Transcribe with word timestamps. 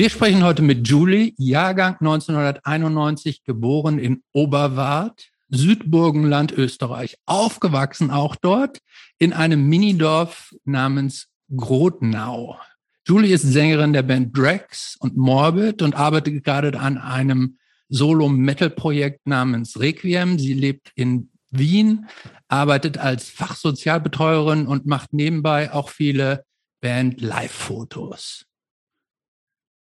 Wir 0.00 0.08
sprechen 0.08 0.42
heute 0.44 0.62
mit 0.62 0.88
Julie, 0.88 1.34
Jahrgang 1.36 1.96
1991, 2.00 3.44
geboren 3.44 3.98
in 3.98 4.22
Oberwart, 4.32 5.28
Südburgenland, 5.50 6.52
Österreich, 6.52 7.18
aufgewachsen 7.26 8.10
auch 8.10 8.34
dort 8.34 8.78
in 9.18 9.34
einem 9.34 9.68
Minidorf 9.68 10.54
namens 10.64 11.28
Grotnau. 11.54 12.58
Julie 13.06 13.34
ist 13.34 13.42
Sängerin 13.42 13.92
der 13.92 14.02
Band 14.02 14.34
Drex 14.34 14.96
und 15.00 15.18
Morbid 15.18 15.82
und 15.82 15.94
arbeitet 15.94 16.44
gerade 16.44 16.80
an 16.80 16.96
einem 16.96 17.58
Solo-Metal-Projekt 17.90 19.26
namens 19.26 19.78
Requiem. 19.78 20.38
Sie 20.38 20.54
lebt 20.54 20.92
in 20.94 21.28
Wien, 21.50 22.06
arbeitet 22.48 22.96
als 22.96 23.28
Fachsozialbetreuerin 23.28 24.66
und 24.66 24.86
macht 24.86 25.12
nebenbei 25.12 25.70
auch 25.70 25.90
viele 25.90 26.46
Band-Live-Fotos. 26.80 28.46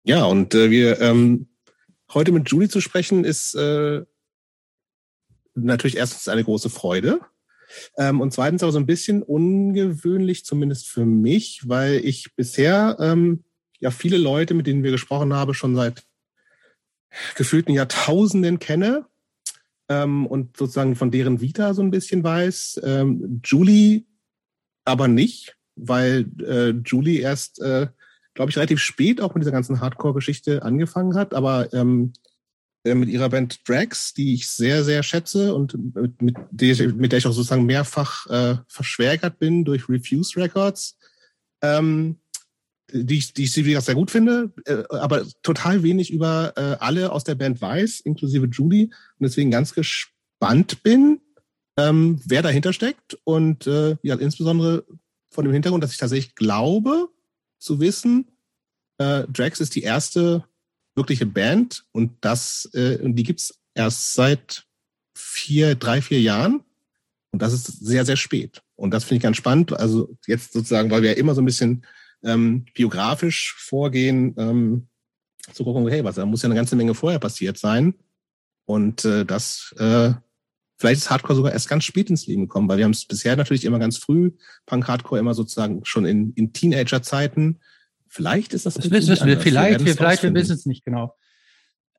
Ja, 0.03 0.25
und 0.25 0.55
äh, 0.55 0.71
wir 0.71 1.01
ähm, 1.01 1.47
heute 2.13 2.31
mit 2.31 2.49
Julie 2.49 2.69
zu 2.69 2.81
sprechen, 2.81 3.25
ist 3.25 3.53
äh, 3.55 4.03
natürlich 5.55 5.97
erstens 5.97 6.27
eine 6.27 6.43
große 6.43 6.69
Freude. 6.69 7.21
Ähm, 7.97 8.19
und 8.19 8.33
zweitens 8.33 8.63
aber 8.63 8.71
so 8.71 8.79
ein 8.79 8.85
bisschen 8.85 9.21
ungewöhnlich, 9.21 10.45
zumindest 10.45 10.87
für 10.87 11.05
mich, 11.05 11.61
weil 11.67 12.03
ich 12.03 12.35
bisher 12.35 12.97
ähm, 12.99 13.43
ja 13.79 13.91
viele 13.91 14.17
Leute, 14.17 14.53
mit 14.53 14.67
denen 14.67 14.83
wir 14.83 14.91
gesprochen 14.91 15.33
haben, 15.33 15.53
schon 15.53 15.75
seit 15.75 16.03
gefühlten 17.35 17.73
Jahrtausenden 17.73 18.59
kenne 18.59 19.05
ähm, 19.87 20.25
und 20.25 20.57
sozusagen 20.57 20.95
von 20.95 21.11
deren 21.11 21.41
Vita 21.41 21.73
so 21.73 21.81
ein 21.81 21.91
bisschen 21.91 22.23
weiß. 22.23 22.81
Ähm, 22.83 23.41
Julie 23.43 24.05
aber 24.85 25.07
nicht, 25.07 25.55
weil 25.75 26.25
äh, 26.39 26.69
Julie 26.85 27.19
erst, 27.19 27.61
äh, 27.61 27.87
glaube 28.39 28.51
ich, 28.51 28.55
relativ 28.55 28.79
spät 28.79 29.19
auch 29.19 29.35
mit 29.35 29.43
dieser 29.43 29.51
ganzen 29.51 29.81
Hardcore-Geschichte 29.81 30.63
angefangen 30.63 31.13
hat, 31.15 31.33
aber 31.33 31.73
ähm, 31.73 32.13
äh, 32.85 32.95
mit 32.95 33.09
ihrer 33.09 33.27
Band 33.27 33.67
Drax, 33.67 34.13
die 34.13 34.33
ich 34.33 34.47
sehr, 34.47 34.85
sehr 34.85 35.03
schätze 35.03 35.53
und 35.53 35.73
mit, 35.93 36.21
mit, 36.21 36.37
der, 36.49 36.93
mit 36.93 37.11
der 37.11 37.19
ich 37.19 37.27
auch 37.27 37.33
sozusagen 37.33 37.65
mehrfach 37.65 38.27
äh, 38.27 38.55
verschwägert 38.69 39.39
bin 39.39 39.65
durch 39.65 39.89
Refuse 39.89 40.39
Records, 40.39 40.97
ähm, 41.61 42.21
die, 42.93 43.17
ich, 43.17 43.33
die 43.33 43.43
ich 43.43 43.51
sie 43.51 43.65
wieder 43.65 43.81
sehr 43.81 43.95
gut 43.95 44.09
finde, 44.09 44.53
äh, 44.63 44.83
aber 44.89 45.25
total 45.43 45.83
wenig 45.83 46.09
über 46.09 46.53
äh, 46.55 46.77
alle 46.79 47.11
aus 47.11 47.25
der 47.25 47.35
Band 47.35 47.59
weiß, 47.59 47.99
inklusive 47.99 48.45
Julie, 48.45 48.85
und 48.85 48.93
deswegen 49.19 49.51
ganz 49.51 49.73
gespannt 49.73 50.81
bin, 50.81 51.19
ähm, 51.75 52.21
wer 52.23 52.41
dahinter 52.41 52.71
steckt. 52.71 53.17
Und 53.25 53.67
äh, 53.67 53.97
ja, 54.01 54.15
insbesondere 54.15 54.85
von 55.29 55.43
dem 55.43 55.51
Hintergrund, 55.51 55.83
dass 55.83 55.91
ich 55.91 55.97
tatsächlich 55.97 56.35
glaube 56.35 57.09
zu 57.59 57.79
wissen, 57.79 58.27
äh, 58.97 59.23
Drax 59.27 59.59
ist 59.59 59.75
die 59.75 59.83
erste 59.83 60.45
wirkliche 60.95 61.25
Band 61.25 61.85
und 61.91 62.13
das, 62.21 62.69
äh, 62.73 62.97
und 62.97 63.15
die 63.15 63.23
gibt's 63.23 63.59
erst 63.73 64.13
seit 64.13 64.65
vier, 65.15 65.75
drei, 65.75 66.01
vier 66.01 66.21
Jahren. 66.21 66.63
Und 67.31 67.41
das 67.41 67.53
ist 67.53 67.65
sehr, 67.85 68.05
sehr 68.05 68.17
spät. 68.17 68.63
Und 68.75 68.91
das 68.91 69.03
finde 69.03 69.17
ich 69.17 69.23
ganz 69.23 69.37
spannend. 69.37 69.73
Also 69.73 70.17
jetzt 70.25 70.53
sozusagen, 70.53 70.89
weil 70.89 71.03
wir 71.03 71.11
ja 71.11 71.17
immer 71.17 71.35
so 71.35 71.41
ein 71.41 71.45
bisschen 71.45 71.85
ähm, 72.23 72.65
biografisch 72.73 73.55
vorgehen, 73.57 74.33
ähm, 74.37 74.87
zu 75.53 75.63
gucken, 75.63 75.87
hey, 75.87 76.03
was, 76.03 76.15
da 76.15 76.25
muss 76.25 76.41
ja 76.41 76.47
eine 76.47 76.55
ganze 76.55 76.75
Menge 76.75 76.95
vorher 76.95 77.19
passiert 77.19 77.57
sein. 77.57 77.93
Und 78.65 79.05
äh, 79.05 79.25
das, 79.25 79.73
äh, 79.77 80.13
vielleicht 80.79 81.01
ist 81.01 81.11
Hardcore 81.11 81.35
sogar 81.35 81.51
erst 81.53 81.69
ganz 81.69 81.83
spät 81.83 82.09
ins 82.09 82.25
Leben 82.25 82.43
gekommen, 82.43 82.67
weil 82.67 82.77
wir 82.77 82.85
haben 82.85 82.91
es 82.91 83.05
bisher 83.05 83.35
natürlich 83.35 83.65
immer 83.65 83.77
ganz 83.77 83.97
früh, 83.97 84.31
Punk 84.65 84.87
Hardcore 84.87 85.19
immer 85.19 85.35
sozusagen 85.35 85.85
schon 85.85 86.05
in, 86.05 86.33
in 86.33 86.53
Teenager-Zeiten 86.53 87.59
Vielleicht 88.09 88.53
ist 88.53 88.65
das. 88.65 88.73
Das 88.73 88.89
wissen 88.89 89.27
wir. 89.27 89.39
Vielleicht, 89.39 89.85
wir, 89.85 89.95
vielleicht, 89.95 90.23
wir 90.23 90.33
wissen 90.33 90.53
es 90.53 90.65
nicht 90.65 90.83
genau. 90.83 91.15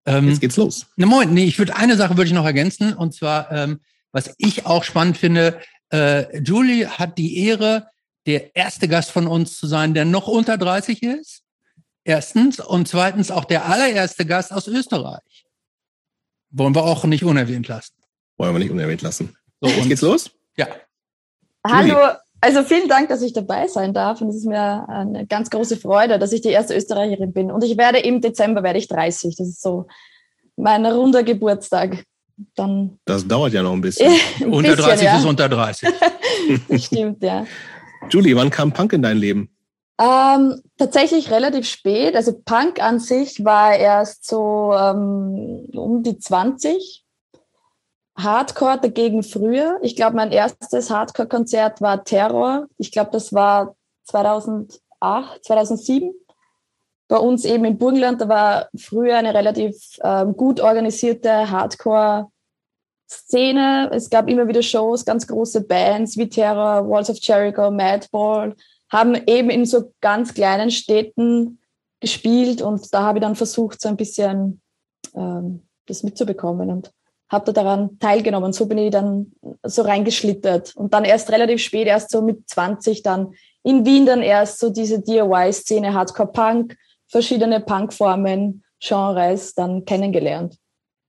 Ähm, 0.05 0.29
Jetzt 0.29 0.41
geht's 0.41 0.57
los. 0.57 0.87
Ne, 0.97 1.07
Moment, 1.07 1.33
nee, 1.33 1.45
ich 1.45 1.59
würde 1.59 1.77
eine 1.77 1.97
Sache 1.97 2.17
würde 2.17 2.29
ich 2.29 2.35
noch 2.35 2.45
ergänzen 2.45 2.95
und 2.95 3.15
zwar, 3.15 3.51
ähm, 3.53 3.81
was 4.13 4.35
ich 4.39 4.67
auch 4.67 4.83
spannend 4.83 5.17
finde. 5.17 5.61
Äh, 5.91 6.41
Julie 6.43 6.89
hat 6.89 7.17
die 7.17 7.39
Ehre, 7.39 7.87
der 8.27 8.57
erste 8.57 8.89
Gast 8.89 9.13
von 9.13 9.27
uns 9.27 9.57
zu 9.57 9.67
sein, 9.67 9.95
der 9.95 10.05
noch 10.05 10.27
unter 10.27 10.59
30 10.59 11.03
ist. 11.03 11.43
Erstens 12.03 12.59
und 12.59 12.89
zweitens 12.89 13.31
auch 13.31 13.45
der 13.45 13.67
allererste 13.67 14.27
Gast 14.27 14.53
aus 14.53 14.67
Österreich. 14.67 15.47
Wollen 16.51 16.75
wir 16.75 16.83
auch 16.83 17.05
nicht 17.05 17.23
unerwähnt 17.23 17.69
lassen. 17.69 17.95
Wollen 18.41 18.55
wir 18.55 18.59
nicht 18.59 18.71
unerwähnt 18.71 19.03
lassen. 19.03 19.37
So, 19.61 19.69
Jetzt 19.69 19.89
geht's 19.91 20.01
los? 20.01 20.31
Ja. 20.57 20.67
Hallo, 21.63 21.99
also 22.41 22.63
vielen 22.63 22.89
Dank, 22.89 23.11
dass 23.11 23.21
ich 23.21 23.35
dabei 23.35 23.69
sein 23.69 23.93
darf. 23.93 24.23
Und 24.23 24.31
es 24.31 24.37
ist 24.37 24.47
mir 24.47 24.89
eine 24.89 25.27
ganz 25.27 25.51
große 25.51 25.77
Freude, 25.77 26.19
dass 26.19 26.33
ich 26.33 26.41
die 26.41 26.49
erste 26.49 26.75
Österreicherin 26.75 27.35
bin. 27.35 27.51
Und 27.51 27.63
ich 27.63 27.77
werde 27.77 27.99
im 27.99 28.23
Dezember 28.23 28.63
werde 28.63 28.79
ich 28.79 28.89
30. 28.89 29.37
Das 29.37 29.47
ist 29.47 29.61
so 29.61 29.89
mein 30.57 30.87
runder 30.87 31.23
Geburtstag. 31.23 32.03
Dann 32.55 32.99
das 33.05 33.29
dauert 33.29 33.53
ja 33.53 33.63
noch 33.63 33.75
ein 33.75 33.83
bisschen. 33.83 34.11
ein 34.41 34.55
unter 34.55 34.71
bisschen, 34.71 34.85
30 34.87 35.05
ja. 35.05 35.19
ist 35.19 35.27
unter 35.27 35.49
30. 35.51 35.89
Stimmt, 36.83 37.23
ja. 37.23 37.47
Julie, 38.09 38.35
wann 38.37 38.49
kam 38.49 38.73
Punk 38.73 38.95
in 38.95 39.03
dein 39.03 39.19
Leben? 39.19 39.51
Ähm, 40.01 40.63
tatsächlich 40.79 41.31
relativ 41.31 41.69
spät. 41.69 42.17
Also 42.17 42.41
Punk 42.43 42.83
an 42.83 43.01
sich 43.01 43.45
war 43.45 43.77
erst 43.77 44.27
so 44.27 44.73
ähm, 44.75 45.69
um 45.75 46.03
die 46.03 46.19
20. 46.19 47.00
Hardcore 48.23 48.79
dagegen 48.81 49.23
früher. 49.23 49.79
Ich 49.83 49.97
glaube, 49.97 50.17
mein 50.17 50.33
erstes 50.33 50.91
Hardcore-Konzert 50.91 51.81
war 51.81 52.05
Terror. 52.05 52.67
Ich 52.79 52.93
glaube, 52.93 53.11
das 53.13 53.33
war 53.33 53.75
2008, 54.05 55.45
2007. 55.45 56.13
Bei 57.09 57.17
uns 57.17 57.45
eben 57.45 57.65
im 57.65 57.79
Burgenland, 57.79 58.21
da 58.21 58.29
war 58.29 58.69
früher 58.77 59.17
eine 59.17 59.35
relativ 59.35 59.99
ähm, 60.05 60.37
gut 60.37 60.61
organisierte 60.61 61.51
Hardcore-Szene. 61.51 63.91
Es 63.93 64.11
gab 64.11 64.29
immer 64.29 64.47
wieder 64.47 64.63
Shows, 64.63 65.05
ganz 65.05 65.27
große 65.27 65.63
Bands 65.63 66.17
wie 66.17 66.29
Terror, 66.29 66.89
Walls 66.89 67.11
of 67.11 67.19
Jericho, 67.21 67.69
Madball, 67.71 68.55
haben 68.91 69.15
eben 69.27 69.51
in 69.51 69.67
so 69.67 69.93
ganz 70.01 70.35
kleinen 70.35 70.71
Städten 70.71 71.59
gespielt 72.01 72.63
und 72.63 72.95
da 72.95 73.03
habe 73.03 73.19
ich 73.19 73.23
dann 73.23 73.37
versucht, 73.37 73.81
so 73.81 73.89
ein 73.89 73.97
bisschen 73.97 74.61
ähm, 75.15 75.67
das 75.87 76.03
mitzubekommen. 76.03 76.71
Und 76.71 76.93
habe 77.31 77.53
da 77.53 77.63
daran 77.63 77.99
teilgenommen. 77.99 78.53
So 78.53 78.67
bin 78.67 78.79
ich 78.79 78.91
dann 78.91 79.33
so 79.63 79.83
reingeschlittert. 79.83 80.75
Und 80.77 80.93
dann 80.93 81.05
erst 81.05 81.31
relativ 81.31 81.63
spät, 81.63 81.87
erst 81.87 82.11
so 82.11 82.23
mit 82.23 82.49
20 82.49 83.03
dann 83.03 83.35
in 83.63 83.85
Wien 83.85 84.07
dann 84.07 84.23
erst 84.23 84.59
so 84.59 84.71
diese 84.71 85.01
DIY-Szene, 85.01 85.95
Hardcore-Punk, 85.95 86.77
verschiedene 87.09 87.61
Punkformen, 87.61 88.65
Genres 88.81 89.55
dann 89.55 89.85
kennengelernt. 89.85 90.57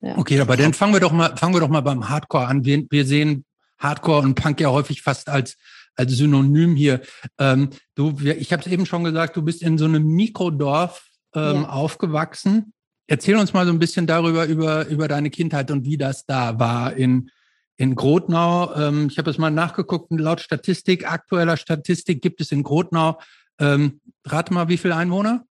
Ja. 0.02 0.18
Okay, 0.18 0.40
aber 0.40 0.58
dann 0.58 0.74
fangen 0.74 0.94
wir 0.94 1.00
doch 1.00 1.12
mal, 1.12 1.36
fangen 1.38 1.54
wir 1.54 1.62
doch 1.62 1.70
mal 1.70 1.82
beim 1.82 2.10
Hardcore 2.10 2.48
an. 2.48 2.66
Wir, 2.66 2.84
wir 2.90 3.06
sehen 3.06 3.46
Hardcore 3.78 4.24
und 4.24 4.36
Punk 4.36 4.60
ja 4.60 4.70
häufig 4.70 5.02
fast 5.02 5.30
als 5.30 5.58
als 5.96 6.14
Synonym 6.14 6.76
hier. 6.76 7.02
Ähm, 7.38 7.70
du, 7.96 8.18
ich 8.22 8.52
habe 8.52 8.62
es 8.62 8.68
eben 8.68 8.86
schon 8.86 9.04
gesagt, 9.04 9.36
du 9.36 9.42
bist 9.42 9.62
in 9.62 9.78
so 9.78 9.86
einem 9.86 10.04
Mikrodorf 10.04 11.06
ähm, 11.36 11.64
ja. 11.64 11.70
aufgewachsen. 11.70 12.74
Erzähl 13.12 13.36
uns 13.36 13.52
mal 13.52 13.66
so 13.66 13.74
ein 13.74 13.78
bisschen 13.80 14.08
darüber, 14.08 14.46
über, 14.46 14.88
über 14.88 15.10
deine 15.10 15.30
Kindheit 15.30 15.70
und 15.70 15.84
wie 15.84 15.98
das 15.98 16.26
da 16.26 16.60
war 16.60 16.94
in, 16.94 17.30
in 17.76 17.94
Grotnau. 17.94 18.74
Ähm, 18.74 19.10
ich 19.12 19.18
habe 19.18 19.30
es 19.30 19.38
mal 19.38 19.50
nachgeguckt, 19.50 20.12
laut 20.12 20.40
Statistik, 20.40 21.12
aktueller 21.12 21.58
Statistik 21.58 22.22
gibt 22.22 22.40
es 22.40 22.54
in 22.54 22.64
Grotnau, 22.64 23.20
ähm, 23.60 24.00
rate 24.24 24.54
mal, 24.54 24.70
wie 24.70 24.78
viele 24.78 24.96
Einwohner? 24.96 25.46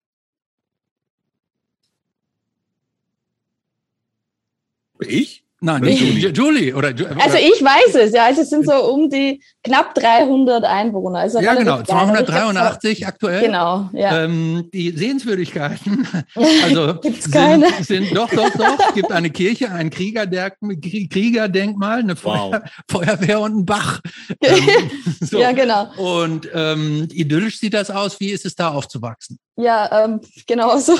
Ich? 4.99 5.45
Nein, 5.63 5.83
nicht 5.83 6.01
Julie. 6.01 6.29
Julie 6.29 6.75
oder, 6.75 6.89
oder, 6.89 7.23
Also 7.23 7.37
ich 7.37 7.63
weiß 7.63 7.93
es, 7.93 8.13
ja. 8.13 8.25
Also 8.25 8.41
es 8.41 8.49
sind 8.49 8.65
so 8.65 8.73
um 8.91 9.11
die 9.11 9.43
knapp 9.63 9.93
300 9.93 10.63
Einwohner. 10.63 11.19
Also 11.19 11.39
ja, 11.39 11.53
genau, 11.53 11.83
283 11.83 13.05
aktuell. 13.05 13.45
Genau, 13.45 13.87
ja. 13.93 14.23
Ähm, 14.23 14.71
die 14.73 14.89
Sehenswürdigkeiten, 14.89 16.07
also 16.63 16.95
Gibt's 17.01 17.29
keine? 17.29 17.67
Sind, 17.83 18.07
sind 18.07 18.17
doch, 18.17 18.31
doch, 18.31 18.49
doch. 18.49 18.79
Es 18.87 18.95
gibt 18.95 19.11
eine 19.11 19.29
Kirche, 19.29 19.71
ein 19.71 19.91
Kriegerdenkmal, 19.91 21.99
eine 21.99 22.15
Feuer, 22.15 22.53
wow. 22.53 22.61
Feuerwehr 22.89 23.39
und 23.41 23.59
ein 23.59 23.65
Bach. 23.65 24.01
Ähm, 24.43 24.89
so. 25.19 25.39
Ja, 25.39 25.51
genau. 25.51 25.91
Und 25.97 26.49
ähm, 26.53 27.07
idyllisch 27.11 27.59
sieht 27.59 27.75
das 27.75 27.91
aus. 27.91 28.19
Wie 28.19 28.31
ist 28.31 28.43
es 28.45 28.55
da 28.55 28.69
aufzuwachsen? 28.69 29.37
Ja, 29.55 30.05
ähm, 30.05 30.19
genau 30.47 30.77
so. 30.77 30.95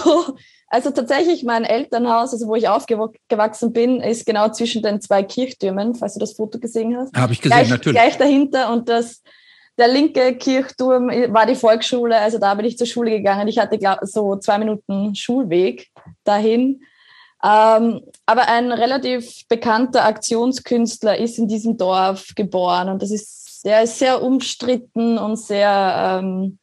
Also 0.71 0.89
tatsächlich 0.89 1.43
mein 1.43 1.65
Elternhaus, 1.65 2.31
also 2.31 2.47
wo 2.47 2.55
ich 2.55 2.69
aufgewachsen 2.69 3.73
bin, 3.73 3.99
ist 3.99 4.25
genau 4.25 4.47
zwischen 4.49 4.81
den 4.81 5.01
zwei 5.01 5.21
Kirchtürmen, 5.21 5.95
falls 5.95 6.13
du 6.13 6.21
das 6.21 6.31
Foto 6.31 6.59
gesehen 6.59 6.95
hast. 6.95 7.13
Habe 7.13 7.33
ich 7.33 7.41
gesehen, 7.41 7.57
gleich, 7.57 7.69
natürlich. 7.69 8.01
Gleich 8.01 8.17
dahinter 8.17 8.71
und 8.71 8.87
das, 8.87 9.21
der 9.77 9.89
linke 9.89 10.33
Kirchturm 10.37 11.09
war 11.09 11.45
die 11.45 11.55
Volksschule, 11.55 12.17
also 12.17 12.37
da 12.37 12.53
bin 12.55 12.65
ich 12.65 12.77
zur 12.77 12.87
Schule 12.87 13.11
gegangen. 13.11 13.49
Ich 13.49 13.59
hatte 13.59 13.77
glaub, 13.77 13.99
so 14.03 14.37
zwei 14.37 14.59
Minuten 14.59 15.13
Schulweg 15.13 15.89
dahin. 16.23 16.81
Ähm, 17.43 18.01
aber 18.25 18.47
ein 18.47 18.71
relativ 18.71 19.45
bekannter 19.49 20.05
Aktionskünstler 20.05 21.17
ist 21.17 21.37
in 21.37 21.49
diesem 21.49 21.75
Dorf 21.75 22.27
geboren 22.33 22.87
und 22.87 23.01
das 23.01 23.11
ist, 23.11 23.65
der 23.65 23.83
ist 23.83 23.99
sehr 23.99 24.23
umstritten 24.23 25.17
und 25.17 25.35
sehr 25.35 26.21
ähm, 26.23 26.59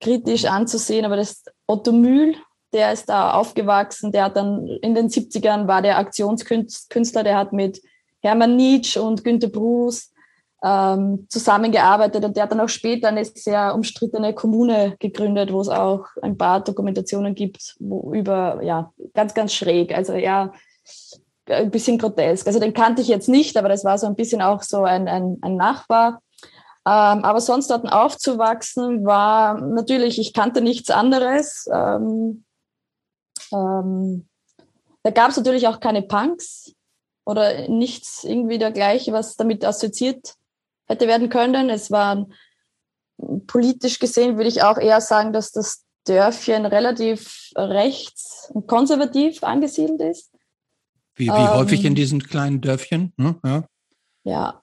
kritisch 0.00 0.46
anzusehen, 0.46 1.04
aber 1.04 1.16
das 1.16 1.44
Otto 1.66 1.92
Mühl, 1.92 2.34
der 2.72 2.92
ist 2.92 3.08
da 3.08 3.32
aufgewachsen, 3.32 4.12
der 4.12 4.24
hat 4.24 4.36
dann 4.36 4.66
in 4.82 4.94
den 4.94 5.08
70ern 5.08 5.66
war 5.66 5.82
der 5.82 5.98
Aktionskünstler, 5.98 7.22
der 7.24 7.36
hat 7.36 7.52
mit 7.52 7.80
Hermann 8.20 8.56
Nietzsche 8.56 9.00
und 9.00 9.24
Günter 9.24 9.48
Bruce 9.48 10.12
ähm, 10.62 11.26
zusammengearbeitet 11.28 12.24
und 12.24 12.36
der 12.36 12.44
hat 12.44 12.52
dann 12.52 12.60
auch 12.60 12.68
später 12.68 13.08
eine 13.08 13.24
sehr 13.24 13.74
umstrittene 13.74 14.34
Kommune 14.34 14.96
gegründet, 14.98 15.52
wo 15.52 15.60
es 15.60 15.68
auch 15.68 16.06
ein 16.20 16.36
paar 16.36 16.62
Dokumentationen 16.62 17.34
gibt, 17.34 17.76
wo 17.78 18.12
über, 18.12 18.60
ja, 18.62 18.92
ganz, 19.14 19.34
ganz 19.34 19.54
schräg, 19.54 19.94
also 19.94 20.14
ja, 20.14 20.52
ein 21.48 21.70
bisschen 21.70 21.98
grotesk. 21.98 22.46
Also 22.46 22.58
den 22.58 22.74
kannte 22.74 23.00
ich 23.02 23.08
jetzt 23.08 23.28
nicht, 23.28 23.56
aber 23.56 23.68
das 23.68 23.84
war 23.84 23.98
so 23.98 24.06
ein 24.06 24.16
bisschen 24.16 24.42
auch 24.42 24.62
so 24.62 24.82
ein, 24.82 25.08
ein, 25.08 25.38
ein 25.40 25.56
Nachbar. 25.56 26.20
Ähm, 26.86 27.24
aber 27.24 27.40
sonst 27.40 27.70
dort 27.70 27.90
aufzuwachsen 27.90 29.04
war 29.04 29.60
natürlich, 29.60 30.18
ich 30.18 30.32
kannte 30.32 30.60
nichts 30.60 30.90
anderes. 30.90 31.68
Ähm, 31.72 32.44
ähm, 33.52 34.28
da 35.02 35.10
gab 35.10 35.30
es 35.30 35.36
natürlich 35.36 35.66
auch 35.68 35.80
keine 35.80 36.02
Punks 36.02 36.74
oder 37.24 37.68
nichts 37.68 38.24
irgendwie 38.24 38.58
dergleichen, 38.58 39.14
was 39.14 39.36
damit 39.36 39.64
assoziiert 39.64 40.34
hätte 40.86 41.06
werden 41.06 41.28
können. 41.28 41.70
Es 41.70 41.90
war 41.90 42.26
politisch 43.46 43.98
gesehen, 43.98 44.36
würde 44.36 44.48
ich 44.48 44.62
auch 44.62 44.78
eher 44.78 45.00
sagen, 45.00 45.32
dass 45.32 45.52
das 45.52 45.84
Dörfchen 46.04 46.66
relativ 46.66 47.50
rechts 47.56 48.50
und 48.52 48.66
konservativ 48.66 49.42
angesiedelt 49.42 50.00
ist. 50.00 50.30
Wie, 51.14 51.26
wie 51.26 51.30
ähm, 51.30 51.54
häufig 51.54 51.84
in 51.84 51.94
diesen 51.94 52.22
kleinen 52.22 52.60
Dörfchen? 52.60 53.12
Hm? 53.18 53.40
Ja. 53.44 53.64
ja. 54.24 54.62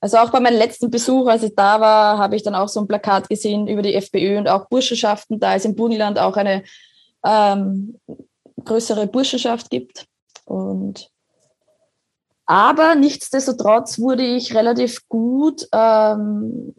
Also 0.00 0.16
auch 0.16 0.30
bei 0.30 0.40
meinem 0.40 0.58
letzten 0.58 0.90
Besuch, 0.90 1.28
als 1.28 1.42
ich 1.42 1.54
da 1.54 1.80
war, 1.80 2.18
habe 2.18 2.34
ich 2.34 2.42
dann 2.42 2.54
auch 2.54 2.68
so 2.68 2.80
ein 2.80 2.88
Plakat 2.88 3.28
gesehen 3.28 3.68
über 3.68 3.82
die 3.82 3.94
FPÖ 3.94 4.38
und 4.38 4.48
auch 4.48 4.68
Burschenschaften, 4.68 5.38
da 5.38 5.54
es 5.54 5.66
im 5.66 5.76
Burgenland 5.76 6.18
auch 6.18 6.36
eine 6.36 6.64
ähm, 7.24 7.98
größere 8.64 9.06
Burschenschaft 9.06 9.70
gibt. 9.70 10.06
Und 10.44 11.10
aber 12.46 12.96
nichtsdestotrotz 12.96 14.00
wurde 14.00 14.24
ich 14.24 14.56
relativ 14.56 15.08
gut 15.08 15.68
ähm, 15.72 16.74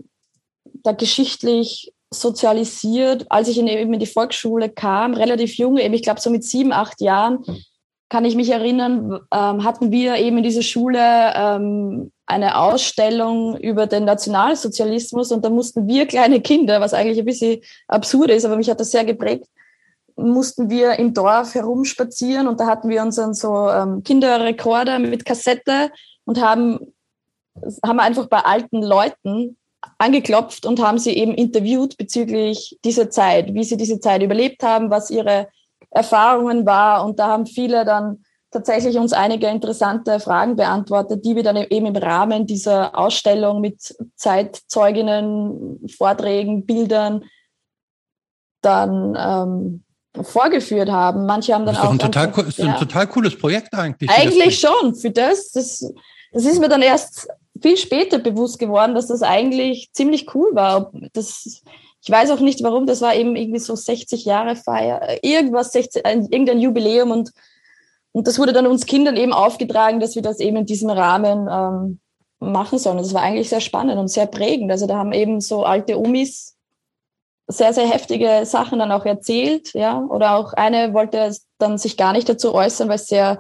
da 0.84 0.92
geschichtlich 0.92 1.94
sozialisiert, 2.14 3.26
als 3.30 3.48
ich 3.48 3.58
in, 3.58 3.68
eben 3.68 3.94
in 3.94 4.00
die 4.02 4.06
Volksschule 4.06 4.70
kam, 4.70 5.14
relativ 5.14 5.56
jung, 5.56 5.78
eben 5.78 5.94
ich 5.94 6.04
glaube 6.04 6.20
so 6.20 6.30
mit 6.30 6.44
sieben, 6.44 6.74
acht 6.74 7.00
Jahren, 7.00 7.46
kann 8.10 8.26
ich 8.26 8.36
mich 8.36 8.50
erinnern, 8.50 9.22
ähm, 9.34 9.64
hatten 9.64 9.92
wir 9.92 10.18
eben 10.18 10.40
in 10.40 10.44
dieser 10.44 10.62
Schule 10.62 11.00
ähm, 11.00 12.12
eine 12.26 12.58
Ausstellung 12.58 13.56
über 13.56 13.88
den 13.88 14.04
Nationalsozialismus 14.04 15.32
und 15.32 15.46
da 15.46 15.50
mussten 15.50 15.88
wir 15.88 16.06
kleine 16.06 16.42
Kinder, 16.42 16.82
was 16.82 16.94
eigentlich 16.94 17.20
ein 17.20 17.26
bisschen 17.26 17.62
absurd 17.88 18.30
ist, 18.30 18.44
aber 18.44 18.58
mich 18.58 18.70
hat 18.70 18.82
das 18.82 18.92
sehr 18.92 19.06
geprägt, 19.06 19.46
mussten 20.16 20.70
wir 20.70 21.00
im 21.00 21.14
Dorf 21.14 21.56
herumspazieren 21.56 22.48
und 22.48 22.60
da 22.60 22.68
hatten 22.68 22.90
wir 22.90 23.02
unseren 23.02 23.34
so 23.34 23.70
ähm, 23.70 24.04
Kinderrekorder 24.04 25.00
mit 25.00 25.26
Kassette 25.26 25.92
und 26.26 26.42
haben, 26.42 26.94
haben 27.86 28.00
einfach 28.00 28.28
bei 28.28 28.40
alten 28.40 28.82
Leuten 28.82 29.58
angeklopft 29.98 30.66
und 30.66 30.82
haben 30.82 31.00
sie 31.00 31.16
eben 31.16 31.34
interviewt 31.34 31.98
bezüglich 31.98 32.78
dieser 32.86 33.10
Zeit, 33.10 33.54
wie 33.54 33.64
sie 33.64 33.78
diese 33.78 34.00
Zeit 34.00 34.22
überlebt 34.22 34.64
haben, 34.64 34.90
was 34.90 35.10
ihre 35.10 35.48
Erfahrungen 35.90 36.66
war. 36.66 37.06
Und 37.06 37.20
da 37.20 37.28
haben 37.28 37.46
viele 37.46 37.84
dann 37.86 38.24
tatsächlich 38.52 38.98
uns 38.98 39.14
einige 39.14 39.48
interessante 39.48 40.20
Fragen 40.20 40.56
beantwortet, 40.56 41.26
die 41.26 41.36
wir 41.36 41.44
dann 41.44 41.56
eben 41.56 41.86
im 41.88 41.96
Rahmen 41.96 42.46
dieser 42.46 42.98
Ausstellung 42.98 43.62
mit 43.62 43.96
Zeitzeuginnen, 44.16 45.88
Vorträgen, 45.98 46.66
Bildern 46.66 47.24
dann 48.62 49.18
ähm, 49.18 49.84
vorgeführt 50.20 50.90
haben. 50.90 51.26
Manche 51.26 51.54
haben 51.54 51.66
dann 51.66 51.76
das 51.76 51.84
ist 51.84 51.88
auch. 51.88 51.94
Ein 51.94 52.00
total, 52.00 52.28
einfach, 52.28 52.48
ist 52.48 52.58
ja, 52.58 52.74
ein 52.74 52.80
total 52.80 53.08
cooles 53.08 53.38
Projekt 53.38 53.74
eigentlich. 53.74 54.10
Eigentlich 54.10 54.60
schon. 54.60 54.96
Für 54.96 55.12
das, 55.12 55.52
das, 55.52 55.94
das 56.32 56.46
ist 56.46 56.60
mir 56.60 56.70
dann 56.70 56.82
erst 56.82 57.28
viel 57.62 57.78
später 57.78 58.20
bewusst 58.20 58.60
geworden, 58.60 58.96
dass 58.96 59.08
das 59.08 59.22
eigentlich 59.22 59.92
ziemlich 59.94 60.34
cool 60.36 60.54
war. 60.54 60.92
Das, 61.14 61.62
ich 62.04 62.10
weiß 62.10 62.32
auch 62.32 62.40
nicht 62.40 62.64
warum, 62.64 62.88
das 62.88 63.02
war 63.02 63.16
eben 63.16 63.36
irgendwie 63.36 63.60
so 63.60 63.76
60 63.76 64.26
Jahre 64.26 64.56
Feier, 64.56 65.24
irgendwas, 65.24 65.72
60, 65.72 66.04
irgendein 66.06 66.60
Jubiläum 66.60 67.12
und, 67.12 67.32
und 68.12 68.28
das 68.28 68.40
wurde 68.40 68.54
dann 68.54 68.68
uns 68.68 68.86
Kindern 68.86 69.16
eben 69.16 69.34
aufgetragen, 69.34 70.00
dass 70.00 70.16
wir 70.16 70.22
das 70.22 70.40
eben 70.40 70.58
in 70.58 70.66
diesem 70.66 70.90
Rahmen 70.90 71.48
ähm, 71.50 72.00
machen 72.40 72.80
sollen. 72.80 72.98
Das 72.98 73.14
war 73.14 73.22
eigentlich 73.22 73.50
sehr 73.50 73.62
spannend 73.62 74.00
und 74.00 74.08
sehr 74.08 74.26
prägend. 74.26 74.72
Also 74.72 74.88
da 74.88 74.98
haben 74.98 75.14
eben 75.14 75.42
so 75.42 75.64
alte 75.64 75.98
Umis 75.98 76.58
sehr, 77.52 77.74
sehr 77.74 77.88
heftige 77.88 78.46
Sachen 78.46 78.80
dann 78.80 78.92
auch 78.92 79.06
erzählt, 79.06 79.74
ja. 79.74 80.00
Oder 80.00 80.36
auch 80.36 80.54
eine 80.54 80.94
wollte 80.94 81.36
dann 81.58 81.78
sich 81.78 81.98
gar 81.98 82.14
nicht 82.14 82.30
dazu 82.30 82.54
äußern, 82.54 82.90
weil 82.90 82.96
es 82.96 83.08
sehr, 83.08 83.40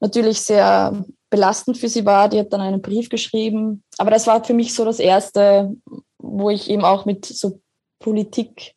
natürlich 0.00 0.40
sehr 0.40 1.04
belastend 1.30 1.78
für 1.78 1.88
sie 1.88 2.04
war. 2.04 2.28
Die 2.28 2.38
hat 2.38 2.52
dann 2.52 2.60
einen 2.60 2.82
Brief 2.82 3.08
geschrieben. 3.08 3.82
Aber 3.98 4.10
das 4.10 4.26
war 4.26 4.44
für 4.44 4.54
mich 4.54 4.74
so 4.74 4.84
das 4.84 4.98
erste, 4.98 5.74
wo 6.18 6.50
ich 6.50 6.68
eben 6.70 6.84
auch 6.84 7.06
mit 7.06 7.24
so 7.24 7.60
Politik 8.00 8.74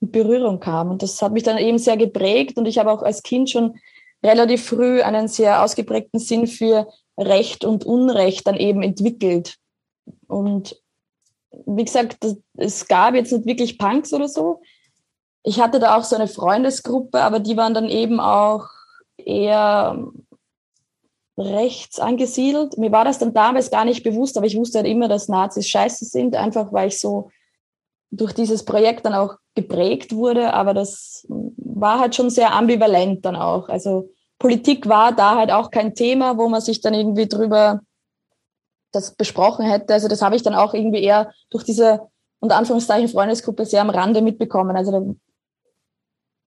in 0.00 0.10
Berührung 0.10 0.60
kam. 0.60 0.90
Und 0.90 1.02
das 1.02 1.20
hat 1.22 1.32
mich 1.32 1.42
dann 1.42 1.58
eben 1.58 1.78
sehr 1.78 1.96
geprägt. 1.96 2.56
Und 2.56 2.66
ich 2.66 2.78
habe 2.78 2.90
auch 2.90 3.02
als 3.02 3.22
Kind 3.22 3.50
schon 3.50 3.78
relativ 4.22 4.64
früh 4.64 5.02
einen 5.02 5.28
sehr 5.28 5.62
ausgeprägten 5.62 6.18
Sinn 6.18 6.46
für 6.46 6.88
Recht 7.18 7.64
und 7.64 7.84
Unrecht 7.84 8.46
dann 8.46 8.56
eben 8.56 8.82
entwickelt. 8.82 9.56
Und 10.26 10.80
wie 11.66 11.84
gesagt, 11.84 12.18
es 12.56 12.86
gab 12.88 13.14
jetzt 13.14 13.32
nicht 13.32 13.46
wirklich 13.46 13.78
Punks 13.78 14.12
oder 14.12 14.28
so. 14.28 14.60
Ich 15.42 15.60
hatte 15.60 15.78
da 15.78 15.96
auch 15.96 16.04
so 16.04 16.16
eine 16.16 16.28
Freundesgruppe, 16.28 17.20
aber 17.20 17.38
die 17.40 17.56
waren 17.56 17.74
dann 17.74 17.88
eben 17.88 18.20
auch 18.20 18.66
eher 19.16 19.98
rechts 21.36 21.98
angesiedelt. 21.98 22.78
Mir 22.78 22.92
war 22.92 23.04
das 23.04 23.18
dann 23.18 23.34
damals 23.34 23.70
gar 23.70 23.84
nicht 23.84 24.04
bewusst, 24.04 24.36
aber 24.36 24.46
ich 24.46 24.56
wusste 24.56 24.78
halt 24.78 24.86
immer, 24.86 25.08
dass 25.08 25.28
Nazis 25.28 25.68
scheiße 25.68 26.04
sind, 26.04 26.36
einfach 26.36 26.72
weil 26.72 26.88
ich 26.88 27.00
so 27.00 27.30
durch 28.10 28.32
dieses 28.32 28.64
Projekt 28.64 29.04
dann 29.04 29.14
auch 29.14 29.36
geprägt 29.54 30.14
wurde. 30.14 30.54
Aber 30.54 30.74
das 30.74 31.26
war 31.28 31.98
halt 31.98 32.14
schon 32.14 32.30
sehr 32.30 32.52
ambivalent 32.52 33.24
dann 33.24 33.36
auch. 33.36 33.68
Also 33.68 34.08
Politik 34.38 34.88
war 34.88 35.12
da 35.12 35.36
halt 35.36 35.50
auch 35.50 35.70
kein 35.70 35.94
Thema, 35.94 36.38
wo 36.38 36.48
man 36.48 36.60
sich 36.60 36.80
dann 36.80 36.94
irgendwie 36.94 37.28
drüber 37.28 37.80
das 38.94 39.14
besprochen 39.14 39.66
hätte. 39.66 39.92
Also 39.92 40.08
das 40.08 40.22
habe 40.22 40.36
ich 40.36 40.42
dann 40.42 40.54
auch 40.54 40.74
irgendwie 40.74 41.02
eher 41.02 41.32
durch 41.50 41.64
diese 41.64 42.08
unter 42.40 42.56
Anführungszeichen 42.56 43.08
Freundesgruppe 43.08 43.64
sehr 43.64 43.80
am 43.80 43.90
Rande 43.90 44.20
mitbekommen. 44.20 44.76
Also 44.76 44.92
da 44.92 45.14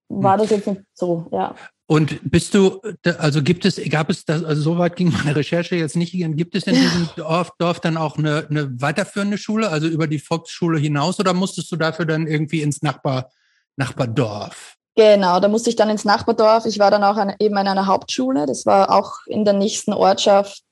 war 0.08 0.36
das 0.36 0.50
jetzt 0.50 0.66
nicht 0.66 0.82
so, 0.94 1.26
ja. 1.32 1.54
Und 1.90 2.20
bist 2.30 2.52
du, 2.52 2.82
also 3.18 3.42
gibt 3.42 3.64
es, 3.64 3.80
gab 3.88 4.10
es 4.10 4.24
das, 4.26 4.44
also 4.44 4.60
soweit 4.60 4.94
ging 4.94 5.10
meine 5.10 5.34
Recherche 5.34 5.74
jetzt 5.74 5.96
nicht, 5.96 6.12
gibt 6.12 6.54
es 6.54 6.66
in 6.66 6.74
diesem 6.74 7.08
Dorf, 7.16 7.50
Dorf 7.58 7.80
dann 7.80 7.96
auch 7.96 8.18
eine, 8.18 8.46
eine 8.48 8.80
weiterführende 8.80 9.38
Schule, 9.38 9.70
also 9.70 9.88
über 9.88 10.06
die 10.06 10.18
Volksschule 10.18 10.78
hinaus 10.78 11.18
oder 11.18 11.32
musstest 11.32 11.72
du 11.72 11.76
dafür 11.76 12.04
dann 12.04 12.26
irgendwie 12.26 12.60
ins 12.60 12.82
Nachbar, 12.82 13.30
Nachbardorf? 13.76 14.74
Genau, 14.96 15.40
da 15.40 15.48
musste 15.48 15.70
ich 15.70 15.76
dann 15.76 15.88
ins 15.88 16.04
Nachbardorf. 16.04 16.66
Ich 16.66 16.78
war 16.78 16.90
dann 16.90 17.04
auch 17.04 17.16
an, 17.16 17.34
eben 17.38 17.56
an 17.56 17.68
einer 17.68 17.86
Hauptschule, 17.86 18.44
das 18.44 18.66
war 18.66 18.92
auch 18.92 19.12
in 19.26 19.46
der 19.46 19.54
nächsten 19.54 19.94
Ortschaft 19.94 20.62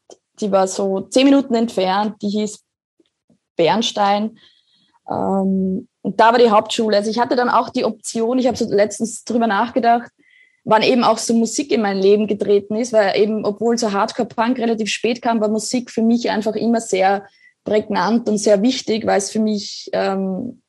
die 0.41 0.53
war 0.53 0.69
so 0.69 1.01
zehn 1.01 1.25
Minuten 1.25 1.55
entfernt, 1.55 2.17
die 2.23 2.29
hieß 2.29 2.63
Bernstein. 3.57 4.39
Ähm, 5.09 5.89
und 6.03 6.21
da 6.21 6.33
war 6.33 6.39
die 6.39 6.51
Hauptschule. 6.51 6.97
Also 6.97 7.11
ich 7.11 7.19
hatte 7.19 7.37
dann 7.37 7.49
auch 7.49 7.71
die 7.71 7.85
Option, 7.85 8.39
ich 8.39 8.47
habe 8.47 8.57
so 8.57 8.67
letztens 8.69 9.25
drüber 9.25 9.47
nachgedacht, 9.47 10.11
wann 10.65 10.83
eben 10.83 11.05
auch 11.05 11.19
so 11.19 11.35
Musik 11.35 11.73
in 11.73 11.83
mein 11.83 11.99
Leben 11.99 12.27
getreten 12.27 12.77
ist, 12.77 12.93
weil 12.93 13.17
eben, 13.17 13.45
obwohl 13.45 13.79
so 13.79 13.93
Hardcore-Punk 13.93 14.59
relativ 14.59 14.89
spät 14.89 15.23
kam, 15.23 15.41
war 15.41 15.49
Musik 15.49 15.91
für 15.91 16.03
mich 16.03 16.31
einfach 16.31 16.55
immer 16.55 16.81
sehr 16.81 17.27
prägnant 17.65 18.29
und 18.29 18.39
sehr 18.39 18.63
wichtig, 18.63 19.07
weil 19.07 19.19
es 19.19 19.31
für 19.31 19.41
mich 19.41 19.91
ähm, 19.93 20.63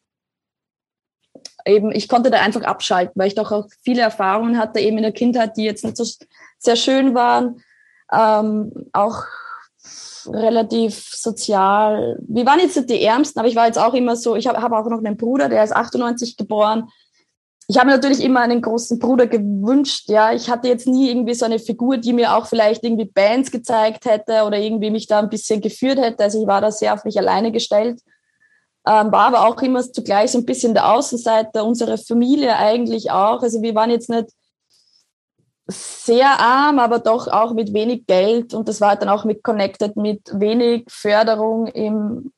eben, 1.66 1.92
ich 1.92 2.08
konnte 2.08 2.32
da 2.32 2.40
einfach 2.40 2.64
abschalten, 2.64 3.14
weil 3.16 3.28
ich 3.28 3.36
doch 3.36 3.52
auch 3.52 3.68
viele 3.84 4.02
Erfahrungen 4.02 4.58
hatte, 4.58 4.80
eben 4.80 4.98
in 4.98 5.04
der 5.04 5.12
Kindheit, 5.12 5.58
die 5.58 5.64
jetzt 5.64 5.84
nicht 5.84 5.98
so 5.98 6.06
sehr 6.58 6.76
schön 6.76 7.14
waren. 7.14 7.62
Ähm, 8.12 8.72
auch 8.94 9.24
relativ 10.30 11.10
sozial. 11.14 12.18
Wir 12.28 12.46
waren 12.46 12.60
jetzt 12.60 12.76
nicht 12.76 12.90
die 12.90 13.04
Ärmsten, 13.04 13.40
aber 13.40 13.48
ich 13.48 13.56
war 13.56 13.68
jetzt 13.68 13.80
auch 13.80 13.94
immer 13.94 14.16
so, 14.16 14.36
ich 14.36 14.48
habe 14.48 14.62
hab 14.62 14.72
auch 14.72 14.90
noch 14.90 15.00
einen 15.00 15.18
Bruder, 15.18 15.50
der 15.50 15.64
ist 15.64 15.76
98 15.76 16.38
geboren. 16.38 16.90
Ich 17.70 17.78
habe 17.78 17.88
mir 17.88 17.94
natürlich 17.94 18.24
immer 18.24 18.42
einen 18.42 18.62
großen 18.62 18.98
Bruder 18.98 19.28
gewünscht, 19.28 20.10
ja. 20.10 20.32
Ich 20.32 20.50
hatte 20.50 20.70
jetzt 20.70 20.88
nie 20.88 21.10
irgendwie 21.10 21.34
so 21.34 21.46
eine 21.46 21.60
Figur, 21.60 21.98
die 21.98 22.14
mir 22.14 22.36
auch 22.36 22.46
vielleicht 22.46 22.84
irgendwie 22.84 23.06
Bands 23.06 23.52
gezeigt 23.52 24.06
hätte 24.06 24.44
oder 24.44 24.58
irgendwie 24.58 24.90
mich 24.90 25.08
da 25.08 25.20
ein 25.20 25.30
bisschen 25.30 25.60
geführt 25.60 26.00
hätte. 26.00 26.24
Also 26.24 26.42
ich 26.42 26.48
war 26.48 26.62
da 26.62 26.72
sehr 26.72 26.94
auf 26.94 27.04
mich 27.04 27.18
alleine 27.18 27.52
gestellt. 27.52 28.00
Ähm, 28.88 29.12
war 29.12 29.28
aber 29.28 29.46
auch 29.46 29.62
immer 29.62 29.82
zugleich 29.82 30.32
so 30.32 30.38
ein 30.38 30.46
bisschen 30.46 30.74
der 30.74 30.90
Außenseiter, 30.94 31.66
unsere 31.66 31.98
Familie 31.98 32.56
eigentlich 32.56 33.12
auch. 33.12 33.44
Also 33.44 33.62
wir 33.62 33.76
waren 33.76 33.90
jetzt 33.90 34.10
nicht 34.10 34.30
sehr 35.68 36.40
arm, 36.40 36.80
aber 36.80 37.00
doch 37.00 37.28
auch 37.28 37.54
mit 37.54 37.74
wenig 37.74 38.08
Geld 38.08 38.54
und 38.54 38.68
das 38.70 38.80
war 38.80 38.96
dann 38.96 39.10
auch 39.10 39.26
mit 39.26 39.44
connected 39.44 39.98
mit 39.98 40.22
wenig 40.34 40.86
Förderung 40.90 41.68
im 41.68 42.32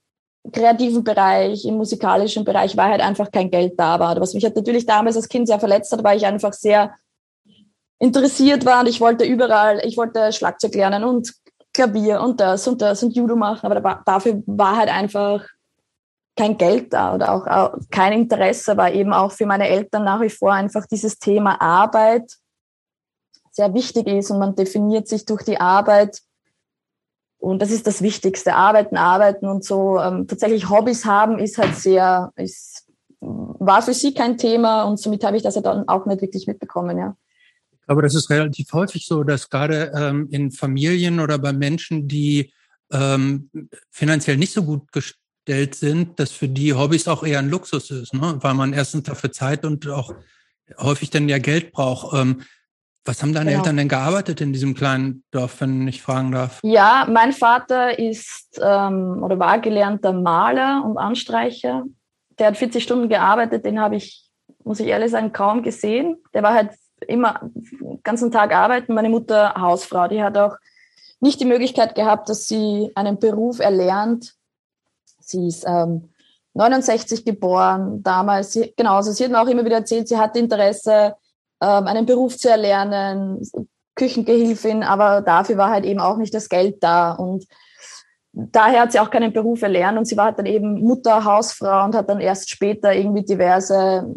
kreativen 0.52 1.04
Bereich, 1.04 1.66
im 1.66 1.76
musikalischen 1.76 2.44
Bereich, 2.44 2.76
weil 2.76 2.92
halt 2.92 3.02
einfach 3.02 3.30
kein 3.32 3.52
Geld 3.52 3.74
da 3.78 4.00
war. 4.00 4.20
Was 4.20 4.34
mich 4.34 4.44
halt 4.44 4.56
natürlich 4.56 4.86
damals 4.86 5.16
als 5.16 5.30
Kind 5.30 5.48
sehr 5.48 5.60
verletzt 5.60 5.92
hat, 5.92 6.04
weil 6.04 6.18
ich 6.18 6.26
einfach 6.26 6.54
sehr 6.54 6.96
interessiert 8.00 8.66
war 8.66 8.80
und 8.80 8.88
ich 8.88 9.02
wollte 9.02 9.26
überall, 9.26 9.82
ich 9.86 9.98
wollte 9.98 10.32
Schlagzeug 10.32 10.74
lernen 10.74 11.04
und 11.04 11.34
Klavier 11.74 12.22
und 12.22 12.40
das 12.40 12.68
und 12.68 12.82
das 12.82 13.04
und 13.04 13.16
Judo 13.16 13.36
machen, 13.36 13.70
aber 13.70 14.02
dafür 14.06 14.42
war 14.48 14.78
halt 14.78 14.90
einfach 14.90 15.46
kein 16.36 16.58
Geld 16.58 16.94
da 16.94 17.14
oder 17.14 17.34
auch, 17.34 17.46
auch 17.48 17.78
kein 17.92 18.14
Interesse, 18.14 18.76
weil 18.78 18.96
eben 18.96 19.14
auch 19.14 19.32
für 19.32 19.46
meine 19.46 19.68
Eltern 19.68 20.06
nach 20.06 20.22
wie 20.22 20.30
vor 20.30 20.54
einfach 20.54 20.86
dieses 20.88 21.20
Thema 21.20 21.62
Arbeit 21.62 22.32
sehr 23.52 23.74
wichtig 23.74 24.08
ist 24.08 24.32
und 24.32 24.40
man 24.40 24.56
definiert 24.56 25.08
sich 25.08 25.26
durch 25.26 25.44
die 25.44 25.60
Arbeit. 25.60 26.22
Und 27.38 27.62
das 27.62 27.72
ist 27.72 27.88
das 27.88 28.02
Wichtigste. 28.02 28.56
Arbeiten, 28.56 28.98
arbeiten 28.98 29.48
und 29.48 29.64
so. 29.64 30.00
Ähm, 30.00 30.28
tatsächlich 30.28 30.70
Hobbys 30.70 31.06
haben 31.06 31.40
ist 31.40 31.58
halt 31.58 31.76
sehr, 31.76 32.32
ist, 32.36 32.86
war 33.22 33.82
für 33.82 33.94
sie 33.94 34.14
kein 34.14 34.38
Thema 34.38 34.84
und 34.84 34.98
somit 34.98 35.24
habe 35.24 35.38
ich 35.38 35.44
das 35.44 35.56
ja 35.56 35.62
dann 35.62 35.88
auch 35.88 36.06
nicht 36.06 36.22
wirklich 36.22 36.48
mitbekommen, 36.48 36.98
ja. 36.98 37.16
Aber 37.88 38.04
das 38.04 38.14
ist 38.14 38.30
relativ 38.30 38.72
häufig 38.74 39.08
so, 39.08 39.24
dass 39.24 39.50
gerade 39.50 39.92
ähm, 39.96 40.28
in 40.30 40.52
Familien 40.52 41.20
oder 41.20 41.40
bei 41.40 41.54
Menschen, 41.54 42.08
die 42.08 42.54
ähm, 42.92 43.50
finanziell 43.90 44.38
nicht 44.38 44.54
so 44.54 44.64
gut 44.64 44.92
gestellt 44.92 45.74
sind, 45.74 46.20
dass 46.20 46.32
für 46.32 46.48
die 46.48 46.76
Hobbys 46.76 47.08
auch 47.08 47.24
eher 47.24 47.40
ein 47.40 47.50
Luxus 47.50 47.90
ist, 47.90 48.14
ne? 48.14 48.38
weil 48.42 48.54
man 48.54 48.74
erstens 48.74 49.04
dafür 49.04 49.32
Zeit 49.32 49.66
und 49.66 49.88
auch 49.88 50.14
häufig 50.78 51.10
dann 51.10 51.30
ja 51.30 51.40
Geld 51.40 51.72
braucht. 51.72 52.16
Ähm, 52.16 52.44
was 53.06 53.22
haben 53.22 53.34
deine 53.34 53.52
genau. 53.52 53.62
Eltern 53.62 53.78
denn 53.78 53.88
gearbeitet 53.88 54.42
in 54.42 54.54
diesem 54.54 54.76
kleinen 54.76 55.24
Dorf, 55.32 55.62
wenn 55.62 55.88
ich 55.88 56.02
fragen 56.02 56.32
darf? 56.32 56.60
Ja, 56.64 57.08
mein 57.10 57.32
Vater 57.32 57.98
ist 57.98 58.60
ähm, 58.62 59.24
oder 59.24 59.40
war 59.40 59.60
gelernter 59.60 60.14
Maler 60.14 60.84
und 60.86 60.98
Anstreicher. 60.98 61.86
Der 62.38 62.48
hat 62.48 62.58
40 62.58 62.84
Stunden 62.84 63.10
gearbeitet, 63.10 63.66
den 63.66 63.80
habe 63.80 63.96
ich, 63.96 64.30
muss 64.64 64.80
ich 64.80 64.88
ehrlich 64.88 65.12
sagen, 65.12 65.34
kaum 65.34 65.64
gesehen. 65.64 66.18
Der 66.34 66.44
war 66.44 66.54
halt 66.54 66.72
immer 67.08 67.40
den 67.54 68.02
ganzen 68.04 68.32
Tag 68.32 68.54
arbeiten. 68.54 68.94
Meine 68.94 69.10
Mutter 69.10 69.54
Hausfrau, 69.56 70.08
die 70.08 70.22
hat 70.22 70.38
auch 70.38 70.56
nicht 71.20 71.40
die 71.40 71.46
Möglichkeit 71.46 71.96
gehabt, 71.96 72.30
dass 72.30 72.48
sie 72.48 72.92
einen 72.96 73.20
Beruf 73.20 73.60
erlernt. 73.60 74.36
Sie 75.20 75.48
ist 75.48 75.66
ähm, 75.68 76.10
69 76.54 77.26
geboren, 77.26 78.02
damals, 78.04 78.54
sie, 78.54 78.74
genau, 78.76 78.96
also 78.96 79.12
sie 79.12 79.24
hat 79.24 79.32
mir 79.32 79.42
auch 79.42 79.48
immer 79.48 79.66
wieder 79.66 79.78
erzählt, 79.78 80.08
sie 80.08 80.18
hatte 80.18 80.40
Interesse, 80.40 81.16
einen 81.60 82.06
Beruf 82.06 82.38
zu 82.38 82.50
erlernen, 82.50 83.42
Küchengehilfin, 83.96 84.84
aber 84.84 85.22
dafür 85.22 85.58
war 85.58 85.72
halt 85.72 85.86
eben 85.86 86.00
auch 86.00 86.18
nicht 86.18 86.34
das 86.34 86.48
Geld 86.48 86.82
da 86.82 87.12
und 87.12 87.46
daher 88.32 88.82
hat 88.82 88.92
sie 88.92 89.00
auch 89.00 89.10
keinen 89.10 89.34
Beruf 89.34 89.62
erlernt 89.62 89.98
und 89.98 90.06
sie 90.06 90.16
war 90.16 90.26
halt 90.26 90.40
dann 90.40 90.46
eben 90.46 90.82
Mutter, 90.82 91.26
Hausfrau 91.26 91.84
und 91.84 91.96
hat 91.96 92.10
dann 92.10 92.22
erst 92.22 92.50
später 92.50 92.94
irgendwie 92.94 93.24
diverse 93.26 94.16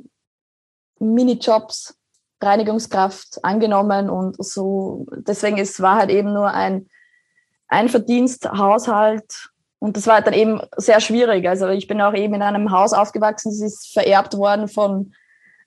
Minijobs 1.01 1.97
Reinigungskraft 2.41 3.45
angenommen 3.45 4.11
und 4.11 4.37
so. 4.45 5.07
Deswegen 5.17 5.59
es 5.59 5.81
war 5.81 5.97
halt 5.97 6.11
eben 6.11 6.33
nur 6.33 6.49
ein, 6.49 6.89
ein 7.69 7.89
Verdiensthaushalt 7.89 9.51
und 9.79 9.97
das 9.97 10.07
war 10.07 10.17
halt 10.17 10.27
dann 10.27 10.35
eben 10.35 10.61
sehr 10.77 11.01
schwierig. 11.01 11.49
Also 11.49 11.69
ich 11.69 11.87
bin 11.87 12.01
auch 12.01 12.15
eben 12.15 12.35
in 12.35 12.43
einem 12.43 12.71
Haus 12.71 12.93
aufgewachsen, 12.93 13.51
das 13.51 13.61
ist 13.61 13.93
vererbt 13.93 14.37
worden 14.37 14.69
von, 14.69 14.91
ähm, 14.91 15.15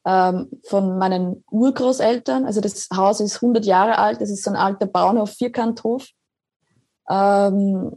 von 0.06 1.00
meinen 1.00 1.44
Urgroßeltern. 1.50 2.46
Also 2.46 2.62
das 2.62 2.88
Haus 2.96 3.20
ist 3.20 3.38
100 3.38 3.66
Jahre 3.66 3.98
alt, 3.98 4.22
das 4.22 4.30
ist 4.30 4.44
so 4.44 4.52
ein 4.52 4.56
alter 4.56 4.86
Bauernhof, 4.86 5.32
Vierkanthof. 5.32 6.08
Ähm, 7.10 7.92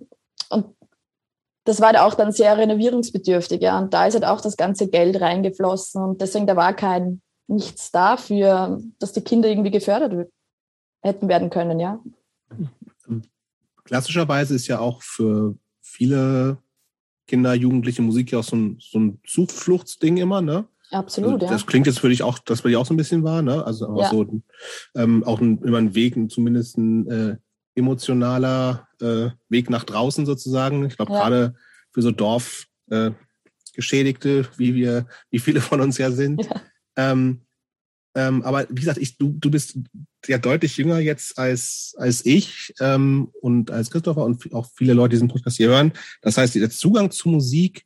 und 0.48 0.76
das 1.64 1.82
war 1.82 2.02
auch 2.02 2.14
dann 2.14 2.32
sehr 2.32 2.56
renovierungsbedürftig, 2.56 3.60
ja. 3.60 3.78
Und 3.78 3.92
da 3.92 4.06
ist 4.06 4.14
halt 4.14 4.24
auch 4.24 4.40
das 4.40 4.56
ganze 4.56 4.88
Geld 4.88 5.20
reingeflossen 5.20 6.02
und 6.02 6.20
deswegen 6.22 6.46
da 6.46 6.56
war 6.56 6.74
kein 6.74 7.20
nichts 7.46 7.90
dafür, 7.90 8.80
dass 8.98 9.12
die 9.12 9.20
Kinder 9.20 9.48
irgendwie 9.48 9.70
gefördert 9.70 10.30
hätten 11.02 11.28
werden 11.28 11.50
können, 11.50 11.78
ja. 11.78 12.00
Klassischerweise 13.84 14.54
ist 14.54 14.66
ja 14.66 14.80
auch 14.80 15.02
für 15.02 15.56
viele 15.80 16.58
Kinder, 17.26 17.54
Jugendliche 17.54 18.02
Musik 18.02 18.32
ja 18.32 18.38
auch 18.38 18.44
so 18.44 18.56
ein, 18.56 18.78
so 18.80 18.98
ein 18.98 19.20
Zufluchtsding 19.26 20.16
immer, 20.16 20.40
ne? 20.40 20.66
Absolut, 20.90 21.34
also, 21.34 21.46
ja. 21.46 21.52
Das 21.52 21.66
klingt 21.66 21.86
jetzt 21.86 22.00
für 22.00 22.08
dich 22.08 22.22
auch, 22.22 22.38
dass 22.38 22.62
bei 22.62 22.70
dir 22.70 22.80
auch 22.80 22.86
so 22.86 22.94
ein 22.94 22.96
bisschen 22.96 23.22
war, 23.22 23.42
ne? 23.42 23.62
Also 23.64 23.88
auch 23.88 24.00
ja. 24.00 24.10
so 24.10 24.26
ähm, 24.94 25.22
auch 25.24 25.40
ein, 25.40 25.62
immer 25.62 25.78
ein 25.78 25.94
Weg, 25.94 26.16
zumindest 26.30 26.78
ein 26.78 27.06
äh, 27.08 27.36
emotionaler 27.74 28.88
äh, 29.00 29.28
Weg 29.48 29.70
nach 29.70 29.84
draußen 29.84 30.26
sozusagen. 30.26 30.86
Ich 30.86 30.96
glaube, 30.96 31.12
ja. 31.12 31.20
gerade 31.20 31.54
für 31.92 32.02
so 32.02 32.10
Dorfgeschädigte, 32.10 34.40
äh, 34.40 34.46
wie 34.56 34.74
wir, 34.74 35.06
wie 35.30 35.38
viele 35.38 35.60
von 35.60 35.80
uns 35.80 35.98
ja 35.98 36.10
sind. 36.10 36.48
Ähm, 36.96 37.42
ähm, 38.14 38.42
aber 38.42 38.66
wie 38.68 38.80
gesagt, 38.80 38.98
ich, 38.98 39.16
du, 39.16 39.36
du 39.38 39.50
bist 39.50 39.78
ja 40.26 40.38
deutlich 40.38 40.76
jünger 40.76 40.98
jetzt 40.98 41.38
als, 41.38 41.94
als 41.98 42.26
ich 42.26 42.74
ähm, 42.80 43.30
und 43.40 43.70
als 43.70 43.90
Christopher 43.90 44.24
und 44.24 44.52
auch 44.52 44.66
viele 44.74 44.94
Leute, 44.94 45.10
die 45.10 45.16
diesen 45.16 45.28
Podcast 45.28 45.58
hier 45.58 45.68
hören. 45.68 45.92
Das 46.22 46.36
heißt, 46.36 46.54
der 46.56 46.70
Zugang 46.70 47.10
zu 47.10 47.28
Musik 47.28 47.84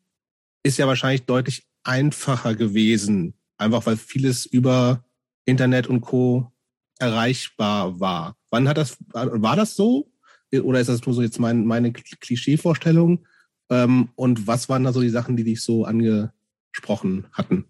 ist 0.63 0.79
ja 0.79 0.87
wahrscheinlich 0.87 1.27
deutlich 1.27 1.67
einfacher 1.85 2.55
gewesen, 2.55 3.35
einfach 3.57 3.87
weil 3.87 3.97
vieles 3.97 4.47
über 4.47 5.05
Internet 5.45 5.87
und 5.87 6.01
Co. 6.01 6.53
erreichbar 6.99 7.99
war. 8.01 8.37
Wann 8.51 8.69
hat 8.69 8.77
das, 8.77 8.97
war 9.13 9.57
das 9.57 9.75
so? 9.75 10.09
Oder 10.53 10.81
ist 10.81 10.89
das 10.89 11.05
nur 11.07 11.15
so 11.15 11.23
jetzt 11.23 11.41
mein, 11.41 11.65
meine 11.65 11.93
Klischeevorstellung? 11.93 13.27
Ähm, 13.71 14.11
und 14.17 14.47
was 14.47 14.69
waren 14.69 14.85
da 14.85 14.93
so 14.93 15.01
die 15.01 15.09
Sachen, 15.09 15.37
die 15.37 15.45
dich 15.45 15.63
so 15.63 15.85
angesprochen 15.85 17.27
hatten? 17.33 17.67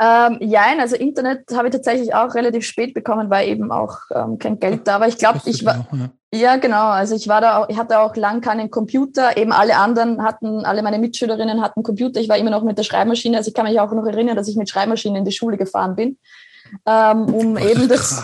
Ähm, 0.00 0.38
ja, 0.40 0.64
also 0.80 0.96
Internet 0.96 1.44
habe 1.52 1.68
ich 1.68 1.72
tatsächlich 1.72 2.14
auch 2.14 2.34
relativ 2.34 2.64
spät 2.64 2.94
bekommen, 2.94 3.30
weil 3.30 3.48
eben 3.48 3.70
auch 3.70 3.98
ähm, 4.14 4.38
kein 4.38 4.58
Geld 4.58 4.88
da 4.88 4.98
war. 4.98 5.06
Ich 5.06 5.18
glaube, 5.18 5.40
ich 5.44 5.64
war. 5.64 5.80
Auch, 5.80 5.92
ja. 5.92 6.10
Ja. 6.34 6.56
genau. 6.56 6.88
Also 6.88 7.14
ich 7.14 7.28
war 7.28 7.40
da 7.40 7.58
auch, 7.58 7.68
ich 7.68 7.76
hatte 7.76 8.00
auch 8.00 8.16
lang 8.16 8.40
keinen 8.40 8.70
Computer. 8.70 9.36
Eben 9.36 9.52
alle 9.52 9.76
anderen 9.76 10.22
hatten, 10.22 10.64
alle 10.64 10.82
meine 10.82 10.98
Mitschülerinnen 10.98 11.60
hatten 11.62 11.82
Computer. 11.82 12.20
Ich 12.20 12.28
war 12.28 12.38
immer 12.38 12.50
noch 12.50 12.62
mit 12.62 12.78
der 12.78 12.84
Schreibmaschine. 12.84 13.36
Also 13.36 13.48
ich 13.48 13.54
kann 13.54 13.66
mich 13.66 13.80
auch 13.80 13.92
noch 13.92 14.06
erinnern, 14.06 14.36
dass 14.36 14.48
ich 14.48 14.56
mit 14.56 14.68
Schreibmaschine 14.68 15.18
in 15.18 15.24
die 15.24 15.32
Schule 15.32 15.56
gefahren 15.56 15.96
bin. 15.96 16.18
Ähm, 16.86 17.34
um 17.34 17.58
eben 17.58 17.88
das. 17.88 18.22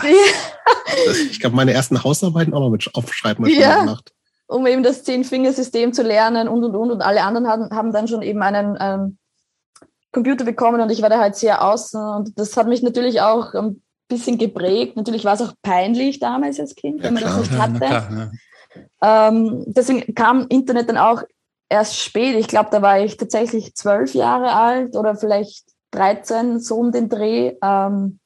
ich 1.31 1.43
habe 1.43 1.55
meine 1.55 1.73
ersten 1.73 2.03
Hausarbeiten 2.03 2.53
auch 2.53 2.61
noch 2.61 2.69
mit 2.69 2.89
auf 2.93 3.13
Schreibmaschine 3.13 3.61
ja. 3.61 3.79
gemacht 3.79 4.13
um 4.49 4.65
eben 4.65 4.81
das 4.81 5.03
Zehn-Fingersystem 5.03 5.93
zu 5.93 6.01
lernen 6.01 6.47
und 6.47 6.63
und 6.63 6.75
und 6.75 6.91
und 6.91 7.01
alle 7.01 7.23
anderen 7.23 7.47
haben, 7.47 7.69
haben 7.69 7.93
dann 7.93 8.07
schon 8.07 8.23
eben 8.23 8.41
einen 8.41 8.77
ähm, 8.79 9.17
Computer 10.11 10.43
bekommen 10.43 10.81
und 10.81 10.91
ich 10.91 11.03
war 11.03 11.09
da 11.09 11.19
halt 11.19 11.35
sehr 11.35 11.63
außen 11.63 12.01
und 12.01 12.37
das 12.37 12.57
hat 12.57 12.67
mich 12.67 12.81
natürlich 12.81 13.21
auch 13.21 13.53
ein 13.53 13.81
bisschen 14.09 14.37
geprägt. 14.37 14.97
Natürlich 14.97 15.23
war 15.23 15.35
es 15.35 15.41
auch 15.41 15.53
peinlich 15.61 16.19
damals 16.19 16.59
als 16.59 16.75
Kind, 16.75 17.01
wenn 17.01 17.13
man 17.13 17.23
klar, 17.23 17.37
das 17.37 17.49
nicht 17.49 17.59
hatte. 17.61 17.77
Klar, 17.77 18.31
ja. 19.01 19.27
ähm, 19.29 19.63
deswegen 19.67 20.13
kam 20.13 20.47
Internet 20.49 20.89
dann 20.89 20.97
auch 20.97 21.23
erst 21.69 21.97
spät. 21.97 22.35
Ich 22.35 22.47
glaube, 22.47 22.69
da 22.71 22.81
war 22.81 22.99
ich 22.99 23.15
tatsächlich 23.15 23.75
zwölf 23.75 24.13
Jahre 24.13 24.53
alt 24.53 24.95
oder 24.95 25.15
vielleicht 25.15 25.63
13, 25.91 26.59
so 26.59 26.75
um 26.75 26.91
den 26.91 27.07
Dreh. 27.07 27.53
Ähm, 27.63 28.19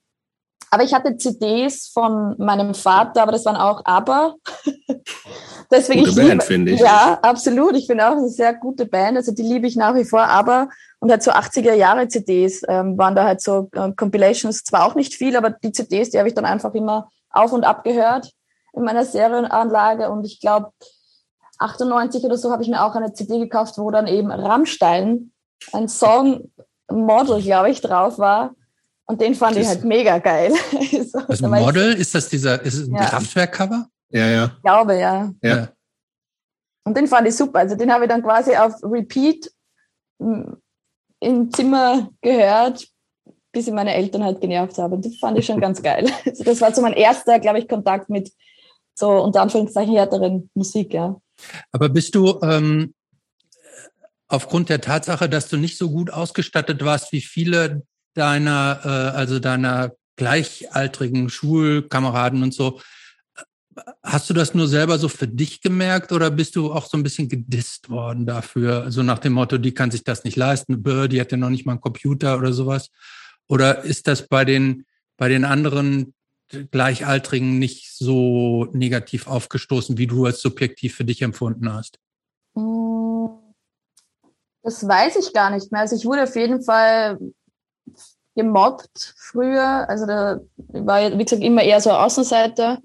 aber 0.74 0.84
ich 0.84 0.94
hatte 0.94 1.16
CDs 1.18 1.88
von 1.94 2.36
meinem 2.40 2.74
Vater, 2.74 3.22
aber 3.22 3.32
das 3.32 3.46
waren 3.46 3.56
auch 3.56 3.82
Aber. 3.86 4.38
Deswegen 5.72 6.04
gute 6.04 6.16
Band, 6.16 6.42
finde 6.42 6.72
ich. 6.72 6.80
Ja, 6.80 7.20
absolut. 7.22 7.76
Ich 7.76 7.86
finde 7.86 8.08
auch 8.08 8.18
eine 8.18 8.30
sehr 8.30 8.56
gute 8.56 8.88
Band. 8.88 9.18
Also 9.18 9.32
die 9.32 9.44
liebe 9.44 9.68
ich 9.68 9.76
nach 9.76 9.94
wie 9.94 10.04
vor. 10.04 10.24
Aber 10.24 10.70
und 10.98 11.12
halt 11.12 11.22
so 11.22 11.30
80er 11.30 11.74
Jahre 11.74 12.08
CDs 12.08 12.64
ähm, 12.68 12.98
waren 12.98 13.14
da 13.14 13.24
halt 13.24 13.42
so 13.42 13.70
äh, 13.74 13.92
Compilations, 13.92 14.64
zwar 14.64 14.88
auch 14.88 14.96
nicht 14.96 15.14
viel, 15.14 15.36
aber 15.36 15.52
die 15.52 15.72
CDs, 15.72 16.10
die 16.10 16.18
habe 16.18 16.28
ich 16.28 16.34
dann 16.34 16.46
einfach 16.46 16.74
immer 16.74 17.08
auf 17.30 17.52
und 17.52 17.66
ab 17.66 17.84
gehört 17.84 18.32
in 18.74 18.84
meiner 18.84 19.06
Serienanlage 19.06 20.10
und 20.10 20.26
ich 20.26 20.40
glaube 20.40 20.72
98 21.60 22.24
oder 22.24 22.38
so 22.38 22.52
habe 22.52 22.64
ich 22.64 22.70
mir 22.70 22.84
auch 22.84 22.96
eine 22.96 23.14
CD 23.14 23.38
gekauft, 23.38 23.78
wo 23.78 23.92
dann 23.92 24.08
eben 24.08 24.32
Rammstein, 24.32 25.34
ein 25.72 25.88
Song 25.88 26.52
Model, 26.90 27.44
glaube 27.44 27.70
ich, 27.70 27.80
drauf 27.82 28.18
war. 28.18 28.56
Und 29.06 29.22
den 29.22 29.36
fand 29.36 29.56
das 29.56 29.64
ich 29.64 29.70
halt 29.70 29.84
mega 29.84 30.18
geil. 30.20 30.54
so, 31.12 31.20
also 31.20 31.48
Model, 31.48 31.94
ist 31.94 32.16
das 32.16 32.30
dieser, 32.30 32.62
ist 32.62 32.76
es 32.76 32.88
ein 32.88 32.96
ja. 32.96 33.06
Kraftwerk-Cover? 33.06 33.88
Ja, 34.10 34.28
ja. 34.28 34.52
Ich 34.56 34.62
glaube, 34.64 34.98
ja. 34.98 35.34
ja. 35.42 35.70
Und 36.86 36.98
den 36.98 37.08
fand 37.08 37.28
ich 37.28 37.36
super. 37.36 37.60
Also 37.60 37.76
den 37.76 37.92
habe 37.92 38.06
ich 38.06 38.10
dann 38.10 38.24
quasi 38.24 38.56
auf 38.56 38.74
Repeat 38.84 39.52
im 40.20 41.52
Zimmer 41.52 42.10
gehört, 42.22 42.88
bis 43.52 43.68
ich 43.68 43.74
meine 43.74 43.94
Eltern 43.94 44.24
halt 44.24 44.42
genervt 44.42 44.78
habe. 44.78 44.96
Und 44.96 45.06
das 45.06 45.18
fand 45.18 45.38
ich 45.38 45.46
schon 45.46 45.60
ganz 45.60 45.82
geil. 45.82 46.10
Also 46.26 46.44
das 46.44 46.62
war 46.62 46.74
so 46.74 46.82
mein 46.82 46.94
erster, 46.94 47.40
glaube 47.40 47.60
ich, 47.60 47.68
Kontakt 47.68 48.10
mit 48.10 48.32
so 48.96 49.10
unter 49.10 49.42
Anführungszeichen 49.42 49.96
härteren 49.96 50.50
Musik, 50.54 50.94
ja. 50.94 51.20
Aber 51.72 51.90
bist 51.90 52.16
du 52.16 52.40
ähm, 52.42 52.94
aufgrund 54.28 54.70
der 54.70 54.82
Tatsache, 54.82 55.28
dass 55.28 55.50
du 55.50 55.58
nicht 55.58 55.78
so 55.78 55.90
gut 55.90 56.12
ausgestattet 56.12 56.86
warst 56.86 57.12
wie 57.12 57.22
viele 57.22 57.84
deiner, 58.14 58.80
äh, 58.84 59.18
also 59.18 59.40
deiner 59.40 59.94
gleichaltrigen 60.16 61.30
Schulkameraden 61.30 62.44
und 62.44 62.54
so, 62.54 62.80
Hast 64.04 64.30
du 64.30 64.34
das 64.34 64.54
nur 64.54 64.68
selber 64.68 65.00
so 65.00 65.10
für 65.10 65.28
dich 65.28 65.62
gemerkt 65.62 66.12
oder 66.12 66.30
bist 66.30 66.56
du 66.56 66.72
auch 66.72 66.86
so 66.86 66.98
ein 66.98 67.04
bisschen 67.04 67.28
gedisst 67.28 67.90
worden 67.90 68.26
dafür? 68.26 68.84
Also 68.84 69.02
nach 69.02 69.20
dem 69.20 69.34
Motto, 69.34 69.58
die 69.58 69.74
kann 69.74 69.90
sich 69.90 70.04
das 70.04 70.24
nicht 70.24 70.36
leisten, 70.36 70.84
die 70.84 71.20
hat 71.20 71.32
ja 71.32 71.38
noch 71.38 71.50
nicht 71.50 71.66
mal 71.66 71.74
einen 71.74 71.82
Computer 71.82 72.38
oder 72.38 72.54
sowas. 72.54 72.92
Oder 73.48 73.84
ist 73.84 74.08
das 74.08 74.28
bei 74.28 74.46
den, 74.46 74.86
bei 75.18 75.28
den 75.28 75.44
anderen 75.44 76.14
Gleichaltrigen 76.72 77.58
nicht 77.58 77.96
so 77.96 78.66
negativ 78.74 79.28
aufgestoßen, 79.28 79.98
wie 79.98 80.08
du 80.08 80.28
es 80.28 80.42
subjektiv 80.42 80.96
für 80.96 81.06
dich 81.06 81.22
empfunden 81.24 81.74
hast? 81.74 82.00
Mm, 82.54 83.26
das 84.62 84.88
weiß 84.88 85.16
ich 85.16 85.34
gar 85.34 85.50
nicht 85.50 85.72
mehr. 85.72 85.82
Also 85.82 85.96
ich 85.96 86.06
wurde 86.06 86.24
auf 86.24 86.36
jeden 86.36 86.62
Fall 86.62 87.18
gemobbt 88.36 89.14
früher. 89.18 89.88
Also 89.88 90.06
da 90.06 90.40
war, 90.70 91.18
wie 91.18 91.24
gesagt, 91.24 91.44
immer 91.44 91.64
eher 91.64 91.82
so 91.82 91.92
Außenseiter. 91.92 92.80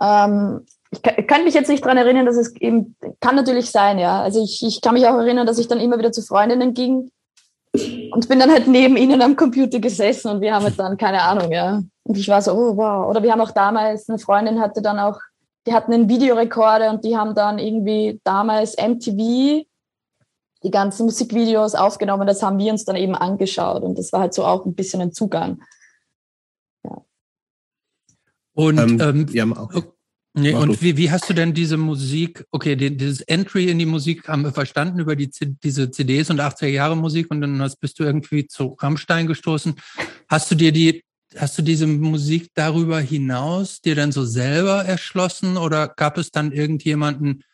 Ähm, 0.00 0.66
ich 0.90 1.02
kann, 1.02 1.14
ich 1.16 1.26
kann 1.26 1.44
mich 1.44 1.54
jetzt 1.54 1.68
nicht 1.68 1.84
dran 1.84 1.96
erinnern, 1.96 2.26
dass 2.26 2.36
es 2.36 2.54
eben, 2.56 2.96
kann 3.20 3.36
natürlich 3.36 3.70
sein, 3.70 3.98
ja. 3.98 4.22
Also 4.22 4.42
ich, 4.42 4.62
ich 4.64 4.80
kann 4.80 4.94
mich 4.94 5.06
auch 5.06 5.16
erinnern, 5.16 5.46
dass 5.46 5.58
ich 5.58 5.68
dann 5.68 5.80
immer 5.80 5.98
wieder 5.98 6.12
zu 6.12 6.22
Freundinnen 6.22 6.74
ging 6.74 7.10
und 8.12 8.28
bin 8.28 8.38
dann 8.38 8.50
halt 8.50 8.68
neben 8.68 8.96
ihnen 8.96 9.20
am 9.22 9.36
Computer 9.36 9.80
gesessen 9.80 10.30
und 10.30 10.40
wir 10.40 10.54
haben 10.54 10.64
halt 10.64 10.78
dann, 10.78 10.96
keine 10.96 11.22
Ahnung, 11.22 11.50
ja. 11.50 11.82
Und 12.04 12.18
ich 12.18 12.28
war 12.28 12.40
so, 12.42 12.52
oh 12.52 12.76
wow. 12.76 13.08
Oder 13.08 13.22
wir 13.22 13.32
haben 13.32 13.40
auch 13.40 13.50
damals, 13.50 14.08
eine 14.08 14.18
Freundin 14.18 14.60
hatte 14.60 14.82
dann 14.82 14.98
auch, 14.98 15.18
die 15.66 15.72
hatten 15.72 15.92
einen 15.92 16.08
Videorekorder 16.08 16.90
und 16.90 17.04
die 17.04 17.16
haben 17.16 17.34
dann 17.34 17.58
irgendwie 17.58 18.20
damals 18.22 18.76
MTV 18.76 19.64
die 20.64 20.70
ganzen 20.70 21.04
Musikvideos 21.04 21.74
aufgenommen. 21.74 22.26
Das 22.26 22.42
haben 22.42 22.58
wir 22.58 22.72
uns 22.72 22.84
dann 22.84 22.96
eben 22.96 23.14
angeschaut 23.14 23.82
und 23.82 23.98
das 23.98 24.12
war 24.12 24.20
halt 24.20 24.34
so 24.34 24.44
auch 24.44 24.64
ein 24.64 24.74
bisschen 24.74 25.00
ein 25.00 25.12
Zugang. 25.12 25.62
Ja. 26.84 27.04
Und 28.54 28.78
ähm, 28.78 29.00
ähm, 29.00 29.26
ja, 29.30 29.44
okay. 29.46 29.82
Nee, 30.36 30.52
und 30.52 30.82
wie, 30.82 30.96
wie 30.96 31.12
hast 31.12 31.30
du 31.30 31.32
denn 31.32 31.54
diese 31.54 31.76
Musik, 31.76 32.44
okay, 32.50 32.74
die, 32.74 32.96
dieses 32.96 33.20
Entry 33.20 33.70
in 33.70 33.78
die 33.78 33.86
Musik 33.86 34.26
haben 34.26 34.42
wir 34.42 34.50
verstanden 34.50 34.98
über 34.98 35.14
die, 35.14 35.30
diese 35.62 35.92
CDs 35.92 36.28
und 36.28 36.40
80er 36.40 36.66
Jahre 36.66 36.96
Musik 36.96 37.30
und 37.30 37.40
dann 37.40 37.62
hast, 37.62 37.76
bist 37.76 38.00
du 38.00 38.02
irgendwie 38.02 38.48
zu 38.48 38.76
Rammstein 38.80 39.28
gestoßen. 39.28 39.76
Hast 40.26 40.50
du 40.50 40.56
dir 40.56 40.72
die, 40.72 41.04
hast 41.36 41.56
du 41.56 41.62
diese 41.62 41.86
Musik 41.86 42.48
darüber 42.54 42.98
hinaus 42.98 43.80
dir 43.80 43.94
dann 43.94 44.10
so 44.10 44.24
selber 44.24 44.84
erschlossen 44.84 45.56
oder 45.56 45.86
gab 45.86 46.18
es 46.18 46.32
dann 46.32 46.50
irgendjemanden, 46.50 47.44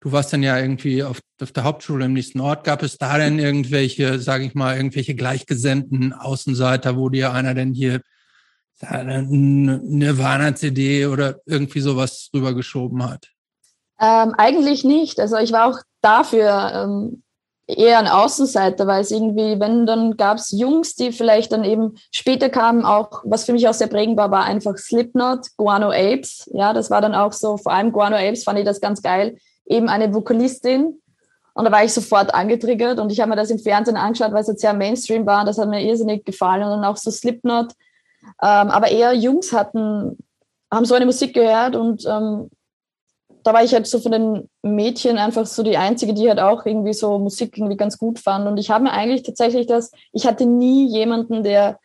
du 0.00 0.12
warst 0.12 0.32
dann 0.32 0.42
ja 0.42 0.58
irgendwie 0.58 1.02
auf, 1.02 1.20
auf 1.40 1.52
der 1.52 1.64
Hauptschule 1.64 2.06
im 2.06 2.14
nächsten 2.14 2.40
Ort, 2.40 2.64
gab 2.64 2.82
es 2.82 2.98
da 2.98 3.18
denn 3.18 3.38
irgendwelche, 3.38 4.18
sage 4.18 4.44
ich 4.44 4.54
mal, 4.54 4.76
irgendwelche 4.76 5.14
gleichgesinnten 5.14 6.12
Außenseiter, 6.12 6.96
wo 6.96 7.08
dir 7.08 7.32
einer 7.32 7.54
denn 7.54 7.74
hier 7.74 8.00
eine 8.80 9.22
Nirvana-CD 9.22 11.06
oder 11.06 11.40
irgendwie 11.44 11.80
sowas 11.80 12.30
rübergeschoben 12.34 13.04
hat? 13.04 13.28
Ähm, 14.00 14.34
eigentlich 14.38 14.84
nicht. 14.84 15.20
Also 15.20 15.36
ich 15.36 15.52
war 15.52 15.66
auch 15.66 15.78
dafür 16.00 16.72
ähm, 16.74 17.22
eher 17.66 17.98
ein 17.98 18.08
Außenseiter, 18.08 18.86
weil 18.86 19.02
es 19.02 19.10
irgendwie, 19.10 19.60
wenn 19.60 19.84
dann 19.84 20.16
gab 20.16 20.38
es 20.38 20.50
Jungs, 20.50 20.94
die 20.94 21.12
vielleicht 21.12 21.52
dann 21.52 21.64
eben 21.64 21.96
später 22.10 22.48
kamen, 22.48 22.86
auch, 22.86 23.22
was 23.24 23.44
für 23.44 23.52
mich 23.52 23.68
auch 23.68 23.74
sehr 23.74 23.88
prägend 23.88 24.16
war, 24.16 24.30
war 24.30 24.44
einfach 24.44 24.76
Slipknot, 24.78 25.48
Guano 25.58 25.90
Apes. 25.90 26.50
Ja, 26.54 26.72
das 26.72 26.90
war 26.90 27.02
dann 27.02 27.14
auch 27.14 27.32
so, 27.32 27.58
vor 27.58 27.72
allem 27.72 27.92
Guano 27.92 28.16
Apes 28.16 28.44
fand 28.44 28.58
ich 28.58 28.64
das 28.64 28.80
ganz 28.80 29.02
geil. 29.02 29.36
Eben 29.70 29.88
eine 29.88 30.12
Vokalistin. 30.12 31.00
Und 31.54 31.64
da 31.64 31.72
war 31.72 31.84
ich 31.84 31.92
sofort 31.92 32.34
angetriggert 32.34 32.98
und 32.98 33.10
ich 33.10 33.20
habe 33.20 33.30
mir 33.30 33.36
das 33.36 33.50
im 33.50 33.58
Fernsehen 33.58 33.96
angeschaut, 33.96 34.32
weil 34.32 34.42
es 34.42 34.48
jetzt 34.48 34.60
sehr 34.60 34.72
Mainstream 34.72 35.26
war. 35.26 35.44
Das 35.44 35.58
hat 35.58 35.68
mir 35.68 35.82
irrsinnig 35.82 36.24
gefallen. 36.24 36.62
Und 36.62 36.70
dann 36.70 36.84
auch 36.84 36.96
so 36.96 37.10
Slipknot 37.10 37.74
ähm, 38.42 38.70
aber 38.70 38.90
eher 38.90 39.12
Jungs 39.14 39.52
hatten, 39.52 40.18
haben 40.70 40.84
so 40.84 40.94
eine 40.94 41.06
Musik 41.06 41.34
gehört 41.34 41.76
und 41.76 42.04
ähm, 42.06 42.50
da 43.42 43.54
war 43.54 43.64
ich 43.64 43.72
halt 43.72 43.86
so 43.86 43.98
von 43.98 44.12
den 44.12 44.50
Mädchen 44.62 45.16
einfach 45.16 45.46
so 45.46 45.62
die 45.62 45.78
Einzige, 45.78 46.12
die 46.12 46.28
halt 46.28 46.40
auch 46.40 46.66
irgendwie 46.66 46.92
so 46.92 47.18
Musik 47.18 47.56
irgendwie 47.56 47.76
ganz 47.76 47.96
gut 47.96 48.18
fand. 48.18 48.46
Und 48.46 48.58
ich 48.58 48.70
habe 48.70 48.84
mir 48.84 48.92
eigentlich 48.92 49.22
tatsächlich 49.22 49.66
das, 49.66 49.92
ich 50.12 50.26
hatte 50.26 50.44
nie 50.44 50.86
jemanden, 50.88 51.42
der 51.42 51.78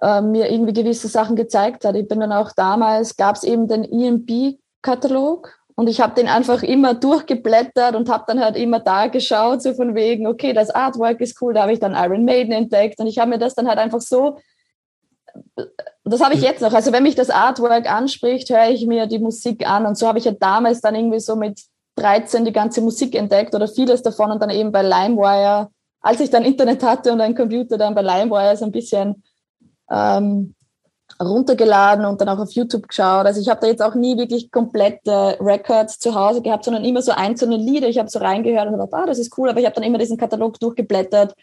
äh, 0.00 0.20
mir 0.20 0.52
irgendwie 0.52 0.72
gewisse 0.72 1.08
Sachen 1.08 1.34
gezeigt 1.34 1.84
hat. 1.84 1.96
Ich 1.96 2.06
bin 2.06 2.20
dann 2.20 2.32
auch 2.32 2.52
damals, 2.52 3.16
gab 3.16 3.34
es 3.34 3.42
eben 3.42 3.66
den 3.66 3.82
EMB-Katalog 3.82 5.58
und 5.76 5.88
ich 5.88 6.00
habe 6.00 6.14
den 6.14 6.28
einfach 6.28 6.62
immer 6.62 6.94
durchgeblättert 6.94 7.96
und 7.96 8.08
habe 8.08 8.24
dann 8.26 8.40
halt 8.40 8.56
immer 8.56 8.80
da 8.80 9.08
geschaut, 9.08 9.62
so 9.62 9.74
von 9.74 9.94
wegen, 9.94 10.26
okay, 10.26 10.52
das 10.52 10.70
Artwork 10.70 11.20
ist 11.20 11.40
cool, 11.40 11.54
da 11.54 11.62
habe 11.62 11.72
ich 11.72 11.80
dann 11.80 11.94
Iron 11.94 12.24
Maiden 12.24 12.52
entdeckt 12.52 13.00
und 13.00 13.06
ich 13.06 13.18
habe 13.18 13.30
mir 13.30 13.38
das 13.38 13.54
dann 13.54 13.68
halt 13.68 13.78
einfach 13.78 14.00
so 14.00 14.38
das 16.04 16.20
habe 16.20 16.34
ich 16.34 16.42
jetzt 16.42 16.60
noch. 16.60 16.72
Also 16.72 16.92
wenn 16.92 17.02
mich 17.02 17.14
das 17.14 17.30
Artwork 17.30 17.90
anspricht, 17.90 18.50
höre 18.50 18.68
ich 18.68 18.86
mir 18.86 19.06
die 19.06 19.18
Musik 19.18 19.68
an. 19.68 19.86
Und 19.86 19.96
so 19.96 20.06
habe 20.06 20.18
ich 20.18 20.26
ja 20.26 20.32
damals 20.32 20.80
dann 20.80 20.94
irgendwie 20.94 21.20
so 21.20 21.34
mit 21.36 21.60
13 21.96 22.44
die 22.44 22.52
ganze 22.52 22.80
Musik 22.80 23.14
entdeckt 23.14 23.54
oder 23.54 23.68
vieles 23.68 24.02
davon 24.02 24.30
und 24.30 24.42
dann 24.42 24.50
eben 24.50 24.72
bei 24.72 24.82
LimeWire, 24.82 25.70
als 26.00 26.20
ich 26.20 26.30
dann 26.30 26.44
Internet 26.44 26.82
hatte 26.82 27.12
und 27.12 27.20
einen 27.20 27.34
Computer, 27.34 27.78
dann 27.78 27.94
bei 27.94 28.02
LimeWire 28.02 28.56
so 28.56 28.64
ein 28.64 28.72
bisschen 28.72 29.22
ähm, 29.90 30.53
runtergeladen 31.26 32.04
und 32.04 32.20
dann 32.20 32.28
auch 32.28 32.38
auf 32.38 32.52
YouTube 32.52 32.88
geschaut. 32.88 33.26
Also 33.26 33.40
ich 33.40 33.48
habe 33.48 33.60
da 33.60 33.66
jetzt 33.66 33.82
auch 33.82 33.94
nie 33.94 34.16
wirklich 34.16 34.50
komplette 34.50 35.36
Records 35.40 35.98
zu 35.98 36.14
Hause 36.14 36.42
gehabt, 36.42 36.64
sondern 36.64 36.84
immer 36.84 37.02
so 37.02 37.12
einzelne 37.12 37.56
Lieder. 37.56 37.88
Ich 37.88 37.98
habe 37.98 38.08
so 38.08 38.18
reingehört 38.18 38.66
und 38.66 38.72
gedacht, 38.72 38.92
ah, 38.92 39.06
das 39.06 39.18
ist 39.18 39.36
cool, 39.38 39.48
aber 39.48 39.60
ich 39.60 39.66
habe 39.66 39.74
dann 39.74 39.84
immer 39.84 39.98
diesen 39.98 40.16
Katalog 40.16 40.58
durchgeblättert 40.60 41.34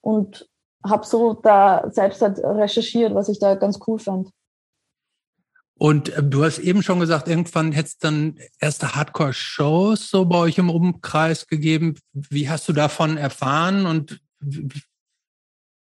und 0.00 0.48
habe 0.84 1.06
so 1.06 1.34
da 1.34 1.84
selbst 1.90 2.22
halt 2.22 2.38
recherchiert, 2.38 3.14
was 3.14 3.28
ich 3.28 3.38
da 3.38 3.54
ganz 3.54 3.78
cool 3.86 3.98
fand. 3.98 4.30
Und 5.78 6.10
äh, 6.10 6.22
du 6.22 6.44
hast 6.44 6.58
eben 6.58 6.82
schon 6.82 7.00
gesagt, 7.00 7.28
irgendwann 7.28 7.72
hätte 7.72 7.88
es 7.88 7.98
dann 7.98 8.38
erste 8.60 8.94
Hardcore-Shows 8.94 10.10
so 10.10 10.24
bei 10.24 10.38
euch 10.38 10.58
im 10.58 10.70
Umkreis 10.70 11.46
gegeben. 11.46 11.96
Wie 12.12 12.50
hast 12.50 12.68
du 12.68 12.72
davon 12.72 13.16
erfahren 13.16 13.86
und 13.86 14.20
wie, 14.40 14.82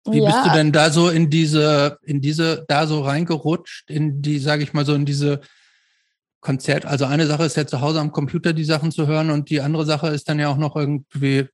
wie 0.05 0.21
ja. 0.21 0.31
bist 0.31 0.45
du 0.45 0.57
denn 0.57 0.71
da 0.71 0.89
so 0.89 1.09
in 1.09 1.29
diese, 1.29 1.97
in 2.03 2.21
diese, 2.21 2.65
da 2.67 2.87
so 2.87 3.01
reingerutscht, 3.01 3.89
in 3.89 4.21
die, 4.21 4.39
sage 4.39 4.63
ich 4.63 4.73
mal 4.73 4.85
so, 4.85 4.93
in 4.93 5.05
diese 5.05 5.41
Konzert? 6.41 6.85
Also 6.85 7.05
eine 7.05 7.25
Sache 7.25 7.45
ist 7.45 7.57
ja 7.57 7.65
zu 7.65 7.81
Hause 7.81 7.99
am 7.99 8.11
Computer 8.11 8.53
die 8.53 8.65
Sachen 8.65 8.91
zu 8.91 9.07
hören 9.07 9.31
und 9.31 9.49
die 9.49 9.61
andere 9.61 9.85
Sache 9.85 10.07
ist 10.09 10.29
dann 10.29 10.39
ja 10.39 10.49
auch 10.49 10.57
noch 10.57 10.75
irgendwie, 10.75 11.47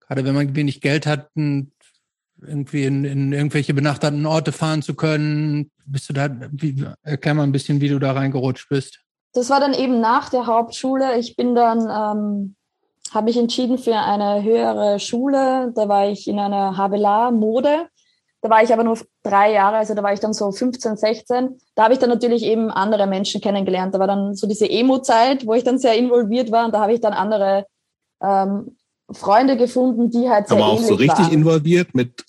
gerade 0.00 0.24
wenn 0.24 0.34
man 0.34 0.56
wenig 0.56 0.80
Geld 0.80 1.06
hat, 1.06 1.28
irgendwie 1.34 2.84
in, 2.84 3.04
in 3.04 3.32
irgendwelche 3.32 3.74
benachbarten 3.74 4.26
Orte 4.26 4.52
fahren 4.52 4.82
zu 4.82 4.94
können? 4.94 5.70
Bist 5.86 6.08
du 6.08 6.12
da, 6.12 6.28
wie, 6.50 6.84
erklär 7.02 7.34
mal 7.34 7.44
ein 7.44 7.52
bisschen, 7.52 7.80
wie 7.80 7.88
du 7.88 7.98
da 7.98 8.12
reingerutscht 8.12 8.68
bist. 8.68 9.00
Das 9.32 9.48
war 9.50 9.60
dann 9.60 9.74
eben 9.74 10.00
nach 10.00 10.28
der 10.28 10.46
Hauptschule. 10.46 11.18
Ich 11.18 11.36
bin 11.36 11.54
dann, 11.54 11.88
ähm, 11.88 12.56
habe 13.12 13.26
mich 13.26 13.36
entschieden 13.36 13.78
für 13.78 13.96
eine 13.96 14.42
höhere 14.42 14.98
Schule. 14.98 15.72
Da 15.74 15.88
war 15.88 16.08
ich 16.08 16.28
in 16.28 16.38
einer 16.38 16.76
HBLA 16.76 17.30
Mode. 17.30 17.86
Da 18.40 18.50
war 18.50 18.62
ich 18.62 18.72
aber 18.72 18.82
nur 18.82 18.98
drei 19.22 19.52
Jahre, 19.52 19.76
also 19.76 19.94
da 19.94 20.02
war 20.02 20.12
ich 20.12 20.18
dann 20.18 20.32
so 20.32 20.50
15, 20.50 20.96
16. 20.96 21.60
Da 21.76 21.84
habe 21.84 21.94
ich 21.94 22.00
dann 22.00 22.10
natürlich 22.10 22.42
eben 22.42 22.70
andere 22.70 23.06
Menschen 23.06 23.40
kennengelernt. 23.40 23.94
Da 23.94 24.00
war 24.00 24.08
dann 24.08 24.34
so 24.34 24.48
diese 24.48 24.68
Emo-Zeit, 24.68 25.46
wo 25.46 25.54
ich 25.54 25.62
dann 25.62 25.78
sehr 25.78 25.96
involviert 25.96 26.50
war 26.50 26.64
und 26.64 26.74
da 26.74 26.80
habe 26.80 26.92
ich 26.92 27.00
dann 27.00 27.12
andere 27.12 27.66
ähm, 28.20 28.76
Freunde 29.12 29.56
gefunden, 29.56 30.10
die 30.10 30.28
halt 30.28 30.48
sehr 30.48 30.56
Aber 30.56 30.66
auch 30.66 30.80
so 30.80 30.94
richtig 30.94 31.26
waren. 31.26 31.32
involviert 31.32 31.94
mit 31.94 32.24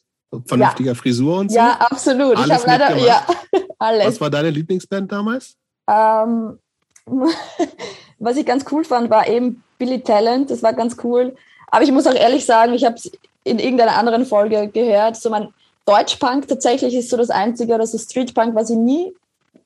vernünftiger 0.46 0.91
ja. 0.91 0.96
Frisur 0.96 1.39
und 1.39 1.52
so? 1.52 1.58
Ja, 1.58 1.78
absolut. 1.80 2.38
Alles 2.38 2.63
ich 2.63 2.69
habe 2.69 2.84
leider, 2.84 2.98
ja, 2.98 3.26
alles. 3.80 4.06
Was 4.06 4.22
war 4.22 4.30
deine 4.30 4.52
Lieblingsband 4.52 5.12
damals? 5.12 5.56
Ähm, 5.89 6.60
was 8.19 8.38
ich 8.38 8.46
ganz 8.46 8.65
cool 8.72 8.84
fand, 8.84 9.10
war 9.10 9.28
eben 9.28 9.63
Billy 9.84 10.02
Talent. 10.02 10.50
Das 10.50 10.63
war 10.63 10.74
ganz 10.74 10.96
cool. 11.04 11.36
Aber 11.67 11.84
ich 11.84 11.91
muss 11.91 12.08
auch 12.08 12.13
ehrlich 12.13 12.46
sagen, 12.46 12.74
ich 12.74 12.86
habe 12.86 12.96
es 12.96 13.12
in 13.43 13.60
irgendeiner 13.60 13.98
anderen 13.98 14.26
Folge 14.26 14.69
gehört. 14.69 15.17
So 15.17 15.30
mein 15.30 15.50
Deutschpunk 15.86 16.48
tatsächlich 16.48 16.96
ist 16.96 17.10
so 17.10 17.17
das 17.17 17.30
einzige 17.30 17.74
oder 17.74 17.86
so 17.86 17.98
Streetpunk, 17.98 18.56
was 18.56 18.69
ich 18.69 18.78
nie, 18.78 19.13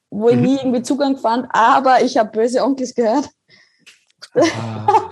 wo 0.09 0.29
ich 0.29 0.35
mhm. 0.35 0.41
nie 0.41 0.55
irgendwie 0.55 0.81
Zugang 0.81 1.17
fand. 1.17 1.47
Aber 1.51 2.01
ich 2.01 2.17
habe 2.17 2.31
böse 2.31 2.63
Onkels 2.63 2.95
gehört. 2.95 3.29
Ah. 4.37 5.09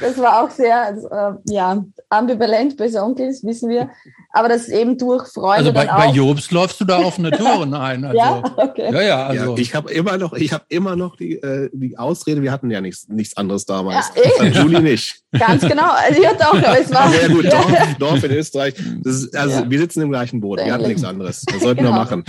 das 0.00 0.18
war 0.18 0.42
auch 0.42 0.50
sehr, 0.50 0.82
also, 0.82 1.08
äh, 1.08 1.32
ja, 1.46 1.84
ambivalent, 2.08 2.76
böse 2.76 3.02
Onkels, 3.02 3.44
wissen 3.44 3.68
wir. 3.68 3.90
Aber 4.32 4.48
das 4.48 4.68
ist 4.68 4.74
eben 4.74 4.98
durch 4.98 5.26
Freunde. 5.28 5.70
Also 5.70 5.72
bei, 5.72 5.86
bei 5.86 6.10
Jobs 6.10 6.50
läufst 6.50 6.80
du 6.80 6.84
da 6.84 6.98
offene 6.98 7.30
Türen 7.30 7.74
ein. 7.74 8.04
Also, 8.04 8.18
ja, 8.18 8.42
okay. 8.56 8.92
Ja, 8.92 9.02
ja, 9.02 9.26
also. 9.26 9.54
Ja, 9.54 9.58
ich 9.58 9.74
habe 9.74 9.90
immer 9.92 10.18
noch, 10.18 10.32
ich 10.34 10.52
habe 10.52 10.64
immer 10.68 10.96
noch 10.96 11.16
die, 11.16 11.36
äh, 11.36 11.70
die 11.72 11.96
Ausrede, 11.98 12.42
wir 12.42 12.52
hatten 12.52 12.70
ja 12.70 12.80
nichts, 12.80 13.08
nichts 13.08 13.36
anderes 13.36 13.64
damals. 13.64 14.12
Ja, 14.38 14.44
Julie 14.44 14.80
nicht. 14.80 15.22
Ganz 15.38 15.62
genau. 15.66 15.90
Also, 15.90 16.20
ich 16.20 16.26
hatte 16.26 16.48
auch, 16.48 16.54
aber 16.54 16.80
es 16.80 16.92
war. 16.92 17.12
Ja, 17.12 17.28
gut, 17.28 17.44
Dorf, 17.52 17.94
Dorf 17.98 18.24
in 18.24 18.32
Österreich. 18.32 18.74
Ist, 19.04 19.34
also, 19.36 19.60
ja. 19.60 19.70
wir 19.70 19.78
sitzen 19.78 20.02
im 20.02 20.10
gleichen 20.10 20.40
Boot. 20.40 20.58
Wir 20.58 20.72
hatten 20.72 20.86
nichts 20.86 21.04
anderes. 21.04 21.42
Das 21.42 21.60
sollten 21.60 21.82
genau. 21.82 21.92
wir 21.92 21.98
machen. 21.98 22.24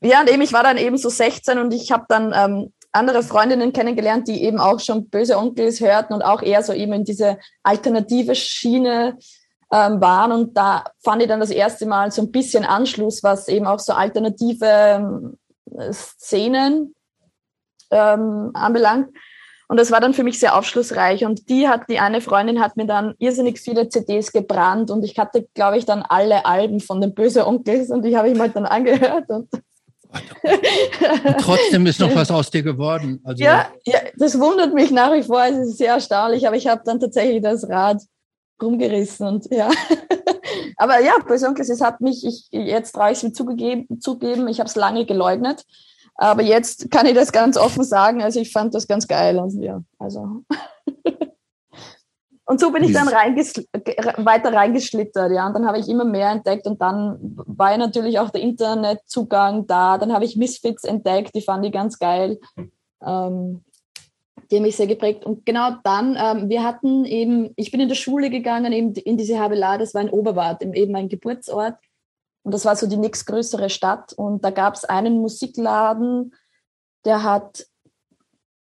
Ja, 0.00 0.20
und 0.20 0.30
eben, 0.30 0.42
ich 0.42 0.52
war 0.52 0.62
dann 0.62 0.76
eben 0.76 0.96
so 0.96 1.08
16 1.08 1.58
und 1.58 1.74
ich 1.74 1.90
habe 1.90 2.04
dann 2.08 2.32
ähm, 2.34 2.72
andere 2.98 3.22
Freundinnen 3.22 3.72
kennengelernt, 3.72 4.28
die 4.28 4.42
eben 4.42 4.58
auch 4.58 4.80
schon 4.80 5.08
böse 5.08 5.38
Onkels 5.38 5.80
hörten 5.80 6.12
und 6.12 6.22
auch 6.22 6.42
eher 6.42 6.62
so 6.62 6.72
eben 6.72 6.92
in 6.92 7.04
diese 7.04 7.38
alternative 7.62 8.34
Schiene 8.34 9.18
ähm, 9.72 10.00
waren. 10.00 10.32
Und 10.32 10.56
da 10.56 10.84
fand 11.02 11.22
ich 11.22 11.28
dann 11.28 11.40
das 11.40 11.50
erste 11.50 11.86
Mal 11.86 12.10
so 12.10 12.22
ein 12.22 12.30
bisschen 12.30 12.64
Anschluss, 12.64 13.22
was 13.22 13.48
eben 13.48 13.66
auch 13.66 13.78
so 13.78 13.92
alternative 13.92 14.66
ähm, 14.66 15.38
Szenen 15.92 16.94
ähm, 17.90 18.50
anbelangt. 18.54 19.08
Und 19.70 19.78
das 19.78 19.90
war 19.90 20.00
dann 20.00 20.14
für 20.14 20.24
mich 20.24 20.40
sehr 20.40 20.56
aufschlussreich. 20.56 21.26
Und 21.26 21.50
die 21.50 21.68
hat, 21.68 21.82
die 21.90 22.00
eine 22.00 22.22
Freundin 22.22 22.60
hat 22.60 22.76
mir 22.76 22.86
dann 22.86 23.14
irrsinnig 23.18 23.60
viele 23.60 23.88
CDs 23.90 24.32
gebrannt 24.32 24.90
und 24.90 25.04
ich 25.04 25.18
hatte, 25.18 25.46
glaube 25.52 25.76
ich, 25.76 25.84
dann 25.84 26.02
alle 26.02 26.46
Alben 26.46 26.80
von 26.80 27.02
den 27.02 27.14
Böse 27.14 27.46
Onkels 27.46 27.90
und 27.90 28.02
die 28.02 28.16
habe 28.16 28.30
ich 28.30 28.38
mal 28.38 28.48
dann 28.48 28.64
angehört. 28.64 29.28
Und, 29.28 29.48
trotzdem 31.40 31.86
ist 31.86 32.00
noch 32.00 32.14
was 32.14 32.30
aus 32.30 32.50
dir 32.50 32.62
geworden. 32.62 33.20
Also 33.24 33.42
ja, 33.42 33.66
ja, 33.84 33.98
das 34.16 34.38
wundert 34.38 34.74
mich 34.74 34.90
nach 34.90 35.12
wie 35.12 35.22
vor. 35.22 35.44
Es 35.44 35.68
ist 35.68 35.78
sehr 35.78 35.94
erstaunlich, 35.94 36.46
aber 36.46 36.56
ich 36.56 36.66
habe 36.66 36.82
dann 36.84 37.00
tatsächlich 37.00 37.42
das 37.42 37.68
Rad 37.68 38.02
rumgerissen 38.60 39.26
und 39.26 39.52
ja. 39.52 39.70
aber 40.76 41.00
ja, 41.00 41.14
Onkels, 41.16 41.68
es 41.68 41.80
hat 41.80 42.00
mich, 42.00 42.24
ich, 42.24 42.48
jetzt 42.50 42.92
traue 42.92 43.12
ich 43.12 43.18
es 43.18 43.22
mir 43.22 43.32
zugeben, 43.32 44.48
ich 44.48 44.60
habe 44.60 44.68
es 44.68 44.76
lange 44.76 45.06
geleugnet. 45.06 45.64
Aber 46.20 46.42
jetzt 46.42 46.90
kann 46.90 47.06
ich 47.06 47.14
das 47.14 47.30
ganz 47.30 47.56
offen 47.56 47.84
sagen. 47.84 48.22
Also 48.22 48.40
ich 48.40 48.50
fand 48.50 48.74
das 48.74 48.88
ganz 48.88 49.06
geil 49.06 49.38
und 49.38 49.62
ja, 49.62 49.82
also. 49.98 50.44
und 52.48 52.60
so 52.60 52.72
bin 52.72 52.82
ich 52.82 52.94
dann 52.94 53.08
reinges 53.08 53.56
weiter 54.16 54.54
reingeschlittert, 54.54 55.32
ja. 55.32 55.46
Und 55.46 55.52
dann 55.52 55.66
habe 55.66 55.78
ich 55.78 55.86
immer 55.86 56.06
mehr 56.06 56.30
entdeckt 56.30 56.66
und 56.66 56.80
dann 56.80 57.18
war 57.20 57.72
ja 57.72 57.76
natürlich 57.76 58.18
auch 58.18 58.30
der 58.30 58.40
Internetzugang 58.40 59.66
da. 59.66 59.98
Dann 59.98 60.14
habe 60.14 60.24
ich 60.24 60.34
Misfits 60.34 60.84
entdeckt, 60.84 61.34
die 61.34 61.42
fand 61.42 61.66
ich 61.66 61.72
ganz 61.72 61.98
geil. 61.98 62.38
Ähm, 63.04 63.64
die 64.50 64.56
haben 64.56 64.62
mich 64.62 64.76
sehr 64.76 64.86
geprägt. 64.86 65.26
Und 65.26 65.44
genau 65.44 65.72
dann, 65.84 66.16
ähm, 66.18 66.48
wir 66.48 66.64
hatten 66.64 67.04
eben, 67.04 67.52
ich 67.56 67.70
bin 67.70 67.80
in 67.80 67.88
der 67.88 67.96
Schule 67.96 68.30
gegangen, 68.30 68.72
eben 68.72 68.94
in 68.94 69.18
diese 69.18 69.38
Habelade, 69.38 69.80
das 69.80 69.92
war 69.92 70.00
in 70.00 70.08
Oberwart, 70.08 70.62
eben 70.62 70.92
mein 70.92 71.10
Geburtsort. 71.10 71.74
Und 72.44 72.54
das 72.54 72.64
war 72.64 72.76
so 72.76 72.86
die 72.86 72.96
nächstgrößere 72.96 73.68
Stadt. 73.68 74.14
Und 74.14 74.42
da 74.42 74.50
gab 74.50 74.72
es 74.72 74.86
einen 74.86 75.18
Musikladen, 75.18 76.34
der 77.04 77.24
hat 77.24 77.66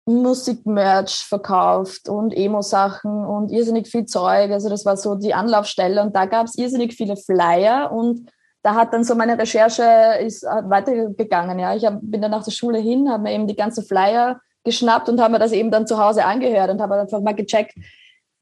Musikmerch 0.04 1.24
verkauft 1.24 2.08
und 2.08 2.36
Emo-Sachen 2.36 3.24
und 3.24 3.52
irrsinnig 3.52 3.88
viel 3.88 4.04
Zeug. 4.04 4.50
Also 4.50 4.68
das 4.68 4.84
war 4.84 4.96
so 4.96 5.14
die 5.14 5.34
Anlaufstelle. 5.34 6.02
Und 6.02 6.16
da 6.16 6.26
gab 6.26 6.46
es 6.46 6.56
irrsinnig 6.56 6.94
viele 6.94 7.16
Flyer 7.16 7.92
und 7.92 8.28
da 8.62 8.74
hat 8.74 8.92
dann 8.92 9.04
so 9.04 9.14
meine 9.14 9.38
Recherche 9.38 9.82
ist 10.20 10.44
weitergegangen. 10.44 11.58
Ja, 11.58 11.74
ich 11.74 11.84
hab, 11.84 11.98
bin 12.00 12.22
dann 12.22 12.30
nach 12.30 12.44
der 12.44 12.52
Schule 12.52 12.78
hin, 12.78 13.10
habe 13.10 13.24
mir 13.24 13.32
eben 13.32 13.46
die 13.46 13.56
ganzen 13.56 13.84
Flyer 13.84 14.40
geschnappt 14.64 15.08
und 15.08 15.20
habe 15.20 15.32
mir 15.32 15.38
das 15.38 15.52
eben 15.52 15.70
dann 15.70 15.86
zu 15.86 15.98
Hause 15.98 16.24
angehört 16.24 16.70
und 16.70 16.80
habe 16.80 16.94
einfach 16.94 17.20
mal 17.20 17.34
gecheckt, 17.34 17.74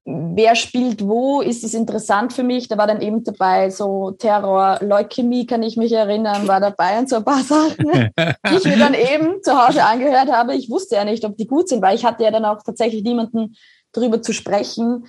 wer 0.04 0.54
spielt 0.56 1.06
wo, 1.06 1.40
ist 1.40 1.62
es 1.62 1.74
interessant 1.74 2.32
für 2.32 2.42
mich. 2.42 2.68
Da 2.68 2.78
war 2.78 2.86
dann 2.86 3.02
eben 3.02 3.22
dabei 3.22 3.70
so 3.70 4.12
Terror, 4.12 4.78
Leukämie, 4.80 5.46
kann 5.46 5.62
ich 5.62 5.76
mich 5.76 5.92
erinnern, 5.92 6.48
war 6.48 6.60
dabei 6.60 6.98
und 6.98 7.08
so 7.08 7.16
ein 7.16 7.24
paar 7.24 7.42
Sachen, 7.42 8.10
die 8.16 8.56
ich 8.56 8.64
mir 8.64 8.78
dann 8.78 8.94
eben 8.94 9.42
zu 9.42 9.52
Hause 9.52 9.84
angehört 9.84 10.32
habe. 10.32 10.54
Ich 10.54 10.70
wusste 10.70 10.96
ja 10.96 11.04
nicht, 11.04 11.24
ob 11.24 11.36
die 11.36 11.46
gut 11.46 11.68
sind, 11.68 11.82
weil 11.82 11.94
ich 11.94 12.04
hatte 12.04 12.24
ja 12.24 12.30
dann 12.30 12.44
auch 12.44 12.62
tatsächlich 12.62 13.02
niemanden 13.02 13.56
darüber 13.92 14.22
zu 14.22 14.32
sprechen. 14.32 15.06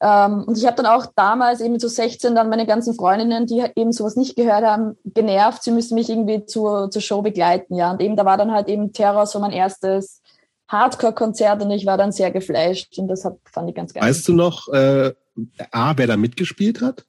Ähm, 0.00 0.44
und 0.46 0.58
ich 0.58 0.66
habe 0.66 0.76
dann 0.82 0.86
auch 0.86 1.06
damals 1.14 1.60
eben 1.60 1.78
zu 1.78 1.88
16 1.88 2.34
dann 2.34 2.48
meine 2.48 2.66
ganzen 2.66 2.94
Freundinnen, 2.94 3.46
die 3.46 3.64
eben 3.76 3.92
sowas 3.92 4.16
nicht 4.16 4.34
gehört 4.34 4.64
haben, 4.64 4.96
genervt. 5.04 5.62
Sie 5.62 5.70
müssen 5.70 5.94
mich 5.94 6.08
irgendwie 6.08 6.44
zur, 6.46 6.90
zur 6.90 7.02
Show 7.02 7.22
begleiten, 7.22 7.74
ja. 7.74 7.92
Und 7.92 8.00
eben 8.00 8.16
da 8.16 8.24
war 8.24 8.36
dann 8.36 8.52
halt 8.52 8.68
eben 8.68 8.92
Terror 8.92 9.26
so 9.26 9.38
mein 9.38 9.52
erstes 9.52 10.21
Hardcore-Konzert 10.72 11.62
und 11.62 11.70
ich 11.70 11.86
war 11.86 11.98
dann 11.98 12.12
sehr 12.12 12.30
geflasht 12.30 12.98
und 12.98 13.08
das 13.08 13.24
hat, 13.24 13.36
fand 13.44 13.68
ich 13.68 13.74
ganz 13.74 13.92
geil. 13.92 14.02
Weißt 14.02 14.26
du 14.26 14.32
noch, 14.32 14.68
äh, 14.68 15.12
A, 15.70 15.96
wer 15.96 16.06
da 16.06 16.16
mitgespielt 16.16 16.80
hat? 16.80 17.04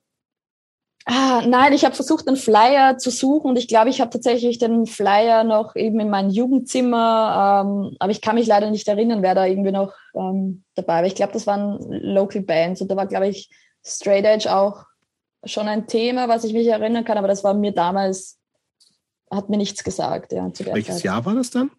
Ah, 1.05 1.41
nein, 1.45 1.73
ich 1.73 1.83
habe 1.83 1.95
versucht, 1.95 2.27
einen 2.27 2.37
Flyer 2.37 2.97
zu 2.97 3.09
suchen 3.09 3.49
und 3.49 3.57
ich 3.57 3.67
glaube, 3.67 3.89
ich 3.89 3.99
habe 3.99 4.09
tatsächlich 4.09 4.57
den 4.57 4.85
Flyer 4.85 5.43
noch 5.43 5.75
eben 5.75 5.99
in 5.99 6.09
meinem 6.09 6.29
Jugendzimmer, 6.29 7.65
ähm, 7.65 7.97
aber 7.99 8.11
ich 8.11 8.21
kann 8.21 8.35
mich 8.35 8.47
leider 8.47 8.71
nicht 8.71 8.87
erinnern, 8.87 9.21
wer 9.21 9.35
da 9.35 9.45
irgendwie 9.45 9.73
noch 9.73 9.93
ähm, 10.15 10.63
dabei 10.75 10.99
war. 10.99 11.05
Ich 11.05 11.15
glaube, 11.15 11.33
das 11.33 11.45
waren 11.45 11.77
Local 11.89 12.41
Bands 12.41 12.79
und 12.79 12.89
da 12.89 12.95
war, 12.95 13.07
glaube 13.07 13.27
ich, 13.27 13.49
Straight 13.85 14.23
Edge 14.23 14.55
auch 14.55 14.85
schon 15.43 15.67
ein 15.67 15.87
Thema, 15.87 16.29
was 16.29 16.45
ich 16.45 16.53
mich 16.53 16.67
erinnern 16.67 17.03
kann, 17.03 17.17
aber 17.17 17.27
das 17.27 17.43
war 17.43 17.53
mir 17.53 17.73
damals, 17.73 18.39
hat 19.29 19.49
mir 19.49 19.57
nichts 19.57 19.83
gesagt. 19.83 20.31
Ja, 20.31 20.49
Welches 20.57 20.95
Zeit. 20.95 21.03
Jahr 21.03 21.25
war 21.25 21.35
das 21.35 21.49
dann? 21.49 21.69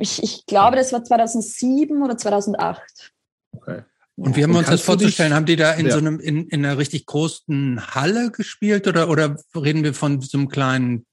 Ich, 0.00 0.22
ich 0.22 0.46
glaube, 0.46 0.76
das 0.76 0.92
war 0.92 1.02
2007 1.02 2.02
oder 2.02 2.16
2008. 2.16 3.12
Okay. 3.52 3.82
Und 4.16 4.34
wie 4.34 4.42
haben 4.42 4.52
wir 4.52 4.60
uns 4.60 4.70
das 4.70 4.80
vorzustellen? 4.80 5.34
Haben 5.34 5.44
die 5.44 5.56
da 5.56 5.72
in 5.72 5.86
ja. 5.86 5.92
so 5.92 5.98
einem, 5.98 6.18
in, 6.20 6.48
in 6.48 6.64
einer 6.64 6.78
richtig 6.78 7.04
großen 7.06 7.94
Halle 7.94 8.30
gespielt 8.30 8.88
oder, 8.88 9.10
oder 9.10 9.36
reden 9.54 9.84
wir 9.84 9.92
von 9.92 10.22
so 10.22 10.38
einem 10.38 10.48
kleinen 10.48 11.06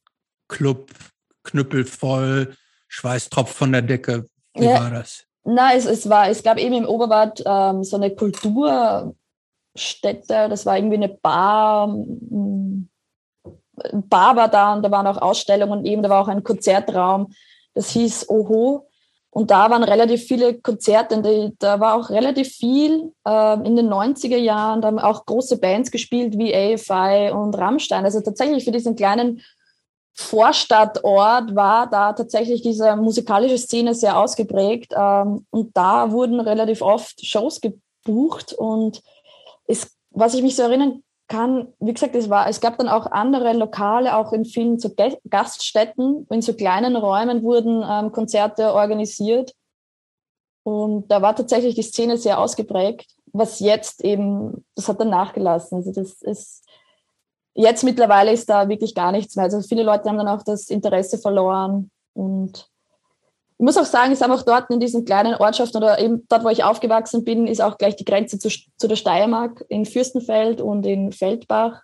Club, 0.48 0.90
Knüppel 1.44 1.84
voll, 1.84 2.56
Schweißtropf 2.88 3.52
von 3.52 3.74
der 3.74 3.82
Decke? 3.82 4.28
Wie 4.54 4.66
ja. 4.66 4.80
war 4.80 4.90
das? 4.90 5.26
Nein, 5.44 5.78
es, 5.78 5.86
es 5.86 6.08
war, 6.08 6.30
es 6.30 6.44
gab 6.44 6.58
eben 6.58 6.76
im 6.76 6.86
Oberwart 6.86 7.44
ähm, 7.46 7.84
so 7.84 7.98
eine 7.98 8.16
Kulturstätte, 8.16 9.14
das 10.28 10.66
war 10.66 10.78
irgendwie 10.78 10.96
eine 10.96 11.10
Bar, 11.10 11.88
mm, 11.88 12.88
Bar 13.94 14.36
war 14.38 14.48
da 14.48 14.74
und 14.74 14.84
da 14.84 14.92
waren 14.92 15.08
auch 15.08 15.18
Ausstellungen 15.18 15.80
und 15.80 15.86
eben 15.86 16.04
da 16.04 16.10
war 16.10 16.22
auch 16.22 16.30
ein 16.30 16.44
Konzertraum 16.44 17.34
das 17.74 17.90
hieß 17.90 18.30
Oho. 18.30 18.88
Und 19.30 19.50
da 19.50 19.70
waren 19.72 19.84
relativ 19.84 20.26
viele 20.26 20.60
Konzerte. 20.60 21.16
Und 21.16 21.56
da 21.60 21.80
war 21.80 21.96
auch 21.96 22.10
relativ 22.12 22.50
viel 22.50 23.12
äh, 23.26 23.54
in 23.66 23.76
den 23.76 23.92
90er 23.92 24.38
Jahren. 24.38 24.82
Da 24.82 24.90
haben 24.90 25.00
auch 25.00 25.26
große 25.26 25.58
Bands 25.58 25.90
gespielt 25.90 26.38
wie 26.38 26.54
AFI 26.54 27.32
und 27.32 27.58
Rammstein. 27.58 28.06
Also 28.06 28.22
tatsächlich 28.22 28.64
für 28.64 28.72
diesen 28.72 28.96
kleinen 28.96 29.42
Vorstadtort 30.14 31.56
war 31.56 31.90
da 31.90 32.14
tatsächlich 32.14 32.62
diese 32.62 32.96
musikalische 32.96 33.58
Szene 33.58 33.96
sehr 33.96 34.20
ausgeprägt. 34.20 34.94
Ähm, 34.96 35.48
und 35.50 35.76
da 35.76 36.12
wurden 36.12 36.40
relativ 36.40 36.84
oft 36.84 37.26
Shows 37.26 37.60
gebucht. 37.60 38.54
Und 38.54 39.02
es, 39.66 39.98
was 40.12 40.36
ich 40.36 40.44
mich 40.44 40.56
so 40.56 40.62
erinnern 40.62 41.02
kann, 41.34 41.74
wie 41.80 41.94
gesagt, 41.94 42.14
es 42.14 42.30
war, 42.30 42.48
es 42.48 42.62
gab 42.62 42.78
dann 42.78 42.88
auch 42.88 43.08
andere 43.08 43.54
Lokale, 43.54 44.16
auch 44.16 44.34
in 44.34 44.46
vielen 44.46 44.78
so 44.78 44.92
Gaststätten, 45.28 46.28
in 46.30 46.44
so 46.44 46.54
kleinen 46.54 46.96
Räumen 46.96 47.42
wurden 47.42 47.84
ähm, 47.84 48.12
Konzerte 48.12 48.72
organisiert. 48.72 49.56
Und 50.62 51.08
da 51.08 51.24
war 51.24 51.36
tatsächlich 51.36 51.74
die 51.74 51.82
Szene 51.82 52.18
sehr 52.18 52.40
ausgeprägt, 52.40 53.16
was 53.32 53.60
jetzt 53.60 54.04
eben, 54.04 54.64
das 54.76 54.88
hat 54.88 55.00
dann 55.00 55.10
nachgelassen. 55.10 55.80
Also 55.80 55.92
das 55.92 56.22
ist, 56.22 56.66
jetzt 57.56 57.84
mittlerweile 57.84 58.32
ist 58.32 58.48
da 58.48 58.70
wirklich 58.70 58.94
gar 58.94 59.12
nichts 59.12 59.36
mehr. 59.36 59.46
Also 59.46 59.60
viele 59.62 59.82
Leute 59.82 60.10
haben 60.10 60.20
dann 60.20 60.28
auch 60.28 60.44
das 60.44 60.70
Interesse 60.70 61.18
verloren 61.18 61.90
und 62.14 62.70
ich 63.64 63.66
muss 63.66 63.78
auch 63.78 63.86
sagen, 63.86 64.12
es 64.12 64.20
haben 64.20 64.34
auch 64.34 64.42
dort 64.42 64.70
in 64.72 64.82
diesen 64.82 65.06
kleinen 65.06 65.36
Ortschaften 65.36 65.78
oder 65.78 65.98
eben 65.98 66.26
dort, 66.28 66.44
wo 66.44 66.50
ich 66.50 66.66
aufgewachsen 66.66 67.24
bin, 67.24 67.48
ist 67.48 67.62
auch 67.62 67.78
gleich 67.78 67.96
die 67.96 68.04
Grenze 68.04 68.38
zu, 68.38 68.50
zu 68.50 68.88
der 68.90 68.98
Steiermark 68.98 69.64
in 69.70 69.86
Fürstenfeld 69.86 70.60
und 70.60 70.86
in 70.86 71.14
Feldbach. 71.14 71.82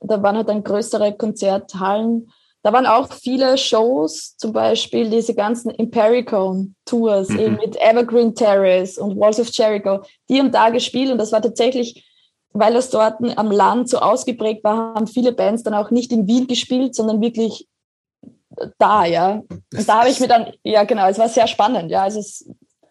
Da 0.00 0.22
waren 0.22 0.38
halt 0.38 0.48
dann 0.48 0.64
größere 0.64 1.12
Konzerthallen. 1.12 2.32
Da 2.62 2.72
waren 2.72 2.86
auch 2.86 3.12
viele 3.12 3.58
Shows, 3.58 4.38
zum 4.38 4.54
Beispiel 4.54 5.10
diese 5.10 5.34
ganzen 5.34 5.68
Impericon-Tours 5.72 7.28
mhm. 7.28 7.38
eben 7.38 7.56
mit 7.56 7.76
Evergreen 7.76 8.34
Terrace 8.34 8.96
und 8.96 9.20
Walls 9.20 9.38
of 9.38 9.50
Jericho. 9.52 10.00
Die 10.30 10.38
haben 10.38 10.50
da 10.50 10.70
gespielt 10.70 11.12
und 11.12 11.18
das 11.18 11.30
war 11.30 11.42
tatsächlich, 11.42 12.06
weil 12.54 12.72
das 12.72 12.88
dort 12.88 13.16
am 13.36 13.50
Land 13.50 13.90
so 13.90 13.98
ausgeprägt 13.98 14.64
war, 14.64 14.94
haben 14.94 15.06
viele 15.06 15.32
Bands 15.32 15.62
dann 15.62 15.74
auch 15.74 15.90
nicht 15.90 16.10
in 16.10 16.26
Wien 16.26 16.46
gespielt, 16.46 16.94
sondern 16.94 17.20
wirklich 17.20 17.68
da, 18.78 19.04
ja. 19.04 19.42
Und 19.48 19.88
da 19.88 20.00
habe 20.00 20.10
ich 20.10 20.20
mir 20.20 20.28
dann, 20.28 20.52
ja 20.62 20.84
genau, 20.84 21.08
es 21.08 21.18
war 21.18 21.28
sehr 21.28 21.46
spannend, 21.46 21.90
ja. 21.90 22.02
Also 22.02 22.20
es, 22.20 22.44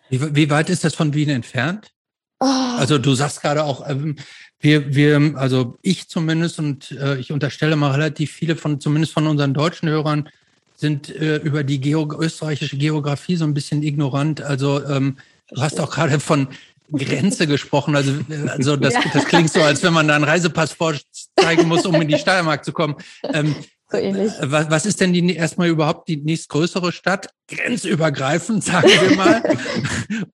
wie, 0.10 0.36
wie 0.36 0.50
weit 0.50 0.70
ist 0.70 0.84
das 0.84 0.94
von 0.94 1.14
Wien 1.14 1.30
entfernt? 1.30 1.92
Oh. 2.40 2.46
Also 2.46 2.98
du 2.98 3.14
sagst 3.14 3.42
gerade 3.42 3.64
auch, 3.64 3.88
ähm, 3.88 4.18
wir, 4.60 4.94
wir, 4.94 5.34
also 5.36 5.78
ich 5.82 6.08
zumindest 6.10 6.60
und 6.60 6.92
äh, 6.92 7.18
ich 7.18 7.32
unterstelle 7.32 7.76
mal 7.76 7.92
relativ 7.92 8.32
viele 8.32 8.56
von, 8.56 8.80
zumindest 8.80 9.14
von 9.14 9.28
unseren 9.28 9.54
deutschen 9.54 9.90
Hörern, 9.90 10.30
sind 10.76 11.10
äh, 11.10 11.38
über 11.38 11.64
die 11.64 11.80
Geo 11.80 12.12
österreichische 12.20 12.78
Geografie 12.78 13.36
so 13.36 13.46
ein 13.46 13.54
bisschen 13.54 13.84
ignorant. 13.84 14.42
Also 14.42 14.84
ähm, 14.86 15.18
du 15.50 15.62
hast 15.62 15.80
auch 15.80 15.92
gerade 15.92 16.20
von 16.20 16.48
Grenze 16.92 17.48
gesprochen. 17.48 17.96
Also, 17.96 18.12
äh, 18.30 18.50
also 18.50 18.76
das, 18.76 18.96
ja. 18.96 19.02
das 19.14 19.26
klingt 19.26 19.52
so, 19.52 19.62
als 19.62 19.84
wenn 19.84 19.94
man 19.94 20.08
da 20.08 20.16
einen 20.16 20.24
Reisepass 20.24 20.74
vorzeigen 20.74 21.68
muss, 21.68 21.86
um 21.86 21.96
in 22.02 22.08
die 22.08 22.18
Steiermark 22.18 22.66
zu 22.66 22.74
kommen. 22.74 22.96
Ähm, 23.32 23.56
so 23.92 23.98
ähnlich. 23.98 24.32
Was, 24.42 24.70
was 24.70 24.86
ist 24.86 25.02
denn 25.02 25.14
die 25.14 25.36
erstmal 25.36 25.70
überhaupt 25.70 26.08
die 26.08 26.18
nächstgrößere 26.18 26.92
Stadt? 26.92 27.30
Grenzübergreifend, 27.48 28.64
sagen 28.64 28.88
wir 28.88 29.16
mal. 29.18 29.44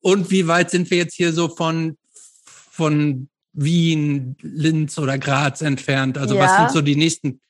Und 0.02 0.32
wie 0.32 0.48
weit 0.48 0.70
sind 0.70 0.89
wir 0.91 0.98
jetzt 0.98 1.15
hier 1.15 1.34
so 1.34 1.50
von, 1.50 1.98
von 2.43 3.30
Wien, 3.54 4.36
Linz 4.41 4.98
oder 5.00 5.17
Graz 5.17 5.62
entfernt? 5.62 6.17
Also 6.17 6.36
ja. 6.36 6.43
was 6.43 6.58
sind 6.58 6.72
so 6.72 6.82
die 6.82 6.96
nächsten 6.96 7.41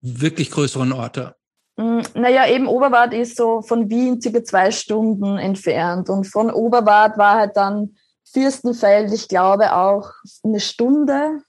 wirklich 0.00 0.50
größeren 0.50 0.92
Orte? 0.92 1.34
Mm, 1.76 2.00
naja, 2.14 2.46
eben 2.48 2.68
Oberwart 2.68 3.14
ist 3.14 3.36
so 3.36 3.62
von 3.62 3.88
Wien 3.88 4.20
circa 4.20 4.44
zwei 4.44 4.70
Stunden 4.70 5.38
entfernt. 5.38 6.10
Und 6.10 6.24
von 6.24 6.50
Oberwart 6.50 7.18
war 7.18 7.36
halt 7.36 7.56
dann 7.56 7.96
Fürstenfeld, 8.24 9.12
ich 9.12 9.28
glaube, 9.28 9.74
auch 9.74 10.10
eine 10.42 10.60
Stunde 10.60 11.40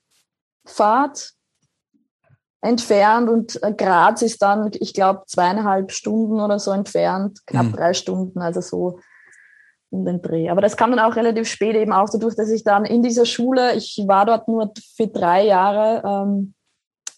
Fahrt 0.64 1.35
entfernt 2.66 3.28
und 3.28 3.62
äh, 3.62 3.72
Graz 3.72 4.22
ist 4.22 4.42
dann, 4.42 4.70
ich 4.72 4.92
glaube, 4.94 5.22
zweieinhalb 5.26 5.92
Stunden 5.92 6.40
oder 6.40 6.58
so 6.58 6.72
entfernt, 6.72 7.46
knapp 7.46 7.66
mhm. 7.66 7.72
drei 7.72 7.94
Stunden, 7.94 8.40
also 8.40 8.60
so 8.60 9.00
um 9.90 10.04
den 10.04 10.20
Dreh. 10.20 10.50
Aber 10.50 10.60
das 10.60 10.76
kam 10.76 10.90
dann 10.90 11.00
auch 11.00 11.16
relativ 11.16 11.48
spät 11.48 11.76
eben 11.76 11.92
auch 11.92 12.10
dadurch, 12.10 12.34
dass 12.34 12.50
ich 12.50 12.64
dann 12.64 12.84
in 12.84 13.02
dieser 13.02 13.24
Schule, 13.24 13.74
ich 13.74 14.02
war 14.06 14.26
dort 14.26 14.48
nur 14.48 14.72
für 14.96 15.06
drei 15.06 15.44
Jahre, 15.44 16.02
ähm, 16.04 16.54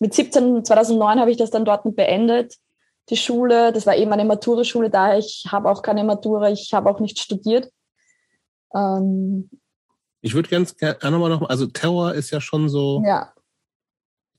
mit 0.01 0.15
17, 0.15 0.65
2009 0.65 1.19
habe 1.19 1.31
ich 1.31 1.37
das 1.37 1.51
dann 1.51 1.65
dort 1.65 1.83
beendet, 1.97 2.55
die 3.11 3.17
Schule. 3.17 3.73
Das 3.73 3.87
war 3.87 3.97
eben 3.97 4.13
eine 4.13 4.25
Matura-Schule, 4.25 4.91
da 4.91 5.17
ich 5.17 5.47
habe 5.49 5.69
auch 5.69 5.83
keine 5.83 6.05
Matura, 6.05 6.51
ich 6.51 6.73
habe 6.73 6.89
auch 6.89 7.01
nicht 7.01 7.19
studiert. 7.19 7.71
Ähm, 8.75 9.51
ich 10.21 10.35
würde 10.35 10.49
ganz 10.49 10.77
gerne 10.77 11.19
mal 11.19 11.29
noch, 11.29 11.49
also 11.49 11.67
Terror 11.67 12.15
ist 12.15 12.31
ja 12.31 12.41
schon 12.41 12.69
so. 12.69 13.03
Ja. 13.05 13.33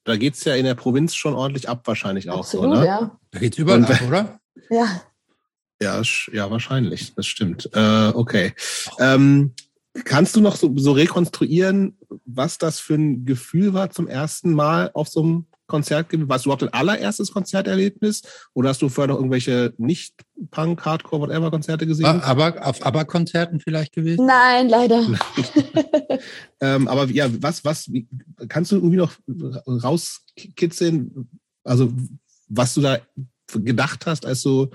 Da 0.03 0.15
geht 0.15 0.35
es 0.35 0.43
ja 0.43 0.55
in 0.55 0.65
der 0.65 0.75
Provinz 0.75 1.15
schon 1.15 1.33
ordentlich 1.33 1.69
ab, 1.69 1.81
wahrscheinlich 1.85 2.29
auch 2.29 2.39
Absolut, 2.39 2.75
so, 2.75 2.81
ne? 2.81 2.85
ja. 2.85 3.19
Da 3.31 3.39
geht's 3.39 3.57
überall 3.57 3.83
ab, 3.85 4.01
oder? 4.07 4.39
Ja. 4.69 5.01
Ja, 5.81 6.01
ja, 6.33 6.51
wahrscheinlich. 6.51 7.13
Das 7.15 7.25
stimmt. 7.25 7.69
Äh, 7.73 8.09
okay. 8.09 8.53
Ähm, 8.99 9.53
kannst 10.03 10.35
du 10.35 10.41
noch 10.41 10.55
so, 10.55 10.73
so 10.77 10.91
rekonstruieren, 10.91 11.97
was 12.25 12.57
das 12.57 12.79
für 12.79 12.95
ein 12.95 13.25
Gefühl 13.25 13.73
war 13.73 13.89
zum 13.89 14.07
ersten 14.07 14.53
Mal 14.53 14.91
auf 14.93 15.07
so 15.07 15.21
einem 15.21 15.45
Konzert 15.69 16.10
gewesen? 16.10 16.27
War 16.27 16.36
es 16.36 16.43
überhaupt 16.43 16.63
dein 16.63 16.73
allererstes 16.73 17.32
Konzerterlebnis? 17.32 18.23
Oder 18.53 18.69
hast 18.69 18.82
du 18.82 18.89
vorher 18.89 19.13
noch 19.13 19.19
irgendwelche 19.19 19.73
nicht-Punk, 19.77 20.84
Hardcore, 20.84 21.21
whatever 21.21 21.49
Konzerte 21.49 21.88
gesehen? 21.88 22.05
Aber 22.05 22.65
auf 22.67 22.86
ABBA-Konzerten 22.86 23.62
vielleicht 23.62 23.93
gewesen? 23.93 24.25
Nein, 24.25 24.67
leider. 24.67 25.08
ähm, 26.62 26.89
aber 26.89 27.05
ja, 27.05 27.29
was, 27.41 27.63
was, 27.63 27.89
wie, 27.93 28.10
kannst 28.49 28.73
du 28.73 28.75
irgendwie 28.75 28.97
noch 28.97 29.13
rauskitzeln? 29.65 31.29
Also, 31.63 31.93
was 32.49 32.73
du 32.73 32.82
da 32.82 32.99
gedacht 33.53 34.05
hast, 34.05 34.25
als 34.25 34.41
du 34.43 34.69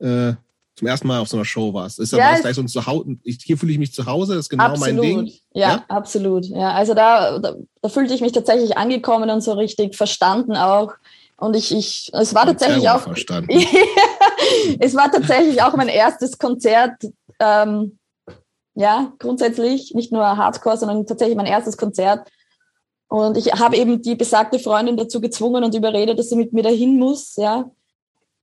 äh, 0.00 0.32
zum 0.80 0.88
ersten 0.88 1.06
Mal 1.06 1.20
auf 1.20 1.28
so 1.28 1.36
einer 1.36 1.44
Show 1.44 1.74
warst. 1.74 1.98
Ist 1.98 2.12
ja, 2.12 2.32
das 2.32 2.40
gleich 2.40 2.54
so 2.54 2.62
ein 2.62 2.68
Zuhause? 2.68 3.16
Hier 3.22 3.58
fühle 3.58 3.72
ich 3.72 3.78
mich 3.78 3.92
zu 3.92 4.06
Hause, 4.06 4.34
das 4.34 4.46
ist 4.46 4.48
genau 4.48 4.64
absolut. 4.64 4.94
mein 4.94 5.02
Ding. 5.02 5.32
Ja, 5.52 5.68
ja, 5.68 5.84
absolut. 5.88 6.46
Ja, 6.46 6.72
also 6.72 6.94
da, 6.94 7.38
da, 7.38 7.54
da 7.82 7.88
fühlte 7.90 8.14
ich 8.14 8.22
mich 8.22 8.32
tatsächlich 8.32 8.78
angekommen 8.78 9.28
und 9.28 9.42
so 9.42 9.52
richtig 9.52 9.94
verstanden 9.94 10.56
auch. 10.56 10.94
Und 11.36 11.54
ich, 11.54 11.74
ich, 11.74 12.10
es 12.14 12.34
war 12.34 12.46
tatsächlich 12.46 12.88
auch, 12.88 13.06
es 14.78 14.94
war 14.94 15.12
tatsächlich 15.12 15.62
auch 15.62 15.74
mein 15.76 15.88
erstes 15.88 16.38
Konzert, 16.38 16.94
ähm, 17.38 17.98
ja, 18.74 19.12
grundsätzlich, 19.18 19.94
nicht 19.94 20.12
nur 20.12 20.24
Hardcore, 20.24 20.78
sondern 20.78 21.06
tatsächlich 21.06 21.36
mein 21.36 21.46
erstes 21.46 21.76
Konzert. 21.76 22.26
Und 23.08 23.36
ich 23.36 23.52
habe 23.52 23.76
eben 23.76 24.00
die 24.00 24.14
besagte 24.14 24.58
Freundin 24.58 24.96
dazu 24.96 25.20
gezwungen 25.20 25.62
und 25.62 25.74
überredet, 25.74 26.18
dass 26.18 26.30
sie 26.30 26.36
mit 26.36 26.54
mir 26.54 26.62
dahin 26.62 26.98
muss, 26.98 27.36
ja. 27.36 27.70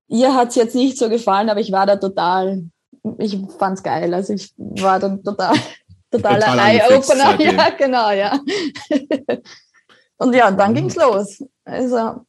Ihr 0.07 0.33
hat 0.33 0.49
es 0.49 0.55
jetzt 0.55 0.75
nicht 0.75 0.97
so 0.97 1.09
gefallen, 1.09 1.49
aber 1.49 1.59
ich 1.59 1.71
war 1.71 1.85
da 1.85 1.97
total, 1.97 2.63
ich 3.17 3.37
fand's 3.57 3.83
geil. 3.83 4.13
Also 4.13 4.33
ich 4.33 4.53
war 4.57 4.99
dann 4.99 5.23
total, 5.23 5.55
totaler 6.11 6.57
Eye-Opener. 6.57 7.39
Ja, 7.39 7.69
genau, 7.77 8.11
ja. 8.11 8.39
und 10.17 10.33
ja, 10.33 10.51
dann 10.51 10.73
ging's 10.73 10.95
los. 10.95 11.43
Also, 11.65 12.21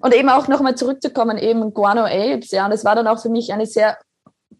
und 0.00 0.14
eben 0.14 0.30
auch 0.30 0.48
nochmal 0.48 0.74
zurückzukommen, 0.74 1.36
eben 1.36 1.74
Guano 1.74 2.04
Apes, 2.04 2.50
ja, 2.50 2.64
und 2.64 2.70
das 2.70 2.84
war 2.84 2.94
dann 2.94 3.06
auch 3.06 3.20
für 3.20 3.28
mich 3.28 3.52
eine 3.52 3.66
sehr 3.66 3.98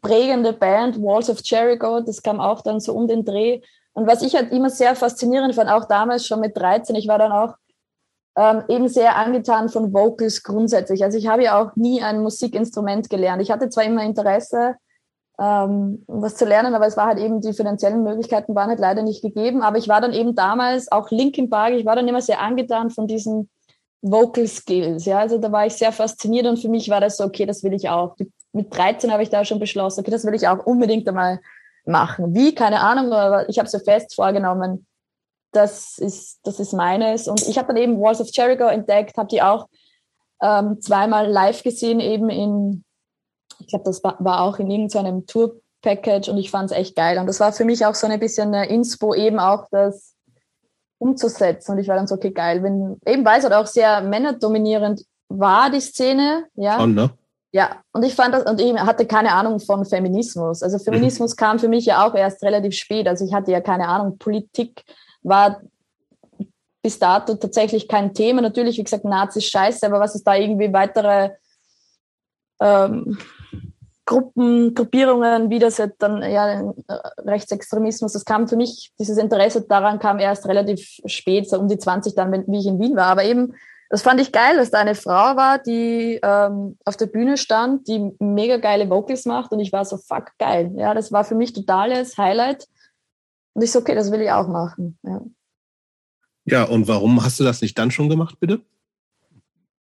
prägende 0.03 0.53
Band, 0.53 1.01
Walls 1.01 1.31
of 1.31 1.41
Jericho, 1.43 2.01
das 2.01 2.23
kam 2.23 2.41
auch 2.41 2.61
dann 2.61 2.81
so 2.81 2.93
um 2.93 3.09
den 3.09 3.25
Dreh. 3.25 3.61
Und 3.95 4.07
was 4.07 4.23
ich 4.23 4.35
halt 4.35 4.53
immer 4.53 4.69
sehr 4.69 4.95
faszinierend 4.97 5.55
fand, 5.55 5.71
auch 5.71 5.87
damals 5.87 6.27
schon 6.27 6.41
mit 6.41 6.57
13, 6.57 6.97
ich 6.97 7.09
war 7.09 7.19
dann 7.19 7.33
auch 7.33 7.55
ähm, 8.37 8.63
eben 8.69 8.89
sehr 8.89 9.17
angetan 9.17 9.69
von 9.69 9.93
Vocals 9.93 10.43
grundsätzlich. 10.43 11.05
Also 11.05 11.19
ich 11.19 11.27
habe 11.27 11.43
ja 11.43 11.61
auch 11.61 11.77
nie 11.77 12.03
ein 12.03 12.23
Musikinstrument 12.23 13.11
gelernt. 13.11 13.43
Ich 13.43 13.51
hatte 13.51 13.69
zwar 13.69 13.85
immer 13.85 14.03
Interesse, 14.03 14.77
ähm, 15.39 16.05
was 16.07 16.37
zu 16.37 16.45
lernen, 16.45 16.75
aber 16.75 16.87
es 16.87 16.97
war 16.97 17.07
halt 17.07 17.19
eben, 17.19 17.41
die 17.41 17.53
finanziellen 17.53 18.03
Möglichkeiten 18.03 18.55
waren 18.55 18.69
halt 18.69 18.81
leider 18.81 19.03
nicht 19.03 19.23
gegeben. 19.23 19.63
Aber 19.63 19.77
ich 19.77 19.89
war 19.89 20.01
dann 20.01 20.13
eben 20.13 20.35
damals 20.35 20.91
auch 20.91 21.11
Linkin 21.11 21.51
Park, 21.51 21.73
ich 21.73 21.85
war 21.85 21.97
dann 21.97 22.09
immer 22.09 22.23
sehr 22.23 22.41
angetan 22.41 22.91
von 22.91 23.07
diesen 23.07 23.51
Vocal 24.01 24.47
Skills. 24.47 25.05
Ja, 25.05 25.19
also 25.19 25.39
da 25.39 25.53
war 25.53 25.67
ich 25.67 25.75
sehr 25.75 25.93
fasziniert 25.93 26.47
und 26.47 26.59
für 26.59 26.69
mich 26.69 26.89
war 26.89 27.01
das 27.01 27.19
so, 27.19 27.25
okay, 27.25 27.47
das 27.47 27.63
will 27.63 27.73
ich 27.73 27.89
auch. 27.89 28.17
Mit 28.53 28.77
13 28.77 29.13
habe 29.13 29.23
ich 29.23 29.31
da 29.31 29.45
schon 29.45 29.61
beschlossen, 29.61 30.01
okay, 30.01 30.11
das 30.11 30.25
will 30.25 30.35
ich 30.35 30.49
auch 30.49 30.67
unbedingt 30.67 31.09
einmal 31.09 31.41
machen. 31.85 32.35
Wie? 32.35 32.55
Keine 32.55 32.81
Ahnung, 32.81 33.13
aber 33.13 33.49
ich 33.49 33.59
habe 33.59 33.69
so 33.69 33.79
fest 33.79 34.15
vorgenommen, 34.15 34.87
das 35.53 35.99
ist, 35.99 36.41
das 36.45 36.59
ist 36.59 36.73
meines. 36.73 37.29
Und 37.29 37.47
ich 37.47 37.59
habe 37.59 37.69
dann 37.69 37.77
eben 37.77 38.01
Walls 38.01 38.21
of 38.21 38.29
Jericho 38.33 38.65
entdeckt, 38.65 39.17
habe 39.17 39.29
die 39.29 39.43
auch 39.43 39.69
ähm, 40.43 40.81
zweimal 40.81 41.31
live 41.31 41.63
gesehen, 41.63 42.01
eben 42.01 42.29
in, 42.31 42.85
ich 43.61 43.69
glaube, 43.69 43.85
das 43.85 44.03
war, 44.03 44.43
auch 44.43 44.59
in 44.59 44.71
irgendeinem 44.71 45.27
Tour-Package 45.27 46.29
und 46.29 46.39
ich 46.39 46.51
fand 46.51 46.71
es 46.71 46.77
echt 46.77 46.97
geil. 46.97 47.19
Und 47.19 47.27
das 47.27 47.39
war 47.39 47.53
für 47.53 47.65
mich 47.65 47.87
auch 47.87 47.95
so 47.95 48.07
ein 48.07 48.19
bisschen 48.19 48.55
eine 48.55 48.69
Inspo, 48.69 49.15
eben 49.15 49.39
auch 49.39 49.67
das 49.71 50.15
umzusetzen. 50.99 51.73
Und 51.73 51.79
ich 51.79 51.89
war 51.89 51.97
dann 51.97 52.07
so, 52.07 52.15
okay, 52.17 52.31
geil. 52.31 52.63
Wenn, 52.63 52.97
eben 53.07 53.25
weil 53.25 53.39
es 53.39 53.45
halt 53.45 53.55
auch 53.55 53.67
sehr 53.67 54.01
männerdominierend 54.01 55.05
war, 55.29 55.71
die 55.71 55.81
Szene, 55.81 56.47
ja. 56.55 56.79
Schon, 56.79 56.95
ne? 56.95 57.11
Ja, 57.55 57.83
und 57.93 58.03
ich 58.03 58.15
fand 58.15 58.33
das, 58.33 58.45
und 58.51 58.59
ich 58.63 58.73
hatte 58.75 59.07
keine 59.07 59.33
Ahnung 59.33 59.61
von 59.61 59.85
Feminismus. 59.85 60.63
Also 60.63 60.79
Feminismus 60.79 61.33
mhm. 61.33 61.37
kam 61.37 61.59
für 61.59 61.69
mich 61.69 61.85
ja 61.85 62.07
auch 62.07 62.15
erst 62.15 62.43
relativ 62.43 62.75
spät. 62.75 63.07
Also 63.07 63.27
ich 63.27 63.35
hatte 63.35 63.53
ja 63.53 63.61
keine 63.61 63.89
Ahnung, 63.89 64.17
Politik 64.17 64.83
war 65.23 65.61
bis 66.83 66.99
dato 66.99 67.35
tatsächlich 67.35 67.89
kein 67.89 68.13
Thema. 68.13 68.43
Natürlich, 68.43 68.79
wie 68.79 68.85
gesagt, 68.85 69.05
Nazis 69.05 69.47
scheiße, 69.47 69.87
aber 69.87 70.01
was 70.01 70.15
ist 70.15 70.25
da 70.25 70.35
irgendwie 70.35 70.73
weitere 70.73 71.31
ähm, 72.61 73.19
Gruppen, 74.05 74.75
Gruppierungen, 74.75 75.49
wie 75.49 75.61
das 75.61 75.79
jetzt 75.79 76.03
dann 76.03 76.23
ja 76.23 76.75
Rechtsextremismus, 77.19 78.13
das 78.13 78.25
kam 78.25 78.49
für 78.49 78.57
mich, 78.57 78.93
dieses 78.99 79.17
Interesse 79.17 79.63
daran 79.63 80.01
kam 80.01 80.19
erst 80.19 80.47
relativ 80.47 80.99
spät, 81.07 81.49
so 81.49 81.59
um 81.59 81.69
die 81.69 81.79
20 81.79 82.15
dann, 82.17 82.33
wenn, 82.33 82.45
wie 82.49 82.59
ich 82.59 82.67
in 82.67 82.81
Wien 82.81 82.97
war. 82.97 83.07
Aber 83.07 83.25
eben, 83.25 83.55
das 83.91 84.03
fand 84.03 84.21
ich 84.21 84.33
geil, 84.33 84.57
dass 84.57 84.71
da 84.71 84.79
eine 84.79 84.97
Frau 84.97 85.37
war, 85.37 85.59
die 85.59 86.19
ähm, 86.23 86.79
auf 86.85 86.97
der 86.97 87.07
Bühne 87.07 87.37
stand, 87.37 87.87
die 87.87 88.11
mega 88.19 88.57
geile 88.57 88.91
Vocals 88.91 89.25
macht 89.25 89.53
und 89.53 89.61
ich 89.61 89.73
war 89.73 89.85
so, 89.85 89.99
fuck, 89.99 90.33
geil. 90.39 90.73
Ja, 90.77 90.95
das 90.95 91.13
war 91.13 91.25
für 91.25 91.37
mich 91.37 91.53
totales 91.53 92.19
Highlight. 92.19 92.67
Und 93.55 93.63
ich 93.63 93.71
so, 93.71 93.81
okay, 93.81 93.95
das 93.95 94.11
will 94.11 94.21
ich 94.21 94.31
auch 94.31 94.49
machen. 94.49 94.99
Ja. 95.03 95.21
ja, 96.45 96.65
und 96.65 96.89
warum 96.89 97.23
hast 97.23 97.39
du 97.39 97.45
das 97.45 97.61
nicht 97.61 97.79
dann 97.79 97.91
schon 97.91 98.09
gemacht, 98.09 98.37
bitte? 98.41 98.63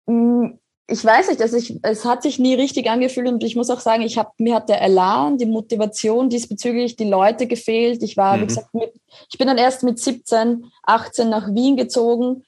Mm, 0.07 0.59
ich 0.89 1.05
weiß 1.05 1.29
nicht, 1.29 1.41
dass 1.41 1.55
ich, 1.55 1.79
es 1.83 2.05
hat 2.05 2.23
sich 2.23 2.39
nie 2.39 2.55
richtig 2.55 2.91
angefühlt 2.91 3.29
und 3.29 3.43
ich 3.43 3.57
muss 3.57 3.71
auch 3.71 3.81
sagen, 3.81 4.03
ich 4.03 4.19
habe 4.19 4.31
mir 4.39 4.55
hat 4.55 4.69
der 4.69 4.83
Elan, 4.83 5.39
die 5.39 5.47
Motivation 5.47 6.29
diesbezüglich, 6.29 6.97
die 6.97 7.09
Leute 7.09 7.47
gefehlt. 7.47 8.03
Ich 8.03 8.17
war, 8.17 8.37
mhm. 8.37 8.43
wie 8.43 8.47
gesagt, 8.47 8.75
mit, 8.75 8.93
ich 9.31 9.39
bin 9.39 9.47
dann 9.47 9.59
erst 9.59 9.85
mit 9.85 9.99
17, 9.99 10.67
18 10.83 11.31
nach 11.31 11.55
Wien 11.55 11.77
gezogen, 11.77 12.45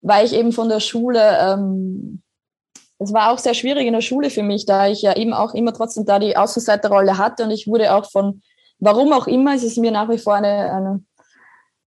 weil 0.00 0.26
ich 0.26 0.34
eben 0.34 0.52
von 0.52 0.68
der 0.68 0.80
Schule, 0.80 1.38
ähm, 1.40 2.22
es 2.98 3.12
war 3.12 3.32
auch 3.32 3.38
sehr 3.38 3.54
schwierig 3.54 3.86
in 3.86 3.92
der 3.92 4.00
Schule 4.00 4.30
für 4.30 4.42
mich, 4.42 4.66
da 4.66 4.88
ich 4.88 5.02
ja 5.02 5.16
eben 5.16 5.32
auch 5.32 5.54
immer 5.54 5.72
trotzdem 5.72 6.04
da 6.04 6.18
die 6.18 6.36
Außenseiterrolle 6.36 7.18
hatte 7.18 7.44
und 7.44 7.50
ich 7.50 7.66
wurde 7.66 7.94
auch 7.94 8.10
von 8.10 8.42
Warum 8.84 9.14
auch 9.14 9.26
immer, 9.26 9.54
ist 9.54 9.64
es 9.64 9.78
mir 9.78 9.90
nach 9.90 10.10
wie 10.10 10.18
vor 10.18 10.34
eine, 10.34 10.72
eine 10.72 11.04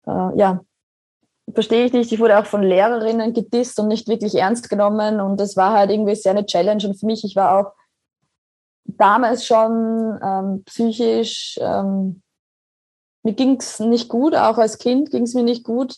äh, 0.07 0.39
ja, 0.39 0.61
verstehe 1.53 1.85
ich 1.85 1.93
nicht. 1.93 2.11
Ich 2.11 2.19
wurde 2.19 2.39
auch 2.39 2.45
von 2.45 2.63
Lehrerinnen 2.63 3.33
gedisst 3.33 3.79
und 3.79 3.89
nicht 3.89 4.07
wirklich 4.07 4.35
ernst 4.35 4.69
genommen 4.69 5.19
und 5.19 5.39
das 5.39 5.57
war 5.57 5.73
halt 5.73 5.91
irgendwie 5.91 6.15
sehr 6.15 6.31
eine 6.31 6.45
Challenge 6.45 6.87
und 6.87 6.99
für 6.99 7.05
mich, 7.05 7.23
ich 7.23 7.35
war 7.35 7.59
auch 7.59 7.73
damals 8.85 9.45
schon 9.45 10.19
ähm, 10.23 10.63
psychisch, 10.65 11.59
ähm, 11.61 12.21
mir 13.23 13.33
ging 13.33 13.57
es 13.57 13.79
nicht 13.79 14.07
gut, 14.07 14.35
auch 14.35 14.57
als 14.57 14.77
Kind 14.77 15.11
ging 15.11 15.23
es 15.23 15.33
mir 15.33 15.43
nicht 15.43 15.65
gut, 15.65 15.97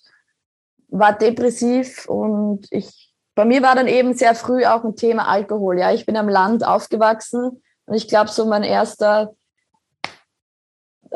war 0.87 1.15
depressiv 1.15 2.07
und 2.07 2.65
ich, 2.71 3.13
bei 3.35 3.45
mir 3.45 3.61
war 3.61 3.75
dann 3.75 3.87
eben 3.87 4.15
sehr 4.15 4.33
früh 4.33 4.65
auch 4.65 4.83
ein 4.83 4.95
Thema 4.95 5.27
Alkohol. 5.27 5.77
Ja, 5.77 5.91
ich 5.91 6.07
bin 6.07 6.17
am 6.17 6.29
Land 6.29 6.65
aufgewachsen 6.65 7.61
und 7.85 7.93
ich 7.93 8.07
glaube, 8.07 8.31
so 8.31 8.45
mein 8.45 8.63
erster 8.63 9.35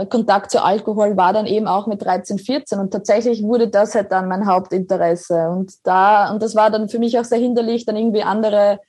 Kontakt 0.09 0.51
zu 0.51 0.63
Alkohol 0.63 1.17
war 1.17 1.33
dann 1.33 1.45
eben 1.45 1.67
auch 1.67 1.87
mit 1.87 2.03
13, 2.03 2.39
14 2.39 2.79
und 2.79 2.91
tatsächlich 2.91 3.43
wurde 3.43 3.67
das 3.67 3.95
halt 3.95 4.11
dann 4.11 4.27
mein 4.27 4.45
Hauptinteresse 4.45 5.49
und 5.49 5.73
da 5.83 6.31
und 6.31 6.41
das 6.41 6.55
war 6.55 6.69
dann 6.69 6.89
für 6.89 6.99
mich 6.99 7.19
auch 7.19 7.25
sehr 7.25 7.39
hinderlich, 7.39 7.85
dann 7.85 7.97
irgendwie 7.97 8.23
andere 8.23 8.79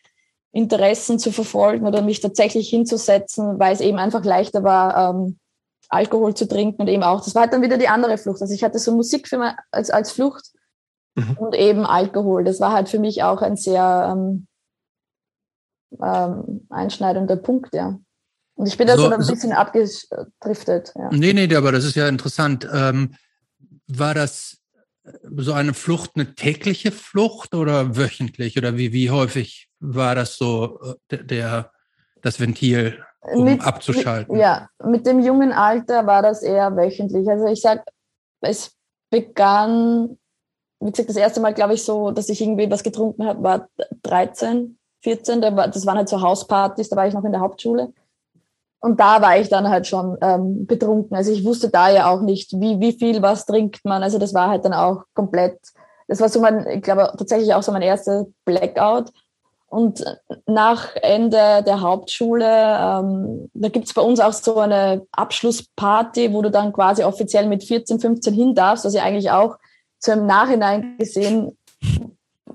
Interessen 0.53 1.19
zu 1.19 1.33
verfolgen 1.33 1.87
oder 1.87 2.03
mich 2.03 2.21
tatsächlich 2.21 2.69
hinzusetzen, 2.69 3.59
weil 3.59 3.73
es 3.73 3.81
eben 3.81 3.99
einfach 3.99 4.25
leichter 4.25 4.63
war, 4.63 5.11
ähm, 5.11 5.39
Alkohol 5.89 6.35
zu 6.35 6.47
trinken 6.47 6.83
und 6.83 6.89
eben 6.89 7.03
auch, 7.03 7.23
das 7.23 7.35
war 7.35 7.43
halt 7.43 7.53
dann 7.53 7.63
wieder 7.63 7.79
die 7.79 7.89
andere 7.89 8.17
Flucht. 8.19 8.41
Also 8.41 8.55
ich 8.55 8.65
hatte 8.65 8.79
so 8.79 8.95
Musik 8.95 9.29
für 9.29 9.39
mich 9.39 9.53
als, 9.71 9.91
als 9.91 10.13
Flucht 10.13 10.53
mhm. 11.15 11.37
und 11.39 11.55
eben 11.55 11.85
Alkohol. 11.85 12.45
Das 12.45 12.61
war 12.61 12.73
halt 12.73 12.89
für 12.89 12.99
mich 12.99 13.23
auch 13.23 13.43
ein 13.43 13.57
sehr 13.57 14.11
ähm, 14.13 14.47
ähm, 16.03 16.67
einschneidender 16.71 17.37
Punkt, 17.37 17.75
ja. 17.75 17.99
Und 18.63 18.69
ich 18.69 18.79
bin 18.79 18.87
da 18.87 18.95
so, 18.95 19.09
so 19.09 19.11
ein 19.11 19.19
bisschen 19.19 19.51
abgedriftet. 19.51 20.93
Ja. 20.95 21.11
Nee, 21.11 21.33
nee, 21.33 21.53
aber 21.53 21.73
das 21.73 21.83
ist 21.83 21.97
ja 21.97 22.07
interessant. 22.07 22.65
Ähm, 22.73 23.17
war 23.89 24.15
das 24.15 24.59
so 25.37 25.53
eine 25.53 25.75
Flucht 25.75 26.13
eine 26.15 26.37
tägliche 26.37 26.93
Flucht 26.93 27.57
oder 27.57 27.97
wöchentlich? 27.97 28.57
Oder 28.57 28.77
wie, 28.77 28.93
wie 28.93 29.11
häufig 29.11 29.69
war 29.81 30.15
das 30.15 30.37
so 30.37 30.79
äh, 31.11 31.25
der, 31.25 31.73
das 32.21 32.39
Ventil, 32.39 33.05
um 33.21 33.43
mit, 33.43 33.67
abzuschalten? 33.67 34.33
Mit, 34.33 34.43
ja, 34.43 34.69
mit 34.85 35.07
dem 35.07 35.19
jungen 35.19 35.51
Alter 35.51 36.07
war 36.07 36.23
das 36.23 36.45
eher 36.45 36.77
wöchentlich. 36.77 37.29
Also 37.29 37.47
ich 37.47 37.63
sag, 37.63 37.85
es 38.43 38.77
begann, 39.11 40.19
wie 40.79 40.93
gesagt, 40.93 41.09
das 41.09 41.17
erste 41.17 41.41
Mal, 41.41 41.53
glaube 41.53 41.75
ich, 41.75 41.83
so, 41.83 42.13
dass 42.13 42.29
ich 42.29 42.41
irgendwie 42.41 42.71
was 42.71 42.85
getrunken 42.85 43.27
habe, 43.27 43.43
war 43.43 43.69
13, 44.05 44.79
14. 45.01 45.41
Das 45.41 45.85
waren 45.85 45.97
halt 45.97 46.09
so 46.09 46.21
Hauspartys, 46.21 46.91
da 46.91 46.95
war 46.95 47.09
ich 47.09 47.15
noch 47.15 47.25
in 47.25 47.33
der 47.33 47.41
Hauptschule. 47.41 47.93
Und 48.83 48.99
da 48.99 49.23
war 49.23 49.39
ich 49.39 49.49
dann 49.49 49.69
halt 49.69 49.87
schon 49.87 50.19
ähm, 50.21 50.67
betrunken. 50.67 51.17
Also 51.17 51.31
ich 51.31 51.45
wusste 51.45 51.69
da 51.69 51.89
ja 51.89 52.11
auch 52.11 52.21
nicht, 52.21 52.53
wie, 52.61 52.81
wie 52.81 52.93
viel 52.93 53.23
was 53.23 53.47
trinkt 53.47 53.85
man. 53.85 54.03
Also 54.03 54.19
das 54.19 54.35
war 54.35 54.49
halt 54.49 54.65
dann 54.65 54.75
auch 54.75 55.05
komplett, 55.15 55.57
das 56.09 56.21
war 56.21 56.29
so 56.29 56.41
mein, 56.41 56.67
ich 56.67 56.83
glaube 56.83 57.13
tatsächlich 57.17 57.55
auch 57.55 57.63
so 57.63 57.71
mein 57.71 57.83
erster 57.83 58.27
Blackout. 58.45 59.13
Und 59.69 60.05
nach 60.47 60.97
Ende 60.97 61.63
der 61.65 61.81
Hauptschule, 61.81 62.45
ähm, 62.45 63.49
da 63.55 63.69
gibt's 63.69 63.95
bei 63.95 64.03
uns 64.03 64.19
auch 64.19 64.33
so 64.33 64.59
eine 64.59 65.07
Abschlussparty, 65.13 66.33
wo 66.33 66.43
du 66.43 66.51
dann 66.51 66.73
quasi 66.73 67.05
offiziell 67.05 67.47
mit 67.47 67.63
14, 67.63 68.01
15 68.01 68.35
hin 68.35 68.55
darfst, 68.57 68.85
was 68.85 68.95
ja 68.95 69.05
eigentlich 69.05 69.31
auch 69.31 69.59
zu 70.01 70.13
im 70.13 70.27
Nachhinein 70.27 70.97
gesehen 70.99 71.57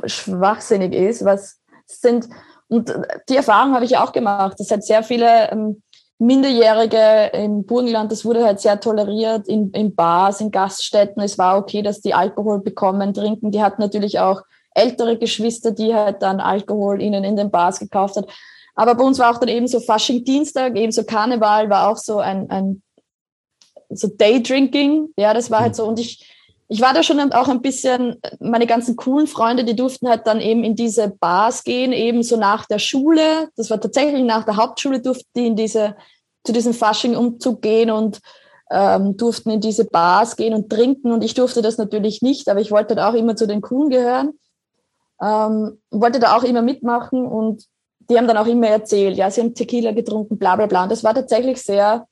schwachsinnig 0.03 0.93
ist. 0.93 1.23
Was 1.23 1.61
sind, 1.85 2.27
und 2.67 2.93
die 3.29 3.37
Erfahrung 3.37 3.73
habe 3.73 3.85
ich 3.85 3.97
auch 3.97 4.11
gemacht. 4.11 4.59
Es 4.59 4.69
hat 4.71 4.83
sehr 4.83 5.03
viele 5.03 5.49
ähm, 5.51 5.81
Minderjährige 6.19 7.31
im 7.33 7.65
Burgenland, 7.65 8.11
das 8.11 8.25
wurde 8.25 8.43
halt 8.43 8.59
sehr 8.59 8.79
toleriert 8.79 9.47
in, 9.47 9.69
in 9.71 9.93
Bars, 9.93 10.41
in 10.41 10.49
Gaststätten. 10.49 11.21
Es 11.21 11.37
war 11.37 11.57
okay, 11.57 11.83
dass 11.83 12.01
die 12.01 12.15
Alkohol 12.15 12.61
bekommen, 12.61 13.13
trinken. 13.13 13.51
Die 13.51 13.61
hatten 13.61 13.81
natürlich 13.81 14.19
auch 14.19 14.41
ältere 14.73 15.17
Geschwister, 15.17 15.71
die 15.71 15.93
halt 15.93 16.21
dann 16.21 16.39
Alkohol 16.39 17.01
ihnen 17.01 17.23
in 17.23 17.35
den 17.35 17.51
Bars 17.51 17.79
gekauft 17.79 18.15
hat. 18.15 18.27
Aber 18.73 18.95
bei 18.95 19.03
uns 19.03 19.19
war 19.19 19.31
auch 19.31 19.39
dann 19.39 19.49
eben 19.49 19.67
so 19.67 19.79
Fasching 19.79 20.23
Dienstag, 20.23 20.75
eben 20.75 20.91
so 20.91 21.03
Karneval 21.03 21.69
war 21.69 21.89
auch 21.89 21.97
so 21.97 22.17
ein, 22.17 22.49
ein 22.49 22.81
so 23.89 24.07
Daydrinking. 24.07 25.09
Ja, 25.17 25.33
das 25.33 25.51
war 25.51 25.61
halt 25.61 25.75
so. 25.75 25.85
Und 25.85 25.99
ich, 25.99 26.36
ich 26.69 26.81
war 26.81 26.93
da 26.93 27.01
schon 27.01 27.31
auch 27.31 27.47
ein 27.47 27.61
bisschen, 27.61 28.17
meine 28.39 28.67
ganzen 28.67 28.97
coolen 28.97 29.27
Freunde, 29.27 29.63
die 29.63 29.75
durften 29.75 30.09
halt 30.09 30.27
dann 30.27 30.41
eben 30.41 30.63
in 30.63 30.75
diese 30.75 31.09
Bars 31.09 31.63
gehen, 31.63 31.93
eben 31.93 32.23
so 32.23 32.35
nach 32.35 32.65
der 32.65 32.79
Schule. 32.79 33.49
Das 33.55 33.69
war 33.69 33.79
tatsächlich 33.79 34.23
nach 34.23 34.43
der 34.43 34.57
Hauptschule, 34.57 35.01
durften 35.01 35.29
die 35.35 35.47
in 35.47 35.55
diese, 35.55 35.95
zu 36.43 36.51
diesem 36.51 36.73
Fasching-Umzug 36.73 37.61
gehen 37.61 37.89
und 37.89 38.19
ähm, 38.69 39.15
durften 39.15 39.49
in 39.49 39.61
diese 39.61 39.85
Bars 39.85 40.35
gehen 40.35 40.53
und 40.53 40.69
trinken. 40.69 41.13
Und 41.13 41.23
ich 41.23 41.33
durfte 41.33 41.61
das 41.61 41.77
natürlich 41.77 42.21
nicht, 42.21 42.49
aber 42.49 42.59
ich 42.59 42.71
wollte 42.71 42.95
da 42.95 43.09
auch 43.09 43.13
immer 43.13 43.37
zu 43.37 43.47
den 43.47 43.61
Coolen 43.61 43.89
gehören. 43.89 44.31
Ähm, 45.21 45.79
wollte 45.89 46.19
da 46.19 46.35
auch 46.35 46.43
immer 46.43 46.61
mitmachen 46.61 47.25
und 47.25 47.63
die 48.09 48.17
haben 48.17 48.27
dann 48.27 48.37
auch 48.37 48.45
immer 48.45 48.67
erzählt, 48.67 49.17
ja, 49.17 49.31
sie 49.31 49.41
haben 49.41 49.55
Tequila 49.55 49.91
getrunken, 49.93 50.37
bla 50.37 50.55
bla 50.57 50.65
bla. 50.65 50.83
Und 50.83 50.91
das 50.91 51.03
war 51.03 51.13
tatsächlich 51.13 51.61
sehr 51.61 52.07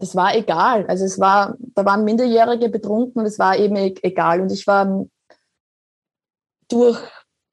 das 0.00 0.16
war 0.16 0.34
egal. 0.34 0.86
Also 0.88 1.04
es 1.04 1.20
war, 1.20 1.56
da 1.74 1.84
waren 1.84 2.04
Minderjährige 2.04 2.68
betrunken 2.68 3.20
und 3.20 3.26
es 3.26 3.38
war 3.38 3.56
eben 3.56 3.76
e-, 3.76 3.94
egal. 4.02 4.40
Und 4.40 4.50
ich 4.50 4.66
war 4.66 5.06
durch 6.68 6.98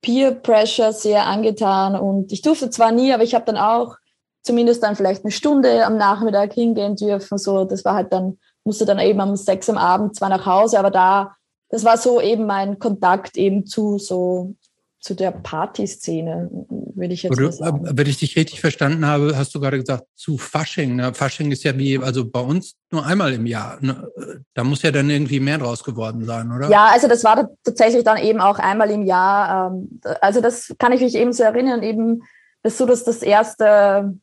Peer 0.01 0.31
Pressure 0.31 0.93
sehr 0.93 1.25
angetan 1.25 1.95
und 1.95 2.31
ich 2.31 2.41
durfte 2.41 2.69
zwar 2.69 2.91
nie, 2.91 3.13
aber 3.13 3.23
ich 3.23 3.35
habe 3.35 3.45
dann 3.45 3.57
auch 3.57 3.97
zumindest 4.43 4.81
dann 4.83 4.95
vielleicht 4.95 5.25
eine 5.25 5.31
Stunde 5.31 5.85
am 5.85 5.97
Nachmittag 5.97 6.53
hingehen 6.53 6.95
dürfen. 6.95 7.37
So, 7.37 7.65
das 7.65 7.83
war 7.83 7.95
halt 7.95 8.13
dann, 8.13 8.39
musste 8.63 8.85
dann 8.85 8.99
eben 8.99 9.19
um 9.19 9.35
sechs 9.35 9.69
am 9.69 9.77
Abend 9.77 10.15
zwar 10.15 10.29
nach 10.29 10.45
Hause, 10.45 10.79
aber 10.79 10.91
da, 10.91 11.35
das 11.69 11.83
war 11.83 11.97
so 11.97 12.21
eben 12.21 12.45
mein 12.45 12.79
Kontakt 12.79 13.35
eben 13.35 13.65
zu 13.65 13.97
so 13.97 14.55
zu 14.99 15.15
der 15.15 15.31
Partyszene, 15.31 16.49
würde 16.97 17.13
ich 17.13 17.23
jetzt 17.23 17.39
du, 17.39 17.51
sagen. 17.51 17.81
Wenn 17.83 18.07
ich 18.07 18.17
dich 18.17 18.35
richtig 18.35 18.59
verstanden 18.59 19.05
habe, 19.05 19.37
hast 19.37 19.53
du 19.55 19.59
gerade 19.59 19.79
gesagt, 19.79 20.05
zu 20.15 20.37
Fasching. 20.37 20.95
Ne? 20.95 21.13
Fasching 21.13 21.51
ist 21.51 21.63
ja 21.63 21.77
wie, 21.77 21.97
also 21.99 22.29
bei 22.29 22.39
uns 22.39 22.75
nur 22.91 23.05
einmal 23.05 23.33
im 23.33 23.45
Jahr. 23.45 23.77
Ne? 23.81 24.07
Da 24.53 24.63
muss 24.63 24.81
ja 24.81 24.91
dann 24.91 25.09
irgendwie 25.09 25.39
mehr 25.39 25.57
draus 25.57 25.83
geworden 25.83 26.25
sein, 26.25 26.51
oder? 26.51 26.69
Ja, 26.69 26.87
also 26.87 27.07
das 27.07 27.23
war 27.23 27.49
tatsächlich 27.63 28.03
dann 28.03 28.17
eben 28.17 28.39
auch 28.39 28.59
einmal 28.59 28.89
im 28.91 29.03
Jahr. 29.03 29.71
Ähm, 29.71 30.01
also 30.21 30.41
das 30.41 30.73
kann 30.79 30.91
ich 30.91 31.01
mich 31.01 31.15
eben 31.15 31.33
so 31.33 31.43
erinnern, 31.43 31.83
eben 31.83 32.23
das 32.63 32.77
so, 32.77 32.85
dass 32.85 33.03
das 33.03 33.21
erste 33.21 34.13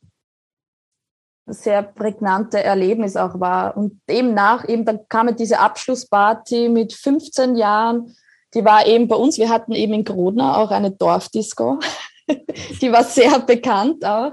sehr 1.47 1.83
prägnante 1.83 2.63
Erlebnis 2.63 3.17
auch 3.17 3.39
war. 3.39 3.77
Und 3.77 4.01
eben 4.09 4.35
nach, 4.35 4.67
eben 4.69 4.85
dann 4.85 5.01
kam 5.09 5.35
diese 5.37 5.59
Abschlussparty 5.59 6.69
mit 6.69 6.95
15 6.95 7.57
Jahren, 7.57 8.15
die 8.55 8.65
war 8.65 8.87
eben 8.87 9.09
bei 9.09 9.17
uns, 9.17 9.39
wir 9.39 9.49
hatten 9.49 9.73
eben 9.73 9.93
in 9.95 10.05
Grodner 10.05 10.59
auch 10.59 10.71
eine 10.71 10.91
Dorfdisco, 10.91 11.81
die 12.81 12.93
war 12.93 13.05
sehr 13.05 13.39
bekannt 13.41 14.05
auch. 14.05 14.33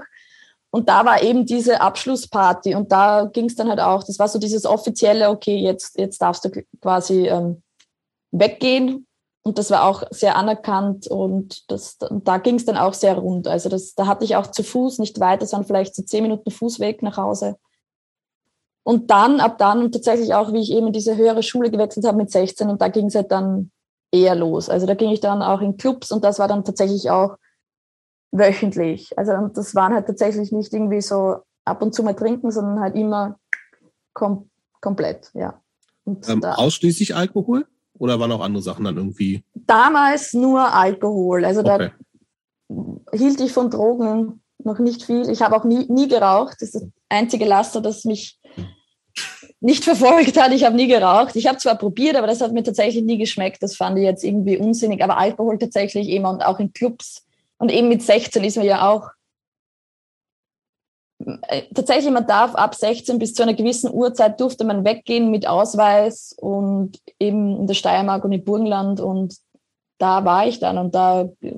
Und 0.70 0.88
da 0.88 1.04
war 1.04 1.22
eben 1.22 1.44
diese 1.44 1.82
Abschlussparty 1.82 2.74
und 2.74 2.90
da 2.90 3.26
ging 3.26 3.44
es 3.44 3.56
dann 3.56 3.68
halt 3.68 3.80
auch, 3.80 4.04
das 4.04 4.18
war 4.18 4.26
so 4.28 4.38
dieses 4.38 4.64
offizielle, 4.64 5.28
okay, 5.28 5.56
jetzt, 5.56 5.98
jetzt 5.98 6.22
darfst 6.22 6.46
du 6.46 6.50
quasi 6.80 7.28
ähm, 7.28 7.62
weggehen. 8.30 9.06
Und 9.44 9.58
das 9.58 9.70
war 9.70 9.84
auch 9.84 10.04
sehr 10.10 10.36
anerkannt 10.36 11.08
und 11.08 11.68
das, 11.70 11.96
und 12.08 12.28
da 12.28 12.38
ging 12.38 12.54
es 12.54 12.64
dann 12.64 12.76
auch 12.76 12.94
sehr 12.94 13.16
rund. 13.16 13.48
Also 13.48 13.68
das, 13.68 13.94
da 13.94 14.06
hatte 14.06 14.24
ich 14.24 14.36
auch 14.36 14.46
zu 14.46 14.62
Fuß 14.62 14.98
nicht 14.98 15.18
weit, 15.18 15.42
das 15.42 15.52
waren 15.52 15.64
vielleicht 15.64 15.96
so 15.96 16.02
zehn 16.04 16.22
Minuten 16.22 16.50
Fußweg 16.50 17.02
nach 17.02 17.16
Hause. 17.16 17.56
Und 18.84 19.10
dann, 19.10 19.40
ab 19.40 19.58
dann 19.58 19.90
tatsächlich 19.90 20.32
auch, 20.32 20.52
wie 20.52 20.60
ich 20.60 20.70
eben 20.70 20.86
in 20.88 20.92
diese 20.92 21.16
höhere 21.16 21.42
Schule 21.42 21.70
gewechselt 21.70 22.06
habe 22.06 22.18
mit 22.18 22.30
16 22.30 22.70
und 22.70 22.80
da 22.80 22.88
ging 22.88 23.06
es 23.06 23.16
halt 23.16 23.32
dann 23.32 23.72
eher 24.12 24.36
los. 24.36 24.68
Also 24.68 24.86
da 24.86 24.94
ging 24.94 25.10
ich 25.10 25.20
dann 25.20 25.42
auch 25.42 25.60
in 25.60 25.76
Clubs 25.76 26.12
und 26.12 26.24
das 26.24 26.38
war 26.38 26.46
dann 26.46 26.64
tatsächlich 26.64 27.10
auch 27.10 27.36
wöchentlich. 28.32 29.16
Also 29.16 29.32
das 29.54 29.74
waren 29.74 29.94
halt 29.94 30.06
tatsächlich 30.06 30.50
nicht 30.52 30.72
irgendwie 30.72 31.00
so 31.00 31.36
ab 31.64 31.82
und 31.82 31.94
zu 31.94 32.02
mal 32.02 32.14
trinken, 32.14 32.50
sondern 32.50 32.80
halt 32.80 32.96
immer 32.96 33.38
kom 34.14 34.48
komplett, 34.80 35.30
ja. 35.34 35.60
Ähm, 36.06 36.42
ausschließlich 36.42 37.14
Alkohol? 37.14 37.66
Oder 37.98 38.18
waren 38.18 38.32
auch 38.32 38.40
andere 38.40 38.62
Sachen 38.62 38.84
dann 38.84 38.96
irgendwie? 38.96 39.44
Damals 39.54 40.32
nur 40.32 40.74
Alkohol. 40.74 41.44
Also 41.44 41.60
okay. 41.60 41.92
da 42.68 43.16
hielt 43.16 43.40
ich 43.40 43.52
von 43.52 43.70
Drogen 43.70 44.40
noch 44.64 44.80
nicht 44.80 45.04
viel. 45.04 45.28
Ich 45.30 45.42
habe 45.42 45.54
auch 45.54 45.64
nie, 45.64 45.86
nie 45.88 46.08
geraucht. 46.08 46.56
Das 46.60 46.70
ist 46.70 46.74
das 46.74 46.88
einzige 47.08 47.44
Laster, 47.44 47.80
das 47.80 48.04
mich 48.04 48.40
nicht 49.60 49.84
verfolgt 49.84 50.40
hat. 50.40 50.52
Ich 50.52 50.64
habe 50.64 50.74
nie 50.74 50.88
geraucht. 50.88 51.36
Ich 51.36 51.46
habe 51.46 51.58
zwar 51.58 51.76
probiert, 51.76 52.16
aber 52.16 52.26
das 52.26 52.40
hat 52.40 52.52
mir 52.52 52.64
tatsächlich 52.64 53.04
nie 53.04 53.18
geschmeckt. 53.18 53.62
Das 53.62 53.76
fand 53.76 53.96
ich 53.98 54.04
jetzt 54.04 54.24
irgendwie 54.24 54.56
unsinnig. 54.56 55.02
Aber 55.04 55.18
Alkohol 55.18 55.58
tatsächlich 55.58 56.08
immer 56.08 56.30
und 56.30 56.44
auch 56.44 56.58
in 56.58 56.72
Clubs. 56.72 57.24
Und 57.62 57.70
eben 57.70 57.88
mit 57.88 58.02
16 58.02 58.42
ist 58.42 58.56
man 58.56 58.66
ja 58.66 58.90
auch 58.90 59.10
äh, 61.42 61.62
tatsächlich, 61.72 62.10
man 62.10 62.26
darf 62.26 62.56
ab 62.56 62.74
16 62.74 63.20
bis 63.20 63.34
zu 63.34 63.44
einer 63.44 63.54
gewissen 63.54 63.88
Uhrzeit 63.94 64.40
durfte 64.40 64.64
man 64.64 64.84
weggehen 64.84 65.30
mit 65.30 65.46
Ausweis 65.46 66.34
und 66.40 66.98
eben 67.20 67.60
in 67.60 67.68
der 67.68 67.74
Steiermark 67.74 68.24
und 68.24 68.32
im 68.32 68.42
Burgenland 68.42 68.98
und 68.98 69.36
da 69.98 70.24
war 70.24 70.44
ich 70.48 70.58
dann 70.58 70.76
und 70.76 70.96
da 70.96 71.28
äh, 71.40 71.54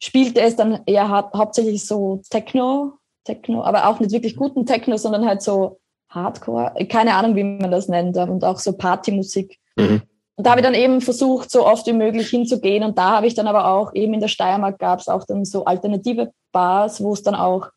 spielte 0.00 0.40
es 0.40 0.54
dann 0.54 0.82
eher 0.86 1.10
hau 1.10 1.28
hauptsächlich 1.36 1.84
so 1.84 2.22
Techno, 2.30 2.92
Techno, 3.24 3.64
aber 3.64 3.88
auch 3.88 3.98
nicht 3.98 4.12
wirklich 4.12 4.36
guten 4.36 4.66
Techno, 4.66 4.98
sondern 4.98 5.26
halt 5.26 5.42
so 5.42 5.80
Hardcore, 6.10 6.86
keine 6.86 7.16
Ahnung, 7.16 7.34
wie 7.34 7.42
man 7.42 7.72
das 7.72 7.88
nennt, 7.88 8.16
und 8.16 8.44
auch 8.44 8.60
so 8.60 8.72
Partymusik. 8.72 9.58
Mhm. 9.74 10.02
Und 10.38 10.46
da 10.46 10.52
habe 10.52 10.60
ich 10.60 10.64
dann 10.64 10.74
eben 10.74 11.00
versucht, 11.00 11.50
so 11.50 11.66
oft 11.66 11.84
wie 11.88 11.92
möglich 11.92 12.30
hinzugehen. 12.30 12.84
Und 12.84 12.96
da 12.96 13.16
habe 13.16 13.26
ich 13.26 13.34
dann 13.34 13.48
aber 13.48 13.72
auch, 13.72 13.92
eben 13.92 14.14
in 14.14 14.20
der 14.20 14.28
Steiermark 14.28 14.78
gab 14.78 15.00
es 15.00 15.08
auch 15.08 15.24
dann 15.24 15.44
so 15.44 15.64
alternative 15.64 16.30
Bars, 16.52 17.02
wo 17.02 17.12
es 17.12 17.24
dann 17.24 17.34
auch 17.34 17.70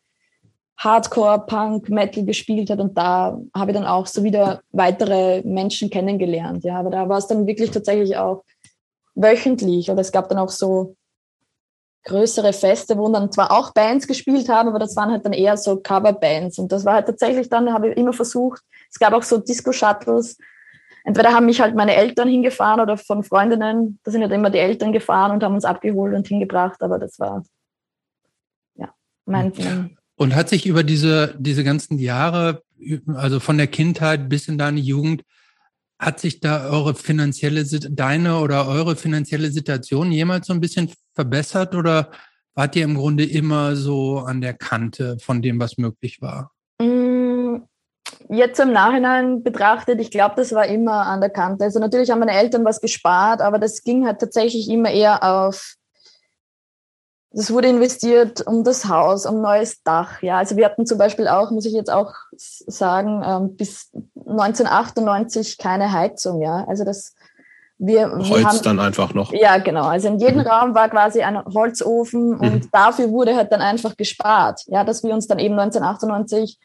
Hardcore, 0.78 1.44
Punk, 1.48 1.90
Metal 1.90 2.24
gespielt 2.24 2.70
hat. 2.70 2.80
Und 2.80 2.96
da 2.96 3.40
habe 3.56 3.72
ich 3.72 3.76
dann 3.76 3.88
auch 3.88 4.06
so 4.06 4.24
wieder 4.24 4.62
weitere 4.72 5.42
Menschen 5.42 5.90
kennengelernt. 5.90 6.64
Ja, 6.64 6.78
aber 6.78 6.92
da 6.92 7.10
war 7.10 7.18
es 7.18 7.26
dann 7.26 7.48
wirklich 7.48 7.72
tatsächlich 7.72 8.16
auch 8.16 8.44
wöchentlich. 9.16 9.90
Oder 9.90 10.02
es 10.02 10.12
gab 10.12 10.30
dann 10.30 10.38
auch 10.38 10.52
so 10.52 10.96
größere 12.04 12.54
Feste, 12.54 12.96
wo 12.96 13.10
dann 13.10 13.32
zwar 13.32 13.52
auch 13.52 13.74
Bands 13.74 14.06
gespielt 14.06 14.50
haben, 14.50 14.70
aber 14.70 14.78
das 14.78 14.96
waren 14.96 15.10
halt 15.10 15.26
dann 15.26 15.34
eher 15.34 15.58
so 15.58 15.78
Coverbands. 15.78 16.60
Und 16.60 16.72
das 16.72 16.86
war 16.86 16.94
halt 16.94 17.08
tatsächlich 17.08 17.50
dann, 17.50 17.74
habe 17.74 17.90
ich 17.90 17.98
immer 17.98 18.14
versucht, 18.14 18.62
es 18.92 19.00
gab 19.00 19.14
auch 19.14 19.24
so 19.24 19.40
Disco-Shuttles. 19.40 20.38
Entweder 21.04 21.32
haben 21.32 21.48
mich 21.48 21.62
halt 21.62 21.76
meine 21.76 21.96
Eltern 21.96 22.28
hingefahren 22.28 22.80
oder 22.80 22.98
von 22.98 23.24
Freundinnen, 23.24 24.00
da 24.04 24.12
sind 24.12 24.22
halt 24.22 24.32
immer 24.32 24.50
die 24.50 24.60
Eltern 24.60 24.94
gefahren 24.94 25.32
und 25.32 25.44
haben 25.44 25.56
uns 25.56 25.66
abgeholt 25.66 26.14
und 26.14 26.28
hingebracht, 26.28 26.82
aber 26.82 27.00
das 27.00 27.18
war 27.20 27.44
ja 28.76 28.94
mein, 29.26 29.52
mein 29.58 29.98
Und 30.16 30.36
hat 30.36 30.50
sich 30.50 30.68
über 30.68 30.84
diese, 30.84 31.36
diese 31.40 31.64
ganzen 31.64 31.98
Jahre, 31.98 32.64
also 33.16 33.40
von 33.40 33.58
der 33.58 33.68
Kindheit 33.68 34.30
bis 34.30 34.48
in 34.48 34.58
deine 34.58 34.80
Jugend, 34.80 35.24
hat 35.98 36.20
sich 36.20 36.40
da 36.40 36.70
eure 36.70 36.96
finanzielle, 36.96 37.64
deine 37.64 38.40
oder 38.40 38.68
eure 38.68 38.96
finanzielle 38.96 39.52
Situation 39.52 40.12
jemals 40.12 40.48
so 40.48 40.54
ein 40.54 40.62
bisschen 40.62 40.92
verbessert 41.14 41.76
oder 41.76 42.12
wart 42.56 42.76
ihr 42.76 42.84
im 42.84 42.96
Grunde 42.96 43.24
immer 43.24 43.76
so 43.76 44.20
an 44.20 44.42
der 44.42 44.56
Kante 44.56 45.18
von 45.20 45.42
dem, 45.42 45.60
was 45.60 45.78
möglich 45.78 46.22
war? 46.22 46.52
Jetzt 48.30 48.60
im 48.60 48.72
Nachhinein 48.72 49.44
betrachtet, 49.44 50.00
ich 50.00 50.12
glaube, 50.12 50.36
das 50.38 50.54
war 50.54 50.66
immer 50.66 51.06
an 51.06 51.22
der 51.22 51.30
Kante. 51.30 51.66
Also 51.66 51.80
natürlich 51.80 52.12
haben 52.12 52.20
meine 52.20 52.38
Eltern 52.38 52.66
was 52.66 52.82
gespart, 52.82 53.42
aber 53.42 53.60
das 53.60 53.84
ging 53.84 54.06
halt 54.06 54.20
tatsächlich 54.20 54.70
immer 54.70 54.92
eher 54.92 55.24
auf, 55.24 55.76
das 57.32 57.52
wurde 57.52 57.70
investiert 57.70 58.46
um 58.46 58.64
das 58.64 58.88
Haus, 58.88 59.26
um 59.26 59.42
neues 59.42 59.84
Dach. 59.84 60.22
Ja, 60.22 60.38
also 60.38 60.58
wir 60.58 60.66
hatten 60.66 60.86
zum 60.86 60.98
Beispiel 60.98 61.28
auch, 61.28 61.52
muss 61.52 61.66
ich 61.66 61.74
jetzt 61.74 61.92
auch 61.92 62.14
sagen, 62.38 63.24
ähm, 63.26 63.56
bis 63.56 63.90
1998 64.16 65.58
keine 65.58 65.92
Heizung. 65.92 66.42
Ja, 66.42 66.66
also 66.68 66.84
das 66.84 67.16
wir, 67.84 68.12
Holz 68.12 68.30
wir 68.30 68.44
haben, 68.44 68.62
dann 68.62 68.80
einfach 68.80 69.16
noch. 69.16 69.34
Ja, 69.34 69.58
genau. 69.58 69.86
Also 69.86 70.10
in 70.10 70.20
jedem 70.20 70.42
mhm. 70.42 70.48
Raum 70.48 70.76
war 70.76 70.88
quasi 70.90 71.24
ein 71.24 71.44
Holzofen 71.46 72.38
und 72.38 72.54
mhm. 72.54 72.70
dafür 72.72 73.10
wurde 73.10 73.36
halt 73.36 73.52
dann 73.52 73.62
einfach 73.62 73.98
gespart. 73.98 74.62
Ja, 74.68 74.84
dass 74.84 75.04
wir 75.04 75.14
uns 75.14 75.28
dann 75.28 75.40
eben 75.40 75.58
1998 75.58 76.60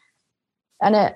eine 0.79 1.15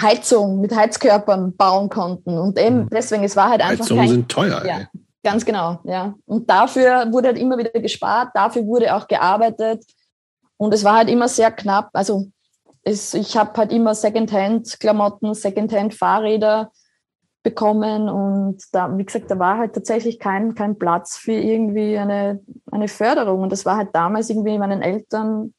Heizung 0.00 0.60
mit 0.60 0.74
Heizkörpern 0.74 1.56
bauen 1.56 1.88
konnten. 1.88 2.38
Und 2.38 2.58
eben 2.58 2.84
mhm. 2.84 2.88
deswegen, 2.90 3.24
es 3.24 3.36
war 3.36 3.50
halt 3.50 3.60
einfach. 3.60 3.84
Heizungen 3.84 4.04
kein, 4.04 4.10
sind 4.10 4.28
teuer. 4.28 4.64
Ja, 4.64 4.78
ey. 4.78 4.86
ganz 5.22 5.44
genau, 5.44 5.78
ja. 5.84 6.14
Und 6.26 6.48
dafür 6.50 7.12
wurde 7.12 7.28
halt 7.28 7.38
immer 7.38 7.58
wieder 7.58 7.70
gespart, 7.80 8.30
dafür 8.34 8.66
wurde 8.66 8.94
auch 8.94 9.08
gearbeitet. 9.08 9.84
Und 10.56 10.72
es 10.72 10.84
war 10.84 10.96
halt 10.96 11.10
immer 11.10 11.28
sehr 11.28 11.50
knapp. 11.50 11.90
Also 11.92 12.26
es, 12.82 13.14
ich 13.14 13.36
habe 13.36 13.56
halt 13.56 13.72
immer 13.72 13.94
Secondhand-Klamotten, 13.94 15.34
Secondhand-Fahrräder 15.34 16.70
bekommen 17.42 18.08
und 18.08 18.62
da, 18.72 18.96
wie 18.96 19.04
gesagt, 19.04 19.30
da 19.30 19.38
war 19.38 19.58
halt 19.58 19.74
tatsächlich 19.74 20.18
kein, 20.18 20.54
kein 20.54 20.78
Platz 20.78 21.18
für 21.18 21.32
irgendwie 21.32 21.98
eine, 21.98 22.40
eine 22.72 22.88
Förderung 22.88 23.42
und 23.42 23.52
das 23.52 23.66
war 23.66 23.76
halt 23.76 23.90
damals 23.92 24.30
irgendwie 24.30 24.58
meinen 24.58 24.80
Eltern 24.80 25.52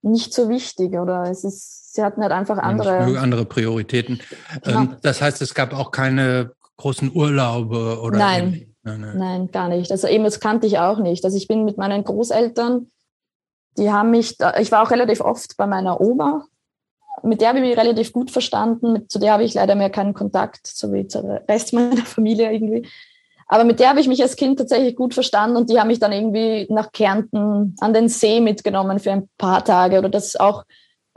nicht 0.00 0.32
so 0.32 0.48
wichtig 0.48 0.96
oder 0.96 1.24
es 1.30 1.44
ist, 1.44 1.85
sie 1.96 2.02
hatten 2.02 2.22
halt 2.22 2.32
einfach 2.32 2.58
andere. 2.58 3.18
Andere 3.18 3.44
Prioritäten. 3.44 4.20
Genau. 4.62 4.78
Ähm, 4.78 4.96
das 5.02 5.20
heißt, 5.20 5.42
es 5.42 5.54
gab 5.54 5.74
auch 5.74 5.90
keine 5.90 6.52
großen 6.76 7.10
Urlaube 7.14 8.00
oder? 8.00 8.18
Nein, 8.18 8.74
nein, 8.82 9.00
nein, 9.00 9.18
nein, 9.18 9.50
gar 9.50 9.68
nicht. 9.68 9.90
Also 9.90 10.06
eben, 10.06 10.24
das 10.24 10.40
kannte 10.40 10.66
ich 10.66 10.78
auch 10.78 10.98
nicht. 10.98 11.24
Also 11.24 11.36
ich 11.36 11.48
bin 11.48 11.64
mit 11.64 11.78
meinen 11.78 12.04
Großeltern, 12.04 12.90
die 13.78 13.90
haben 13.90 14.10
mich, 14.10 14.36
ich 14.60 14.72
war 14.72 14.82
auch 14.82 14.90
relativ 14.90 15.20
oft 15.20 15.56
bei 15.56 15.66
meiner 15.66 16.00
Oma 16.00 16.46
mit 17.22 17.40
der 17.40 17.48
habe 17.48 17.58
ich 17.58 17.64
mich 17.64 17.76
relativ 17.76 18.12
gut 18.12 18.30
verstanden. 18.30 18.92
Mit, 18.92 19.10
zu 19.10 19.18
der 19.18 19.32
habe 19.32 19.44
ich 19.44 19.54
leider 19.54 19.74
mehr 19.74 19.90
keinen 19.90 20.14
Kontakt, 20.14 20.66
so 20.66 20.92
wie 20.92 21.06
zum 21.06 21.26
Rest 21.26 21.72
meiner 21.72 22.04
Familie 22.04 22.52
irgendwie. 22.52 22.86
Aber 23.48 23.64
mit 23.64 23.78
der 23.78 23.90
habe 23.90 24.00
ich 24.00 24.08
mich 24.08 24.22
als 24.22 24.36
Kind 24.36 24.58
tatsächlich 24.58 24.96
gut 24.96 25.14
verstanden 25.14 25.56
und 25.56 25.70
die 25.70 25.78
haben 25.78 25.86
mich 25.86 26.00
dann 26.00 26.12
irgendwie 26.12 26.66
nach 26.68 26.90
Kärnten 26.90 27.76
an 27.80 27.94
den 27.94 28.08
See 28.08 28.40
mitgenommen 28.40 28.98
für 28.98 29.12
ein 29.12 29.28
paar 29.38 29.64
Tage 29.64 29.98
oder 29.98 30.08
das 30.08 30.36
auch. 30.36 30.64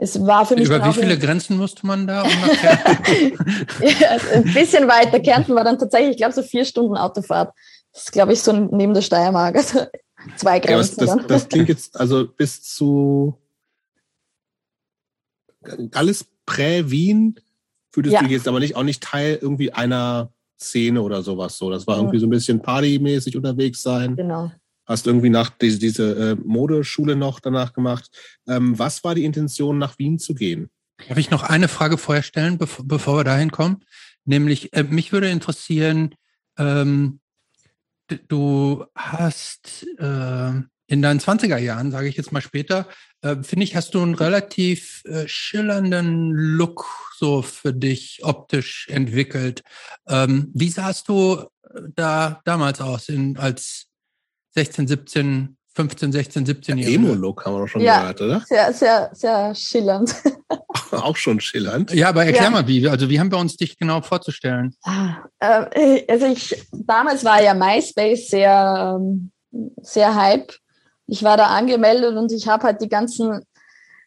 Es 0.00 0.26
war 0.26 0.46
für 0.46 0.54
mich. 0.54 0.66
Über 0.66 0.84
wie 0.84 0.92
viele 0.92 1.18
Grenzen 1.18 1.58
musste 1.58 1.86
man 1.86 2.06
da? 2.06 2.22
Um 2.22 2.28
ja, 3.82 4.18
ein 4.34 4.44
bisschen 4.54 4.88
weiter. 4.88 5.20
Kärnten 5.20 5.54
war 5.54 5.64
dann 5.64 5.78
tatsächlich, 5.78 6.12
ich 6.12 6.16
glaube, 6.16 6.32
so 6.32 6.42
vier 6.42 6.64
Stunden 6.64 6.96
Autofahrt. 6.96 7.52
Das 7.92 8.04
ist, 8.04 8.12
glaube 8.12 8.32
ich, 8.32 8.40
so 8.40 8.52
neben 8.52 8.94
der 8.94 9.02
Steiermark. 9.02 9.56
Also 9.56 9.80
zwei 10.36 10.58
Grenzen. 10.58 11.06
Ja, 11.06 11.16
das, 11.16 11.26
das, 11.26 11.48
klingt 11.48 11.68
jetzt 11.68 12.00
also 12.00 12.26
bis 12.26 12.62
zu 12.62 13.36
alles 15.92 16.26
prä-Wien 16.46 17.38
fühltest 17.92 18.14
ja. 18.14 18.22
du 18.22 18.28
jetzt 18.28 18.48
aber 18.48 18.60
nicht 18.60 18.76
auch 18.76 18.82
nicht 18.82 19.02
Teil 19.02 19.38
irgendwie 19.40 19.72
einer 19.72 20.32
Szene 20.58 21.02
oder 21.02 21.22
sowas 21.22 21.58
so. 21.58 21.70
Das 21.70 21.86
war 21.86 21.96
irgendwie 21.96 22.18
so 22.18 22.26
ein 22.26 22.30
bisschen 22.30 22.60
partymäßig 22.60 23.36
unterwegs 23.36 23.82
sein. 23.82 24.16
Genau. 24.16 24.50
Hast 24.90 25.06
irgendwie 25.06 25.30
nach 25.30 25.50
diese, 25.50 25.78
diese 25.78 26.32
äh, 26.32 26.34
Modeschule 26.34 27.14
noch 27.14 27.38
danach 27.38 27.72
gemacht. 27.72 28.10
Ähm, 28.48 28.76
was 28.76 29.04
war 29.04 29.14
die 29.14 29.24
Intention, 29.24 29.78
nach 29.78 29.96
Wien 30.00 30.18
zu 30.18 30.34
gehen? 30.34 30.68
Darf 31.08 31.16
ich 31.16 31.30
noch 31.30 31.44
eine 31.44 31.68
Frage 31.68 31.96
vorher 31.96 32.24
stellen, 32.24 32.58
bevor, 32.58 32.84
bevor 32.84 33.18
wir 33.18 33.22
dahin 33.22 33.52
kommen? 33.52 33.84
Nämlich, 34.24 34.72
äh, 34.72 34.82
mich 34.82 35.12
würde 35.12 35.30
interessieren, 35.30 36.16
ähm, 36.58 37.20
du 38.26 38.84
hast 38.96 39.86
äh, 39.98 40.50
in 40.88 41.02
deinen 41.02 41.20
20er 41.20 41.58
Jahren, 41.58 41.92
sage 41.92 42.08
ich 42.08 42.16
jetzt 42.16 42.32
mal 42.32 42.40
später, 42.40 42.88
äh, 43.22 43.36
finde 43.44 43.62
ich, 43.62 43.76
hast 43.76 43.94
du 43.94 44.02
einen 44.02 44.16
relativ 44.16 45.04
äh, 45.04 45.28
schillernden 45.28 46.32
Look 46.32 46.84
so 47.16 47.42
für 47.42 47.72
dich 47.72 48.22
optisch 48.24 48.88
entwickelt. 48.90 49.62
Ähm, 50.08 50.50
wie 50.52 50.68
sahst 50.68 51.08
du 51.08 51.36
äh, 51.36 51.80
da 51.94 52.40
damals 52.44 52.80
aus, 52.80 53.08
in, 53.08 53.36
als 53.36 53.89
16, 54.52 54.88
17, 54.88 55.56
15, 55.74 56.12
16, 56.12 56.46
17 56.46 56.78
Jahre? 56.78 56.92
Emo-Look 56.92 57.44
haben 57.44 57.54
wir 57.54 57.60
doch 57.60 57.68
schon 57.68 57.80
ja, 57.82 58.00
gehört, 58.00 58.20
oder? 58.20 58.40
Sehr, 58.48 58.72
sehr, 58.72 59.10
sehr 59.12 59.54
schillernd. 59.54 60.14
Auch 60.90 61.16
schon 61.16 61.40
schillernd. 61.40 61.92
Ja, 61.92 62.08
aber 62.08 62.24
erklär 62.24 62.44
ja. 62.44 62.50
mal, 62.50 62.66
wie, 62.66 62.88
also 62.88 63.08
wie 63.08 63.20
haben 63.20 63.30
wir 63.30 63.38
uns 63.38 63.56
dich 63.56 63.78
genau 63.78 64.02
vorzustellen? 64.02 64.74
Ah, 64.82 65.18
äh, 65.38 66.04
also 66.08 66.26
ich, 66.26 66.66
damals 66.72 67.24
war 67.24 67.40
ja 67.40 67.54
MySpace 67.54 68.28
sehr, 68.28 68.98
ähm, 68.98 69.30
sehr 69.82 70.14
hype 70.14 70.52
ich 71.10 71.24
war 71.24 71.36
da 71.36 71.46
angemeldet 71.46 72.16
und 72.16 72.30
ich 72.30 72.46
habe 72.46 72.62
halt 72.62 72.80
die 72.80 72.88
ganzen 72.88 73.44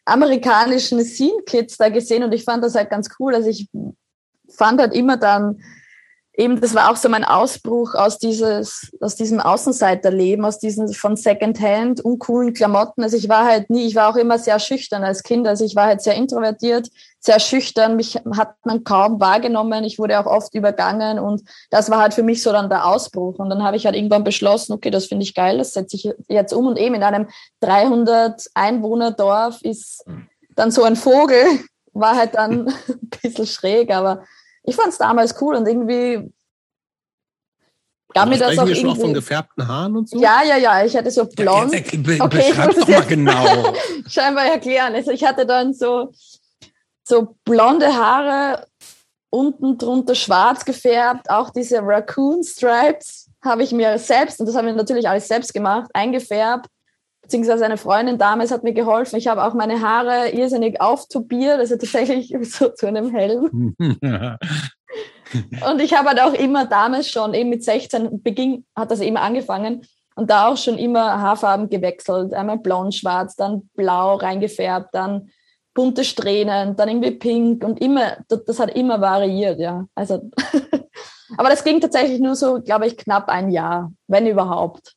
amerikanischen 0.06 1.04
Scene-Kids 1.04 1.76
da 1.76 1.90
gesehen 1.90 2.24
und 2.24 2.32
ich 2.32 2.44
fand 2.44 2.64
das 2.64 2.74
halt 2.74 2.88
ganz 2.88 3.10
cool. 3.18 3.34
Also 3.34 3.50
ich 3.50 3.68
fand 4.48 4.80
halt 4.80 4.94
immer 4.94 5.18
dann 5.18 5.60
eben, 6.36 6.60
das 6.60 6.74
war 6.74 6.90
auch 6.90 6.96
so 6.96 7.08
mein 7.08 7.24
Ausbruch 7.24 7.94
aus 7.94 8.18
dieses, 8.18 8.92
aus 9.00 9.14
diesem 9.14 9.40
Außenseiterleben, 9.40 10.44
aus 10.44 10.58
diesen 10.58 10.92
von 10.92 11.16
Secondhand, 11.16 12.00
uncoolen 12.04 12.52
Klamotten. 12.52 13.02
Also 13.02 13.16
ich 13.16 13.28
war 13.28 13.44
halt 13.44 13.70
nie, 13.70 13.86
ich 13.86 13.94
war 13.94 14.10
auch 14.10 14.16
immer 14.16 14.38
sehr 14.38 14.58
schüchtern 14.58 15.04
als 15.04 15.22
Kind. 15.22 15.46
Also 15.46 15.64
ich 15.64 15.76
war 15.76 15.86
halt 15.86 16.02
sehr 16.02 16.14
introvertiert, 16.14 16.88
sehr 17.20 17.38
schüchtern. 17.38 17.96
Mich 17.96 18.16
hat 18.36 18.56
man 18.64 18.82
kaum 18.82 19.20
wahrgenommen. 19.20 19.84
Ich 19.84 19.98
wurde 19.98 20.18
auch 20.18 20.26
oft 20.26 20.54
übergangen 20.54 21.18
und 21.18 21.42
das 21.70 21.90
war 21.90 22.00
halt 22.00 22.14
für 22.14 22.24
mich 22.24 22.42
so 22.42 22.50
dann 22.50 22.68
der 22.68 22.86
Ausbruch. 22.86 23.38
Und 23.38 23.48
dann 23.50 23.62
habe 23.62 23.76
ich 23.76 23.86
halt 23.86 23.94
irgendwann 23.94 24.24
beschlossen, 24.24 24.72
okay, 24.72 24.90
das 24.90 25.06
finde 25.06 25.22
ich 25.22 25.34
geil, 25.34 25.58
das 25.58 25.72
setze 25.72 25.96
ich 25.96 26.12
jetzt 26.28 26.52
um. 26.52 26.66
Und 26.66 26.78
eben 26.78 26.96
in 26.96 27.02
einem 27.02 27.28
300 27.60 28.42
Einwohner 28.54 29.12
Dorf 29.12 29.62
ist 29.62 30.04
dann 30.56 30.72
so 30.72 30.82
ein 30.82 30.96
Vogel, 30.96 31.44
war 31.92 32.16
halt 32.16 32.34
dann 32.34 32.68
ein 32.88 33.10
bisschen 33.22 33.46
schräg, 33.46 33.94
aber 33.94 34.24
ich 34.64 34.76
fand 34.76 34.88
es 34.88 34.98
damals 34.98 35.40
cool 35.40 35.54
und 35.54 35.66
irgendwie 35.66 36.32
gab 38.12 38.28
mir 38.28 38.38
das 38.38 38.58
auch 38.58 38.66
wir 38.66 38.74
schon 38.74 38.90
auch 38.90 38.96
von 38.96 39.12
gefärbten 39.12 39.66
Haaren 39.66 39.96
und 39.96 40.08
so? 40.08 40.18
Ja, 40.18 40.42
ja, 40.44 40.56
ja, 40.56 40.84
ich 40.84 40.96
hatte 40.96 41.10
so 41.10 41.26
blond. 41.26 41.72
Ja, 41.72 41.78
jetzt, 41.78 42.02
be 42.02 42.16
okay, 42.20 42.50
ich 42.50 42.56
muss 42.56 42.76
doch 42.76 42.88
mal 42.88 43.06
genau. 43.06 43.72
scheinbar 44.08 44.46
erklären. 44.46 44.94
Also 44.94 45.10
ich 45.10 45.24
hatte 45.24 45.44
dann 45.44 45.74
so, 45.74 46.12
so 47.02 47.36
blonde 47.44 47.92
Haare, 47.94 48.66
unten 49.30 49.76
drunter 49.76 50.14
schwarz 50.14 50.64
gefärbt, 50.64 51.28
auch 51.28 51.50
diese 51.50 51.80
Raccoon 51.82 52.44
Stripes 52.44 53.28
habe 53.44 53.62
ich 53.62 53.72
mir 53.72 53.98
selbst, 53.98 54.40
und 54.40 54.46
das 54.46 54.54
haben 54.54 54.66
wir 54.66 54.74
natürlich 54.74 55.08
alles 55.08 55.28
selbst 55.28 55.52
gemacht, 55.52 55.90
eingefärbt 55.92 56.68
beziehungsweise 57.24 57.64
eine 57.64 57.76
Freundin 57.78 58.18
damals 58.18 58.52
hat 58.52 58.62
mir 58.62 58.74
geholfen. 58.74 59.16
Ich 59.16 59.26
habe 59.26 59.44
auch 59.44 59.54
meine 59.54 59.80
Haare 59.80 60.28
irrsinnig 60.30 60.80
auftubiert, 60.80 61.58
also 61.58 61.76
tatsächlich 61.76 62.34
so 62.42 62.68
zu 62.68 62.86
einem 62.86 63.10
Helm. 63.10 63.74
und 63.78 64.38
ich 65.80 65.94
habe 65.94 66.10
halt 66.10 66.20
auch 66.20 66.34
immer 66.34 66.66
damals 66.66 67.10
schon, 67.10 67.34
eben 67.34 67.50
mit 67.50 67.64
16 67.64 68.22
Beginn 68.22 68.64
hat 68.76 68.90
das 68.90 69.00
immer 69.00 69.22
angefangen 69.22 69.86
und 70.16 70.30
da 70.30 70.48
auch 70.48 70.56
schon 70.56 70.78
immer 70.78 71.20
Haarfarben 71.20 71.68
gewechselt. 71.70 72.34
Einmal 72.34 72.58
blond, 72.58 72.94
schwarz, 72.94 73.34
dann 73.36 73.68
blau 73.74 74.16
reingefärbt, 74.16 74.94
dann 74.94 75.30
bunte 75.72 76.04
Strähnen, 76.04 76.76
dann 76.76 76.88
irgendwie 76.88 77.10
pink 77.12 77.64
und 77.64 77.80
immer, 77.80 78.18
das 78.28 78.60
hat 78.60 78.76
immer 78.76 79.00
variiert, 79.00 79.58
ja. 79.58 79.86
Also, 79.94 80.30
aber 81.36 81.48
das 81.48 81.64
ging 81.64 81.80
tatsächlich 81.80 82.20
nur 82.20 82.36
so, 82.36 82.60
glaube 82.60 82.86
ich, 82.86 82.96
knapp 82.96 83.28
ein 83.28 83.50
Jahr, 83.50 83.92
wenn 84.06 84.26
überhaupt. 84.26 84.93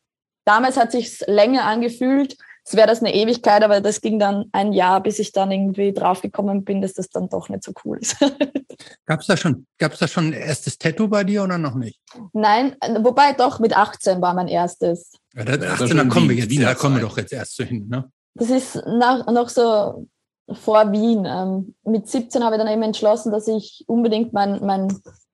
Damals 0.48 0.78
hat 0.78 0.94
sich 0.94 1.20
länger 1.28 1.66
angefühlt, 1.66 2.38
es 2.64 2.74
wäre 2.76 2.88
das 2.88 3.00
eine 3.00 3.14
Ewigkeit, 3.14 3.64
aber 3.64 3.82
das 3.82 4.00
ging 4.00 4.18
dann 4.18 4.46
ein 4.54 4.72
Jahr, 4.72 5.04
bis 5.04 5.20
ich 5.20 5.34
dann 5.34 5.52
irgendwie 5.52 5.94
draufgekommen 5.94 6.64
bin, 6.64 6.82
dass 6.82 6.94
das 6.94 7.10
dann 7.10 7.28
doch 7.28 7.50
nicht 7.50 7.64
so 7.64 7.74
cool 7.84 7.98
ist. 8.00 8.16
Gab 9.06 9.20
es 9.22 9.28
da 9.28 9.36
schon, 9.36 9.66
gab's 9.78 10.00
da 10.00 10.08
schon 10.08 10.28
ein 10.28 10.34
erstes 10.34 10.78
Tattoo 10.78 11.08
bei 11.08 11.24
dir 11.24 11.44
oder 11.44 11.58
noch 11.58 11.76
nicht? 11.76 12.00
Nein, 12.34 12.76
wobei 13.00 13.34
doch 13.34 13.60
mit 13.60 13.76
18 13.76 14.22
war 14.22 14.34
mein 14.34 14.48
erstes. 14.48 15.14
Ja, 15.34 15.46
das, 15.46 15.82
18, 15.82 15.98
da 15.98 16.06
kommen 16.06 16.30
wir 16.30 16.36
jetzt, 16.36 16.62
da 16.62 16.76
kommen 16.76 16.96
wir 16.96 17.02
doch 17.02 17.18
jetzt 17.18 17.34
erst 17.34 17.56
so 17.56 17.64
hin, 17.64 17.88
ne? 17.90 18.12
Das 18.36 18.50
ist 18.50 18.76
nach, 18.86 19.26
noch 19.28 19.50
so 19.50 20.08
vor 20.52 20.92
Wien. 20.92 21.26
Ähm, 21.26 21.76
mit 21.84 22.08
17 22.08 22.44
habe 22.44 22.56
ich 22.56 22.62
dann 22.62 22.72
eben 22.72 22.84
entschlossen, 22.84 23.32
dass 23.32 23.48
ich 23.48 23.84
unbedingt 23.88 24.34
mein, 24.34 24.64
mein 24.64 24.88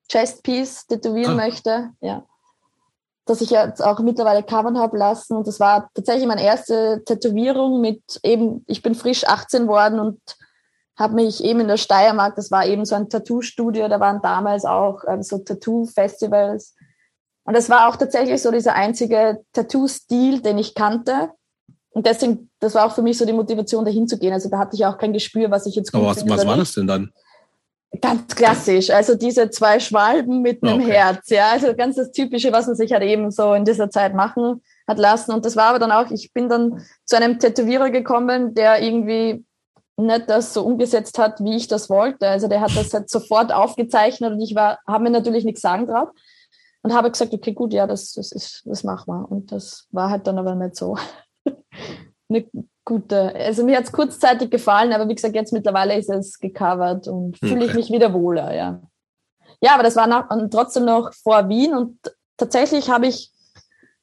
Chestpiece 0.10 0.88
tätowieren 0.88 1.34
ah. 1.34 1.48
möchte. 1.48 1.90
Ja 2.00 2.26
dass 3.26 3.42
ich 3.42 3.52
jetzt 3.52 3.84
auch 3.84 4.00
mittlerweile 4.00 4.44
covern 4.44 4.78
habe 4.78 4.98
lassen. 4.98 5.38
Und 5.38 5.48
das 5.48 5.60
war 5.60 5.90
tatsächlich 5.94 6.28
meine 6.28 6.44
erste 6.44 7.04
Tätowierung 7.06 7.80
mit 7.80 8.02
eben, 8.24 8.64
ich 8.68 8.82
bin 8.82 8.96
frisch 8.96 9.26
18 9.26 9.68
worden 9.68 10.00
und 10.00 10.20
habe 10.98 11.16
mich 11.16 11.44
eben 11.44 11.62
in 11.62 11.68
der 11.68 11.78
Steiermark, 11.78 12.36
das 12.36 12.52
war 12.52 12.66
eben 12.66 12.86
so 12.86 12.96
ein 12.96 13.10
Tattoo-Studio, 13.10 13.88
da 13.88 14.00
waren 14.00 14.22
damals 14.22 14.66
auch 14.66 15.02
ähm, 15.08 15.24
so 15.24 15.40
Tattoo-Festivals. 15.40 16.76
Und 17.46 17.56
das 17.56 17.70
war 17.70 17.90
auch 17.90 17.96
tatsächlich 17.96 18.42
so 18.42 18.52
dieser 18.52 18.76
einzige 18.76 19.42
Tattoo-Stil, 19.54 20.42
den 20.42 20.58
ich 20.58 20.76
kannte. 20.76 21.32
Und 21.92 22.06
deswegen, 22.06 22.50
das 22.60 22.76
war 22.76 22.86
auch 22.86 22.94
für 22.94 23.02
mich 23.02 23.18
so 23.18 23.26
die 23.26 23.34
Motivation, 23.34 23.86
dahin 23.86 24.08
zu 24.08 24.18
gehen. 24.18 24.34
Also 24.34 24.50
da 24.50 24.60
hatte 24.60 24.76
ich 24.76 24.86
auch 24.86 24.98
kein 24.98 25.14
Gespür, 25.14 25.50
was 25.52 25.66
ich 25.66 25.76
jetzt 25.76 25.92
gut 25.92 26.02
Aber 26.02 26.12
was, 26.12 26.28
was 26.28 26.46
war 26.46 26.58
das 26.58 26.74
denn 26.74 26.88
dann? 26.88 27.12
Ganz 28.02 28.36
klassisch. 28.36 28.90
Also 28.90 29.16
diese 29.16 29.50
zwei 29.50 29.80
Schwalben 29.80 30.42
mit 30.42 30.64
einem 30.64 30.82
okay. 30.82 30.92
Herz. 30.94 31.30
Ja, 31.30 31.52
also 31.52 31.76
ganz 31.76 31.96
das 31.96 32.12
Typische, 32.12 32.52
was 32.52 32.66
man 32.68 32.76
sich 32.76 32.92
halt 32.92 33.04
eben 33.04 33.30
so 33.30 33.54
in 33.54 33.66
dieser 33.66 33.90
Zeit 33.90 34.16
machen 34.16 34.62
hat 34.88 34.98
lassen. 34.98 35.32
Und 35.32 35.46
das 35.46 35.56
war 35.56 35.66
aber 35.66 35.80
dann 35.80 35.92
auch, 35.92 36.10
ich 36.10 36.34
bin 36.34 36.50
dann 36.50 36.82
zu 37.06 37.16
einem 37.16 37.40
Tätowierer 37.40 37.92
gekommen, 37.92 38.56
der 38.56 38.82
irgendwie 38.82 39.46
nicht 39.96 40.30
das 40.30 40.54
so 40.54 40.66
umgesetzt 40.66 41.20
hat, 41.20 41.40
wie 41.44 41.56
ich 41.56 41.68
das 41.68 41.90
wollte. 41.90 42.28
Also 42.28 42.48
der 42.48 42.62
hat 42.62 42.76
das 42.76 42.94
halt 42.94 43.10
sofort 43.10 43.54
aufgezeichnet 43.54 44.34
und 44.34 44.42
ich 44.42 44.56
war, 44.56 44.80
habe 44.88 45.04
mir 45.04 45.12
natürlich 45.12 45.46
nichts 45.46 45.62
sagen 45.62 45.86
drauf 45.86 46.10
und 46.82 46.94
habe 46.94 47.12
gesagt, 47.12 47.34
okay, 47.34 47.54
gut, 47.54 47.74
ja, 47.74 47.86
das, 47.86 48.14
das 48.14 48.32
ist, 48.32 48.64
das 48.66 48.84
machen 48.84 49.14
wir. 49.14 49.32
Und 49.32 49.52
das 49.52 49.88
war 49.92 50.10
halt 50.10 50.26
dann 50.26 50.40
aber 50.40 50.56
nicht 50.56 50.76
so 50.76 50.98
eine 52.30 52.46
gute. 52.86 53.34
Also 53.36 53.64
mir 53.64 53.78
hat 53.78 53.86
es 53.86 53.92
kurzzeitig 53.92 54.50
gefallen, 54.50 54.94
aber 54.94 55.08
wie 55.08 55.16
gesagt, 55.16 55.36
jetzt 55.36 55.54
mittlerweile 55.54 55.98
ist 55.98 56.10
es 56.10 56.40
gecovert 56.40 57.08
und 57.08 57.38
okay. 57.38 57.48
fühle 57.48 57.66
ich 57.66 57.74
mich 57.74 57.92
wieder 57.92 58.14
wohler, 58.14 58.54
ja. 58.54 58.82
Ja, 59.62 59.76
aber 59.76 59.84
das 59.84 59.96
war 59.96 60.08
nach, 60.08 60.28
trotzdem 60.50 60.86
noch 60.86 61.14
vor 61.14 61.48
Wien 61.48 61.74
und 61.74 61.98
tatsächlich 62.38 62.90
habe 62.90 63.08
ich 63.08 63.32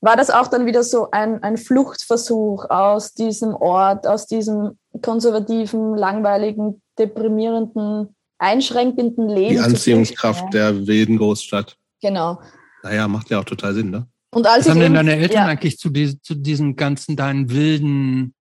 war 0.00 0.16
das 0.16 0.30
auch 0.30 0.46
dann 0.46 0.66
wieder 0.66 0.82
so 0.82 1.10
ein, 1.10 1.42
ein 1.42 1.58
Fluchtversuch 1.58 2.70
aus 2.70 3.12
diesem 3.12 3.54
Ort, 3.54 4.06
aus 4.06 4.26
diesem 4.26 4.78
konservativen, 5.02 5.94
langweiligen, 5.94 6.80
deprimierenden, 6.98 8.14
einschränkenden 8.38 9.28
Leben. 9.28 9.54
Die 9.56 9.60
Anziehungskraft 9.60 10.54
der 10.54 10.86
wilden 10.86 11.18
Großstadt. 11.18 11.76
Genau. 12.00 12.40
Naja, 12.82 13.08
macht 13.08 13.28
ja 13.28 13.40
auch 13.40 13.44
total 13.44 13.74
Sinn, 13.74 13.90
ne? 13.90 14.06
Und 14.32 14.46
als 14.46 14.64
Was 14.64 14.70
haben 14.70 14.80
denn 14.80 14.94
deine 14.94 15.16
Eltern 15.16 15.42
ja. 15.42 15.46
eigentlich 15.46 15.78
zu, 15.78 15.90
die, 15.90 16.20
zu 16.22 16.34
diesen 16.34 16.76
ganzen 16.76 17.16
deinen 17.16 17.50
wilden 17.50 18.32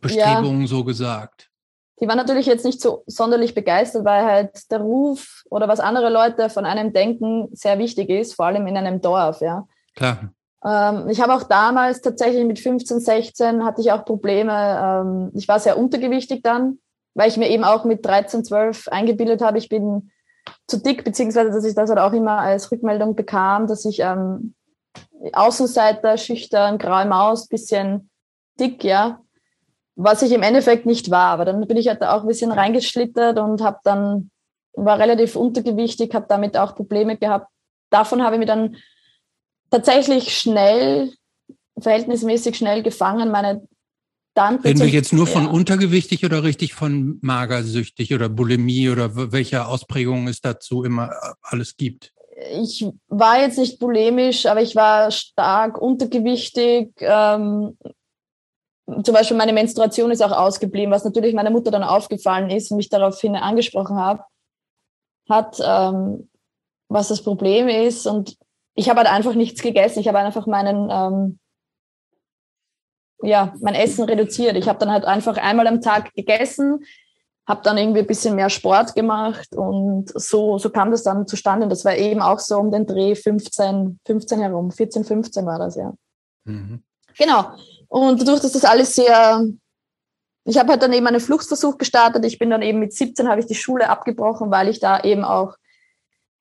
Bestrebungen 0.00 0.62
ja. 0.62 0.66
so 0.66 0.84
gesagt? 0.84 1.50
Die 2.00 2.08
waren 2.08 2.16
natürlich 2.16 2.46
jetzt 2.46 2.64
nicht 2.64 2.80
so 2.80 3.02
sonderlich 3.06 3.54
begeistert, 3.54 4.04
weil 4.04 4.24
halt 4.24 4.70
der 4.70 4.80
Ruf 4.80 5.42
oder 5.50 5.68
was 5.68 5.80
andere 5.80 6.08
Leute 6.08 6.48
von 6.48 6.64
einem 6.64 6.92
denken 6.92 7.48
sehr 7.52 7.78
wichtig 7.78 8.08
ist, 8.08 8.34
vor 8.34 8.46
allem 8.46 8.66
in 8.66 8.76
einem 8.76 9.02
Dorf, 9.02 9.40
ja. 9.42 9.66
Klar. 9.94 10.32
Ähm, 10.64 11.08
ich 11.10 11.20
habe 11.20 11.34
auch 11.34 11.42
damals 11.42 12.00
tatsächlich 12.00 12.44
mit 12.44 12.58
15, 12.58 13.00
16 13.00 13.64
hatte 13.64 13.82
ich 13.82 13.92
auch 13.92 14.04
Probleme. 14.04 14.52
Ähm, 14.52 15.30
ich 15.34 15.46
war 15.46 15.58
sehr 15.58 15.78
untergewichtig 15.78 16.42
dann, 16.42 16.78
weil 17.14 17.28
ich 17.28 17.36
mir 17.36 17.50
eben 17.50 17.64
auch 17.64 17.84
mit 17.84 18.04
13, 18.04 18.44
12 18.44 18.88
eingebildet 18.88 19.42
habe, 19.42 19.58
ich 19.58 19.68
bin 19.68 20.10
zu 20.66 20.78
dick, 20.78 21.04
beziehungsweise 21.04 21.50
dass 21.50 21.64
ich 21.64 21.74
das 21.74 21.90
halt 21.90 21.98
auch 21.98 22.12
immer 22.12 22.38
als 22.38 22.70
Rückmeldung 22.72 23.14
bekam, 23.14 23.66
dass 23.66 23.84
ich 23.84 24.00
ähm, 24.00 24.54
Außenseiter, 25.32 26.16
schüchtern, 26.16 26.78
graue 26.78 27.04
Maus, 27.04 27.46
bisschen 27.46 28.10
dick, 28.58 28.84
ja. 28.84 29.20
Was 29.96 30.22
ich 30.22 30.32
im 30.32 30.42
Endeffekt 30.42 30.86
nicht 30.86 31.10
war. 31.10 31.28
Aber 31.28 31.44
dann 31.44 31.66
bin 31.66 31.76
ich 31.76 31.88
halt 31.88 32.02
auch 32.02 32.22
ein 32.22 32.28
bisschen 32.28 32.52
reingeschlittert 32.52 33.38
und 33.38 33.60
habe 33.62 33.78
dann, 33.84 34.30
war 34.74 34.98
relativ 34.98 35.36
untergewichtig, 35.36 36.14
habe 36.14 36.26
damit 36.28 36.56
auch 36.56 36.74
Probleme 36.74 37.16
gehabt. 37.16 37.48
Davon 37.90 38.22
habe 38.22 38.36
ich 38.36 38.40
mir 38.40 38.46
dann 38.46 38.76
tatsächlich 39.70 40.36
schnell, 40.36 41.12
verhältnismäßig 41.78 42.56
schnell 42.56 42.82
gefangen. 42.82 43.30
Meine 43.30 43.62
Tante. 44.34 44.68
Reden 44.68 44.80
wir 44.80 44.88
jetzt 44.88 45.12
nur 45.12 45.26
von 45.26 45.44
ja. 45.44 45.50
untergewichtig 45.50 46.24
oder 46.24 46.44
richtig 46.44 46.74
von 46.74 47.18
magersüchtig 47.20 48.14
oder 48.14 48.28
Bulimie 48.28 48.88
oder 48.88 49.32
welche 49.32 49.66
Ausprägungen 49.66 50.28
es 50.28 50.40
dazu 50.40 50.84
immer 50.84 51.10
äh, 51.10 51.32
alles 51.42 51.76
gibt? 51.76 52.12
Ich 52.52 52.86
war 53.08 53.40
jetzt 53.40 53.58
nicht 53.58 53.78
bulimisch, 53.78 54.46
aber 54.46 54.62
ich 54.62 54.74
war 54.76 55.10
stark 55.10 55.80
untergewichtig. 55.80 56.90
Ähm, 57.00 57.76
zum 59.02 59.14
Beispiel 59.14 59.36
meine 59.36 59.52
Menstruation 59.52 60.10
ist 60.10 60.22
auch 60.22 60.32
ausgeblieben, 60.32 60.92
was 60.92 61.04
natürlich 61.04 61.34
meiner 61.34 61.50
Mutter 61.50 61.70
dann 61.70 61.82
aufgefallen 61.82 62.50
ist 62.50 62.70
und 62.70 62.76
mich 62.76 62.88
daraufhin 62.88 63.36
angesprochen 63.36 63.96
hat, 63.96 64.22
hat 65.28 65.60
ähm, 65.64 66.28
was 66.88 67.08
das 67.08 67.22
Problem 67.22 67.68
ist. 67.68 68.06
Und 68.06 68.36
ich 68.74 68.88
habe 68.88 69.00
halt 69.00 69.10
einfach 69.10 69.34
nichts 69.34 69.62
gegessen. 69.62 70.00
Ich 70.00 70.08
habe 70.08 70.18
einfach 70.18 70.46
meinen, 70.46 70.88
ähm, 70.90 71.38
ja, 73.22 73.54
mein 73.60 73.74
Essen 73.74 74.04
reduziert. 74.04 74.56
Ich 74.56 74.68
habe 74.68 74.78
dann 74.78 74.90
halt 74.90 75.04
einfach 75.04 75.36
einmal 75.36 75.66
am 75.66 75.80
Tag 75.80 76.12
gegessen, 76.14 76.80
habe 77.46 77.62
dann 77.62 77.78
irgendwie 77.78 78.00
ein 78.00 78.06
bisschen 78.06 78.36
mehr 78.36 78.50
Sport 78.50 78.94
gemacht 78.94 79.54
und 79.54 80.10
so, 80.14 80.58
so 80.58 80.70
kam 80.70 80.90
das 80.90 81.02
dann 81.02 81.26
zustande. 81.26 81.68
Das 81.68 81.84
war 81.84 81.96
eben 81.96 82.20
auch 82.20 82.38
so 82.38 82.58
um 82.58 82.70
den 82.70 82.86
Dreh 82.86 83.14
15, 83.14 84.00
15 84.06 84.40
herum, 84.40 84.70
14, 84.70 85.04
15 85.04 85.46
war 85.46 85.58
das, 85.58 85.76
ja. 85.76 85.92
Mhm. 86.44 86.82
Genau. 87.18 87.52
Und 87.90 88.20
dadurch, 88.20 88.40
dass 88.40 88.52
das 88.52 88.64
alles 88.64 88.94
sehr, 88.94 89.44
ich 90.44 90.58
habe 90.58 90.70
halt 90.70 90.82
dann 90.82 90.94
eben 90.94 91.06
einen 91.06 91.20
Fluchtversuch 91.20 91.76
gestartet. 91.76 92.24
Ich 92.24 92.38
bin 92.38 92.48
dann 92.48 92.62
eben 92.62 92.78
mit 92.78 92.94
17 92.94 93.28
habe 93.28 93.40
ich 93.40 93.46
die 93.46 93.54
Schule 93.54 93.90
abgebrochen, 93.90 94.50
weil 94.50 94.68
ich 94.68 94.80
da 94.80 95.02
eben 95.02 95.24
auch 95.24 95.56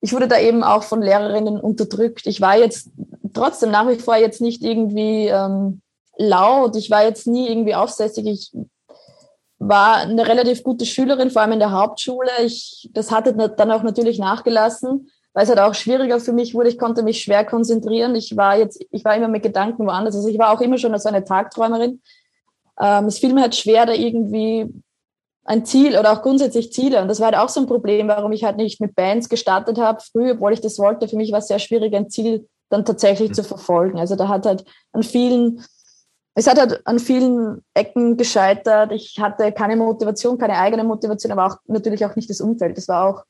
ich 0.01 0.13
wurde 0.13 0.27
da 0.27 0.39
eben 0.39 0.63
auch 0.63 0.83
von 0.83 1.01
Lehrerinnen 1.01 1.59
unterdrückt. 1.59 2.25
Ich 2.25 2.41
war 2.41 2.57
jetzt 2.57 2.89
trotzdem 3.33 3.71
nach 3.71 3.87
wie 3.87 3.99
vor 3.99 4.15
jetzt 4.15 4.41
nicht 4.41 4.63
irgendwie 4.63 5.27
ähm, 5.27 5.81
laut. 6.17 6.75
Ich 6.75 6.89
war 6.89 7.03
jetzt 7.03 7.27
nie 7.27 7.49
irgendwie 7.49 7.75
aufsässig. 7.75 8.25
Ich 8.25 8.51
war 9.57 9.97
eine 9.97 10.25
relativ 10.27 10.63
gute 10.63 10.85
Schülerin, 10.85 11.31
vor 11.31 11.41
allem 11.41 11.51
in 11.53 11.59
der 11.59 11.71
Hauptschule. 11.71 12.29
Ich, 12.43 12.89
das 12.93 13.11
hatte 13.11 13.33
dann 13.33 13.71
auch 13.71 13.83
natürlich 13.83 14.19
nachgelassen, 14.19 15.09
weil 15.33 15.43
es 15.43 15.49
halt 15.49 15.59
auch 15.59 15.75
schwieriger 15.75 16.19
für 16.19 16.33
mich 16.33 16.53
wurde. 16.53 16.69
Ich 16.69 16.77
konnte 16.77 17.03
mich 17.03 17.21
schwer 17.21 17.45
konzentrieren. 17.45 18.15
Ich 18.15 18.35
war 18.35 18.57
jetzt, 18.57 18.83
ich 18.91 19.05
war 19.05 19.15
immer 19.15 19.27
mit 19.27 19.43
Gedanken 19.43 19.85
woanders. 19.85 20.15
Also 20.15 20.27
ich 20.27 20.39
war 20.39 20.51
auch 20.51 20.61
immer 20.61 20.77
schon 20.77 20.97
so 20.97 21.09
eine 21.09 21.23
Tagträumerin. 21.23 22.01
Ähm, 22.79 23.05
es 23.05 23.19
fiel 23.19 23.33
mir 23.33 23.41
halt 23.41 23.55
schwer, 23.55 23.85
da 23.85 23.93
irgendwie 23.93 24.73
ein 25.45 25.65
Ziel 25.65 25.97
oder 25.97 26.13
auch 26.13 26.21
grundsätzlich 26.21 26.71
Ziele. 26.71 27.01
Und 27.01 27.07
das 27.07 27.19
war 27.19 27.27
halt 27.27 27.37
auch 27.37 27.49
so 27.49 27.59
ein 27.59 27.67
Problem, 27.67 28.07
warum 28.07 28.31
ich 28.31 28.43
halt 28.43 28.57
nicht 28.57 28.81
mit 28.81 28.95
Bands 28.95 29.29
gestartet 29.29 29.77
habe, 29.79 29.99
früh, 29.99 30.31
obwohl 30.31 30.53
ich 30.53 30.61
das 30.61 30.77
wollte. 30.79 31.07
Für 31.07 31.15
mich 31.15 31.31
war 31.31 31.39
es 31.39 31.47
sehr 31.47 31.59
schwierig, 31.59 31.93
ein 31.95 32.09
Ziel 32.09 32.47
dann 32.69 32.85
tatsächlich 32.85 33.29
mhm. 33.29 33.33
zu 33.33 33.43
verfolgen. 33.43 33.99
Also 33.99 34.15
da 34.15 34.27
hat 34.27 34.45
halt 34.45 34.63
an 34.91 35.03
vielen, 35.03 35.63
es 36.35 36.47
hat 36.47 36.59
halt 36.59 36.85
an 36.85 36.99
vielen 36.99 37.63
Ecken 37.73 38.15
gescheitert. 38.15 38.91
Ich 38.91 39.17
hatte 39.19 39.51
keine 39.51 39.75
Motivation, 39.75 40.37
keine 40.37 40.57
eigene 40.57 40.83
Motivation, 40.83 41.31
aber 41.31 41.47
auch 41.47 41.57
natürlich 41.65 42.05
auch 42.05 42.15
nicht 42.15 42.29
das 42.29 42.41
Umfeld. 42.41 42.77
Das 42.77 42.87
war 42.87 43.09
auch 43.09 43.23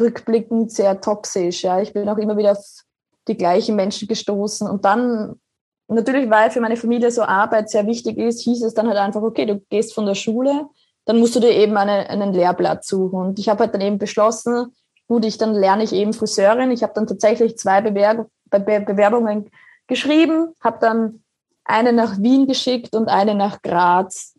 rückblickend 0.00 0.70
sehr 0.70 1.00
toxisch. 1.00 1.62
Ja, 1.62 1.80
ich 1.80 1.92
bin 1.92 2.08
auch 2.08 2.18
immer 2.18 2.36
wieder 2.36 2.52
auf 2.52 2.82
die 3.28 3.36
gleichen 3.36 3.76
Menschen 3.76 4.08
gestoßen. 4.08 4.68
Und 4.68 4.84
dann 4.84 5.40
natürlich, 5.88 6.30
weil 6.30 6.50
für 6.50 6.60
meine 6.60 6.76
Familie 6.76 7.10
so 7.10 7.22
Arbeit 7.22 7.70
sehr 7.70 7.86
wichtig 7.86 8.18
ist, 8.18 8.42
hieß 8.42 8.62
es 8.62 8.74
dann 8.74 8.88
halt 8.88 8.98
einfach, 8.98 9.22
okay, 9.22 9.46
du 9.46 9.60
gehst 9.70 9.94
von 9.94 10.06
der 10.06 10.14
Schule, 10.14 10.68
dann 11.04 11.18
musst 11.18 11.36
du 11.36 11.40
dir 11.40 11.50
eben 11.50 11.76
eine, 11.76 12.10
einen 12.10 12.32
Lehrplatz 12.32 12.88
suchen. 12.88 13.20
Und 13.20 13.38
ich 13.38 13.48
habe 13.48 13.60
halt 13.60 13.74
dann 13.74 13.80
eben 13.80 13.98
beschlossen, 13.98 14.74
gut, 15.08 15.24
ich 15.24 15.38
dann 15.38 15.54
lerne 15.54 15.84
ich 15.84 15.92
eben 15.92 16.12
Friseurin. 16.12 16.70
Ich 16.70 16.82
habe 16.82 16.92
dann 16.94 17.06
tatsächlich 17.06 17.56
zwei 17.58 17.80
Bewer 17.80 18.26
Be 18.48 18.80
Bewerbungen 18.80 19.50
geschrieben, 19.86 20.54
habe 20.60 20.78
dann 20.80 21.22
eine 21.64 21.92
nach 21.92 22.18
Wien 22.18 22.46
geschickt 22.46 22.94
und 22.94 23.08
eine 23.08 23.34
nach 23.34 23.62
Graz. 23.62 24.34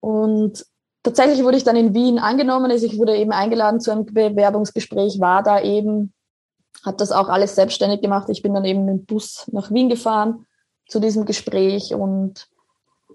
Und 0.00 0.64
tatsächlich 1.02 1.42
wurde 1.44 1.56
ich 1.56 1.64
dann 1.64 1.76
in 1.76 1.94
Wien 1.94 2.18
angenommen. 2.18 2.70
Also 2.70 2.86
ich 2.86 2.98
wurde 2.98 3.16
eben 3.16 3.32
eingeladen 3.32 3.80
zu 3.80 3.90
einem 3.90 4.06
Bewerbungsgespräch, 4.06 5.20
war 5.20 5.42
da 5.42 5.60
eben, 5.60 6.12
habe 6.84 6.96
das 6.96 7.12
auch 7.12 7.28
alles 7.28 7.54
selbstständig 7.54 8.00
gemacht. 8.00 8.28
Ich 8.28 8.42
bin 8.42 8.54
dann 8.54 8.64
eben 8.64 8.84
mit 8.84 8.94
dem 8.94 9.04
Bus 9.04 9.48
nach 9.52 9.70
Wien 9.70 9.88
gefahren 9.88 10.46
zu 10.88 11.00
diesem 11.00 11.24
Gespräch 11.24 11.94
und 11.94 12.48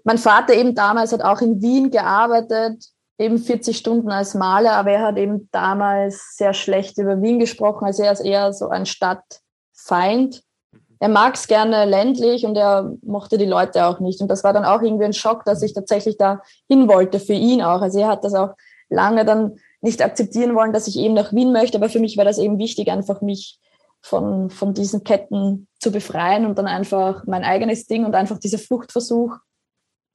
mein 0.04 0.18
Vater 0.18 0.54
eben 0.54 0.74
damals 0.74 1.12
hat 1.12 1.22
auch 1.22 1.40
in 1.40 1.60
Wien 1.60 1.90
gearbeitet, 1.90 2.82
eben 3.18 3.38
40 3.38 3.76
Stunden 3.76 4.10
als 4.10 4.34
Maler, 4.34 4.72
aber 4.72 4.92
er 4.92 5.02
hat 5.02 5.18
eben 5.18 5.48
damals 5.52 6.36
sehr 6.36 6.54
schlecht 6.54 6.98
über 6.98 7.20
Wien 7.20 7.38
gesprochen. 7.38 7.84
Also 7.84 8.04
er 8.04 8.12
ist 8.12 8.20
eher 8.20 8.52
so 8.52 8.68
ein 8.68 8.86
Stadtfeind. 8.86 10.42
Er 11.00 11.08
mag 11.08 11.34
es 11.34 11.46
gerne 11.46 11.84
ländlich 11.84 12.44
und 12.44 12.56
er 12.56 12.92
mochte 13.02 13.38
die 13.38 13.46
Leute 13.46 13.86
auch 13.86 14.00
nicht. 14.00 14.20
Und 14.20 14.28
das 14.28 14.44
war 14.44 14.52
dann 14.52 14.64
auch 14.64 14.82
irgendwie 14.82 15.04
ein 15.04 15.12
Schock, 15.12 15.44
dass 15.44 15.62
ich 15.62 15.72
tatsächlich 15.72 16.16
da 16.16 16.42
hin 16.68 16.88
wollte, 16.88 17.20
für 17.20 17.34
ihn 17.34 17.62
auch. 17.62 17.80
Also 17.80 18.00
er 18.00 18.08
hat 18.08 18.24
das 18.24 18.34
auch 18.34 18.50
lange 18.88 19.24
dann 19.24 19.58
nicht 19.80 20.02
akzeptieren 20.02 20.54
wollen, 20.54 20.72
dass 20.72 20.88
ich 20.88 20.98
eben 20.98 21.14
nach 21.14 21.32
Wien 21.32 21.52
möchte. 21.52 21.78
Aber 21.78 21.88
für 21.88 22.00
mich 22.00 22.16
war 22.16 22.24
das 22.24 22.38
eben 22.38 22.58
wichtig, 22.58 22.90
einfach 22.90 23.20
mich 23.20 23.60
von, 24.00 24.50
von 24.50 24.74
diesen 24.74 25.04
Ketten 25.04 25.68
zu 25.80 25.92
befreien 25.92 26.46
und 26.46 26.58
dann 26.58 26.66
einfach 26.66 27.24
mein 27.26 27.44
eigenes 27.44 27.86
Ding 27.86 28.04
und 28.04 28.14
einfach 28.14 28.38
dieser 28.38 28.58
Fluchtversuch 28.58 29.38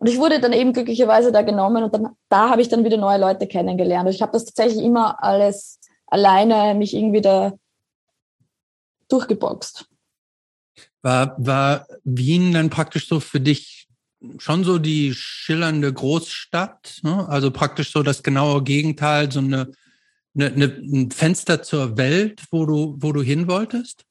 und 0.03 0.09
ich 0.09 0.17
wurde 0.17 0.41
dann 0.41 0.51
eben 0.51 0.73
glücklicherweise 0.73 1.31
da 1.31 1.43
genommen 1.43 1.81
und 1.81 1.93
dann, 1.93 2.09
da 2.27 2.49
habe 2.49 2.61
ich 2.61 2.67
dann 2.67 2.83
wieder 2.83 2.97
neue 2.97 3.17
Leute 3.17 3.47
kennengelernt. 3.47 4.05
Und 4.05 4.13
ich 4.13 4.21
habe 4.21 4.33
das 4.33 4.43
tatsächlich 4.43 4.83
immer 4.83 5.23
alles 5.23 5.79
alleine 6.07 6.75
mich 6.75 6.93
irgendwie 6.93 7.21
da 7.21 7.53
durchgeboxt. 9.07 9.85
War, 11.03 11.35
war 11.37 11.85
Wien 12.03 12.53
dann 12.53 12.69
praktisch 12.69 13.07
so 13.07 13.19
für 13.19 13.39
dich 13.39 13.87
schon 14.37 14.63
so 14.63 14.79
die 14.79 15.13
schillernde 15.13 15.91
Großstadt? 15.91 17.01
Ne? 17.03 17.27
Also 17.27 17.51
praktisch 17.51 17.91
so 17.91 18.03
das 18.03 18.23
genaue 18.23 18.63
Gegenteil, 18.63 19.31
so 19.31 19.39
eine, 19.39 19.71
eine, 20.35 20.47
eine, 20.47 20.65
ein 20.65 21.11
Fenster 21.11 21.61
zur 21.61 21.97
Welt, 21.97 22.41
wo 22.51 22.65
du, 22.65 22.95
wo 22.99 23.11
du 23.11 23.21
hin 23.21 23.47
wolltest? 23.47 24.05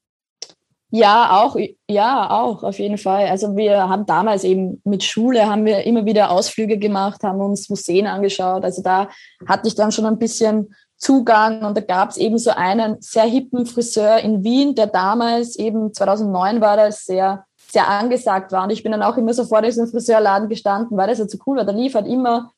Ja, 0.94 1.40
auch, 1.42 1.56
ja, 1.88 2.28
auch, 2.28 2.62
auf 2.62 2.78
jeden 2.78 2.98
Fall. 2.98 3.26
Also 3.28 3.56
wir 3.56 3.88
haben 3.88 4.04
damals 4.04 4.44
eben 4.44 4.82
mit 4.84 5.02
Schule 5.02 5.46
haben 5.46 5.64
wir 5.64 5.84
immer 5.84 6.04
wieder 6.04 6.30
Ausflüge 6.30 6.76
gemacht, 6.76 7.22
haben 7.22 7.40
uns 7.40 7.70
Museen 7.70 8.06
angeschaut. 8.06 8.62
Also 8.62 8.82
da 8.82 9.08
hatte 9.48 9.68
ich 9.68 9.74
dann 9.74 9.90
schon 9.90 10.04
ein 10.04 10.18
bisschen 10.18 10.74
Zugang 11.02 11.64
und 11.64 11.76
da 11.76 11.80
gab 11.80 12.10
es 12.10 12.16
eben 12.16 12.38
so 12.38 12.52
einen 12.52 12.96
sehr 13.00 13.24
hippen 13.24 13.66
Friseur 13.66 14.18
in 14.18 14.44
Wien, 14.44 14.76
der 14.76 14.86
damals 14.86 15.56
eben 15.56 15.92
2009 15.92 16.60
war 16.60 16.76
das 16.76 17.04
sehr, 17.04 17.44
sehr 17.70 17.88
angesagt 17.88 18.52
war. 18.52 18.62
Und 18.62 18.70
ich 18.70 18.84
bin 18.84 18.92
dann 18.92 19.02
auch 19.02 19.16
immer 19.16 19.34
so 19.34 19.44
vor 19.44 19.62
diesem 19.62 19.88
Friseurladen 19.88 20.48
gestanden, 20.48 20.96
weil 20.96 21.08
das 21.08 21.18
ja 21.18 21.26
so 21.26 21.38
cool 21.46 21.56
war. 21.56 21.64
Da 21.64 21.72
lief 21.72 21.94
halt 21.94 22.06
immer 22.06 22.52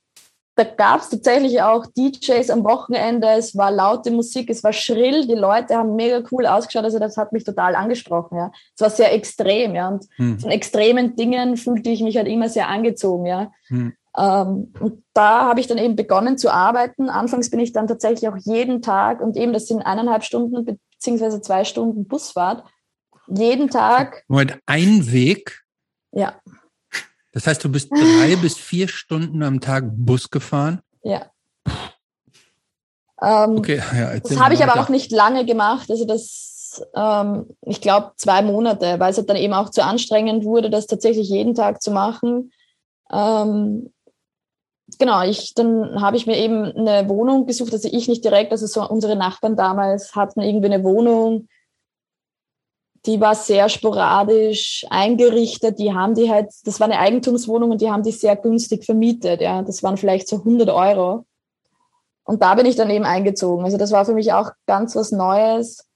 da 0.56 0.62
gab 0.62 1.00
es 1.00 1.08
tatsächlich 1.08 1.60
auch 1.62 1.84
DJs 1.86 2.48
am 2.50 2.62
Wochenende, 2.64 3.26
es 3.28 3.56
war 3.56 3.72
laute 3.72 4.10
Musik, 4.12 4.50
es 4.50 4.62
war 4.62 4.72
schrill, 4.72 5.26
die 5.26 5.34
Leute 5.34 5.76
haben 5.76 5.96
mega 5.96 6.22
cool 6.30 6.46
ausgeschaut, 6.46 6.84
also 6.84 7.00
das 7.00 7.16
hat 7.16 7.32
mich 7.32 7.42
total 7.42 7.74
angesprochen, 7.74 8.36
ja. 8.38 8.52
Es 8.74 8.80
war 8.80 8.90
sehr 8.90 9.12
extrem, 9.12 9.74
ja, 9.74 9.88
und 9.88 10.04
hm. 10.16 10.38
von 10.38 10.50
extremen 10.50 11.16
Dingen 11.16 11.56
fühlte 11.56 11.90
ich 11.90 12.02
mich 12.02 12.16
halt 12.16 12.28
immer 12.28 12.48
sehr 12.48 12.68
angezogen, 12.68 13.26
ja. 13.26 13.50
Hm. 13.66 13.94
Ähm, 14.16 14.72
und 14.78 15.02
da 15.12 15.42
habe 15.42 15.60
ich 15.60 15.66
dann 15.66 15.78
eben 15.78 15.96
begonnen 15.96 16.38
zu 16.38 16.52
arbeiten. 16.52 17.08
Anfangs 17.08 17.50
bin 17.50 17.60
ich 17.60 17.72
dann 17.72 17.88
tatsächlich 17.88 18.28
auch 18.28 18.36
jeden 18.36 18.80
Tag, 18.82 19.20
und 19.20 19.36
eben 19.36 19.52
das 19.52 19.66
sind 19.66 19.82
eineinhalb 19.82 20.24
Stunden 20.24 20.64
beziehungsweise 20.64 21.40
zwei 21.40 21.64
Stunden 21.64 22.06
Busfahrt, 22.06 22.64
jeden 23.26 23.70
Tag. 23.70 24.24
Moment, 24.28 24.58
ein 24.66 25.10
Weg? 25.10 25.64
Ja. 26.12 26.34
Das 27.32 27.46
heißt, 27.46 27.64
du 27.64 27.68
bist 27.68 27.90
drei 27.90 28.36
bis 28.40 28.56
vier 28.56 28.88
Stunden 28.88 29.42
am 29.42 29.60
Tag 29.60 29.84
Bus 29.88 30.30
gefahren? 30.30 30.80
Ja. 31.02 31.26
Ähm, 33.20 33.58
okay, 33.58 33.80
ja, 33.94 34.18
das 34.18 34.38
habe 34.38 34.54
ich 34.54 34.62
aber 34.62 34.80
auch 34.80 34.88
nicht 34.88 35.10
lange 35.10 35.44
gemacht. 35.44 35.90
Also 35.90 36.04
das, 36.04 36.84
ähm, 36.94 37.46
ich 37.62 37.80
glaube, 37.80 38.12
zwei 38.16 38.42
Monate, 38.42 39.00
weil 39.00 39.10
es 39.10 39.16
halt 39.16 39.30
dann 39.30 39.36
eben 39.36 39.54
auch 39.54 39.70
zu 39.70 39.82
anstrengend 39.82 40.44
wurde, 40.44 40.70
das 40.70 40.86
tatsächlich 40.86 41.28
jeden 41.28 41.54
Tag 41.54 41.82
zu 41.82 41.90
machen. 41.90 42.52
Ähm, 43.10 43.92
genau, 45.04 45.22
ich, 45.22 45.54
dann 45.54 46.00
habe 46.00 46.16
ich 46.16 46.26
mir 46.26 46.36
eben 46.36 46.64
eine 46.64 47.08
Wohnung 47.08 47.46
gesucht, 47.46 47.72
also 47.72 47.88
ich 47.90 48.08
nicht 48.08 48.24
direkt, 48.24 48.52
also 48.52 48.66
so 48.66 48.88
unsere 48.88 49.16
Nachbarn 49.16 49.56
damals 49.56 50.14
hatten 50.14 50.40
irgendwie 50.40 50.72
eine 50.72 50.84
Wohnung 50.84 51.48
die 53.06 53.20
war 53.20 53.34
sehr 53.34 53.68
sporadisch 53.68 54.86
eingerichtet. 54.88 55.78
Die 55.78 55.92
haben 55.92 56.14
die 56.14 56.30
halt, 56.30 56.50
das 56.64 56.80
war 56.80 56.86
eine 56.86 56.98
Eigentumswohnung 56.98 57.70
und 57.70 57.80
die 57.80 57.90
haben 57.90 58.02
die 58.02 58.12
sehr 58.12 58.36
günstig 58.36 58.84
vermietet. 58.84 59.40
Ja, 59.40 59.62
das 59.62 59.82
waren 59.82 59.96
vielleicht 59.96 60.28
so 60.28 60.36
100 60.36 60.70
Euro. 60.70 61.26
Und 62.24 62.40
da 62.40 62.54
bin 62.54 62.64
ich 62.64 62.76
dann 62.76 62.88
eben 62.88 63.04
eingezogen. 63.04 63.64
Also 63.64 63.76
das 63.76 63.92
war 63.92 64.06
für 64.06 64.14
mich 64.14 64.32
auch 64.32 64.52
ganz 64.66 64.96
was 64.96 65.12
Neues. 65.12 65.86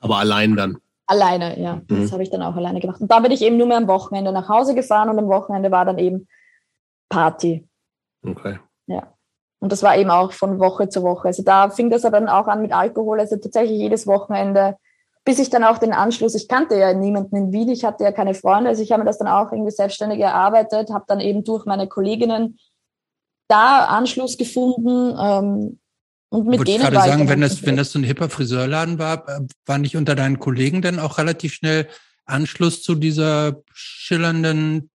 Aber 0.00 0.16
allein 0.16 0.56
dann? 0.56 0.78
Alleine, 1.06 1.60
ja. 1.60 1.76
Mhm. 1.76 2.02
Das 2.02 2.12
habe 2.12 2.22
ich 2.22 2.30
dann 2.30 2.40
auch 2.40 2.56
alleine 2.56 2.80
gemacht. 2.80 3.02
Und 3.02 3.10
da 3.10 3.20
bin 3.20 3.32
ich 3.32 3.42
eben 3.42 3.58
nur 3.58 3.66
mehr 3.66 3.76
am 3.76 3.88
Wochenende 3.88 4.32
nach 4.32 4.48
Hause 4.48 4.74
gefahren 4.74 5.10
und 5.10 5.18
am 5.18 5.28
Wochenende 5.28 5.70
war 5.70 5.84
dann 5.84 5.98
eben 5.98 6.26
Party. 7.10 7.68
Okay. 8.24 8.58
Ja. 8.86 9.14
Und 9.60 9.72
das 9.72 9.82
war 9.82 9.96
eben 9.96 10.10
auch 10.10 10.32
von 10.32 10.58
Woche 10.58 10.88
zu 10.88 11.02
Woche. 11.02 11.28
Also 11.28 11.42
da 11.42 11.70
fing 11.70 11.90
das 11.90 12.02
dann 12.02 12.28
auch 12.28 12.48
an 12.48 12.62
mit 12.62 12.72
Alkohol. 12.72 13.20
Also 13.20 13.36
tatsächlich 13.36 13.78
jedes 13.78 14.06
Wochenende 14.06 14.76
bis 15.24 15.38
ich 15.38 15.50
dann 15.50 15.64
auch 15.64 15.78
den 15.78 15.92
Anschluss, 15.92 16.34
ich 16.34 16.48
kannte 16.48 16.76
ja 16.76 16.92
niemanden 16.92 17.36
in 17.36 17.52
Wien, 17.52 17.70
ich 17.70 17.84
hatte 17.84 18.04
ja 18.04 18.12
keine 18.12 18.34
Freunde, 18.34 18.68
also 18.68 18.82
ich 18.82 18.92
habe 18.92 19.02
mir 19.02 19.06
das 19.06 19.18
dann 19.18 19.28
auch 19.28 19.52
irgendwie 19.52 19.70
selbstständig 19.70 20.20
erarbeitet, 20.20 20.90
habe 20.90 21.06
dann 21.08 21.20
eben 21.20 21.44
durch 21.44 21.64
meine 21.64 21.88
Kolleginnen 21.88 22.58
da 23.48 23.86
Anschluss 23.86 24.36
gefunden. 24.36 25.16
Ähm, 25.18 25.78
und 26.28 26.46
mit 26.46 26.58
Wollte 26.58 26.72
denen 26.72 26.84
ich 26.84 26.90
gerade 26.90 27.08
sagen, 27.08 27.28
wenn 27.28 27.40
das, 27.40 27.64
wenn 27.64 27.76
das 27.76 27.92
so 27.92 27.98
ein 27.98 28.04
hipper 28.04 28.28
Friseurladen 28.28 28.98
war, 28.98 29.26
äh, 29.28 29.40
war 29.66 29.78
nicht 29.78 29.96
unter 29.96 30.14
deinen 30.14 30.38
Kollegen 30.38 30.82
dann 30.82 30.98
auch 30.98 31.16
relativ 31.16 31.54
schnell 31.54 31.88
Anschluss 32.26 32.82
zu 32.82 32.94
dieser 32.94 33.62
schillernden 33.72 34.90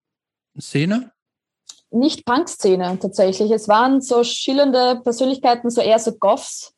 Szene? 0.59 1.11
Nicht 1.91 2.25
Punk-Szene 2.25 2.99
tatsächlich. 2.99 3.51
Es 3.51 3.67
waren 3.67 4.01
so 4.01 4.23
schillernde 4.23 5.01
Persönlichkeiten, 5.03 5.69
so 5.69 5.81
eher 5.81 5.99
so 5.99 6.13
Goffs, 6.13 6.73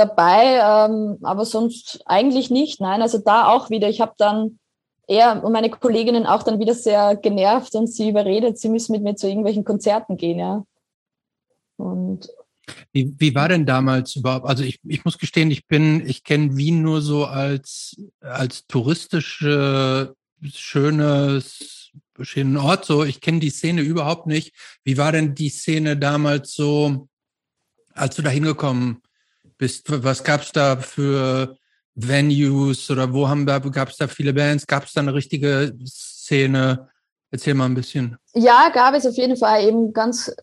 dabei, 0.00 0.60
ähm, 0.62 1.18
aber 1.22 1.44
sonst 1.44 2.02
eigentlich 2.06 2.50
nicht. 2.50 2.80
Nein, 2.80 3.02
also 3.02 3.18
da 3.18 3.48
auch 3.48 3.70
wieder. 3.70 3.88
Ich 3.88 4.00
habe 4.00 4.14
dann 4.16 4.58
eher 5.06 5.34
meine 5.48 5.70
Kolleginnen 5.70 6.26
auch 6.26 6.42
dann 6.42 6.58
wieder 6.58 6.74
sehr 6.74 7.16
genervt 7.16 7.74
und 7.74 7.86
sie 7.88 8.08
überredet, 8.08 8.58
sie 8.58 8.70
müssen 8.70 8.92
mit 8.92 9.02
mir 9.02 9.16
zu 9.16 9.28
irgendwelchen 9.28 9.64
Konzerten 9.64 10.16
gehen, 10.16 10.38
ja. 10.38 10.64
Und 11.76 12.28
wie, 12.92 13.14
wie 13.18 13.34
war 13.34 13.48
denn 13.48 13.66
damals 13.66 14.16
überhaupt? 14.16 14.46
Also 14.46 14.62
ich, 14.62 14.78
ich 14.84 15.04
muss 15.04 15.18
gestehen, 15.18 15.50
ich 15.50 15.66
bin, 15.66 16.06
ich 16.06 16.24
kenne 16.24 16.56
Wien 16.56 16.82
nur 16.82 17.02
so 17.02 17.24
als, 17.24 17.96
als 18.20 18.66
touristische, 18.66 20.14
schönes, 20.42 21.79
schönen 22.20 22.56
Ort. 22.56 22.84
So, 22.84 23.04
ich 23.04 23.20
kenne 23.20 23.40
die 23.40 23.50
Szene 23.50 23.82
überhaupt 23.82 24.26
nicht. 24.26 24.54
Wie 24.84 24.98
war 24.98 25.12
denn 25.12 25.34
die 25.34 25.48
Szene 25.48 25.96
damals 25.96 26.52
so, 26.52 27.08
als 27.94 28.16
du 28.16 28.22
da 28.22 28.30
hingekommen 28.30 29.02
bist. 29.60 29.84
Was 30.04 30.24
gab 30.24 30.42
es 30.42 30.52
da 30.52 30.76
für 30.76 31.56
Venues 31.94 32.90
oder 32.90 33.12
wo 33.12 33.28
haben 33.28 33.46
wir, 33.46 33.60
gab 33.60 33.90
es 33.90 33.96
da 33.96 34.08
viele 34.08 34.32
Bands? 34.32 34.66
Gab 34.66 34.84
es 34.84 34.92
da 34.92 35.00
eine 35.00 35.14
richtige 35.14 35.76
Szene? 35.84 36.88
Erzähl 37.30 37.54
mal 37.54 37.66
ein 37.66 37.74
bisschen. 37.74 38.16
Ja, 38.34 38.70
gab 38.70 38.94
es 38.94 39.06
auf 39.06 39.16
jeden 39.16 39.36
Fall 39.36 39.64
eben 39.64 39.92
ganz 39.92 40.34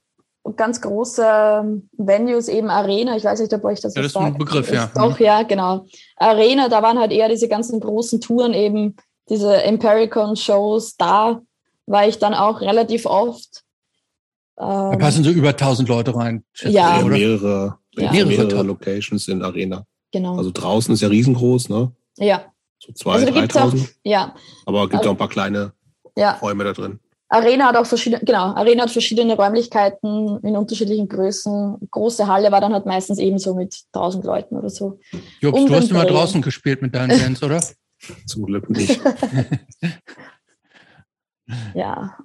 ganz 0.55 0.79
große 0.79 1.81
Venues, 1.97 2.47
eben 2.47 2.69
Arena. 2.69 3.17
Ich 3.17 3.25
weiß 3.25 3.41
nicht, 3.41 3.53
ob 3.53 3.65
euch 3.65 3.81
das 3.81 3.95
Ja, 3.95 4.01
das 4.01 4.11
ist 4.11 4.17
ein 4.17 4.37
Begriff, 4.37 4.71
ja. 4.71 4.89
Auch, 4.95 5.19
ja, 5.19 5.43
genau. 5.43 5.85
Arena, 6.15 6.69
da 6.69 6.81
waren 6.81 6.97
halt 6.97 7.11
eher 7.11 7.27
diese 7.27 7.49
ganzen 7.49 7.81
großen 7.81 8.21
Touren 8.21 8.53
eben, 8.53 8.95
diese 9.29 9.61
Empiricon-Shows. 9.63 10.95
Da 10.95 11.41
war 11.87 12.07
ich 12.07 12.19
dann 12.19 12.33
auch 12.33 12.61
relativ 12.61 13.05
oft. 13.05 13.63
Da 14.55 14.95
passen 14.97 15.23
so 15.23 15.29
über 15.29 15.49
1000 15.49 15.87
Leute 15.89 16.15
rein. 16.15 16.43
Ja, 16.61 16.99
oder? 16.99 17.09
mehrere 17.09 17.77
ja. 17.97 18.11
mehrere, 18.11 18.27
mehrere 18.27 18.63
Locations 18.63 19.27
in 19.27 19.41
Arena. 19.41 19.85
Genau. 20.11 20.37
Also 20.37 20.51
draußen 20.51 20.93
ist 20.93 21.01
ja 21.01 21.09
riesengroß, 21.09 21.69
ne? 21.69 21.91
Ja. 22.17 22.45
So 22.79 22.93
zwei, 22.93 23.13
also 23.13 23.27
3.000. 23.27 23.89
Ja. 24.03 24.35
Aber 24.65 24.83
es 24.83 24.89
gibt 24.89 24.99
also, 24.99 25.09
auch 25.09 25.13
ein 25.13 25.17
paar 25.17 25.29
kleine 25.29 25.73
ja. 26.15 26.33
Räume 26.41 26.63
da 26.63 26.73
drin. 26.73 26.99
Arena 27.29 27.65
hat 27.65 27.75
auch 27.75 27.85
verschiedene, 27.85 28.23
genau, 28.23 28.53
Arena 28.53 28.83
hat 28.83 28.91
verschiedene 28.91 29.35
Räumlichkeiten 29.35 30.39
in 30.43 30.55
unterschiedlichen 30.55 31.09
Größen. 31.09 31.77
Große 31.91 32.25
Halle 32.25 32.51
war 32.51 32.61
dann 32.61 32.73
halt 32.73 32.85
meistens 32.85 33.19
eben 33.19 33.37
so 33.37 33.53
mit 33.53 33.75
1000 33.91 34.23
Leuten 34.23 34.55
oder 34.55 34.69
so. 34.69 34.99
Jobs, 35.41 35.65
du 35.65 35.75
hast 35.75 35.91
immer 35.91 36.05
draußen 36.05 36.41
gespielt 36.41 36.81
mit 36.81 36.95
deinen 36.95 37.19
Bands, 37.19 37.43
oder? 37.43 37.61
Zum 38.27 38.45
Glück 38.45 38.69
nicht. 38.69 39.01
ja, 41.73 42.17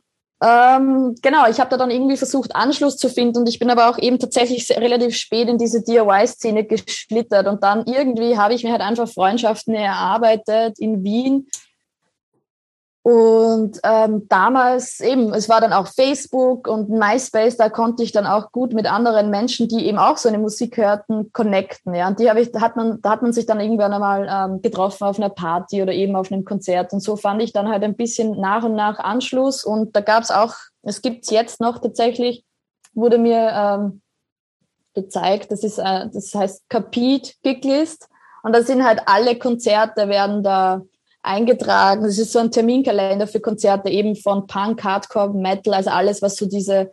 ähm, 0.43 1.15
genau, 1.23 1.49
ich 1.49 1.61
habe 1.61 1.71
da 1.71 1.77
dann 1.77 1.93
irgendwie 1.93 2.17
versucht, 2.17 2.57
Anschluss 2.57 2.97
zu 2.97 3.09
finden 3.09 3.39
und 3.39 3.49
ich 3.49 3.61
bin 3.61 3.71
aber 3.71 3.89
auch 3.89 3.99
eben 3.99 4.19
tatsächlich 4.19 4.69
relativ 4.71 5.17
spät 5.17 5.49
in 5.49 5.57
diese 5.57 5.83
DIY-Szene 5.85 6.65
geschlittert 6.65 7.47
und 7.47 7.63
dann 7.63 7.85
irgendwie 7.87 8.37
habe 8.37 8.53
ich 8.53 8.65
mir 8.65 8.73
halt 8.73 8.81
einfach 8.81 9.09
Freundschaften 9.09 9.73
erarbeitet 9.75 10.81
in 10.81 11.05
Wien, 11.05 11.47
und 13.03 13.81
ähm, 13.83 14.29
damals 14.29 15.01
eben, 15.01 15.35
es 15.35 15.49
war 15.49 15.61
dann 15.61 15.73
auch 15.73 15.89
Facebook 15.89 16.69
und 16.69 16.89
MySpace, 16.89 17.57
da 17.57 17.69
konnte 17.69 18.05
ich 18.05 18.13
dann 18.13 18.27
auch 18.27 18.53
gut 18.53 18.73
mit 18.75 18.87
anderen 18.87 19.29
Menschen, 19.29 19.67
die 19.67 19.87
eben 19.87 19.99
auch 19.99 20.19
so 20.19 20.29
eine 20.29 20.39
Musik 20.39 20.77
hörten, 20.77 21.33
connecten. 21.33 21.95
Ja, 21.97 22.07
und 22.07 22.21
die 22.21 22.31
habe 22.31 22.41
ich, 22.41 22.53
da 22.53 22.61
hat 22.61 22.77
man, 22.77 23.03
da 23.03 23.11
hat 23.11 23.23
man 23.23 23.33
sich 23.33 23.45
dann 23.45 23.59
irgendwann 23.59 23.93
einmal 23.93 24.29
ähm, 24.31 24.63
getroffen 24.63 25.03
auf 25.03 25.19
einer 25.19 25.31
Party 25.31 25.83
oder 25.83 25.93
eben 25.93 26.15
auf 26.15 26.31
einem 26.31 26.45
Konzert. 26.45 26.93
Und 26.93 27.01
so 27.01 27.17
fand 27.17 27.43
ich 27.43 27.53
dann 27.53 27.69
halt 27.69 27.83
ein 27.83 27.97
bisschen 27.97 28.41
nach 28.41 28.63
und 28.63 28.77
nach 28.77 29.01
Anschluss. 29.01 29.65
Und 29.65 29.97
da 29.97 30.01
gab 30.01 30.23
es 30.23 30.31
auch, 30.31 30.55
es 30.83 31.03
gibt's 31.03 31.31
jetzt 31.31 31.61
noch 31.61 31.81
tatsächlich, 31.81 32.45
wurde 32.95 33.19
mir 33.19 33.51
ähm, 33.53 34.03
gezeigt, 34.95 35.51
das 35.51 35.65
ist, 35.65 35.79
äh, 35.79 36.09
das 36.09 36.33
heißt 36.33 36.69
Capit 36.69 37.35
Giglist. 37.43 38.09
Und 38.45 38.55
da 38.55 38.63
sind 38.63 38.85
halt 38.85 39.03
alle 39.07 39.37
Konzerte 39.37 40.09
werden 40.09 40.45
da 40.45 40.83
eingetragen. 41.23 42.05
Es 42.05 42.19
ist 42.19 42.33
so 42.33 42.39
ein 42.39 42.51
Terminkalender 42.51 43.27
für 43.27 43.41
Konzerte 43.41 43.89
eben 43.89 44.17
von 44.17 44.47
Punk, 44.47 44.83
Hardcore, 44.83 45.35
Metal, 45.35 45.75
also 45.75 45.91
alles, 45.91 46.21
was 46.23 46.37
so 46.37 46.47
diese 46.47 46.91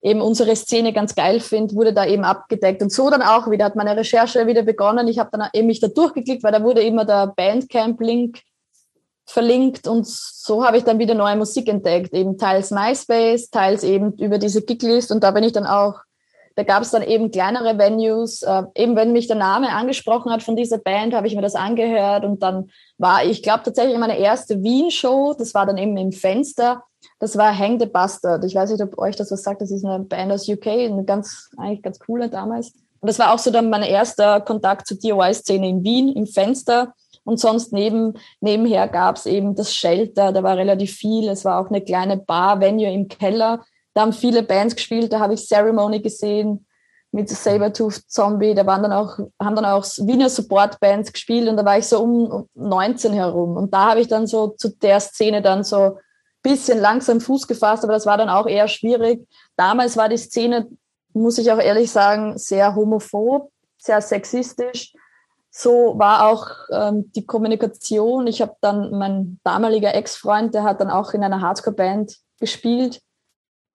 eben 0.00 0.20
unsere 0.20 0.54
Szene 0.54 0.92
ganz 0.92 1.14
geil 1.14 1.40
findet, 1.40 1.76
wurde 1.76 1.92
da 1.92 2.06
eben 2.06 2.24
abgedeckt. 2.24 2.82
Und 2.82 2.92
so 2.92 3.10
dann 3.10 3.22
auch 3.22 3.50
wieder, 3.50 3.64
hat 3.64 3.74
meine 3.74 3.96
Recherche 3.96 4.46
wieder 4.46 4.62
begonnen. 4.62 5.08
Ich 5.08 5.18
habe 5.18 5.30
dann 5.32 5.48
eben 5.52 5.66
mich 5.66 5.80
da 5.80 5.88
durchgeklickt, 5.88 6.44
weil 6.44 6.52
da 6.52 6.62
wurde 6.62 6.82
immer 6.82 7.04
der 7.04 7.32
Bandcamp-Link 7.36 8.40
verlinkt 9.28 9.86
und 9.86 10.06
so 10.06 10.64
habe 10.64 10.78
ich 10.78 10.84
dann 10.84 10.98
wieder 10.98 11.14
neue 11.14 11.36
Musik 11.36 11.68
entdeckt, 11.68 12.14
eben 12.14 12.38
teils 12.38 12.70
MySpace, 12.70 13.50
teils 13.50 13.82
eben 13.84 14.12
über 14.14 14.38
diese 14.38 14.62
Gicklist 14.62 15.12
und 15.12 15.22
da 15.22 15.32
bin 15.32 15.44
ich 15.44 15.52
dann 15.52 15.66
auch 15.66 16.00
da 16.58 16.64
gab 16.64 16.82
es 16.82 16.90
dann 16.90 17.04
eben 17.04 17.30
kleinere 17.30 17.78
Venues. 17.78 18.42
Äh, 18.42 18.64
eben 18.74 18.96
wenn 18.96 19.12
mich 19.12 19.28
der 19.28 19.36
Name 19.36 19.70
angesprochen 19.70 20.32
hat 20.32 20.42
von 20.42 20.56
dieser 20.56 20.78
Band, 20.78 21.14
habe 21.14 21.28
ich 21.28 21.36
mir 21.36 21.40
das 21.40 21.54
angehört 21.54 22.24
und 22.24 22.42
dann 22.42 22.70
war, 22.96 23.24
ich 23.24 23.44
glaube 23.44 23.62
tatsächlich 23.62 23.96
meine 23.96 24.18
erste 24.18 24.60
Wien-Show, 24.60 25.36
das 25.38 25.54
war 25.54 25.66
dann 25.66 25.78
eben 25.78 25.96
im 25.96 26.10
Fenster. 26.10 26.82
Das 27.20 27.38
war 27.38 27.56
Hang 27.56 27.78
the 27.78 27.86
Bastard. 27.86 28.44
Ich 28.44 28.56
weiß 28.56 28.72
nicht, 28.72 28.82
ob 28.82 28.98
euch 28.98 29.14
das 29.14 29.30
was 29.30 29.44
sagt. 29.44 29.62
Das 29.62 29.70
ist 29.70 29.84
eine 29.84 30.02
Band 30.02 30.32
aus 30.32 30.48
UK, 30.48 30.66
eine 30.66 31.04
ganz, 31.04 31.48
eigentlich 31.56 31.82
ganz 31.82 32.00
coole 32.00 32.28
damals. 32.28 32.72
Und 32.98 33.06
das 33.06 33.20
war 33.20 33.32
auch 33.32 33.38
so 33.38 33.52
dann 33.52 33.70
mein 33.70 33.84
erster 33.84 34.40
Kontakt 34.40 34.88
zur 34.88 34.98
DIY-Szene 34.98 35.68
in 35.68 35.84
Wien, 35.84 36.08
im 36.08 36.26
Fenster. 36.26 36.92
Und 37.22 37.38
sonst 37.38 37.72
neben, 37.72 38.14
nebenher 38.40 38.88
gab 38.88 39.14
es 39.14 39.26
eben 39.26 39.54
das 39.54 39.72
Shelter, 39.72 40.32
da 40.32 40.42
war 40.42 40.56
relativ 40.56 40.96
viel. 40.96 41.28
Es 41.28 41.44
war 41.44 41.60
auch 41.60 41.70
eine 41.70 41.82
kleine 41.82 42.16
Bar-Venue 42.16 42.92
im 42.92 43.06
Keller. 43.06 43.60
Da 43.94 44.02
haben 44.02 44.12
viele 44.12 44.42
Bands 44.42 44.76
gespielt, 44.76 45.12
da 45.12 45.20
habe 45.20 45.34
ich 45.34 45.46
Ceremony 45.46 46.00
gesehen 46.00 46.66
mit 47.10 47.28
Sabertooth 47.28 48.02
Zombie. 48.08 48.54
Da 48.54 48.66
waren 48.66 48.82
dann 48.82 48.92
auch, 48.92 49.18
haben 49.40 49.56
dann 49.56 49.64
auch 49.64 49.84
Wiener 49.84 50.28
Support-Bands 50.28 51.12
gespielt 51.12 51.48
und 51.48 51.56
da 51.56 51.64
war 51.64 51.78
ich 51.78 51.86
so 51.86 52.02
um 52.02 52.48
19 52.54 53.12
herum. 53.12 53.56
Und 53.56 53.72
da 53.72 53.90
habe 53.90 54.00
ich 54.00 54.08
dann 54.08 54.26
so 54.26 54.48
zu 54.48 54.68
der 54.68 55.00
Szene 55.00 55.42
dann 55.42 55.64
so 55.64 55.98
bisschen 56.42 56.78
langsam 56.78 57.20
Fuß 57.20 57.46
gefasst, 57.48 57.84
aber 57.84 57.92
das 57.92 58.06
war 58.06 58.16
dann 58.16 58.28
auch 58.28 58.46
eher 58.46 58.68
schwierig. 58.68 59.26
Damals 59.56 59.96
war 59.96 60.08
die 60.08 60.16
Szene, 60.16 60.68
muss 61.12 61.38
ich 61.38 61.50
auch 61.50 61.58
ehrlich 61.58 61.90
sagen, 61.90 62.38
sehr 62.38 62.74
homophob, 62.74 63.50
sehr 63.76 64.00
sexistisch. 64.00 64.92
So 65.50 65.98
war 65.98 66.28
auch 66.28 66.48
ähm, 66.70 67.10
die 67.12 67.26
Kommunikation. 67.26 68.26
Ich 68.26 68.40
habe 68.40 68.54
dann, 68.60 68.96
mein 68.96 69.40
damaliger 69.44 69.94
Ex-Freund, 69.94 70.54
der 70.54 70.62
hat 70.62 70.80
dann 70.80 70.90
auch 70.90 71.12
in 71.14 71.24
einer 71.24 71.40
Hardcore-Band 71.40 72.16
gespielt. 72.38 73.00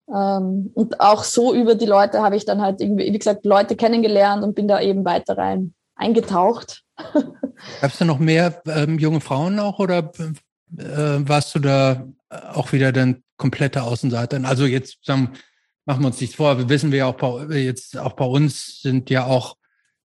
Ähm, 0.10 0.72
und 0.74 1.00
auch 1.00 1.24
so 1.24 1.54
über 1.54 1.76
die 1.76 1.86
Leute 1.86 2.22
habe 2.22 2.36
ich 2.36 2.46
dann 2.46 2.62
halt 2.62 2.82
irgendwie, 2.82 3.12
wie 3.12 3.18
gesagt, 3.18 3.46
Leute 3.46 3.76
kennengelernt 3.76 4.44
und 4.44 4.56
bin 4.56 4.68
da 4.68 4.82
eben 4.82 5.06
weiter 5.06 5.38
rein 5.38 5.74
eingetaucht. 5.96 6.84
Gab 6.98 7.92
es 7.92 7.98
da 7.98 8.06
noch 8.06 8.20
mehr 8.20 8.62
ähm, 8.66 9.00
junge 9.00 9.22
Frauen 9.22 9.60
auch 9.60 9.80
oder 9.80 10.12
äh, 10.78 11.28
warst 11.28 11.56
du 11.56 11.60
da 11.60 12.08
auch 12.30 12.72
wieder 12.72 12.92
dann 12.92 13.24
komplette 13.38 13.84
Außenseiter? 13.84 14.44
Also 14.44 14.66
jetzt 14.66 15.06
sagen, 15.06 15.34
machen 15.86 16.02
wir 16.02 16.08
uns 16.08 16.22
nichts 16.22 16.36
vor, 16.36 16.58
wir 16.58 16.70
wissen 16.70 16.92
wir 16.92 17.00
ja 17.00 17.06
auch 17.08 17.16
bei, 17.16 17.58
jetzt 17.58 17.98
auch 17.98 18.14
bei 18.14 18.26
uns 18.26 18.82
sind 18.82 19.10
ja 19.10 19.26
auch 19.26 19.56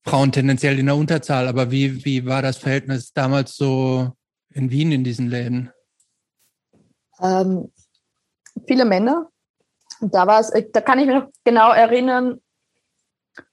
Frauen 0.05 0.33
tendenziell 0.33 0.79
in 0.79 0.87
der 0.87 0.97
Unterzahl, 0.97 1.49
aber 1.49 1.71
wie, 1.71 2.05
wie 2.05 2.25
war 2.27 2.43
das 2.43 2.57
Verhältnis 2.57 3.13
damals 3.13 3.57
so 3.57 4.13
in 4.51 4.71
Wien 4.71 4.93
in 4.93 5.05
diesen 5.05 5.29
Läden? 5.29 5.71
Ähm, 7.21 7.71
viele 8.67 8.85
Männer. 8.85 9.29
Da 10.01 10.27
war 10.27 10.41
es, 10.41 10.53
da 10.73 10.81
kann 10.81 10.99
ich 10.99 11.07
mich 11.07 11.17
noch 11.17 11.29
genau 11.45 11.73
erinnern, 11.73 12.41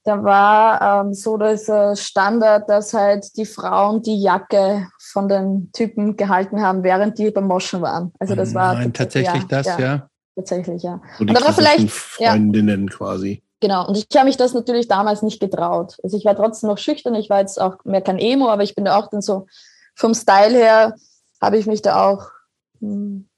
da 0.04 0.24
war 0.24 1.06
ähm, 1.06 1.14
so 1.14 1.38
das 1.38 1.70
Standard, 2.00 2.70
dass 2.70 2.94
halt 2.94 3.36
die 3.38 3.46
Frauen 3.46 4.02
die 4.02 4.22
Jacke 4.22 4.88
von 5.00 5.28
den 5.28 5.72
Typen 5.74 6.16
gehalten 6.16 6.62
haben, 6.62 6.84
während 6.84 7.18
die 7.18 7.32
beim 7.32 7.48
Moschen 7.48 7.82
waren. 7.82 8.12
Also 8.20 8.36
das 8.36 8.54
war 8.54 8.76
Nein, 8.76 8.94
tatsächlich 8.94 9.44
ja, 9.44 9.48
das, 9.48 9.66
ja. 9.66 9.80
ja. 9.80 10.10
Tatsächlich, 10.36 10.84
ja. 10.84 11.02
So 11.18 11.22
und 11.22 11.34
da 11.34 11.44
war 11.44 11.54
vielleicht 11.54 11.90
Freundinnen 11.90 12.88
ja, 12.88 12.96
quasi. 12.96 13.42
Genau, 13.62 13.88
und 13.88 13.98
ich 13.98 14.06
habe 14.16 14.26
mich 14.26 14.38
das 14.38 14.54
natürlich 14.54 14.88
damals 14.88 15.22
nicht 15.22 15.40
getraut. 15.40 15.98
Also 16.04 16.18
ich 16.18 16.26
war 16.26 16.36
trotzdem 16.36 16.70
noch 16.70 16.78
schüchtern, 16.78 17.16
ich 17.16 17.30
war 17.30 17.40
jetzt 17.40 17.60
auch 17.60 17.78
mehr 17.86 18.02
kein 18.02 18.20
Emo, 18.20 18.50
aber 18.50 18.64
ich 18.64 18.76
bin 18.76 18.86
da 18.86 18.98
auch 18.98 19.10
dann 19.10 19.22
so 19.22 19.48
vom 19.96 20.14
Style 20.14 20.56
her 20.56 20.96
habe 21.42 21.58
ich 21.58 21.68
mich 21.68 21.82
da 21.82 22.06
auch 22.06 22.30
hm, 22.80 23.30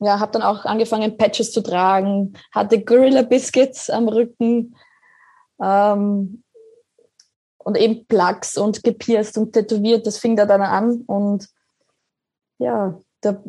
ja, 0.00 0.18
habe 0.18 0.32
dann 0.32 0.42
auch 0.42 0.64
angefangen 0.64 1.16
Patches 1.16 1.52
zu 1.52 1.62
tragen, 1.62 2.34
hatte 2.52 2.82
Gorilla 2.82 3.22
Biscuits 3.22 3.90
am 3.90 4.08
Rücken, 4.08 4.74
ähm, 5.62 6.42
und 7.62 7.76
eben 7.76 8.06
Plugs 8.06 8.56
und 8.56 8.82
gepierst 8.82 9.38
und 9.38 9.52
tätowiert, 9.52 10.06
das 10.06 10.18
fing 10.18 10.36
da 10.36 10.46
dann 10.46 10.62
an 10.62 11.02
und 11.06 11.46
ja, 12.58 12.98
da, 13.20 13.42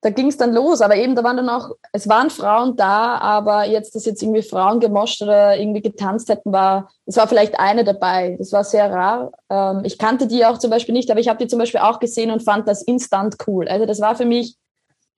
da 0.00 0.10
ging 0.10 0.28
es 0.28 0.36
dann 0.36 0.52
los. 0.52 0.80
Aber 0.80 0.96
eben, 0.96 1.14
da 1.14 1.24
waren 1.24 1.36
dann 1.36 1.48
auch, 1.48 1.70
es 1.92 2.08
waren 2.08 2.30
Frauen 2.30 2.76
da, 2.76 3.18
aber 3.18 3.66
jetzt, 3.66 3.94
dass 3.94 4.06
jetzt 4.06 4.22
irgendwie 4.22 4.42
Frauen 4.42 4.80
gemoscht 4.80 5.22
oder 5.22 5.58
irgendwie 5.58 5.82
getanzt 5.82 6.28
hätten, 6.28 6.52
war, 6.52 6.90
es 7.06 7.16
war 7.16 7.28
vielleicht 7.28 7.58
eine 7.58 7.84
dabei. 7.84 8.36
Das 8.38 8.52
war 8.52 8.64
sehr 8.64 8.90
rar. 8.90 9.32
Ähm, 9.48 9.82
ich 9.84 9.98
kannte 9.98 10.26
die 10.26 10.44
auch 10.44 10.58
zum 10.58 10.70
Beispiel 10.70 10.94
nicht, 10.94 11.10
aber 11.10 11.20
ich 11.20 11.28
habe 11.28 11.38
die 11.38 11.46
zum 11.46 11.58
Beispiel 11.58 11.80
auch 11.80 12.00
gesehen 12.00 12.30
und 12.30 12.42
fand 12.42 12.66
das 12.68 12.82
instant 12.82 13.36
cool. 13.46 13.68
Also 13.68 13.86
das 13.86 14.00
war 14.00 14.14
für 14.16 14.26
mich, 14.26 14.56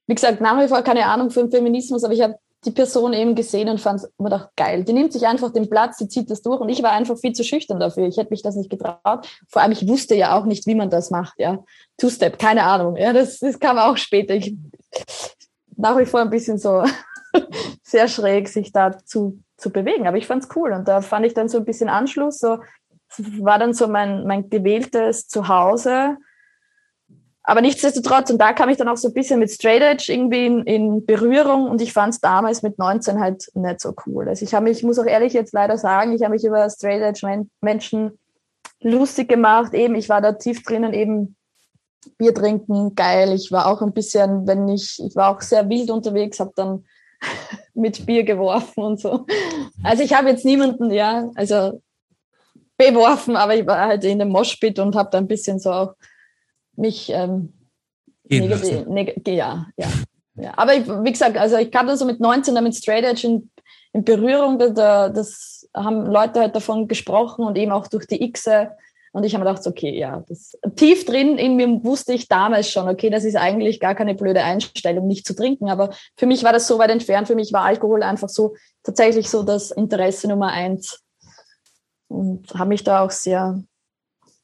wie 0.07 0.15
gesagt, 0.15 0.41
nach 0.41 0.63
wie 0.63 0.69
vor 0.69 0.83
keine 0.83 1.07
Ahnung 1.07 1.31
für 1.31 1.41
den 1.41 1.51
Feminismus, 1.51 2.05
aber 2.05 2.15
ich 2.15 2.23
habe 2.23 2.37
die 2.65 2.71
Person 2.73 3.13
eben 3.13 3.35
gesehen 3.35 3.69
und 3.69 3.81
fand 3.81 4.03
mir 4.19 4.25
gedacht, 4.25 4.51
geil. 4.57 4.83
Die 4.85 4.93
nimmt 4.93 5.13
sich 5.13 5.27
einfach 5.27 5.53
den 5.53 5.71
Platz, 5.71 5.99
die 5.99 6.09
zieht 6.09 6.31
das 6.31 6.43
durch 6.43 6.61
und 6.61 6.69
ich 6.69 6.83
war 6.83 6.91
einfach 6.91 7.17
viel 7.17 7.33
zu 7.33 7.45
schüchtern 7.45 7.79
dafür. 7.79 8.07
Ich 8.07 8.17
hätte 8.17 8.31
mich 8.31 8.43
das 8.43 8.57
nicht 8.57 8.71
getraut. 8.71 9.29
Vor 9.49 9.63
allem, 9.63 9.73
ich 9.73 9.87
wusste 9.87 10.17
ja 10.17 10.37
auch 10.37 10.47
nicht, 10.47 10.67
wie 10.67 10.75
man 10.75 10.91
das 10.91 11.11
macht, 11.11 11.39
ja. 11.39 11.63
Two-Step, 11.99 12.39
keine 12.39 12.65
Ahnung. 12.65 12.97
Ja, 12.97 13.13
das, 13.13 13.39
das 13.39 13.59
kam 13.61 13.79
auch 13.79 13.97
später. 13.97 14.35
Ich, 14.35 14.57
nach 15.77 15.97
wie 15.97 16.07
vor 16.07 16.21
ein 16.21 16.31
bisschen 16.31 16.59
so 16.59 16.83
sehr 17.83 18.09
schräg, 18.09 18.49
sich 18.49 18.73
da 18.73 18.99
zu, 18.99 19.39
zu 19.57 19.71
bewegen. 19.71 20.09
Aber 20.09 20.17
ich 20.17 20.27
fand's 20.27 20.49
cool 20.57 20.73
und 20.73 20.89
da 20.89 21.03
fand 21.03 21.25
ich 21.25 21.35
dann 21.35 21.49
so 21.49 21.59
ein 21.59 21.65
bisschen 21.65 21.89
Anschluss. 21.89 22.39
So, 22.39 22.59
war 23.39 23.59
dann 23.59 23.75
so 23.75 23.87
mein, 23.87 24.27
mein 24.27 24.51
gewähltes 24.51 25.29
Zuhause 25.29 26.17
aber 27.49 27.61
nichtsdestotrotz, 27.61 28.29
und 28.31 28.39
da 28.39 28.53
kam 28.53 28.69
ich 28.71 28.77
dann 28.77 28.89
auch 28.89 28.97
so 28.97 29.07
ein 29.07 29.15
bisschen 29.15 29.39
mit 29.39 29.53
Straight 29.53 29.81
Edge 29.81 30.13
irgendwie 30.13 30.47
in, 30.47 30.65
in 30.65 31.07
Berührung 31.07 31.71
und 31.71 31.81
ich 31.81 31.93
fand 31.93 32.13
es 32.13 32.21
damals 32.21 32.63
mit 32.63 32.77
19 32.77 33.21
halt 33.21 33.49
nicht 33.55 33.81
so 33.81 33.95
cool. 34.05 34.29
Also 34.29 34.45
ich 34.45 34.53
habe 34.53 34.65
mich, 34.65 34.79
ich 34.79 34.83
muss 34.83 34.99
auch 34.99 35.07
ehrlich 35.07 35.33
jetzt 35.33 35.53
leider 35.53 35.79
sagen, 35.79 36.13
ich 36.13 36.23
habe 36.23 36.35
mich 36.35 36.45
über 36.45 36.69
Straight 36.69 37.03
Edge 37.03 37.47
Menschen 37.61 38.19
lustig 38.81 39.29
gemacht. 39.29 39.75
Eben, 39.75 39.95
ich 39.95 40.09
war 40.09 40.21
da 40.21 40.33
tief 40.33 40.65
drinnen, 40.65 40.93
eben 40.93 41.37
Bier 42.19 42.35
trinken, 42.35 42.97
geil. 42.97 43.33
Ich 43.33 43.53
war 43.53 43.67
auch 43.67 43.81
ein 43.81 43.93
bisschen, 43.93 44.49
wenn 44.49 44.69
ich, 44.69 45.01
ich 45.07 45.15
war 45.15 45.37
auch 45.37 45.41
sehr 45.41 45.69
wild 45.69 45.91
unterwegs, 45.91 46.41
habe 46.41 46.53
dann 46.57 46.85
mit 47.75 48.07
Bier 48.07 48.25
geworfen 48.25 48.83
und 48.83 48.99
so. 48.99 49.25
Also 49.85 50.03
ich 50.03 50.15
habe 50.15 50.31
jetzt 50.31 50.45
niemanden, 50.45 50.91
ja, 50.91 51.31
also 51.37 51.81
beworfen, 52.77 53.37
aber 53.37 53.55
ich 53.55 53.65
war 53.69 53.87
halt 53.87 54.03
in 54.03 54.19
dem 54.19 54.31
Moshpit 54.31 54.81
und 54.81 54.97
habe 54.97 55.11
da 55.13 55.19
ein 55.19 55.29
bisschen 55.29 55.61
so 55.61 55.71
auch 55.71 55.95
mich 56.77 57.11
ähm, 57.11 57.53
ja, 58.29 59.67
ja, 59.77 59.89
ja. 60.35 60.53
Aber 60.57 60.75
ich, 60.75 60.87
wie 60.87 61.13
gesagt, 61.13 61.37
also 61.37 61.57
ich 61.57 61.71
kam 61.71 61.87
da 61.87 61.97
so 61.97 62.05
mit 62.05 62.21
19 62.21 62.55
damit 62.55 62.75
Straight 62.75 63.05
Edge 63.05 63.27
in, 63.27 63.51
in 63.93 64.05
Berührung, 64.05 64.59
da, 64.59 65.09
das 65.09 65.69
haben 65.75 66.07
Leute 66.07 66.41
halt 66.41 66.57
davon 66.57 66.89
gesprochen 66.89 67.45
und 67.45 67.57
eben 67.57 67.73
auch 67.73 67.87
durch 67.87 68.07
die 68.07 68.33
Xe. 68.33 68.73
Und 69.13 69.25
ich 69.25 69.35
habe 69.35 69.45
mir 69.45 69.51
gedacht, 69.51 69.67
okay, 69.67 69.99
ja, 69.99 70.23
das, 70.29 70.59
tief 70.75 71.07
drin 71.07 71.39
in 71.39 71.57
mir 71.57 71.83
wusste 71.85 72.13
ich 72.13 72.29
damals 72.29 72.71
schon, 72.71 72.87
okay, 72.87 73.09
das 73.09 73.25
ist 73.25 73.37
eigentlich 73.37 73.81
gar 73.81 73.95
keine 73.95 74.15
blöde 74.15 74.43
Einstellung, 74.43 75.07
nicht 75.07 75.27
zu 75.27 75.35
trinken. 75.35 75.71
Aber 75.71 75.91
für 76.17 76.27
mich 76.27 76.45
war 76.45 76.53
das 76.53 76.67
so 76.67 76.79
weit 76.79 76.91
entfernt. 76.91 77.27
Für 77.27 77.35
mich 77.35 77.51
war 77.53 77.63
Alkohol 77.63 78.03
einfach 78.03 78.29
so 78.29 78.57
tatsächlich 78.83 79.31
so 79.31 79.43
das 79.43 79.71
Interesse 79.71 80.29
Nummer 80.29 80.49
eins. 80.49 81.01
Und 82.09 82.53
habe 82.55 82.69
mich 82.69 82.85
da 82.85 83.03
auch 83.03 83.11
sehr 83.11 83.63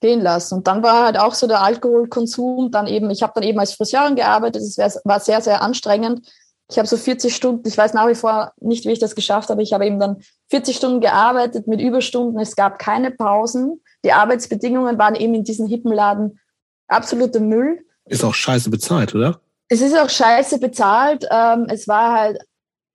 gehen 0.02 0.20
lassen. 0.20 0.56
Und 0.56 0.66
dann 0.66 0.82
war 0.82 1.04
halt 1.04 1.18
auch 1.18 1.32
so 1.32 1.46
der 1.46 1.62
Alkoholkonsum, 1.62 2.70
dann 2.70 2.86
eben, 2.86 3.08
ich 3.10 3.22
habe 3.22 3.32
dann 3.34 3.44
eben 3.44 3.58
als 3.58 3.72
Friseurin 3.72 4.16
gearbeitet, 4.16 4.62
es 4.62 5.00
war 5.04 5.20
sehr, 5.20 5.40
sehr 5.40 5.62
anstrengend. 5.62 6.28
Ich 6.70 6.78
habe 6.78 6.88
so 6.88 6.96
40 6.96 7.34
Stunden, 7.34 7.66
ich 7.66 7.76
weiß 7.76 7.94
nach 7.94 8.08
wie 8.08 8.14
vor 8.14 8.52
nicht, 8.60 8.84
wie 8.84 8.92
ich 8.92 8.98
das 8.98 9.14
geschafft 9.14 9.48
habe, 9.48 9.62
ich 9.62 9.72
habe 9.72 9.86
eben 9.86 9.98
dann 9.98 10.22
40 10.50 10.76
Stunden 10.76 11.00
gearbeitet 11.00 11.66
mit 11.66 11.80
Überstunden, 11.80 12.40
es 12.40 12.56
gab 12.56 12.78
keine 12.78 13.10
Pausen, 13.10 13.80
die 14.04 14.12
Arbeitsbedingungen 14.12 14.98
waren 14.98 15.14
eben 15.14 15.34
in 15.34 15.44
diesem 15.44 15.66
Hippenladen 15.66 16.40
absoluter 16.88 17.40
Müll. 17.40 17.84
Ist 18.06 18.24
auch 18.24 18.34
scheiße 18.34 18.70
bezahlt, 18.70 19.14
oder? 19.14 19.40
Es 19.68 19.80
ist 19.80 19.96
auch 19.96 20.10
scheiße 20.10 20.58
bezahlt. 20.58 21.26
Ähm, 21.30 21.66
es 21.68 21.88
war 21.88 22.12
halt 22.12 22.38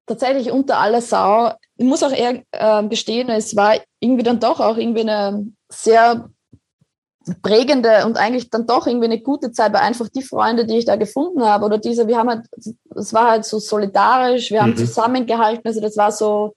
tatsächlich 0.05 0.51
unter 0.51 0.79
aller 0.79 1.01
Sau. 1.01 1.53
Ich 1.77 1.85
muss 1.85 2.03
auch 2.03 2.11
eher 2.11 2.43
äh, 2.51 2.87
gestehen, 2.87 3.29
es 3.29 3.55
war 3.55 3.75
irgendwie 3.99 4.23
dann 4.23 4.39
doch 4.39 4.59
auch 4.59 4.77
irgendwie 4.77 5.01
eine 5.01 5.47
sehr 5.69 6.29
prägende 7.41 8.05
und 8.05 8.17
eigentlich 8.17 8.49
dann 8.49 8.67
doch 8.67 8.87
irgendwie 8.87 9.05
eine 9.05 9.19
gute 9.19 9.51
Zeit, 9.51 9.73
weil 9.73 9.81
einfach 9.81 10.07
die 10.09 10.21
Freunde, 10.21 10.65
die 10.65 10.77
ich 10.77 10.85
da 10.85 10.95
gefunden 10.95 11.43
habe 11.43 11.65
oder 11.65 11.77
diese, 11.77 12.07
wir 12.07 12.17
haben 12.17 12.29
halt, 12.29 12.45
es 12.95 13.13
war 13.13 13.31
halt 13.31 13.45
so 13.45 13.59
solidarisch, 13.59 14.51
wir 14.51 14.61
haben 14.61 14.71
mhm. 14.71 14.77
zusammengehalten, 14.77 15.63
also 15.65 15.81
das 15.81 15.97
war 15.97 16.11
so, 16.11 16.55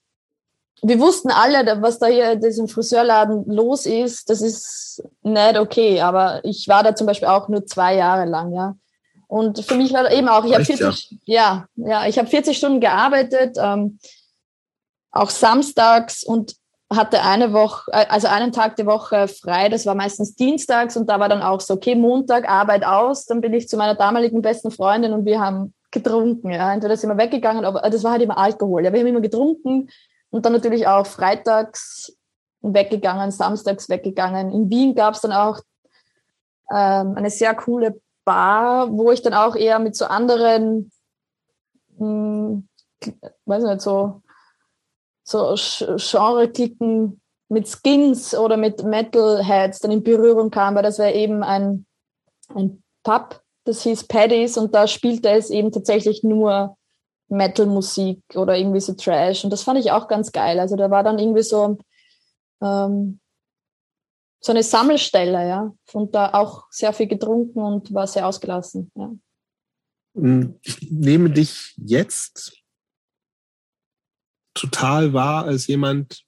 wir 0.83 0.99
wussten 0.99 1.31
alle, 1.31 1.83
was 1.83 1.99
da 1.99 2.07
hier 2.07 2.33
in 2.33 2.41
diesem 2.41 2.69
Friseurladen 2.69 3.45
los 3.47 3.87
ist, 3.87 4.31
das 4.31 4.41
ist 4.41 5.03
nicht 5.23 5.59
okay, 5.59 6.01
aber 6.01 6.45
ich 6.45 6.69
war 6.69 6.83
da 6.83 6.95
zum 6.95 7.07
Beispiel 7.07 7.29
auch 7.29 7.49
nur 7.49 7.67
zwei 7.67 7.97
Jahre 7.97 8.29
lang, 8.29 8.53
ja. 8.53 8.77
Und 9.27 9.65
für 9.65 9.77
mich 9.77 9.93
war 9.93 10.11
eben 10.11 10.29
auch, 10.29 10.45
ich 10.45 10.55
habe 10.55 10.65
40, 10.65 11.19
ja. 11.25 11.67
ja, 11.77 11.89
ja, 11.89 12.07
ich 12.09 12.19
habe 12.19 12.29
40 12.29 12.57
Stunden 12.57 12.81
gearbeitet, 12.81 13.57
ähm, 13.61 14.01
auch 15.13 15.31
samstags 15.31 16.25
und 16.25 16.57
hatte 16.93 17.23
eine 17.23 17.53
Woche, 17.53 17.91
äh, 17.93 18.07
also 18.09 18.27
einen 18.27 18.53
Tag 18.53 18.77
die 18.77 18.87
Woche 18.87 19.29
frei, 19.29 19.69
das 19.69 19.87
war 19.87 19.95
meistens 19.95 20.35
dienstags 20.35 20.97
und 20.97 21.09
da 21.09 21.21
war 21.21 21.29
dann 21.29 21.43
auch 21.43 21.61
so, 21.61 21.75
okay, 21.75 21.95
Montag 21.95 22.49
Arbeit 22.49 22.85
aus, 22.85 23.27
dann 23.27 23.41
bin 23.41 23.55
ich 23.55 23.69
zu 23.69 23.77
meiner 23.77 23.95
damaligen 23.95 24.43
besten 24.43 24.71
Freundin 24.71 25.13
und 25.13 25.25
wir 25.25 25.41
haben 25.41 25.75
getrunken, 25.93 26.51
ja, 26.51 26.73
entweder 26.73 26.97
sind 26.97 27.11
wir 27.11 27.19
weggegangen, 27.19 27.65
aber 27.65 27.89
das 27.89 28.03
war 28.05 28.13
halt 28.13 28.23
immer 28.23 28.39
Alkohol, 28.39 28.85
ja, 28.85 28.93
wir 28.93 29.01
haben 29.01 29.07
immer 29.07 29.21
getrunken 29.21 29.89
und 30.31 30.45
dann 30.45 30.53
natürlich 30.53 30.87
auch 30.87 31.07
freitags 31.07 32.17
weggegangen, 32.63 33.31
samstags 33.31 33.89
weggegangen. 33.89 34.53
In 34.53 34.71
Wien 34.71 34.95
gab 34.95 35.15
es 35.15 35.21
dann 35.21 35.33
auch 35.33 35.61
ähm, 36.71 37.15
eine 37.17 37.31
sehr 37.31 37.55
coole 37.55 38.01
Bar, 38.25 38.93
wo 38.93 39.11
ich 39.11 39.23
dann 39.23 39.35
auch 39.35 39.57
eher 39.57 39.79
mit 39.79 39.97
so 39.97 40.05
anderen, 40.05 40.93
hm, 41.97 42.69
weiß 43.47 43.65
nicht, 43.65 43.81
so 43.81 44.23
so 45.31 45.55
Genre-Klicken 45.97 47.21
mit 47.49 47.69
Skins 47.69 48.35
oder 48.35 48.57
mit 48.57 48.83
Metalheads 48.83 49.81
dann 49.81 49.91
in 49.91 50.03
Berührung 50.03 50.51
kam, 50.51 50.75
weil 50.75 50.83
das 50.83 50.99
war 50.99 51.13
eben 51.13 51.43
ein, 51.43 51.87
ein 52.55 52.83
Pub, 53.03 53.41
das 53.65 53.83
hieß 53.83 54.05
Paddy's 54.05 54.57
und 54.57 54.75
da 54.75 54.87
spielte 54.87 55.31
es 55.31 55.51
eben 55.51 55.71
tatsächlich 55.73 56.23
nur 56.23 56.77
Metal-Musik 57.29 58.23
oder 58.35 58.57
irgendwie 58.57 58.81
so 58.81 58.95
Trash. 58.95 59.45
Und 59.45 59.51
das 59.51 59.63
fand 59.63 59.79
ich 59.79 59.93
auch 59.93 60.09
ganz 60.09 60.33
geil. 60.33 60.59
Also 60.59 60.77
da 60.77 60.91
war 60.91 61.05
dann 61.05 61.19
irgendwie 61.19 61.43
so, 61.43 61.79
ähm, 62.61 63.21
so 64.41 64.53
eine 64.53 64.63
Sammelstelle, 64.63 65.49
ja. 65.49 65.73
Und 65.93 66.15
da 66.15 66.35
auch 66.35 66.65
sehr 66.71 66.93
viel 66.93 67.07
getrunken 67.07 67.61
und 67.61 67.95
war 67.95 68.07
sehr 68.07 68.27
ausgelassen, 68.27 68.91
ja. 68.95 69.13
Hm, 70.15 70.59
ich 70.63 70.91
nehme 70.91 71.31
dich 71.31 71.75
jetzt 71.77 72.60
total 74.55 75.13
wahr 75.13 75.45
als 75.45 75.67
jemand, 75.67 76.25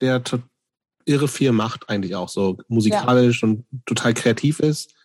der 0.00 0.22
irre 1.04 1.28
viel 1.28 1.52
macht, 1.52 1.88
eigentlich 1.88 2.14
auch 2.14 2.28
so 2.28 2.58
musikalisch 2.68 3.42
ja. 3.42 3.48
und 3.48 3.64
total 3.86 4.14
kreativ 4.14 4.60
ist 4.60 4.96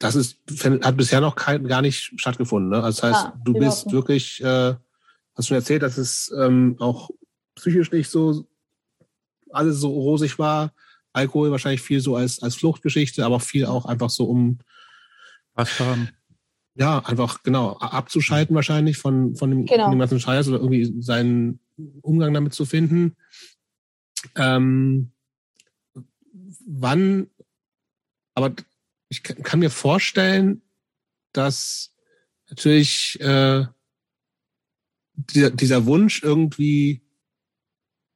das 0.00 0.16
ist, 0.16 0.38
hat 0.82 0.96
bisher 0.96 1.20
noch 1.20 1.36
kein, 1.36 1.68
gar 1.68 1.82
nicht 1.82 2.14
stattgefunden. 2.16 2.70
Ne? 2.70 2.82
Also 2.82 3.02
das 3.02 3.14
heißt, 3.14 3.26
ah, 3.26 3.40
du 3.44 3.52
bist 3.52 3.86
nicht. 3.86 3.94
wirklich, 3.94 4.42
äh, 4.42 4.74
hast 5.34 5.46
schon 5.46 5.56
erzählt, 5.56 5.82
dass 5.82 5.98
es 5.98 6.32
ähm, 6.36 6.76
auch 6.80 7.10
psychisch 7.54 7.92
nicht 7.92 8.10
so 8.10 8.48
alles 9.50 9.76
so 9.78 9.90
rosig 9.90 10.38
war. 10.38 10.72
Alkohol 11.12 11.50
wahrscheinlich 11.50 11.82
viel 11.82 12.00
so 12.00 12.16
als, 12.16 12.42
als 12.42 12.54
Fluchtgeschichte, 12.54 13.26
aber 13.26 13.40
viel 13.40 13.66
auch 13.66 13.84
einfach 13.84 14.08
so 14.08 14.24
um 14.24 14.58
was 15.54 15.78
haben. 15.78 16.08
Ja, 16.74 17.00
einfach 17.00 17.42
genau 17.42 17.76
abzuschalten 17.78 18.54
wahrscheinlich 18.54 18.96
von, 18.96 19.34
von, 19.34 19.50
dem, 19.50 19.66
genau. 19.66 19.84
von 19.84 19.92
dem 19.92 19.98
ganzen 19.98 20.20
Scheiß 20.20 20.48
oder 20.48 20.58
irgendwie 20.58 21.02
seinen 21.02 21.60
Umgang 22.00 22.32
damit 22.32 22.54
zu 22.54 22.64
finden. 22.64 23.16
Ähm, 24.36 25.12
wann, 26.66 27.28
aber 28.34 28.54
ich 29.08 29.22
kann 29.22 29.60
mir 29.60 29.70
vorstellen, 29.70 30.62
dass 31.32 31.92
natürlich 32.48 33.20
äh, 33.20 33.64
dieser, 35.14 35.50
dieser 35.50 35.86
Wunsch 35.86 36.22
irgendwie 36.22 37.02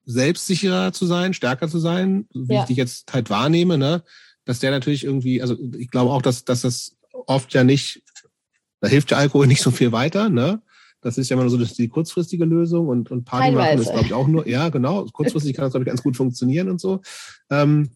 selbstsicherer 0.04 0.92
zu 0.92 1.06
sein, 1.06 1.34
stärker 1.34 1.68
zu 1.68 1.78
sein, 1.78 2.28
wie 2.32 2.54
ja. 2.54 2.62
ich 2.62 2.66
dich 2.66 2.76
jetzt 2.76 3.12
halt 3.12 3.30
wahrnehme, 3.30 3.78
ne, 3.78 4.04
dass 4.44 4.58
der 4.58 4.70
natürlich 4.70 5.04
irgendwie, 5.04 5.40
also 5.40 5.56
ich 5.76 5.90
glaube 5.90 6.12
auch, 6.12 6.22
dass, 6.22 6.44
dass 6.44 6.62
das 6.62 6.96
oft 7.12 7.54
ja 7.54 7.64
nicht, 7.64 8.02
da 8.84 8.90
hilft 8.90 9.12
der 9.12 9.18
Alkohol 9.18 9.46
nicht 9.46 9.62
so 9.62 9.70
viel 9.70 9.92
weiter, 9.92 10.28
ne? 10.28 10.60
Das 11.00 11.16
ist 11.16 11.30
ja 11.30 11.34
immer 11.34 11.44
nur 11.44 11.50
so 11.50 11.56
die 11.56 11.88
kurzfristige 11.88 12.44
Lösung 12.44 12.88
und, 12.88 13.10
und 13.10 13.24
Party 13.24 13.46
Teilweise. 13.46 13.76
machen 13.76 13.80
ist, 13.80 13.92
glaube 13.92 14.06
ich, 14.06 14.12
auch 14.12 14.28
nur, 14.28 14.46
ja, 14.46 14.68
genau, 14.68 15.06
kurzfristig 15.06 15.54
kann 15.54 15.64
das, 15.64 15.72
glaube 15.72 15.84
ich, 15.84 15.88
ganz 15.88 16.02
gut 16.02 16.18
funktionieren 16.18 16.68
und 16.68 16.82
so. 16.82 17.00
Ähm, 17.48 17.88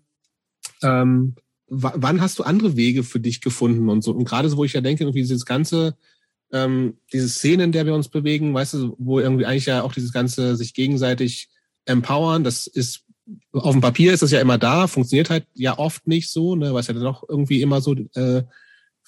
ähm, 0.82 1.34
wann 1.68 2.22
hast 2.22 2.38
du 2.38 2.42
andere 2.42 2.76
Wege 2.76 3.04
für 3.04 3.20
dich 3.20 3.42
gefunden 3.42 3.90
und 3.90 4.02
so? 4.02 4.12
Und 4.12 4.24
gerade 4.24 4.48
so, 4.48 4.56
wo 4.56 4.64
ich 4.64 4.72
ja 4.72 4.80
denke, 4.80 5.04
irgendwie 5.04 5.20
dieses 5.20 5.44
ganze, 5.44 5.94
ähm, 6.52 6.96
diese 7.12 7.28
Szene, 7.28 7.64
in 7.64 7.72
der 7.72 7.84
wir 7.84 7.94
uns 7.94 8.08
bewegen, 8.08 8.54
weißt 8.54 8.74
du, 8.74 8.96
wo 8.98 9.20
irgendwie 9.20 9.44
eigentlich 9.44 9.66
ja 9.66 9.82
auch 9.82 9.92
dieses 9.92 10.12
ganze 10.12 10.56
sich 10.56 10.72
gegenseitig 10.72 11.50
empowern, 11.84 12.44
das 12.44 12.66
ist 12.66 13.04
auf 13.52 13.72
dem 13.72 13.82
Papier 13.82 14.14
ist 14.14 14.22
das 14.22 14.30
ja 14.30 14.40
immer 14.40 14.56
da, 14.56 14.86
funktioniert 14.86 15.28
halt 15.28 15.46
ja 15.52 15.78
oft 15.78 16.06
nicht 16.06 16.30
so, 16.30 16.56
ne, 16.56 16.72
weil 16.72 16.80
es 16.80 16.86
ja 16.86 16.94
dann 16.94 17.06
auch 17.06 17.24
irgendwie 17.28 17.60
immer 17.60 17.82
so 17.82 17.94
äh, 18.14 18.44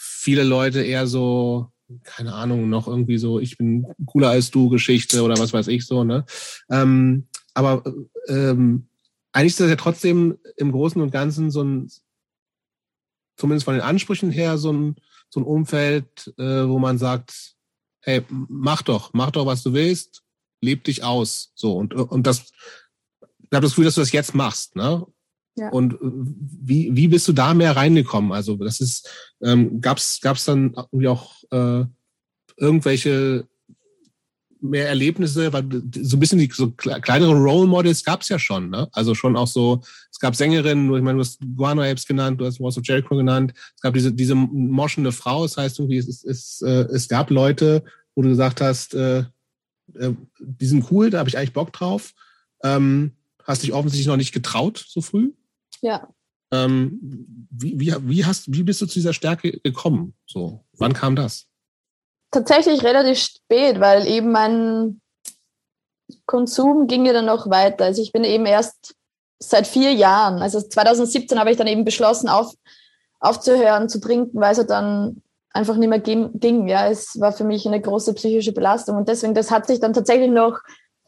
viele 0.03 0.44
Leute 0.44 0.82
eher 0.82 1.07
so, 1.07 1.70
keine 2.05 2.32
Ahnung, 2.32 2.70
noch 2.70 2.88
irgendwie 2.88 3.18
so, 3.18 3.38
ich 3.38 3.59
bin 3.59 3.86
cooler 4.07 4.30
als 4.30 4.51
du 4.51 4.70
Geschichte 4.70 5.22
oder 5.22 5.38
was 5.38 5.53
weiß 5.53 5.68
ich 5.68 5.84
so, 5.84 6.05
ne? 6.05 6.24
Ähm, 6.70 7.28
aber 7.53 7.84
ähm, 8.28 8.88
eigentlich 9.32 9.53
ist 9.53 9.61
das 9.61 9.68
ja 9.68 9.76
trotzdem 9.76 10.38
im 10.57 10.72
Großen 10.72 11.03
und 11.03 11.11
Ganzen 11.11 11.51
so 11.51 11.62
ein 11.62 11.90
zumindest 13.36 13.64
von 13.64 13.74
den 13.74 13.82
Ansprüchen 13.82 14.30
her 14.30 14.57
so 14.57 14.72
ein, 14.72 14.96
so 15.28 15.40
ein 15.40 15.44
Umfeld, 15.44 16.32
äh, 16.38 16.66
wo 16.66 16.78
man 16.78 16.96
sagt, 16.98 17.57
hey, 18.01 18.24
mach 18.28 18.82
doch, 18.82 19.12
mach 19.12 19.30
doch, 19.30 19.46
was 19.46 19.62
du 19.62 19.74
willst, 19.74 20.22
leb 20.62 20.84
dich 20.84 21.05
aus. 21.05 21.53
So, 21.55 21.76
und, 21.76 21.92
und 21.94 22.26
das, 22.26 22.51
ich 23.20 23.53
habe 23.53 23.62
das 23.62 23.72
Gefühl, 23.72 23.84
dass 23.84 23.96
du 23.96 24.01
das 24.01 24.12
jetzt 24.12 24.34
machst, 24.34 24.76
ne? 24.76 25.07
Ja. 25.57 25.70
Und 25.70 25.96
wie, 26.01 26.94
wie 26.94 27.09
bist 27.09 27.28
du 27.28 27.32
da 27.32 27.55
mehr 27.55 27.76
reingekommen? 27.76 28.32
Also 28.32 28.57
das 28.57 28.80
ist, 28.80 29.09
ähm, 29.42 29.80
gab's 29.80 30.20
gab's 30.20 30.44
dann 30.44 30.74
irgendwie 30.92 31.09
auch 31.09 31.34
äh, 31.51 31.84
irgendwelche 32.57 33.46
mehr 34.62 34.88
Erlebnisse, 34.88 35.53
weil 35.53 35.64
so 35.96 36.16
ein 36.16 36.20
bisschen 36.20 36.38
die 36.38 36.51
so 36.53 36.70
kleinere 36.70 37.32
Role 37.32 37.66
Models 37.66 38.05
gab 38.05 38.20
es 38.20 38.28
ja 38.28 38.38
schon, 38.38 38.68
ne? 38.68 38.88
Also 38.92 39.14
schon 39.14 39.36
auch 39.36 39.46
so, 39.46 39.80
es 40.11 40.18
gab 40.18 40.36
Sängerinnen, 40.36 40.94
ich 40.94 41.03
meine, 41.03 41.16
du 41.16 41.20
hast 41.20 41.40
Guano 41.57 41.82
Apes 41.82 42.07
genannt, 42.07 42.40
du 42.40 42.44
hast 42.44 42.61
Walls 42.61 42.76
of 42.76 42.84
Jericho 42.86 43.16
genannt, 43.16 43.55
es 43.74 43.80
gab 43.80 43.94
diese, 43.94 44.12
diese 44.12 44.34
moschende 44.34 45.12
Frau, 45.12 45.44
das 45.44 45.57
heißt 45.57 45.78
irgendwie, 45.78 45.96
es, 45.96 46.24
es, 46.24 46.62
äh, 46.62 46.86
es 46.92 47.09
gab 47.09 47.30
Leute, 47.30 47.84
wo 48.14 48.22
du 48.22 48.28
gesagt 48.28 48.61
hast, 48.61 48.94
äh, 48.94 49.20
äh, 49.94 50.14
die 50.38 50.66
sind 50.66 50.90
cool, 50.90 51.11
da 51.11 51.18
habe 51.18 51.28
ich 51.28 51.38
eigentlich 51.38 51.53
Bock 51.53 51.72
drauf. 51.72 52.12
Ähm, 52.62 53.12
hast 53.44 53.62
dich 53.62 53.72
offensichtlich 53.72 54.07
noch 54.07 54.16
nicht 54.16 54.32
getraut 54.32 54.84
so 54.86 55.01
früh. 55.01 55.32
Ja. 55.81 56.09
Ähm, 56.53 56.99
wie, 57.51 57.78
wie, 57.78 57.95
wie, 58.01 58.24
hast, 58.24 58.53
wie 58.53 58.62
bist 58.62 58.81
du 58.81 58.87
zu 58.87 58.95
dieser 58.95 59.12
Stärke 59.12 59.61
gekommen? 59.61 60.14
So, 60.26 60.64
wann 60.72 60.93
kam 60.93 61.14
das? 61.14 61.51
tatsächlich 62.31 62.85
relativ 62.85 63.18
spät, 63.18 63.81
weil 63.81 64.07
eben 64.07 64.33
mein 64.33 65.01
Konsum 66.26 66.87
ging 66.87 67.05
ja 67.07 67.12
dann 67.12 67.26
noch 67.26 67.51
weiter. 67.51 67.85
Also 67.85 68.03
ich 68.03 68.12
bin 68.12 68.24
eben 68.24 68.47
erst 68.47 68.95
seit 69.39 69.66
vier 69.66 69.93
Jahren, 69.93 70.43
also 70.43 70.61
2017 70.61 71.39
habe 71.39 71.51
ich 71.51 71.57
dann 71.57 71.66
eben 71.66 71.85
beschlossen, 71.85 72.28
auf, 72.28 72.53
aufzuhören 73.20 73.89
zu 73.89 74.01
trinken, 74.01 74.41
weil 74.41 74.53
es 74.53 74.66
dann 74.66 75.22
einfach 75.53 75.76
nicht 75.76 75.89
mehr 75.89 75.99
ging. 75.99 76.68
Ja, 76.68 76.89
es 76.89 77.18
war 77.18 77.33
für 77.33 77.45
mich 77.45 77.66
eine 77.66 77.81
große 77.81 78.14
psychische 78.14 78.53
Belastung 78.53 78.97
und 78.97 79.09
deswegen, 79.09 79.35
das 79.35 79.51
hat 79.51 79.66
sich 79.66 79.81
dann 79.81 79.93
tatsächlich 79.93 80.31
noch 80.31 80.59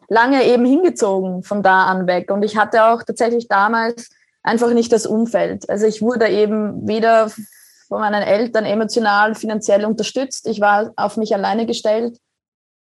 lange 0.09 0.45
eben 0.45 0.65
hingezogen 0.65 1.43
von 1.43 1.63
da 1.63 1.85
an 1.85 2.07
weg. 2.07 2.31
Und 2.31 2.43
ich 2.43 2.57
hatte 2.57 2.85
auch 2.87 3.03
tatsächlich 3.03 3.49
damals 3.49 4.11
einfach 4.43 4.73
nicht 4.73 4.93
das 4.93 5.07
Umfeld. 5.07 5.69
Also 5.69 5.87
ich 5.87 6.03
wurde 6.03 6.29
eben 6.29 6.87
weder 6.87 7.31
von 7.89 8.01
meinen 8.01 8.23
Eltern 8.23 8.65
emotional, 8.65 9.35
finanziell 9.35 9.85
unterstützt. 9.85 10.47
Ich 10.49 10.61
war 10.61 10.93
auf 10.97 11.17
mich 11.17 11.35
alleine 11.35 11.67
gestellt. 11.67 12.19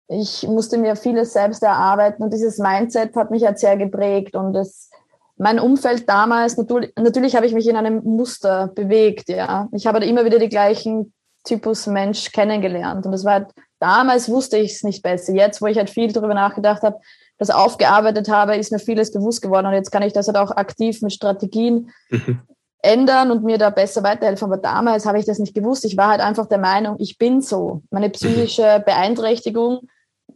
Ich 0.08 0.46
musste 0.46 0.78
mir 0.78 0.96
vieles 0.96 1.32
selbst 1.32 1.62
erarbeiten 1.62 2.22
und 2.22 2.32
dieses 2.32 2.58
Mindset 2.58 3.14
hat 3.14 3.30
mich 3.30 3.44
halt 3.44 3.58
sehr 3.58 3.76
geprägt 3.76 4.34
und 4.34 4.54
es, 4.54 4.90
mein 5.36 5.60
Umfeld 5.60 6.08
damals, 6.08 6.56
natürlich, 6.56 6.92
natürlich 6.96 7.36
habe 7.36 7.46
ich 7.46 7.52
mich 7.52 7.68
in 7.68 7.76
einem 7.76 8.02
Muster 8.04 8.68
bewegt, 8.74 9.28
ja. 9.28 9.68
Ich 9.72 9.86
habe 9.86 10.04
immer 10.04 10.24
wieder 10.24 10.38
die 10.38 10.48
gleichen 10.48 11.12
Typus 11.44 11.86
Mensch 11.86 12.32
kennengelernt 12.32 13.04
und 13.04 13.12
das 13.12 13.24
war 13.24 13.34
halt, 13.34 13.48
damals 13.80 14.30
wusste 14.30 14.56
ich 14.56 14.72
es 14.72 14.82
nicht 14.82 15.02
besser. 15.02 15.34
Jetzt, 15.34 15.60
wo 15.60 15.66
ich 15.66 15.76
halt 15.76 15.90
viel 15.90 16.10
darüber 16.10 16.34
nachgedacht 16.34 16.82
habe, 16.82 16.98
das 17.38 17.50
aufgearbeitet 17.50 18.28
habe, 18.28 18.56
ist 18.56 18.72
mir 18.72 18.78
vieles 18.78 19.12
bewusst 19.12 19.42
geworden 19.42 19.66
und 19.66 19.72
jetzt 19.72 19.92
kann 19.92 20.02
ich 20.02 20.12
das 20.12 20.26
halt 20.26 20.36
auch 20.36 20.50
aktiv 20.50 21.02
mit 21.02 21.12
Strategien 21.12 21.90
mhm 22.10 22.40
ändern 22.80 23.30
und 23.30 23.44
mir 23.44 23.58
da 23.58 23.70
besser 23.70 24.02
weiterhelfen. 24.02 24.46
Aber 24.46 24.56
damals 24.56 25.06
habe 25.06 25.18
ich 25.18 25.26
das 25.26 25.38
nicht 25.38 25.54
gewusst. 25.54 25.84
Ich 25.84 25.96
war 25.96 26.08
halt 26.08 26.20
einfach 26.20 26.46
der 26.46 26.58
Meinung, 26.58 26.96
ich 26.98 27.18
bin 27.18 27.40
so. 27.40 27.82
Meine 27.90 28.10
psychische 28.10 28.82
Beeinträchtigung 28.84 29.88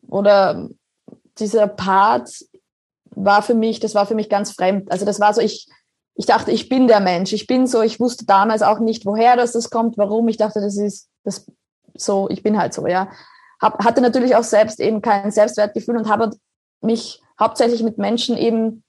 oder 0.09 0.69
dieser 1.39 1.69
Part 1.69 2.31
war 3.15 3.43
für 3.43 3.55
mich, 3.55 3.81
das 3.81 3.95
war 3.95 4.07
für 4.07 4.15
mich 4.15 4.29
ganz 4.29 4.53
fremd. 4.53 4.91
Also 4.91 5.05
das 5.05 5.21
war 5.21 5.33
so, 5.35 5.41
ich, 5.41 5.69
ich 6.15 6.27
dachte, 6.27 6.51
ich 6.51 6.69
bin 6.69 6.89
der 6.89 7.01
Mensch. 7.01 7.33
Ich 7.33 7.47
bin 7.47 7.67
so, 7.67 7.83
ich 7.83 8.01
wusste 8.01 8.27
damals 8.27 8.63
auch 8.63 8.81
nicht, 8.81 9.07
woher 9.07 9.37
das, 9.37 9.53
das 9.53 9.71
kommt, 9.71 9.97
warum. 9.97 10.29
Ich 10.29 10.37
dachte, 10.37 10.61
das 10.61 10.77
ist 10.77 11.09
das 11.25 11.47
so, 11.95 12.29
ich 12.31 12.43
bin 12.43 12.59
halt 12.59 12.75
so, 12.75 12.87
ja. 12.87 13.09
Hab, 13.61 13.85
hatte 13.85 14.01
natürlich 14.01 14.35
auch 14.35 14.43
selbst 14.43 14.81
eben 14.81 15.03
kein 15.03 15.31
Selbstwertgefühl 15.31 15.97
und 15.97 16.09
habe 16.09 16.31
mich 16.83 17.23
hauptsächlich 17.39 17.83
mit 17.83 17.99
Menschen 17.99 18.37
eben 18.37 18.83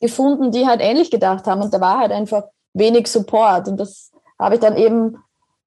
gefunden, 0.00 0.50
die 0.50 0.66
halt 0.66 0.80
ähnlich 0.80 1.10
gedacht 1.10 1.46
haben. 1.46 1.62
Und 1.62 1.72
da 1.74 1.80
war 1.80 1.98
halt 1.98 2.12
einfach 2.12 2.44
wenig 2.72 3.08
Support. 3.08 3.68
Und 3.68 3.78
das 3.78 4.10
habe 4.38 4.54
ich 4.54 4.60
dann 4.60 4.76
eben, 4.76 5.16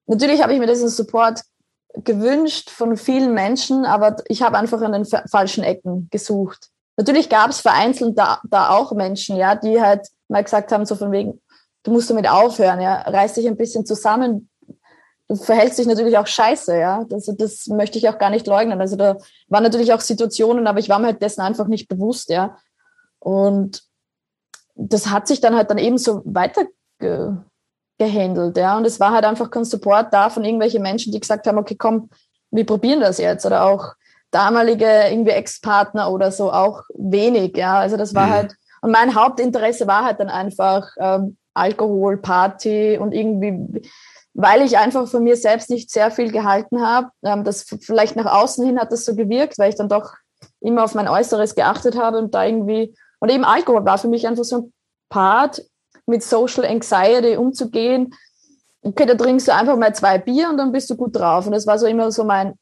natürlich 0.07 0.41
habe 0.41 0.53
ich 0.53 0.59
mir 0.59 0.67
diesen 0.67 0.89
Support 0.89 1.41
gewünscht 1.95 2.69
von 2.69 2.97
vielen 2.97 3.33
Menschen, 3.33 3.85
aber 3.85 4.17
ich 4.27 4.41
habe 4.41 4.57
einfach 4.57 4.81
in 4.81 4.91
den 4.91 5.05
falschen 5.05 5.63
Ecken 5.63 6.07
gesucht. 6.11 6.69
Natürlich 6.97 7.29
gab 7.29 7.49
es 7.49 7.59
vereinzelt 7.59 8.17
da, 8.17 8.39
da 8.49 8.69
auch 8.69 8.91
Menschen, 8.93 9.35
ja, 9.35 9.55
die 9.55 9.81
halt 9.81 10.07
mal 10.27 10.43
gesagt 10.43 10.71
haben, 10.71 10.85
so 10.85 10.95
von 10.95 11.11
wegen, 11.11 11.41
du 11.83 11.91
musst 11.91 12.09
damit 12.09 12.29
aufhören, 12.29 12.81
ja, 12.81 13.01
reiß 13.01 13.33
dich 13.33 13.47
ein 13.47 13.57
bisschen 13.57 13.85
zusammen. 13.85 14.49
Du 15.33 15.43
verhältst 15.43 15.79
dich 15.79 15.87
natürlich 15.87 16.17
auch 16.19 16.27
scheiße, 16.27 16.77
ja. 16.77 17.05
Das, 17.09 17.25
das 17.25 17.65
möchte 17.65 17.97
ich 17.97 18.07
auch 18.07 18.19
gar 18.19 18.29
nicht 18.29 18.45
leugnen. 18.45 18.79
Also 18.79 18.95
da 18.95 19.17
waren 19.47 19.63
natürlich 19.63 19.91
auch 19.91 20.01
Situationen, 20.01 20.67
aber 20.67 20.77
ich 20.77 20.89
war 20.89 20.99
mir 20.99 21.07
halt 21.07 21.23
dessen 21.23 21.41
einfach 21.41 21.67
nicht 21.67 21.87
bewusst, 21.87 22.29
ja. 22.29 22.57
Und 23.17 23.81
das 24.75 25.09
hat 25.09 25.27
sich 25.27 25.41
dann 25.41 25.55
halt 25.55 25.71
dann 25.71 25.79
eben 25.79 25.97
so 25.97 26.21
weiter 26.25 26.65
ge 26.99 27.31
gehandelt. 27.97 28.57
Ja. 28.57 28.77
Und 28.77 28.85
es 28.85 28.99
war 28.99 29.11
halt 29.11 29.25
einfach 29.25 29.49
kein 29.49 29.65
Support 29.65 30.13
da 30.13 30.29
von 30.29 30.43
irgendwelchen 30.43 30.83
Menschen, 30.83 31.11
die 31.11 31.19
gesagt 31.19 31.47
haben, 31.47 31.57
okay, 31.57 31.75
komm, 31.75 32.09
wir 32.51 32.65
probieren 32.65 33.01
das 33.01 33.17
jetzt. 33.17 33.45
Oder 33.45 33.65
auch 33.65 33.93
damalige 34.29 34.85
irgendwie 35.09 35.31
Ex-Partner 35.31 36.11
oder 36.11 36.31
so 36.31 36.51
auch 36.51 36.83
wenig. 36.93 37.57
Ja. 37.57 37.79
Also 37.79 37.97
das 37.97 38.13
war 38.13 38.27
mhm. 38.27 38.31
halt, 38.31 38.55
und 38.81 38.91
mein 38.91 39.15
Hauptinteresse 39.15 39.87
war 39.87 40.05
halt 40.05 40.19
dann 40.19 40.29
einfach, 40.29 40.89
ähm, 40.99 41.37
Alkohol, 41.55 42.17
Party 42.17 42.97
und 42.97 43.13
irgendwie, 43.13 43.81
weil 44.33 44.61
ich 44.63 44.77
einfach 44.77 45.07
von 45.07 45.23
mir 45.23 45.37
selbst 45.37 45.69
nicht 45.69 45.91
sehr 45.91 46.11
viel 46.11 46.31
gehalten 46.31 46.81
habe. 46.81 47.09
Ähm, 47.23 47.43
das 47.43 47.65
vielleicht 47.81 48.15
nach 48.15 48.25
außen 48.25 48.65
hin 48.65 48.79
hat 48.79 48.91
das 48.91 49.05
so 49.05 49.15
gewirkt, 49.15 49.59
weil 49.59 49.69
ich 49.69 49.75
dann 49.75 49.89
doch 49.89 50.13
immer 50.59 50.83
auf 50.83 50.95
mein 50.95 51.07
Äußeres 51.07 51.55
geachtet 51.55 51.97
habe 51.97 52.17
und 52.17 52.33
da 52.33 52.45
irgendwie, 52.45 52.95
und 53.19 53.31
eben 53.31 53.45
Alkohol 53.45 53.85
war 53.85 53.97
für 53.97 54.07
mich 54.07 54.27
einfach 54.27 54.43
so 54.43 54.57
ein 54.57 54.73
Part, 55.09 55.61
mit 56.05 56.23
Social 56.23 56.65
Anxiety 56.65 57.37
umzugehen. 57.37 58.13
Okay, 58.81 59.05
da 59.05 59.15
trinkst 59.15 59.47
du 59.47 59.53
einfach 59.53 59.77
mal 59.77 59.95
zwei 59.95 60.17
Bier 60.17 60.49
und 60.49 60.57
dann 60.57 60.71
bist 60.71 60.89
du 60.89 60.95
gut 60.95 61.15
drauf. 61.15 61.45
Und 61.45 61.53
das 61.53 61.65
war 61.65 61.79
so 61.79 61.85
immer 61.85 62.11
so 62.11 62.23
mein, 62.23 62.55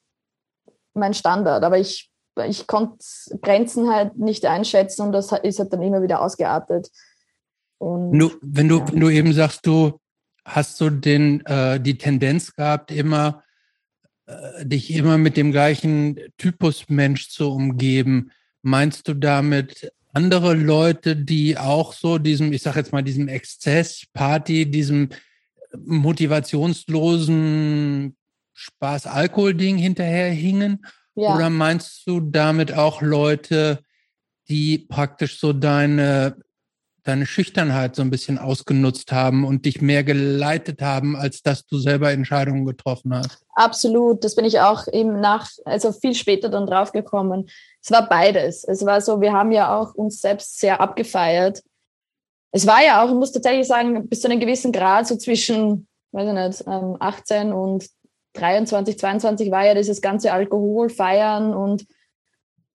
mein 0.94 1.14
Standard. 1.14 1.64
Aber 1.64 1.80
ich, 1.80 2.12
ich 2.46 2.68
konnte 2.68 3.04
Grenzen 3.42 3.92
halt 3.92 4.18
nicht 4.18 4.46
einschätzen 4.46 5.04
und 5.04 5.12
das 5.12 5.32
ist 5.32 5.60
halt 5.60 5.74
dann 5.74 5.82
immer 5.82 6.02
wieder 6.02 6.22
ausgeartet. 6.22 6.92
Und, 7.80 8.12
wenn 8.42 8.68
du, 8.68 8.78
ja. 8.78 8.88
wenn 8.92 9.00
du 9.00 9.10
eben 9.10 9.34
sagst, 9.34 9.66
du 9.66 10.00
hast 10.46 10.78
so 10.78 10.90
den, 10.90 11.46
äh, 11.46 11.80
die 11.80 11.98
Tendenz 11.98 12.56
gehabt, 12.56 12.92
immer 12.92 13.44
äh, 14.32 14.66
dich 14.66 14.94
immer 14.94 15.18
mit 15.18 15.38
dem 15.38 15.52
gleichen 15.52 16.20
Typus 16.38 16.90
Mensch 16.90 17.30
zu 17.30 17.52
umgeben, 17.52 18.32
meinst 18.62 19.08
du 19.08 19.14
damit 19.14 19.92
andere 20.14 20.54
Leute, 20.54 21.16
die 21.16 21.58
auch 21.58 21.94
so 21.94 22.18
diesem, 22.18 22.52
ich 22.54 22.62
sag 22.62 22.76
jetzt 22.76 22.92
mal, 22.92 23.02
diesem 23.02 23.28
Exzess, 23.28 24.06
Party, 24.14 24.70
diesem 24.70 25.10
motivationslosen 25.78 28.16
Spaß-Alkohol-Ding 28.54 29.78
hinterherhingen? 29.78 30.86
Ja. 31.16 31.36
Oder 31.36 31.50
meinst 31.50 32.06
du 32.06 32.20
damit 32.20 32.74
auch 32.74 33.02
Leute, 33.02 33.80
die 34.50 34.80
praktisch 34.80 35.40
so 35.40 35.54
deine 35.54 36.36
deine 37.04 37.26
Schüchternheit 37.26 37.96
so 37.96 38.02
ein 38.02 38.10
bisschen 38.10 38.38
ausgenutzt 38.38 39.12
haben 39.12 39.44
und 39.46 39.66
dich 39.66 39.82
mehr 39.82 40.04
geleitet 40.04 40.82
haben, 40.82 41.16
als 41.16 41.42
dass 41.42 41.66
du 41.66 41.78
selber 41.78 42.12
Entscheidungen 42.12 42.66
getroffen 42.66 43.16
hast. 43.16 43.44
Absolut, 43.56 44.24
das 44.24 44.36
bin 44.36 44.46
ich 44.46 44.60
auch 44.60 44.88
eben 44.88 45.20
nach, 45.20 45.50
also 45.66 45.92
viel 45.92 46.14
später 46.14 46.50
dann 46.50 46.68
draufgekommen. 46.68 47.50
Es 47.84 47.92
war 47.92 48.08
beides. 48.08 48.64
Es 48.64 48.86
war 48.86 49.02
so, 49.02 49.22
wir 49.22 49.34
haben 49.34 49.52
ja 49.52 49.76
auch 49.76 49.96
uns 49.96 50.22
selbst 50.22 50.60
sehr 50.60 50.80
abgefeiert. 50.80 51.64
Es 52.52 52.68
war 52.68 52.84
ja 52.84 53.04
auch, 53.04 53.10
ich 53.10 53.16
muss 53.16 53.32
tatsächlich 53.32 53.68
sagen, 53.68 54.08
bis 54.08 54.22
zu 54.22 54.30
einem 54.30 54.40
gewissen 54.40 54.72
Grad, 54.72 55.08
so 55.08 55.16
zwischen, 55.16 55.88
weiß 56.12 56.28
ich 56.28 56.34
nicht, 56.34 56.68
18 56.68 57.48
ähm, 57.48 57.54
und 57.54 57.90
23, 58.34 58.98
22 58.98 59.52
war 59.52 59.66
ja 59.66 59.74
dieses 59.74 60.02
ganze 60.02 60.32
Alkohol 60.32 60.90
feiern 60.90 61.54
und 61.54 61.86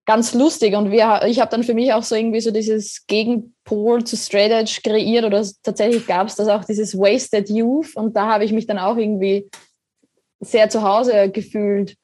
ganz 0.07 0.32
lustig. 0.32 0.74
Und 0.74 0.90
wir, 0.90 1.22
ich 1.26 1.40
habe 1.40 1.50
dann 1.50 1.64
für 1.64 1.74
mich 1.74 1.92
auch 1.92 2.02
so 2.02 2.14
irgendwie 2.14 2.40
so 2.40 2.50
dieses 2.50 3.07
Gegenpol 3.07 4.04
zu 4.04 4.16
Straight 4.16 4.52
Edge 4.52 4.80
kreiert 4.82 5.24
oder 5.24 5.44
tatsächlich 5.62 6.07
gab 6.07 6.28
es 6.28 6.36
das 6.36 6.48
auch, 6.48 6.64
dieses 6.64 6.96
Wasted 6.96 7.50
Youth. 7.50 7.94
Und 7.96 8.16
da 8.16 8.26
habe 8.32 8.44
ich 8.44 8.52
mich 8.52 8.66
dann 8.66 8.78
auch 8.78 8.96
irgendwie 8.96 9.50
sehr 10.40 10.68
zu 10.70 10.82
Hause 10.82 11.30
gefühlt. 11.30 11.96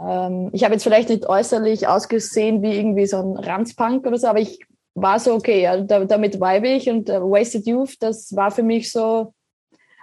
Ähm, 0.00 0.50
ich 0.52 0.64
habe 0.64 0.74
jetzt 0.74 0.82
vielleicht 0.82 1.10
nicht 1.10 1.28
äußerlich 1.28 1.86
ausgesehen 1.86 2.62
wie 2.62 2.76
irgendwie 2.76 3.06
so 3.06 3.18
ein 3.18 3.36
Ranzpunk 3.36 4.06
oder 4.06 4.18
so, 4.18 4.26
aber 4.26 4.40
ich 4.40 4.58
war 4.94 5.20
so, 5.20 5.34
okay, 5.34 5.62
ja, 5.62 5.78
damit 5.80 6.40
vibe 6.40 6.68
ich 6.68 6.88
und 6.88 7.10
uh, 7.10 7.30
Wasted 7.30 7.66
Youth, 7.66 7.96
das 8.00 8.34
war 8.34 8.50
für 8.50 8.62
mich 8.62 8.90
so 8.90 9.34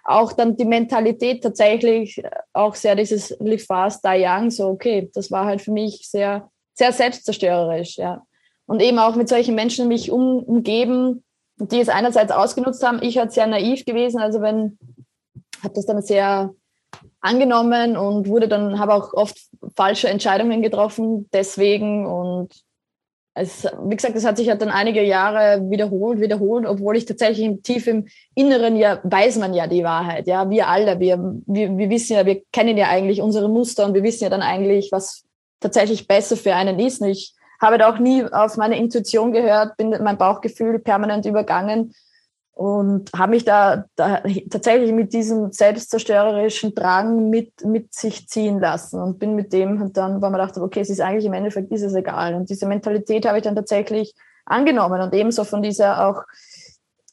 auch 0.03 0.33
dann 0.33 0.55
die 0.55 0.65
Mentalität 0.65 1.41
tatsächlich 1.41 2.21
auch 2.51 2.75
sehr 2.75 2.95
dieses 2.95 3.35
Live 3.39 3.65
Fast, 3.65 4.05
Die 4.05 4.23
Young, 4.23 4.51
so 4.51 4.67
okay, 4.67 5.09
das 5.13 5.31
war 5.31 5.45
halt 5.45 5.61
für 5.61 5.71
mich 5.71 6.07
sehr 6.07 6.49
sehr 6.73 6.91
selbstzerstörerisch, 6.91 7.97
ja. 7.97 8.23
Und 8.65 8.81
eben 8.81 8.99
auch 8.99 9.15
mit 9.15 9.27
solchen 9.27 9.55
Menschen 9.55 9.87
mich 9.87 10.11
um, 10.11 10.39
umgeben, 10.39 11.23
die 11.57 11.79
es 11.79 11.89
einerseits 11.89 12.31
ausgenutzt 12.31 12.83
haben. 12.83 13.01
Ich 13.01 13.17
halt 13.17 13.31
sehr 13.31 13.47
naiv 13.47 13.85
gewesen, 13.85 14.19
also 14.19 14.41
wenn, 14.41 14.77
habe 15.61 15.73
das 15.73 15.85
dann 15.85 16.01
sehr 16.01 16.53
angenommen 17.21 17.97
und 17.97 18.27
wurde 18.27 18.47
dann, 18.47 18.79
habe 18.79 18.93
auch 18.93 19.13
oft 19.13 19.37
falsche 19.75 20.09
Entscheidungen 20.09 20.61
getroffen 20.61 21.29
deswegen 21.33 22.05
und 22.05 22.53
es, 23.35 23.65
wie 23.85 23.95
gesagt, 23.95 24.15
das 24.15 24.25
hat 24.25 24.37
sich 24.37 24.49
halt 24.49 24.61
dann 24.61 24.69
einige 24.69 25.03
Jahre 25.03 25.69
wiederholt, 25.69 26.19
wiederholt, 26.19 26.67
obwohl 26.67 26.95
ich 26.97 27.05
tatsächlich 27.05 27.61
tief 27.63 27.87
im 27.87 28.05
Inneren 28.35 28.75
ja, 28.75 28.99
weiß 29.03 29.37
man 29.37 29.55
ja 29.55 29.65
die 29.65 29.83
Wahrheit, 29.83 30.27
ja, 30.27 30.49
wir 30.49 30.67
alle, 30.67 30.99
wir, 30.99 31.17
wir, 31.47 31.75
wir 31.75 31.89
wissen 31.89 32.13
ja, 32.13 32.25
wir 32.25 32.43
kennen 32.51 32.77
ja 32.77 32.89
eigentlich 32.89 33.21
unsere 33.21 33.49
Muster 33.49 33.85
und 33.85 33.95
wir 33.95 34.03
wissen 34.03 34.25
ja 34.25 34.29
dann 34.29 34.43
eigentlich, 34.43 34.91
was, 34.91 35.23
tatsächlich 35.63 36.07
besser 36.07 36.37
für 36.37 36.53
einen 36.53 36.79
ist. 36.79 37.01
Und 37.01 37.07
ich 37.07 37.33
habe 37.59 37.77
da 37.77 37.89
auch 37.89 37.97
nie 37.97 38.23
auf 38.25 38.57
meine 38.57 38.77
Intuition 38.77 39.31
gehört, 39.31 39.77
bin 39.77 39.95
mein 40.03 40.17
Bauchgefühl 40.17 40.79
permanent 40.79 41.25
übergangen 41.25 41.93
und 42.51 43.09
habe 43.17 43.31
mich 43.31 43.45
da, 43.45 43.85
da, 43.95 44.21
tatsächlich 44.51 44.91
mit 44.91 45.13
diesem 45.13 45.51
selbstzerstörerischen 45.51 46.75
Drang 46.75 47.29
mit, 47.29 47.65
mit 47.65 47.93
sich 47.93 48.27
ziehen 48.27 48.59
lassen 48.59 49.01
und 49.01 49.17
bin 49.17 49.35
mit 49.35 49.53
dem 49.53 49.91
dann, 49.93 50.21
weil 50.21 50.29
man 50.29 50.39
dachte, 50.39 50.61
okay, 50.61 50.81
es 50.81 50.89
ist 50.89 51.01
eigentlich 51.01 51.25
im 51.25 51.33
Endeffekt 51.33 51.71
ist 51.71 51.81
es 51.81 51.95
egal. 51.95 52.35
Und 52.35 52.49
diese 52.49 52.67
Mentalität 52.67 53.25
habe 53.25 53.37
ich 53.37 53.43
dann 53.43 53.55
tatsächlich 53.55 54.13
angenommen 54.45 55.01
und 55.01 55.13
ebenso 55.13 55.45
von 55.45 55.63
dieser 55.63 56.07
auch 56.07 56.23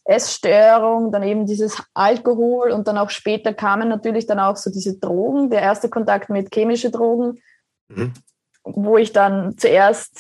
Essstörung, 0.04 1.12
dann 1.12 1.22
eben 1.22 1.46
dieses 1.46 1.80
Alkohol 1.94 2.72
und 2.72 2.88
dann 2.88 2.98
auch 2.98 3.10
später 3.10 3.54
kamen 3.54 3.88
natürlich 3.88 4.26
dann 4.26 4.40
auch 4.40 4.56
so 4.56 4.70
diese 4.70 4.98
Drogen, 4.98 5.50
der 5.50 5.62
erste 5.62 5.88
Kontakt 5.88 6.28
mit 6.28 6.52
chemischen 6.52 6.90
Drogen. 6.90 7.40
Mhm 7.88 8.12
wo 8.76 8.96
ich 8.96 9.12
dann 9.12 9.56
zuerst, 9.56 10.18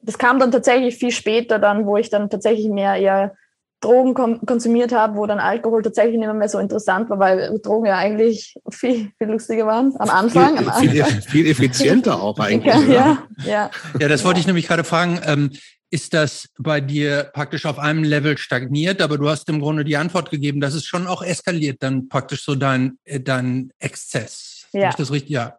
das 0.00 0.18
kam 0.18 0.38
dann 0.38 0.52
tatsächlich 0.52 0.96
viel 0.96 1.10
später 1.10 1.58
dann, 1.58 1.86
wo 1.86 1.96
ich 1.96 2.10
dann 2.10 2.30
tatsächlich 2.30 2.68
mehr 2.68 2.96
eher 2.96 3.34
Drogen 3.82 4.14
konsumiert 4.14 4.92
habe, 4.92 5.16
wo 5.16 5.26
dann 5.26 5.40
Alkohol 5.40 5.82
tatsächlich 5.82 6.18
nicht 6.18 6.32
mehr 6.32 6.48
so 6.48 6.58
interessant 6.58 7.10
war, 7.10 7.18
weil 7.18 7.58
Drogen 7.62 7.86
ja 7.86 7.96
eigentlich 7.96 8.54
viel, 8.70 9.10
viel 9.18 9.26
lustiger 9.26 9.66
waren 9.66 9.92
am 9.98 10.08
Anfang. 10.08 10.56
Viel, 10.56 10.58
am 10.58 10.68
Anfang. 10.68 10.88
viel, 10.88 11.04
viel 11.28 11.46
effizienter 11.48 12.22
auch 12.22 12.38
eigentlich. 12.38 12.72
Ja, 12.72 12.80
ja, 12.80 13.18
ja. 13.44 13.70
ja, 13.98 14.08
das 14.08 14.24
wollte 14.24 14.38
ich 14.38 14.46
nämlich 14.46 14.68
gerade 14.68 14.84
fragen. 14.84 15.20
Ähm, 15.24 15.50
ist 15.90 16.14
das 16.14 16.48
bei 16.58 16.80
dir 16.80 17.30
praktisch 17.34 17.66
auf 17.66 17.78
einem 17.78 18.02
Level 18.02 18.38
stagniert, 18.38 19.02
aber 19.02 19.18
du 19.18 19.28
hast 19.28 19.48
im 19.50 19.60
Grunde 19.60 19.84
die 19.84 19.98
Antwort 19.98 20.30
gegeben, 20.30 20.60
dass 20.60 20.72
es 20.72 20.86
schon 20.86 21.06
auch 21.06 21.22
eskaliert, 21.22 21.82
dann 21.82 22.08
praktisch 22.08 22.44
so 22.44 22.54
dein, 22.54 22.98
äh, 23.04 23.20
dein 23.20 23.72
Exzess. 23.78 24.68
Ja. 24.72 24.88
Ist 24.88 25.00
das 25.00 25.10
richtig? 25.10 25.32
Ja. 25.32 25.58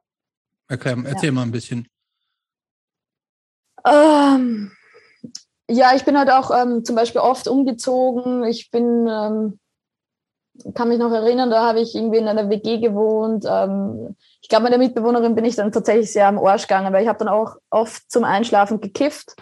Erklär, 0.68 0.98
erzähl 1.06 1.28
ja. 1.28 1.34
mal 1.34 1.44
ein 1.44 1.52
bisschen. 1.52 1.88
Ähm, 3.86 4.72
ja, 5.70 5.96
ich 5.96 6.06
bin 6.06 6.18
halt 6.18 6.30
auch 6.30 6.52
ähm, 6.52 6.84
zum 6.84 6.96
Beispiel 6.96 7.22
oft 7.22 7.48
umgezogen. 7.48 8.44
Ich 8.44 8.72
bin, 8.72 9.08
ähm, 9.08 9.60
kann 10.74 10.90
mich 10.90 11.00
noch 11.00 11.12
erinnern, 11.12 11.50
da 11.50 11.66
habe 11.68 11.80
ich 11.80 11.96
irgendwie 11.96 12.20
in 12.20 12.28
einer 12.28 12.50
WG 12.50 12.80
gewohnt. 12.80 13.46
Ähm, 13.48 14.16
ich 14.42 14.50
glaube, 14.50 14.64
mit 14.64 14.74
der 14.74 14.80
Mitbewohnerin 14.80 15.36
bin 15.36 15.46
ich 15.46 15.56
dann 15.56 15.72
tatsächlich 15.72 16.12
sehr 16.12 16.28
am 16.28 16.38
Arsch 16.38 16.68
gegangen, 16.68 16.94
weil 16.94 17.04
ich 17.04 17.10
habe 17.10 17.20
dann 17.20 17.30
auch 17.30 17.56
oft 17.70 18.10
zum 18.12 18.24
Einschlafen 18.24 18.82
gekifft. 18.82 19.36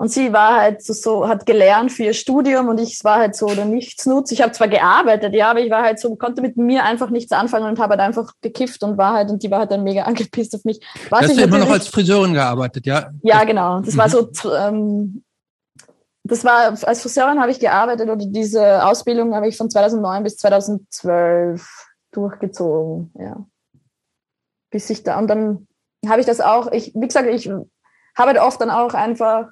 Und 0.00 0.12
sie 0.12 0.32
war 0.32 0.60
halt 0.60 0.80
so, 0.80 0.92
so, 0.92 1.26
hat 1.26 1.44
gelernt 1.44 1.90
für 1.90 2.04
ihr 2.04 2.12
Studium 2.12 2.68
und 2.68 2.78
ich 2.78 3.02
war 3.02 3.16
halt 3.16 3.34
so 3.34 3.46
oder 3.46 3.64
Nichtsnutz. 3.64 4.30
Ich 4.30 4.40
habe 4.40 4.52
zwar 4.52 4.68
gearbeitet, 4.68 5.34
ja, 5.34 5.50
aber 5.50 5.58
ich 5.58 5.72
war 5.72 5.82
halt 5.82 5.98
so, 5.98 6.14
konnte 6.14 6.40
mit 6.40 6.56
mir 6.56 6.84
einfach 6.84 7.10
nichts 7.10 7.32
anfangen 7.32 7.66
und 7.66 7.80
habe 7.80 7.90
halt 7.90 8.00
einfach 8.00 8.32
gekifft 8.40 8.84
und 8.84 8.96
war 8.96 9.14
halt, 9.14 9.28
und 9.28 9.42
die 9.42 9.50
war 9.50 9.58
halt 9.58 9.72
dann 9.72 9.82
mega 9.82 10.02
angepisst 10.04 10.54
auf 10.54 10.64
mich. 10.64 10.78
Was 11.10 11.22
Hast 11.22 11.36
du 11.36 11.42
immer 11.42 11.58
noch 11.58 11.70
als 11.70 11.88
Friseurin 11.88 12.32
gearbeitet, 12.32 12.86
ja? 12.86 13.10
Ja, 13.22 13.42
genau. 13.42 13.80
Das 13.80 13.94
mhm. 13.94 13.98
war 13.98 14.08
so, 14.08 14.30
ähm, 14.56 15.24
das 16.22 16.44
war, 16.44 16.78
als 16.80 17.02
Friseurin 17.02 17.40
habe 17.40 17.50
ich 17.50 17.58
gearbeitet 17.58 18.08
oder 18.08 18.24
diese 18.24 18.86
Ausbildung 18.86 19.34
habe 19.34 19.48
ich 19.48 19.56
von 19.56 19.68
2009 19.68 20.22
bis 20.22 20.36
2012 20.36 21.88
durchgezogen, 22.12 23.12
ja. 23.18 23.44
Bis 24.70 24.88
ich 24.90 25.02
da, 25.02 25.18
und 25.18 25.26
dann 25.26 25.66
habe 26.06 26.20
ich 26.20 26.26
das 26.26 26.40
auch, 26.40 26.70
ich, 26.70 26.92
wie 26.94 27.08
gesagt, 27.08 27.28
ich 27.28 27.48
habe 27.48 28.28
halt 28.28 28.38
oft 28.38 28.60
dann 28.60 28.70
auch 28.70 28.94
einfach 28.94 29.48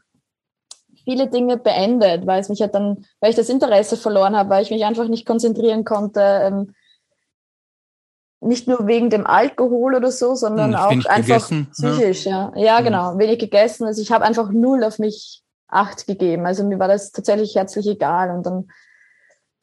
viele 1.07 1.29
Dinge 1.29 1.57
beendet, 1.57 2.27
weil 2.27 2.41
es 2.41 2.49
mich 2.49 2.61
halt 2.61 2.75
dann, 2.75 3.07
weil 3.21 3.31
ich 3.31 3.37
das 3.37 3.49
Interesse 3.49 3.97
verloren 3.97 4.37
habe, 4.37 4.51
weil 4.51 4.63
ich 4.63 4.73
mich 4.73 4.85
einfach 4.85 5.07
nicht 5.07 5.25
konzentrieren 5.25 5.85
konnte. 5.85 6.21
Ähm, 6.21 6.75
nicht 8.41 8.69
nur 8.69 8.87
wegen 8.87 9.09
dem 9.09 9.27
Alkohol 9.27 9.95
oder 9.95 10.11
so, 10.11 10.35
sondern 10.35 10.73
hm, 10.73 10.81
auch 10.81 11.11
einfach 11.11 11.27
gegessen, 11.27 11.69
psychisch. 11.73 12.27
Ja, 12.27 12.53
ja, 12.55 12.63
ja 12.65 12.79
hm. 12.79 12.85
genau, 12.85 13.19
wenig 13.19 13.39
gegessen. 13.39 13.85
Also 13.85 14.03
ich 14.03 14.13
habe 14.13 14.25
einfach 14.25 14.51
null 14.51 14.85
auf 14.85 14.99
mich 14.99 15.43
Acht 15.69 16.07
gegeben. 16.07 16.47
Also 16.47 16.65
mir 16.65 16.79
war 16.79 16.87
das 16.87 17.11
tatsächlich 17.11 17.57
herzlich 17.57 17.89
egal. 17.89 18.31
Und 18.31 18.47
dann, 18.47 18.69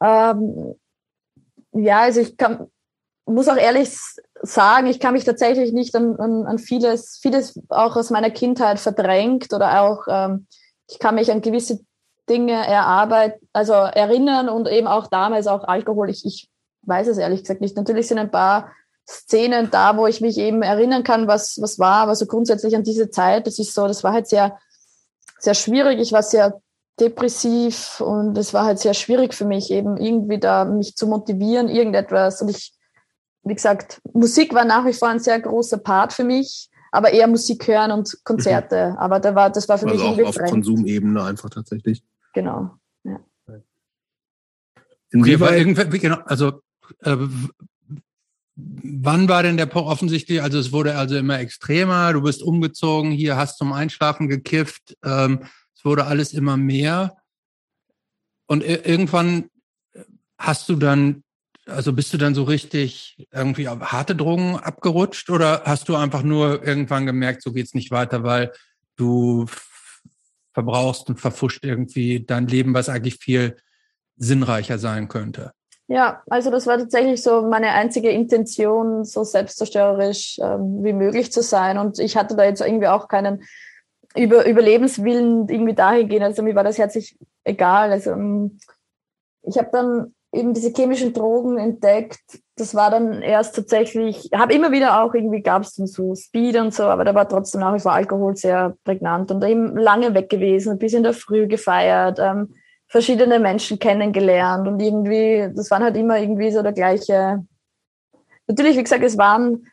ähm, 0.02 0.76
ja, 1.72 2.02
also 2.02 2.20
ich 2.20 2.36
kann, 2.36 2.68
muss 3.26 3.48
auch 3.48 3.56
ehrlich 3.56 3.98
sagen, 4.42 4.88
ich 4.88 5.00
kann 5.00 5.14
mich 5.14 5.24
tatsächlich 5.24 5.72
nicht 5.72 5.96
an, 5.96 6.18
an, 6.20 6.46
an 6.46 6.60
vieles, 6.60 7.20
vieles 7.22 7.58
auch 7.70 7.96
aus 7.96 8.10
meiner 8.10 8.32
Kindheit 8.32 8.80
verdrängt 8.80 9.54
oder 9.54 9.82
auch 9.82 10.04
ähm, 10.10 10.48
ich 10.94 11.00
kann 11.00 11.16
mich 11.16 11.32
an 11.32 11.42
gewisse 11.42 11.80
Dinge 12.30 12.54
erarbeiten, 12.54 13.48
also 13.52 13.74
erinnern 13.74 14.48
und 14.48 14.68
eben 14.68 14.86
auch 14.86 15.08
damals 15.08 15.48
auch 15.48 15.64
Alkohol. 15.64 16.12
Ich, 16.12 16.24
ich 16.24 16.50
weiß 16.84 17.08
es 17.08 17.18
ehrlich 17.18 17.42
gesagt 17.42 17.62
nicht. 17.62 17.76
Natürlich 17.76 18.08
sind 18.08 18.20
ein 18.20 18.30
paar 18.30 18.72
Szenen 19.10 19.72
da, 19.72 19.98
wo 19.98 20.06
ich 20.06 20.22
mich 20.22 20.38
eben 20.38 20.62
erinnern 20.62 21.04
kann, 21.04 21.28
was, 21.28 21.60
was 21.60 21.80
war, 21.80 22.04
aber 22.04 22.16
so 22.16 22.28
grundsätzlich 22.28 22.76
an 22.76 22.84
diese 22.84 23.10
Zeit, 23.10 23.48
das 23.48 23.58
ist 23.58 23.74
so, 23.74 23.88
das 23.88 24.04
war 24.04 24.14
halt 24.14 24.28
sehr, 24.28 24.60
sehr 25.40 25.56
schwierig. 25.56 26.00
Ich 26.00 26.14
war 26.14 26.22
sehr 26.22 26.62
depressiv 27.00 28.00
und 28.00 28.38
es 28.38 28.54
war 28.54 28.66
halt 28.66 28.78
sehr 28.78 28.94
schwierig 28.94 29.34
für 29.34 29.46
mich, 29.46 29.72
eben 29.72 29.98
irgendwie 29.98 30.38
da 30.38 30.64
mich 30.64 30.96
zu 30.96 31.08
motivieren, 31.08 31.70
irgendetwas. 31.70 32.40
Und 32.40 32.50
ich, 32.50 32.72
wie 33.42 33.56
gesagt, 33.56 34.00
Musik 34.14 34.54
war 34.54 34.64
nach 34.64 34.86
wie 34.86 34.94
vor 34.94 35.08
ein 35.08 35.20
sehr 35.20 35.40
großer 35.40 35.80
Part 35.80 36.14
für 36.14 36.24
mich, 36.24 36.70
aber 36.94 37.12
eher 37.12 37.28
Musik 37.28 37.68
hören 37.68 37.92
und 37.92 38.24
Konzerte. 38.24 38.92
Mhm. 38.92 38.98
Aber 38.98 39.20
da 39.20 39.34
war, 39.34 39.50
das 39.50 39.68
war 39.68 39.80
für 39.80 39.88
also 39.88 40.12
mich 40.12 40.24
auch 40.24 40.28
auf. 40.28 40.38
Konsumebene 40.38 41.24
einfach 41.24 41.50
tatsächlich. 41.50 42.04
Genau. 42.34 42.78
Ja. 43.04 43.20
Inwieweit? 45.10 45.92
Genau, 46.00 46.18
also 46.26 46.62
äh, 47.00 47.18
wann 48.56 49.28
war 49.28 49.42
denn 49.42 49.58
der 49.58 49.66
Poch 49.66 49.88
offensichtlich? 49.88 50.44
Also 50.44 50.60
es 50.60 50.72
wurde 50.72 50.96
also 50.96 51.18
immer 51.18 51.40
extremer. 51.40 52.14
Du 52.14 52.22
bist 52.22 52.44
umgezogen, 52.44 53.10
hier 53.10 53.38
hast 53.38 53.58
zum 53.58 53.74
Einschlafen 53.74 54.28
gekifft. 54.28 54.96
Ähm, 55.04 55.46
es 55.76 55.84
wurde 55.84 56.06
alles 56.06 56.32
immer 56.32 56.58
mehr. 56.58 57.18
Und 58.46 58.64
irgendwann 58.64 59.50
hast 60.38 60.70
du 60.70 60.76
dann, 60.76 61.23
also 61.68 61.94
bist 61.94 62.14
du 62.14 62.18
dann 62.18 62.36
so 62.36 62.44
richtig 62.44 63.28
irgendwie 63.32 63.68
auf 63.68 63.80
harte 63.80 64.16
Drogen 64.16 64.58
abgerutscht 64.58 65.30
oder 65.30 65.64
hast 65.66 65.90
du 65.90 65.96
einfach 65.96 66.24
nur 66.24 66.66
irgendwann 66.66 67.06
gemerkt, 67.06 67.42
so 67.42 67.54
geht's 67.54 67.74
nicht 67.74 67.92
weiter, 67.92 68.24
weil 68.24 68.52
du 68.96 69.46
verbrauchst 70.54 71.10
und 71.10 71.20
verfuscht 71.20 71.64
irgendwie 71.64 72.24
dein 72.24 72.48
Leben, 72.48 72.74
was 72.74 72.90
eigentlich 72.90 73.18
viel 73.18 73.58
sinnreicher 74.18 74.78
sein 74.78 75.08
könnte? 75.08 75.52
Ja, 75.88 76.22
also 76.30 76.50
das 76.50 76.66
war 76.66 76.78
tatsächlich 76.78 77.22
so 77.22 77.42
meine 77.44 77.70
einzige 77.70 78.10
Intention, 78.10 79.04
so 79.04 79.24
selbstzerstörerisch 79.24 80.40
ähm, 80.40 80.84
wie 80.84 80.94
möglich 80.94 81.32
zu 81.32 81.42
sein. 81.42 81.78
Und 81.78 82.00
ich 82.00 82.16
hatte 82.16 82.36
da 82.36 82.46
jetzt 82.46 82.62
irgendwie 82.62 82.88
auch 82.88 83.08
keinen 83.08 83.44
über 84.16 84.46
Überlebenswillen 84.46 85.50
irgendwie 85.50 85.74
dahin 85.74 86.08
gehen. 86.08 86.24
Also 86.24 86.42
mir 86.42 86.56
war 86.56 86.64
das 86.64 86.78
herzlich 86.78 87.18
egal. 87.44 87.92
Also 87.92 88.12
ähm, 88.12 88.60
ich 89.44 89.58
habe 89.58 89.70
dann 89.72 90.16
eben 90.34 90.54
diese 90.54 90.72
chemischen 90.72 91.14
Drogen 91.14 91.58
entdeckt. 91.58 92.22
Das 92.56 92.76
war 92.76 92.90
dann 92.92 93.22
erst 93.22 93.56
tatsächlich, 93.56 94.30
habe 94.34 94.54
immer 94.54 94.72
wieder 94.72 95.02
auch 95.04 95.14
irgendwie 95.14 95.42
gab 95.42 95.64
es 95.64 95.76
dann 95.76 95.88
so 95.88 96.16
Speed 96.16 96.58
und 96.58 96.74
so, 96.74 96.84
aber 96.84 97.06
da 97.06 97.16
war 97.16 97.30
trotzdem 97.30 97.62
nach 97.62 97.74
wie 97.74 97.80
vor 97.80 97.94
Alkohol 97.94 98.36
sehr 98.36 98.76
prägnant 98.84 99.32
und 99.32 99.44
eben 99.44 99.78
lange 99.78 100.14
weg 100.14 100.30
gewesen, 100.30 100.78
bis 100.78 100.94
in 100.94 101.04
der 101.04 101.14
Früh 101.14 101.48
gefeiert, 101.48 102.20
ähm, 102.20 102.56
verschiedene 102.88 103.40
Menschen 103.40 103.80
kennengelernt 103.80 104.68
und 104.68 104.80
irgendwie, 104.82 105.50
das 105.56 105.72
waren 105.72 105.84
halt 105.84 105.98
immer 105.98 106.20
irgendwie 106.20 106.52
so 106.52 106.62
der 106.62 106.74
gleiche. 106.74 107.44
Natürlich, 108.48 108.78
wie 108.78 108.84
gesagt, 108.84 109.04
es 109.04 109.18
waren 109.18 109.68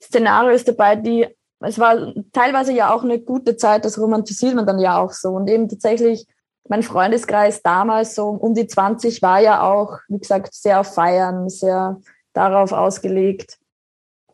Szenarios 0.00 0.64
dabei, 0.64 0.96
die 0.96 1.26
es 1.60 1.78
war 1.78 2.12
teilweise 2.32 2.72
ja 2.72 2.92
auch 2.92 3.04
eine 3.04 3.20
gute 3.20 3.56
Zeit, 3.56 3.84
das 3.84 3.98
romantisiert 3.98 4.54
man 4.54 4.66
dann 4.66 4.78
ja 4.78 4.98
auch 4.98 5.12
so. 5.12 5.30
Und 5.30 5.48
eben 5.48 5.68
tatsächlich, 5.68 6.26
mein 6.68 6.82
Freundeskreis 6.82 7.62
damals, 7.62 8.14
so 8.14 8.28
um 8.28 8.54
die 8.54 8.66
20, 8.66 9.22
war 9.22 9.40
ja 9.40 9.62
auch, 9.62 9.98
wie 10.08 10.18
gesagt, 10.18 10.54
sehr 10.54 10.80
auf 10.80 10.94
Feiern, 10.94 11.48
sehr 11.48 12.00
darauf 12.32 12.72
ausgelegt. 12.72 13.58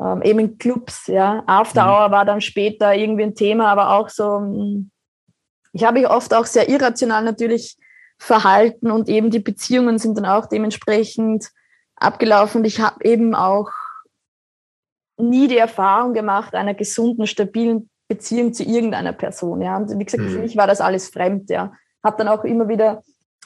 Ähm, 0.00 0.22
eben 0.22 0.38
in 0.38 0.58
Clubs, 0.58 1.06
ja. 1.08 1.42
After 1.46 1.84
mhm. 1.84 1.90
Hour 1.90 2.10
war 2.10 2.24
dann 2.24 2.40
später 2.40 2.94
irgendwie 2.94 3.24
ein 3.24 3.34
Thema, 3.34 3.68
aber 3.70 3.90
auch 3.90 4.08
so, 4.08 4.38
hm, 4.38 4.90
ich 5.72 5.84
habe 5.84 6.00
mich 6.00 6.08
oft 6.08 6.32
auch 6.34 6.46
sehr 6.46 6.68
irrational 6.68 7.24
natürlich 7.24 7.76
verhalten 8.18 8.90
und 8.90 9.08
eben 9.08 9.30
die 9.30 9.38
Beziehungen 9.38 9.98
sind 9.98 10.16
dann 10.16 10.26
auch 10.26 10.46
dementsprechend 10.46 11.50
abgelaufen. 11.96 12.60
Und 12.60 12.64
ich 12.66 12.80
habe 12.80 13.04
eben 13.04 13.34
auch 13.34 13.70
nie 15.16 15.48
die 15.48 15.58
Erfahrung 15.58 16.12
gemacht 16.12 16.54
einer 16.54 16.74
gesunden, 16.74 17.26
stabilen 17.26 17.90
Beziehung 18.08 18.52
zu 18.52 18.64
irgendeiner 18.64 19.12
Person. 19.12 19.62
Ja. 19.62 19.76
Und 19.76 19.98
wie 19.98 20.04
gesagt, 20.04 20.24
mhm. 20.24 20.30
für 20.30 20.38
mich 20.40 20.56
war 20.56 20.66
das 20.66 20.80
alles 20.80 21.08
fremd. 21.08 21.50
Ja. 21.50 21.72
Habe 22.02 22.16
dann 22.18 22.28
auch 22.28 22.44
immer 22.44 22.68
wieder 22.68 23.02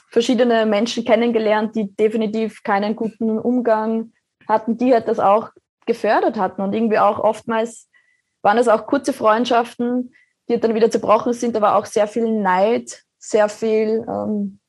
verschiedene 0.09 0.65
Menschen 0.65 1.03
kennengelernt, 1.03 1.75
die 1.75 1.93
definitiv 1.95 2.63
keinen 2.63 2.95
guten 2.95 3.37
Umgang 3.37 4.13
hatten, 4.47 4.77
die 4.77 4.93
halt 4.93 5.07
das 5.07 5.19
auch 5.19 5.49
gefördert 5.85 6.37
hatten. 6.37 6.61
Und 6.61 6.73
irgendwie 6.73 6.99
auch 6.99 7.19
oftmals 7.19 7.89
waren 8.41 8.57
es 8.57 8.67
auch 8.67 8.87
kurze 8.87 9.13
Freundschaften, 9.13 10.13
die 10.47 10.59
dann 10.59 10.75
wieder 10.75 10.91
zerbrochen 10.91 11.33
sind, 11.33 11.55
aber 11.57 11.75
auch 11.75 11.85
sehr 11.85 12.07
viel 12.07 12.31
Neid, 12.31 13.03
sehr 13.17 13.49
viel, 13.49 14.05
ähm, 14.07 14.59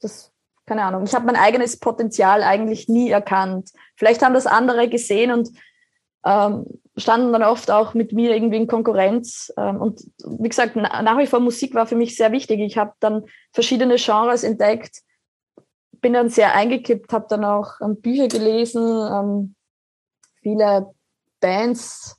das, 0.00 0.32
keine 0.66 0.84
Ahnung, 0.84 1.04
ich 1.04 1.14
habe 1.14 1.26
mein 1.26 1.36
eigenes 1.36 1.78
Potenzial 1.78 2.42
eigentlich 2.42 2.88
nie 2.88 3.10
erkannt. 3.10 3.70
Vielleicht 3.96 4.22
haben 4.22 4.34
das 4.34 4.46
andere 4.46 4.88
gesehen 4.88 5.32
und 5.32 5.50
ähm, 6.24 6.66
standen 6.96 7.32
dann 7.32 7.42
oft 7.42 7.70
auch 7.70 7.94
mit 7.94 8.12
mir 8.12 8.34
irgendwie 8.34 8.58
in 8.58 8.66
Konkurrenz. 8.66 9.52
Ähm, 9.56 9.80
und 9.80 10.00
wie 10.24 10.48
gesagt, 10.48 10.76
nach 10.76 11.18
wie 11.18 11.26
vor 11.26 11.40
Musik 11.40 11.74
war 11.74 11.86
für 11.86 11.96
mich 11.96 12.16
sehr 12.16 12.32
wichtig. 12.32 12.60
Ich 12.60 12.76
habe 12.76 12.92
dann 13.00 13.24
verschiedene 13.52 13.96
Genres 13.96 14.44
entdeckt, 14.44 15.02
bin 16.00 16.12
dann 16.12 16.28
sehr 16.28 16.54
eingekippt, 16.54 17.12
habe 17.12 17.26
dann 17.28 17.44
auch 17.44 17.80
ähm, 17.80 18.00
Bücher 18.00 18.28
gelesen, 18.28 18.82
ähm, 18.82 19.54
viele 20.42 20.90
Bands 21.40 22.16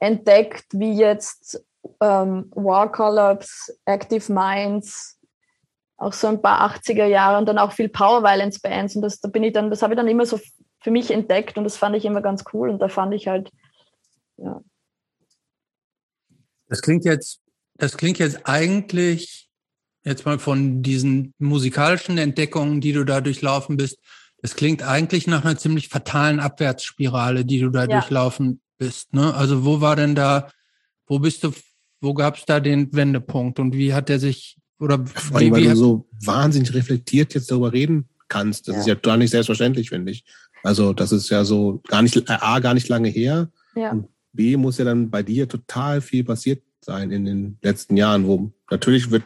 entdeckt, 0.00 0.66
wie 0.72 0.94
jetzt 0.94 1.64
War 2.00 2.92
Collapse, 2.92 3.76
Active 3.84 4.32
Minds, 4.32 5.18
auch 5.96 6.12
so 6.12 6.28
ein 6.28 6.40
paar 6.40 6.70
80er 6.70 7.06
Jahre 7.06 7.38
und 7.38 7.46
dann 7.46 7.58
auch 7.58 7.72
viel 7.72 7.88
Power 7.88 8.22
Violence 8.22 8.60
Bands. 8.60 8.94
Und 8.94 9.02
das, 9.02 9.20
da 9.20 9.28
bin 9.28 9.42
ich 9.42 9.52
dann, 9.52 9.70
das 9.70 9.82
habe 9.82 9.94
ich 9.94 9.96
dann 9.98 10.08
immer 10.08 10.26
so 10.26 10.38
für 10.80 10.90
mich 10.90 11.10
entdeckt 11.10 11.58
und 11.58 11.64
das 11.64 11.76
fand 11.76 11.96
ich 11.96 12.04
immer 12.04 12.22
ganz 12.22 12.44
cool 12.52 12.70
und 12.70 12.78
da 12.80 12.88
fand 12.88 13.14
ich 13.14 13.26
halt, 13.26 13.50
ja. 14.38 14.60
Das 16.68 16.82
klingt 16.82 17.04
jetzt, 17.04 17.40
das 17.76 17.96
klingt 17.96 18.18
jetzt 18.18 18.40
eigentlich 18.44 19.48
jetzt 20.04 20.24
mal 20.24 20.38
von 20.38 20.82
diesen 20.82 21.34
musikalischen 21.38 22.18
Entdeckungen, 22.18 22.80
die 22.80 22.92
du 22.92 23.04
da 23.04 23.20
durchlaufen 23.20 23.76
bist, 23.76 23.98
das 24.40 24.54
klingt 24.54 24.82
eigentlich 24.82 25.26
nach 25.26 25.44
einer 25.44 25.58
ziemlich 25.58 25.88
fatalen 25.88 26.40
Abwärtsspirale, 26.40 27.44
die 27.44 27.60
du 27.60 27.70
da 27.70 27.84
ja. 27.84 28.00
durchlaufen 28.00 28.60
bist. 28.78 29.12
Ne? 29.12 29.34
Also 29.34 29.64
wo 29.64 29.80
war 29.80 29.96
denn 29.96 30.14
da, 30.14 30.50
wo 31.06 31.18
bist 31.18 31.42
du, 31.44 31.52
wo 32.00 32.14
gab 32.14 32.36
es 32.36 32.44
da 32.44 32.60
den 32.60 32.92
Wendepunkt 32.94 33.58
und 33.58 33.74
wie 33.74 33.92
hat 33.94 34.08
der 34.08 34.20
sich 34.20 34.56
oder 34.78 35.04
Vor 35.06 35.38
allem, 35.38 35.48
wie, 35.48 35.52
weil 35.52 35.64
du 35.64 35.76
so 35.76 36.08
wahnsinnig 36.24 36.72
reflektiert 36.72 37.34
jetzt 37.34 37.50
darüber 37.50 37.72
reden 37.72 38.08
kannst. 38.28 38.68
Das 38.68 38.74
ja. 38.76 38.80
ist 38.80 38.86
ja 38.86 38.94
gar 38.94 39.16
nicht 39.16 39.30
selbstverständlich, 39.30 39.88
finde 39.88 40.12
ich. 40.12 40.24
Also 40.62 40.92
das 40.92 41.10
ist 41.10 41.30
ja 41.30 41.44
so 41.44 41.82
gar 41.88 42.02
nicht, 42.02 42.16
äh, 42.16 42.22
A, 42.28 42.60
gar 42.60 42.74
nicht 42.74 42.88
lange 42.88 43.08
her. 43.08 43.50
Ja. 43.74 43.90
Und 43.90 44.08
B, 44.32 44.56
muss 44.56 44.78
ja 44.78 44.84
dann 44.84 45.10
bei 45.10 45.22
dir 45.22 45.48
total 45.48 46.00
viel 46.00 46.24
passiert 46.24 46.62
sein 46.84 47.10
in 47.10 47.24
den 47.24 47.58
letzten 47.62 47.96
Jahren, 47.96 48.26
wo 48.26 48.52
natürlich 48.70 49.10
wird 49.10 49.24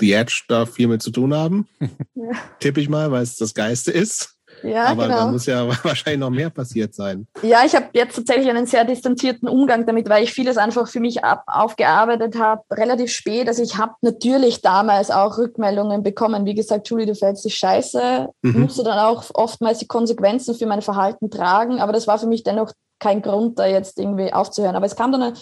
The 0.00 0.12
Edge 0.12 0.42
da 0.48 0.66
viel 0.66 0.88
mit 0.88 1.02
zu 1.02 1.10
tun 1.10 1.34
haben. 1.34 1.66
Ja. 2.14 2.38
Tippe 2.60 2.80
ich 2.80 2.88
mal, 2.88 3.10
weil 3.10 3.22
es 3.22 3.36
das 3.36 3.52
Geiste 3.52 3.90
ist. 3.90 4.38
Ja, 4.62 4.86
Aber 4.86 5.04
genau. 5.04 5.16
da 5.16 5.26
muss 5.26 5.46
ja 5.46 5.66
wahrscheinlich 5.84 6.20
noch 6.20 6.30
mehr 6.30 6.50
passiert 6.50 6.94
sein. 6.94 7.26
Ja, 7.42 7.64
ich 7.64 7.74
habe 7.74 7.86
jetzt 7.92 8.16
tatsächlich 8.16 8.48
einen 8.48 8.66
sehr 8.66 8.84
distanzierten 8.84 9.48
Umgang 9.48 9.86
damit, 9.86 10.08
weil 10.08 10.24
ich 10.24 10.32
vieles 10.32 10.56
einfach 10.56 10.88
für 10.88 11.00
mich 11.00 11.24
ab, 11.24 11.44
aufgearbeitet 11.46 12.38
habe, 12.38 12.62
relativ 12.70 13.10
spät. 13.10 13.48
Also 13.48 13.62
ich 13.62 13.78
habe 13.78 13.94
natürlich 14.00 14.62
damals 14.62 15.10
auch 15.10 15.38
Rückmeldungen 15.38 16.02
bekommen. 16.02 16.44
Wie 16.44 16.54
gesagt, 16.54 16.88
Julie, 16.88 17.06
du 17.06 17.14
fällst 17.14 17.44
dich 17.44 17.56
scheiße. 17.56 18.28
Mhm. 18.42 18.60
Musste 18.60 18.84
dann 18.84 18.98
auch 18.98 19.24
oftmals 19.34 19.78
die 19.78 19.88
Konsequenzen 19.88 20.54
für 20.54 20.66
mein 20.66 20.82
Verhalten 20.82 21.30
tragen. 21.30 21.80
Aber 21.80 21.92
das 21.92 22.06
war 22.06 22.18
für 22.18 22.26
mich 22.26 22.42
dennoch 22.42 22.72
kein 22.98 23.22
Grund, 23.22 23.58
da 23.58 23.66
jetzt 23.66 23.98
irgendwie 23.98 24.32
aufzuhören. 24.32 24.76
Aber 24.76 24.86
es 24.86 24.96
kam 24.96 25.12
dann, 25.12 25.22
eine, 25.22 25.34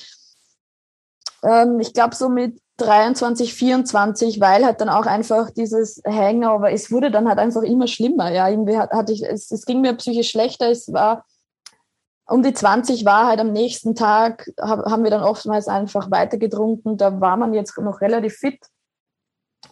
ähm, 1.42 1.80
ich 1.80 1.92
glaube, 1.92 2.14
so 2.14 2.28
mit 2.28 2.58
23, 2.80 3.54
24, 3.54 4.40
weil 4.40 4.64
halt 4.64 4.80
dann 4.80 4.88
auch 4.88 5.06
einfach 5.06 5.50
dieses 5.50 6.02
Hangover, 6.06 6.72
es 6.72 6.90
wurde 6.90 7.10
dann 7.10 7.28
halt 7.28 7.38
einfach 7.38 7.62
immer 7.62 7.86
schlimmer. 7.86 8.32
Ja, 8.32 8.48
irgendwie 8.48 8.78
hatte 8.78 9.12
ich, 9.12 9.22
es, 9.22 9.50
es 9.50 9.64
ging 9.64 9.80
mir 9.80 9.94
psychisch 9.94 10.30
schlechter. 10.30 10.70
Es 10.70 10.92
war 10.92 11.24
um 12.26 12.42
die 12.42 12.54
20 12.54 13.04
war 13.04 13.26
halt 13.26 13.40
am 13.40 13.52
nächsten 13.52 13.94
Tag, 13.94 14.48
hab, 14.60 14.84
haben 14.86 15.02
wir 15.02 15.10
dann 15.10 15.22
oftmals 15.22 15.66
einfach 15.66 16.10
weitergetrunken. 16.10 16.96
Da 16.96 17.20
war 17.20 17.36
man 17.36 17.52
jetzt 17.54 17.76
noch 17.78 18.00
relativ 18.00 18.34
fit. 18.34 18.60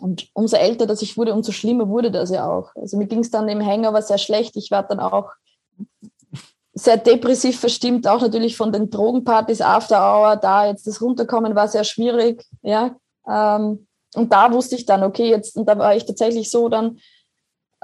Und 0.01 0.28
umso 0.35 0.56
älter 0.56 0.86
dass 0.86 1.02
ich 1.02 1.16
wurde, 1.16 1.35
umso 1.35 1.52
schlimmer 1.52 1.89
wurde 1.89 2.10
das 2.10 2.30
ja 2.30 2.51
auch. 2.51 2.74
Also 2.74 2.98
mir 2.98 3.06
ging 3.06 3.20
es 3.20 3.30
dann 3.30 3.48
im 3.48 3.64
Hangover 3.64 4.02
sehr 4.02 4.18
schlecht. 4.18 4.56
Ich 4.56 4.70
war 4.70 4.82
dann 4.82 5.01
auch 5.01 5.30
sehr 6.79 6.97
depressiv 6.97 7.59
verstimmt, 7.59 8.07
auch 8.07 8.21
natürlich 8.21 8.57
von 8.57 8.73
den 8.73 8.91
Drogenpartys, 8.91 9.61
After 9.61 9.99
Hour, 9.99 10.37
da 10.37 10.67
jetzt 10.67 10.87
das 10.87 11.01
Runterkommen 11.01 11.55
war 11.55 11.69
sehr 11.69 11.85
schwierig, 11.85 12.45
ja. 12.63 12.97
Ähm, 13.29 13.87
und 14.15 14.33
da 14.33 14.53
wusste 14.53 14.77
ich 14.77 14.87
dann, 14.87 15.03
okay, 15.03 15.29
jetzt, 15.29 15.57
und 15.57 15.67
da 15.69 15.79
war 15.79 15.95
ich 15.95 16.07
tatsächlich 16.07 16.51
so 16.51 16.69
dann, 16.69 16.99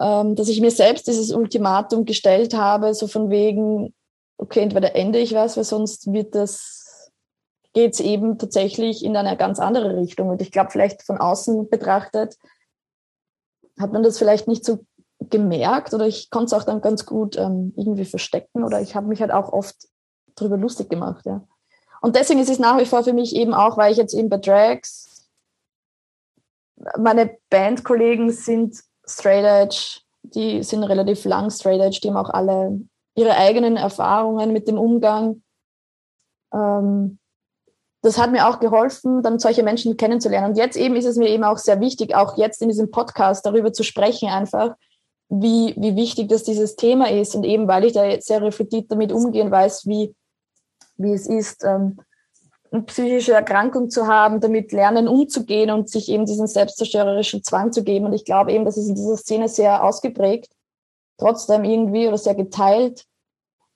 ähm, 0.01 0.35
dass 0.37 0.49
ich 0.49 0.61
mir 0.61 0.71
selbst 0.71 1.07
dieses 1.07 1.33
Ultimatum 1.33 2.05
gestellt 2.05 2.55
habe, 2.55 2.95
so 2.95 3.07
von 3.07 3.31
wegen, 3.31 3.95
okay, 4.39 4.61
entweder 4.61 4.97
ende 4.97 5.19
ich 5.19 5.35
was, 5.35 5.57
weil 5.57 5.65
sonst 5.65 6.13
wird 6.13 6.35
das, 6.35 7.11
geht's 7.73 8.01
eben 8.01 8.39
tatsächlich 8.39 9.05
in 9.05 9.17
eine 9.17 9.37
ganz 9.37 9.59
andere 9.59 9.97
Richtung. 9.97 10.29
Und 10.29 10.41
ich 10.41 10.51
glaube, 10.53 10.71
vielleicht 10.71 11.03
von 11.03 11.19
außen 11.19 11.69
betrachtet 11.69 12.37
hat 13.79 13.93
man 13.93 14.03
das 14.03 14.19
vielleicht 14.19 14.47
nicht 14.47 14.65
so 14.65 14.85
gemerkt 15.31 15.95
oder 15.95 16.07
ich 16.07 16.31
konnte 16.31 16.47
es 16.47 16.53
auch 16.53 16.65
dann 16.65 16.81
ganz 16.81 17.07
gut 17.07 17.37
ähm, 17.37 17.73
irgendwie 17.77 18.05
verstecken 18.05 18.65
oder 18.65 18.81
ich 18.81 18.95
habe 18.95 19.07
mich 19.07 19.21
halt 19.21 19.33
auch 19.33 19.53
oft 19.53 19.77
darüber 20.35 20.57
lustig 20.57 20.91
gemacht, 20.91 21.25
ja. 21.27 21.47
Und 22.01 22.17
deswegen 22.17 22.41
ist 22.41 22.51
es 22.51 22.59
nach 22.59 22.79
wie 22.79 22.85
vor 22.85 23.03
für 23.03 23.15
mich 23.15 23.35
eben 23.35 23.55
auch, 23.55 23.79
weil 23.79 23.91
ich 23.91 23.97
jetzt 23.97 24.13
eben 24.13 24.29
bei 24.29 24.37
Drags 24.37 25.15
meine 26.99 27.37
Bandkollegen 27.51 28.31
sind 28.31 28.77
Straight 29.07 29.45
Edge, 29.45 30.01
die 30.23 30.63
sind 30.63 30.85
relativ 30.85 31.25
lang 31.25 31.51
Straight 31.51 31.81
Edge, 31.81 32.01
die 32.03 32.09
haben 32.09 32.17
auch 32.17 32.31
alle 32.31 32.81
ihre 33.15 33.37
eigenen 33.37 33.77
Erfahrungen 33.77 34.53
mit 34.53 34.67
dem 34.69 34.79
Umgang. 34.79 35.43
Ähm, 36.53 37.19
das 38.03 38.19
hat 38.19 38.33
mir 38.33 38.49
auch 38.49 38.61
geholfen, 38.61 39.23
dann 39.23 39.39
solche 39.39 39.63
Menschen 39.63 39.97
kennenzulernen. 39.97 40.51
Und 40.51 40.59
jetzt 40.59 40.77
eben 40.77 40.97
ist 40.97 41.07
es 41.07 41.17
mir 41.17 41.29
eben 41.29 41.45
auch 41.45 41.59
sehr 41.59 41.81
wichtig, 41.81 42.15
auch 42.15 42.37
jetzt 42.37 42.61
in 42.61 42.69
diesem 42.69 42.91
Podcast 42.91 43.47
darüber 43.47 43.73
zu 43.73 43.83
sprechen, 43.83 44.29
einfach, 44.29 44.75
wie, 45.41 45.75
wie 45.77 45.97
wichtig 45.97 46.29
das 46.29 46.45
dieses 46.45 46.77
Thema 46.77 47.11
ist. 47.11 47.35
Und 47.35 47.45
eben, 47.45 47.69
weil 47.69 47.85
ich 47.85 47.93
da 47.93 48.05
jetzt 48.05 48.27
sehr 48.27 48.43
reflektiert 48.43 48.91
damit 48.91 49.13
umgehen 49.13 49.51
weiß, 49.51 49.87
wie, 49.87 50.15
wie 50.97 51.13
es 51.13 51.27
ist, 51.27 51.65
ähm, 51.65 51.99
eine 52.71 52.83
psychische 52.83 53.33
Erkrankung 53.33 53.89
zu 53.89 54.07
haben, 54.07 54.41
damit 54.41 54.73
lernen 54.73 55.07
umzugehen 55.07 55.71
und 55.71 55.89
sich 55.89 56.09
eben 56.09 56.27
diesen 56.27 56.47
selbstzerstörerischen 56.47 57.45
Zwang 57.45 57.73
zu 57.73 57.85
geben. 57.85 58.07
Und 58.07 58.13
ich 58.13 58.25
glaube 58.25 58.53
eben, 58.53 58.65
das 58.65 58.77
ist 58.77 58.89
in 58.89 58.97
dieser 58.97 59.17
Szene 59.17 59.49
sehr 59.49 59.85
ausgeprägt, 59.85 60.51
trotzdem 61.19 61.65
irgendwie 61.65 62.09
oder 62.09 62.19
sehr 62.19 62.35
geteilt 62.35 63.05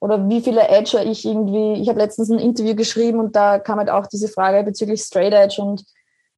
oder 0.01 0.29
wie 0.29 0.41
viele 0.41 0.69
Edger 0.69 1.05
ich 1.05 1.25
irgendwie, 1.25 1.81
ich 1.81 1.89
habe 1.89 1.99
letztens 1.99 2.31
ein 2.31 2.39
Interview 2.39 2.75
geschrieben 2.75 3.21
und 3.21 3.37
da 3.37 3.59
kam 3.59 3.79
halt 3.79 3.91
auch 3.91 4.07
diese 4.07 4.29
Frage 4.29 4.65
bezüglich 4.65 5.03
Straight 5.03 5.33
Edge 5.33 5.61
und 5.61 5.85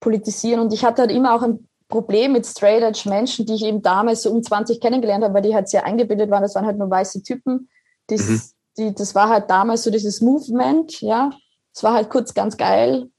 Politisieren 0.01 0.61
und 0.61 0.73
ich 0.73 0.85
hatte 0.85 1.03
halt 1.03 1.11
immer 1.11 1.35
auch 1.35 1.43
ein 1.43 1.69
Problem 1.91 2.33
mit 2.33 2.47
Straight 2.47 2.83
Edge 2.83 3.09
Menschen, 3.09 3.45
die 3.45 3.55
ich 3.55 3.65
eben 3.65 3.83
damals 3.83 4.23
so 4.23 4.31
um 4.31 4.43
20 4.43 4.81
kennengelernt 4.81 5.23
habe, 5.23 5.35
weil 5.35 5.43
die 5.43 5.55
halt 5.55 5.69
sehr 5.69 5.85
eingebildet 5.85 6.31
waren, 6.31 6.43
das 6.43 6.55
waren 6.55 6.65
halt 6.65 6.79
nur 6.79 6.89
weiße 6.89 7.23
Typen. 7.23 7.69
Das, 8.07 8.21
mhm. 8.21 8.43
die, 8.79 8.95
das 8.95 9.15
war 9.15 9.29
halt 9.29 9.51
damals 9.51 9.83
so 9.83 9.91
dieses 9.91 10.23
Movement, 10.23 11.03
ja. 11.03 11.31
Es 11.75 11.83
war 11.83 11.93
halt 11.93 12.09
kurz 12.11 12.33
ganz 12.33 12.57
geil. 12.57 13.11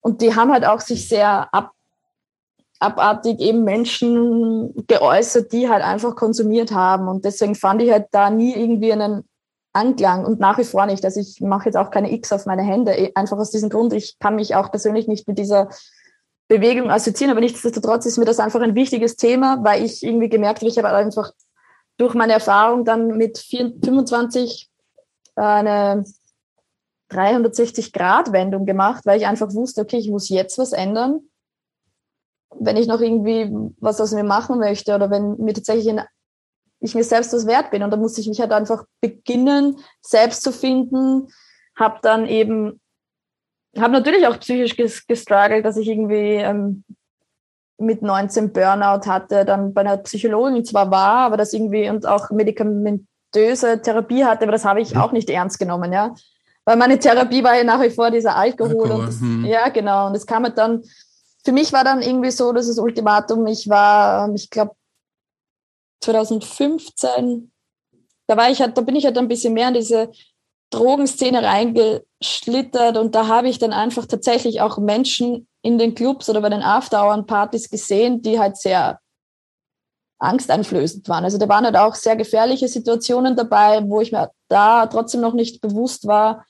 Und 0.00 0.20
die 0.20 0.34
haben 0.34 0.52
halt 0.52 0.66
auch 0.66 0.80
sich 0.80 1.08
sehr 1.08 1.48
ab, 1.54 1.72
abartig 2.78 3.40
eben 3.40 3.64
Menschen 3.64 4.86
geäußert, 4.86 5.52
die 5.52 5.68
halt 5.68 5.82
einfach 5.82 6.14
konsumiert 6.14 6.72
haben. 6.72 7.08
Und 7.08 7.24
deswegen 7.24 7.54
fand 7.54 7.80
ich 7.80 7.90
halt 7.90 8.08
da 8.10 8.28
nie 8.28 8.54
irgendwie 8.54 8.92
einen 8.92 9.24
Anklang 9.72 10.24
und 10.24 10.38
nach 10.38 10.58
wie 10.58 10.64
vor 10.64 10.86
nicht. 10.86 11.04
Also 11.04 11.20
ich 11.20 11.40
mache 11.40 11.66
jetzt 11.66 11.76
auch 11.76 11.90
keine 11.90 12.12
X 12.12 12.32
auf 12.32 12.46
meine 12.46 12.62
Hände, 12.62 12.92
eh, 12.92 13.12
einfach 13.14 13.38
aus 13.38 13.50
diesem 13.50 13.70
Grund. 13.70 13.92
Ich 13.92 14.18
kann 14.18 14.36
mich 14.36 14.54
auch 14.54 14.70
persönlich 14.70 15.08
nicht 15.08 15.26
mit 15.26 15.38
dieser 15.38 15.68
Bewegung 16.48 16.90
assoziieren, 16.90 17.32
aber 17.32 17.40
nichtsdestotrotz 17.40 18.06
ist 18.06 18.18
mir 18.18 18.24
das 18.24 18.38
einfach 18.38 18.60
ein 18.60 18.74
wichtiges 18.74 19.16
Thema, 19.16 19.64
weil 19.64 19.84
ich 19.84 20.02
irgendwie 20.02 20.28
gemerkt 20.28 20.60
habe, 20.60 20.68
ich 20.68 20.78
habe 20.78 20.88
einfach 20.88 21.32
durch 21.96 22.14
meine 22.14 22.34
Erfahrung 22.34 22.84
dann 22.84 23.16
mit 23.16 23.38
25 23.38 24.70
eine 25.36 26.04
360-Grad-Wendung 27.10 28.66
gemacht, 28.66 29.06
weil 29.06 29.18
ich 29.18 29.26
einfach 29.26 29.52
wusste, 29.54 29.82
okay, 29.82 29.98
ich 29.98 30.10
muss 30.10 30.28
jetzt 30.28 30.58
was 30.58 30.72
ändern. 30.72 31.20
Wenn 32.56 32.76
ich 32.76 32.86
noch 32.86 33.00
irgendwie 33.00 33.50
was 33.80 34.00
aus 34.00 34.12
mir 34.12 34.24
machen 34.24 34.58
möchte 34.58 34.94
oder 34.94 35.10
wenn 35.10 35.36
mir 35.38 35.54
tatsächlich 35.54 35.88
ein 35.90 36.04
ich 36.84 36.94
mir 36.94 37.04
selbst 37.04 37.32
was 37.32 37.46
wert 37.46 37.70
bin. 37.70 37.82
Und 37.82 37.90
da 37.90 37.96
musste 37.96 38.20
ich 38.20 38.28
mich 38.28 38.40
halt 38.40 38.52
einfach 38.52 38.84
beginnen, 39.00 39.78
selbst 40.02 40.42
zu 40.42 40.52
finden. 40.52 41.28
Habe 41.76 41.98
dann 42.02 42.26
eben, 42.26 42.80
habe 43.80 43.92
natürlich 43.92 44.26
auch 44.26 44.38
psychisch 44.40 44.76
gestruggelt, 45.06 45.64
dass 45.64 45.76
ich 45.76 45.88
irgendwie 45.88 46.36
ähm, 46.36 46.84
mit 47.78 48.02
19 48.02 48.52
Burnout 48.52 49.06
hatte, 49.06 49.44
dann 49.44 49.74
bei 49.74 49.80
einer 49.82 49.96
Psychologin 49.98 50.64
zwar 50.64 50.90
war, 50.90 51.26
aber 51.26 51.36
das 51.36 51.52
irgendwie 51.52 51.88
und 51.88 52.06
auch 52.06 52.30
medikamentöse 52.30 53.80
Therapie 53.82 54.24
hatte, 54.24 54.42
aber 54.42 54.52
das 54.52 54.64
habe 54.64 54.80
ich 54.80 54.96
auch 54.96 55.12
nicht 55.12 55.28
ernst 55.30 55.58
genommen, 55.58 55.92
ja. 55.92 56.14
Weil 56.64 56.76
meine 56.76 56.98
Therapie 56.98 57.44
war 57.44 57.56
ja 57.56 57.64
nach 57.64 57.82
wie 57.82 57.90
vor 57.90 58.10
dieser 58.10 58.36
Alkohol, 58.36 58.70
Alkohol 58.70 59.00
und 59.00 59.06
das, 59.06 59.20
hm. 59.20 59.44
ja, 59.44 59.68
genau. 59.68 60.06
Und 60.06 60.16
es 60.16 60.26
kam 60.26 60.44
halt 60.44 60.56
dann, 60.56 60.82
für 61.44 61.52
mich 61.52 61.72
war 61.72 61.84
dann 61.84 62.00
irgendwie 62.00 62.30
so, 62.30 62.52
dass 62.52 62.68
das 62.68 62.78
Ultimatum, 62.78 63.46
ich 63.46 63.68
war, 63.68 64.32
ich 64.34 64.48
glaube, 64.48 64.74
2015, 66.00 67.50
da 68.26 68.36
war 68.36 68.50
ich 68.50 68.60
halt, 68.60 68.78
da 68.78 68.82
bin 68.82 68.96
ich 68.96 69.04
halt 69.04 69.18
ein 69.18 69.28
bisschen 69.28 69.52
mehr 69.52 69.68
in 69.68 69.74
diese 69.74 70.10
Drogenszene 70.70 71.42
reingeschlittert 72.24 72.96
und 72.96 73.14
da 73.14 73.28
habe 73.28 73.48
ich 73.48 73.58
dann 73.58 73.72
einfach 73.72 74.06
tatsächlich 74.06 74.60
auch 74.60 74.78
Menschen 74.78 75.46
in 75.62 75.78
den 75.78 75.94
Clubs 75.94 76.28
oder 76.28 76.40
bei 76.40 76.50
den 76.50 76.62
After-Hour-Partys 76.62 77.70
gesehen, 77.70 78.22
die 78.22 78.38
halt 78.38 78.56
sehr 78.56 78.98
angsteinflößend 80.18 81.08
waren. 81.08 81.24
Also 81.24 81.38
da 81.38 81.48
waren 81.48 81.64
halt 81.64 81.76
auch 81.76 81.94
sehr 81.94 82.16
gefährliche 82.16 82.68
Situationen 82.68 83.36
dabei, 83.36 83.82
wo 83.86 84.00
ich 84.00 84.12
mir 84.12 84.30
da 84.48 84.86
trotzdem 84.86 85.20
noch 85.20 85.34
nicht 85.34 85.60
bewusst 85.60 86.06
war. 86.06 86.44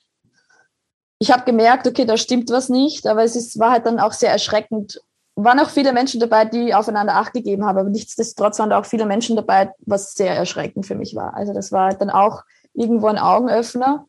Ich 1.19 1.31
habe 1.31 1.43
gemerkt, 1.43 1.87
okay, 1.87 2.05
da 2.05 2.17
stimmt 2.17 2.49
was 2.49 2.69
nicht, 2.69 3.07
aber 3.07 3.23
es 3.23 3.35
ist, 3.35 3.59
war 3.59 3.71
halt 3.71 3.85
dann 3.85 3.99
auch 3.99 4.13
sehr 4.13 4.31
erschreckend, 4.31 5.01
waren 5.35 5.59
auch 5.59 5.69
viele 5.69 5.91
Menschen 5.91 6.19
dabei, 6.19 6.45
die 6.45 6.73
aufeinander 6.73 7.15
Acht 7.15 7.33
gegeben 7.33 7.65
haben, 7.65 7.77
aber 7.77 7.89
nichtsdestotrotz 7.89 8.59
waren 8.59 8.69
da 8.69 8.79
auch 8.79 8.85
viele 8.85 9.05
Menschen 9.05 9.35
dabei, 9.35 9.71
was 9.79 10.13
sehr 10.13 10.35
erschreckend 10.35 10.85
für 10.85 10.95
mich 10.95 11.15
war. 11.15 11.33
Also 11.33 11.53
das 11.53 11.71
war 11.71 11.93
dann 11.93 12.09
auch 12.09 12.43
irgendwo 12.73 13.07
ein 13.07 13.17
Augenöffner, 13.17 14.05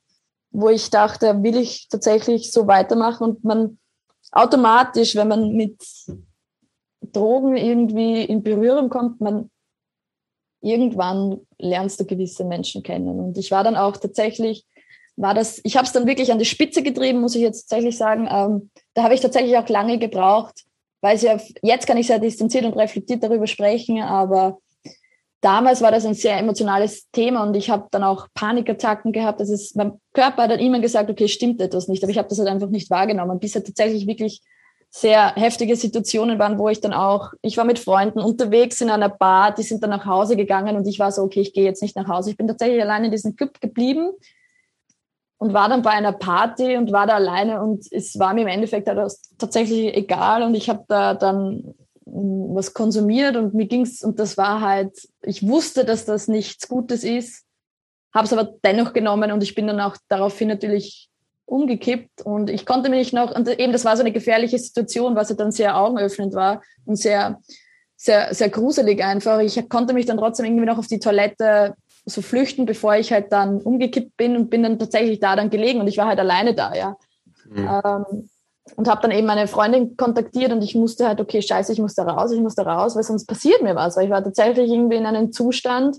wo 0.56 0.70
ich 0.70 0.88
dachte, 0.88 1.42
will 1.42 1.56
ich 1.58 1.86
tatsächlich 1.90 2.50
so 2.50 2.66
weitermachen 2.66 3.24
und 3.24 3.44
man 3.44 3.78
automatisch, 4.32 5.14
wenn 5.14 5.28
man 5.28 5.52
mit 5.52 5.76
Drogen 7.12 7.58
irgendwie 7.58 8.22
in 8.22 8.42
Berührung 8.42 8.88
kommt, 8.88 9.20
man 9.20 9.50
irgendwann 10.62 11.46
lernst 11.58 12.00
du 12.00 12.06
gewisse 12.06 12.44
Menschen 12.44 12.82
kennen. 12.82 13.20
Und 13.20 13.36
ich 13.36 13.50
war 13.50 13.64
dann 13.64 13.76
auch 13.76 13.98
tatsächlich, 13.98 14.64
war 15.16 15.34
das, 15.34 15.60
ich 15.62 15.76
habe 15.76 15.84
es 15.84 15.92
dann 15.92 16.06
wirklich 16.06 16.32
an 16.32 16.38
die 16.38 16.46
Spitze 16.46 16.82
getrieben, 16.82 17.20
muss 17.20 17.34
ich 17.34 17.42
jetzt 17.42 17.68
tatsächlich 17.68 17.98
sagen. 17.98 18.26
Ähm, 18.30 18.70
da 18.94 19.02
habe 19.02 19.12
ich 19.12 19.20
tatsächlich 19.20 19.58
auch 19.58 19.68
lange 19.68 19.98
gebraucht, 19.98 20.64
weil 21.02 21.18
ja, 21.18 21.38
jetzt 21.60 21.86
kann 21.86 21.98
ich 21.98 22.06
sehr 22.06 22.18
distanziert 22.18 22.64
und 22.64 22.78
reflektiert 22.78 23.22
darüber 23.22 23.46
sprechen, 23.46 24.00
aber 24.00 24.58
damals 25.46 25.80
war 25.80 25.92
das 25.92 26.04
ein 26.04 26.14
sehr 26.14 26.36
emotionales 26.36 27.08
Thema 27.12 27.44
und 27.44 27.54
ich 27.54 27.70
habe 27.70 27.86
dann 27.92 28.02
auch 28.02 28.26
Panikattacken 28.34 29.12
gehabt. 29.12 29.38
Das 29.38 29.48
ist, 29.48 29.76
mein 29.76 29.92
Körper 30.12 30.42
hat 30.42 30.50
dann 30.50 30.58
immer 30.58 30.80
gesagt, 30.80 31.08
okay, 31.08 31.28
stimmt 31.28 31.60
etwas 31.60 31.86
nicht, 31.86 32.02
aber 32.02 32.10
ich 32.10 32.18
habe 32.18 32.28
das 32.28 32.40
halt 32.40 32.48
einfach 32.48 32.68
nicht 32.68 32.90
wahrgenommen, 32.90 33.38
bis 33.38 33.54
halt 33.54 33.64
tatsächlich 33.64 34.08
wirklich 34.08 34.42
sehr 34.90 35.34
heftige 35.36 35.76
Situationen 35.76 36.40
waren, 36.40 36.58
wo 36.58 36.68
ich 36.68 36.80
dann 36.80 36.92
auch, 36.92 37.32
ich 37.42 37.56
war 37.56 37.64
mit 37.64 37.78
Freunden 37.78 38.18
unterwegs 38.18 38.80
in 38.80 38.90
einer 38.90 39.08
Bar, 39.08 39.54
die 39.54 39.62
sind 39.62 39.84
dann 39.84 39.90
nach 39.90 40.04
Hause 40.04 40.36
gegangen 40.36 40.76
und 40.76 40.88
ich 40.88 40.98
war 40.98 41.12
so, 41.12 41.22
okay, 41.22 41.42
ich 41.42 41.52
gehe 41.52 41.64
jetzt 41.64 41.82
nicht 41.82 41.94
nach 41.94 42.08
Hause. 42.08 42.30
Ich 42.30 42.36
bin 42.36 42.48
tatsächlich 42.48 42.82
allein 42.82 43.04
in 43.04 43.12
diesem 43.12 43.36
Club 43.36 43.60
geblieben 43.60 44.10
und 45.38 45.52
war 45.52 45.68
dann 45.68 45.82
bei 45.82 45.90
einer 45.90 46.12
Party 46.12 46.76
und 46.76 46.90
war 46.90 47.06
da 47.06 47.14
alleine 47.14 47.62
und 47.62 47.86
es 47.92 48.18
war 48.18 48.34
mir 48.34 48.42
im 48.42 48.48
Endeffekt 48.48 48.90
tatsächlich 49.38 49.94
egal 49.96 50.42
und 50.42 50.56
ich 50.56 50.68
habe 50.68 50.84
da 50.88 51.14
dann 51.14 51.74
was 52.06 52.72
konsumiert 52.72 53.36
und 53.36 53.52
mir 53.54 53.66
ging's 53.66 54.02
und 54.02 54.18
das 54.18 54.38
war 54.38 54.60
halt, 54.60 54.96
ich 55.22 55.46
wusste, 55.46 55.84
dass 55.84 56.04
das 56.04 56.28
nichts 56.28 56.68
Gutes 56.68 57.04
ist, 57.04 57.44
habe 58.14 58.26
es 58.26 58.32
aber 58.32 58.54
dennoch 58.64 58.92
genommen 58.92 59.32
und 59.32 59.42
ich 59.42 59.54
bin 59.54 59.66
dann 59.66 59.80
auch 59.80 59.96
daraufhin 60.08 60.48
natürlich 60.48 61.10
umgekippt 61.46 62.22
und 62.22 62.48
ich 62.48 62.64
konnte 62.64 62.90
mich 62.90 63.12
noch, 63.12 63.34
und 63.34 63.48
eben 63.48 63.72
das 63.72 63.84
war 63.84 63.96
so 63.96 64.02
eine 64.02 64.12
gefährliche 64.12 64.58
Situation, 64.58 65.16
was 65.16 65.30
ja 65.30 65.36
dann 65.36 65.52
sehr 65.52 65.76
augenöffnend 65.76 66.34
war 66.34 66.62
und 66.84 66.96
sehr, 66.96 67.40
sehr, 67.96 68.34
sehr 68.34 68.48
gruselig 68.48 69.02
einfach. 69.02 69.40
Ich 69.40 69.68
konnte 69.68 69.94
mich 69.94 70.06
dann 70.06 70.18
trotzdem 70.18 70.46
irgendwie 70.46 70.66
noch 70.66 70.78
auf 70.78 70.86
die 70.86 70.98
Toilette 70.98 71.74
so 72.04 72.22
flüchten, 72.22 72.66
bevor 72.66 72.96
ich 72.96 73.12
halt 73.12 73.32
dann 73.32 73.60
umgekippt 73.60 74.16
bin 74.16 74.36
und 74.36 74.50
bin 74.50 74.62
dann 74.62 74.78
tatsächlich 74.78 75.18
da 75.20 75.34
dann 75.36 75.50
gelegen 75.50 75.80
und 75.80 75.88
ich 75.88 75.98
war 75.98 76.06
halt 76.06 76.20
alleine 76.20 76.54
da, 76.54 76.74
ja. 76.74 76.96
Mhm. 77.48 77.68
Ähm, 77.84 78.28
und 78.74 78.88
habe 78.88 79.02
dann 79.02 79.10
eben 79.12 79.26
meine 79.26 79.46
Freundin 79.46 79.96
kontaktiert 79.96 80.52
und 80.52 80.62
ich 80.62 80.74
musste 80.74 81.06
halt, 81.06 81.20
okay, 81.20 81.40
scheiße, 81.40 81.72
ich 81.72 81.78
muss 81.78 81.94
da 81.94 82.02
raus, 82.02 82.32
ich 82.32 82.40
muss 82.40 82.56
da 82.56 82.62
raus, 82.62 82.96
weil 82.96 83.04
sonst 83.04 83.26
passiert 83.26 83.62
mir 83.62 83.76
was, 83.76 83.96
weil 83.96 84.06
ich 84.06 84.10
war 84.10 84.24
tatsächlich 84.24 84.70
irgendwie 84.70 84.96
in 84.96 85.06
einem 85.06 85.32
Zustand 85.32 85.98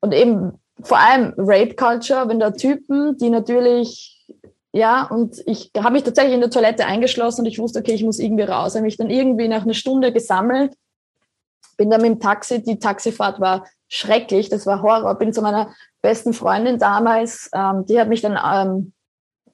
und 0.00 0.12
eben 0.12 0.60
vor 0.82 0.98
allem 0.98 1.32
Rape 1.36 1.74
Culture, 1.74 2.28
wenn 2.28 2.40
da 2.40 2.50
Typen, 2.50 3.16
die 3.16 3.30
natürlich, 3.30 4.26
ja, 4.72 5.06
und 5.06 5.42
ich 5.46 5.70
habe 5.78 5.92
mich 5.92 6.02
tatsächlich 6.02 6.34
in 6.34 6.40
der 6.40 6.50
Toilette 6.50 6.86
eingeschlossen 6.86 7.42
und 7.42 7.46
ich 7.46 7.58
wusste, 7.58 7.78
okay, 7.78 7.94
ich 7.94 8.04
muss 8.04 8.18
irgendwie 8.18 8.44
raus, 8.44 8.74
habe 8.74 8.84
mich 8.84 8.96
dann 8.96 9.10
irgendwie 9.10 9.48
nach 9.48 9.62
einer 9.62 9.74
Stunde 9.74 10.12
gesammelt, 10.12 10.74
bin 11.76 11.90
dann 11.90 12.02
mit 12.02 12.10
dem 12.10 12.20
Taxi, 12.20 12.62
die 12.62 12.78
Taxifahrt 12.78 13.40
war 13.40 13.66
schrecklich, 13.88 14.48
das 14.48 14.66
war 14.66 14.82
Horror. 14.82 15.14
Bin 15.18 15.32
zu 15.32 15.42
meiner 15.42 15.74
besten 16.00 16.32
Freundin 16.32 16.78
damals, 16.78 17.50
ähm, 17.54 17.84
die 17.86 18.00
hat 18.00 18.08
mich 18.08 18.22
dann 18.22 18.38
ähm, 18.42 18.92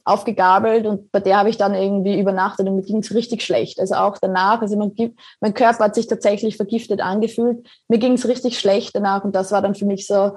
aufgegabelt 0.09 0.86
und 0.86 1.12
bei 1.12 1.20
der 1.20 1.39
habe 1.39 1.51
ich 1.51 1.56
dann 1.56 1.74
irgendwie 1.74 2.18
übernachtet 2.18 2.66
und 2.66 2.76
mir 2.76 2.82
ging 2.82 2.98
es 2.98 3.14
richtig 3.14 3.43
schlecht. 3.43 3.78
Also 3.78 3.94
auch 3.94 4.18
danach, 4.18 4.62
also 4.62 4.76
man, 4.76 4.93
mein 5.40 5.55
Körper 5.55 5.85
hat 5.85 5.94
sich 5.94 6.06
tatsächlich 6.06 6.56
vergiftet 6.56 7.01
angefühlt. 7.01 7.66
Mir 7.89 7.98
ging 7.98 8.14
es 8.14 8.26
richtig 8.26 8.59
schlecht 8.59 8.94
danach 8.94 9.24
und 9.24 9.35
das 9.35 9.52
war 9.52 9.62
dann 9.62 9.74
für 9.74 9.86
mich 9.86 10.06
so, 10.06 10.32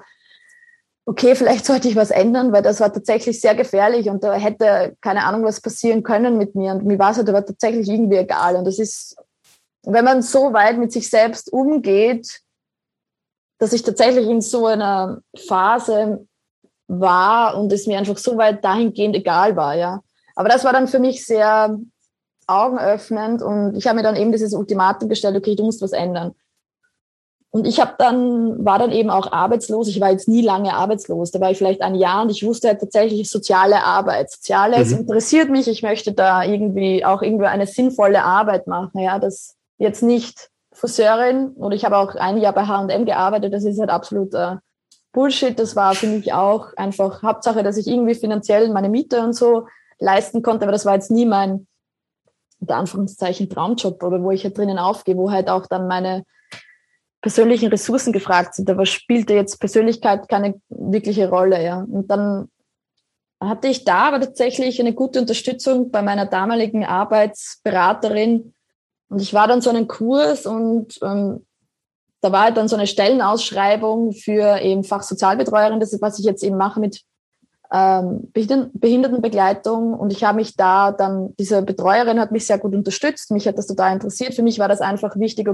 okay, 1.06 1.36
vielleicht 1.36 1.66
sollte 1.66 1.88
ich 1.88 1.96
was 1.96 2.12
ändern, 2.12 2.52
weil 2.52 2.62
das 2.62 2.80
war 2.80 2.94
tatsächlich 2.94 3.42
sehr 3.42 3.56
gefährlich 3.56 4.10
und 4.10 4.24
da 4.24 4.34
hätte 4.34 4.96
keine 5.02 5.26
Ahnung, 5.26 5.44
was 5.44 5.62
passieren 5.62 6.04
können 6.04 6.38
mit 6.38 6.56
mir. 6.56 6.74
Und 6.74 6.86
mir 6.86 7.00
war 7.00 7.12
es 7.12 7.18
halt 7.18 7.30
aber 7.30 7.46
tatsächlich 7.46 7.88
irgendwie 7.90 8.18
egal. 8.18 8.56
Und 8.56 8.66
das 8.66 8.78
ist, 8.78 9.16
wenn 9.84 10.06
man 10.06 10.22
so 10.22 10.54
weit 10.54 10.78
mit 10.78 10.92
sich 10.92 11.10
selbst 11.10 11.52
umgeht, 11.52 12.42
dass 13.60 13.74
ich 13.74 13.84
tatsächlich 13.84 14.28
in 14.28 14.42
so 14.42 14.66
einer 14.66 15.22
Phase 15.48 16.26
war 17.00 17.58
und 17.58 17.72
es 17.72 17.88
mir 17.88 17.98
einfach 17.98 18.18
so 18.18 18.38
weit 18.38 18.64
dahingehend 18.64 19.16
egal 19.16 19.56
war, 19.56 19.76
ja. 19.76 20.02
Aber 20.36 20.50
das 20.50 20.64
war 20.64 20.74
dann 20.74 20.88
für 20.88 21.00
mich 21.00 21.26
sehr 21.26 21.78
augenöffnend 22.48 23.42
und 23.42 23.76
ich 23.76 23.88
habe 23.88 23.98
mir 23.98 24.04
dann 24.04 24.16
eben 24.16 24.32
dieses 24.32 24.54
Ultimatum 24.54 25.08
gestellt, 25.08 25.38
okay, 25.38 25.56
du 25.56 25.64
musst 25.64 25.82
was 25.82 25.94
ändern. 25.94 26.34
Und 27.54 27.68
ich 27.68 27.82
habe 27.82 27.96
dann, 27.98 28.64
war 28.64 28.80
dann 28.80 28.94
eben 28.94 29.10
auch 29.10 29.32
arbeitslos. 29.34 29.90
Ich 29.90 30.00
war 30.00 30.10
jetzt 30.10 30.30
nie 30.30 30.42
lange 30.42 30.74
arbeitslos. 30.74 31.32
Da 31.32 31.42
war 31.42 31.52
ich 31.52 31.58
vielleicht 31.58 31.82
ein 31.82 31.96
Jahr 31.96 32.22
und 32.22 32.30
ich 32.30 32.46
wusste 32.46 32.70
halt 32.70 32.80
tatsächlich 32.80 33.30
soziale 33.30 33.84
Arbeit. 33.84 34.32
Soziales 34.32 34.92
mhm. 34.92 35.00
interessiert 35.00 35.50
mich. 35.50 35.68
Ich 35.68 35.84
möchte 35.84 36.14
da 36.14 36.46
irgendwie 36.46 37.04
auch 37.04 37.22
irgendwie 37.22 37.48
eine 37.48 37.68
sinnvolle 37.68 38.24
Arbeit 38.24 38.68
machen. 38.68 39.02
Ja, 39.02 39.20
das 39.20 39.58
jetzt 39.78 40.02
nicht 40.02 40.50
Friseurin 40.72 41.50
oder 41.56 41.76
ich 41.76 41.84
habe 41.84 41.98
auch 41.98 42.16
ein 42.16 42.38
Jahr 42.38 42.54
bei 42.54 42.68
H&M 42.68 43.06
gearbeitet. 43.06 43.54
Das 43.54 43.66
ist 43.66 43.82
halt 43.82 43.90
absolut 43.90 44.34
äh, 44.34 44.56
Bullshit. 45.12 45.58
Das 45.58 45.76
war 45.76 45.96
für 45.96 46.08
mich 46.08 46.34
auch 46.34 46.74
einfach 46.76 47.22
Hauptsache, 47.24 47.64
dass 47.64 47.78
ich 47.78 47.88
irgendwie 47.88 48.16
finanziell 48.16 48.70
meine 48.70 48.90
Miete 48.90 49.22
und 49.22 49.34
so 49.34 49.68
leisten 50.00 50.42
konnte. 50.42 50.64
Aber 50.64 50.72
das 50.72 50.86
war 50.86 50.96
jetzt 50.96 51.12
nie 51.12 51.26
mein, 51.26 51.68
unter 52.60 52.76
Anführungszeichen, 52.76 53.50
Traumjob 53.50 54.02
oder 54.04 54.22
wo 54.22 54.32
ich 54.32 54.44
halt 54.44 54.58
drinnen 54.58 54.80
aufgehe, 54.80 55.18
wo 55.18 55.32
halt 55.32 55.50
auch 55.50 55.68
dann 55.68 55.88
meine 55.88 56.24
persönlichen 57.22 57.70
Ressourcen 57.70 58.14
gefragt 58.14 58.56
sind, 58.56 58.70
aber 58.70 58.86
spielte 58.86 59.34
jetzt 59.34 59.60
Persönlichkeit 59.60 60.28
keine 60.28 60.60
wirkliche 60.70 61.30
Rolle, 61.30 61.64
ja. 61.64 61.82
Und 61.82 62.10
dann 62.10 62.50
hatte 63.40 63.68
ich 63.68 63.86
da 63.86 64.08
aber 64.08 64.20
tatsächlich 64.20 64.80
eine 64.80 64.94
gute 64.94 65.20
Unterstützung 65.20 65.92
bei 65.92 66.02
meiner 66.02 66.26
damaligen 66.26 66.86
Arbeitsberaterin. 66.86 68.54
Und 69.10 69.22
ich 69.22 69.34
war 69.34 69.48
dann 69.48 69.62
so 69.62 69.70
einen 69.70 69.88
Kurs 69.88 70.46
und 70.46 71.00
ähm, 71.04 71.46
da 72.22 72.32
war 72.32 72.44
halt 72.44 72.58
dann 72.58 72.68
so 72.68 72.76
eine 72.76 72.88
Stellenausschreibung 72.88 74.14
für 74.14 74.60
eben 74.62 74.84
Fachsozialbetreuerin, 74.84 75.80
das 75.80 75.92
ist, 75.92 76.02
was 76.02 76.20
ich 76.20 76.26
jetzt 76.26 76.44
eben 76.44 76.58
mache 76.58 76.80
mit 76.80 77.02
ähm, 77.74 78.32
Behindertenbegleitung. 78.34 79.94
Und 79.94 80.12
ich 80.12 80.24
habe 80.24 80.38
mich 80.38 80.56
da 80.56 80.92
dann, 80.92 81.36
diese 81.38 81.62
Betreuerin 81.64 82.20
hat 82.20 82.32
mich 82.32 82.46
sehr 82.46 82.60
gut 82.60 82.76
unterstützt, 82.76 83.32
mich 83.32 83.48
hat 83.48 83.58
das 83.58 83.68
total 83.68 83.94
interessiert. 83.94 84.36
Für 84.36 84.44
mich 84.44 84.60
war 84.60 84.68
das 84.68 84.82
einfach 84.82 85.18
wichtig, 85.18 85.50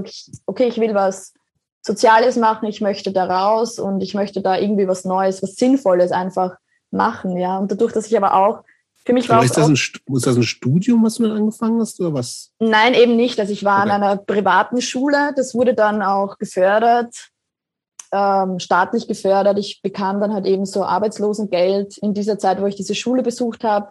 okay, 0.46 0.68
ich 0.68 0.78
will 0.78 0.94
was 0.94 1.32
Soziales 1.80 2.36
machen, 2.36 2.66
ich 2.66 2.80
möchte 2.80 3.12
da 3.12 3.24
raus 3.24 3.78
und 3.78 4.02
ich 4.02 4.12
möchte 4.14 4.42
da 4.42 4.58
irgendwie 4.58 4.88
was 4.88 5.04
Neues, 5.04 5.42
was 5.42 5.54
Sinnvolles 5.54 6.12
einfach 6.12 6.56
machen, 6.90 7.36
ja. 7.38 7.58
Und 7.58 7.70
dadurch, 7.70 7.92
dass 7.92 8.06
ich 8.06 8.16
aber 8.16 8.34
auch 8.34 8.62
für 9.08 9.14
mich 9.14 9.26
war 9.30 9.42
ist 9.42 9.56
das, 9.56 9.66
ein, 9.66 9.72
ist 9.72 10.26
das 10.26 10.36
ein 10.36 10.42
Studium, 10.42 11.02
was 11.02 11.14
du 11.14 11.22
dann 11.22 11.38
angefangen 11.38 11.80
hast, 11.80 11.98
oder 11.98 12.12
was? 12.12 12.50
Nein, 12.58 12.92
eben 12.92 13.16
nicht. 13.16 13.40
Also 13.40 13.54
ich 13.54 13.64
war 13.64 13.80
okay. 13.80 13.90
an 13.90 14.02
einer 14.02 14.16
privaten 14.18 14.82
Schule. 14.82 15.32
Das 15.34 15.54
wurde 15.54 15.72
dann 15.72 16.02
auch 16.02 16.36
gefördert, 16.36 17.30
ähm, 18.12 18.58
staatlich 18.58 19.08
gefördert. 19.08 19.58
Ich 19.58 19.80
bekam 19.80 20.20
dann 20.20 20.34
halt 20.34 20.44
eben 20.44 20.66
so 20.66 20.84
Arbeitslosengeld 20.84 21.96
in 21.96 22.12
dieser 22.12 22.38
Zeit, 22.38 22.60
wo 22.60 22.66
ich 22.66 22.76
diese 22.76 22.94
Schule 22.94 23.22
besucht 23.22 23.64
habe. 23.64 23.88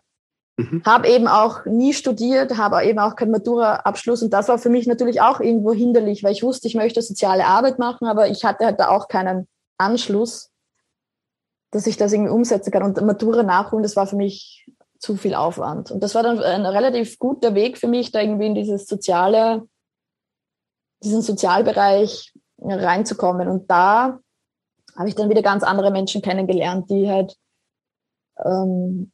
Mhm. 0.58 0.84
Habe 0.86 1.08
eben 1.08 1.28
auch 1.28 1.66
nie 1.66 1.94
studiert, 1.94 2.56
habe 2.56 2.86
eben 2.86 3.00
auch 3.00 3.16
keinen 3.16 3.32
Matura-Abschluss 3.32 4.22
und 4.22 4.32
das 4.32 4.50
war 4.50 4.60
für 4.60 4.70
mich 4.70 4.86
natürlich 4.86 5.20
auch 5.20 5.40
irgendwo 5.40 5.74
hinderlich, 5.74 6.24
weil 6.24 6.34
ich 6.34 6.44
wusste, 6.44 6.68
ich 6.68 6.76
möchte 6.76 7.02
soziale 7.02 7.46
Arbeit 7.46 7.80
machen, 7.80 8.08
aber 8.08 8.28
ich 8.28 8.46
hatte 8.46 8.66
halt 8.66 8.80
da 8.80 8.90
auch 8.90 9.08
keinen 9.08 9.48
Anschluss, 9.80 10.52
dass 11.72 11.88
ich 11.88 11.98
das 11.98 12.14
irgendwie 12.14 12.32
umsetzen 12.32 12.70
kann. 12.70 12.84
Und 12.84 13.02
Matura 13.02 13.42
nachholen, 13.42 13.82
das 13.82 13.96
war 13.96 14.06
für 14.06 14.16
mich 14.16 14.67
zu 15.00 15.16
viel 15.16 15.36
Aufwand. 15.36 15.92
Und 15.92 16.02
das 16.02 16.16
war 16.16 16.24
dann 16.24 16.40
ein 16.40 16.66
relativ 16.66 17.20
guter 17.20 17.56
Weg 17.56 17.78
für 17.78 17.88
mich, 17.88 18.12
da 18.12 18.22
irgendwie 18.22 18.48
in 18.48 18.56
dieses 18.56 18.88
soziale, 18.88 19.68
diesen 21.04 21.22
Sozialbereich 21.22 22.34
reinzukommen. 22.60 23.48
Und 23.48 23.70
da 23.70 24.20
habe 24.96 25.10
ich 25.10 25.16
dann 25.16 25.30
wieder 25.30 25.42
ganz 25.42 25.64
andere 25.64 25.92
Menschen 25.92 26.22
kennengelernt, 26.22 26.90
die 26.90 27.10
halt 27.10 27.36
ähm, 28.44 29.12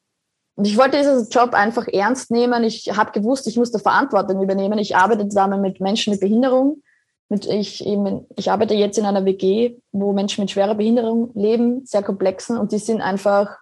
und 0.55 0.65
ich 0.65 0.77
wollte 0.77 0.97
diesen 0.97 1.29
Job 1.29 1.53
einfach 1.53 1.87
ernst 1.87 2.29
nehmen. 2.29 2.63
Ich 2.63 2.95
habe 2.95 3.11
gewusst, 3.11 3.47
ich 3.47 3.57
muss 3.57 3.71
da 3.71 3.79
Verantwortung 3.79 4.41
übernehmen. 4.41 4.77
Ich 4.77 4.95
arbeite 4.95 5.27
zusammen 5.27 5.61
mit 5.61 5.79
Menschen 5.79 6.11
mit 6.11 6.19
Behinderung. 6.19 6.83
Mit 7.29 7.47
ich, 7.47 7.85
eben, 7.85 8.27
ich 8.35 8.51
arbeite 8.51 8.75
jetzt 8.75 8.99
in 8.99 9.05
einer 9.05 9.25
WG, 9.25 9.77
wo 9.91 10.13
Menschen 10.13 10.41
mit 10.41 10.51
schwerer 10.51 10.75
Behinderung 10.75 11.31
leben, 11.33 11.85
sehr 11.85 12.03
komplexen 12.03 12.57
und 12.57 12.71
die 12.71 12.77
sind 12.77 13.01
einfach. 13.01 13.59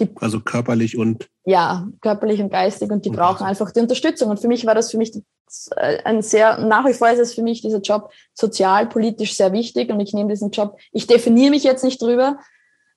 Die, 0.00 0.10
also 0.20 0.40
körperlich 0.40 0.96
und. 0.96 1.28
Ja, 1.44 1.88
körperlich 2.00 2.40
und 2.40 2.50
geistig 2.50 2.90
und 2.90 3.04
die 3.04 3.10
und 3.10 3.16
brauchen 3.16 3.44
einfach 3.44 3.70
die 3.72 3.80
Unterstützung. 3.80 4.30
Und 4.30 4.40
für 4.40 4.48
mich 4.48 4.64
war 4.66 4.74
das 4.74 4.90
für 4.90 4.98
mich 4.98 5.12
ein 6.04 6.22
sehr, 6.22 6.58
nach 6.58 6.86
wie 6.86 6.92
vor 6.92 7.10
ist 7.10 7.18
es 7.18 7.34
für 7.34 7.42
mich 7.42 7.62
dieser 7.62 7.80
Job 7.80 8.10
sozial, 8.34 8.86
politisch 8.86 9.34
sehr 9.34 9.52
wichtig 9.52 9.90
und 9.90 10.00
ich 10.00 10.12
nehme 10.12 10.28
diesen 10.28 10.50
Job, 10.50 10.78
ich 10.92 11.06
definiere 11.06 11.50
mich 11.50 11.64
jetzt 11.64 11.84
nicht 11.84 12.02
drüber, 12.02 12.38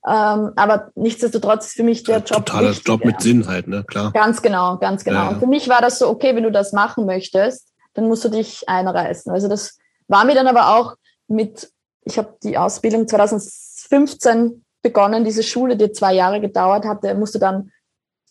ähm, 0.05 0.51
aber 0.55 0.91
nichtsdestotrotz 0.95 1.67
ist 1.67 1.75
für 1.75 1.83
mich 1.83 2.03
der 2.03 2.17
Job. 2.17 2.45
Totaler 2.45 2.71
wichtig, 2.71 2.87
Job 2.87 3.05
mit 3.05 3.21
Sinn 3.21 3.47
halt, 3.47 3.67
ne? 3.67 3.83
Klar. 3.87 4.11
Ganz 4.11 4.41
genau, 4.41 4.77
ganz 4.77 5.03
genau. 5.03 5.21
Ja, 5.21 5.29
Und 5.29 5.39
für 5.39 5.47
mich 5.47 5.69
war 5.69 5.81
das 5.81 5.99
so, 5.99 6.09
okay, 6.09 6.35
wenn 6.35 6.43
du 6.43 6.51
das 6.51 6.73
machen 6.73 7.05
möchtest, 7.05 7.69
dann 7.93 8.07
musst 8.07 8.25
du 8.25 8.29
dich 8.29 8.67
einreißen. 8.67 9.31
Also 9.31 9.47
das 9.47 9.77
war 10.07 10.25
mir 10.25 10.33
dann 10.33 10.47
aber 10.47 10.75
auch 10.75 10.95
mit, 11.27 11.71
ich 12.03 12.17
habe 12.17 12.35
die 12.43 12.57
Ausbildung 12.57 13.07
2015 13.07 14.60
begonnen, 14.81 15.23
diese 15.23 15.43
Schule, 15.43 15.77
die 15.77 15.91
zwei 15.91 16.13
Jahre 16.13 16.41
gedauert 16.41 16.85
hatte, 16.85 17.13
musste 17.15 17.39
dann 17.39 17.71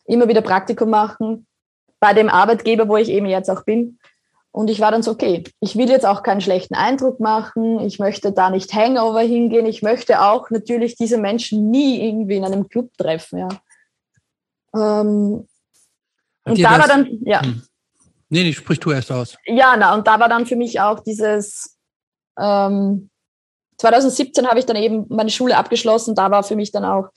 immer 0.04 0.28
wieder 0.28 0.40
Praktikum 0.40 0.90
machen 0.90 1.46
bei 2.00 2.14
dem 2.14 2.28
Arbeitgeber, 2.28 2.88
wo 2.88 2.96
ich 2.96 3.08
eben 3.08 3.26
jetzt 3.26 3.50
auch 3.50 3.64
bin. 3.64 3.98
Und 4.52 4.68
ich 4.68 4.80
war 4.80 4.90
dann 4.90 5.02
so, 5.02 5.12
okay, 5.12 5.44
ich 5.60 5.76
will 5.76 5.88
jetzt 5.88 6.04
auch 6.04 6.24
keinen 6.24 6.40
schlechten 6.40 6.74
Eindruck 6.74 7.20
machen, 7.20 7.78
ich 7.80 8.00
möchte 8.00 8.32
da 8.32 8.50
nicht 8.50 8.74
Hangover 8.74 9.20
hingehen, 9.20 9.66
ich 9.66 9.82
möchte 9.82 10.22
auch 10.22 10.50
natürlich 10.50 10.96
diese 10.96 11.18
Menschen 11.18 11.70
nie 11.70 12.04
irgendwie 12.04 12.36
in 12.36 12.44
einem 12.44 12.68
Club 12.68 12.90
treffen, 12.96 13.38
ja. 13.38 13.48
Ähm, 14.74 15.46
und 16.44 16.62
da 16.62 16.78
das? 16.78 16.78
war 16.80 16.88
dann, 16.88 17.18
ja. 17.22 17.42
Hm. 17.42 17.62
Nee, 18.28 18.44
nee, 18.44 18.52
sprich 18.52 18.80
du 18.80 18.90
erst 18.90 19.12
aus. 19.12 19.36
Ja, 19.44 19.76
na, 19.76 19.94
und 19.94 20.06
da 20.06 20.18
war 20.18 20.28
dann 20.28 20.46
für 20.46 20.56
mich 20.56 20.80
auch 20.80 21.00
dieses, 21.00 21.76
ähm, 22.38 23.09
2017 23.80 24.46
habe 24.46 24.58
ich 24.58 24.66
dann 24.66 24.76
eben 24.76 25.06
meine 25.08 25.30
Schule 25.30 25.56
abgeschlossen, 25.56 26.14
da 26.14 26.30
war 26.30 26.42
für 26.42 26.56
mich 26.56 26.70
dann 26.70 26.84
auch 26.84 27.08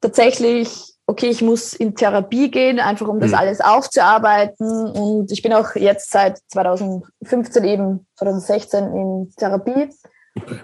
tatsächlich 0.00 0.96
okay, 1.06 1.28
ich 1.28 1.40
muss 1.40 1.72
in 1.72 1.94
Therapie 1.94 2.50
gehen, 2.50 2.80
einfach 2.80 3.06
um 3.06 3.20
das 3.20 3.30
mhm. 3.30 3.36
alles 3.36 3.60
aufzuarbeiten. 3.60 4.90
Und 4.90 5.30
ich 5.30 5.42
bin 5.42 5.52
auch 5.52 5.74
jetzt 5.76 6.10
seit 6.10 6.38
2015 6.48 7.64
eben, 7.64 8.06
2016 8.16 8.84
in 8.84 9.32
Therapie. 9.36 9.90
Okay. 10.36 10.60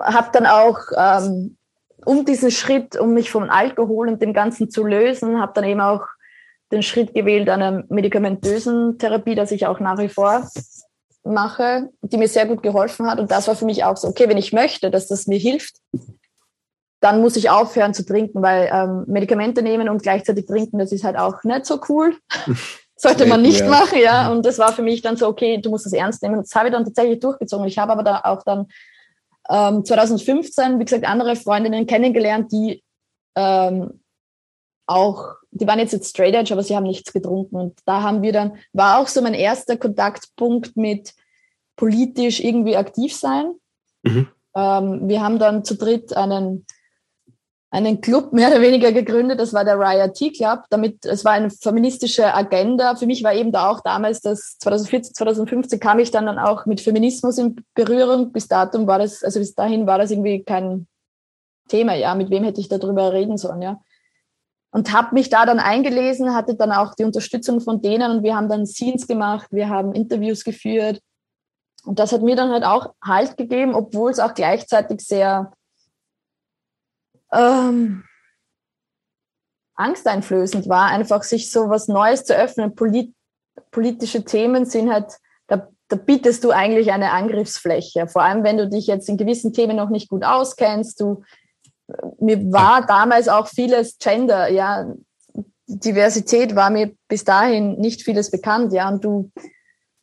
Habe 0.00 0.28
dann 0.32 0.46
auch 0.46 0.78
ähm, 0.96 1.56
um 2.04 2.24
diesen 2.24 2.50
Schritt, 2.50 2.96
um 2.96 3.14
mich 3.14 3.30
vom 3.30 3.50
Alkohol 3.50 4.08
und 4.08 4.22
dem 4.22 4.32
Ganzen 4.32 4.70
zu 4.70 4.84
lösen, 4.84 5.40
habe 5.40 5.52
dann 5.54 5.64
eben 5.64 5.80
auch 5.80 6.02
den 6.70 6.82
Schritt 6.82 7.14
gewählt 7.14 7.48
einer 7.48 7.84
medikamentösen 7.88 8.98
Therapie, 8.98 9.34
das 9.34 9.50
ich 9.52 9.66
auch 9.66 9.80
nach 9.80 9.98
wie 9.98 10.10
vor 10.10 10.46
mache, 11.24 11.90
die 12.02 12.16
mir 12.16 12.28
sehr 12.28 12.46
gut 12.46 12.62
geholfen 12.62 13.10
hat. 13.10 13.18
Und 13.18 13.30
das 13.30 13.48
war 13.48 13.56
für 13.56 13.64
mich 13.64 13.84
auch 13.84 13.96
so, 13.96 14.08
okay, 14.08 14.28
wenn 14.28 14.38
ich 14.38 14.52
möchte, 14.52 14.90
dass 14.90 15.08
das 15.08 15.26
mir 15.26 15.38
hilft, 15.38 15.76
dann 17.00 17.20
muss 17.20 17.36
ich 17.36 17.50
aufhören 17.50 17.94
zu 17.94 18.04
trinken, 18.04 18.42
weil 18.42 18.70
ähm, 18.72 19.04
Medikamente 19.06 19.62
nehmen 19.62 19.88
und 19.88 20.02
gleichzeitig 20.02 20.46
trinken, 20.46 20.78
das 20.78 20.92
ist 20.92 21.04
halt 21.04 21.16
auch 21.16 21.44
nicht 21.44 21.66
so 21.66 21.80
cool. 21.88 22.16
Sollte 22.96 23.26
man 23.26 23.42
nicht 23.42 23.60
ja. 23.60 23.68
machen, 23.68 23.98
ja. 24.00 24.32
Und 24.32 24.44
das 24.44 24.58
war 24.58 24.72
für 24.72 24.82
mich 24.82 25.02
dann 25.02 25.16
so, 25.16 25.28
okay, 25.28 25.58
du 25.58 25.70
musst 25.70 25.86
das 25.86 25.92
ernst 25.92 26.20
nehmen. 26.22 26.40
Das 26.40 26.54
habe 26.56 26.68
ich 26.68 26.74
dann 26.74 26.84
tatsächlich 26.84 27.20
durchgezogen. 27.20 27.68
Ich 27.68 27.78
habe 27.78 27.92
aber 27.92 28.02
da 28.02 28.22
auch 28.24 28.42
dann 28.42 28.66
ähm, 29.48 29.84
2015, 29.84 30.80
wie 30.80 30.84
gesagt, 30.84 31.06
andere 31.06 31.36
Freundinnen 31.36 31.86
kennengelernt, 31.86 32.50
die 32.50 32.82
ähm, 33.36 34.00
auch, 34.86 35.36
die 35.50 35.66
waren 35.66 35.78
jetzt 35.78 35.92
jetzt 35.92 36.10
straight 36.10 36.34
edge, 36.34 36.52
aber 36.52 36.62
sie 36.62 36.76
haben 36.76 36.84
nichts 36.84 37.12
getrunken. 37.12 37.56
Und 37.56 37.78
da 37.84 38.02
haben 38.02 38.22
wir 38.22 38.32
dann, 38.32 38.56
war 38.72 38.98
auch 38.98 39.08
so 39.08 39.22
mein 39.22 39.34
erster 39.34 39.76
Kontaktpunkt 39.76 40.76
mit 40.76 41.14
politisch 41.76 42.40
irgendwie 42.40 42.76
aktiv 42.76 43.14
sein. 43.14 43.52
Mhm. 44.02 44.28
Ähm, 44.54 45.08
wir 45.08 45.22
haben 45.22 45.38
dann 45.38 45.64
zu 45.64 45.76
dritt 45.76 46.16
einen 46.16 46.66
einen 47.70 48.00
Club 48.00 48.32
mehr 48.32 48.48
oder 48.48 48.60
weniger 48.60 48.92
gegründet. 48.92 49.40
Das 49.40 49.52
war 49.52 49.64
der 49.64 49.78
Riot 49.78 50.14
Tea 50.14 50.32
Club. 50.32 50.64
Damit, 50.70 51.04
es 51.04 51.24
war 51.24 51.32
eine 51.32 51.50
feministische 51.50 52.34
Agenda. 52.34 52.96
Für 52.96 53.06
mich 53.06 53.22
war 53.22 53.34
eben 53.34 53.52
da 53.52 53.70
auch 53.70 53.80
damals, 53.80 54.20
das 54.20 54.56
2014, 54.58 55.14
2015 55.14 55.80
kam 55.80 55.98
ich 55.98 56.10
dann, 56.10 56.26
dann 56.26 56.38
auch 56.38 56.66
mit 56.66 56.80
Feminismus 56.80 57.38
in 57.38 57.56
Berührung. 57.74 58.32
Bis 58.32 58.48
datum 58.48 58.86
war 58.86 58.98
das, 58.98 59.22
also 59.22 59.38
bis 59.38 59.54
dahin 59.54 59.86
war 59.86 59.98
das 59.98 60.10
irgendwie 60.10 60.42
kein 60.42 60.86
Thema. 61.68 61.94
Ja, 61.94 62.14
mit 62.14 62.30
wem 62.30 62.44
hätte 62.44 62.60
ich 62.60 62.68
darüber 62.68 63.12
reden 63.12 63.36
sollen? 63.36 63.62
Ja. 63.62 63.80
Und 64.70 64.92
habe 64.92 65.14
mich 65.14 65.30
da 65.30 65.46
dann 65.46 65.60
eingelesen, 65.60 66.34
hatte 66.34 66.54
dann 66.54 66.72
auch 66.72 66.94
die 66.94 67.04
Unterstützung 67.04 67.60
von 67.60 67.80
denen 67.80 68.10
und 68.10 68.22
wir 68.22 68.36
haben 68.36 68.48
dann 68.48 68.66
Scenes 68.66 69.06
gemacht, 69.06 69.48
wir 69.50 69.68
haben 69.68 69.92
Interviews 69.92 70.44
geführt. 70.44 71.00
Und 71.84 71.98
das 71.98 72.12
hat 72.12 72.22
mir 72.22 72.36
dann 72.36 72.50
halt 72.50 72.64
auch 72.64 72.94
Halt 73.02 73.36
gegeben, 73.36 73.74
obwohl 73.74 74.10
es 74.10 74.18
auch 74.18 74.34
gleichzeitig 74.34 75.00
sehr 75.00 75.52
ähm, 77.32 78.04
angsteinflößend 79.74 80.68
war, 80.68 80.88
einfach 80.88 81.22
sich 81.22 81.50
so 81.50 81.70
was 81.70 81.88
Neues 81.88 82.24
zu 82.24 82.36
öffnen. 82.36 82.74
Polit 82.74 83.14
politische 83.70 84.24
Themen 84.24 84.66
sind 84.66 84.90
halt, 84.90 85.14
da, 85.48 85.68
da 85.88 85.96
bietest 85.96 86.44
du 86.44 86.50
eigentlich 86.50 86.92
eine 86.92 87.10
Angriffsfläche. 87.12 88.06
Vor 88.06 88.22
allem, 88.22 88.44
wenn 88.44 88.56
du 88.56 88.68
dich 88.68 88.86
jetzt 88.86 89.08
in 89.08 89.16
gewissen 89.16 89.52
Themen 89.52 89.76
noch 89.76 89.88
nicht 89.88 90.08
gut 90.08 90.24
auskennst. 90.24 91.00
Du, 91.00 91.24
mir 92.20 92.52
war 92.52 92.86
damals 92.86 93.28
auch 93.28 93.48
vieles 93.48 93.98
Gender, 93.98 94.48
ja, 94.48 94.92
Diversität 95.66 96.56
war 96.56 96.70
mir 96.70 96.92
bis 97.08 97.24
dahin 97.24 97.78
nicht 97.78 98.02
vieles 98.02 98.30
bekannt, 98.30 98.72
ja. 98.72 98.88
Und 98.88 99.04
du, 99.04 99.30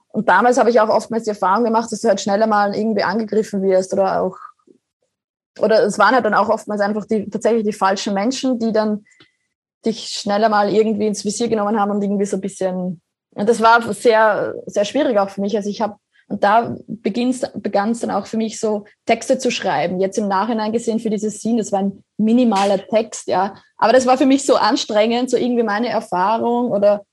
und 0.09 0.29
damals 0.29 0.57
habe 0.57 0.69
ich 0.69 0.79
auch 0.79 0.89
oftmals 0.89 1.23
die 1.23 1.31
Erfahrung 1.31 1.63
gemacht, 1.63 1.91
dass 1.91 2.01
du 2.01 2.07
halt 2.07 2.21
schneller 2.21 2.47
mal 2.47 2.75
irgendwie 2.75 3.03
angegriffen 3.03 3.61
wirst 3.63 3.93
oder 3.93 4.21
auch, 4.21 4.37
oder 5.59 5.83
es 5.83 5.97
waren 5.97 6.13
halt 6.13 6.25
dann 6.25 6.33
auch 6.33 6.49
oftmals 6.49 6.81
einfach 6.81 7.05
die, 7.05 7.29
tatsächlich 7.29 7.63
die 7.63 7.73
falschen 7.73 8.13
Menschen, 8.13 8.59
die 8.59 8.71
dann 8.71 9.05
dich 9.85 10.07
schneller 10.09 10.49
mal 10.49 10.71
irgendwie 10.71 11.07
ins 11.07 11.25
Visier 11.25 11.47
genommen 11.47 11.79
haben 11.79 11.91
und 11.91 12.01
irgendwie 12.03 12.25
so 12.25 12.37
ein 12.37 12.41
bisschen, 12.41 13.01
und 13.31 13.49
das 13.49 13.61
war 13.61 13.81
sehr, 13.93 14.55
sehr 14.65 14.85
schwierig 14.85 15.17
auch 15.17 15.29
für 15.29 15.41
mich. 15.41 15.55
Also 15.55 15.69
ich 15.69 15.81
habe 15.81 15.97
und 16.27 16.43
da 16.43 16.75
begann 16.87 17.91
es 17.91 17.99
dann 17.99 18.11
auch 18.11 18.25
für 18.25 18.37
mich 18.37 18.59
so, 18.59 18.85
Texte 19.05 19.37
zu 19.37 19.51
schreiben. 19.51 19.99
Jetzt 19.99 20.17
im 20.17 20.27
Nachhinein 20.27 20.71
gesehen 20.71 20.99
für 20.99 21.11
dieses 21.11 21.39
Scene, 21.39 21.59
das 21.59 21.71
war 21.71 21.79
ein 21.79 22.03
minimaler 22.17 22.79
Text, 22.87 23.27
ja. 23.27 23.55
Aber 23.77 23.93
das 23.93 24.07
war 24.07 24.17
für 24.17 24.25
mich 24.25 24.45
so 24.45 24.55
anstrengend, 24.55 25.29
so 25.29 25.37
irgendwie 25.37 25.63
meine 25.63 25.89
Erfahrung 25.89 26.71
oder 26.71 27.05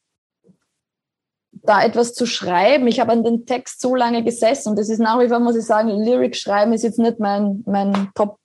da 1.52 1.84
etwas 1.84 2.14
zu 2.14 2.24
schreiben. 2.24 2.86
Ich 2.86 3.00
habe 3.00 3.12
an 3.12 3.22
den 3.22 3.44
Text 3.44 3.82
so 3.82 3.94
lange 3.94 4.24
gesessen 4.24 4.70
und 4.70 4.78
das 4.78 4.88
ist 4.88 4.98
nach 4.98 5.20
wie 5.20 5.28
vor, 5.28 5.40
muss 5.40 5.56
ich 5.56 5.64
sagen, 5.64 5.90
Lyric 5.90 6.34
schreiben 6.34 6.72
ist 6.72 6.82
jetzt 6.82 6.98
nicht 6.98 7.20
mein, 7.20 7.62
mein 7.66 8.10
Top. 8.14 8.38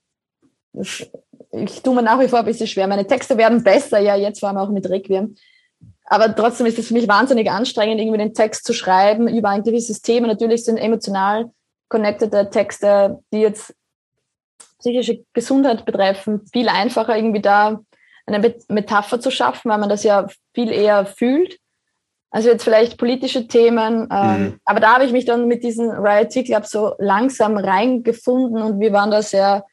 Ich 0.73 1.81
tue 1.81 1.95
mir 1.95 2.03
nach 2.03 2.19
wie 2.19 2.27
vor 2.27 2.39
ein 2.39 2.45
bisschen 2.45 2.67
schwer. 2.67 2.87
Meine 2.87 3.07
Texte 3.07 3.37
werden 3.37 3.63
besser, 3.63 3.99
ja, 3.99 4.15
jetzt 4.15 4.41
vor 4.41 4.49
allem 4.49 4.57
auch 4.57 4.69
mit 4.69 4.89
Requiem. 4.89 5.35
Aber 6.09 6.33
trotzdem 6.33 6.65
ist 6.65 6.79
es 6.79 6.87
für 6.87 6.93
mich 6.93 7.07
wahnsinnig 7.07 7.51
anstrengend, 7.51 7.99
irgendwie 7.99 8.17
den 8.17 8.33
Text 8.33 8.65
zu 8.65 8.73
schreiben 8.73 9.27
über 9.27 9.49
ein 9.49 9.63
gewisses 9.63 10.01
Thema. 10.01 10.27
Natürlich 10.27 10.63
sind 10.63 10.77
emotional 10.77 11.51
connected 11.89 12.51
Texte, 12.51 13.19
die 13.33 13.39
jetzt 13.39 13.75
psychische 14.79 15.25
Gesundheit 15.33 15.85
betreffen, 15.85 16.45
viel 16.51 16.69
einfacher 16.69 17.15
irgendwie 17.17 17.41
da 17.41 17.81
eine 18.25 18.55
Metapher 18.67 19.19
zu 19.19 19.31
schaffen, 19.31 19.69
weil 19.69 19.77
man 19.77 19.89
das 19.89 20.03
ja 20.03 20.27
viel 20.53 20.71
eher 20.71 21.05
fühlt. 21.05 21.59
Also 22.29 22.49
jetzt 22.49 22.63
vielleicht 22.63 22.97
politische 22.97 23.47
Themen. 23.47 24.07
Ähm, 24.11 24.41
mhm. 24.41 24.59
Aber 24.65 24.79
da 24.79 24.95
habe 24.95 25.05
ich 25.05 25.11
mich 25.11 25.25
dann 25.25 25.47
mit 25.47 25.63
diesem 25.63 25.89
Riot 25.89 26.31
Club 26.45 26.65
so 26.65 26.93
langsam 26.99 27.57
reingefunden 27.57 28.61
und 28.61 28.79
wir 28.79 28.91
waren 28.91 29.11
da 29.11 29.21
sehr 29.21 29.65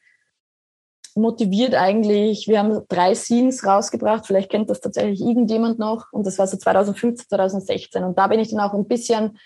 motiviert 1.17 1.75
eigentlich. 1.75 2.49
Wir 2.49 2.59
haben 2.59 2.83
drei 2.89 3.15
Scenes 3.15 3.65
rausgebracht. 3.65 4.27
Vielleicht 4.27 4.51
kennt 4.51 4.71
das 4.71 4.81
tatsächlich 4.81 5.21
irgendjemand 5.21 5.79
noch. 5.79 6.13
Und 6.13 6.27
das 6.27 6.39
war 6.39 6.47
so 6.47 6.57
2015, 6.57 7.29
2016. 7.29 8.05
Und 8.05 8.19
da 8.19 8.27
bin 8.27 8.41
ich 8.41 8.51
dann 8.51 8.61
auch 8.61 8.75
ein 8.75 8.87
bisschen, 8.87 9.39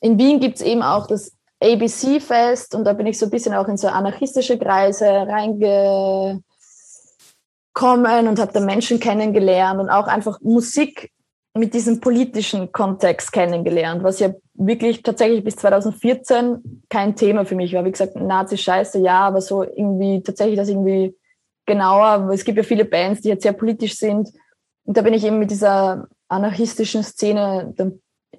in 0.00 0.18
Wien 0.18 0.40
gibt's 0.40 0.62
eben 0.62 0.82
auch 0.82 1.06
das 1.06 1.32
ABC-Fest. 1.62 2.74
Und 2.74 2.84
da 2.84 2.92
bin 2.92 3.06
ich 3.06 3.18
so 3.18 3.26
ein 3.26 3.30
bisschen 3.30 3.54
auch 3.54 3.68
in 3.68 3.76
so 3.76 3.88
anarchistische 3.88 4.58
Kreise 4.58 5.06
reingekommen 5.06 6.42
und 8.28 8.38
habe 8.38 8.52
da 8.52 8.60
Menschen 8.60 9.00
kennengelernt 9.00 9.80
und 9.80 9.90
auch 9.90 10.06
einfach 10.06 10.40
Musik 10.40 11.12
mit 11.56 11.74
diesem 11.74 12.00
politischen 12.00 12.72
Kontext 12.72 13.32
kennengelernt, 13.32 14.02
was 14.02 14.20
ja 14.20 14.30
wirklich 14.54 15.02
tatsächlich 15.02 15.44
bis 15.44 15.56
2014 15.56 16.82
kein 16.88 17.16
Thema 17.16 17.44
für 17.44 17.54
mich 17.54 17.72
war. 17.74 17.84
Wie 17.84 17.92
gesagt, 17.92 18.16
Nazi-Scheiße, 18.16 18.98
ja, 18.98 19.20
aber 19.20 19.40
so 19.40 19.62
irgendwie 19.62 20.22
tatsächlich 20.22 20.56
das 20.56 20.68
irgendwie 20.68 21.16
genauer. 21.66 22.30
Es 22.32 22.44
gibt 22.44 22.58
ja 22.58 22.64
viele 22.64 22.84
Bands, 22.84 23.22
die 23.22 23.28
jetzt 23.28 23.42
sehr 23.42 23.52
politisch 23.52 23.96
sind. 23.96 24.30
Und 24.84 24.96
da 24.96 25.02
bin 25.02 25.14
ich 25.14 25.24
eben 25.24 25.38
mit 25.38 25.50
dieser 25.50 26.06
anarchistischen 26.28 27.02
Szene 27.02 27.74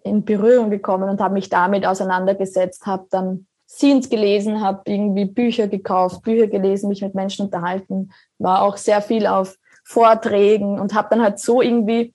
in 0.03 0.23
Berührung 0.23 0.69
gekommen 0.69 1.09
und 1.09 1.19
habe 1.19 1.33
mich 1.33 1.49
damit 1.49 1.85
auseinandergesetzt, 1.85 2.85
habe 2.85 3.07
dann 3.09 3.47
Scenes 3.67 4.09
gelesen, 4.09 4.61
habe 4.61 4.81
irgendwie 4.85 5.25
Bücher 5.25 5.67
gekauft, 5.67 6.21
Bücher 6.23 6.47
gelesen, 6.47 6.87
mich 6.87 7.01
mit 7.01 7.15
Menschen 7.15 7.45
unterhalten, 7.45 8.11
war 8.37 8.61
auch 8.61 8.77
sehr 8.77 9.01
viel 9.01 9.27
auf 9.27 9.57
Vorträgen 9.83 10.79
und 10.79 10.93
habe 10.93 11.09
dann 11.09 11.21
halt 11.21 11.39
so 11.39 11.61
irgendwie 11.61 12.13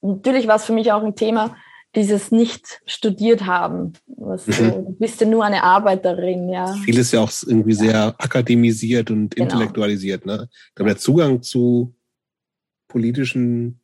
natürlich 0.00 0.46
war 0.46 0.56
es 0.56 0.64
für 0.64 0.72
mich 0.72 0.92
auch 0.92 1.02
ein 1.02 1.16
Thema, 1.16 1.56
dieses 1.94 2.30
nicht 2.30 2.80
studiert 2.86 3.46
haben. 3.46 3.94
Was 4.06 4.46
mhm. 4.46 4.52
du 4.52 4.96
bist 4.98 5.20
ja 5.20 5.26
nur 5.26 5.44
eine 5.44 5.62
Arbeiterin, 5.62 6.48
ja. 6.48 6.74
Vieles 6.84 7.12
ja 7.12 7.20
auch 7.20 7.32
irgendwie 7.46 7.72
ja. 7.72 7.76
sehr 7.76 8.14
akademisiert 8.18 9.10
und 9.10 9.34
genau. 9.34 9.44
intellektualisiert, 9.44 10.26
ne? 10.26 10.48
Aber 10.76 10.84
der 10.84 10.98
Zugang 10.98 11.42
zu 11.42 11.94
politischen 12.88 13.80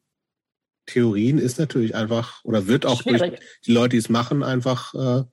Theorien 0.87 1.39
ist 1.39 1.59
natürlich 1.59 1.95
einfach 1.95 2.45
oder 2.45 2.67
wird 2.67 2.85
auch 2.85 3.03
Schwierig. 3.03 3.21
durch 3.21 3.41
die 3.67 3.73
Leute, 3.73 3.91
die 3.91 3.99
es 3.99 4.11
machen, 4.11 4.43
einfach, 4.43 4.95
äh, 4.95 5.25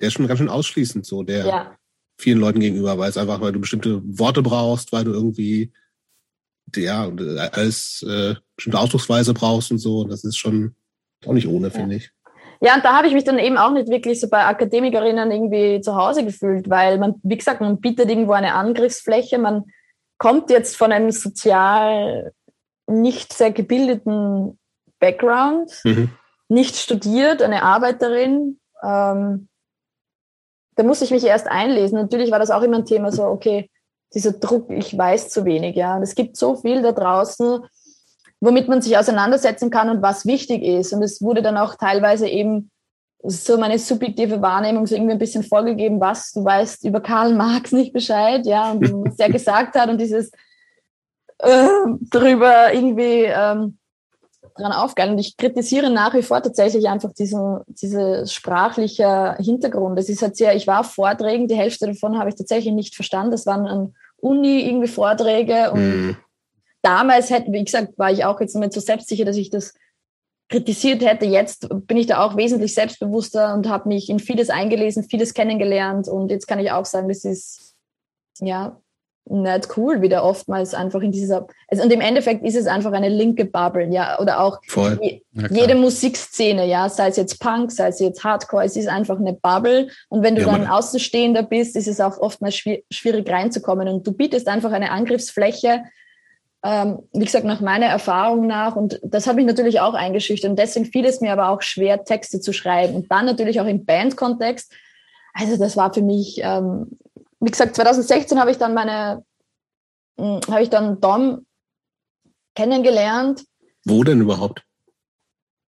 der 0.00 0.08
ist 0.08 0.12
schon 0.12 0.28
ganz 0.28 0.38
schön 0.38 0.48
ausschließend 0.48 1.04
so, 1.04 1.24
der 1.24 1.46
ja. 1.46 1.76
vielen 2.16 2.38
Leuten 2.38 2.60
gegenüber, 2.60 2.96
weil 2.96 3.10
es 3.10 3.16
einfach, 3.16 3.40
weil 3.40 3.52
du 3.52 3.60
bestimmte 3.60 4.02
Worte 4.04 4.42
brauchst, 4.42 4.92
weil 4.92 5.04
du 5.04 5.12
irgendwie 5.12 5.72
ja, 6.76 7.10
als 7.52 8.04
äh, 8.08 8.36
bestimmte 8.60 8.78
Ausdrucksweise 8.78 9.32
brauchst 9.32 9.70
und 9.70 9.78
so. 9.78 10.04
Das 10.04 10.22
ist 10.22 10.36
schon 10.36 10.74
auch 11.26 11.32
nicht 11.32 11.48
ohne, 11.48 11.70
finde 11.70 11.96
ich. 11.96 12.12
Ja, 12.60 12.74
und 12.74 12.84
da 12.84 12.94
habe 12.94 13.08
ich 13.08 13.14
mich 13.14 13.24
dann 13.24 13.38
eben 13.38 13.56
auch 13.56 13.72
nicht 13.72 13.88
wirklich 13.88 14.20
so 14.20 14.28
bei 14.28 14.44
Akademikerinnen 14.44 15.30
irgendwie 15.30 15.80
zu 15.80 15.96
Hause 15.96 16.24
gefühlt, 16.24 16.68
weil 16.68 16.98
man, 16.98 17.14
wie 17.22 17.38
gesagt, 17.38 17.62
man 17.62 17.80
bietet 17.80 18.10
irgendwo 18.10 18.32
eine 18.32 18.54
Angriffsfläche, 18.54 19.38
man 19.38 19.64
kommt 20.18 20.50
jetzt 20.50 20.76
von 20.76 20.92
einem 20.92 21.10
sozial 21.10 22.32
nicht 22.86 23.32
sehr 23.32 23.50
gebildeten 23.50 24.58
Background, 24.98 25.72
mhm. 25.84 26.10
nicht 26.48 26.76
studiert, 26.76 27.40
eine 27.40 27.62
Arbeiterin. 27.62 28.60
Ähm, 28.82 29.48
da 30.76 30.82
muss 30.82 31.00
ich 31.00 31.10
mich 31.10 31.24
erst 31.24 31.46
einlesen. 31.46 31.98
Natürlich 31.98 32.30
war 32.30 32.38
das 32.38 32.50
auch 32.50 32.62
immer 32.62 32.76
ein 32.76 32.84
Thema, 32.84 33.10
so, 33.10 33.24
okay, 33.24 33.70
dieser 34.12 34.32
Druck, 34.32 34.68
ich 34.70 34.96
weiß 34.96 35.30
zu 35.30 35.46
wenig, 35.46 35.76
ja. 35.76 35.96
Und 35.96 36.02
es 36.02 36.14
gibt 36.14 36.36
so 36.36 36.56
viel 36.56 36.82
da 36.82 36.92
draußen, 36.92 37.60
womit 38.40 38.68
man 38.68 38.82
sich 38.82 38.96
auseinandersetzen 38.96 39.70
kann 39.70 39.90
und 39.90 40.02
was 40.02 40.26
wichtig 40.26 40.62
ist. 40.62 40.92
Und 40.92 41.02
es 41.02 41.20
wurde 41.20 41.42
dann 41.42 41.56
auch 41.56 41.74
teilweise 41.74 42.28
eben 42.28 42.70
so 43.22 43.58
meine 43.58 43.78
subjektive 43.78 44.40
Wahrnehmung 44.40 44.86
so 44.86 44.94
irgendwie 44.94 45.12
ein 45.12 45.18
bisschen 45.18 45.42
vorgegeben, 45.42 46.00
was 46.00 46.32
du 46.32 46.42
weißt 46.42 46.84
über 46.84 47.00
Karl 47.00 47.34
Marx 47.34 47.72
nicht 47.72 47.92
Bescheid, 47.92 48.46
ja, 48.46 48.72
und 48.72 48.82
was 49.06 49.18
er 49.18 49.30
gesagt 49.30 49.74
hat 49.74 49.90
und 49.90 50.00
dieses 50.00 50.30
äh, 51.38 51.68
drüber 52.10 52.72
irgendwie 52.72 53.24
ähm, 53.24 53.78
dran 54.56 54.72
aufgeilen. 54.72 55.12
Und 55.12 55.18
ich 55.18 55.36
kritisiere 55.36 55.90
nach 55.90 56.14
wie 56.14 56.22
vor 56.22 56.42
tatsächlich 56.42 56.88
einfach 56.88 57.12
diesen, 57.12 57.60
diese 57.66 58.26
sprachliche 58.26 59.36
Hintergrund. 59.38 59.98
Es 59.98 60.08
ist 60.08 60.22
halt 60.22 60.36
sehr, 60.36 60.54
ich 60.56 60.66
war 60.66 60.80
auf 60.80 60.92
Vorträgen, 60.92 61.48
die 61.48 61.56
Hälfte 61.56 61.86
davon 61.86 62.18
habe 62.18 62.30
ich 62.30 62.36
tatsächlich 62.36 62.72
nicht 62.72 62.94
verstanden. 62.94 63.32
Das 63.32 63.46
waren 63.46 63.66
an 63.66 63.94
Uni 64.16 64.66
irgendwie 64.66 64.88
Vorträge 64.88 65.70
und 65.72 66.08
mm. 66.08 66.16
Damals 66.82 67.30
hätte, 67.30 67.52
wie 67.52 67.64
gesagt, 67.64 67.98
war 67.98 68.10
ich 68.10 68.24
auch 68.24 68.40
jetzt 68.40 68.56
nicht 68.56 68.72
so 68.72 68.80
selbstsicher, 68.80 69.24
dass 69.24 69.36
ich 69.36 69.50
das 69.50 69.74
kritisiert 70.48 71.04
hätte. 71.04 71.26
Jetzt 71.26 71.68
bin 71.86 71.96
ich 71.96 72.06
da 72.06 72.24
auch 72.24 72.36
wesentlich 72.36 72.74
selbstbewusster 72.74 73.54
und 73.54 73.68
habe 73.68 73.88
mich 73.88 74.10
in 74.10 74.18
vieles 74.18 74.50
eingelesen, 74.50 75.04
vieles 75.04 75.32
kennengelernt. 75.32 76.08
Und 76.08 76.30
jetzt 76.30 76.46
kann 76.46 76.58
ich 76.58 76.72
auch 76.72 76.84
sagen, 76.84 77.08
das 77.08 77.24
ist 77.24 77.74
ja 78.40 78.80
nicht 79.30 79.76
cool, 79.76 80.02
wie 80.02 80.08
der 80.08 80.24
oftmals 80.24 80.74
einfach 80.74 81.02
in 81.02 81.12
dieser, 81.12 81.46
also 81.68 81.84
und 81.84 81.92
im 81.92 82.00
Endeffekt 82.00 82.44
ist 82.44 82.56
es 82.56 82.66
einfach 82.66 82.90
eine 82.92 83.08
linke 83.08 83.44
Bubble, 83.44 83.92
ja, 83.92 84.18
oder 84.18 84.40
auch 84.40 84.58
je, 85.00 85.22
jede 85.50 85.76
Musikszene, 85.76 86.66
ja, 86.66 86.88
sei 86.88 87.08
es 87.08 87.16
jetzt 87.16 87.38
Punk, 87.38 87.70
sei 87.70 87.88
es 87.88 88.00
jetzt 88.00 88.24
Hardcore, 88.24 88.64
es 88.64 88.76
ist 88.76 88.88
einfach 88.88 89.20
eine 89.20 89.34
Bubble. 89.34 89.88
Und 90.08 90.22
wenn 90.22 90.34
du 90.34 90.42
ja, 90.42 90.48
dann 90.48 90.66
Außenstehender 90.66 91.44
bist, 91.44 91.76
ist 91.76 91.86
es 91.86 92.00
auch 92.00 92.18
oftmals 92.18 92.56
schwierig 92.56 93.30
reinzukommen. 93.30 93.86
Und 93.88 94.04
du 94.04 94.12
bietest 94.12 94.48
einfach 94.48 94.72
eine 94.72 94.90
Angriffsfläche, 94.90 95.84
ähm, 96.62 96.98
wie 97.12 97.24
gesagt, 97.24 97.44
nach 97.44 97.60
meiner 97.60 97.86
Erfahrung 97.86 98.46
nach 98.46 98.76
und 98.76 99.00
das 99.02 99.26
hat 99.26 99.36
mich 99.36 99.46
natürlich 99.46 99.80
auch 99.80 99.94
eingeschüchtert 99.94 100.50
und 100.50 100.58
deswegen 100.58 100.86
fiel 100.86 101.06
es 101.06 101.20
mir 101.20 101.32
aber 101.32 101.48
auch 101.48 101.62
schwer, 101.62 102.04
Texte 102.04 102.40
zu 102.40 102.52
schreiben 102.52 102.94
und 102.94 103.10
dann 103.10 103.26
natürlich 103.26 103.60
auch 103.60 103.66
im 103.66 103.84
Bandkontext, 103.84 104.72
also 105.32 105.56
das 105.56 105.76
war 105.76 105.94
für 105.94 106.02
mich 106.02 106.40
ähm, 106.42 106.98
wie 107.40 107.50
gesagt, 107.50 107.74
2016 107.74 108.38
habe 108.38 108.50
ich 108.50 108.58
dann 108.58 108.74
meine, 108.74 109.24
hm, 110.18 110.40
habe 110.48 110.62
ich 110.62 110.70
dann 110.70 111.00
Dom 111.00 111.46
kennengelernt. 112.54 113.44
Wo 113.84 114.04
denn 114.04 114.20
überhaupt? 114.20 114.64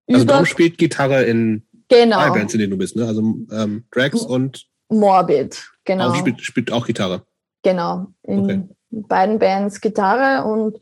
Also 0.09 0.25
Dom 0.25 0.45
spielt 0.45 0.77
Gitarre 0.77 1.23
in 1.23 1.65
genau. 1.89 2.17
zwei 2.17 2.31
Bands, 2.31 2.55
in 2.55 2.61
denen 2.61 2.73
du 2.73 2.79
bist, 2.79 2.97
ne? 2.97 3.07
Also 3.07 3.21
ähm, 3.21 3.85
Drax 3.93 4.23
und 4.23 4.67
Morbid, 4.89 5.71
genau. 5.85 6.09
Also 6.09 6.17
spielt, 6.17 6.41
spielt 6.41 6.73
auch 6.73 6.85
Gitarre. 6.85 7.25
Genau. 7.63 8.09
In 8.25 8.41
okay. 8.41 8.69
Beiden 8.91 9.39
Bands 9.39 9.81
Gitarre 9.81 10.45
und 10.45 10.79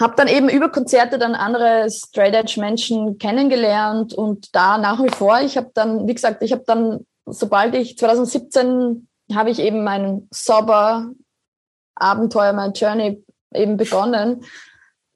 habe 0.00 0.14
dann 0.16 0.28
eben 0.28 0.48
über 0.48 0.70
Konzerte 0.70 1.18
dann 1.18 1.34
andere 1.34 1.88
Straight 1.90 2.34
Edge 2.34 2.60
Menschen 2.60 3.18
kennengelernt 3.18 4.14
und 4.14 4.54
da 4.54 4.78
nach 4.78 5.02
wie 5.02 5.10
vor, 5.10 5.40
ich 5.40 5.56
habe 5.56 5.70
dann, 5.74 6.08
wie 6.08 6.14
gesagt, 6.14 6.42
ich 6.42 6.52
habe 6.52 6.64
dann, 6.66 7.06
sobald 7.26 7.74
ich 7.74 7.98
2017 7.98 9.08
habe 9.34 9.50
ich 9.50 9.60
eben 9.60 9.84
mein 9.84 10.28
Sober 10.30 11.10
Abenteuer, 11.94 12.52
mein 12.52 12.72
Journey 12.72 13.24
eben 13.54 13.76
begonnen. 13.76 14.44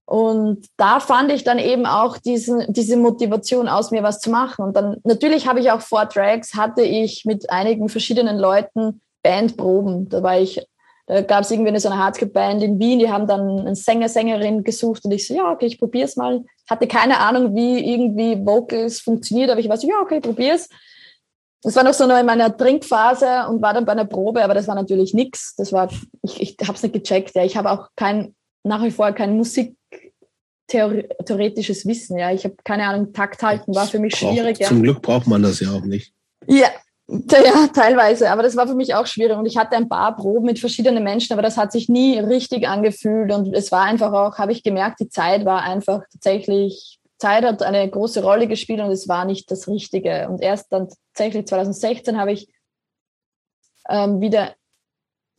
Und 0.04 0.68
da 0.76 1.00
fand 1.00 1.32
ich 1.32 1.42
dann 1.42 1.58
eben 1.58 1.84
auch 1.84 2.16
diesen, 2.18 2.72
diese 2.72 2.96
Motivation 2.96 3.66
aus 3.66 3.90
mir 3.90 4.04
was 4.04 4.20
zu 4.20 4.30
machen. 4.30 4.64
Und 4.64 4.76
dann 4.76 4.98
natürlich 5.02 5.48
habe 5.48 5.58
ich 5.58 5.72
auch 5.72 5.80
vor 5.80 6.08
Tracks, 6.08 6.54
hatte 6.54 6.82
ich 6.82 7.24
mit 7.24 7.50
einigen 7.50 7.88
verschiedenen 7.88 8.38
Leuten 8.38 9.00
Bandproben. 9.24 10.08
Da 10.08 10.22
war 10.22 10.38
ich 10.38 10.64
Da 11.06 11.22
gab 11.22 11.44
es 11.44 11.50
irgendwie 11.50 11.78
so 11.78 11.88
eine 11.88 12.02
Hardcore-Band 12.02 12.62
in 12.62 12.80
Wien, 12.80 12.98
die 12.98 13.10
haben 13.10 13.28
dann 13.28 13.60
einen 13.60 13.74
Sänger, 13.76 14.08
Sängerin 14.08 14.64
gesucht 14.64 15.04
und 15.04 15.12
ich 15.12 15.26
so, 15.26 15.34
ja, 15.34 15.52
okay, 15.52 15.66
ich 15.66 15.78
probier's 15.78 16.16
mal. 16.16 16.44
Hatte 16.68 16.88
keine 16.88 17.20
Ahnung, 17.20 17.54
wie 17.54 17.92
irgendwie 17.92 18.44
Vocals 18.44 19.00
funktioniert, 19.00 19.50
aber 19.50 19.60
ich 19.60 19.68
war 19.68 19.76
so, 19.76 19.88
ja, 19.88 20.00
okay, 20.02 20.20
probier's. 20.20 20.68
Das 21.62 21.76
war 21.76 21.84
noch 21.84 21.94
so 21.94 22.06
noch 22.06 22.18
in 22.18 22.26
meiner 22.26 22.56
Trinkphase 22.56 23.46
und 23.48 23.62
war 23.62 23.74
dann 23.74 23.84
bei 23.84 23.92
einer 23.92 24.04
Probe, 24.04 24.42
aber 24.42 24.54
das 24.54 24.68
war 24.68 24.74
natürlich 24.74 25.14
nix. 25.14 25.54
Das 25.56 25.72
war, 25.72 25.88
ich, 26.22 26.40
ich 26.40 26.56
habe 26.62 26.74
es 26.74 26.82
nicht 26.82 26.92
gecheckt. 26.92 27.34
Ja, 27.34 27.44
ich 27.44 27.56
habe 27.56 27.70
auch 27.70 27.88
kein 27.96 28.34
nach 28.66 28.82
wie 28.82 28.90
vor 28.90 29.12
kein 29.12 29.36
musiktheoretisches 29.36 31.86
Wissen. 31.86 32.18
Ja, 32.18 32.32
ich 32.32 32.44
habe 32.44 32.56
keine 32.64 32.86
Ahnung. 32.86 33.12
Takt 33.12 33.42
halten 33.42 33.74
war 33.74 33.86
für 33.86 33.98
mich 33.98 34.12
Brauch, 34.12 34.32
schwierig. 34.32 34.58
Ja. 34.58 34.68
Zum 34.68 34.82
Glück 34.82 35.02
braucht 35.02 35.26
man 35.26 35.42
das 35.42 35.60
ja 35.60 35.70
auch 35.70 35.84
nicht. 35.84 36.12
Ja, 36.46 36.68
ja, 37.08 37.68
teilweise, 37.68 38.30
aber 38.30 38.42
das 38.42 38.56
war 38.56 38.66
für 38.66 38.74
mich 38.74 38.94
auch 38.94 39.06
schwierig 39.06 39.36
und 39.36 39.46
ich 39.46 39.56
hatte 39.56 39.76
ein 39.76 39.88
paar 39.88 40.16
Proben 40.16 40.46
mit 40.46 40.58
verschiedenen 40.58 41.04
Menschen, 41.04 41.32
aber 41.32 41.42
das 41.42 41.56
hat 41.56 41.70
sich 41.70 41.88
nie 41.88 42.18
richtig 42.18 42.66
angefühlt 42.66 43.32
und 43.32 43.54
es 43.54 43.70
war 43.70 43.82
einfach 43.82 44.12
auch, 44.12 44.38
habe 44.38 44.52
ich 44.52 44.64
gemerkt, 44.64 44.98
die 45.00 45.08
Zeit 45.08 45.44
war 45.44 45.62
einfach 45.62 46.02
tatsächlich, 46.12 46.98
Zeit 47.18 47.44
hat 47.44 47.62
eine 47.62 47.88
große 47.88 48.22
Rolle 48.22 48.48
gespielt 48.48 48.80
und 48.80 48.90
es 48.90 49.08
war 49.08 49.24
nicht 49.24 49.50
das 49.50 49.68
Richtige. 49.68 50.28
Und 50.28 50.42
erst 50.42 50.70
dann 50.70 50.88
tatsächlich 51.14 51.46
2016 51.46 52.18
habe 52.18 52.32
ich 52.32 52.52
ähm, 53.88 54.20
wieder 54.20 54.54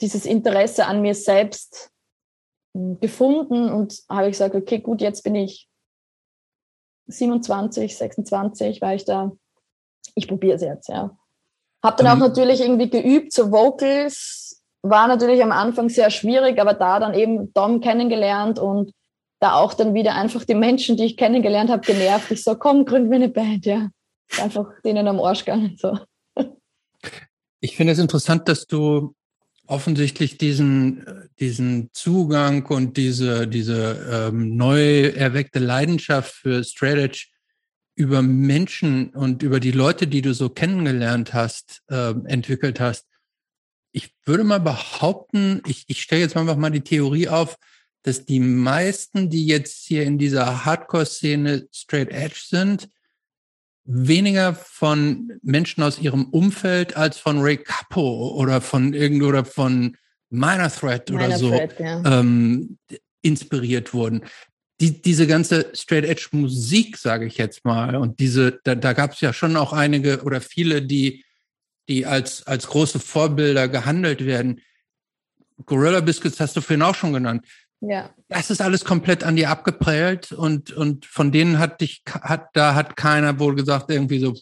dieses 0.01 0.25
Interesse 0.25 0.85
an 0.85 1.01
mir 1.01 1.15
selbst 1.15 1.91
hm, 2.73 2.99
gefunden 2.99 3.69
und 3.71 4.03
habe 4.09 4.29
gesagt, 4.29 4.55
okay, 4.55 4.79
gut, 4.79 5.01
jetzt 5.01 5.23
bin 5.23 5.35
ich 5.35 5.69
27, 7.07 7.95
26, 7.95 8.81
war 8.81 8.95
ich 8.95 9.05
da, 9.05 9.31
ich 10.15 10.27
probiere 10.27 10.55
es 10.55 10.61
jetzt, 10.61 10.89
ja. 10.89 11.17
Hab 11.87 11.95
dann 11.95 12.07
auch 12.07 12.17
natürlich 12.17 12.59
irgendwie 12.59 12.89
geübt, 12.89 13.31
so 13.31 13.49
Vocals 13.49 14.61
war 14.81 15.07
natürlich 15.07 15.41
am 15.41 15.53
Anfang 15.53 15.87
sehr 15.87 16.09
schwierig, 16.09 16.59
aber 16.59 16.73
da 16.73 16.99
dann 16.99 17.13
eben 17.13 17.53
Dom 17.53 17.79
kennengelernt 17.79 18.59
und 18.59 18.91
da 19.39 19.53
auch 19.53 19.73
dann 19.73 19.93
wieder 19.93 20.13
einfach 20.15 20.43
die 20.43 20.53
Menschen, 20.53 20.97
die 20.97 21.05
ich 21.05 21.15
kennengelernt 21.15 21.69
habe, 21.69 21.85
genervt. 21.85 22.29
Ich 22.31 22.43
so, 22.43 22.55
komm, 22.55 22.83
gründen 22.83 23.09
wir 23.09 23.15
eine 23.15 23.29
Band, 23.29 23.65
ja. 23.65 23.87
Einfach 24.41 24.67
denen 24.83 25.07
am 25.07 25.21
Arsch 25.21 25.45
gegangen. 25.45 25.77
So. 25.79 25.97
Ich 27.61 27.77
finde 27.77 27.93
es 27.93 27.99
interessant, 27.99 28.49
dass 28.49 28.67
du 28.67 29.15
offensichtlich 29.65 30.37
diesen, 30.37 31.29
diesen 31.39 31.89
Zugang 31.93 32.65
und 32.65 32.97
diese, 32.97 33.47
diese 33.47 34.29
ähm, 34.29 34.57
neu 34.57 35.07
erweckte 35.07 35.59
Leidenschaft 35.59 36.33
für 36.33 36.65
Straight 36.65 36.97
Edge 36.97 37.27
über 37.97 38.21
Menschen 38.21 39.09
und 39.09 39.41
über 39.41 39.59
die 39.59 39.71
Leute, 39.71 40.05
die 40.05 40.21
du 40.21 40.33
so 40.33 40.49
kennengelernt 40.49 41.33
hast, 41.33 41.81
äh, 41.89 42.13
entwickelt 42.25 42.79
hast. 42.79 43.07
Ich 43.91 44.13
würde 44.23 44.43
mal 44.43 44.59
behaupten, 44.59 45.63
ich, 45.65 45.85
ich 45.87 46.03
stelle 46.03 46.21
jetzt 46.21 46.37
einfach 46.37 46.57
mal 46.57 46.69
die 46.69 46.81
Theorie 46.81 47.27
auf, 47.27 47.57
dass 48.03 48.23
die 48.23 48.39
meisten, 48.39 49.31
die 49.31 49.47
jetzt 49.47 49.87
hier 49.87 50.03
in 50.03 50.19
dieser 50.19 50.63
Hardcore-Szene 50.63 51.67
straight 51.73 52.11
edge 52.11 52.39
sind, 52.47 52.87
weniger 53.83 54.53
von 54.53 55.31
Menschen 55.41 55.81
aus 55.81 55.97
ihrem 55.97 56.25
Umfeld 56.25 56.95
als 56.95 57.17
von 57.17 57.39
Ray 57.39 57.57
Capo 57.57 58.29
oder 58.35 58.61
von 58.61 58.93
irgend 58.93 59.23
oder 59.23 59.43
von 59.43 59.97
Minor 60.29 60.69
Threat 60.69 61.09
oder 61.09 61.29
Minor 61.29 61.39
so 61.39 61.49
Threat, 61.49 61.79
ja. 61.79 62.19
ähm, 62.19 62.77
inspiriert 63.23 63.95
wurden 63.95 64.21
die, 64.79 65.01
diese 65.01 65.25
ganze 65.25 65.71
Straight 65.73 66.05
Edge 66.05 66.27
Musik, 66.31 66.97
sage 66.97 67.25
ich 67.25 67.37
jetzt 67.37 67.65
mal, 67.65 67.95
und 67.95 68.19
diese, 68.19 68.59
da, 68.63 68.75
da 68.75 68.93
gab 68.93 69.13
es 69.13 69.21
ja 69.21 69.33
schon 69.33 69.55
auch 69.55 69.73
einige 69.73 70.23
oder 70.23 70.41
viele, 70.41 70.81
die, 70.81 71.25
die 71.89 72.05
als, 72.05 72.45
als 72.45 72.67
große 72.67 72.99
Vorbilder 72.99 73.67
gehandelt 73.67 74.25
werden. 74.25 74.61
Gorilla 75.65 76.01
Biscuits 76.01 76.39
hast 76.39 76.55
du 76.55 76.61
vorhin 76.61 76.83
auch 76.83 76.95
schon 76.95 77.13
genannt. 77.13 77.45
Ja. 77.81 78.09
Das 78.27 78.49
ist 78.49 78.61
alles 78.61 78.85
komplett 78.85 79.23
an 79.23 79.35
dir 79.35 79.49
abgeprellt 79.49 80.31
und, 80.31 80.71
und 80.73 81.05
von 81.05 81.31
denen 81.31 81.59
hat 81.59 81.81
dich, 81.81 82.03
hat, 82.07 82.49
da 82.53 82.75
hat 82.75 82.95
keiner 82.95 83.39
wohl 83.39 83.55
gesagt, 83.55 83.89
irgendwie 83.89 84.19
so, 84.19 84.35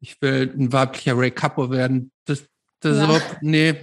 ich 0.00 0.20
will 0.22 0.52
ein 0.56 0.72
weiblicher 0.72 1.16
Ray 1.16 1.30
Capo 1.30 1.70
werden. 1.70 2.10
Das, 2.24 2.44
das 2.80 2.96
ja. 2.96 3.16
ist 3.16 3.24
nee, 3.42 3.74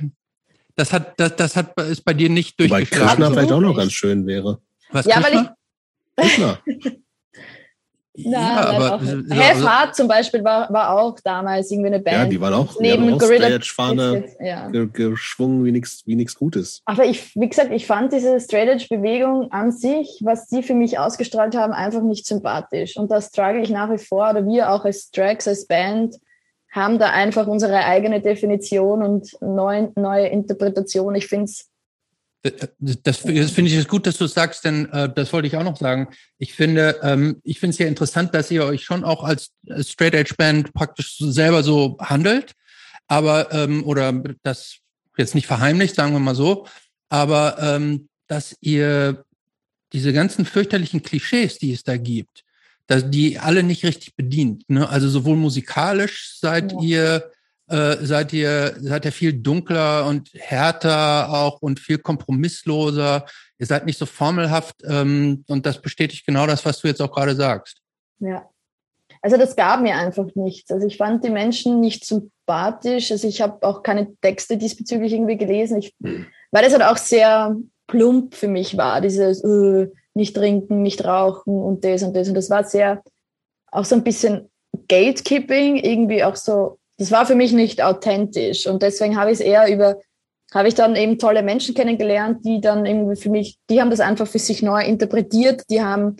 das 0.75 0.93
hat, 0.93 1.19
das, 1.19 1.35
das 1.35 1.55
hat, 1.55 1.79
ist 1.81 2.03
bei 2.03 2.13
dir 2.13 2.29
nicht 2.29 2.59
durchgeschlagen. 2.59 3.01
Weil 3.01 3.07
Krishna 3.07 3.31
vielleicht 3.31 3.51
auch 3.51 3.61
noch 3.61 3.75
ganz 3.75 3.93
schön 3.93 4.25
wäre. 4.25 4.61
Was 4.91 5.05
ja, 5.05 5.19
Krishna? 5.19 5.37
weil 5.37 5.43
ich, 5.43 5.49
Hübner. 6.19 6.59
Na, 8.19 8.39
ja, 8.39 8.55
aber 8.69 9.03
ja, 9.03 9.35
Half 9.35 9.63
Hard 9.63 9.95
zum 9.95 10.07
Beispiel 10.07 10.43
war, 10.43 10.73
war 10.73 10.97
auch 10.97 11.19
damals 11.19 11.69
irgendwie 11.69 11.89
eine 11.89 11.99
Band. 11.99 12.17
Ja, 12.17 12.25
die 12.25 12.41
waren 12.41 12.53
auch 12.55 12.79
neben 12.79 13.07
die 13.07 13.17
Gorilla 13.17 13.59
Fahne 13.61 14.25
ja. 14.39 14.69
geschwungen 14.69 15.63
wie 15.65 15.71
nichts 15.71 16.01
wie 16.07 16.25
Gutes. 16.25 16.81
Aber 16.85 17.05
ich, 17.05 17.35
wie 17.35 17.47
gesagt, 17.47 17.71
ich 17.71 17.85
fand 17.85 18.11
diese 18.11 18.39
Straight 18.39 18.69
Edge 18.69 18.87
Bewegung 18.89 19.51
an 19.51 19.71
sich, 19.71 20.19
was 20.23 20.47
die 20.47 20.63
für 20.63 20.73
mich 20.73 20.97
ausgestrahlt 20.97 21.55
haben, 21.55 21.73
einfach 21.73 22.01
nicht 22.01 22.25
sympathisch. 22.25 22.97
Und 22.97 23.11
da 23.11 23.21
struggle 23.21 23.61
ich 23.61 23.69
nach 23.69 23.91
wie 23.91 23.99
vor, 23.99 24.31
oder 24.31 24.47
wir 24.47 24.71
auch 24.71 24.83
als 24.83 25.11
Tracks, 25.11 25.47
als 25.47 25.67
Band, 25.67 26.15
haben 26.71 26.97
da 26.97 27.11
einfach 27.11 27.45
unsere 27.45 27.85
eigene 27.85 28.19
Definition 28.19 29.03
und 29.03 29.37
neue, 29.41 29.91
neue 29.95 30.27
Interpretation. 30.27 31.13
Ich 31.13 31.27
finde 31.27 31.45
es 31.45 31.69
das, 32.79 33.21
das 33.21 33.51
finde 33.51 33.71
ich 33.71 33.87
gut, 33.87 34.05
dass 34.05 34.17
du 34.17 34.25
es 34.25 34.33
sagst, 34.33 34.65
denn 34.65 34.91
äh, 34.91 35.09
das 35.13 35.33
wollte 35.33 35.47
ich 35.47 35.55
auch 35.55 35.63
noch 35.63 35.77
sagen. 35.77 36.09
Ich 36.37 36.53
finde, 36.53 36.99
ähm, 37.03 37.41
ich 37.43 37.59
finde 37.59 37.73
es 37.73 37.77
ja 37.79 37.87
interessant, 37.87 38.33
dass 38.33 38.51
ihr 38.51 38.63
euch 38.65 38.83
schon 38.83 39.03
auch 39.03 39.23
als, 39.23 39.51
als 39.69 39.91
Straight 39.91 40.13
Edge 40.13 40.35
Band 40.37 40.73
praktisch 40.73 41.17
selber 41.19 41.63
so 41.63 41.97
handelt, 41.99 42.53
aber 43.07 43.51
ähm, 43.53 43.83
oder 43.85 44.11
das 44.43 44.77
jetzt 45.17 45.35
nicht 45.35 45.47
verheimlicht, 45.47 45.95
sagen 45.95 46.13
wir 46.13 46.19
mal 46.19 46.35
so, 46.35 46.67
aber 47.09 47.57
ähm, 47.59 48.09
dass 48.27 48.55
ihr 48.61 49.25
diese 49.93 50.13
ganzen 50.13 50.45
fürchterlichen 50.45 51.01
Klischees, 51.01 51.57
die 51.57 51.71
es 51.71 51.83
da 51.83 51.97
gibt, 51.97 52.43
dass 52.87 53.09
die 53.09 53.39
alle 53.39 53.63
nicht 53.63 53.83
richtig 53.83 54.15
bedient. 54.15 54.69
Ne? 54.69 54.87
Also 54.87 55.09
sowohl 55.09 55.37
musikalisch 55.37 56.37
seid 56.39 56.71
ja. 56.73 56.79
ihr 56.81 57.31
äh, 57.69 57.97
seid 58.01 58.33
ihr 58.33 58.75
seid 58.79 59.05
ihr 59.05 59.11
viel 59.11 59.33
dunkler 59.33 60.05
und 60.05 60.29
härter 60.33 61.29
auch 61.29 61.61
und 61.61 61.79
viel 61.79 61.97
kompromissloser. 61.97 63.25
Ihr 63.59 63.65
seid 63.65 63.85
nicht 63.85 63.97
so 63.99 64.05
formelhaft 64.05 64.75
ähm, 64.85 65.43
und 65.47 65.65
das 65.65 65.81
bestätigt 65.81 66.25
genau 66.25 66.47
das, 66.47 66.65
was 66.65 66.79
du 66.79 66.87
jetzt 66.87 67.01
auch 67.01 67.11
gerade 67.11 67.35
sagst. 67.35 67.81
Ja. 68.19 68.49
Also 69.21 69.37
das 69.37 69.55
gab 69.55 69.81
mir 69.81 69.95
einfach 69.95 70.27
nichts. 70.35 70.71
Also 70.71 70.87
ich 70.87 70.97
fand 70.97 71.23
die 71.23 71.29
Menschen 71.29 71.79
nicht 71.79 72.05
sympathisch. 72.05 73.11
Also 73.11 73.27
ich 73.27 73.41
habe 73.41 73.65
auch 73.67 73.83
keine 73.83 74.15
Texte 74.21 74.57
diesbezüglich 74.57 75.11
irgendwie 75.11 75.37
gelesen, 75.37 75.79
ich, 75.79 75.95
weil 75.99 76.63
das 76.63 76.73
halt 76.73 76.83
auch 76.83 76.97
sehr 76.97 77.55
plump 77.87 78.35
für 78.35 78.47
mich 78.47 78.77
war, 78.77 79.01
dieses 79.01 79.43
äh, 79.43 79.89
nicht 80.13 80.35
trinken, 80.35 80.81
nicht 80.81 81.03
rauchen 81.03 81.53
und 81.53 81.83
das 81.83 82.03
und 82.03 82.15
das. 82.15 82.27
Und 82.27 82.35
das 82.35 82.49
war 82.49 82.63
sehr 82.63 83.01
auch 83.71 83.85
so 83.85 83.95
ein 83.95 84.03
bisschen 84.03 84.49
Gatekeeping, 84.87 85.77
irgendwie 85.77 86.23
auch 86.23 86.35
so 86.35 86.79
das 86.97 87.11
war 87.11 87.25
für 87.25 87.35
mich 87.35 87.53
nicht 87.53 87.81
authentisch. 87.81 88.67
Und 88.67 88.81
deswegen 88.81 89.17
habe 89.17 89.31
ich 89.31 89.39
es 89.39 89.45
eher 89.45 89.71
über, 89.71 89.99
habe 90.53 90.67
ich 90.67 90.75
dann 90.75 90.95
eben 90.95 91.19
tolle 91.19 91.43
Menschen 91.43 91.75
kennengelernt, 91.75 92.43
die 92.45 92.59
dann 92.61 92.85
irgendwie 92.85 93.15
für 93.15 93.29
mich, 93.29 93.57
die 93.69 93.79
haben 93.79 93.89
das 93.91 93.99
einfach 93.99 94.27
für 94.27 94.39
sich 94.39 94.61
neu 94.63 94.83
interpretiert, 94.83 95.63
die 95.69 95.81
haben 95.81 96.17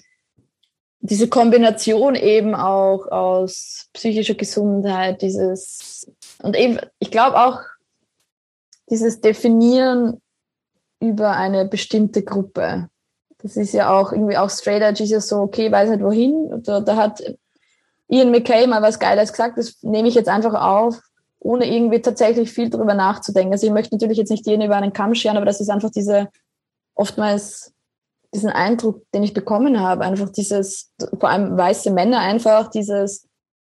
diese 0.99 1.27
Kombination 1.27 2.15
eben 2.15 2.55
auch 2.55 3.07
aus 3.07 3.87
psychischer 3.93 4.33
Gesundheit, 4.33 5.21
dieses, 5.21 6.11
und 6.41 6.55
eben, 6.55 6.79
ich 6.99 7.11
glaube 7.11 7.37
auch, 7.37 7.61
dieses 8.89 9.21
Definieren 9.21 10.21
über 10.99 11.31
eine 11.31 11.65
bestimmte 11.65 12.23
Gruppe. 12.23 12.89
Das 13.39 13.55
ist 13.57 13.73
ja 13.73 13.95
auch 13.95 14.11
irgendwie 14.11 14.37
auch 14.37 14.49
Straight 14.49 14.81
Edge 14.81 15.03
ist 15.03 15.11
ja 15.11 15.21
so, 15.21 15.37
okay, 15.37 15.71
weiß 15.71 15.89
nicht 15.89 16.01
wohin. 16.01 16.61
Da, 16.63 16.79
da 16.79 16.95
hat 16.95 17.21
Ian 18.09 18.31
McKay 18.31 18.67
mal 18.67 18.81
was 18.81 18.99
Geiles 18.99 19.31
gesagt, 19.31 19.57
das 19.57 19.77
nehme 19.81 20.07
ich 20.07 20.15
jetzt 20.15 20.29
einfach 20.29 20.53
auf, 20.53 20.99
ohne 21.39 21.65
irgendwie 21.65 22.01
tatsächlich 22.01 22.51
viel 22.51 22.69
drüber 22.69 22.93
nachzudenken. 22.93 23.53
Also 23.53 23.67
ich 23.67 23.73
möchte 23.73 23.95
natürlich 23.95 24.17
jetzt 24.17 24.31
nicht 24.31 24.47
jeden 24.47 24.61
über 24.61 24.75
einen 24.75 24.93
Kamm 24.93 25.13
scheren, 25.15 25.37
aber 25.37 25.45
das 25.45 25.61
ist 25.61 25.69
einfach 25.69 25.91
diese, 25.91 26.29
oftmals 26.95 27.73
diesen 28.33 28.49
Eindruck, 28.49 29.03
den 29.13 29.23
ich 29.23 29.33
bekommen 29.33 29.79
habe, 29.79 30.03
einfach 30.03 30.29
dieses, 30.29 30.91
vor 31.19 31.29
allem 31.29 31.57
weiße 31.57 31.91
Männer 31.91 32.19
einfach, 32.19 32.69
dieses, 32.69 33.27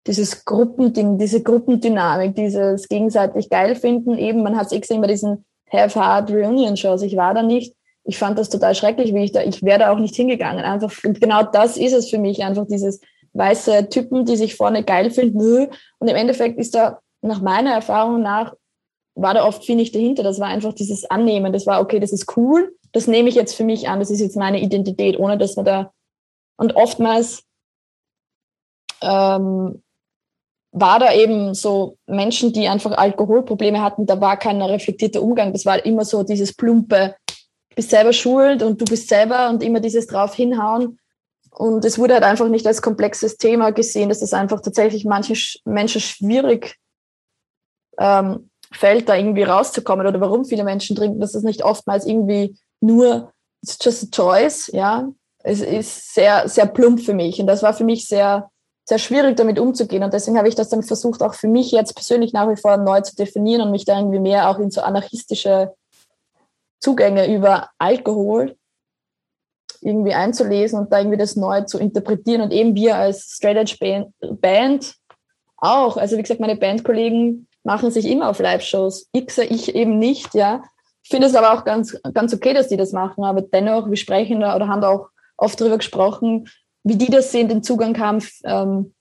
dieses 0.07 0.45
Gruppending, 0.45 1.19
diese 1.19 1.43
Gruppendynamik, 1.43 2.35
dieses 2.35 2.89
gegenseitig 2.89 3.51
geil 3.51 3.75
finden. 3.75 4.17
Eben, 4.17 4.43
man 4.43 4.57
hat 4.57 4.67
es 4.67 4.73
eh 4.73 4.81
gesehen 4.81 5.01
bei 5.01 5.09
diesen 5.09 5.45
Have 5.71 5.99
Hard 6.01 6.31
Reunion 6.31 6.77
Shows. 6.77 7.03
Ich 7.03 7.17
war 7.17 7.35
da 7.35 7.43
nicht. 7.43 7.75
Ich 8.05 8.19
fand 8.19 8.39
das 8.39 8.49
total 8.49 8.75
schrecklich, 8.75 9.13
wie 9.13 9.25
ich 9.25 9.33
da, 9.33 9.43
ich 9.43 9.65
wäre 9.65 9.81
da 9.81 9.93
auch 9.93 9.99
nicht 9.99 10.15
hingegangen. 10.15 10.65
Einfach, 10.65 10.93
und 11.05 11.21
genau 11.21 11.43
das 11.43 11.77
ist 11.77 11.93
es 11.93 12.09
für 12.09 12.19
mich, 12.19 12.45
einfach 12.45 12.67
dieses, 12.67 13.01
weiße 13.37 13.89
Typen, 13.89 14.25
die 14.25 14.37
sich 14.37 14.57
vorne 14.57 14.83
geil 14.83 15.11
finden. 15.11 15.69
Und 15.99 16.09
im 16.09 16.17
Endeffekt 16.17 16.59
ist 16.59 16.75
da 16.75 17.01
nach 17.23 17.41
meiner 17.41 17.73
Erfahrung 17.73 18.23
nach, 18.23 18.55
war 19.15 19.35
da 19.35 19.45
oft 19.47 19.65
viel 19.65 19.77
nicht 19.77 19.95
dahinter. 19.95 20.23
Das 20.23 20.41
war 20.41 20.49
einfach 20.49 20.73
dieses 20.73 21.11
Annehmen. 21.11 21.53
Das 21.53 21.67
war, 21.67 21.81
okay, 21.81 22.01
das 22.01 22.13
ist 22.13 22.37
cool. 22.37 22.75
Das 22.93 23.07
nehme 23.07 23.29
ich 23.29 23.35
jetzt 23.35 23.55
für 23.55 23.65
mich 23.65 23.89
an. 23.89 23.99
Das 23.99 24.11
ist 24.11 24.21
jetzt 24.21 24.37
meine 24.37 24.61
Identität, 24.61 25.19
ohne 25.19 25.39
dass 25.39 25.57
man 25.57 25.65
da, 25.65 25.93
und 26.57 26.77
oftmals, 26.77 27.45
ähm, 29.03 29.83
war 30.73 30.99
da 30.99 31.13
eben 31.15 31.55
so 31.55 31.97
Menschen, 32.07 32.53
die 32.53 32.69
einfach 32.69 32.93
Alkoholprobleme 32.93 33.83
hatten, 33.83 34.05
da 34.05 34.21
war 34.21 34.37
kein 34.37 34.61
reflektierter 34.61 35.23
Umgang. 35.23 35.53
Das 35.53 35.65
war 35.65 35.85
immer 35.87 36.05
so 36.05 36.23
dieses 36.23 36.55
plumpe, 36.55 37.17
bist 37.75 37.91
selber 37.91 38.13
schuld 38.13 38.63
und 38.63 38.81
du 38.81 38.85
bist 38.85 39.09
selber 39.09 39.49
und 39.49 39.63
immer 39.63 39.81
dieses 39.81 40.07
drauf 40.07 40.35
hinhauen. 40.35 40.99
Und 41.59 41.87
es 41.87 41.99
wurde 41.99 42.15
halt 42.15 42.23
einfach 42.23 42.49
nicht 42.49 42.67
als 42.67 42.83
komplexes 42.83 43.39
Thema 43.39 43.73
gesehen, 43.73 44.11
dass 44.11 44.21
es 44.21 44.35
einfach 44.35 44.61
tatsächlich 44.61 45.07
manchen 45.07 45.37
Menschen 45.65 46.03
schwierig 46.03 46.77
ähm, 47.99 48.51
fällt, 48.71 49.09
da 49.09 49.17
irgendwie 49.17 49.45
rauszukommen 49.45 50.07
oder 50.07 50.21
warum 50.21 50.45
viele 50.45 50.65
Menschen 50.65 50.97
trinken, 50.97 51.19
dass 51.19 51.35
es 51.35 51.45
nicht 51.45 51.65
oftmals 51.65 52.05
irgendwie 52.05 52.59
nur, 52.81 53.33
it's 53.63 53.79
just 53.81 54.05
a 54.05 54.07
choice, 54.11 54.71
ja. 54.73 55.09
Es 55.43 55.61
ist 55.61 56.13
sehr, 56.13 56.47
sehr 56.49 56.67
plump 56.67 57.01
für 57.01 57.15
mich. 57.15 57.41
Und 57.41 57.47
das 57.47 57.63
war 57.63 57.73
für 57.73 57.85
mich 57.85 58.07
sehr, 58.07 58.51
sehr 58.85 58.99
schwierig, 58.99 59.37
damit 59.37 59.59
umzugehen. 59.59 60.03
Und 60.03 60.13
deswegen 60.13 60.37
habe 60.37 60.49
ich 60.49 60.57
das 60.57 60.69
dann 60.69 60.83
versucht, 60.83 61.23
auch 61.23 61.35
für 61.35 61.49
mich 61.49 61.71
jetzt 61.71 61.95
persönlich 61.95 62.35
nach 62.35 62.51
wie 62.51 62.61
vor 62.61 62.77
neu 62.77 63.01
zu 63.01 63.17
definieren 63.17 63.63
und 63.63 63.71
mich 63.71 63.87
da 63.87 63.97
irgendwie 63.97 64.19
mehr 64.19 64.51
auch 64.51 64.59
in 64.59 64.71
so 64.71 64.83
anarchistische 64.83 65.73
Zugänge 66.81 67.35
über 67.35 67.71
Alkohol 67.79 68.57
irgendwie 69.87 70.15
einzulesen 70.15 70.81
und 70.81 70.93
da 70.93 70.99
irgendwie 70.99 71.17
das 71.17 71.37
neu 71.37 71.63
zu 71.63 71.79
interpretieren. 71.79 72.43
Und 72.43 72.53
eben 72.53 72.75
wir 72.75 72.97
als 72.97 73.37
Straight 73.37 73.57
Edge 73.57 74.09
Band 74.21 74.95
auch. 75.57 75.97
Also 75.97 76.19
wie 76.19 76.23
gesagt, 76.23 76.41
meine 76.41 76.57
Bandkollegen 76.57 77.47
machen 77.63 77.91
sich 77.91 78.07
immer 78.07 78.29
auf 78.29 78.41
Live-Shows. 78.41 79.09
Ich, 79.13 79.39
ich 79.39 79.75
eben 79.75 79.99
nicht, 79.99 80.35
ja. 80.35 80.65
Ich 81.05 81.11
finde 81.11 81.29
es 81.29 81.37
aber 81.37 81.53
auch 81.53 81.65
ganz, 81.65 81.97
ganz 82.15 82.35
okay, 82.35 82.53
dass 82.53 82.67
die 82.67 82.77
das 82.77 82.93
machen. 82.93 83.23
Aber 83.23 83.43
dennoch, 83.43 83.89
wir 83.89 83.97
sprechen 83.97 84.41
da 84.41 84.57
oder 84.57 84.67
haben 84.67 84.81
da 84.81 84.89
auch 84.89 85.09
oft 85.37 85.61
darüber 85.61 85.79
gesprochen, 85.79 86.49
wie 86.83 86.97
die 86.97 87.11
das 87.11 87.31
sehen, 87.31 87.49
den 87.49 87.63
Zugang 87.63 87.97
haben. 87.99 88.25
Ähm, 88.45 88.93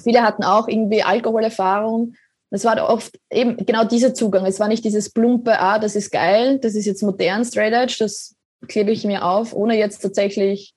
viele 0.00 0.22
hatten 0.22 0.44
auch 0.44 0.68
irgendwie 0.68 1.02
Alkoholerfahrung. 1.02 2.14
Es 2.50 2.64
war 2.64 2.88
oft 2.88 3.18
eben 3.32 3.56
genau 3.56 3.82
dieser 3.82 4.14
Zugang. 4.14 4.46
Es 4.46 4.60
war 4.60 4.68
nicht 4.68 4.84
dieses 4.84 5.10
plumpe, 5.10 5.58
ah, 5.58 5.80
das 5.80 5.96
ist 5.96 6.12
geil, 6.12 6.60
das 6.60 6.76
ist 6.76 6.86
jetzt 6.86 7.02
modern, 7.02 7.44
Straight 7.44 7.72
Edge, 7.72 7.96
das 7.98 8.33
klebe 8.66 8.90
ich 8.90 9.04
mir 9.04 9.24
auf, 9.24 9.54
ohne 9.54 9.78
jetzt 9.78 9.98
tatsächlich 9.98 10.74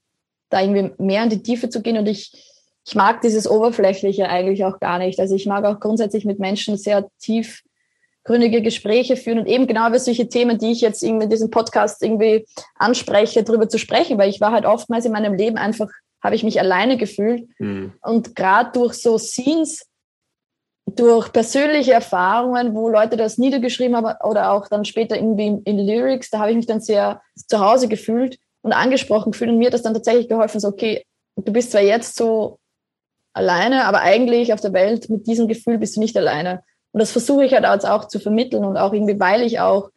da 0.49 0.61
irgendwie 0.61 0.91
mehr 0.97 1.23
in 1.23 1.30
die 1.30 1.43
Tiefe 1.43 1.69
zu 1.69 1.81
gehen. 1.81 1.97
Und 1.97 2.07
ich, 2.07 2.31
ich 2.85 2.95
mag 2.95 3.22
dieses 3.22 3.49
Oberflächliche 3.49 4.30
eigentlich 4.30 4.64
auch 4.65 4.80
gar 4.80 4.99
nicht. 4.99 5.19
Also 5.19 5.35
ich 5.35 5.45
mag 5.45 5.65
auch 5.65 5.80
grundsätzlich 5.80 6.26
mit 6.26 6.39
Menschen 6.39 6.77
sehr 6.77 7.07
tiefgründige 7.19 8.61
Gespräche 8.61 9.18
führen 9.18 9.39
und 9.39 9.47
eben 9.47 9.68
genau 9.68 9.88
über 9.88 9.99
solche 9.99 10.30
Themen, 10.30 10.57
die 10.57 10.72
ich 10.72 10.81
jetzt 10.81 11.03
irgendwie 11.03 11.26
in 11.26 11.30
diesem 11.30 11.49
Podcast 11.49 12.01
irgendwie 12.01 12.45
anspreche, 12.76 13.43
darüber 13.43 13.68
zu 13.68 13.77
sprechen, 13.77 14.18
weil 14.18 14.30
ich 14.30 14.39
war 14.39 14.51
halt 14.51 14.65
oftmals 14.65 15.05
in 15.05 15.11
meinem 15.11 15.34
Leben 15.34 15.57
einfach 15.57 15.89
habe 16.23 16.35
ich 16.35 16.43
mich 16.43 16.59
alleine 16.59 16.97
gefühlt. 16.97 17.47
Mhm. 17.59 17.93
Und 18.01 18.35
gerade 18.35 18.72
durch 18.73 18.95
so 18.95 19.18
Scenes, 19.18 19.86
durch 20.95 21.31
persönliche 21.31 21.93
Erfahrungen, 21.93 22.73
wo 22.73 22.89
Leute 22.89 23.18
das 23.18 23.38
niedergeschrieben 23.38 23.95
haben 23.95 24.15
oder 24.23 24.51
auch 24.51 24.68
dann 24.68 24.85
später 24.85 25.15
irgendwie 25.15 25.61
in 25.64 25.80
Lyrics, 25.80 26.30
da 26.30 26.39
habe 26.39 26.51
ich 26.51 26.55
mich 26.55 26.65
dann 26.65 26.81
sehr 26.81 27.22
zu 27.35 27.59
Hause 27.59 27.88
gefühlt 27.88 28.39
und 28.61 28.73
angesprochen 28.73 29.31
gefühlt 29.31 29.51
und 29.51 29.57
mir 29.57 29.68
hat 29.68 29.73
das 29.73 29.84
dann 29.84 29.93
tatsächlich 29.93 30.30
geholfen, 30.30 30.59
so 30.59 30.69
okay, 30.69 31.05
du 31.35 31.51
bist 31.51 31.72
zwar 31.72 31.81
jetzt 31.81 32.15
so 32.15 32.59
alleine, 33.34 33.85
aber 33.85 34.01
eigentlich 34.01 34.53
auf 34.53 34.61
der 34.61 34.73
Welt 34.73 35.09
mit 35.09 35.27
diesem 35.27 35.47
Gefühl 35.47 35.77
bist 35.77 35.95
du 35.95 35.99
nicht 35.99 36.18
alleine. 36.18 36.64
Und 36.91 37.01
das 37.01 37.11
versuche 37.11 37.45
ich 37.45 37.53
halt 37.53 37.65
auch 37.65 38.07
zu 38.07 38.19
vermitteln 38.19 38.65
und 38.65 38.77
auch 38.77 38.93
irgendwie, 38.93 39.19
weil 39.19 39.43
ich 39.43 39.59
auch 39.59 39.91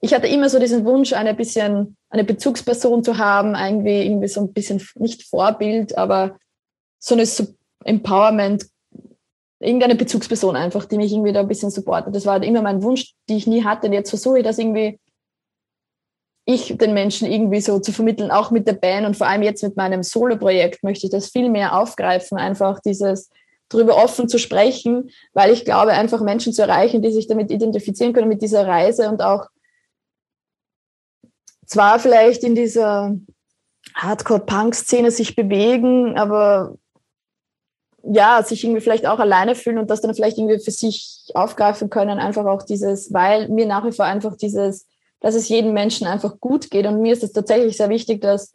ich 0.00 0.14
hatte 0.14 0.26
immer 0.26 0.48
so 0.48 0.58
diesen 0.58 0.84
Wunsch, 0.84 1.12
eine 1.12 1.34
bisschen, 1.34 1.96
eine 2.08 2.24
Bezugsperson 2.24 3.04
zu 3.04 3.18
haben, 3.18 3.54
irgendwie, 3.54 4.06
irgendwie 4.06 4.28
so 4.28 4.40
ein 4.40 4.52
bisschen, 4.52 4.82
nicht 4.94 5.24
Vorbild, 5.24 5.96
aber 5.98 6.38
so 6.98 7.14
eine 7.14 7.26
Empowerment, 7.84 8.66
irgendeine 9.60 9.94
Bezugsperson 9.94 10.56
einfach, 10.56 10.86
die 10.86 10.96
mich 10.96 11.12
irgendwie 11.12 11.32
da 11.32 11.40
ein 11.40 11.48
bisschen 11.48 11.70
supportet. 11.70 12.14
Das 12.14 12.26
war 12.26 12.34
halt 12.34 12.44
immer 12.44 12.62
mein 12.62 12.82
Wunsch, 12.82 13.12
die 13.28 13.36
ich 13.36 13.46
nie 13.46 13.62
hatte. 13.62 13.86
Und 13.86 13.92
jetzt 13.92 14.10
versuche 14.10 14.38
ich 14.38 14.44
das 14.44 14.58
irgendwie, 14.58 14.98
ich 16.46 16.76
den 16.78 16.94
Menschen 16.94 17.30
irgendwie 17.30 17.60
so 17.60 17.78
zu 17.78 17.92
vermitteln, 17.92 18.30
auch 18.30 18.50
mit 18.50 18.66
der 18.66 18.72
Band 18.72 19.06
und 19.06 19.16
vor 19.16 19.26
allem 19.26 19.42
jetzt 19.42 19.62
mit 19.62 19.76
meinem 19.76 20.02
Solo-Projekt 20.02 20.82
möchte 20.82 21.06
ich 21.06 21.12
das 21.12 21.28
viel 21.28 21.50
mehr 21.50 21.78
aufgreifen, 21.78 22.38
einfach 22.38 22.80
dieses 22.80 23.28
darüber 23.68 24.02
offen 24.02 24.28
zu 24.28 24.38
sprechen, 24.38 25.10
weil 25.32 25.52
ich 25.52 25.64
glaube, 25.64 25.92
einfach 25.92 26.22
Menschen 26.22 26.52
zu 26.52 26.62
erreichen, 26.62 27.02
die 27.02 27.12
sich 27.12 27.28
damit 27.28 27.52
identifizieren 27.52 28.12
können 28.12 28.28
mit 28.28 28.42
dieser 28.42 28.66
Reise 28.66 29.08
und 29.08 29.22
auch 29.22 29.46
zwar 31.66 32.00
vielleicht 32.00 32.42
in 32.42 32.56
dieser 32.56 33.14
Hardcore-Punk-Szene 33.94 35.12
sich 35.12 35.36
bewegen, 35.36 36.18
aber 36.18 36.74
ja, 38.02 38.42
sich 38.42 38.64
irgendwie 38.64 38.80
vielleicht 38.80 39.06
auch 39.06 39.18
alleine 39.18 39.54
fühlen 39.54 39.78
und 39.78 39.90
das 39.90 40.00
dann 40.00 40.14
vielleicht 40.14 40.38
irgendwie 40.38 40.58
für 40.58 40.70
sich 40.70 41.30
aufgreifen 41.34 41.90
können, 41.90 42.18
einfach 42.18 42.46
auch 42.46 42.62
dieses, 42.62 43.12
weil 43.12 43.48
mir 43.48 43.66
nach 43.66 43.84
wie 43.84 43.92
vor 43.92 44.04
einfach 44.04 44.36
dieses, 44.36 44.86
dass 45.20 45.34
es 45.34 45.48
jedem 45.48 45.72
Menschen 45.72 46.06
einfach 46.06 46.40
gut 46.40 46.70
geht 46.70 46.86
und 46.86 47.00
mir 47.00 47.12
ist 47.12 47.22
es 47.22 47.32
tatsächlich 47.32 47.76
sehr 47.76 47.88
wichtig, 47.88 48.20
dass, 48.20 48.52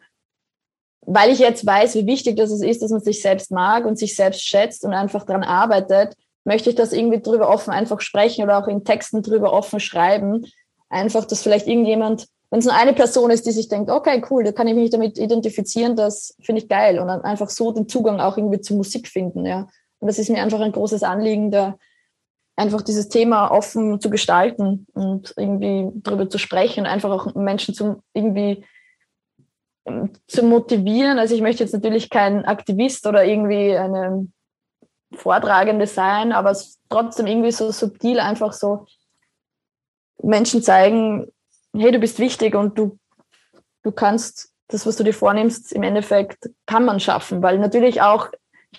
weil 1.02 1.32
ich 1.32 1.40
jetzt 1.40 1.66
weiß, 1.66 1.96
wie 1.96 2.08
wichtig 2.08 2.38
das 2.38 2.52
ist, 2.52 2.82
dass 2.82 2.92
man 2.92 3.02
sich 3.02 3.22
selbst 3.22 3.52
mag 3.52 3.86
und 3.86 4.00
sich 4.00 4.16
selbst 4.16 4.42
schätzt 4.42 4.84
und 4.84 4.94
einfach 4.94 5.26
daran 5.26 5.44
arbeitet, 5.44 6.16
möchte 6.44 6.70
ich 6.70 6.76
das 6.76 6.94
irgendwie 6.94 7.22
drüber 7.22 7.50
offen 7.50 7.72
einfach 7.72 8.02
sprechen 8.02 8.44
oder 8.44 8.58
auch 8.58 8.68
in 8.68 8.84
Texten 8.84 9.22
drüber 9.22 9.52
offen 9.54 9.80
schreiben. 9.80 10.46
Einfach, 10.90 11.26
dass 11.26 11.42
vielleicht 11.42 11.68
irgendjemand 11.68 12.28
wenn 12.50 12.60
es 12.60 12.66
nur 12.66 12.76
eine 12.76 12.94
Person 12.94 13.32
ist, 13.32 13.46
die 13.46 13.52
sich 13.52 13.68
denkt, 13.68 13.90
okay, 13.90 14.24
cool, 14.30 14.44
da 14.44 14.52
kann 14.52 14.68
ich 14.68 14.76
mich 14.76 14.90
damit 14.90 15.18
identifizieren, 15.18 15.96
das 15.96 16.36
finde 16.42 16.62
ich 16.62 16.70
geil 16.70 17.00
und 17.00 17.08
dann 17.08 17.22
einfach 17.22 17.50
so 17.50 17.72
den 17.72 17.88
Zugang 17.88 18.20
auch 18.20 18.38
irgendwie 18.38 18.62
zur 18.62 18.78
Musik 18.78 19.08
finden, 19.08 19.46
ja. 19.46 19.68
Und 20.00 20.08
das 20.08 20.20
ist 20.20 20.30
mir 20.30 20.42
einfach 20.42 20.60
ein 20.60 20.72
großes 20.72 21.04
Anliegen, 21.04 21.52
da 21.52 21.78
einfach 22.56 22.82
dieses 22.82 23.10
Thema 23.10 23.50
offen 23.50 24.00
zu 24.00 24.10
gestalten 24.10 24.88
und 24.94 25.34
irgendwie 25.38 25.90
darüber 25.96 26.30
zu 26.30 26.38
sprechen 26.38 26.82
und 26.82 26.86
einfach 26.86 27.12
auch 27.12 27.36
Menschen 27.36 27.74
zum 27.74 28.02
irgendwie 28.14 28.64
ähm, 29.86 30.12
zu 30.28 30.44
motivieren. 30.44 31.20
Also 31.20 31.36
ich 31.36 31.42
möchte 31.42 31.64
jetzt 31.64 31.74
natürlich 31.74 32.10
kein 32.10 32.46
Aktivist 32.46 33.06
oder 33.08 33.26
irgendwie 33.26 33.76
eine 33.76 34.28
Vortragende 35.14 35.88
sein, 35.88 36.32
aber 36.32 36.56
trotzdem 36.90 37.28
irgendwie 37.28 37.52
so 37.52 37.72
subtil 37.72 38.20
einfach 38.20 38.54
so 38.54 38.86
Menschen 40.22 40.62
zeigen, 40.64 41.28
hey, 41.80 41.92
du 41.92 42.00
bist 42.00 42.20
wichtig 42.20 42.56
und 42.56 42.78
du, 42.78 42.98
du 43.84 43.92
kannst 43.92 44.52
das, 44.68 44.86
was 44.86 44.96
du 44.96 45.04
dir 45.04 45.14
vornimmst, 45.14 45.74
im 45.74 45.84
Endeffekt 45.84 46.50
kann 46.66 46.86
man 46.86 47.00
schaffen, 47.00 47.44
weil 47.44 47.60
natürlich 47.60 48.02
auch 48.02 48.30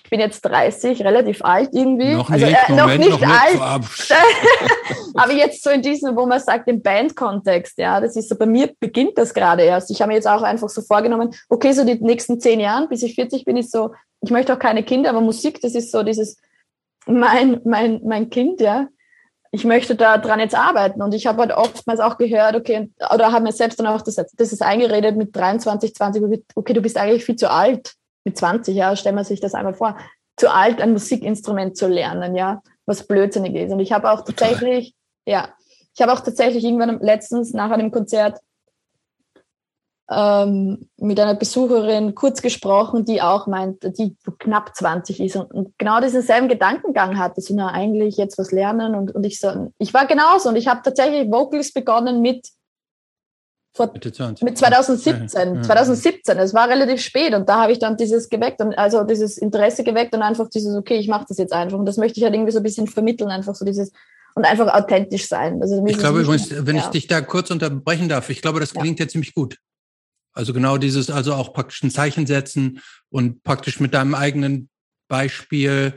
ich 0.03 0.11
bin 0.11 0.19
jetzt 0.19 0.41
30, 0.41 1.03
relativ 1.03 1.43
alt 1.43 1.69
irgendwie. 1.73 2.13
Noch 2.13 2.29
also, 2.29 2.45
nicht, 2.45 2.55
äh, 2.55 2.71
Moment, 2.71 2.99
noch 2.99 3.05
nicht 3.09 3.21
noch 3.21 3.29
alt. 3.29 3.81
Nicht 3.81 4.13
aber 5.15 5.33
jetzt 5.33 5.63
so 5.63 5.71
in 5.71 5.81
diesem, 5.81 6.15
wo 6.15 6.27
man 6.27 6.39
sagt, 6.39 6.67
im 6.67 6.83
Bandkontext, 6.83 7.79
ja, 7.79 7.99
das 7.99 8.15
ist 8.15 8.29
so, 8.29 8.35
bei 8.37 8.45
mir 8.45 8.71
beginnt 8.79 9.17
das 9.17 9.33
gerade 9.33 9.63
erst. 9.63 9.89
Ich 9.89 9.99
habe 9.99 10.09
mir 10.09 10.15
jetzt 10.15 10.27
auch 10.27 10.43
einfach 10.43 10.69
so 10.69 10.81
vorgenommen, 10.81 11.33
okay, 11.49 11.71
so 11.71 11.83
die 11.83 11.95
nächsten 11.95 12.39
zehn 12.39 12.59
Jahren, 12.59 12.87
bis 12.89 13.01
ich 13.01 13.15
40 13.15 13.43
bin, 13.43 13.57
ist 13.57 13.71
so, 13.71 13.93
ich 14.21 14.29
möchte 14.29 14.53
auch 14.53 14.59
keine 14.59 14.83
Kinder, 14.83 15.09
aber 15.09 15.21
Musik, 15.21 15.61
das 15.61 15.73
ist 15.73 15.91
so 15.91 16.03
dieses, 16.03 16.37
mein, 17.07 17.59
mein, 17.65 18.01
mein 18.03 18.29
Kind, 18.29 18.61
ja 18.61 18.87
ich 19.57 19.65
möchte 19.65 19.95
da 19.95 20.19
dran 20.19 20.39
jetzt 20.39 20.53
arbeiten. 20.53 21.01
Und 21.01 21.15
ich 21.15 21.25
habe 21.25 21.41
halt 21.41 21.51
oftmals 21.51 21.99
auch 21.99 22.19
gehört, 22.19 22.55
okay, 22.55 22.91
oder 23.11 23.31
habe 23.31 23.43
mir 23.43 23.51
selbst 23.51 23.79
dann 23.79 23.87
auch 23.87 24.03
das, 24.03 24.15
das 24.15 24.53
ist 24.53 24.61
eingeredet 24.61 25.17
mit 25.17 25.35
23, 25.35 25.95
20, 25.95 26.43
okay, 26.53 26.73
du 26.73 26.81
bist 26.81 26.95
eigentlich 26.95 27.25
viel 27.25 27.37
zu 27.37 27.49
alt. 27.49 27.95
Mit 28.23 28.37
20, 28.37 28.75
ja, 28.75 28.95
stellen 28.95 29.15
wir 29.15 29.23
sich 29.23 29.39
das 29.39 29.55
einmal 29.55 29.73
vor. 29.73 29.97
Zu 30.35 30.53
alt, 30.53 30.79
ein 30.79 30.91
Musikinstrument 30.91 31.75
zu 31.75 31.87
lernen, 31.87 32.35
ja, 32.35 32.61
was 32.85 33.07
blödsinnig 33.07 33.55
ist. 33.55 33.71
Und 33.71 33.79
ich 33.79 33.91
habe 33.93 34.11
auch 34.11 34.23
tatsächlich, 34.23 34.93
ja, 35.25 35.49
ich 35.95 36.01
habe 36.03 36.13
auch 36.13 36.19
tatsächlich 36.19 36.63
irgendwann 36.63 36.99
letztens 36.99 37.53
nach 37.53 37.71
einem 37.71 37.89
Konzert 37.89 38.37
ähm, 40.09 40.89
mit 40.97 41.19
einer 41.19 41.35
Besucherin 41.35 42.15
kurz 42.15 42.41
gesprochen, 42.41 43.03
die 43.03 43.21
auch 43.21 43.47
meint, 43.47 43.83
die 43.97 44.15
knapp 44.39 44.75
20 44.75 45.19
ist 45.19 45.35
und, 45.35 45.51
und 45.51 45.77
genau 45.77 45.99
diesen 45.99 46.21
selben 46.21 46.47
Gedankengang 46.47 47.17
hatte, 47.17 47.41
so 47.41 47.53
na 47.53 47.67
eigentlich 47.69 48.15
jetzt 48.17 48.37
was 48.37 48.51
lernen 48.51 48.95
und, 48.95 49.13
und 49.13 49.25
ich 49.25 49.39
so, 49.39 49.73
ich 49.79 49.93
war 49.93 50.07
genauso 50.07 50.49
und 50.49 50.55
ich 50.55 50.67
habe 50.67 50.81
tatsächlich 50.83 51.29
Vocals 51.29 51.73
begonnen 51.73 52.21
mit 52.21 52.47
vor, 53.75 53.91
mit 53.93 54.57
2017, 54.57 55.55
ja, 55.55 55.61
2017, 55.61 56.37
es 56.39 56.53
war 56.53 56.67
relativ 56.67 57.01
spät 57.01 57.35
und 57.35 57.47
da 57.47 57.61
habe 57.61 57.73
ich 57.73 57.79
dann 57.79 57.95
dieses 57.95 58.29
geweckt 58.29 58.59
und 58.61 58.75
also 58.77 59.03
dieses 59.03 59.37
Interesse 59.37 59.83
geweckt 59.83 60.15
und 60.15 60.21
einfach 60.23 60.49
dieses, 60.49 60.75
okay, 60.75 60.95
ich 60.95 61.07
mache 61.07 61.25
das 61.27 61.37
jetzt 61.37 61.53
einfach 61.53 61.77
und 61.77 61.85
das 61.85 61.97
möchte 61.97 62.17
ich 62.17 62.23
halt 62.23 62.33
irgendwie 62.33 62.53
so 62.53 62.59
ein 62.59 62.63
bisschen 62.63 62.87
vermitteln, 62.87 63.29
einfach 63.29 63.53
so 63.53 63.65
dieses 63.65 63.91
und 64.35 64.45
einfach 64.45 64.73
authentisch 64.73 65.27
sein. 65.27 65.61
Also 65.61 65.83
ich 65.85 65.97
glaube 65.97 66.21
übrigens, 66.21 66.49
wenn 66.65 66.75
ja. 66.75 66.83
ich 66.83 66.87
dich 66.87 67.07
da 67.07 67.21
kurz 67.21 67.51
unterbrechen 67.51 68.07
darf, 68.07 68.29
ich 68.29 68.41
glaube, 68.41 68.59
das 68.59 68.73
klingt 68.73 68.99
ja. 68.99 69.05
ja 69.05 69.09
ziemlich 69.09 69.33
gut. 69.33 69.57
Also 70.37 70.53
genau 70.53 70.77
dieses, 70.77 71.09
also 71.09 71.33
auch 71.33 71.51
praktisch 71.51 71.81
ein 71.83 71.89
Zeichen 71.89 72.27
setzen 72.27 72.79
und 73.09 73.43
praktisch 73.43 73.79
mit 73.79 73.93
deinem 73.93 74.13
eigenen 74.13 74.69
Beispiel 75.07 75.93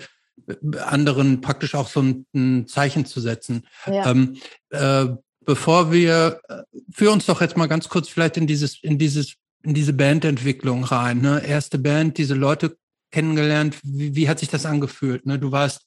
äh, 0.46 0.78
anderen 0.78 1.42
praktisch 1.42 1.74
auch 1.74 1.88
so 1.88 2.00
ein, 2.00 2.26
ein 2.34 2.66
Zeichen 2.66 3.04
zu 3.04 3.20
setzen. 3.20 3.66
Ja. 3.86 4.10
Ähm, 4.10 4.36
äh, 4.70 5.08
bevor 5.44 5.92
wir, 5.92 6.40
äh, 6.48 6.62
führ 6.90 7.12
uns 7.12 7.26
doch 7.26 7.40
jetzt 7.40 7.56
mal 7.56 7.66
ganz 7.66 7.88
kurz 7.88 8.08
vielleicht 8.08 8.38
in 8.38 8.46
dieses, 8.46 8.82
in 8.82 8.98
dieses, 8.98 9.34
in 9.62 9.74
diese 9.74 9.92
Bandentwicklung 9.92 10.84
rein. 10.84 11.20
Ne? 11.20 11.44
Erste 11.44 11.78
Band, 11.78 12.16
diese 12.16 12.34
Leute 12.34 12.76
kennengelernt. 13.10 13.78
Wie, 13.82 14.14
wie 14.16 14.28
hat 14.28 14.38
sich 14.38 14.48
das 14.48 14.64
angefühlt? 14.64 15.26
Ne? 15.26 15.38
Du 15.38 15.52
warst 15.52 15.86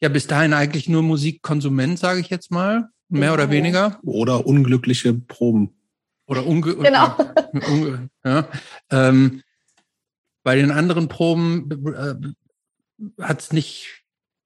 ja 0.00 0.08
bis 0.08 0.26
dahin 0.26 0.54
eigentlich 0.54 0.88
nur 0.88 1.02
Musikkonsument, 1.02 1.98
sage 2.00 2.20
ich 2.20 2.30
jetzt 2.30 2.50
mal, 2.50 2.88
mehr 3.08 3.32
oder 3.32 3.50
weniger. 3.50 4.00
Oder 4.02 4.44
unglückliche 4.46 5.14
Proben. 5.14 5.79
Oder 6.30 6.46
unge 6.46 6.76
Genau. 6.76 7.16
unge 7.52 8.08
ja. 8.24 8.48
ähm, 8.90 9.42
bei 10.44 10.54
den 10.54 10.70
anderen 10.70 11.08
Proben 11.08 11.68
äh, 11.92 13.22
hat 13.22 13.40
es 13.40 13.52
nicht 13.52 14.04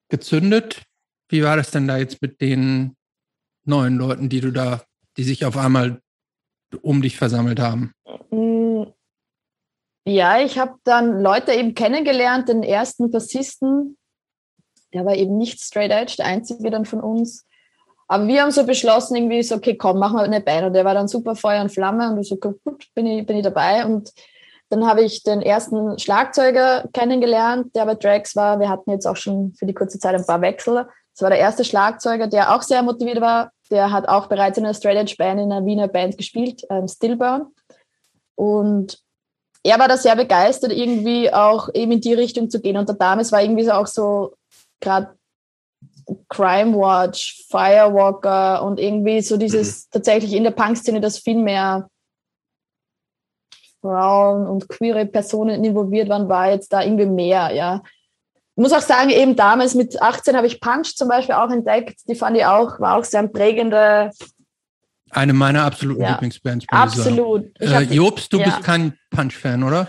gezündet. 0.08 0.82
Wie 1.28 1.44
war 1.44 1.56
das 1.56 1.70
denn 1.70 1.86
da 1.86 1.98
jetzt 1.98 2.22
mit 2.22 2.40
den 2.40 2.96
neuen 3.64 3.96
Leuten, 3.96 4.28
die 4.30 4.40
du 4.40 4.50
da, 4.50 4.82
die 5.18 5.24
sich 5.24 5.44
auf 5.44 5.56
einmal 5.58 6.00
um 6.80 7.02
dich 7.02 7.16
versammelt 7.18 7.60
haben? 7.60 7.92
Mm, 8.30 8.84
Ja, 10.06 10.40
ich 10.40 10.58
habe 10.58 10.76
dann 10.84 11.20
Leute 11.20 11.52
eben 11.52 11.74
kennengelernt, 11.74 12.48
den 12.48 12.62
ersten 12.62 13.10
Bassisten, 13.10 13.96
der 14.94 15.04
war 15.04 15.14
eben 15.16 15.36
nicht 15.36 15.60
straight 15.62 15.90
edge, 15.90 16.14
der 16.18 16.26
einzige 16.26 16.70
dann 16.70 16.84
von 16.86 17.00
uns. 17.00 17.46
Aber 18.14 18.28
wir 18.28 18.42
haben 18.42 18.52
so 18.52 18.64
beschlossen, 18.64 19.16
irgendwie 19.16 19.42
so, 19.42 19.56
okay, 19.56 19.74
komm, 19.76 19.98
machen 19.98 20.18
wir 20.18 20.22
eine 20.22 20.40
Band. 20.40 20.68
Und 20.68 20.74
der 20.74 20.84
war 20.84 20.94
dann 20.94 21.08
super 21.08 21.34
Feuer 21.34 21.60
und 21.62 21.72
Flamme 21.72 22.12
und 22.12 22.20
ich 22.20 22.28
so, 22.28 22.36
gut, 22.36 22.86
bin 22.94 23.08
ich, 23.08 23.26
bin 23.26 23.38
ich 23.38 23.42
dabei. 23.42 23.84
Und 23.84 24.12
dann 24.68 24.86
habe 24.86 25.02
ich 25.02 25.24
den 25.24 25.42
ersten 25.42 25.98
Schlagzeuger 25.98 26.84
kennengelernt, 26.92 27.74
der 27.74 27.86
bei 27.86 27.96
Drax 27.96 28.36
war. 28.36 28.60
Wir 28.60 28.68
hatten 28.68 28.92
jetzt 28.92 29.06
auch 29.06 29.16
schon 29.16 29.52
für 29.54 29.66
die 29.66 29.74
kurze 29.74 29.98
Zeit 29.98 30.14
ein 30.14 30.24
paar 30.24 30.40
Wechsel. 30.42 30.86
Das 31.12 31.22
war 31.22 31.30
der 31.30 31.40
erste 31.40 31.64
Schlagzeuger, 31.64 32.28
der 32.28 32.54
auch 32.54 32.62
sehr 32.62 32.84
motiviert 32.84 33.20
war. 33.20 33.50
Der 33.72 33.90
hat 33.90 34.08
auch 34.08 34.28
bereits 34.28 34.58
in 34.58 34.64
einer 34.64 34.74
Straight 34.74 35.18
Band, 35.18 35.40
in 35.40 35.50
einer 35.50 35.66
Wiener 35.66 35.88
Band 35.88 36.16
gespielt, 36.16 36.62
ähm, 36.70 36.86
Stillburn. 36.86 37.46
Und 38.36 38.96
er 39.64 39.80
war 39.80 39.88
da 39.88 39.96
sehr 39.96 40.14
begeistert, 40.14 40.70
irgendwie 40.70 41.34
auch 41.34 41.68
eben 41.74 41.90
in 41.90 42.00
die 42.00 42.14
Richtung 42.14 42.48
zu 42.48 42.60
gehen. 42.60 42.76
Und 42.76 42.88
der 42.88 42.94
Dames 42.94 43.32
war 43.32 43.42
irgendwie 43.42 43.64
so 43.64 43.72
auch 43.72 43.88
so 43.88 44.34
gerade 44.78 45.16
Crime 46.28 46.76
Watch, 46.76 47.44
Firewalker 47.50 48.62
und 48.64 48.78
irgendwie 48.78 49.20
so 49.20 49.36
dieses 49.36 49.88
tatsächlich 49.88 50.32
in 50.34 50.44
der 50.44 50.50
Punk-Szene, 50.50 51.00
dass 51.00 51.18
viel 51.18 51.38
mehr 51.38 51.88
Frauen 53.80 54.46
und 54.46 54.68
queere 54.68 55.04
Personen 55.06 55.62
involviert 55.64 56.08
waren, 56.08 56.28
war 56.28 56.50
jetzt 56.50 56.72
da 56.72 56.82
irgendwie 56.82 57.06
mehr, 57.06 57.52
ja. 57.52 57.82
Ich 58.56 58.62
muss 58.62 58.72
auch 58.72 58.80
sagen, 58.80 59.10
eben 59.10 59.34
damals 59.34 59.74
mit 59.74 60.00
18 60.00 60.36
habe 60.36 60.46
ich 60.46 60.60
Punch 60.60 60.94
zum 60.94 61.08
Beispiel 61.08 61.34
auch 61.34 61.50
entdeckt. 61.50 62.00
Die 62.08 62.14
fand 62.14 62.36
ich 62.36 62.46
auch, 62.46 62.78
war 62.78 62.96
auch 62.96 63.04
sehr 63.04 63.20
ein 63.20 63.32
prägende, 63.32 64.10
Eine 65.10 65.32
meiner 65.32 65.64
absoluten 65.64 66.02
Ja, 66.02 66.12
Lieblingsbands. 66.12 66.66
absolut. 66.70 67.50
Äh, 67.60 67.82
Jobst, 67.82 68.32
du 68.32 68.38
ja. 68.38 68.44
bist 68.44 68.62
kein 68.62 68.96
Punch-Fan, 69.10 69.64
oder? 69.64 69.88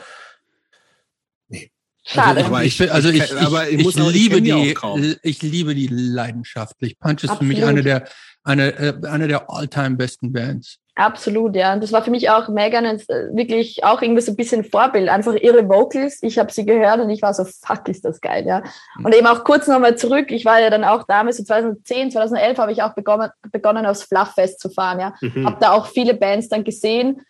Schade. 2.07 2.37
Also 2.41 2.47
Aber 2.51 2.63
ich, 2.63 2.67
ich- 2.73 2.77
bin- 2.77 2.89
also 2.91 3.09
ich 3.09 3.23
ich, 3.23 3.37
aber 3.41 3.67
ich 3.67 3.79
ich, 3.79 3.83
muss 3.83 3.99
auch- 3.99 4.07
ich 4.09 4.13
liebe 4.13 4.41
die 4.41 4.75
die, 4.75 5.17
ich 5.23 5.41
liebe 5.41 5.73
die 5.75 5.87
leidenschaftlich. 5.87 6.99
Punch 6.99 7.23
ist 7.23 7.33
für 7.35 7.43
mich 7.43 7.57
Absolut. 7.63 7.69
eine 7.79 7.83
der, 7.83 8.03
eine, 8.43 8.67
äh, 8.77 8.93
eine 9.07 9.27
der 9.27 9.49
all-time 9.49 9.95
besten 9.95 10.31
Bands. 10.31 10.77
Absolut, 10.97 11.55
ja. 11.57 11.73
Und 11.73 11.83
das 11.83 11.91
war 11.91 12.03
für 12.03 12.11
mich 12.11 12.29
auch 12.29 12.47
Megan 12.47 12.85
äh, 12.85 12.97
wirklich 13.33 13.83
auch 13.83 14.01
irgendwie 14.01 14.21
so 14.21 14.31
ein 14.31 14.35
bisschen 14.37 14.63
Vorbild. 14.63 15.09
Einfach 15.09 15.33
ihre 15.33 15.67
Vocals. 15.67 16.19
Ich 16.21 16.37
habe 16.37 16.53
sie 16.53 16.65
gehört 16.65 17.01
und 17.01 17.09
ich 17.09 17.21
war 17.21 17.33
so, 17.33 17.43
fuck, 17.43 17.87
ist 17.89 18.05
das 18.05 18.21
geil, 18.21 18.45
ja. 18.47 18.63
Und 19.03 19.13
eben 19.13 19.27
auch 19.27 19.43
kurz 19.43 19.67
nochmal 19.67 19.97
zurück. 19.97 20.31
Ich 20.31 20.45
war 20.45 20.61
ja 20.61 20.69
dann 20.69 20.85
auch 20.85 21.03
damals, 21.07 21.37
so 21.37 21.43
2010, 21.43 22.11
2011 22.11 22.57
habe 22.59 22.71
ich 22.71 22.81
auch 22.81 22.93
begonnen, 22.93 23.29
begonnen 23.51 23.85
aufs 23.85 24.03
Flufffest 24.03 24.59
zu 24.61 24.69
fahren, 24.69 24.99
ja. 25.01 25.13
Mhm. 25.21 25.45
Habe 25.47 25.57
da 25.59 25.71
auch 25.73 25.87
viele 25.87 26.13
Bands 26.13 26.47
dann 26.49 26.63
gesehen. 26.63 27.21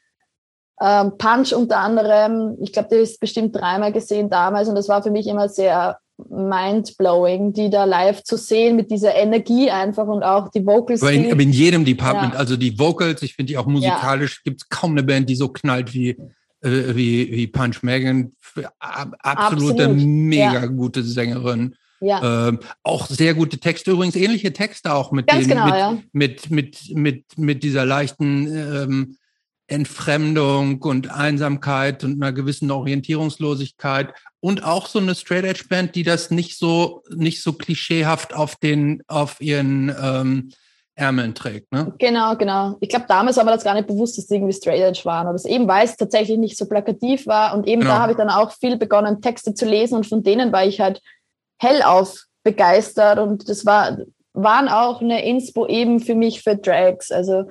Ähm, 0.82 1.14
Punch 1.18 1.54
unter 1.54 1.78
anderem. 1.78 2.58
Ich 2.62 2.74
glaube, 2.74 2.90
die 2.92 2.96
ist 2.98 3.20
bestimmt 3.20 3.56
dreimal 3.56 3.94
gesehen 3.94 4.30
damals 4.30 4.68
und 4.68 4.76
das 4.76 4.90
war 4.90 5.02
für 5.02 5.12
mich 5.12 5.28
immer 5.28 5.48
sehr 5.48 5.98
mindblowing, 6.30 7.54
die 7.54 7.70
da 7.70 7.84
live 7.84 8.24
zu 8.24 8.38
sehen 8.38 8.76
mit 8.76 8.90
dieser 8.90 9.16
Energie 9.16 9.70
einfach 9.70 10.08
und 10.08 10.24
auch 10.24 10.50
die 10.50 10.66
Vocals. 10.66 11.02
Aber 11.02 11.12
in, 11.12 11.32
aber 11.32 11.42
in 11.42 11.52
jedem 11.52 11.84
Department, 11.84 12.34
Ja. 12.34 12.40
also 12.40 12.56
die 12.56 12.78
Vocals, 12.80 13.22
ich 13.22 13.36
finde 13.36 13.52
die 13.52 13.58
auch 13.58 13.66
musikalisch, 13.66 14.44
gibt 14.44 14.62
es 14.62 14.70
kaum 14.70 14.92
eine 14.92 15.04
Band, 15.04 15.30
die 15.30 15.36
so 15.36 15.50
knallt 15.50 15.94
wie, 15.94 16.12
äh, 16.62 16.96
wie, 16.96 17.32
wie 17.32 17.48
Punch 17.48 17.84
Megan. 17.84 18.32
Absolute, 18.80 19.86
Absolut, 19.86 19.98
mega 19.98 20.54
ja. 20.54 20.66
gute 20.68 21.04
Sängerin. 21.04 21.76
ja, 22.00 22.48
Ähm, 22.48 22.60
auch 22.84 23.08
sehr 23.08 23.34
gute 23.34 23.58
Texte, 23.58 23.92
übrigens 23.92 24.16
ähnliche 24.16 24.54
Texte 24.54 24.94
auch 24.94 25.12
mit 25.12 25.28
ganz 25.28 25.48
den, 25.48 25.50
genau, 25.50 25.66
mit, 25.66 25.76
ja. 25.76 25.98
mit, 26.14 26.50
mit, 26.52 26.96
mit, 26.96 27.38
mit 27.38 27.64
dieser 27.64 27.86
leichten 27.86 28.48
ähm, 28.48 29.18
Entfremdung 29.68 30.82
und 30.82 31.12
Einsamkeit 31.12 32.04
und 32.04 32.22
einer 32.22 32.32
gewissen 32.32 32.70
Orientierungslosigkeit 32.72 34.14
und 34.40 34.64
auch 34.64 34.88
so 34.88 35.00
eine 35.00 35.16
Straight 35.16 35.46
Edge 35.46 35.66
Band, 35.70 35.96
die 35.96 36.04
das 36.04 36.30
nicht 36.30 36.58
so 36.58 37.02
nicht 37.16 37.42
so 37.42 37.54
klischeehaft 37.54 38.34
auf 38.34 38.56
den 38.58 39.02
auf 39.08 39.42
ihren 39.42 39.94
ähm, 40.02 40.52
Ärmeln 40.96 41.36
trägt. 41.36 41.72
Ne? 41.74 41.94
Genau, 41.98 42.36
genau. 42.38 42.78
Ich 42.80 42.90
glaube, 42.90 43.06
damals 43.08 43.36
war 43.38 43.44
mir 43.44 43.52
das 43.52 43.64
gar 43.66 43.74
nicht 43.74 43.88
bewusst, 43.88 44.18
dass 44.18 44.28
die 44.28 44.36
irgendwie 44.36 44.54
straight 44.54 44.80
edge 44.82 45.02
waren. 45.04 45.28
Aber 45.28 45.36
es 45.36 45.46
eben, 45.46 45.68
weil 45.68 45.86
es 45.86 45.98
tatsächlich 45.98 46.38
nicht 46.38 46.58
so 46.58 46.68
plakativ 46.68 47.28
war. 47.28 47.54
Und 47.54 47.68
eben 47.68 47.82
Genau. 47.82 47.96
da 47.96 48.00
habe 48.00 48.14
ich 48.14 48.18
dann 48.18 48.30
auch 48.30 48.52
viel 48.52 48.78
begonnen, 48.78 49.22
Texte 49.22 49.54
zu 49.54 49.66
lesen. 49.66 49.96
Und 49.98 50.08
von 50.08 50.24
denen 50.24 50.54
war 50.54 50.66
ich 50.66 50.80
halt 50.80 51.02
hellauf 51.62 52.24
begeistert. 52.44 53.20
Und 53.20 53.50
das 53.50 53.66
war, 53.66 53.98
waren 54.36 54.68
auch 54.68 55.02
eine 55.02 55.26
Inspo 55.26 55.68
eben 55.68 56.00
für 56.00 56.16
mich 56.16 56.44
für 56.44 56.56
Drags. 56.56 57.12
Also, 57.12 57.50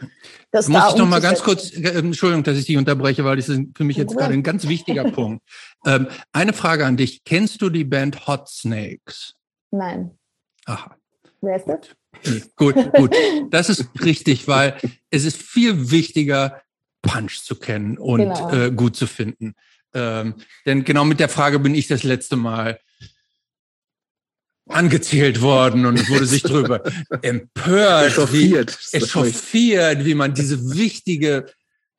das 0.51 0.69
Muss 0.69 0.81
da 0.81 0.89
ich 0.91 0.97
noch 0.97 1.09
mal 1.09 1.21
ganz 1.21 1.43
kurz, 1.43 1.73
äh, 1.73 1.89
Entschuldigung, 1.99 2.45
dass 2.45 2.57
ich 2.59 2.67
dich 2.67 2.77
unterbreche, 2.77 3.25
weil 3.25 3.37
das 3.37 3.49
ist 3.49 3.61
für 3.77 3.85
mich 3.85 3.97
jetzt 3.97 4.09
Problem. 4.09 4.19
gerade 4.25 4.35
ein 4.35 4.43
ganz 4.43 4.69
wichtiger 4.69 5.05
Punkt. 5.05 5.43
Ähm, 5.87 6.07
eine 6.33 6.55
Frage 6.55 6.87
an 6.87 6.97
dich. 6.97 7.25
Kennst 7.25 7.61
du 7.61 7.69
die 7.69 7.85
Band 7.85 8.27
Hot 8.27 8.49
Snakes? 8.49 9.35
Nein. 9.71 10.13
Aha. 10.65 10.97
Wer 11.43 11.57
ist 11.57 11.67
das? 11.67 11.81
Nee, 12.25 12.43
gut, 12.57 12.75
gut. 12.95 13.15
Das 13.51 13.69
ist 13.69 13.85
richtig, 14.03 14.49
weil 14.49 14.79
es 15.11 15.27
ist 15.27 15.37
viel 15.43 15.91
wichtiger, 15.91 16.63
Punch 17.03 17.43
zu 17.43 17.57
kennen 17.57 17.99
und 17.99 18.21
Genau. 18.21 18.51
äh, 18.51 18.71
gut 18.71 18.97
zu 18.97 19.07
finden. 19.07 19.55
Ähm, 19.93 20.37
denn 20.65 20.85
genau 20.85 21.05
mit 21.05 21.21
der 21.21 21.29
Frage 21.29 21.59
bin 21.59 21.75
ich 21.75 21.87
das 21.87 22.03
letzte 22.03 22.37
Mal 22.37 22.81
angezählt 24.69 25.41
worden 25.43 25.85
und 25.87 25.99
es 26.01 26.09
wurde 26.09 26.27
sich 26.27 26.43
darüber 26.43 26.83
empört, 27.23 28.07
wie, 28.33 28.55
Echauffiert. 28.55 28.79
echauffiert, 28.93 30.05
wie 30.05 30.15
man 30.15 30.35
diese 30.35 30.73
wichtige 30.75 31.47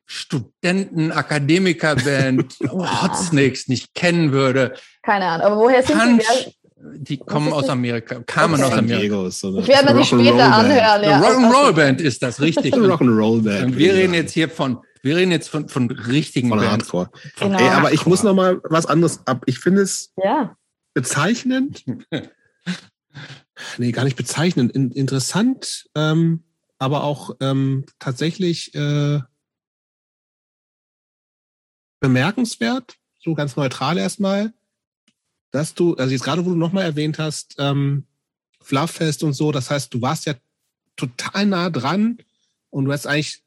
Studenten-Akademiker-Band 0.06 2.54
Hot 2.70 3.16
Snakes 3.16 3.68
nicht 3.68 3.94
kennen 3.94 4.32
würde. 4.32 4.74
Keine 5.02 5.26
Ahnung. 5.26 5.46
Aber 5.46 5.56
woher 5.56 5.82
sind 5.82 5.98
Punch, 5.98 6.22
die? 6.46 6.54
die 7.02 7.16
kommen 7.18 7.52
aus? 7.52 7.68
Amerika, 7.68 8.22
kamen 8.26 8.54
Okay. 8.54 8.62
aus 8.64 8.70
San 8.70 8.78
Amerika. 8.80 9.30
So 9.30 9.58
Ich 9.58 9.68
werde 9.68 9.92
mir 9.94 10.00
die 10.00 10.06
später 10.06 10.52
anhören. 10.52 11.02
Ja. 11.02 11.20
Eine 11.20 11.26
Rock'n'Roll-Band 11.26 12.00
ist 12.00 12.22
das, 12.22 12.40
richtig. 12.40 12.74
Rock'n'Roll-Band. 12.74 13.64
Und 13.64 13.78
wir 13.78 13.94
reden 13.94 14.14
jetzt 14.14 14.32
hier 14.32 14.48
von, 14.48 14.78
wir 15.02 15.16
reden 15.16 15.32
jetzt 15.32 15.48
von, 15.48 15.68
von 15.68 15.90
richtigen 15.90 16.48
von 16.50 16.58
Bands. 16.60 16.92
Hardcore. 16.92 17.10
Genau. 17.38 17.58
Ey, 17.58 17.68
aber 17.68 17.92
ich 17.92 18.06
muss 18.06 18.22
noch 18.22 18.34
mal 18.34 18.60
was 18.64 18.86
anderes 18.86 19.20
ab. 19.26 19.42
Ich 19.46 19.58
finde 19.58 19.82
es 19.82 20.12
Ja. 20.22 20.56
bezeichnend. 20.94 21.84
Nee, 23.78 23.92
gar 23.92 24.04
nicht 24.04 24.16
bezeichnend. 24.16 24.72
In, 24.72 24.90
interessant, 24.90 25.88
ähm, 25.94 26.44
aber 26.78 27.04
auch 27.04 27.36
ähm, 27.40 27.86
tatsächlich 27.98 28.74
äh, 28.74 29.20
bemerkenswert, 32.00 32.96
so 33.18 33.34
ganz 33.34 33.56
neutral 33.56 33.98
erstmal, 33.98 34.52
dass 35.50 35.74
du, 35.74 35.94
also 35.94 36.12
jetzt 36.12 36.24
gerade, 36.24 36.44
wo 36.44 36.50
du 36.50 36.56
nochmal 36.56 36.84
erwähnt 36.84 37.18
hast, 37.18 37.56
ähm, 37.58 38.06
Flufffest 38.60 39.22
und 39.22 39.32
so, 39.32 39.52
das 39.52 39.70
heißt, 39.70 39.94
du 39.94 40.02
warst 40.02 40.26
ja 40.26 40.34
total 40.96 41.46
nah 41.46 41.70
dran 41.70 42.18
und 42.70 42.86
du 42.86 42.92
hast 42.92 43.06
eigentlich 43.06 43.42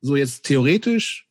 so 0.00 0.16
jetzt 0.16 0.44
theoretisch 0.44 1.28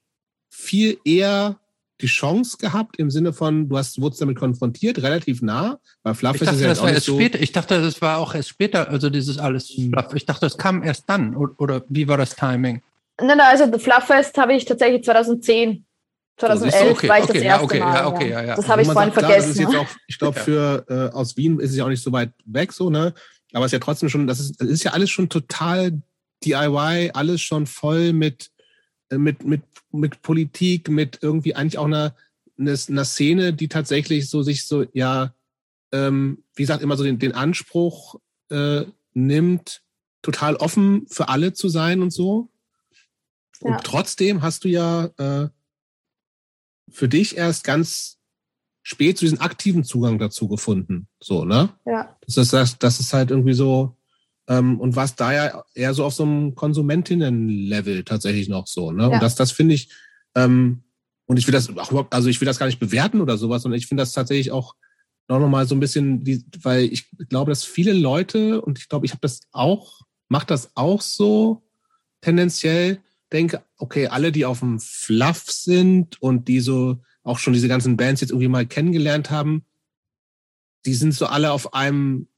viel 0.50 1.00
eher 1.06 1.60
die 2.02 2.08
Chance 2.08 2.58
gehabt 2.58 2.98
im 2.98 3.10
Sinne 3.10 3.34
von, 3.34 3.70
du 3.70 3.78
hast, 3.78 4.00
wurdest 4.02 4.22
damit 4.22 4.38
konfrontiert, 4.38 5.02
relativ 5.02 5.42
nah, 5.42 5.80
weil 6.04 6.14
Ich 6.14 6.20
Flufffest 6.20 6.44
dachte, 6.48 6.56
ist 6.58 6.62
ja 6.62 6.68
das 6.70 6.80
war 6.80 6.86
nicht 6.86 6.96
erst 6.96 7.06
so. 7.08 7.16
später. 7.16 7.40
Ich 7.42 7.52
dachte, 7.52 7.82
das 7.82 8.02
war 8.02 8.18
auch 8.20 8.36
erst 8.36 8.50
später, 8.50 8.90
also 8.90 9.10
dieses 9.10 9.38
alles. 9.40 9.70
Hm. 9.70 9.94
Ich 10.14 10.26
dachte, 10.26 10.42
das 10.42 10.58
kam 10.58 10.84
erst 10.84 11.10
dann. 11.10 11.36
Oder, 11.36 11.54
oder 11.58 11.84
wie 11.90 12.08
war 12.08 12.18
das 12.18 12.36
Timing? 12.36 12.82
Nein, 13.20 13.28
nein, 13.38 13.40
also 13.42 13.66
das 13.66 13.82
Flufffest 13.82 14.38
habe 14.38 14.54
ich 14.54 14.66
tatsächlich 14.66 15.04
2010, 15.04 15.86
2011 16.38 16.92
okay, 16.92 17.10
war 17.10 17.18
ich 17.18 17.24
okay, 17.24 17.34
das 17.34 17.42
ja, 17.44 17.50
erste 17.50 17.66
okay, 17.66 17.80
Mal. 17.80 17.96
ja, 17.96 18.08
okay, 18.08 18.30
ja, 18.30 18.44
ja. 18.44 18.56
Das 18.56 18.68
habe 18.70 18.82
ich 18.84 18.88
Wo 18.88 18.94
vorhin 18.94 19.12
sagt, 19.12 19.26
klar, 19.26 19.36
Das 19.36 19.48
ist 19.48 19.56
vergessen. 19.58 19.72
jetzt 19.74 19.82
auch, 19.82 19.96
ich 20.08 20.20
glaube, 20.20 20.38
Ja. 20.38 20.44
für 20.44 20.86
äh, 20.88 21.16
aus 21.16 21.36
Wien 21.36 21.60
ist 21.60 21.72
es 21.72 21.78
ja 21.78 21.86
auch 21.86 21.90
nicht 21.90 22.04
so 22.04 22.12
weit 22.12 22.32
weg, 22.46 22.72
so, 22.74 22.90
ne? 22.92 23.14
Aber 23.54 23.66
es 23.66 23.70
ist 23.70 23.74
ja 23.74 23.80
trotzdem 23.80 24.10
schon, 24.10 24.28
das 24.28 24.40
ist, 24.40 24.62
das 24.62 24.68
ist 24.68 24.84
ja 24.84 24.92
alles 24.92 25.10
schon 25.10 25.30
total 25.30 26.00
DIY, 26.46 27.12
alles 27.14 27.42
schon 27.42 27.66
voll 27.66 28.14
mit, 28.14 28.52
mit, 29.12 29.46
mit, 29.46 29.62
mit 29.92 30.22
Politik, 30.22 30.90
mit 30.90 31.20
irgendwie 31.22 31.56
eigentlich 31.56 31.78
auch 31.78 31.86
einer, 31.86 32.16
einer, 32.58 33.06
Szene, 33.06 33.54
die 33.54 33.68
tatsächlich 33.68 34.30
so 34.30 34.44
sich 34.44 34.66
so, 34.66 34.86
ja, 34.94 35.34
ähm, 35.92 36.44
wie 36.56 36.64
gesagt, 36.64 36.84
immer 36.84 36.98
so 36.98 37.04
den, 37.04 37.20
den 37.20 37.34
Anspruch 37.34 38.20
äh, 38.50 38.84
nimmt, 39.14 39.84
total 40.22 40.56
offen 40.58 41.08
für 41.08 41.30
alle 41.30 41.54
zu 41.54 41.70
sein 41.70 42.02
und 42.02 42.12
so. 42.12 42.50
Und 43.62 43.74
Ja. 43.74 43.80
trotzdem 43.84 44.42
hast 44.42 44.64
du 44.64 44.70
ja 44.70 45.06
äh, 45.18 45.50
für 46.90 47.08
dich 47.08 47.38
erst 47.38 47.64
ganz 47.64 48.18
spät 48.84 49.18
zu 49.18 49.26
diesem 49.26 49.42
aktiven 49.42 49.84
Zugang 49.84 50.18
dazu 50.20 50.48
gefunden. 50.48 51.08
So, 51.20 51.44
ne? 51.44 51.70
Ja. 51.86 52.18
Das 52.22 52.38
ist, 52.38 52.54
das, 52.54 52.80
das 52.80 53.00
ist 53.00 53.14
halt 53.14 53.32
irgendwie 53.32 53.54
so, 53.54 53.97
ähm, 54.48 54.80
und 54.80 54.96
was 54.96 55.16
da 55.16 55.34
ja 55.34 55.64
eher 55.74 55.94
so 55.94 56.06
auf 56.06 56.14
so 56.14 56.24
einem 56.24 56.56
Konsumentinnen-Level 56.56 58.04
tatsächlich 58.04 58.50
noch 58.50 58.68
so, 58.68 58.92
ne? 58.92 59.04
Ja. 59.04 59.10
Und 59.10 59.22
das, 59.22 59.36
das 59.36 59.52
finde 59.52 59.76
ich, 59.76 59.90
ähm, 60.36 60.84
und 61.26 61.38
ich 61.38 61.48
will 61.48 61.52
das 61.52 61.70
auch 61.70 61.92
überhaupt, 61.92 62.14
also 62.14 62.30
ich 62.30 62.40
will 62.40 62.46
das 62.46 62.60
gar 62.60 62.68
nicht 62.68 62.80
bewerten 62.80 63.22
oder 63.22 63.38
sowas, 63.38 63.64
sondern 63.64 63.78
ich 63.78 63.88
finde 63.88 64.02
das 64.02 64.14
tatsächlich 64.14 64.52
auch 64.52 64.76
noch 65.28 65.40
mal 65.50 65.68
so 65.68 65.76
ein 65.76 65.82
bisschen, 65.82 66.24
die, 66.24 66.46
weil 66.62 66.86
ich 66.86 67.10
glaube, 67.30 67.52
dass 67.52 67.66
viele 67.66 67.94
Leute, 67.94 68.62
und 68.62 68.80
ich 68.80 68.88
glaube, 68.88 69.06
ich 69.06 69.12
habe 69.12 69.22
das 69.22 69.42
auch, 69.52 70.02
macht 70.30 70.50
das 70.50 70.72
auch 70.76 71.02
so 71.02 71.64
tendenziell, 72.22 73.00
denke, 73.34 73.62
okay, 73.78 74.08
alle, 74.08 74.32
die 74.32 74.46
auf 74.46 74.60
dem 74.60 74.80
Fluff 74.80 75.52
sind 75.52 76.22
und 76.22 76.48
die 76.48 76.62
so 76.62 76.98
auch 77.24 77.40
schon 77.40 77.54
diese 77.54 77.68
ganzen 77.68 77.98
Bands 77.98 78.22
jetzt 78.22 78.30
irgendwie 78.30 78.48
mal 78.48 78.66
kennengelernt 78.66 79.30
haben, 79.30 79.66
die 80.86 80.94
sind 80.94 81.14
so 81.14 81.26
alle 81.26 81.52
auf 81.52 81.74
einem, 81.74 82.30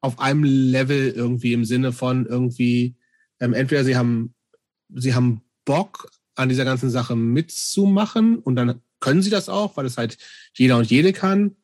auf 0.00 0.18
einem 0.18 0.44
Level 0.44 1.10
irgendwie 1.10 1.52
im 1.52 1.64
Sinne 1.64 1.92
von 1.92 2.26
irgendwie, 2.26 2.96
ähm, 3.38 3.52
entweder 3.54 3.84
sie 3.84 3.96
haben, 3.96 4.34
sie 4.94 5.14
haben 5.14 5.42
Bock 5.64 6.10
an 6.34 6.48
dieser 6.48 6.64
ganzen 6.64 6.90
Sache 6.90 7.16
mitzumachen 7.16 8.38
und 8.38 8.56
dann 8.56 8.80
können 9.00 9.22
sie 9.22 9.30
das 9.30 9.48
auch, 9.48 9.76
weil 9.76 9.86
es 9.86 9.96
halt 9.96 10.18
jeder 10.54 10.76
und 10.76 10.90
jede 10.90 11.12
kann, 11.12 11.56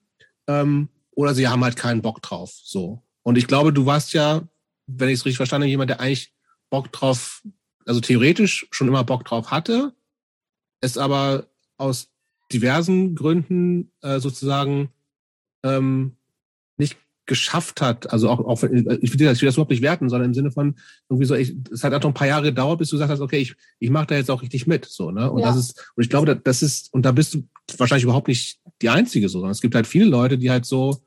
ähm, 0.46 0.88
oder 1.12 1.34
sie 1.34 1.48
haben 1.48 1.64
halt 1.64 1.76
keinen 1.76 2.02
Bock 2.02 2.22
drauf, 2.22 2.52
so. 2.62 3.02
Und 3.22 3.36
ich 3.38 3.46
glaube, 3.46 3.72
du 3.72 3.86
warst 3.86 4.12
ja, 4.12 4.46
wenn 4.86 5.08
ich 5.08 5.20
es 5.20 5.24
richtig 5.24 5.38
verstanden 5.38 5.64
habe, 5.64 5.70
jemand, 5.70 5.90
der 5.90 6.00
eigentlich 6.00 6.32
Bock 6.70 6.92
drauf, 6.92 7.42
also 7.84 8.00
theoretisch 8.00 8.66
schon 8.70 8.88
immer 8.88 9.04
Bock 9.04 9.24
drauf 9.24 9.50
hatte, 9.50 9.94
es 10.80 10.98
aber 10.98 11.48
aus 11.78 12.10
diversen 12.52 13.14
Gründen 13.14 13.92
äh, 14.02 14.20
sozusagen 14.20 14.90
ähm, 15.64 16.15
geschafft 17.26 17.80
hat, 17.80 18.12
also 18.12 18.30
auch, 18.30 18.40
auch 18.40 18.62
ich 18.62 18.70
will 18.70 18.84
das, 18.84 18.98
ich 19.00 19.42
will 19.42 19.48
das 19.48 19.54
überhaupt 19.54 19.70
nicht 19.70 19.82
werten, 19.82 20.08
sondern 20.08 20.30
im 20.30 20.34
Sinne 20.34 20.52
von 20.52 20.76
irgendwie 21.08 21.26
so, 21.26 21.34
ich, 21.34 21.54
es 21.72 21.82
hat 21.82 21.92
auch 21.92 22.00
noch 22.00 22.10
ein 22.10 22.14
paar 22.14 22.28
Jahre 22.28 22.44
gedauert, 22.44 22.78
bis 22.78 22.90
du 22.90 22.96
gesagt 22.96 23.10
hast, 23.10 23.20
okay, 23.20 23.38
ich, 23.38 23.54
ich 23.80 23.90
mache 23.90 24.06
da 24.06 24.14
jetzt 24.14 24.30
auch 24.30 24.42
richtig 24.42 24.66
mit, 24.66 24.84
so, 24.84 25.10
ne? 25.10 25.30
Und 25.30 25.40
ja. 25.40 25.48
das 25.48 25.56
ist, 25.56 25.92
und 25.96 26.04
ich 26.04 26.10
glaube, 26.10 26.36
das 26.36 26.62
ist, 26.62 26.92
und 26.94 27.02
da 27.02 27.12
bist 27.12 27.34
du 27.34 27.42
wahrscheinlich 27.78 28.04
überhaupt 28.04 28.28
nicht 28.28 28.60
die 28.80 28.90
Einzige, 28.90 29.28
so, 29.28 29.38
sondern 29.38 29.52
es 29.52 29.60
gibt 29.60 29.74
halt 29.74 29.86
viele 29.86 30.06
Leute, 30.06 30.38
die 30.38 30.50
halt 30.50 30.64
so 30.66 31.02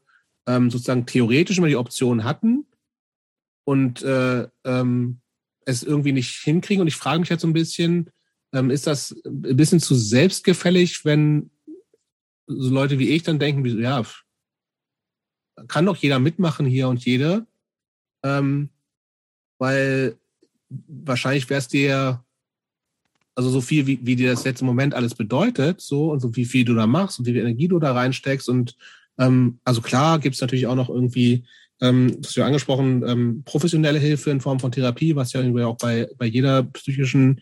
ähm, 0.47 0.69
sozusagen 0.69 1.05
theoretisch 1.05 1.57
immer 1.57 1.67
die 1.67 1.75
Option 1.75 2.23
hatten 2.23 2.65
und 3.63 4.01
äh, 4.01 4.47
ähm, 4.65 5.21
es 5.65 5.83
irgendwie 5.83 6.11
nicht 6.11 6.35
hinkriegen. 6.43 6.81
Und 6.81 6.87
ich 6.87 6.95
frage 6.95 7.19
mich 7.19 7.29
halt 7.29 7.39
so 7.39 7.47
ein 7.47 7.53
bisschen, 7.53 8.09
ähm, 8.53 8.71
ist 8.71 8.87
das 8.87 9.15
ein 9.25 9.55
bisschen 9.55 9.79
zu 9.79 9.95
selbstgefällig, 9.95 11.05
wenn 11.05 11.51
so 12.47 12.73
Leute 12.73 12.97
wie 12.97 13.09
ich 13.09 13.23
dann 13.23 13.39
denken, 13.39 13.63
wie, 13.63 13.79
ja, 13.79 14.03
kann 15.68 15.86
doch 15.86 15.95
jeder 15.95 16.19
mitmachen 16.19 16.65
hier 16.65 16.88
und 16.88 17.03
jede, 17.06 17.45
ähm, 18.23 18.69
weil 19.57 20.18
wahrscheinlich 20.69 21.49
wäre 21.49 21.60
es 21.60 21.68
dir, 21.68 22.23
also 23.36 23.49
so 23.49 23.61
viel, 23.61 23.88
wie, 23.88 23.99
wie 24.03 24.15
dir 24.15 24.31
das 24.31 24.44
jetzt 24.44 24.61
im 24.61 24.68
Moment 24.68 24.94
alles 24.94 25.15
bedeutet, 25.15 25.81
so 25.81 26.11
und 26.11 26.19
so 26.19 26.36
wie 26.36 26.45
viel 26.45 26.65
du 26.65 26.76
da 26.76 26.88
machst 26.88 27.19
und 27.19 27.26
wie 27.26 27.31
viel 27.31 27.41
Energie 27.41 27.68
du 27.68 27.80
da 27.80 27.94
reinsteckst 27.94 28.49
und 28.49 28.76
ähm, 29.18 29.60
also 29.64 29.81
klar 29.81 30.19
gibt 30.19 30.36
es 30.36 30.41
natürlich 30.41 30.68
auch 30.68 30.76
noch 30.76 30.90
irgendwie, 30.90 31.45
ähm, 31.81 32.15
das 32.18 32.27
hast 32.27 32.38
du 32.38 32.41
ja 32.41 32.48
angesprochen, 32.48 33.03
ähm, 33.06 33.44
professionelle 33.44 33.99
Hilfe 33.99 34.31
in 34.31 34.41
Form 34.41 34.60
von 34.60 34.72
Therapie, 34.72 35.15
was 35.15 35.34
ja 35.34 35.41
irgendwie 35.41 35.64
auch 35.64 35.77
bei, 35.77 36.10
bei 36.18 36.26
jeder 36.26 36.64
psychischen 36.64 37.41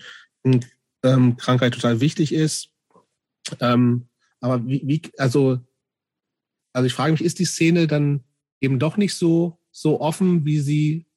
ähm, 1.03 1.38
Krankheit 1.38 1.73
total 1.73 2.02
wichtig 2.02 2.34
ist. 2.34 2.69
Ähm, 3.60 4.07
aber 4.39 4.65
wie, 4.65 4.81
wie, 4.85 5.02
also, 5.18 5.60
also 6.77 6.85
ich 6.85 6.93
frage 6.93 7.11
mich, 7.11 7.23
ist 7.23 7.39
die 7.39 7.45
Szene 7.45 7.87
dann 7.87 8.23
eben 8.61 8.77
doch 8.77 8.97
nicht 8.97 9.15
so, 9.15 9.59
so 9.71 9.99
offen, 9.99 10.45
wie 10.45 10.59
sie 10.59 11.07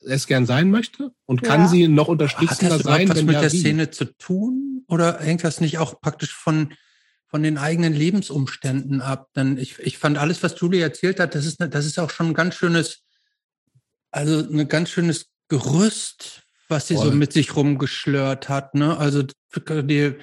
es 0.00 0.26
gern 0.26 0.46
sein 0.46 0.70
möchte? 0.70 1.12
Und 1.26 1.42
kann 1.42 1.62
ja. 1.62 1.68
sie 1.68 1.88
noch 1.88 2.08
unterstützender 2.08 2.74
Hat 2.74 2.80
das 2.80 2.86
sein? 2.86 3.08
was 3.10 3.22
mit 3.22 3.34
ja, 3.34 3.42
der 3.42 3.52
wie? 3.52 3.60
Szene 3.60 3.90
zu 3.90 4.06
tun? 4.16 4.84
Oder 4.88 5.18
hängt 5.20 5.44
das 5.44 5.60
nicht 5.60 5.76
auch 5.76 6.00
praktisch 6.00 6.34
von, 6.34 6.72
von 7.26 7.42
den 7.42 7.58
eigenen 7.58 7.92
Lebensumständen 7.92 9.02
ab? 9.02 9.28
Denn 9.36 9.58
ich, 9.58 9.78
ich 9.80 9.98
fand 9.98 10.16
alles, 10.16 10.42
was 10.42 10.58
Julie 10.58 10.80
erzählt 10.80 11.20
hat, 11.20 11.34
das 11.34 11.44
ist, 11.44 11.58
das 11.60 11.84
ist 11.84 11.98
auch 11.98 12.10
schon 12.10 12.28
ein 12.28 12.34
ganz 12.34 12.54
schönes, 12.54 13.02
also 14.10 14.38
ein 14.38 14.68
ganz 14.68 14.88
schönes 14.88 15.26
Gerüst, 15.48 16.44
was 16.68 16.88
sie 16.88 16.94
Voll. 16.94 17.10
so 17.10 17.12
mit 17.12 17.34
sich 17.34 17.54
rumgeschlört 17.54 18.48
hat. 18.48 18.74
Ne? 18.74 18.96
Also 18.96 19.22
die, 19.54 20.14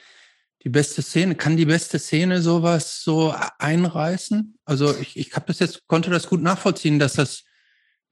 die 0.63 0.69
beste 0.69 1.01
Szene, 1.01 1.35
kann 1.35 1.57
die 1.57 1.65
beste 1.65 1.99
Szene 1.99 2.41
sowas 2.41 3.03
so 3.03 3.35
einreißen? 3.59 4.57
Also 4.65 4.95
ich, 4.97 5.17
ich 5.17 5.35
habe 5.35 5.45
das 5.47 5.59
jetzt, 5.59 5.87
konnte 5.87 6.09
das 6.09 6.27
gut 6.27 6.41
nachvollziehen, 6.41 6.99
dass 6.99 7.13
das, 7.13 7.43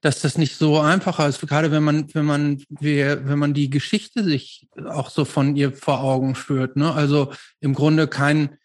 dass 0.02 0.20
das 0.20 0.38
nicht 0.38 0.58
so 0.58 0.80
einfacher 0.80 1.28
ist, 1.28 1.40
gerade 1.48 1.72
wenn 1.72 1.84
man, 1.84 2.14
wenn 2.14 2.26
man, 2.26 2.64
wenn 2.70 3.40
man 3.40 3.54
die 3.54 3.70
Geschichte 3.70 4.24
sich 4.24 4.68
auch 4.86 5.10
so 5.10 5.24
von 5.24 5.56
ihr 5.56 5.72
vor 5.72 6.02
Augen 6.02 6.36
führt. 6.36 6.76
Ne? 6.76 6.94
Also 6.94 7.32
im 7.62 7.74
Grunde 7.74 8.08
kein, 8.08 8.58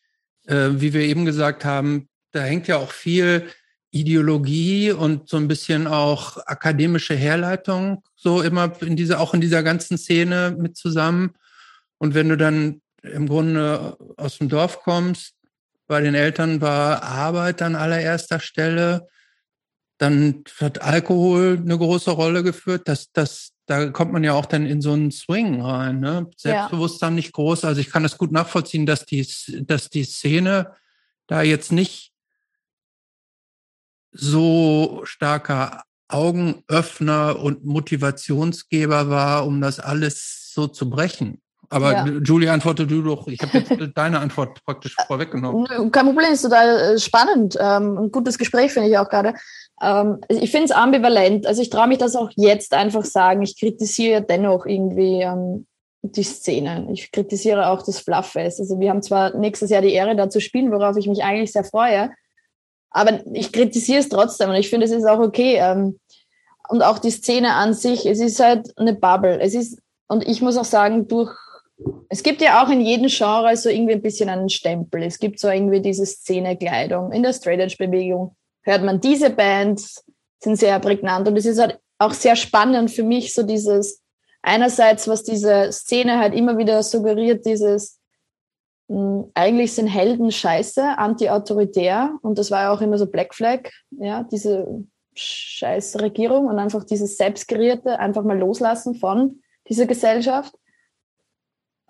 äh, 0.47 0.71
wie 0.73 0.93
wir 0.93 1.03
eben 1.03 1.25
gesagt 1.25 1.65
haben, 1.65 2.09
da 2.33 2.43
hängt 2.43 2.67
ja 2.67 2.79
auch 2.79 2.91
viel 2.91 3.49
Ideologie 3.93 4.91
und 4.91 5.29
so 5.29 5.37
ein 5.37 5.47
bisschen 5.49 5.87
auch 5.87 6.39
akademische 6.47 7.15
Herleitung 7.15 8.03
so 8.17 8.43
immer 8.43 8.73
in 8.83 8.97
dieser, 8.97 9.21
auch 9.21 9.33
in 9.33 9.41
dieser 9.41 9.63
ganzen 9.63 9.97
Szene 9.97 10.57
mit 10.59 10.77
zusammen. 10.77 11.35
Und 11.99 12.15
wenn 12.15 12.29
du 12.29 12.37
dann 12.37 12.83
im 13.13 13.29
Grunde 13.29 13.97
aus 14.17 14.39
dem 14.39 14.49
Dorf 14.49 14.83
kommst, 14.83 15.35
bei 15.87 16.01
den 16.01 16.15
Eltern 16.15 16.61
war 16.61 17.03
Arbeit 17.03 17.63
an 17.63 17.77
allererster 17.77 18.41
Stelle, 18.41 19.07
dann 19.99 20.45
hat 20.61 20.83
Alkohol 20.83 21.59
eine 21.61 21.79
große 21.79 22.11
Rolle 22.11 22.43
geführt. 22.43 22.83
Das, 22.87 23.13
das, 23.13 23.53
da 23.67 23.89
kommt 23.91 24.13
man 24.13 24.25
ja 24.25 24.35
auch 24.35 24.47
dann 24.47 24.67
in 24.67 24.83
so 24.83 24.93
einen 24.93 25.11
Swing 25.11 25.63
rein. 25.63 26.01
Ne? 26.01 26.29
Selbstbewusstsein 26.37 27.13
ja. 27.13 27.17
nicht 27.17 27.33
groß. 27.33 27.65
Also 27.65 27.81
ich 27.81 27.91
kann 27.91 28.03
das 28.03 28.19
gut 28.19 28.33
nachvollziehen, 28.33 28.85
dass 28.85 29.07
die, 29.07 29.27
dass 29.63 29.89
die 29.89 30.05
Szene 30.05 30.75
da 31.27 31.43
jetzt 31.43 31.73
nicht 31.73 32.13
so 34.13 35.03
starker 35.05 35.85
Augenöffner 36.09 37.39
und 37.39 37.65
Motivationsgeber 37.65 39.09
war, 39.09 39.47
um 39.47 39.61
das 39.61 39.81
alles 39.81 40.53
so 40.53 40.67
zu 40.67 40.89
brechen. 40.89 41.41
Aber 41.69 41.93
ja. 41.93 42.07
Julie, 42.23 42.51
antworte 42.51 42.87
du 42.87 43.03
doch. 43.03 43.27
Ich 43.29 43.41
habe 43.41 43.59
jetzt 43.59 43.71
deine 43.95 44.21
Antwort 44.21 44.65
praktisch 44.65 44.97
vorweggenommen. 45.07 45.91
Kein 45.91 46.07
Problem, 46.07 46.33
ist 46.33 46.43
total 46.43 46.95
äh, 46.95 46.99
spannend. 46.99 47.57
Ähm, 47.61 47.99
ein 47.99 48.13
gutes 48.13 48.39
Gespräch 48.39 48.73
finde 48.73 48.89
ich 48.91 48.99
auch 48.99 49.09
gerade. 49.09 49.35
Ähm, 49.83 50.21
ich 50.29 50.51
finde 50.51 50.67
es 50.67 50.71
ambivalent. 50.71 51.47
Also 51.47 51.63
ich 51.63 51.71
traue 51.71 51.89
mich 51.89 51.99
das 51.99 52.17
auch 52.17 52.31
jetzt 52.37 52.73
einfach 52.75 53.05
sagen. 53.05 53.43
Ich 53.43 53.59
kritisiere 53.59 54.23
dennoch 54.23 54.67
irgendwie 54.67 55.23
ähm, 55.23 55.67
die 56.03 56.23
Szene. 56.23 56.89
Ich 56.93 57.11
kritisiere 57.11 57.69
auch 57.69 57.83
das 57.83 58.01
Flufffest. 58.01 58.61
Also 58.61 58.79
wir 58.79 58.91
haben 58.91 59.03
zwar 59.03 59.37
nächstes 59.37 59.71
Jahr 59.71 59.83
die 59.83 59.93
Ehre 59.93 60.17
da 60.17 60.31
zu 60.31 60.41
spielen, 60.41 60.73
worauf 60.73 60.97
ich 60.97 61.09
mich 61.09 61.25
eigentlich 61.25 61.53
sehr 61.53 61.65
freue. 61.65 62.11
Aber 62.91 63.21
ich 63.33 63.53
kritisiere 63.53 63.99
es 63.99 64.09
trotzdem 64.09 64.51
und 64.51 64.57
ich 64.57 64.71
finde, 64.71 64.87
es 64.87 64.93
ist 64.93 65.07
auch 65.07 65.19
okay. 65.19 65.57
Ähm, 65.61 65.99
und 66.69 66.83
auch 66.83 66.99
die 66.99 67.11
Szene 67.11 67.55
an 67.55 67.75
sich, 67.75 68.07
es 68.07 68.21
ist 68.21 68.41
halt 68.41 68.73
eine 68.77 68.95
Bubble. 68.95 69.41
Es 69.41 69.55
ist, 69.55 69.79
und 70.09 70.27
ich 70.27 70.41
muss 70.41 70.57
auch 70.57 70.65
sagen, 70.65 71.07
durch, 71.09 71.33
es 72.09 72.23
gibt 72.23 72.41
ja 72.41 72.63
auch 72.63 72.71
in 72.71 72.81
jedem 72.81 73.09
Genre 73.09 73.57
so 73.57 73.69
irgendwie 73.69 73.93
ein 73.93 74.03
bisschen 74.03 74.29
einen 74.29 74.49
Stempel. 74.49 75.03
Es 75.03 75.19
gibt 75.19 75.39
so 75.39 75.49
irgendwie 75.49 75.81
diese 75.81 76.07
Szenekleidung. 76.07 77.13
In 77.13 77.23
der 77.23 77.33
Straight 77.33 77.61
Edge 77.61 77.77
Bewegung 77.79 78.35
hört 78.63 78.83
man 78.83 79.01
diese 79.01 79.31
Bands, 79.31 80.05
sind 80.39 80.57
sehr 80.57 80.79
prägnant 80.81 81.29
und 81.29 81.37
es 81.37 81.47
ist 81.47 81.61
halt 81.61 81.79
auch 81.99 82.13
sehr 82.13 82.37
spannend 82.37 82.91
für 82.91 83.03
mich, 83.03 83.33
so 83.33 83.43
dieses, 83.43 84.03
einerseits, 84.43 85.09
was 85.09 85.23
diese 85.23 85.73
Szene 85.73 86.19
halt 86.19 86.35
immer 86.35 86.59
wieder 86.59 86.83
suggeriert, 86.83 87.47
dieses, 87.47 87.99
hm, 88.89 89.31
eigentlich 89.35 89.73
sind 89.73 89.87
Helden 89.87 90.31
scheiße, 90.31 90.99
anti-autoritär 90.99 92.17
und 92.23 92.39
das 92.39 92.51
war 92.51 92.63
ja 92.63 92.73
auch 92.73 92.81
immer 92.81 92.99
so 92.99 93.07
Black 93.07 93.35
Flag, 93.35 93.71
ja, 93.91 94.25
diese 94.25 94.85
scheiß 95.15 96.01
Regierung 96.01 96.47
und 96.47 96.59
einfach 96.59 96.85
dieses 96.85 97.17
selbstgerierte 97.17 97.99
einfach 97.99 98.23
mal 98.23 98.39
loslassen 98.39 98.95
von 98.95 99.41
dieser 99.69 99.87
Gesellschaft, 99.87 100.55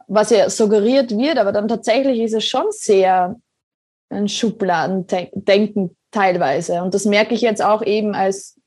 was 0.07 0.31
ja 0.31 0.49
suggeriert 0.49 1.17
wird, 1.17 1.39
aber 1.39 1.53
dann 1.53 1.69
tatsächlich 1.69 2.21
ist 2.21 2.35
es 2.35 2.45
schon 2.45 2.67
sehr 2.71 3.37
ein 4.09 4.29
Schubladendenken 4.29 5.97
teilweise. 6.11 6.83
Und 6.83 6.95
das 6.95 7.05
merke 7.05 7.35
ich 7.35 7.41
jetzt 7.41 7.63
auch 7.63 7.83
eben 7.83 8.15
als 8.15 8.59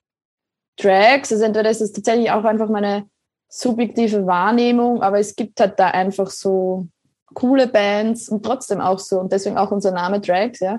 Drags, 0.77 1.31
also 1.31 1.43
entweder 1.43 1.69
ist 1.69 1.81
es 1.81 1.91
tatsächlich 1.91 2.31
auch 2.31 2.43
einfach 2.43 2.69
meine 2.69 3.05
subjektive 3.49 4.25
Wahrnehmung, 4.25 5.01
aber 5.01 5.19
es 5.19 5.35
gibt 5.35 5.59
halt 5.59 5.79
da 5.79 5.87
einfach 5.87 6.29
so 6.29 6.87
coole 7.33 7.67
Bands 7.67 8.29
und 8.29 8.45
trotzdem 8.45 8.79
auch 8.81 8.99
so, 8.99 9.19
und 9.19 9.31
deswegen 9.31 9.57
auch 9.57 9.71
unser 9.71 9.91
Name 9.91 10.19
Drags, 10.19 10.59
ja, 10.59 10.77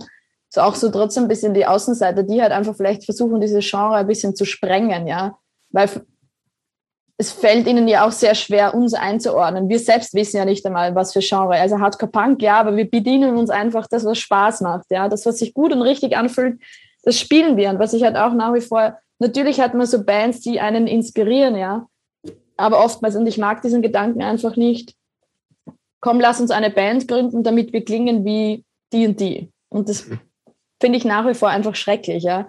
so 0.48 0.62
auch 0.62 0.74
so 0.74 0.90
trotzdem 0.90 1.24
ein 1.24 1.28
bisschen 1.28 1.54
die 1.54 1.66
Außenseiter, 1.66 2.22
die 2.22 2.42
halt 2.42 2.52
einfach 2.52 2.74
vielleicht 2.76 3.04
versuchen, 3.04 3.40
diese 3.40 3.60
Genre 3.60 3.96
ein 3.96 4.06
bisschen 4.06 4.34
zu 4.34 4.44
sprengen, 4.44 5.06
ja, 5.06 5.36
weil 5.70 5.88
es 7.20 7.32
fällt 7.32 7.66
ihnen 7.66 7.86
ja 7.86 8.06
auch 8.06 8.12
sehr 8.12 8.34
schwer, 8.34 8.74
uns 8.74 8.94
einzuordnen. 8.94 9.68
Wir 9.68 9.78
selbst 9.78 10.14
wissen 10.14 10.38
ja 10.38 10.46
nicht 10.46 10.64
einmal, 10.64 10.94
was 10.94 11.12
für 11.12 11.20
Genre. 11.20 11.52
Also 11.52 11.78
Hardcore 11.78 12.10
Punk, 12.10 12.40
ja, 12.40 12.58
aber 12.58 12.78
wir 12.78 12.90
bedienen 12.90 13.36
uns 13.36 13.50
einfach 13.50 13.86
das, 13.86 14.06
was 14.06 14.16
Spaß 14.16 14.62
macht. 14.62 14.86
Ja, 14.88 15.06
das, 15.06 15.26
was 15.26 15.36
sich 15.36 15.52
gut 15.52 15.70
und 15.70 15.82
richtig 15.82 16.16
anfühlt, 16.16 16.58
das 17.02 17.20
spielen 17.20 17.58
wir. 17.58 17.68
Und 17.68 17.78
was 17.78 17.92
ich 17.92 18.04
halt 18.04 18.16
auch 18.16 18.32
nach 18.32 18.54
wie 18.54 18.62
vor, 18.62 18.96
natürlich 19.18 19.60
hat 19.60 19.74
man 19.74 19.86
so 19.86 20.02
Bands, 20.02 20.40
die 20.40 20.60
einen 20.60 20.86
inspirieren, 20.86 21.56
ja. 21.56 21.86
Aber 22.56 22.82
oftmals, 22.82 23.16
und 23.16 23.26
ich 23.26 23.36
mag 23.36 23.60
diesen 23.60 23.82
Gedanken 23.82 24.22
einfach 24.22 24.56
nicht, 24.56 24.94
komm, 26.00 26.20
lass 26.20 26.40
uns 26.40 26.50
eine 26.50 26.70
Band 26.70 27.06
gründen, 27.06 27.42
damit 27.42 27.74
wir 27.74 27.84
klingen 27.84 28.24
wie 28.24 28.64
die 28.94 29.06
und 29.06 29.20
die. 29.20 29.52
Und 29.68 29.90
das 29.90 30.06
finde 30.80 30.96
ich 30.96 31.04
nach 31.04 31.28
wie 31.28 31.34
vor 31.34 31.50
einfach 31.50 31.74
schrecklich, 31.74 32.22
ja 32.22 32.46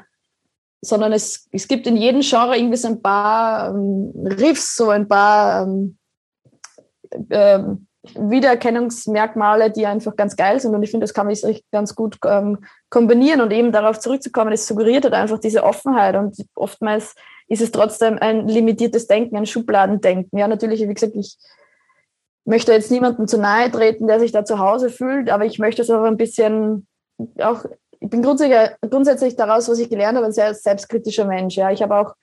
sondern 0.82 1.14
es, 1.14 1.48
es 1.52 1.68
gibt 1.68 1.88
in 1.88 1.96
jedem 1.96 2.22
Genre 2.22 2.58
irgendwie 2.58 2.78
so 2.78 2.88
ein 2.88 3.02
paar 3.02 3.70
ähm, 3.70 4.12
Riffs, 4.26 4.76
so 4.76 4.90
ein 4.90 5.08
paar 5.08 5.64
ähm, 5.64 5.98
ähm, 7.30 7.88
Wiedererkennungsmerkmale, 8.16 9.70
die 9.70 9.86
einfach 9.86 10.16
ganz 10.16 10.36
geil 10.36 10.60
sind. 10.60 10.74
Und 10.74 10.82
ich 10.82 10.90
finde, 10.90 11.04
das 11.04 11.14
kann 11.14 11.28
man 11.28 11.36
sich 11.36 11.64
ganz 11.72 11.94
gut 11.94 12.18
ähm, 12.26 12.58
kombinieren 12.90 13.42
und 13.42 13.52
eben 13.52 13.72
darauf 13.72 14.00
zurückzukommen, 14.00 14.54
es 14.54 14.68
suggeriert 14.68 15.04
halt 15.04 15.14
einfach 15.14 15.40
diese 15.40 15.64
Offenheit 15.64 16.16
und 16.16 16.36
oftmals 16.56 17.16
ist 17.48 17.62
es 17.62 17.72
trotzdem 17.72 18.18
ein 18.18 18.48
limitiertes 18.48 19.08
Denken, 19.08 19.38
ein 19.38 19.46
Schubladendenken. 19.46 20.40
Ja, 20.40 20.48
natürlich, 20.48 20.82
wie 20.88 20.94
gesagt, 20.94 21.16
ich 21.16 21.38
möchte 22.46 22.72
jetzt 22.72 22.90
niemandem 22.90 23.28
zu 23.28 23.38
nahe 23.38 23.70
treten, 23.70 24.08
der 24.08 24.20
sich 24.20 24.32
da 24.32 24.46
zu 24.46 24.58
Hause 24.58 24.90
fühlt, 24.90 25.30
aber 25.30 25.46
ich 25.46 25.60
möchte 25.60 25.82
es 25.84 25.90
aber 25.90 26.08
ein 26.08 26.18
bisschen 26.18 26.88
auch 27.40 27.66
ich 28.02 28.10
bin 28.10 28.24
grundsätzlich, 28.24 29.36
daraus, 29.36 29.70
was 29.70 29.78
ich 29.78 29.90
gelernt 29.90 30.18
habe, 30.18 30.26
ein 30.26 30.34
sehr 30.34 30.54
selbstkritischer 30.56 31.26
Mensch. 31.26 31.56
Ja, 31.56 31.72
ich 31.72 31.84
habe 31.84 31.96
auch, 31.96 32.16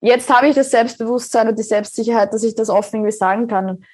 jetzt 0.00 0.30
habe 0.34 0.48
ich 0.48 0.54
das 0.54 0.70
Selbstbewusstsein 0.70 1.46
und 1.48 1.58
die 1.58 1.62
Selbstsicherheit, 1.62 2.32
dass 2.32 2.42
ich 2.42 2.54
das 2.54 2.70
offen 2.70 2.96
irgendwie 2.96 3.12
sagen 3.12 3.48
kann 3.48 3.84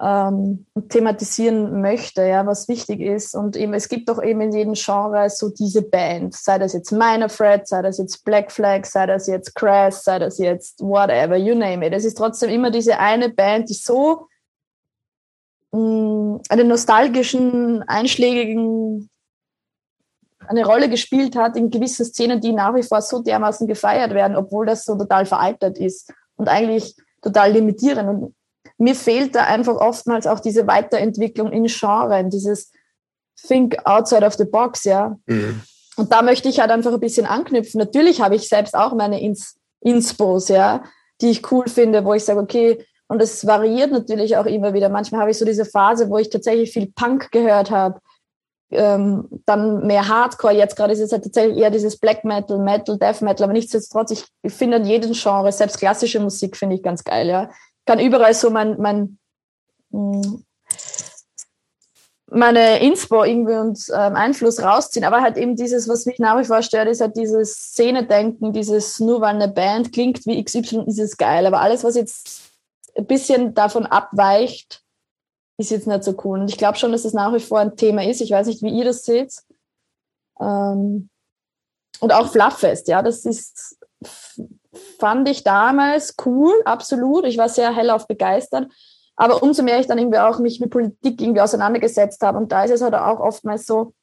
ähm, 0.00 0.66
und 0.74 0.90
thematisieren 0.90 1.80
möchte, 1.80 2.22
ja, 2.22 2.46
was 2.46 2.68
wichtig 2.68 3.00
ist. 3.00 3.34
Und 3.34 3.56
eben, 3.56 3.74
es 3.74 3.88
gibt 3.88 4.08
doch 4.08 4.22
eben 4.22 4.40
in 4.40 4.52
jedem 4.52 4.74
Genre 4.74 5.28
so 5.28 5.48
diese 5.48 5.82
Band, 5.82 6.34
sei 6.34 6.56
das 6.60 6.72
jetzt 6.72 6.92
Minor 6.92 7.26
Threat, 7.26 7.66
sei 7.66 7.82
das 7.82 7.98
jetzt 7.98 8.24
Black 8.24 8.52
Flag, 8.52 8.84
sei 8.84 9.06
das 9.06 9.26
jetzt 9.26 9.56
Crash, 9.56 9.96
sei 9.96 10.20
das 10.20 10.38
jetzt 10.38 10.78
whatever, 10.78 11.36
you 11.36 11.56
name 11.56 11.84
it. 11.84 11.92
Es 11.92 12.04
ist 12.04 12.16
trotzdem 12.16 12.48
immer 12.48 12.70
diese 12.70 13.00
eine 13.00 13.28
Band, 13.28 13.70
die 13.70 13.74
so 13.74 14.28
mm, 15.72 16.36
einen 16.48 16.68
nostalgischen, 16.68 17.82
einschlägigen 17.88 19.10
eine 20.48 20.64
Rolle 20.64 20.88
gespielt 20.88 21.36
hat 21.36 21.56
in 21.56 21.70
gewissen 21.70 22.04
Szenen, 22.04 22.40
die 22.40 22.52
nach 22.52 22.74
wie 22.74 22.82
vor 22.82 23.02
so 23.02 23.22
dermaßen 23.22 23.66
gefeiert 23.66 24.14
werden, 24.14 24.36
obwohl 24.36 24.66
das 24.66 24.84
so 24.84 24.96
total 24.96 25.26
veraltet 25.26 25.78
ist 25.78 26.12
und 26.36 26.48
eigentlich 26.48 26.96
total 27.22 27.52
limitierend. 27.52 28.08
Und 28.08 28.34
mir 28.78 28.94
fehlt 28.94 29.34
da 29.34 29.44
einfach 29.44 29.76
oftmals 29.76 30.26
auch 30.26 30.40
diese 30.40 30.66
Weiterentwicklung 30.66 31.52
in 31.52 31.66
Genren, 31.66 32.30
dieses 32.30 32.72
Think 33.46 33.76
outside 33.84 34.24
of 34.24 34.34
the 34.34 34.44
box, 34.44 34.84
ja. 34.84 35.16
Mhm. 35.26 35.60
Und 35.96 36.12
da 36.12 36.22
möchte 36.22 36.48
ich 36.48 36.60
halt 36.60 36.70
einfach 36.70 36.92
ein 36.92 37.00
bisschen 37.00 37.26
anknüpfen. 37.26 37.78
Natürlich 37.78 38.20
habe 38.20 38.36
ich 38.36 38.48
selbst 38.48 38.74
auch 38.74 38.94
meine 38.94 39.20
Ins 39.20 39.56
Inspos, 39.80 40.48
ja, 40.48 40.82
die 41.20 41.30
ich 41.30 41.50
cool 41.52 41.68
finde, 41.68 42.04
wo 42.04 42.14
ich 42.14 42.24
sage, 42.24 42.40
okay, 42.40 42.84
und 43.08 43.22
es 43.22 43.46
variiert 43.46 43.90
natürlich 43.90 44.36
auch 44.36 44.46
immer 44.46 44.74
wieder. 44.74 44.88
Manchmal 44.90 45.22
habe 45.22 45.30
ich 45.30 45.38
so 45.38 45.44
diese 45.44 45.64
Phase, 45.64 46.10
wo 46.10 46.18
ich 46.18 46.30
tatsächlich 46.30 46.72
viel 46.72 46.92
Punk 46.94 47.32
gehört 47.32 47.70
habe 47.70 48.00
ähm, 48.70 49.28
dann 49.46 49.86
mehr 49.86 50.08
Hardcore. 50.08 50.54
Jetzt 50.54 50.76
gerade 50.76 50.92
ist 50.92 51.00
es 51.00 51.12
halt 51.12 51.24
tatsächlich 51.24 51.58
eher 51.58 51.70
dieses 51.70 51.98
Black 51.98 52.24
Metal, 52.24 52.58
Metal, 52.58 52.98
Death 52.98 53.22
Metal, 53.22 53.44
aber 53.44 53.52
nichtsdestotrotz, 53.52 54.10
ich 54.42 54.52
finde 54.52 54.78
in 54.78 54.84
jedem 54.84 55.12
Genre, 55.12 55.50
selbst 55.52 55.78
klassische 55.78 56.20
Musik 56.20 56.56
finde 56.56 56.76
ich 56.76 56.82
ganz 56.82 57.04
geil, 57.04 57.28
ja. 57.28 57.50
Kann 57.86 57.98
überall 57.98 58.34
so 58.34 58.50
mein, 58.50 58.78
mein 58.78 59.18
hm, 59.92 60.44
meine 62.30 62.80
Inspo 62.80 63.24
irgendwie 63.24 63.54
und 63.54 63.78
ähm, 63.88 64.14
Einfluss 64.14 64.62
rausziehen, 64.62 65.04
aber 65.04 65.22
halt 65.22 65.36
eben 65.36 65.56
dieses, 65.56 65.88
was 65.88 66.06
mich 66.06 66.18
nach 66.18 66.38
wie 66.38 66.44
vor 66.44 66.62
stört, 66.62 66.88
ist 66.88 67.00
halt 67.00 67.16
dieses 67.16 67.54
Szene-Denken, 67.54 68.52
dieses 68.52 69.00
nur 69.00 69.20
weil 69.20 69.34
eine 69.34 69.48
Band 69.48 69.92
klingt 69.92 70.26
wie 70.26 70.42
XY, 70.42 70.84
ist 70.86 70.98
es 70.98 71.16
geil, 71.16 71.46
aber 71.46 71.60
alles, 71.60 71.84
was 71.84 71.94
jetzt 71.94 72.52
ein 72.96 73.06
bisschen 73.06 73.54
davon 73.54 73.86
abweicht, 73.86 74.82
ist 75.58 75.70
jetzt 75.70 75.86
nicht 75.86 76.04
so 76.04 76.14
cool. 76.24 76.40
Und 76.40 76.48
ich 76.48 76.56
glaube 76.56 76.78
schon, 76.78 76.92
dass 76.92 77.04
es 77.04 77.12
nach 77.12 77.34
wie 77.34 77.40
vor 77.40 77.58
ein 77.58 77.76
Thema 77.76 78.04
ist. 78.04 78.20
Ich 78.20 78.30
weiß 78.30 78.46
nicht, 78.46 78.62
wie 78.62 78.70
ihr 78.70 78.84
das 78.84 79.04
seht. 79.04 79.34
Ähm, 80.40 81.10
und 82.00 82.12
auch 82.12 82.30
Flufffest, 82.30 82.86
ja, 82.86 83.02
das 83.02 83.24
ist, 83.24 83.76
fand 85.00 85.28
ich 85.28 85.42
damals 85.42 86.14
cool, 86.24 86.54
absolut. 86.64 87.24
Ich 87.24 87.38
war 87.38 87.48
sehr 87.48 87.74
hellauf 87.74 88.06
begeistert. 88.06 88.70
Aber 89.16 89.42
umso 89.42 89.64
mehr 89.64 89.80
ich 89.80 89.88
dann 89.88 89.98
irgendwie 89.98 90.20
auch 90.20 90.38
mich 90.38 90.60
mit 90.60 90.70
Politik 90.70 91.20
irgendwie 91.20 91.40
auseinandergesetzt 91.40 92.22
habe. 92.22 92.38
Und 92.38 92.52
da 92.52 92.62
ist 92.62 92.70
es 92.70 92.80
halt 92.80 92.94
auch 92.94 93.18
oftmals 93.18 93.66
so, 93.66 93.94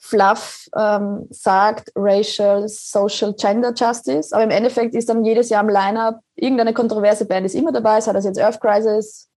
Fluff 0.00 0.68
ähm, 0.76 1.26
sagt 1.30 1.90
Racial, 1.96 2.68
Social, 2.68 3.34
Gender 3.34 3.74
Justice, 3.74 4.32
aber 4.32 4.44
im 4.44 4.50
Endeffekt 4.50 4.94
ist 4.94 5.08
dann 5.08 5.24
jedes 5.24 5.48
Jahr 5.48 5.62
im 5.62 5.68
Line-Up 5.68 6.20
irgendeine 6.36 6.72
kontroverse 6.72 7.26
Band 7.26 7.46
ist 7.46 7.56
immer 7.56 7.72
dabei, 7.72 8.00
sei 8.00 8.12
das 8.12 8.24
jetzt 8.24 8.40
Earth 8.40 8.60
Crisis, 8.60 9.28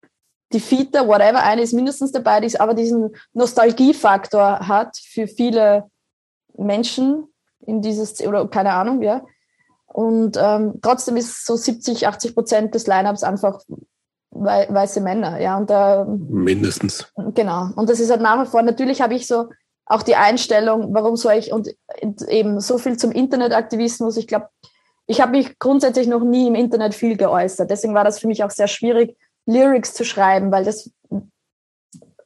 die 0.53 0.60
Fita, 0.60 1.07
whatever, 1.07 1.44
eine 1.44 1.61
ist 1.61 1.73
mindestens 1.73 2.11
dabei, 2.11 2.40
die 2.40 2.60
aber 2.60 2.73
diesen 2.73 3.15
Nostalgiefaktor 3.34 4.68
hat 4.68 4.98
für 4.98 5.28
viele 5.28 5.90
Menschen 6.57 7.28
in 7.65 7.82
dieses, 7.82 8.22
oder 8.26 8.48
keine 8.48 8.73
Ahnung, 8.73 9.02
ja. 9.02 9.23
Und 9.88 10.38
ähm, 10.41 10.80
trotzdem 10.82 11.18
ist 11.18 11.45
so 11.45 11.56
70, 11.56 12.07
80 12.07 12.34
Prozent 12.34 12.76
des 12.76 12.88
Lineups 12.88 13.23
einfach 13.23 13.60
wei 14.32 14.68
weiße 14.69 15.02
Männer, 15.02 15.40
ja. 15.40 15.57
Und, 15.57 15.69
äh, 15.69 16.06
Mindestens. 16.06 17.11
Genau. 17.34 17.69
Und 17.76 17.90
das 17.90 17.99
ist 17.99 18.10
halt 18.10 18.22
nach 18.22 18.44
wie 18.44 18.49
vor, 18.49 18.61
natürlich 18.61 19.02
habe 19.02 19.15
ich 19.15 19.28
so 19.28 19.49
auch 19.86 20.03
die 20.03 20.15
Einstellung, 20.15 20.94
warum 20.94 21.18
soll 21.18 21.34
ich, 21.34 21.52
und 21.52 21.69
eben 22.30 22.61
so 22.61 22.78
viel 22.78 22.98
zum 22.98 23.11
Internetaktivismus, 23.11 24.15
ich 24.15 24.28
glaube, 24.28 24.48
ich 25.06 25.19
habe 25.19 25.32
mich 25.32 25.60
grundsätzlich 25.60 26.07
noch 26.07 26.23
nie 26.23 26.48
im 26.48 26.56
Internet 26.56 26.94
viel 26.94 27.18
geäußert. 27.18 27.69
Deswegen 27.69 27.94
war 27.94 28.06
das 28.06 28.19
für 28.19 28.28
mich 28.28 28.44
auch 28.45 28.52
sehr 28.52 28.68
schwierig, 28.68 29.18
Lyrics 29.45 29.93
zu 29.93 30.05
schreiben, 30.05 30.51
weil 30.51 30.63
das, 30.63 30.91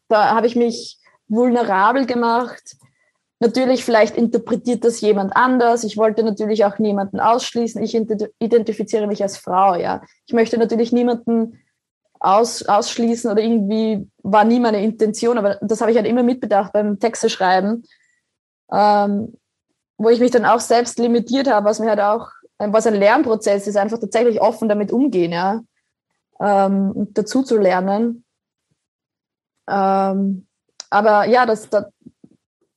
da 0.07 0.35
habe 0.35 0.47
ich 0.47 0.55
mich 0.55 0.99
vulnerabel 1.27 2.05
gemacht. 2.05 2.77
Natürlich, 3.39 3.83
vielleicht 3.83 4.15
interpretiert 4.15 4.83
das 4.85 5.01
jemand 5.01 5.35
anders. 5.35 5.83
Ich 5.83 5.97
wollte 5.97 6.23
natürlich 6.23 6.65
auch 6.65 6.79
niemanden 6.79 7.19
ausschließen. 7.19 7.81
Ich 7.83 7.95
identifiziere 7.95 9.07
mich 9.07 9.21
als 9.21 9.37
Frau, 9.37 9.75
ja. 9.75 10.01
Ich 10.25 10.33
möchte 10.33 10.57
natürlich 10.57 10.91
niemanden 10.91 11.59
aus, 12.19 12.63
ausschließen 12.63 13.29
oder 13.29 13.41
irgendwie 13.41 14.09
war 14.23 14.45
nie 14.45 14.59
meine 14.59 14.81
Intention, 14.81 15.37
aber 15.37 15.55
das 15.61 15.81
habe 15.81 15.91
ich 15.91 15.97
halt 15.97 16.07
immer 16.07 16.23
mitbedacht 16.23 16.71
beim 16.73 16.97
Texte 16.99 17.29
schreiben, 17.29 17.83
ähm, 18.71 19.37
wo 19.97 20.09
ich 20.09 20.19
mich 20.19 20.31
dann 20.31 20.45
auch 20.45 20.61
selbst 20.61 20.97
limitiert 20.97 21.49
habe, 21.49 21.65
was 21.65 21.79
mir 21.79 21.89
halt 21.89 21.99
auch, 21.99 22.29
was 22.57 22.87
ein 22.87 22.95
Lernprozess 22.95 23.67
ist, 23.67 23.75
einfach 23.75 23.99
tatsächlich 23.99 24.41
offen 24.41 24.69
damit 24.69 24.91
umgehen, 24.91 25.33
ja 25.33 25.61
ähm, 26.39 27.07
dazu 27.11 27.43
zu 27.43 27.57
lernen. 27.57 28.23
Ähm, 29.69 30.47
aber 30.89 31.25
ja, 31.25 31.45
das, 31.45 31.69
das, 31.69 31.85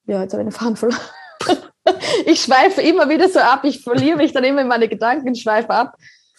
ja, 0.07 0.23
jetzt 0.23 0.33
habe 0.33 0.43
ich 0.43 0.47
eine 0.47 0.53
Faden 0.53 0.77
verloren. 0.77 1.01
ich 2.27 2.43
schweife 2.43 2.81
immer 2.83 3.09
wieder 3.09 3.29
so 3.29 3.41
ab, 3.41 3.61
ich 3.65 3.83
verliere 3.83 4.17
mich 4.17 4.33
dann 4.33 4.45
immer 4.45 4.63
in 4.63 4.69
meine 4.69 4.89
Gedanken, 4.89 5.35
schweife 5.35 5.71
ab. 5.71 5.95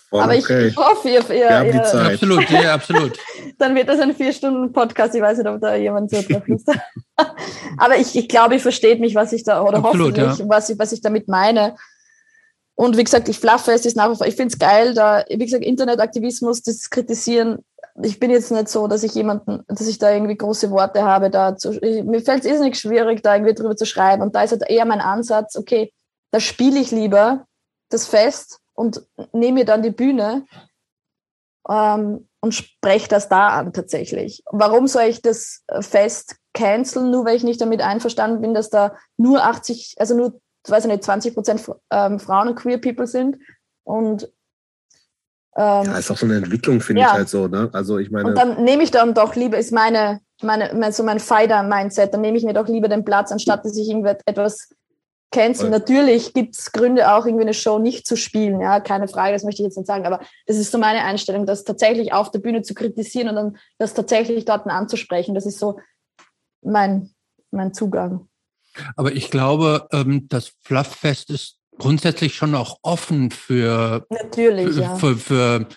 Voll 0.10 0.22
aber 0.22 0.36
okay. 0.36 0.68
ich, 0.68 0.76
hoffe, 0.76 1.08
ihr, 1.08 1.30
ihr, 1.30 1.66
ihr 1.66 2.06
absolut, 2.14 2.50
ja, 2.50 2.74
absolut. 2.74 3.20
dann 3.60 3.76
wird 3.76 3.90
das 3.90 4.00
ein 4.00 4.16
vier 4.16 4.34
Stunden 4.34 4.74
Podcast. 4.74 5.14
Ich 5.14 5.22
weiß 5.22 5.38
nicht, 5.38 5.48
ob 5.48 5.62
da 5.62 5.76
jemand 5.76 6.10
so 6.10 6.20
drauf 6.24 6.42
hat. 6.48 7.32
aber 7.78 7.98
ich, 7.98 8.16
ich 8.16 8.28
glaube, 8.28 8.56
ihr 8.56 8.60
versteht 8.60 9.00
mich, 9.00 9.14
was 9.14 9.34
ich 9.34 9.44
da 9.44 9.62
oder 9.62 9.78
absolut, 9.78 10.18
hoffentlich, 10.18 10.40
ja. 10.40 10.50
was 10.50 10.70
ich, 10.72 10.80
was 10.80 10.92
ich 10.94 11.02
damit 11.02 11.28
meine. 11.28 11.76
Und 12.80 12.96
wie 12.96 13.04
gesagt, 13.04 13.28
ich 13.28 13.38
flaffe 13.38 13.74
es 13.74 13.86
ist 13.86 13.98
nach 13.98 14.10
wie 14.10 14.16
vor, 14.16 14.26
ich 14.26 14.38
finde 14.38 14.54
es 14.54 14.58
geil, 14.58 14.94
da, 14.94 15.26
wie 15.28 15.44
gesagt, 15.44 15.66
Internetaktivismus, 15.66 16.62
das 16.62 16.90
Kritisieren, 16.90 17.66
ich 18.02 18.22
bin 18.22 18.32
jetzt 18.32 18.52
nicht 18.52 18.70
so, 18.70 18.88
dass 18.88 19.04
ich 19.04 19.14
jemanden, 19.16 19.66
dass 19.68 19.86
ich 19.86 19.98
da 19.98 20.14
irgendwie 20.14 20.38
große 20.38 20.72
Worte 20.72 21.04
habe, 21.04 21.30
da 21.30 21.58
zu, 21.58 21.72
mir 21.72 22.22
fällt 22.22 22.46
es 22.46 22.62
nicht 22.62 22.78
schwierig, 22.78 23.22
da 23.22 23.36
irgendwie 23.36 23.54
drüber 23.54 23.76
zu 23.76 23.86
schreiben. 23.86 24.22
Und 24.22 24.34
da 24.34 24.44
ist 24.44 24.52
halt 24.52 24.64
eher 24.70 24.86
mein 24.86 25.02
Ansatz, 25.02 25.58
okay, 25.58 25.92
da 26.32 26.40
spiele 26.40 26.80
ich 26.80 26.92
lieber 26.92 27.48
das 27.90 28.06
Fest 28.08 28.62
und 28.76 29.06
nehme 29.34 29.56
mir 29.56 29.66
dann 29.66 29.84
die 29.84 29.92
Bühne 29.92 30.46
ähm, 31.68 32.30
und 32.40 32.56
spreche 32.56 33.10
das 33.10 33.28
da 33.28 33.50
an 33.50 33.74
tatsächlich. 33.74 34.42
Warum 34.54 34.88
soll 34.88 35.04
ich 35.04 35.22
das 35.22 35.66
Fest 35.82 36.38
canceln, 36.54 37.12
nur 37.12 37.26
weil 37.26 37.36
ich 37.36 37.44
nicht 37.44 37.60
damit 37.60 37.82
einverstanden 37.82 38.40
bin, 38.40 38.54
dass 38.54 38.70
da 38.70 38.96
nur 39.18 39.44
80, 39.44 39.96
also 39.98 40.16
nur 40.16 40.40
weiß 40.72 40.86
ich 40.86 40.92
nicht, 40.92 41.04
20 41.04 41.34
Prozent 41.34 41.72
ähm, 41.92 42.20
Frauen 42.20 42.50
und 42.50 42.56
Queer 42.56 42.80
People 42.80 43.08
sind. 43.08 43.38
Und 43.84 44.32
ähm, 45.56 45.86
ja, 45.86 45.98
ist 45.98 46.12
auch 46.12 46.18
so 46.18 46.26
eine 46.26 46.38
Entwicklung, 46.38 46.80
finde 46.80 47.02
ja. 47.02 47.08
ich 47.08 47.14
halt 47.14 47.30
so, 47.30 47.48
ne? 47.48 47.70
Also 47.74 47.98
ich 47.98 48.12
meine. 48.12 48.30
Und 48.30 48.38
dann 48.38 48.64
nehme 48.64 48.84
ich 48.84 48.92
dann 48.92 49.14
doch 49.14 49.36
lieber, 49.36 49.58
ist 49.58 49.72
meine, 49.72 50.22
meine, 50.42 50.92
so 50.92 51.04
mein 51.04 51.20
Fighter-Mindset, 51.20 52.14
dann 52.14 52.22
nehme 52.22 52.38
ich 52.38 52.44
mir 52.44 52.54
doch 52.54 52.68
lieber 52.68 52.88
den 52.88 53.04
Platz, 53.04 53.32
anstatt 53.32 53.66
dass 53.66 53.76
ich 53.76 53.90
irgendetwas 53.90 54.70
canceln. 55.32 55.72
Natürlich 55.72 56.34
gibt 56.34 56.56
es 56.56 56.72
Gründe 56.72 57.12
auch, 57.12 57.26
irgendwie 57.26 57.44
eine 57.44 57.54
Show 57.54 57.78
nicht 57.78 58.08
zu 58.08 58.16
spielen. 58.16 58.62
Ja, 58.62 58.80
keine 58.80 59.08
Frage, 59.08 59.34
das 59.34 59.44
möchte 59.44 59.62
ich 59.62 59.66
jetzt 59.66 59.78
nicht 59.78 59.88
sagen. 59.88 60.06
Aber 60.06 60.22
das 60.46 60.58
ist 60.58 60.72
so 60.72 60.78
meine 60.78 61.04
Einstellung, 61.04 61.46
das 61.46 61.64
tatsächlich 61.64 62.14
auf 62.14 62.32
der 62.32 62.40
Bühne 62.40 62.62
zu 62.62 62.74
kritisieren 62.74 63.30
und 63.30 63.36
dann 63.36 63.58
das 63.78 63.94
tatsächlich 63.94 64.46
dort 64.46 64.66
anzusprechen. 64.68 65.36
Das 65.36 65.46
ist 65.46 65.60
so 65.60 65.80
mein, 66.62 67.12
mein 67.52 67.74
Zugang. 67.74 68.29
Aber 68.96 69.14
ich 69.14 69.32
glaube, 69.32 69.88
ähm, 69.92 70.28
das 70.30 70.54
Flufffest 70.64 71.30
ist 71.30 71.60
grundsätzlich 71.78 72.36
schon 72.36 72.56
auch 72.56 72.80
offen 72.82 73.32
für, 73.32 74.06
Natürlich, 74.10 74.76
für, 74.76 74.82
ja. 74.82 74.96
für, 74.96 75.18
für 75.18 75.68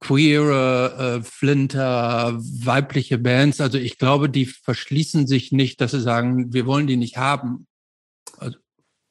queere, 0.00 1.18
äh, 1.18 1.24
Flinter, 1.24 2.36
weibliche 2.38 3.18
Bands. 3.18 3.60
Also 3.60 3.78
ich 3.78 3.98
glaube, 3.98 4.28
die 4.28 4.46
verschließen 4.46 5.26
sich 5.26 5.52
nicht, 5.52 5.80
dass 5.80 5.92
sie 5.92 6.00
sagen, 6.00 6.52
wir 6.52 6.66
wollen 6.66 6.86
die 6.86 6.96
nicht 6.96 7.16
haben. 7.16 7.66
Also, 8.38 8.58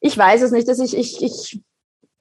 ich 0.00 0.16
weiß 0.16 0.42
es 0.42 0.52
nicht, 0.52 0.68
dass 0.68 0.78
ich, 0.78 0.96
ich, 0.96 1.22
ich, 1.22 1.62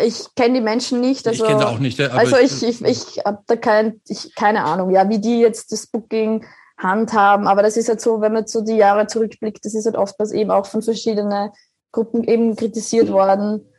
ich 0.01 0.25
kenne 0.35 0.55
die 0.55 0.61
Menschen 0.61 0.99
nicht. 0.99 1.27
Also, 1.27 1.43
ich 1.43 1.49
kenne 1.49 1.67
auch 1.67 1.79
nicht. 1.79 2.01
also 2.01 2.37
ich, 2.37 2.63
ich, 2.63 2.81
ich 2.81 3.23
habe 3.23 3.43
da 3.47 3.55
kein, 3.55 4.01
ich, 4.07 4.33
keine 4.35 4.63
Ahnung, 4.63 4.89
ja, 4.89 5.07
wie 5.09 5.19
die 5.19 5.39
jetzt 5.39 5.71
das 5.71 5.87
Booking 5.87 6.45
handhaben. 6.77 7.47
Aber 7.47 7.61
das 7.63 7.77
ist 7.77 7.89
halt 7.89 8.01
so, 8.01 8.21
wenn 8.21 8.33
man 8.33 8.47
so 8.47 8.61
die 8.61 8.75
Jahre 8.75 9.07
zurückblickt, 9.07 9.65
das 9.65 9.75
ist 9.75 9.85
halt 9.85 9.95
oftmals 9.95 10.31
eben 10.31 10.51
auch 10.51 10.65
von 10.65 10.81
verschiedenen 10.81 11.51
Gruppen 11.91 12.23
eben 12.23 12.55
kritisiert 12.55 13.11
worden. 13.11 13.69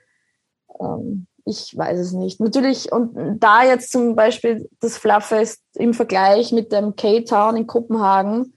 Ähm, 0.81 1.27
ich 1.44 1.77
weiß 1.77 1.98
es 1.98 2.12
nicht. 2.12 2.40
Natürlich, 2.40 2.90
und 2.90 3.39
da 3.39 3.62
jetzt 3.62 3.93
zum 3.93 4.16
Beispiel 4.16 4.68
das 4.81 4.98
Flufffest 4.98 5.62
im 5.74 5.94
Vergleich 5.94 6.52
mit 6.52 6.73
dem 6.73 6.97
K-Town 6.97 7.56
in 7.56 7.66
Kopenhagen, 7.68 8.55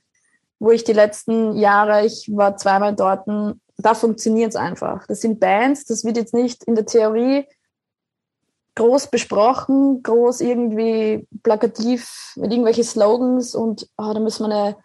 wo 0.58 0.72
ich 0.72 0.84
die 0.84 0.94
letzten 0.94 1.56
Jahre, 1.56 2.06
ich 2.06 2.30
war 2.34 2.58
zweimal 2.58 2.96
dort, 2.96 3.28
da 3.78 3.94
funktioniert 3.94 4.50
es 4.50 4.56
einfach. 4.56 5.06
Das 5.08 5.22
sind 5.22 5.40
Bands, 5.40 5.86
das 5.86 6.04
wird 6.04 6.18
jetzt 6.18 6.34
nicht 6.34 6.64
in 6.64 6.76
der 6.76 6.86
Theorie 6.86 7.46
groß 8.80 9.08
besprochen, 9.08 10.02
groß 10.04 10.40
irgendwie 10.40 11.28
plakativ 11.44 12.34
mit 12.38 12.52
irgendwelchen 12.52 12.86
Slogans 12.86 13.54
und 13.54 13.90
oh, 13.98 14.14
da 14.14 14.20
müssen 14.20 14.48
wir 14.48 14.56
eine, 14.56 14.76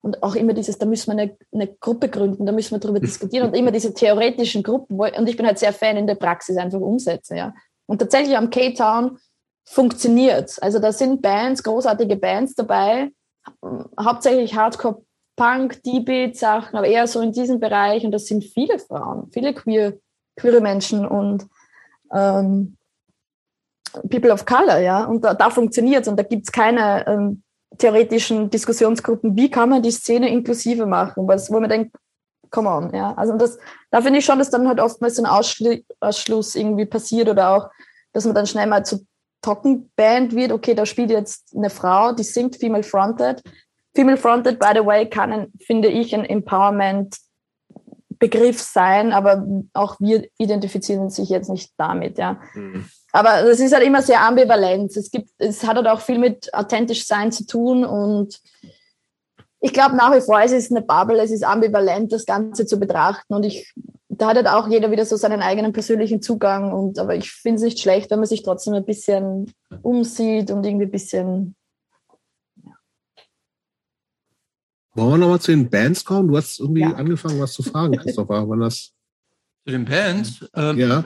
und 0.00 0.22
auch 0.24 0.34
immer 0.34 0.54
dieses, 0.54 0.76
da 0.76 0.86
müssen 0.86 1.12
wir 1.12 1.22
eine, 1.22 1.36
eine 1.52 1.68
Gruppe 1.76 2.08
gründen, 2.08 2.46
da 2.46 2.52
müssen 2.52 2.72
wir 2.72 2.80
darüber 2.80 2.98
diskutieren 3.08 3.48
und 3.48 3.56
immer 3.56 3.70
diese 3.70 3.94
theoretischen 3.94 4.64
Gruppen, 4.64 4.98
und 4.98 5.28
ich 5.28 5.36
bin 5.36 5.46
halt 5.46 5.60
sehr 5.60 5.72
Fan 5.72 5.96
in 5.96 6.08
der 6.08 6.16
Praxis 6.16 6.56
einfach 6.56 6.80
umsetzen, 6.80 7.36
ja. 7.36 7.54
Und 7.86 7.98
tatsächlich 7.98 8.36
am 8.36 8.50
K-Town 8.50 9.18
funktioniert 9.66 10.56
Also 10.60 10.78
da 10.78 10.92
sind 10.92 11.22
Bands, 11.22 11.62
großartige 11.62 12.16
Bands 12.16 12.54
dabei, 12.54 13.10
hauptsächlich 13.98 14.56
Hardcore 14.56 15.02
Punk, 15.36 15.82
D-Beat 15.82 16.36
Sachen, 16.36 16.76
aber 16.76 16.86
eher 16.86 17.06
so 17.06 17.20
in 17.20 17.32
diesem 17.32 17.60
Bereich 17.60 18.04
und 18.04 18.10
das 18.10 18.26
sind 18.26 18.44
viele 18.44 18.78
Frauen, 18.78 19.30
viele 19.32 19.54
queer, 19.54 19.94
queere 20.36 20.60
Menschen 20.60 21.06
und 21.06 21.46
ähm, 22.12 22.76
People 24.10 24.32
of 24.32 24.44
Color, 24.44 24.78
ja, 24.78 25.04
und 25.04 25.24
da, 25.24 25.34
da 25.34 25.50
funktioniert 25.50 26.06
und 26.08 26.16
da 26.16 26.22
gibt 26.22 26.46
es 26.46 26.52
keine 26.52 27.06
ähm, 27.06 27.42
theoretischen 27.78 28.50
Diskussionsgruppen, 28.50 29.36
wie 29.36 29.50
kann 29.50 29.68
man 29.68 29.82
die 29.82 29.90
Szene 29.90 30.28
inklusiver 30.30 30.86
machen, 30.86 31.26
was, 31.26 31.50
wo 31.50 31.60
man 31.60 31.70
denkt, 31.70 31.96
come 32.50 32.68
on, 32.68 32.94
ja, 32.94 33.14
also 33.14 33.36
das, 33.36 33.58
da 33.90 34.00
finde 34.00 34.20
ich 34.20 34.24
schon, 34.24 34.38
dass 34.38 34.50
dann 34.50 34.68
halt 34.68 34.80
oftmals 34.80 35.16
so 35.16 35.22
ein 35.22 35.26
Ausschlu 35.26 35.78
Ausschluss 36.00 36.54
irgendwie 36.54 36.86
passiert 36.86 37.28
oder 37.28 37.50
auch, 37.50 37.70
dass 38.12 38.24
man 38.24 38.34
dann 38.34 38.46
schnell 38.46 38.66
mal 38.66 38.84
zu 38.84 39.06
Trockenband 39.42 40.34
wird, 40.34 40.52
okay, 40.52 40.74
da 40.74 40.86
spielt 40.86 41.10
jetzt 41.10 41.54
eine 41.54 41.68
Frau, 41.68 42.12
die 42.12 42.22
singt 42.22 42.56
Female 42.56 42.82
Fronted. 42.82 43.42
Female 43.94 44.16
Fronted, 44.16 44.58
by 44.58 44.70
the 44.74 44.84
way, 44.84 45.08
kann, 45.08 45.52
finde 45.60 45.88
ich, 45.88 46.14
ein 46.14 46.24
Empowerment 46.24 47.18
Begriff 48.18 48.60
sein, 48.60 49.12
aber 49.12 49.46
auch 49.74 50.00
wir 50.00 50.28
identifizieren 50.38 51.10
sich 51.10 51.28
jetzt 51.28 51.50
nicht 51.50 51.72
damit, 51.76 52.16
ja. 52.16 52.40
Mhm. 52.54 52.86
Aber 53.14 53.44
das 53.44 53.60
ist 53.60 53.72
halt 53.72 53.84
immer 53.84 54.02
sehr 54.02 54.20
ambivalent. 54.22 54.96
Es 54.96 55.08
gibt, 55.08 55.30
es 55.38 55.62
hat 55.62 55.76
halt 55.76 55.86
auch 55.86 56.00
viel 56.00 56.18
mit 56.18 56.52
authentisch 56.52 57.06
sein 57.06 57.30
zu 57.30 57.46
tun 57.46 57.84
und 57.84 58.40
ich 59.60 59.72
glaube 59.72 59.94
nach 59.94 60.12
wie 60.16 60.20
vor, 60.20 60.40
es 60.40 60.50
ist 60.50 60.72
eine 60.72 60.82
Bubble, 60.82 61.22
es 61.22 61.30
ist 61.30 61.44
ambivalent, 61.44 62.12
das 62.12 62.26
Ganze 62.26 62.66
zu 62.66 62.76
betrachten 62.76 63.32
und 63.32 63.46
ich, 63.46 63.72
da 64.08 64.30
hat 64.30 64.36
halt 64.36 64.48
auch 64.48 64.66
jeder 64.66 64.90
wieder 64.90 65.04
so 65.04 65.14
seinen 65.14 65.42
eigenen 65.42 65.72
persönlichen 65.72 66.22
Zugang 66.22 66.72
und, 66.72 66.98
aber 66.98 67.14
ich 67.14 67.30
finde 67.30 67.58
es 67.58 67.62
nicht 67.62 67.78
schlecht, 67.78 68.10
wenn 68.10 68.18
man 68.18 68.26
sich 68.26 68.42
trotzdem 68.42 68.74
ein 68.74 68.84
bisschen 68.84 69.54
umsieht 69.82 70.50
und 70.50 70.66
irgendwie 70.66 70.86
ein 70.86 70.90
bisschen 70.90 71.54
Wollen 74.96 75.10
wir 75.10 75.18
nochmal 75.18 75.40
zu 75.40 75.52
den 75.52 75.70
Bands 75.70 76.04
kommen? 76.04 76.28
Du 76.28 76.36
hast 76.36 76.58
irgendwie 76.58 76.82
ja. 76.82 76.94
angefangen, 76.94 77.40
was 77.40 77.52
zu 77.52 77.62
fragen, 77.62 77.96
Christopher. 77.96 78.48
Wann 78.48 78.60
das? 78.60 78.92
Zu 79.64 79.72
den 79.72 79.84
Bands? 79.84 80.44
Ähm, 80.54 80.78
ja. 80.78 81.04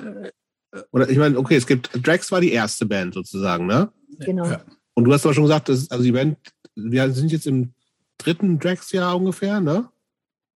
Oder 0.92 1.08
ich 1.08 1.18
meine, 1.18 1.38
okay, 1.38 1.56
es 1.56 1.66
gibt, 1.66 1.90
Drax 2.06 2.30
war 2.30 2.40
die 2.40 2.52
erste 2.52 2.86
Band 2.86 3.14
sozusagen, 3.14 3.66
ne? 3.66 3.90
Genau. 4.20 4.46
Ja. 4.46 4.60
Und 4.94 5.04
du 5.04 5.12
hast 5.12 5.24
aber 5.24 5.34
schon 5.34 5.44
gesagt, 5.44 5.68
dass, 5.68 5.90
also 5.90 6.02
die 6.02 6.12
Band, 6.12 6.38
wir 6.74 7.10
sind 7.12 7.32
jetzt 7.32 7.46
im 7.46 7.72
dritten 8.18 8.58
Drax-Jahr 8.58 9.16
ungefähr, 9.16 9.60
ne? 9.60 9.88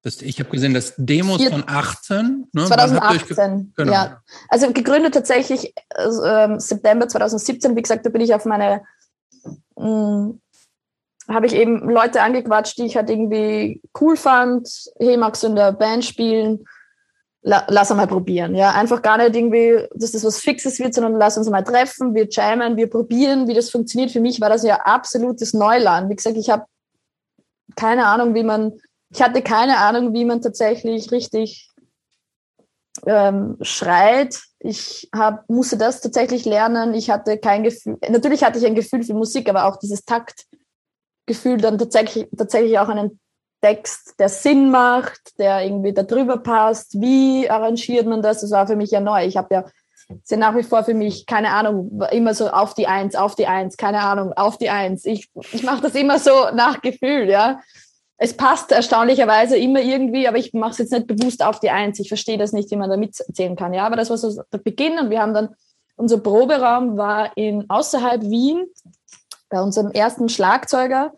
Das, 0.02 0.22
ich 0.22 0.40
habe 0.40 0.48
gesehen, 0.48 0.72
das 0.72 0.94
Demos 0.96 1.42
Vier, 1.42 1.50
von 1.50 1.64
18. 1.66 2.48
Ne? 2.52 2.64
2018, 2.64 3.74
genau. 3.76 3.92
ja. 3.92 4.22
Also 4.48 4.72
gegründet 4.72 5.12
tatsächlich 5.12 5.74
äh, 5.90 6.58
September 6.58 7.06
2017. 7.06 7.76
Wie 7.76 7.82
gesagt, 7.82 8.06
da 8.06 8.10
bin 8.10 8.22
ich 8.22 8.32
auf 8.32 8.46
meine 8.46 8.80
mh, 9.76 9.86
mm, 9.86 10.40
habe 11.28 11.46
ich 11.46 11.54
eben 11.54 11.88
Leute 11.88 12.22
angequatscht, 12.22 12.78
die 12.78 12.86
ich 12.86 12.96
halt 12.96 13.10
irgendwie 13.10 13.80
cool 14.00 14.16
fand. 14.16 14.68
Hey, 14.98 15.16
magst 15.16 15.42
du 15.42 15.48
in 15.48 15.56
der 15.56 15.72
Band 15.72 16.04
spielen? 16.04 16.64
La 17.42 17.64
lass 17.68 17.88
mal 17.90 18.06
probieren. 18.06 18.54
Ja, 18.54 18.72
einfach 18.72 19.00
gar 19.00 19.16
nicht 19.16 19.34
irgendwie, 19.34 19.86
dass 19.94 20.12
das 20.12 20.24
was 20.24 20.38
Fixes 20.38 20.78
wird, 20.78 20.92
sondern 20.92 21.14
lass 21.14 21.38
uns 21.38 21.48
mal 21.48 21.64
treffen, 21.64 22.14
wir 22.14 22.28
jammen, 22.28 22.76
wir 22.76 22.90
probieren, 22.90 23.48
wie 23.48 23.54
das 23.54 23.70
funktioniert. 23.70 24.10
Für 24.10 24.20
mich 24.20 24.42
war 24.42 24.50
das 24.50 24.62
ja 24.62 24.76
absolutes 24.76 25.54
Neuland. 25.54 26.10
Wie 26.10 26.16
gesagt, 26.16 26.36
ich 26.36 26.50
habe 26.50 26.66
keine 27.76 28.06
Ahnung, 28.06 28.34
wie 28.34 28.42
man, 28.42 28.74
ich 29.10 29.22
hatte 29.22 29.40
keine 29.40 29.78
Ahnung, 29.78 30.12
wie 30.12 30.26
man 30.26 30.42
tatsächlich 30.42 31.10
richtig 31.12 31.70
ähm, 33.06 33.56
schreit. 33.62 34.38
Ich 34.58 35.08
hab, 35.14 35.48
musste 35.48 35.78
das 35.78 36.02
tatsächlich 36.02 36.44
lernen. 36.44 36.92
Ich 36.92 37.08
hatte 37.08 37.38
kein 37.38 37.62
Gefühl, 37.62 37.96
natürlich 38.10 38.44
hatte 38.44 38.58
ich 38.58 38.66
ein 38.66 38.74
Gefühl 38.74 39.02
für 39.02 39.14
Musik, 39.14 39.48
aber 39.48 39.64
auch 39.64 39.76
dieses 39.76 40.04
Takt, 40.04 40.46
Gefühl 41.26 41.58
dann 41.58 41.78
tatsächlich, 41.78 42.28
tatsächlich 42.36 42.78
auch 42.78 42.88
einen 42.88 43.18
Text, 43.60 44.14
der 44.18 44.28
Sinn 44.28 44.70
macht, 44.70 45.38
der 45.38 45.62
irgendwie 45.64 45.92
da 45.92 46.02
drüber 46.02 46.38
passt. 46.38 47.00
Wie 47.00 47.48
arrangiert 47.48 48.06
man 48.06 48.22
das? 48.22 48.40
Das 48.40 48.50
war 48.50 48.66
für 48.66 48.76
mich 48.76 48.90
ja 48.90 49.00
neu. 49.00 49.24
Ich 49.24 49.36
habe 49.36 49.54
ja 49.54 49.64
sind 50.24 50.40
nach 50.40 50.56
wie 50.56 50.62
vor 50.62 50.84
für 50.84 50.94
mich, 50.94 51.26
keine 51.26 51.50
Ahnung, 51.50 52.02
immer 52.10 52.34
so 52.34 52.48
auf 52.48 52.74
die 52.74 52.86
Eins, 52.86 53.14
auf 53.14 53.34
die 53.34 53.46
Eins, 53.46 53.76
keine 53.76 54.00
Ahnung, 54.00 54.32
auf 54.32 54.58
die 54.58 54.70
Eins. 54.70 55.04
Ich, 55.04 55.30
ich 55.52 55.62
mache 55.62 55.82
das 55.82 55.94
immer 55.94 56.18
so 56.18 56.32
nach 56.52 56.80
Gefühl, 56.80 57.28
ja. 57.28 57.60
Es 58.16 58.36
passt 58.36 58.70
erstaunlicherweise 58.70 59.56
immer 59.56 59.80
irgendwie, 59.80 60.28
aber 60.28 60.36
ich 60.36 60.52
mache 60.52 60.72
es 60.72 60.78
jetzt 60.78 60.92
nicht 60.92 61.06
bewusst 61.06 61.42
auf 61.42 61.60
die 61.60 61.70
Eins. 61.70 61.98
Ich 62.00 62.08
verstehe 62.08 62.36
das 62.36 62.52
nicht, 62.52 62.70
wie 62.70 62.76
man 62.76 62.90
da 62.90 62.96
mitzählen 62.96 63.56
kann, 63.56 63.72
ja. 63.72 63.86
Aber 63.86 63.96
das 63.96 64.10
war 64.10 64.18
so 64.18 64.42
der 64.52 64.58
Beginn 64.58 64.98
und 64.98 65.10
wir 65.10 65.20
haben 65.20 65.32
dann, 65.32 65.54
unser 65.96 66.18
Proberaum 66.18 66.96
war 66.96 67.36
in 67.36 67.68
außerhalb 67.68 68.22
Wien, 68.22 68.66
bei 69.48 69.60
unserem 69.60 69.90
ersten 69.90 70.28
Schlagzeuger, 70.28 71.12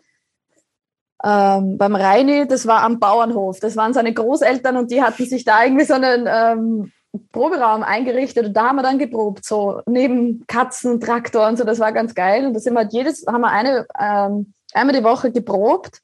ähm, 1.25 1.77
beim 1.77 1.95
Reini, 1.95 2.47
das 2.47 2.67
war 2.67 2.83
am 2.83 2.99
Bauernhof. 2.99 3.59
Das 3.59 3.77
waren 3.77 3.93
seine 3.93 4.13
Großeltern 4.13 4.75
und 4.77 4.91
die 4.91 5.01
hatten 5.01 5.25
sich 5.25 5.45
da 5.45 5.63
irgendwie 5.63 5.85
so 5.85 5.93
einen 5.93 6.27
ähm, 6.27 6.91
Proberaum 7.31 7.83
eingerichtet 7.83 8.47
und 8.47 8.53
da 8.53 8.69
haben 8.69 8.75
wir 8.77 8.83
dann 8.83 8.97
geprobt, 8.97 9.45
so 9.45 9.81
neben 9.85 10.45
Katzen, 10.47 10.99
Traktor 10.99 11.47
und 11.47 11.57
so, 11.57 11.63
das 11.63 11.79
war 11.79 11.93
ganz 11.93 12.13
geil. 12.13 12.45
Und 12.45 12.53
da 12.53 12.59
sind 12.59 12.73
wir 12.73 12.81
halt 12.81 12.93
jedes, 12.93 13.25
haben 13.25 13.41
wir 13.41 13.51
eine, 13.51 13.85
ähm, 13.99 14.53
einmal 14.73 14.95
die 14.95 15.03
Woche 15.03 15.31
geprobt. 15.31 16.01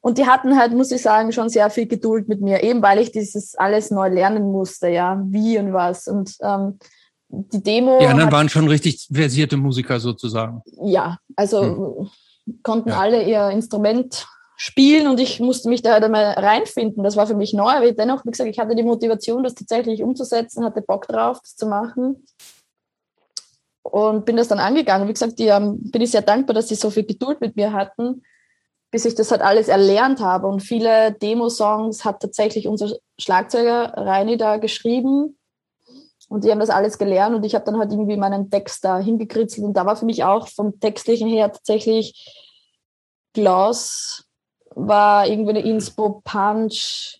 Und 0.00 0.18
die 0.18 0.26
hatten 0.26 0.56
halt, 0.56 0.72
muss 0.72 0.92
ich 0.92 1.02
sagen, 1.02 1.32
schon 1.32 1.48
sehr 1.48 1.68
viel 1.68 1.88
Geduld 1.88 2.28
mit 2.28 2.40
mir, 2.40 2.62
eben 2.62 2.80
weil 2.80 3.00
ich 3.00 3.10
dieses 3.10 3.56
alles 3.56 3.90
neu 3.90 4.08
lernen 4.08 4.52
musste, 4.52 4.88
ja, 4.88 5.20
wie 5.26 5.58
und 5.58 5.72
was. 5.72 6.06
Und 6.06 6.36
ähm, 6.42 6.78
die 7.28 7.60
Demo. 7.60 7.98
Die 7.98 8.06
anderen 8.06 8.28
hat, 8.28 8.32
waren 8.32 8.48
schon 8.48 8.68
richtig 8.68 9.08
versierte 9.12 9.56
Musiker 9.56 9.98
sozusagen. 9.98 10.62
Ja, 10.84 11.18
also 11.34 11.62
hm. 11.62 12.10
konnten 12.62 12.90
ja. 12.90 13.00
alle 13.00 13.24
ihr 13.24 13.50
Instrument 13.50 14.28
spielen 14.56 15.06
und 15.06 15.20
ich 15.20 15.38
musste 15.40 15.68
mich 15.68 15.82
da 15.82 15.92
halt 15.92 16.04
einmal 16.04 16.32
reinfinden. 16.32 17.04
Das 17.04 17.16
war 17.16 17.26
für 17.26 17.34
mich 17.34 17.52
neu, 17.52 17.70
aber 17.70 17.90
dennoch, 17.92 18.24
wie 18.24 18.30
gesagt, 18.30 18.48
ich 18.48 18.58
hatte 18.58 18.74
die 18.74 18.82
Motivation, 18.82 19.44
das 19.44 19.54
tatsächlich 19.54 20.02
umzusetzen, 20.02 20.64
hatte 20.64 20.80
Bock 20.82 21.06
drauf, 21.06 21.40
das 21.42 21.56
zu 21.56 21.66
machen 21.66 22.24
und 23.82 24.24
bin 24.24 24.36
das 24.36 24.48
dann 24.48 24.58
angegangen. 24.58 25.08
Wie 25.08 25.12
gesagt, 25.12 25.38
die, 25.38 25.46
ähm, 25.46 25.78
bin 25.90 26.02
ich 26.02 26.10
sehr 26.10 26.22
dankbar, 26.22 26.54
dass 26.54 26.68
sie 26.68 26.74
so 26.74 26.90
viel 26.90 27.04
Geduld 27.04 27.40
mit 27.40 27.56
mir 27.56 27.72
hatten, 27.72 28.22
bis 28.90 29.04
ich 29.04 29.14
das 29.14 29.30
halt 29.30 29.42
alles 29.42 29.68
erlernt 29.68 30.20
habe. 30.20 30.46
Und 30.46 30.60
viele 30.60 31.12
Demo-Songs 31.12 32.04
hat 32.04 32.20
tatsächlich 32.20 32.66
unser 32.66 32.96
Schlagzeuger 33.18 33.92
Reini 33.96 34.36
da 34.36 34.56
geschrieben. 34.56 35.38
Und 36.28 36.44
die 36.44 36.50
haben 36.50 36.58
das 36.58 36.70
alles 36.70 36.98
gelernt 36.98 37.36
und 37.36 37.44
ich 37.44 37.54
habe 37.54 37.64
dann 37.64 37.78
halt 37.78 37.92
irgendwie 37.92 38.16
meinen 38.16 38.50
Text 38.50 38.84
da 38.84 38.98
hingekritzelt. 38.98 39.64
Und 39.64 39.74
da 39.74 39.86
war 39.86 39.94
für 39.94 40.06
mich 40.06 40.24
auch 40.24 40.48
vom 40.48 40.80
Textlichen 40.80 41.28
her 41.28 41.52
tatsächlich 41.52 42.34
Klaus 43.32 44.25
war 44.76 45.26
irgendwie 45.26 45.50
eine 45.50 45.64
Inspo 45.64 46.20
Punch 46.22 47.18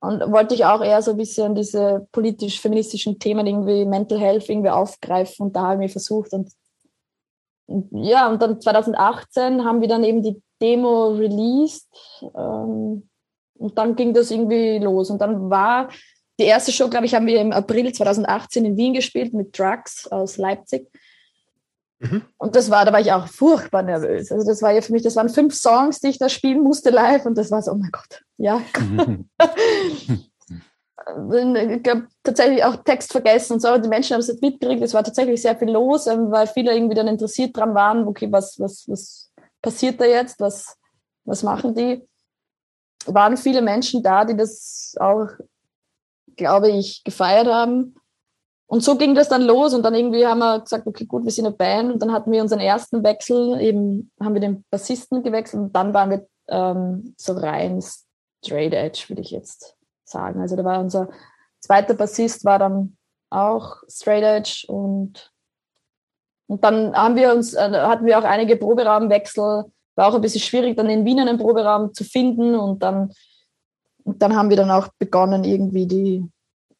Und 0.00 0.20
wollte 0.30 0.54
ich 0.54 0.64
auch 0.64 0.82
eher 0.82 1.00
so 1.02 1.12
ein 1.12 1.16
bisschen 1.16 1.54
diese 1.54 2.06
politisch-feministischen 2.12 3.18
Themen 3.18 3.46
irgendwie 3.46 3.84
Mental 3.84 4.18
Health 4.18 4.48
irgendwie 4.48 4.70
aufgreifen 4.70 5.46
und 5.46 5.56
da 5.56 5.62
habe 5.68 5.84
ich 5.84 5.92
versucht 5.92 6.32
und 6.32 6.52
ja, 7.90 8.28
und 8.28 8.42
dann 8.42 8.60
2018 8.60 9.64
haben 9.64 9.80
wir 9.80 9.88
dann 9.88 10.04
eben 10.04 10.22
die 10.22 10.42
Demo 10.60 11.08
released 11.08 11.88
ähm, 12.34 13.08
und 13.54 13.78
dann 13.78 13.96
ging 13.96 14.12
das 14.12 14.30
irgendwie 14.30 14.78
los. 14.78 15.08
Und 15.08 15.20
dann 15.20 15.48
war 15.48 15.88
die 16.38 16.44
erste 16.44 16.72
Show, 16.72 16.88
glaube 16.88 17.06
ich, 17.06 17.14
haben 17.14 17.26
wir 17.26 17.40
im 17.40 17.52
April 17.52 17.92
2018 17.92 18.64
in 18.64 18.76
Wien 18.76 18.92
gespielt 18.92 19.32
mit 19.32 19.56
Drugs 19.58 20.06
aus 20.08 20.36
Leipzig. 20.36 20.88
Mhm. 22.02 22.22
Und 22.36 22.56
das 22.56 22.68
war, 22.68 22.84
da 22.84 22.92
war 22.92 23.00
ich 23.00 23.12
auch 23.12 23.28
furchtbar 23.28 23.82
nervös. 23.82 24.32
Also 24.32 24.44
das 24.44 24.60
war 24.60 24.72
ja 24.72 24.80
für 24.80 24.92
mich, 24.92 25.02
das 25.02 25.14
waren 25.14 25.28
fünf 25.28 25.54
Songs, 25.54 26.00
die 26.00 26.08
ich 26.08 26.18
da 26.18 26.28
spielen 26.28 26.60
musste 26.60 26.90
live 26.90 27.26
und 27.26 27.38
das 27.38 27.52
war 27.52 27.62
so, 27.62 27.70
oh 27.70 27.76
mein 27.76 27.92
Gott, 27.92 28.22
ja. 28.36 28.60
Ich 31.04 31.82
glaube, 31.82 32.06
tatsächlich 32.22 32.62
auch 32.62 32.76
Text 32.76 33.10
vergessen 33.10 33.54
und 33.54 33.60
so, 33.60 33.68
aber 33.68 33.80
die 33.80 33.88
Menschen 33.88 34.14
haben 34.14 34.20
es 34.20 34.28
nicht 34.28 34.40
mitgekriegt. 34.40 34.82
Es 34.82 34.94
war 34.94 35.02
tatsächlich 35.02 35.42
sehr 35.42 35.56
viel 35.56 35.70
los, 35.70 36.06
ähm, 36.06 36.30
weil 36.30 36.46
viele 36.46 36.72
irgendwie 36.72 36.94
dann 36.94 37.08
interessiert 37.08 37.56
dran 37.56 37.74
waren, 37.74 38.06
okay, 38.06 38.30
was, 38.30 38.58
was, 38.60 38.88
was 38.88 39.32
passiert 39.60 40.00
da 40.00 40.04
jetzt, 40.04 40.38
was, 40.38 40.76
was 41.24 41.42
machen 41.42 41.74
die? 41.74 42.06
Waren 43.06 43.36
viele 43.36 43.62
Menschen 43.62 44.00
da, 44.00 44.24
die 44.24 44.36
das 44.36 44.94
auch, 45.00 45.26
glaube 46.36 46.70
ich, 46.70 47.02
gefeiert 47.02 47.48
haben. 47.48 47.96
Und 48.72 48.82
so 48.82 48.96
ging 48.96 49.14
das 49.14 49.28
dann 49.28 49.42
los 49.42 49.74
und 49.74 49.82
dann 49.82 49.94
irgendwie 49.94 50.26
haben 50.26 50.38
wir 50.38 50.60
gesagt, 50.60 50.86
okay, 50.86 51.04
gut, 51.04 51.24
wir 51.24 51.30
sind 51.30 51.44
eine 51.44 51.54
Band 51.54 51.92
und 51.92 52.00
dann 52.00 52.10
hatten 52.10 52.32
wir 52.32 52.40
unseren 52.40 52.60
ersten 52.60 53.04
Wechsel, 53.04 53.60
eben 53.60 54.10
haben 54.18 54.32
wir 54.32 54.40
den 54.40 54.64
Bassisten 54.70 55.22
gewechselt 55.22 55.60
und 55.60 55.76
dann 55.76 55.92
waren 55.92 56.08
wir 56.08 56.26
ähm, 56.48 57.14
so 57.18 57.34
rein 57.34 57.82
straight 58.42 58.72
edge, 58.72 59.04
würde 59.08 59.20
ich 59.20 59.30
jetzt 59.30 59.76
sagen. 60.04 60.40
Also 60.40 60.56
da 60.56 60.64
war 60.64 60.80
unser 60.80 61.10
zweiter 61.60 61.92
Bassist 61.92 62.46
war 62.46 62.58
dann 62.58 62.96
auch 63.28 63.76
straight 63.90 64.24
edge 64.24 64.64
und 64.68 65.30
und 66.46 66.64
dann 66.64 66.94
haben 66.94 67.16
wir 67.16 67.34
uns, 67.34 67.52
äh, 67.52 67.70
hatten 67.72 68.06
wir 68.06 68.18
auch 68.18 68.24
einige 68.24 68.56
Proberaumwechsel, 68.56 69.64
war 69.96 70.08
auch 70.08 70.14
ein 70.14 70.22
bisschen 70.22 70.40
schwierig, 70.40 70.78
dann 70.78 70.88
in 70.88 71.04
Wien 71.04 71.20
einen 71.20 71.36
Proberaum 71.36 71.92
zu 71.92 72.04
finden 72.04 72.54
und 72.54 72.82
dann, 72.82 73.12
und 74.04 74.22
dann 74.22 74.34
haben 74.34 74.48
wir 74.48 74.56
dann 74.56 74.70
auch 74.70 74.88
begonnen, 74.98 75.44
irgendwie 75.44 75.86
die 75.86 76.26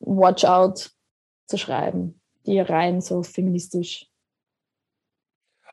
Watch 0.00 0.46
Out 0.46 0.90
zu 1.52 1.58
schreiben, 1.58 2.18
die 2.46 2.58
rein 2.58 3.02
so 3.02 3.22
feministisch. 3.22 4.06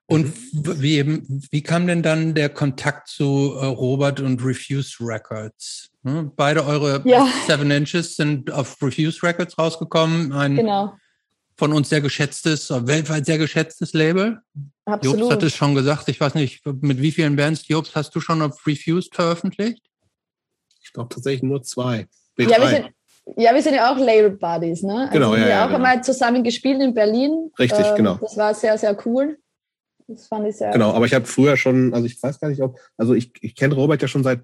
Und 0.07 0.33
wie, 0.51 1.21
wie 1.51 1.61
kam 1.61 1.87
denn 1.87 2.01
dann 2.01 2.33
der 2.33 2.49
Kontakt 2.49 3.07
zu 3.07 3.55
äh, 3.55 3.65
Robert 3.65 4.19
und 4.19 4.43
Refuse 4.43 4.97
Records? 4.99 5.91
Hm? 6.03 6.31
Beide 6.35 6.65
eure 6.65 7.01
ja. 7.05 7.27
Seven 7.47 7.69
Inches 7.71 8.15
sind 8.15 8.51
auf 8.51 8.81
Refuse 8.81 9.21
Records 9.23 9.57
rausgekommen. 9.57 10.33
Ein 10.33 10.55
genau. 10.55 10.97
von 11.55 11.71
uns 11.73 11.89
sehr 11.89 12.01
geschätztes, 12.01 12.69
weltweit 12.71 13.25
sehr 13.25 13.37
geschätztes 13.37 13.93
Label. 13.93 14.41
Absolut. 14.85 15.19
Jobs 15.19 15.31
hat 15.31 15.43
es 15.43 15.55
schon 15.55 15.75
gesagt. 15.75 16.09
Ich 16.09 16.19
weiß 16.19 16.33
nicht, 16.33 16.65
mit 16.65 17.01
wie 17.01 17.11
vielen 17.11 17.35
Bands, 17.35 17.67
Jobs, 17.67 17.95
hast 17.95 18.13
du 18.15 18.19
schon 18.19 18.41
auf 18.41 18.65
Refused 18.65 19.13
veröffentlicht? 19.13 19.83
Ich 20.81 20.91
glaube 20.91 21.13
tatsächlich 21.13 21.43
nur 21.43 21.61
zwei. 21.61 22.07
B3. 22.35 22.49
Ja, 22.49 22.61
wir 22.61 22.69
sind, 22.69 22.89
ja, 23.37 23.53
wir 23.53 23.61
sind 23.61 23.75
ja 23.75 23.91
auch 23.91 23.97
Label 23.97 24.31
Buddies, 24.31 24.83
ne? 24.83 25.01
Also 25.01 25.13
genau, 25.13 25.35
ja. 25.35 25.41
Wir 25.41 25.49
ja, 25.49 25.61
auch 25.61 25.67
genau. 25.67 25.77
einmal 25.77 26.03
zusammen 26.03 26.43
gespielt 26.43 26.81
in 26.81 26.93
Berlin. 26.93 27.51
Richtig, 27.57 27.85
ähm, 27.85 27.95
genau. 27.95 28.15
Das 28.21 28.37
war 28.37 28.53
sehr, 28.53 28.77
sehr 28.77 28.97
cool. 29.05 29.37
Das 30.07 30.27
fand 30.27 30.47
ich 30.47 30.57
sehr. 30.57 30.71
Genau, 30.71 30.91
aber 30.91 31.05
ich 31.05 31.13
habe 31.13 31.25
früher 31.25 31.55
schon, 31.55 31.93
also 31.93 32.05
ich 32.05 32.21
weiß 32.21 32.39
gar 32.39 32.49
nicht, 32.49 32.61
ob, 32.61 32.79
also 32.97 33.13
ich, 33.13 33.31
ich 33.41 33.55
kenne 33.55 33.75
Robert 33.75 34.01
ja 34.01 34.07
schon 34.07 34.23
seit 34.23 34.41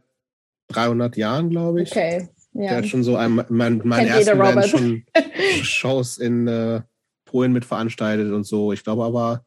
300 0.70 1.18
Jahren, 1.18 1.50
glaube 1.50 1.82
ich. 1.82 1.92
Okay. 1.92 2.30
Ja. 2.54 2.70
Der 2.70 2.78
hat 2.78 2.88
schon 2.88 3.04
so 3.04 3.18
ein, 3.18 3.44
mein, 3.50 3.82
mein 3.84 4.08
ersten 4.08 4.38
Band 4.38 4.66
schon 4.66 5.04
Shows 5.64 6.18
in 6.18 6.48
äh, 6.48 6.82
Polen 7.26 7.52
mit 7.52 7.66
veranstaltet 7.66 8.32
und 8.32 8.46
so. 8.46 8.72
Ich 8.72 8.84
glaube 8.84 9.04
aber, 9.04 9.44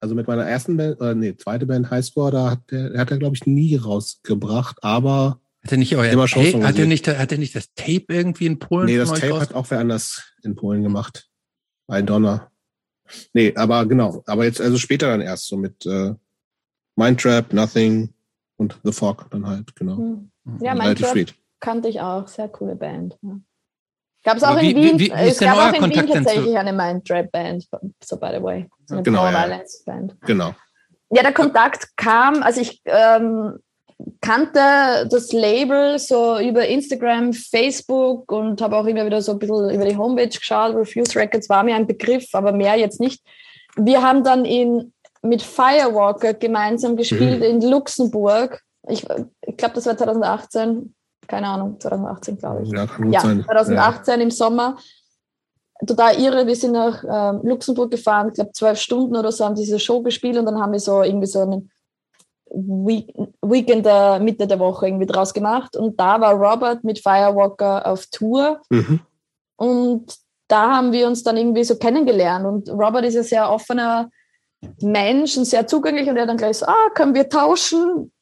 also 0.00 0.14
mit 0.14 0.28
meiner 0.28 0.44
ersten 0.44 0.76
Band, 0.76 1.00
äh, 1.00 1.14
nee, 1.14 1.36
zweite 1.36 1.66
Band 1.66 1.90
Highscore, 1.90 2.30
da 2.30 2.50
hat 2.52 2.70
der, 2.70 2.98
hat 2.98 3.10
er, 3.10 3.18
glaube 3.18 3.34
ich, 3.34 3.46
nie 3.46 3.74
rausgebracht, 3.74 4.78
aber 4.82 5.40
hat 5.64 5.72
er 5.72 5.78
nicht 5.78 5.96
euer 5.96 6.12
immer 6.12 6.26
Tape, 6.26 6.66
hat 6.66 6.78
er 6.78 6.86
nicht, 6.86 7.08
hat 7.08 7.32
er 7.32 7.38
nicht 7.38 7.56
das 7.56 7.72
Tape 7.74 8.04
irgendwie 8.08 8.46
in 8.46 8.58
Polen? 8.58 8.86
Nee, 8.86 8.98
das 8.98 9.12
Tape 9.12 9.30
raus? 9.30 9.40
hat 9.40 9.54
auch 9.54 9.70
wer 9.70 9.80
anders 9.80 10.22
in 10.42 10.54
Polen 10.54 10.82
gemacht. 10.82 11.28
Bei 11.86 12.02
Donner. 12.02 12.50
Nee, 13.32 13.54
aber 13.56 13.86
genau. 13.86 14.22
Aber 14.26 14.44
jetzt, 14.44 14.60
also 14.60 14.78
später 14.78 15.08
dann 15.08 15.20
erst 15.20 15.46
so 15.46 15.56
mit 15.56 15.86
äh, 15.86 16.14
Mindtrap, 16.96 17.52
Nothing 17.52 18.12
und 18.56 18.78
The 18.84 18.92
Fog 18.92 19.26
dann 19.30 19.46
halt, 19.46 19.74
genau. 19.74 19.96
Hm. 19.96 20.30
Ja, 20.60 20.74
Mindtrap 20.74 21.34
kannte 21.60 21.88
ich 21.88 22.00
auch. 22.00 22.28
Sehr 22.28 22.48
coole 22.48 22.76
Band. 22.76 23.18
Ja. 23.22 23.40
Gab 24.22 24.36
es 24.36 24.42
auch 24.42 24.60
wie, 24.60 24.70
in 24.70 24.76
Wien, 24.76 24.98
wie, 24.98 25.10
wie 25.10 25.28
es 25.28 25.38
gab 25.38 25.56
auch 25.56 25.72
in 25.74 25.80
Kontakt 25.80 26.08
Wien 26.08 26.14
tatsächlich 26.14 26.56
eine 26.56 26.72
Mindtrap-Band, 26.72 27.68
so 28.02 28.16
by 28.18 28.30
the 28.34 28.42
way. 28.42 28.68
So 28.86 28.94
eine 28.94 29.02
genau, 29.02 29.20
Power 29.20 29.32
ja. 29.32 29.62
Band. 29.84 30.16
Genau. 30.22 30.54
Ja, 31.10 31.22
der 31.22 31.32
Kontakt 31.32 31.96
kam, 31.96 32.42
also 32.42 32.60
ich 32.60 32.80
ähm, 32.86 33.58
kannte 34.20 35.06
das 35.08 35.32
Label 35.32 35.98
so 35.98 36.38
über 36.38 36.66
Instagram, 36.66 37.32
Facebook 37.32 38.30
und 38.32 38.60
habe 38.60 38.76
auch 38.76 38.86
immer 38.86 39.06
wieder 39.06 39.22
so 39.22 39.32
ein 39.32 39.38
bisschen 39.38 39.70
über 39.70 39.84
die 39.84 39.96
Homepage 39.96 40.28
geschaut. 40.28 40.74
Refuse 40.74 41.18
Records 41.18 41.48
war 41.48 41.62
mir 41.62 41.74
ein 41.74 41.86
Begriff, 41.86 42.26
aber 42.32 42.52
mehr 42.52 42.76
jetzt 42.76 43.00
nicht. 43.00 43.22
Wir 43.76 44.02
haben 44.02 44.22
dann 44.22 44.44
in, 44.44 44.92
mit 45.22 45.42
Firewalker 45.42 46.34
gemeinsam 46.34 46.96
gespielt 46.96 47.40
mhm. 47.40 47.44
in 47.44 47.60
Luxemburg. 47.62 48.60
Ich, 48.88 49.04
ich 49.46 49.56
glaube, 49.56 49.74
das 49.74 49.86
war 49.86 49.96
2018. 49.96 50.94
Keine 51.26 51.48
Ahnung, 51.48 51.80
2018, 51.80 52.38
glaube 52.38 52.62
ich. 52.64 52.70
Ja, 52.70 52.86
kann 52.86 53.04
gut 53.04 53.14
ja, 53.14 53.20
sein. 53.20 53.44
2018 53.44 54.14
ja. 54.14 54.22
im 54.22 54.30
Sommer. 54.30 54.76
Total 55.86 56.18
irre. 56.20 56.46
Wir 56.46 56.56
sind 56.56 56.72
nach 56.72 57.02
ähm, 57.04 57.40
Luxemburg 57.42 57.90
gefahren. 57.90 58.28
Ich 58.28 58.34
glaube, 58.34 58.52
zwölf 58.52 58.78
Stunden 58.78 59.16
oder 59.16 59.32
so 59.32 59.44
haben 59.44 59.54
diese 59.54 59.78
Show 59.78 60.02
gespielt 60.02 60.36
und 60.36 60.44
dann 60.44 60.60
haben 60.60 60.72
wir 60.72 60.80
so 60.80 61.02
irgendwie 61.02 61.26
so 61.26 61.40
einen 61.40 61.70
Weekend 62.54 63.84
der 63.84 64.20
Mitte 64.20 64.46
der 64.46 64.58
Woche 64.58 64.86
irgendwie 64.86 65.06
draus 65.06 65.34
gemacht. 65.34 65.76
Und 65.76 65.98
da 65.98 66.20
war 66.20 66.34
Robert 66.34 66.84
mit 66.84 67.00
Firewalker 67.00 67.86
auf 67.86 68.06
Tour. 68.06 68.60
Mhm. 68.70 69.00
Und 69.56 70.14
da 70.48 70.76
haben 70.76 70.92
wir 70.92 71.06
uns 71.06 71.22
dann 71.22 71.36
irgendwie 71.36 71.64
so 71.64 71.76
kennengelernt. 71.76 72.46
Und 72.46 72.70
Robert 72.70 73.04
ist 73.04 73.14
ja 73.14 73.22
sehr 73.22 73.50
offener 73.50 74.10
Mensch 74.80 75.36
und 75.36 75.46
sehr 75.46 75.66
zugänglich. 75.66 76.08
Und 76.08 76.16
er 76.16 76.26
dann 76.26 76.36
gleich 76.36 76.58
so, 76.58 76.66
ah, 76.66 76.90
können 76.94 77.14
wir 77.14 77.28
tauschen? 77.28 78.12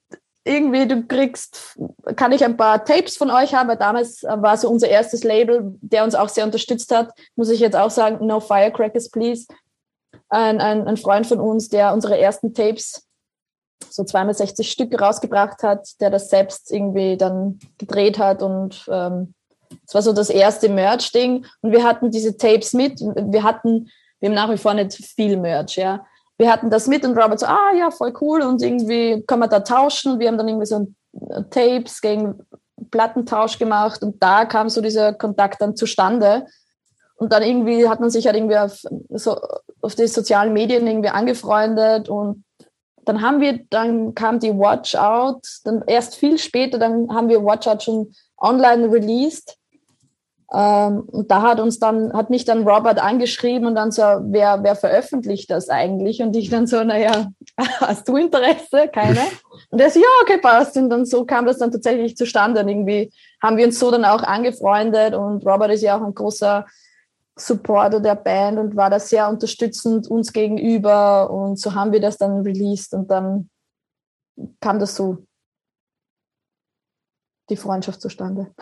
Irgendwie, 0.45 0.89
du 0.89 1.07
kriegst, 1.07 1.79
kann 2.17 2.33
ich 2.33 2.45
ein 2.45 2.57
paar 2.57 2.85
Tapes 2.85 3.17
von 3.17 3.31
euch 3.31 3.55
haben? 3.55 3.69
Weil 3.69 3.77
damals 3.77 4.23
war 4.23 4.57
so 4.57 4.69
unser 4.69 4.89
erstes 4.89 5.23
Label, 5.23 5.77
der 5.81 6.05
uns 6.05 6.15
auch 6.15 6.29
sehr 6.29 6.45
unterstützt 6.45 6.93
hat. 6.93 7.11
Muss 7.37 7.51
ich 7.51 7.61
jetzt 7.61 7.77
auch 7.77 7.91
sagen, 7.91 8.27
No 8.27 8.41
Firecrackers, 8.41 9.11
please. 9.11 9.47
Ein, 10.29 10.61
ein, 10.61 10.89
ein 10.89 10.97
Freund 10.97 11.27
von 11.27 11.39
uns, 11.39 11.69
der 11.69 11.93
unsere 11.93 12.19
ersten 12.19 12.55
Tapes 12.55 13.07
so 13.91 14.05
260 14.05 14.71
Stück 14.71 15.01
rausgebracht 15.01 15.63
hat, 15.63 16.01
der 16.01 16.11
das 16.11 16.31
selbst 16.31 16.71
irgendwie 16.71 17.17
dann 17.17 17.59
gedreht 17.79 18.19
hat 18.19 18.43
und 18.43 18.85
ähm, 18.91 19.35
es 19.87 19.95
war 19.95 20.03
so 20.03 20.13
das 20.13 20.31
erste 20.31 20.69
Merch-Ding 20.69 21.47
und 21.61 21.73
wir 21.73 21.83
hatten 21.83 22.11
diese 22.11 22.37
Tapes 22.37 22.75
mit. 22.75 23.01
Wir 23.01 23.43
hatten, 23.43 23.89
wir 24.21 24.29
haben 24.29 24.35
nach 24.35 24.51
wie 24.51 24.59
vor 24.59 24.75
nicht 24.75 24.95
viel 24.95 25.37
Merch, 25.37 25.77
ja. 25.77 26.05
Wir 26.39 26.51
hatten 26.51 26.71
das 26.71 26.87
mit 26.87 27.05
und 27.05 27.17
Robert 27.17 27.41
so, 27.41 27.47
ah 27.47 27.73
ja, 27.79 27.91
voll 27.91 28.13
cool 28.21 28.43
und 28.43 28.63
irgendwie 28.63 29.23
kann 29.27 29.39
man 29.39 29.51
da 29.51 29.61
tauschen 29.61 30.13
und 30.13 30.19
wir 30.19 30.29
haben 30.29 30.39
dann 30.39 30.49
irgendwie 30.49 30.67
so 30.67 30.89
Tapes 31.51 32.01
gegen 32.01 32.41
Plattentausch 32.91 33.59
gemacht 33.59 34.03
und 34.03 34.23
da 34.23 34.45
kam 34.45 34.69
so 34.69 34.81
dieser 34.81 35.13
Kontakt 35.13 35.61
dann 35.61 35.77
zustande. 35.77 36.47
Und 37.17 37.33
dann 37.33 37.43
irgendwie 37.43 37.89
hat 37.89 38.01
man 38.01 38.11
sich 38.11 38.27
halt 38.27 38.37
irgendwie 38.37 38.59
auf, 38.59 38.83
so, 39.11 39.39
auf 39.81 39.95
die 39.95 40.09
sozialen 40.09 40.53
Medien 40.53 40.87
irgendwie 40.87 41.11
angefreundet 41.11 42.09
und 42.09 42.45
dann 43.05 43.23
haben 43.23 43.41
wir, 43.41 43.61
dann 43.71 44.15
kam 44.15 44.39
die 44.39 44.53
Watch 44.53 44.95
Out, 44.95 45.47
dann 45.65 45.83
erst 45.87 46.17
viel 46.17 46.39
später, 46.39 46.79
dann 46.79 47.13
haben 47.13 47.29
wir 47.29 47.45
Watch 47.45 47.67
Out 47.67 47.83
schon 47.83 48.15
online 48.39 48.91
released. 48.91 49.57
Ähm, 50.55 51.01
und 51.07 51.31
da 51.31 51.43
hat 51.43 51.61
uns 51.61 51.79
dann, 51.79 52.13
hat 52.13 52.29
mich 52.29 52.45
dann 52.45 52.69
Robert 52.69 53.03
angeschrieben 53.03 53.67
und 53.67 53.75
dann 53.75 53.91
so, 53.91 54.03
wer, 54.03 54.63
wer 54.63 54.77
veröffentlicht 54.77 55.51
das 55.51 55.71
eigentlich? 55.71 56.21
Und 56.21 56.37
ich 56.37 56.51
dann 56.51 56.67
so, 56.67 56.85
naja, 56.85 57.29
hast 57.81 58.07
du 58.09 58.17
Interesse? 58.17 58.89
Keine. 58.93 59.21
Und 59.71 59.81
er 59.81 59.91
so, 59.91 59.99
ja, 59.99 60.07
okay, 60.23 60.39
passt. 60.39 60.77
Und 60.77 60.91
dann 60.91 61.07
so 61.07 61.25
kam 61.25 61.47
das 61.47 61.59
dann 61.59 61.73
tatsächlich 61.73 62.17
zustande. 62.17 62.61
Und 62.61 62.69
irgendwie 62.69 63.11
haben 63.43 63.57
wir 63.57 63.65
uns 63.65 63.79
so 63.79 63.91
dann 63.91 64.05
auch 64.05 64.23
angefreundet 64.23 65.15
und 65.15 65.47
Robert 65.47 65.73
ist 65.73 65.83
ja 65.83 65.97
auch 65.97 66.05
ein 66.05 66.15
großer 66.15 66.67
Supporter 67.39 68.01
der 68.01 68.15
Band 68.15 68.59
und 68.59 68.77
war 68.77 68.91
da 68.91 69.01
sehr 69.01 69.29
unterstützend 69.29 70.07
uns 70.07 70.33
gegenüber 70.33 71.31
und 71.31 71.59
so 71.59 71.75
haben 71.75 71.93
wir 71.93 72.01
das 72.01 72.19
dann 72.19 72.43
released 72.43 72.93
und 72.93 73.11
dann 73.11 73.49
kam 74.61 74.79
das 74.79 74.95
so 74.95 75.25
die 77.49 77.57
Freundschaft 77.57 78.01
zustande. 78.01 78.55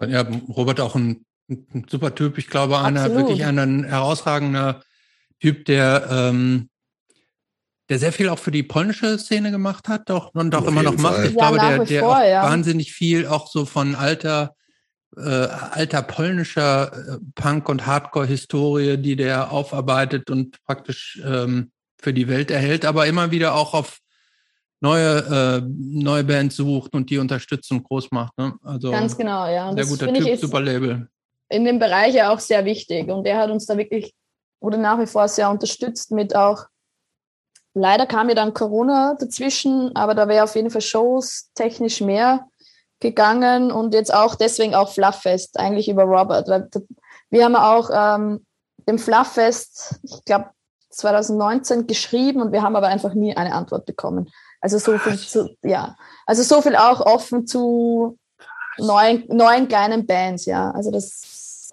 Ja, 0.00 0.26
Robert 0.48 0.80
auch 0.80 0.94
ein, 0.94 1.26
ein 1.48 1.86
super 1.88 2.14
Typ. 2.14 2.38
Ich 2.38 2.48
glaube, 2.48 2.78
einer 2.78 3.02
Absolut. 3.02 3.28
wirklich 3.28 3.44
ein 3.44 3.84
herausragender 3.84 4.82
Typ, 5.38 5.66
der 5.66 6.08
ähm, 6.10 6.70
der 7.90 7.98
sehr 7.98 8.12
viel 8.12 8.28
auch 8.28 8.38
für 8.38 8.52
die 8.52 8.62
polnische 8.62 9.18
Szene 9.18 9.50
gemacht 9.50 9.88
hat 9.88 10.08
doch, 10.08 10.32
und 10.32 10.54
auch 10.54 10.62
Auf 10.62 10.68
immer 10.68 10.84
noch 10.84 10.96
macht. 10.96 11.24
Ich 11.24 11.34
ja, 11.34 11.50
glaube, 11.50 11.58
der, 11.58 11.84
der 11.84 12.02
vor, 12.02 12.22
ja. 12.22 12.44
wahnsinnig 12.44 12.92
viel 12.92 13.26
auch 13.26 13.48
so 13.48 13.66
von 13.66 13.96
alter 13.96 14.54
äh, 15.16 15.20
alter 15.20 16.02
polnischer 16.02 16.92
äh, 16.92 17.18
Punk- 17.34 17.68
und 17.68 17.86
Hardcore-Historie, 17.86 18.96
die 18.96 19.16
der 19.16 19.52
aufarbeitet 19.52 20.30
und 20.30 20.62
praktisch 20.64 21.20
ähm, 21.24 21.72
für 21.98 22.14
die 22.14 22.28
Welt 22.28 22.50
erhält, 22.50 22.84
aber 22.84 23.06
immer 23.06 23.30
wieder 23.30 23.54
auch 23.54 23.74
auf 23.74 23.98
neue, 24.80 25.18
äh, 25.18 25.62
neue 25.66 26.24
Bands 26.24 26.56
sucht 26.56 26.94
und 26.94 27.10
die 27.10 27.18
unterstützt 27.18 27.70
und 27.70 27.84
groß 27.84 28.10
macht. 28.12 28.36
Ne? 28.38 28.54
Also 28.62 28.90
Ganz 28.90 29.16
genau, 29.16 29.46
ja. 29.46 29.68
Und 29.68 29.76
sehr 29.76 29.86
guter 29.86 30.12
Typ, 30.12 30.38
super 30.38 30.60
Label. 30.60 31.08
In 31.48 31.64
dem 31.64 31.78
Bereich 31.78 32.14
ja 32.14 32.32
auch 32.32 32.40
sehr 32.40 32.64
wichtig 32.64 33.08
und 33.08 33.24
der 33.24 33.38
hat 33.38 33.50
uns 33.50 33.66
da 33.66 33.76
wirklich 33.76 34.14
oder 34.60 34.78
nach 34.78 35.00
wie 35.00 35.06
vor 35.06 35.26
sehr 35.28 35.50
unterstützt 35.50 36.12
mit 36.12 36.34
auch 36.34 36.66
Leider 37.74 38.06
kam 38.06 38.28
ja 38.28 38.34
dann 38.34 38.52
Corona 38.52 39.14
dazwischen, 39.18 39.94
aber 39.94 40.14
da 40.14 40.26
wäre 40.26 40.42
auf 40.42 40.56
jeden 40.56 40.70
Fall 40.70 40.80
Shows 40.80 41.50
technisch 41.54 42.00
mehr 42.00 42.49
gegangen 43.00 43.72
und 43.72 43.94
jetzt 43.94 44.12
auch 44.12 44.34
deswegen 44.34 44.74
auch 44.74 44.92
Flufffest, 44.92 45.58
eigentlich 45.58 45.88
über 45.88 46.04
Robert. 46.04 46.48
Weil 46.48 46.68
wir 47.30 47.44
haben 47.44 47.56
auch 47.56 47.90
ähm, 47.92 48.44
dem 48.86 48.98
Flufffest, 48.98 50.00
ich 50.02 50.24
glaube, 50.24 50.50
2019 50.90 51.86
geschrieben 51.86 52.42
und 52.42 52.52
wir 52.52 52.62
haben 52.62 52.76
aber 52.76 52.88
einfach 52.88 53.14
nie 53.14 53.36
eine 53.36 53.54
Antwort 53.54 53.86
bekommen. 53.86 54.28
Also 54.60 54.78
so 54.78 54.98
viel 54.98 55.16
zu, 55.18 55.56
ja, 55.62 55.96
also 56.26 56.42
so 56.42 56.60
viel 56.60 56.76
auch 56.76 57.00
offen 57.00 57.46
zu 57.46 58.18
neuen, 58.78 59.24
neuen 59.28 59.68
kleinen 59.68 60.06
Bands, 60.06 60.46
ja. 60.46 60.70
Also 60.72 60.90
das. 60.90 61.70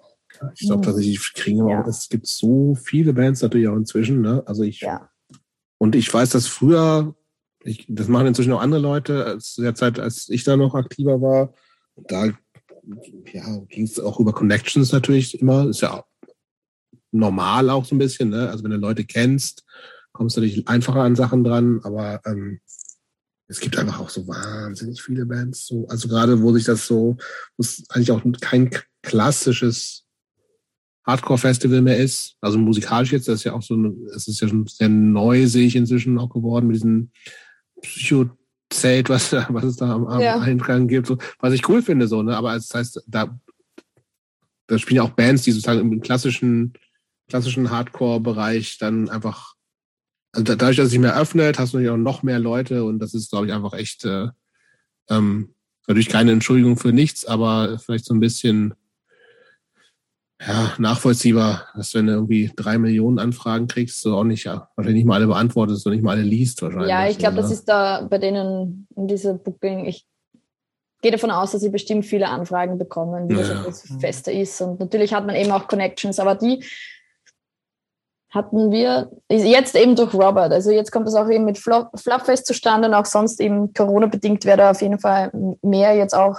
Ich 0.54 0.68
glaube 0.68 0.86
tatsächlich, 0.86 1.34
kriegen 1.34 1.68
ja. 1.68 1.84
es 1.86 2.08
gibt 2.08 2.28
so 2.28 2.76
viele 2.76 3.12
Bands 3.12 3.42
natürlich 3.42 3.68
auch 3.68 3.74
inzwischen, 3.74 4.20
ne? 4.20 4.42
Also 4.46 4.62
ich. 4.62 4.80
Ja. 4.80 5.10
Und 5.78 5.94
ich 5.94 6.12
weiß, 6.12 6.30
dass 6.30 6.46
früher, 6.46 7.14
ich, 7.64 7.86
das 7.88 8.08
machen 8.08 8.28
inzwischen 8.28 8.52
auch 8.52 8.60
andere 8.60 8.80
Leute, 8.80 9.38
zu 9.40 9.62
der 9.62 9.74
Zeit, 9.74 9.98
als 9.98 10.28
ich 10.28 10.44
da 10.44 10.56
noch 10.56 10.74
aktiver 10.74 11.20
war, 11.20 11.54
da 12.06 12.26
ja, 13.32 13.58
ging 13.68 13.84
es 13.84 14.00
auch 14.00 14.20
über 14.20 14.32
Connections 14.32 14.92
natürlich 14.92 15.40
immer. 15.40 15.68
Ist 15.68 15.82
ja 15.82 16.04
normal 17.10 17.70
auch 17.70 17.84
so 17.84 17.94
ein 17.94 17.98
bisschen, 17.98 18.30
ne? 18.30 18.48
Also 18.48 18.64
wenn 18.64 18.70
du 18.70 18.76
Leute 18.76 19.04
kennst, 19.04 19.64
kommst 20.12 20.36
du 20.36 20.40
natürlich 20.40 20.68
einfacher 20.68 21.02
an 21.02 21.16
Sachen 21.16 21.44
dran, 21.44 21.80
aber 21.82 22.20
ähm, 22.24 22.60
es 23.48 23.60
gibt 23.60 23.78
einfach 23.78 24.00
auch 24.00 24.10
so 24.10 24.26
wahnsinnig 24.28 25.02
viele 25.02 25.26
Bands. 25.26 25.66
So, 25.66 25.86
also 25.88 26.08
gerade 26.08 26.42
wo 26.42 26.52
sich 26.52 26.64
das 26.64 26.86
so, 26.86 27.16
wo 27.56 27.62
es 27.62 27.84
eigentlich 27.88 28.12
auch 28.12 28.22
kein 28.40 28.70
klassisches 29.02 30.04
Hardcore-Festival 31.06 31.80
mehr 31.80 31.96
ist. 31.96 32.36
Also 32.42 32.58
musikalisch 32.58 33.12
jetzt, 33.12 33.28
das 33.28 33.36
ist 33.36 33.44
ja 33.44 33.54
auch 33.54 33.62
so, 33.62 33.76
es 34.14 34.28
ist 34.28 34.40
ja 34.40 34.48
schon 34.48 34.66
sehr 34.66 34.90
neu, 34.90 35.46
sehe 35.46 35.66
ich 35.66 35.76
inzwischen 35.76 36.18
auch 36.18 36.28
geworden 36.28 36.66
mit 36.66 36.76
diesem 36.76 37.10
Psycho-Zelt, 37.82 39.08
was, 39.08 39.32
was 39.32 39.64
es 39.64 39.76
da 39.76 39.94
am, 39.94 40.06
am 40.06 40.20
ja. 40.20 40.38
Eingang 40.38 40.88
gibt, 40.88 41.06
so, 41.06 41.18
was 41.38 41.52
ich 41.52 41.68
cool 41.68 41.82
finde, 41.82 42.08
so, 42.08 42.22
ne, 42.22 42.36
aber 42.36 42.54
das 42.54 42.72
heißt, 42.72 43.04
da, 43.06 43.38
da 44.66 44.78
spielen 44.78 44.96
ja 44.96 45.02
auch 45.02 45.10
Bands, 45.10 45.42
die 45.42 45.52
sozusagen 45.52 45.80
im 45.80 46.00
klassischen 46.00 46.74
klassischen 47.28 47.70
Hardcore-Bereich 47.70 48.78
dann 48.78 49.08
einfach, 49.08 49.54
also 50.32 50.44
dadurch, 50.44 50.76
dass 50.76 50.86
es 50.86 50.90
sich 50.90 51.00
mehr 51.00 51.18
öffnet, 51.18 51.58
hast 51.58 51.72
du 51.72 51.76
natürlich 51.76 51.92
auch 51.92 52.02
noch 52.02 52.22
mehr 52.22 52.38
Leute 52.38 52.84
und 52.84 52.98
das 52.98 53.14
ist, 53.14 53.30
glaube 53.30 53.46
ich, 53.46 53.52
einfach 53.52 53.74
echt, 53.74 54.04
äh, 54.04 54.28
ähm, 55.10 55.54
natürlich 55.86 56.08
keine 56.08 56.32
Entschuldigung 56.32 56.76
für 56.76 56.92
nichts, 56.92 57.24
aber 57.24 57.78
vielleicht 57.78 58.04
so 58.04 58.14
ein 58.14 58.20
bisschen 58.20 58.74
ja, 60.40 60.72
nachvollziehbar, 60.78 61.66
dass 61.74 61.94
wenn 61.94 62.06
du 62.06 62.12
irgendwie 62.12 62.52
drei 62.54 62.78
Millionen 62.78 63.18
Anfragen 63.18 63.66
kriegst, 63.66 64.04
du 64.04 64.14
auch 64.14 64.24
nicht, 64.24 64.44
ja, 64.44 64.68
wahrscheinlich 64.76 65.00
nicht 65.02 65.06
mal 65.06 65.16
alle 65.16 65.26
beantwortest 65.26 65.84
und 65.86 65.92
nicht 65.92 66.04
mal 66.04 66.12
alle 66.12 66.22
liest 66.22 66.62
wahrscheinlich. 66.62 66.90
Ja, 66.90 67.08
ich 67.08 67.18
glaube, 67.18 67.36
das 67.36 67.50
ist 67.50 67.68
da 67.68 68.06
bei 68.08 68.18
denen 68.18 68.86
in 68.94 69.08
dieser 69.08 69.34
Booking, 69.34 69.86
ich 69.86 70.06
gehe 71.02 71.10
davon 71.10 71.30
aus, 71.30 71.52
dass 71.52 71.60
sie 71.60 71.70
bestimmt 71.70 72.06
viele 72.06 72.28
Anfragen 72.28 72.78
bekommen, 72.78 73.28
wie 73.28 73.34
ja. 73.34 73.64
das 73.64 73.82
fester 74.00 74.32
ist. 74.32 74.60
Und 74.60 74.80
natürlich 74.80 75.12
hat 75.12 75.26
man 75.26 75.34
eben 75.34 75.50
auch 75.50 75.66
Connections, 75.66 76.18
aber 76.20 76.34
die 76.34 76.64
hatten 78.30 78.70
wir 78.70 79.10
jetzt 79.30 79.74
eben 79.74 79.96
durch 79.96 80.12
Robert. 80.12 80.52
Also 80.52 80.70
jetzt 80.70 80.92
kommt 80.92 81.08
es 81.08 81.14
auch 81.14 81.28
eben 81.30 81.44
mit 81.44 81.58
Flopfest 81.58 82.46
zustande 82.46 82.88
und 82.88 82.94
auch 82.94 83.06
sonst 83.06 83.40
eben 83.40 83.72
Corona-bedingt 83.72 84.44
wäre 84.44 84.58
da 84.58 84.70
auf 84.70 84.82
jeden 84.82 84.98
Fall 84.98 85.32
mehr 85.62 85.96
jetzt 85.96 86.14
auch 86.14 86.36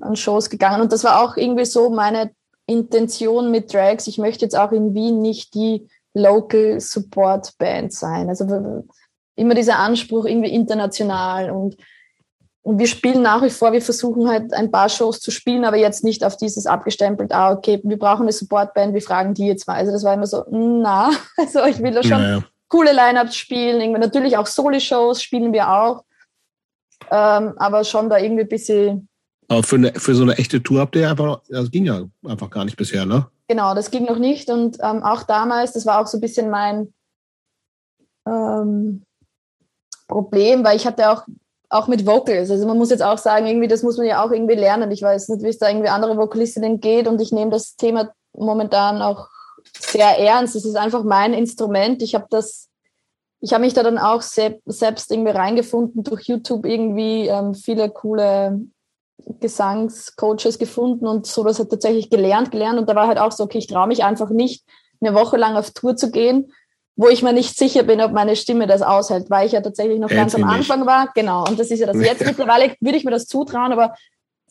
an 0.00 0.16
Shows 0.16 0.48
gegangen. 0.48 0.80
Und 0.80 0.92
das 0.92 1.04
war 1.04 1.22
auch 1.22 1.36
irgendwie 1.36 1.66
so 1.66 1.90
meine 1.90 2.30
Intention 2.68 3.50
mit 3.50 3.72
Drags. 3.72 4.06
Ich 4.06 4.18
möchte 4.18 4.44
jetzt 4.44 4.56
auch 4.56 4.72
in 4.72 4.94
Wien 4.94 5.20
nicht 5.20 5.54
die 5.54 5.88
Local 6.14 6.80
Support 6.80 7.56
Band 7.58 7.92
sein. 7.92 8.28
Also 8.28 8.84
immer 9.34 9.54
dieser 9.54 9.78
Anspruch 9.78 10.24
irgendwie 10.26 10.52
international 10.52 11.50
und 11.50 11.76
und 12.68 12.78
wir 12.78 12.86
spielen 12.86 13.22
nach 13.22 13.42
wie 13.42 13.48
vor, 13.48 13.72
wir 13.72 13.80
versuchen 13.80 14.28
halt 14.28 14.52
ein 14.52 14.70
paar 14.70 14.90
Shows 14.90 15.20
zu 15.20 15.30
spielen, 15.30 15.64
aber 15.64 15.78
jetzt 15.78 16.04
nicht 16.04 16.22
auf 16.22 16.36
dieses 16.36 16.66
abgestempelt, 16.66 17.32
ah, 17.32 17.52
okay, 17.52 17.80
wir 17.82 17.98
brauchen 17.98 18.24
eine 18.24 18.32
Supportband, 18.32 18.92
wir 18.92 19.00
fragen 19.00 19.32
die 19.32 19.46
jetzt 19.46 19.66
mal. 19.66 19.76
Also 19.76 19.90
das 19.90 20.04
war 20.04 20.12
immer 20.12 20.26
so, 20.26 20.44
na, 20.50 21.10
also 21.38 21.64
ich 21.64 21.82
will 21.82 21.92
da 21.92 22.02
schon 22.02 22.20
naja. 22.20 22.44
coole 22.68 22.92
Lineups 22.92 23.36
spielen, 23.36 23.80
irgendwie 23.80 24.00
natürlich 24.00 24.36
auch 24.36 24.46
Soli-Shows 24.46 25.22
spielen 25.22 25.54
wir 25.54 25.70
auch, 25.70 26.04
ähm, 27.10 27.54
aber 27.56 27.84
schon 27.84 28.10
da 28.10 28.18
irgendwie 28.18 28.42
ein 28.42 28.48
bisschen. 28.48 29.07
Aber 29.48 29.62
für, 29.62 29.76
eine, 29.76 29.92
für 29.94 30.14
so 30.14 30.22
eine 30.22 30.36
echte 30.36 30.62
Tour 30.62 30.80
habt 30.80 30.94
ihr 30.94 31.10
einfach, 31.10 31.40
das 31.48 31.70
ging 31.70 31.86
ja 31.86 32.04
einfach 32.24 32.50
gar 32.50 32.64
nicht 32.64 32.76
bisher, 32.76 33.06
ne? 33.06 33.26
Genau, 33.48 33.74
das 33.74 33.90
ging 33.90 34.04
noch 34.04 34.18
nicht 34.18 34.50
und 34.50 34.76
ähm, 34.82 35.02
auch 35.02 35.22
damals, 35.22 35.72
das 35.72 35.86
war 35.86 36.00
auch 36.00 36.06
so 36.06 36.18
ein 36.18 36.20
bisschen 36.20 36.50
mein 36.50 36.92
ähm, 38.26 39.04
Problem, 40.06 40.64
weil 40.64 40.76
ich 40.76 40.86
hatte 40.86 41.10
auch 41.10 41.24
auch 41.70 41.86
mit 41.86 42.06
Vocals. 42.06 42.50
Also 42.50 42.66
man 42.66 42.78
muss 42.78 42.90
jetzt 42.90 43.02
auch 43.02 43.18
sagen, 43.18 43.46
irgendwie, 43.46 43.68
das 43.68 43.82
muss 43.82 43.98
man 43.98 44.06
ja 44.06 44.24
auch 44.24 44.30
irgendwie 44.30 44.54
lernen. 44.54 44.90
Ich 44.90 45.02
weiß 45.02 45.28
nicht, 45.28 45.42
wie 45.42 45.48
es 45.48 45.58
da 45.58 45.68
irgendwie 45.68 45.88
andere 45.88 46.16
Vokalistinnen 46.16 46.80
geht 46.80 47.06
und 47.06 47.20
ich 47.20 47.32
nehme 47.32 47.50
das 47.50 47.76
Thema 47.76 48.10
momentan 48.32 49.02
auch 49.02 49.28
sehr 49.78 50.18
ernst. 50.18 50.56
Es 50.56 50.64
ist 50.64 50.76
einfach 50.76 51.04
mein 51.04 51.34
Instrument. 51.34 52.02
Ich 52.02 52.14
habe 52.14 52.26
das, 52.30 52.68
ich 53.40 53.52
habe 53.52 53.64
mich 53.64 53.74
da 53.74 53.82
dann 53.82 53.98
auch 53.98 54.22
selbst 54.22 55.10
irgendwie 55.10 55.30
reingefunden 55.30 56.04
durch 56.04 56.22
YouTube 56.26 56.64
irgendwie 56.64 57.28
ähm, 57.28 57.54
viele 57.54 57.90
coole 57.90 58.60
Gesangscoaches 59.40 60.58
gefunden 60.58 61.06
und 61.06 61.26
so 61.26 61.44
das 61.44 61.58
hat 61.58 61.70
tatsächlich 61.70 62.10
gelernt, 62.10 62.50
gelernt 62.50 62.78
und 62.78 62.88
da 62.88 62.94
war 62.94 63.08
halt 63.08 63.18
auch 63.18 63.32
so, 63.32 63.44
okay, 63.44 63.58
ich 63.58 63.66
traue 63.66 63.88
mich 63.88 64.04
einfach 64.04 64.30
nicht, 64.30 64.64
eine 65.00 65.14
Woche 65.14 65.36
lang 65.36 65.56
auf 65.56 65.70
Tour 65.70 65.96
zu 65.96 66.10
gehen 66.10 66.52
wo 66.98 67.08
ich 67.08 67.22
mir 67.22 67.32
nicht 67.32 67.56
sicher 67.56 67.84
bin, 67.84 68.00
ob 68.00 68.10
meine 68.10 68.34
Stimme 68.34 68.66
das 68.66 68.82
aushält, 68.82 69.30
weil 69.30 69.46
ich 69.46 69.52
ja 69.52 69.60
tatsächlich 69.60 70.00
noch 70.00 70.10
ganz 70.10 70.34
am 70.34 70.42
Anfang 70.42 70.84
war. 70.84 71.08
Genau, 71.14 71.44
und 71.46 71.58
das 71.58 71.70
ist 71.70 71.78
ja 71.78 71.86
das. 71.86 71.96
Jetzt 71.96 72.26
mittlerweile 72.26 72.74
würde 72.80 72.98
ich 72.98 73.04
mir 73.04 73.12
das 73.12 73.26
zutrauen, 73.26 73.70
aber 73.70 73.94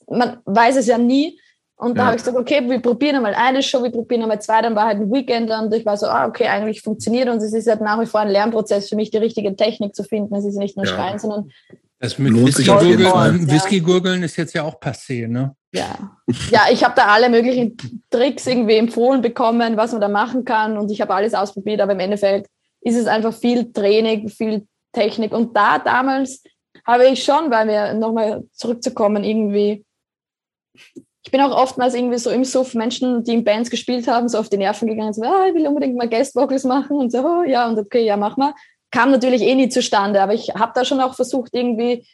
man 0.10 0.38
weiß 0.46 0.78
es 0.78 0.88
ja 0.88 0.98
nie. 0.98 1.38
Und 1.76 1.98
da 1.98 2.04
ja. 2.04 2.06
habe 2.08 2.16
ich 2.16 2.24
gesagt, 2.24 2.38
okay, 2.38 2.68
wir 2.68 2.82
probieren 2.82 3.18
einmal 3.18 3.36
eine 3.36 3.62
Show, 3.62 3.84
wir 3.84 3.92
probieren 3.92 4.24
einmal 4.24 4.42
zwei, 4.42 4.62
dann 4.62 4.76
war 4.76 4.86
halt 4.86 4.98
ein 4.98 5.12
Weekend 5.12 5.52
und 5.52 5.74
ich 5.74 5.86
war 5.86 5.98
so, 5.98 6.08
ah, 6.08 6.26
okay, 6.26 6.48
eigentlich 6.48 6.82
funktioniert 6.82 7.28
und 7.28 7.38
es 7.38 7.54
ist 7.54 7.68
halt 7.68 7.82
nach 7.82 8.00
wie 8.00 8.06
vor 8.06 8.22
ein 8.22 8.30
Lernprozess 8.30 8.88
für 8.88 8.96
mich, 8.96 9.12
die 9.12 9.18
richtige 9.18 9.54
Technik 9.56 9.94
zu 9.94 10.04
finden. 10.04 10.34
Es 10.34 10.46
ist 10.46 10.58
nicht 10.58 10.78
nur 10.78 10.86
ja. 10.86 10.92
Schreien, 10.94 11.20
sondern 11.20 11.52
das 12.00 12.20
mit 12.20 12.34
Whisky-Gurgeln 12.34 13.48
Whisky 13.48 14.26
ist 14.26 14.36
jetzt 14.36 14.54
ja 14.54 14.64
auch 14.64 14.80
passé, 14.80 15.28
ne? 15.28 15.56
Ja, 15.74 16.18
ja 16.52 16.62
ich 16.72 16.84
habe 16.84 16.94
da 16.96 17.08
alle 17.08 17.30
möglichen 17.30 17.76
Tricks 18.10 18.46
irgendwie 18.46 18.76
empfohlen 18.76 19.22
bekommen, 19.22 19.78
was 19.78 19.92
man 19.92 20.02
da 20.02 20.08
machen 20.08 20.46
kann 20.46 20.78
und 20.78 20.92
ich 20.92 21.02
habe 21.02 21.14
alles 21.14 21.34
ausprobiert, 21.34 21.82
aber 21.82 21.94
im 21.94 22.00
Endeffekt 22.00 22.50
ist 22.82 22.96
es 22.96 23.08
einfach 23.08 23.34
viel 23.34 23.72
Training, 23.72 24.30
viel 24.30 24.68
Technik. 24.94 25.34
Und 25.34 25.56
da 25.56 25.80
damals 25.80 26.44
habe 26.86 27.08
ich 27.08 27.24
schon, 27.24 27.50
weil 27.50 27.68
wir 27.68 27.94
nochmal 27.96 28.44
zurückzukommen, 28.54 29.24
irgendwie, 29.24 29.84
ich 30.74 31.32
bin 31.32 31.42
auch 31.42 31.52
oftmals 31.52 31.96
irgendwie 31.96 32.20
so 32.20 32.30
im 32.30 32.46
Suff 32.46 32.76
Menschen, 32.76 33.24
die 33.24 33.34
in 33.34 33.44
Bands 33.44 33.72
gespielt 33.72 34.08
haben, 34.08 34.30
so 34.30 34.38
auf 34.38 34.50
die 34.50 34.58
Nerven 34.58 34.88
gegangen, 34.88 35.14
so, 35.14 35.24
ah, 35.24 35.48
ich 35.48 35.56
will 35.56 35.68
unbedingt 35.68 35.98
mal 35.98 36.08
Guest 36.08 36.36
Vocals 36.36 36.64
machen 36.64 36.98
und 36.98 37.12
so, 37.12 37.26
oh, 37.26 37.44
ja, 37.44 37.68
und 37.68 37.78
okay, 37.80 38.06
ja, 38.06 38.16
mach 38.18 38.38
mal 38.38 38.54
kam 38.92 39.12
natürlich 39.12 39.42
eh 39.42 39.56
nie 39.56 39.70
zustande, 39.70 40.22
aber 40.22 40.34
ich 40.34 40.50
habe 40.56 40.72
da 40.76 40.86
schon 40.86 41.02
auch 41.02 41.16
versucht, 41.16 41.54
irgendwie 41.54 42.06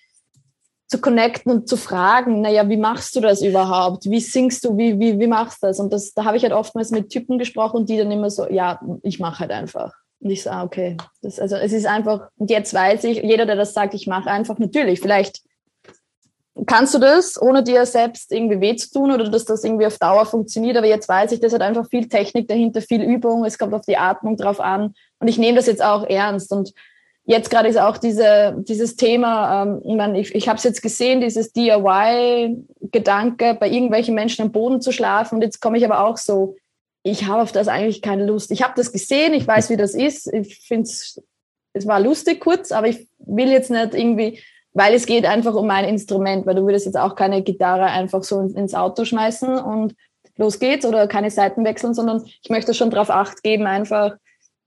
zu 0.87 1.01
connecten 1.01 1.51
und 1.51 1.67
zu 1.67 1.75
fragen, 1.75 2.41
naja, 2.41 2.69
wie 2.69 2.77
machst 2.77 3.15
du 3.15 3.19
das 3.19 3.41
überhaupt? 3.41 4.05
Wie 4.05 4.19
singst 4.19 4.63
du? 4.63 4.77
Wie, 4.77 4.99
wie, 4.99 5.19
wie 5.19 5.27
machst 5.27 5.63
du 5.63 5.67
das? 5.67 5.79
Und 5.79 5.91
das, 5.91 6.13
da 6.13 6.25
habe 6.25 6.37
ich 6.37 6.43
halt 6.43 6.53
oftmals 6.53 6.91
mit 6.91 7.09
Typen 7.09 7.39
gesprochen, 7.39 7.85
die 7.85 7.97
dann 7.97 8.11
immer 8.11 8.29
so, 8.29 8.47
ja, 8.47 8.79
ich 9.01 9.19
mache 9.19 9.39
halt 9.39 9.51
einfach. 9.51 9.93
Und 10.19 10.29
ich 10.29 10.43
so, 10.43 10.51
ah, 10.51 10.63
okay. 10.63 10.97
Das, 11.21 11.39
also 11.39 11.55
es 11.55 11.73
ist 11.73 11.85
einfach, 11.85 12.29
und 12.37 12.51
jetzt 12.51 12.73
weiß 12.73 13.05
ich, 13.05 13.23
jeder, 13.23 13.45
der 13.45 13.55
das 13.55 13.73
sagt, 13.73 13.93
ich 13.93 14.05
mache 14.07 14.29
einfach, 14.29 14.59
natürlich, 14.59 14.99
vielleicht 14.99 15.41
kannst 16.67 16.93
du 16.93 16.99
das, 16.99 17.41
ohne 17.41 17.63
dir 17.63 17.85
selbst 17.85 18.31
irgendwie 18.31 18.61
weh 18.61 18.75
zu 18.75 18.91
tun 18.91 19.11
oder 19.11 19.29
dass 19.29 19.45
das 19.45 19.63
irgendwie 19.63 19.87
auf 19.87 19.97
Dauer 19.97 20.25
funktioniert. 20.25 20.77
Aber 20.77 20.87
jetzt 20.87 21.09
weiß 21.09 21.31
ich, 21.31 21.39
das 21.39 21.53
hat 21.53 21.61
einfach 21.61 21.89
viel 21.89 22.07
Technik 22.07 22.47
dahinter, 22.47 22.81
viel 22.81 23.01
Übung. 23.01 23.43
Es 23.43 23.57
kommt 23.57 23.73
auf 23.73 23.85
die 23.85 23.97
Atmung 23.97 24.37
drauf 24.37 24.59
an. 24.59 24.93
Und 25.19 25.27
ich 25.27 25.39
nehme 25.39 25.57
das 25.57 25.65
jetzt 25.65 25.83
auch 25.83 26.07
ernst. 26.07 26.51
Und 26.51 26.73
jetzt 27.25 27.49
gerade 27.49 27.69
ist 27.69 27.79
auch 27.79 27.97
diese, 27.97 28.55
dieses 28.59 28.95
Thema, 28.95 29.63
ähm, 29.63 29.81
ich, 29.83 29.95
meine, 29.95 30.19
ich, 30.19 30.35
ich 30.35 30.47
habe 30.47 30.57
es 30.57 30.63
jetzt 30.63 30.83
gesehen, 30.83 31.21
dieses 31.21 31.53
DIY-Gedanke, 31.53 33.57
bei 33.59 33.67
irgendwelchen 33.67 34.13
Menschen 34.13 34.43
am 34.43 34.51
Boden 34.51 34.79
zu 34.79 34.91
schlafen. 34.91 35.35
Und 35.35 35.41
jetzt 35.41 35.59
komme 35.59 35.79
ich 35.79 35.85
aber 35.85 36.05
auch 36.05 36.17
so, 36.17 36.55
ich 37.01 37.25
habe 37.25 37.41
auf 37.41 37.51
das 37.51 37.67
eigentlich 37.67 38.03
keine 38.03 38.25
Lust. 38.25 38.51
Ich 38.51 38.61
habe 38.61 38.73
das 38.75 38.91
gesehen, 38.91 39.33
ich 39.33 39.47
weiß, 39.47 39.71
wie 39.71 39.77
das 39.77 39.95
ist. 39.95 40.31
Ich 40.31 40.59
finde 40.59 40.83
es, 40.83 41.19
es 41.73 41.87
war 41.87 41.99
lustig 41.99 42.39
kurz, 42.39 42.71
aber 42.71 42.87
ich 42.87 43.07
will 43.17 43.49
jetzt 43.49 43.71
nicht 43.71 43.95
irgendwie 43.95 44.39
weil 44.73 44.93
es 44.93 45.05
geht 45.05 45.25
einfach 45.25 45.53
um 45.53 45.69
ein 45.69 45.85
Instrument, 45.85 46.45
weil 46.45 46.55
du 46.55 46.65
würdest 46.65 46.85
jetzt 46.85 46.97
auch 46.97 47.15
keine 47.15 47.43
Gitarre 47.43 47.85
einfach 47.85 48.23
so 48.23 48.41
ins 48.41 48.73
Auto 48.73 49.05
schmeißen 49.05 49.57
und 49.59 49.95
los 50.37 50.59
geht's 50.59 50.85
oder 50.85 51.07
keine 51.07 51.29
Seiten 51.29 51.63
wechseln, 51.63 51.93
sondern 51.93 52.23
ich 52.25 52.49
möchte 52.49 52.73
schon 52.73 52.89
darauf 52.89 53.09
acht 53.09 53.43
geben, 53.43 53.67
einfach, 53.67 54.15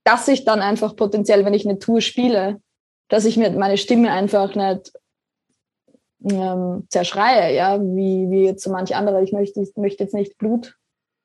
dass 0.04 0.28
ich 0.28 0.44
dann 0.44 0.60
einfach 0.60 0.94
potenziell, 0.94 1.44
wenn 1.44 1.54
ich 1.54 1.68
eine 1.68 1.78
Tour 1.78 2.00
spiele, 2.00 2.60
dass 3.08 3.24
ich 3.24 3.36
mir 3.36 3.50
meine 3.50 3.76
Stimme 3.76 4.12
einfach 4.12 4.54
nicht 4.54 4.92
ähm, 6.24 6.86
zerschreie, 6.88 7.54
ja, 7.54 7.80
wie, 7.80 8.30
wie 8.30 8.44
jetzt 8.44 8.62
so 8.62 8.70
manche 8.70 8.96
andere. 8.96 9.22
Ich 9.22 9.32
möchte, 9.32 9.60
ich 9.60 9.76
möchte 9.76 10.04
jetzt 10.04 10.14
nicht 10.14 10.38
Blut 10.38 10.76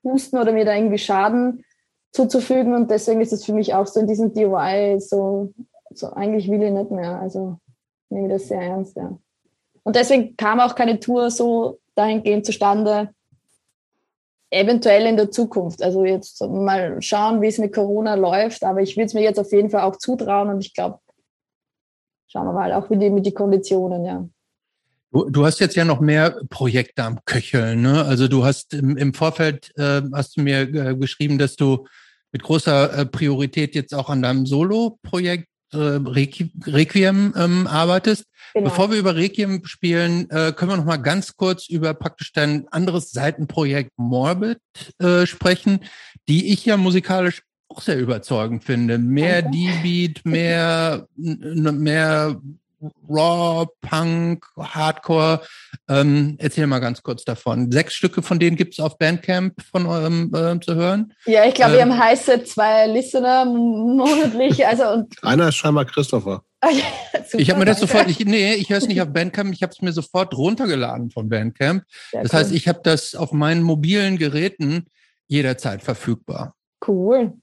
husten 0.04 0.38
oder 0.38 0.52
mir 0.52 0.66
da 0.66 0.76
irgendwie 0.76 0.98
Schaden 0.98 1.64
zuzufügen 2.12 2.74
und 2.74 2.92
deswegen 2.92 3.22
ist 3.22 3.32
es 3.32 3.46
für 3.46 3.54
mich 3.54 3.74
auch 3.74 3.88
so 3.88 4.00
in 4.00 4.08
diesem 4.08 4.34
DIY 4.34 5.00
so, 5.00 5.54
so 5.94 6.12
eigentlich 6.12 6.50
will 6.50 6.62
ich 6.64 6.72
nicht 6.72 6.92
mehr. 6.92 7.20
Also 7.20 7.58
nehme 8.12 8.30
das 8.30 8.48
sehr 8.48 8.62
ernst, 8.62 8.98
ja. 8.98 9.18
Und 9.84 9.96
deswegen 9.96 10.38
kam 10.38 10.60
auch 10.60 10.76
keine 10.76 11.00
Tour 11.00 11.32
so 11.32 11.80
dahingehend 11.96 12.46
zustande, 12.46 13.10
eventuell 14.52 15.08
in 15.08 15.18
der 15.18 15.32
Zukunft. 15.32 15.82
Also 15.82 16.06
jetzt 16.06 16.42
mal 16.42 17.02
schauen, 17.02 17.42
wie 17.42 17.48
es 17.48 17.58
mit 17.58 17.74
Corona 17.74 18.16
läuft, 18.16 18.64
aber 18.64 18.82
ich 18.82 18.96
würde 18.96 19.06
es 19.06 19.14
mir 19.14 19.24
jetzt 19.24 19.40
auf 19.40 19.52
jeden 19.52 19.70
Fall 19.70 19.82
auch 19.82 19.96
zutrauen 19.96 20.50
und 20.50 20.64
ich 20.64 20.74
glaube, 20.74 21.00
schauen 22.28 22.46
wir 22.46 22.54
mal, 22.54 22.74
auch 22.74 22.90
mit, 22.90 23.00
mit 23.00 23.26
die 23.26 23.34
Konditionen, 23.34 24.06
ja. 24.06 24.28
Du, 25.14 25.30
du 25.30 25.46
hast 25.46 25.60
jetzt 25.60 25.76
ja 25.76 25.84
noch 25.84 26.00
mehr 26.00 26.40
Projekte 26.50 27.04
am 27.04 27.20
Köcheln. 27.26 27.82
Ne? 27.82 28.06
Also 28.06 28.30
du 28.30 28.46
hast 28.46 28.74
im, 28.74 28.96
im 28.96 29.14
Vorfeld 29.14 29.74
äh, 29.78 30.02
hast 30.14 30.38
du 30.38 30.42
mir 30.42 30.62
äh, 30.62 30.96
geschrieben, 30.96 31.38
dass 31.38 31.58
du 31.58 31.86
mit 32.32 32.44
großer 32.44 32.98
äh, 32.98 33.06
Priorität 33.06 33.76
jetzt 33.76 33.94
auch 33.94 34.10
an 34.10 34.22
deinem 34.22 34.46
Solo-Projekt 34.46 35.51
äh, 35.74 35.78
Requiem 35.78 37.34
ähm, 37.36 37.68
arbeitest. 37.68 38.26
Genau. 38.54 38.70
Bevor 38.70 38.92
wir 38.92 38.98
über 38.98 39.16
Requiem 39.16 39.66
spielen, 39.66 40.30
äh, 40.30 40.52
können 40.52 40.72
wir 40.72 40.78
noch 40.78 40.86
mal 40.86 40.98
ganz 40.98 41.38
kurz 41.38 41.70
über 41.70 41.94
praktisch 41.94 42.34
dein 42.34 42.68
anderes 42.70 43.12
Seitenprojekt 43.12 43.92
Morbid 43.98 44.60
äh, 45.00 45.26
sprechen, 45.26 45.80
die 46.28 46.52
ich 46.52 46.66
ja 46.66 46.78
musikalisch 46.78 47.44
auch 47.70 47.82
sehr 47.82 47.98
überzeugend 47.98 48.64
finde. 48.64 48.98
Mehr 48.98 49.42
D-Beat, 49.42 50.26
mehr, 50.26 51.08
mehr 51.16 52.42
Raw, 53.10 53.68
Punk, 53.82 54.46
Hardcore. 54.58 55.42
Ähm, 55.90 56.36
erzähl 56.40 56.68
mal 56.68 56.80
ganz 56.80 57.04
kurz 57.04 57.24
davon. 57.24 57.72
Sechs 57.72 57.94
Stücke 57.94 58.22
von 58.22 58.40
denen 58.40 58.58
gibt 58.58 58.74
es 58.74 58.80
auf 58.80 58.98
Bandcamp 58.98 59.62
von 59.72 59.86
eurem 59.86 60.34
äh, 60.34 60.60
zu 60.60 60.76
hören. 60.76 61.14
Ja, 61.26 61.46
ich 61.46 61.54
glaube, 61.54 61.74
ähm, 61.74 61.78
wir 61.78 61.82
haben 61.84 62.00
heiße 62.00 62.44
zwei 62.44 62.88
Listener 62.88 63.46
monatlich. 63.46 64.66
Also 64.66 64.90
und 64.90 65.16
Einer 65.24 65.50
ist 65.50 65.56
scheinbar 65.56 65.86
Christopher. 65.86 66.44
Ah, 66.64 66.70
ich 67.34 67.50
habe 67.50 67.58
mir 67.60 67.66
das 67.66 67.80
sofort, 67.80 68.08
ich, 68.08 68.20
nee, 68.24 68.54
ich 68.54 68.70
höre 68.70 68.78
es 68.78 68.88
nicht 68.88 69.02
auf 69.02 69.12
Bandcamp, 69.12 69.52
ich 69.52 69.64
habe 69.64 69.72
es 69.72 69.82
mir 69.82 69.92
sofort 69.92 70.38
runtergeladen 70.38 71.10
von 71.10 71.28
Bandcamp. 71.28 71.84
Sehr 72.12 72.22
das 72.22 72.32
cool. 72.32 72.40
heißt, 72.40 72.52
ich 72.52 72.68
habe 72.68 72.82
das 72.84 73.16
auf 73.16 73.32
meinen 73.32 73.64
mobilen 73.64 74.20
Geräten 74.20 74.86
jederzeit 75.28 75.82
verfügbar. 75.82 76.54
Cool. 76.88 77.34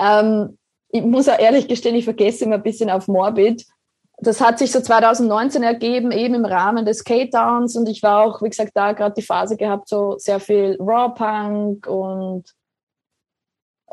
Ähm, 0.00 0.56
ich 0.88 1.02
muss 1.02 1.28
auch 1.28 1.38
ehrlich 1.38 1.68
gestehen, 1.68 1.94
ich 1.94 2.04
vergesse 2.04 2.44
immer 2.44 2.56
ein 2.56 2.62
bisschen 2.62 2.88
auf 2.88 3.08
Morbid 3.08 3.66
das 4.22 4.40
hat 4.40 4.58
sich 4.58 4.70
so 4.70 4.80
2019 4.80 5.62
ergeben, 5.62 6.12
eben 6.12 6.34
im 6.34 6.44
Rahmen 6.44 6.84
des 6.84 7.04
K-Downs. 7.04 7.76
Und 7.76 7.88
ich 7.88 8.02
war 8.02 8.24
auch, 8.24 8.42
wie 8.42 8.50
gesagt, 8.50 8.72
da 8.74 8.92
gerade 8.92 9.14
die 9.14 9.22
Phase 9.22 9.56
gehabt, 9.56 9.88
so 9.88 10.16
sehr 10.18 10.40
viel 10.40 10.76
Raw-Punk 10.78 11.86
und 11.86 12.44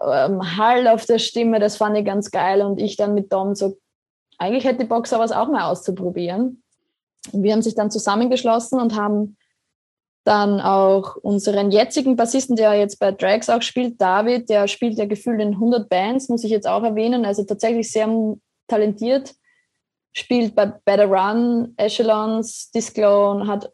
ähm, 0.02 0.58
Hall 0.58 0.88
auf 0.88 1.06
der 1.06 1.20
Stimme. 1.20 1.60
Das 1.60 1.78
fand 1.78 1.98
ich 1.98 2.06
ganz 2.06 2.30
geil. 2.30 2.62
Und 2.62 2.82
ich 2.82 2.98
dann 2.98 3.14
mit 3.14 3.32
Dom 3.32 3.56
so, 3.56 3.78
eigentlich 4.38 4.66
hätte 4.66 4.80
die 4.80 4.86
Bock, 4.86 5.08
sowas 5.08 5.32
auch 5.32 5.48
mal 5.48 5.70
auszuprobieren. 5.70 6.62
Und 7.32 7.44
wir 7.44 7.54
haben 7.54 7.62
sich 7.62 7.76
dann 7.76 7.90
zusammengeschlossen 7.90 8.80
und 8.80 8.96
haben 8.96 9.38
dann 10.26 10.60
auch 10.60 11.16
unseren 11.16 11.72
jetzigen 11.72 12.18
Bassisten, 12.18 12.58
der 12.58 12.74
jetzt 12.74 13.00
bei 13.00 13.14
Drags 13.14 13.50
auch 13.50 13.62
spielt, 13.62 14.02
David, 14.02 14.50
der 14.50 14.68
spielt 14.68 14.98
ja 14.98 15.06
gefühlt 15.06 15.40
in 15.40 15.54
100 15.54 15.88
Bands, 15.88 16.28
muss 16.28 16.44
ich 16.44 16.52
jetzt 16.52 16.68
auch 16.68 16.84
erwähnen. 16.84 17.24
Also 17.24 17.44
tatsächlich 17.44 17.90
sehr 17.90 18.10
talentiert 18.68 19.34
spielt 20.14 20.56
bei 20.56 20.66
Better 20.66 21.06
Run, 21.06 21.74
Echelons, 21.78 22.72
Disclone, 22.72 23.48
hat 23.48 23.72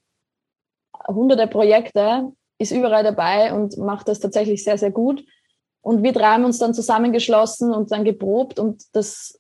hunderte 1.08 1.48
Projekte, 1.48 2.32
ist 2.58 2.72
überall 2.72 3.04
dabei 3.04 3.54
und 3.54 3.78
macht 3.78 4.08
das 4.08 4.20
tatsächlich 4.20 4.64
sehr, 4.64 4.78
sehr 4.78 4.92
gut. 4.92 5.24
Und 5.82 6.02
wir 6.02 6.14
drei 6.14 6.34
haben 6.34 6.46
uns 6.46 6.60
dann 6.60 6.74
zusammengeschlossen 6.74 7.74
und 7.74 7.92
dann 7.92 8.06
geprobt 8.06 8.58
und 8.60 8.84
das, 8.94 9.40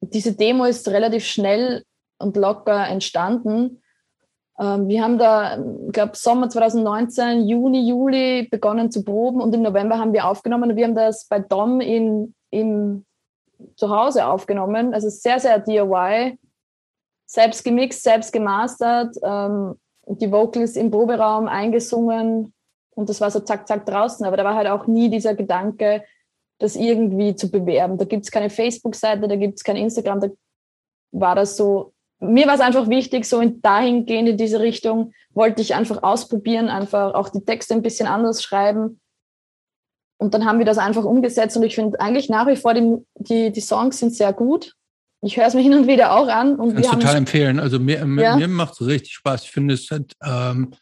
diese 0.00 0.34
Demo 0.34 0.64
ist 0.64 0.86
relativ 0.88 1.24
schnell 1.24 1.84
und 2.18 2.36
locker 2.36 2.86
entstanden. 2.86 3.82
Ähm, 4.58 4.88
wir 4.88 5.02
haben 5.02 5.18
da, 5.18 5.58
ich 5.86 5.92
glaube, 5.92 6.12
Sommer 6.14 6.48
2019, 6.48 7.48
Juni, 7.48 7.88
Juli 7.88 8.46
begonnen 8.48 8.92
zu 8.92 9.02
proben 9.02 9.40
und 9.40 9.52
im 9.54 9.62
November 9.62 9.98
haben 9.98 10.12
wir 10.12 10.28
aufgenommen 10.28 10.70
und 10.70 10.76
wir 10.76 10.84
haben 10.84 10.94
das 10.94 11.26
bei 11.26 11.40
Dom 11.40 11.80
in, 11.80 12.34
im 12.50 13.04
zu 13.76 13.90
Hause 13.90 14.26
aufgenommen. 14.26 14.94
Also 14.94 15.08
sehr, 15.08 15.40
sehr 15.40 15.58
DIY. 15.58 16.38
Selbst 17.26 17.64
gemixt, 17.64 18.02
selbst 18.02 18.32
gemastert, 18.32 19.16
ähm, 19.22 19.74
die 20.06 20.30
Vocals 20.30 20.76
im 20.76 20.90
Proberaum 20.90 21.48
eingesungen 21.48 22.52
und 22.94 23.08
das 23.08 23.20
war 23.20 23.30
so 23.30 23.40
zack, 23.40 23.66
zack 23.66 23.86
draußen. 23.86 24.24
Aber 24.24 24.36
da 24.36 24.44
war 24.44 24.54
halt 24.54 24.68
auch 24.68 24.86
nie 24.86 25.08
dieser 25.08 25.34
Gedanke, 25.34 26.04
das 26.58 26.76
irgendwie 26.76 27.34
zu 27.34 27.50
bewerben. 27.50 27.98
Da 27.98 28.04
gibt 28.04 28.24
es 28.24 28.30
keine 28.30 28.50
Facebook-Seite, 28.50 29.28
da 29.28 29.36
gibt 29.36 29.58
es 29.58 29.64
kein 29.64 29.76
Instagram, 29.76 30.20
da 30.20 30.28
war 31.12 31.34
das 31.34 31.56
so. 31.56 31.92
Mir 32.20 32.46
war 32.46 32.54
es 32.54 32.60
einfach 32.60 32.88
wichtig, 32.88 33.26
so 33.26 33.40
in 33.40 33.60
dahingehend 33.60 34.28
in 34.28 34.36
diese 34.36 34.60
Richtung, 34.60 35.12
wollte 35.30 35.60
ich 35.60 35.74
einfach 35.74 36.02
ausprobieren, 36.02 36.68
einfach 36.68 37.12
auch 37.14 37.28
die 37.28 37.44
Texte 37.44 37.74
ein 37.74 37.82
bisschen 37.82 38.06
anders 38.06 38.42
schreiben 38.42 39.00
und 40.24 40.32
dann 40.32 40.46
haben 40.46 40.58
wir 40.58 40.64
das 40.64 40.78
einfach 40.78 41.04
umgesetzt 41.04 41.54
und 41.56 41.64
ich 41.64 41.74
finde 41.74 42.00
eigentlich 42.00 42.30
nach 42.30 42.46
wie 42.46 42.56
vor 42.56 42.72
die, 42.72 42.96
die, 43.18 43.52
die 43.52 43.60
Songs 43.60 43.98
sind 43.98 44.14
sehr 44.14 44.32
gut. 44.32 44.74
Ich 45.20 45.36
höre 45.36 45.46
es 45.46 45.52
mir 45.54 45.60
hin 45.60 45.74
und 45.74 45.86
wieder 45.86 46.16
auch 46.16 46.28
an. 46.28 46.56
Und 46.56 46.74
Kannst 46.74 46.90
total 46.90 47.16
empfehlen. 47.16 47.60
Also 47.60 47.78
mir, 47.78 47.98
ja. 47.98 48.36
mir 48.36 48.48
macht 48.48 48.80
es 48.80 48.86
richtig 48.86 49.12
Spaß. 49.12 49.44
Ich 49.44 49.50
finde, 49.50 49.74
es 49.74 49.90
hat, 49.90 50.12
ähm, 50.22 50.74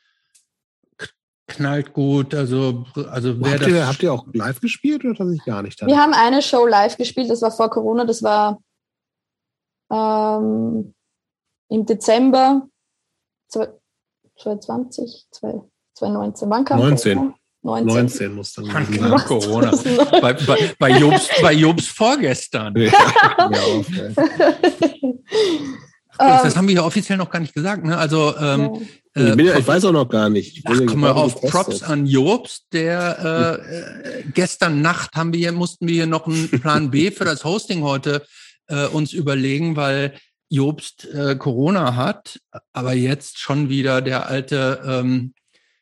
knallt 1.49 1.93
gut. 1.93 2.35
Also, 2.37 2.85
also 3.11 3.41
wer 3.41 3.53
habt, 3.53 3.63
das 3.63 3.69
ihr, 3.69 3.87
habt 3.89 4.03
ihr 4.03 4.13
auch 4.13 4.27
live 4.33 4.61
gespielt 4.61 5.05
oder 5.05 5.15
das 5.15 5.33
ich 5.33 5.45
gar 5.45 5.63
nicht? 5.63 5.83
Dann? 5.83 5.89
Wir 5.89 5.99
haben 5.99 6.15
eine 6.15 6.41
Show 6.41 6.67
live 6.67 6.97
gespielt, 6.97 7.31
das 7.31 7.43
war 7.43 7.51
vor 7.51 7.69
Corona, 7.69 8.05
das 8.05 8.23
war 8.23 8.61
ähm, 9.91 10.95
im 11.69 11.85
Dezember 11.85 12.69
2020, 13.49 15.27
2019. 15.31 16.49
Wann 16.49 16.65
kam 16.65 16.79
19. 16.79 17.35
Corona? 17.63 17.81
19, 17.83 17.95
19 17.95 18.35
muss 18.35 18.53
dann 18.53 18.67
gewesen 18.67 19.09
sein. 19.09 19.25
Corona. 19.25 19.71
bei, 20.21 20.33
bei, 20.33 20.75
bei, 20.79 20.91
Jobs, 20.99 21.29
bei 21.41 21.53
Jobs 21.53 21.87
vorgestern. 21.87 22.75
Ja, 26.19 26.35
das, 26.35 26.43
das 26.43 26.57
haben 26.57 26.69
wir 26.69 26.75
ja 26.75 26.85
offiziell 26.85 27.17
noch 27.17 27.31
gar 27.31 27.41
nicht 27.41 27.55
gesagt. 27.55 27.85
Ne? 27.85 27.97
Also 27.97 28.35
ähm, 28.39 28.87
ja. 29.17 29.31
ich, 29.31 29.37
bin, 29.37 29.47
ich, 29.47 29.67
weiß 29.67 29.87
auch 29.87 29.93
noch 29.93 30.09
gar 30.09 30.29
nicht. 30.29 30.59
Ich 30.59 30.65
Ach, 30.67 30.79
komm 30.87 31.01
mal 31.01 31.13
auf 31.13 31.41
Props 31.41 31.83
an 31.83 32.07
Jobs, 32.07 32.67
der 32.71 33.59
äh, 33.65 34.23
gestern 34.33 34.83
Nacht 34.83 35.15
haben 35.15 35.33
wir 35.33 35.53
mussten 35.53 35.89
wir 35.89 35.95
hier 35.95 36.07
noch 36.07 36.27
einen 36.27 36.49
Plan 36.49 36.91
B 36.91 37.11
für 37.11 37.25
das 37.25 37.45
Hosting 37.45 37.83
heute 37.83 38.25
äh, 38.69 38.87
uns 38.87 39.13
überlegen, 39.13 39.75
weil 39.75 40.15
Jobst 40.51 41.09
äh, 41.13 41.35
Corona 41.37 41.97
hat, 41.97 42.39
aber 42.75 42.93
jetzt 42.93 43.39
schon 43.39 43.71
wieder 43.71 44.03
der 44.03 44.27
alte 44.27 44.83
ähm, 44.87 45.33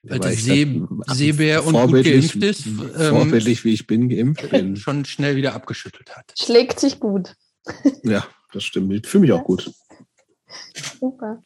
weil 0.03 0.19
der 0.19 0.33
See, 0.33 0.83
Seebär 1.09 1.65
und 1.67 1.75
gut 1.75 2.05
geimpft 2.05 2.37
ist. 2.37 2.67
Ähm, 2.67 3.17
vorbildlich, 3.17 3.65
wie 3.65 3.75
ich 3.75 3.87
bin, 3.87 4.09
geimpft 4.09 4.49
bin. 4.51 4.77
Schon 4.77 5.05
schnell 5.05 5.37
wieder 5.37 5.55
abgeschüttelt 5.55 6.17
hat. 6.17 6.33
Schlägt 6.39 6.81
sich 6.81 7.01
gut. 7.01 7.35
ja, 8.03 8.27
das 8.53 8.65
stimmt. 8.65 8.93
Ich 8.93 9.07
fühle 9.07 9.23
mich 9.23 9.33
auch 9.33 9.45
gut. 9.45 9.71
Super. 10.99 11.43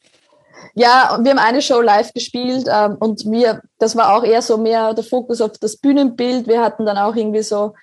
Ja, 0.74 1.18
wir 1.22 1.30
haben 1.30 1.38
eine 1.38 1.62
Show 1.62 1.80
live 1.80 2.12
gespielt 2.12 2.66
ähm, 2.70 2.96
und 2.98 3.24
wir, 3.30 3.62
das 3.78 3.96
war 3.96 4.14
auch 4.14 4.24
eher 4.24 4.40
so 4.40 4.56
mehr 4.56 4.94
der 4.94 5.04
Fokus 5.04 5.40
auf 5.40 5.58
das 5.58 5.76
Bühnenbild. 5.76 6.46
Wir 6.46 6.62
hatten 6.62 6.86
dann 6.86 6.96
auch 6.96 7.14
irgendwie 7.16 7.42
so, 7.42 7.74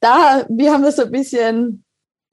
da, 0.00 0.46
wir 0.48 0.72
haben 0.72 0.82
das 0.82 0.96
so 0.96 1.02
ein 1.02 1.10
bisschen 1.10 1.84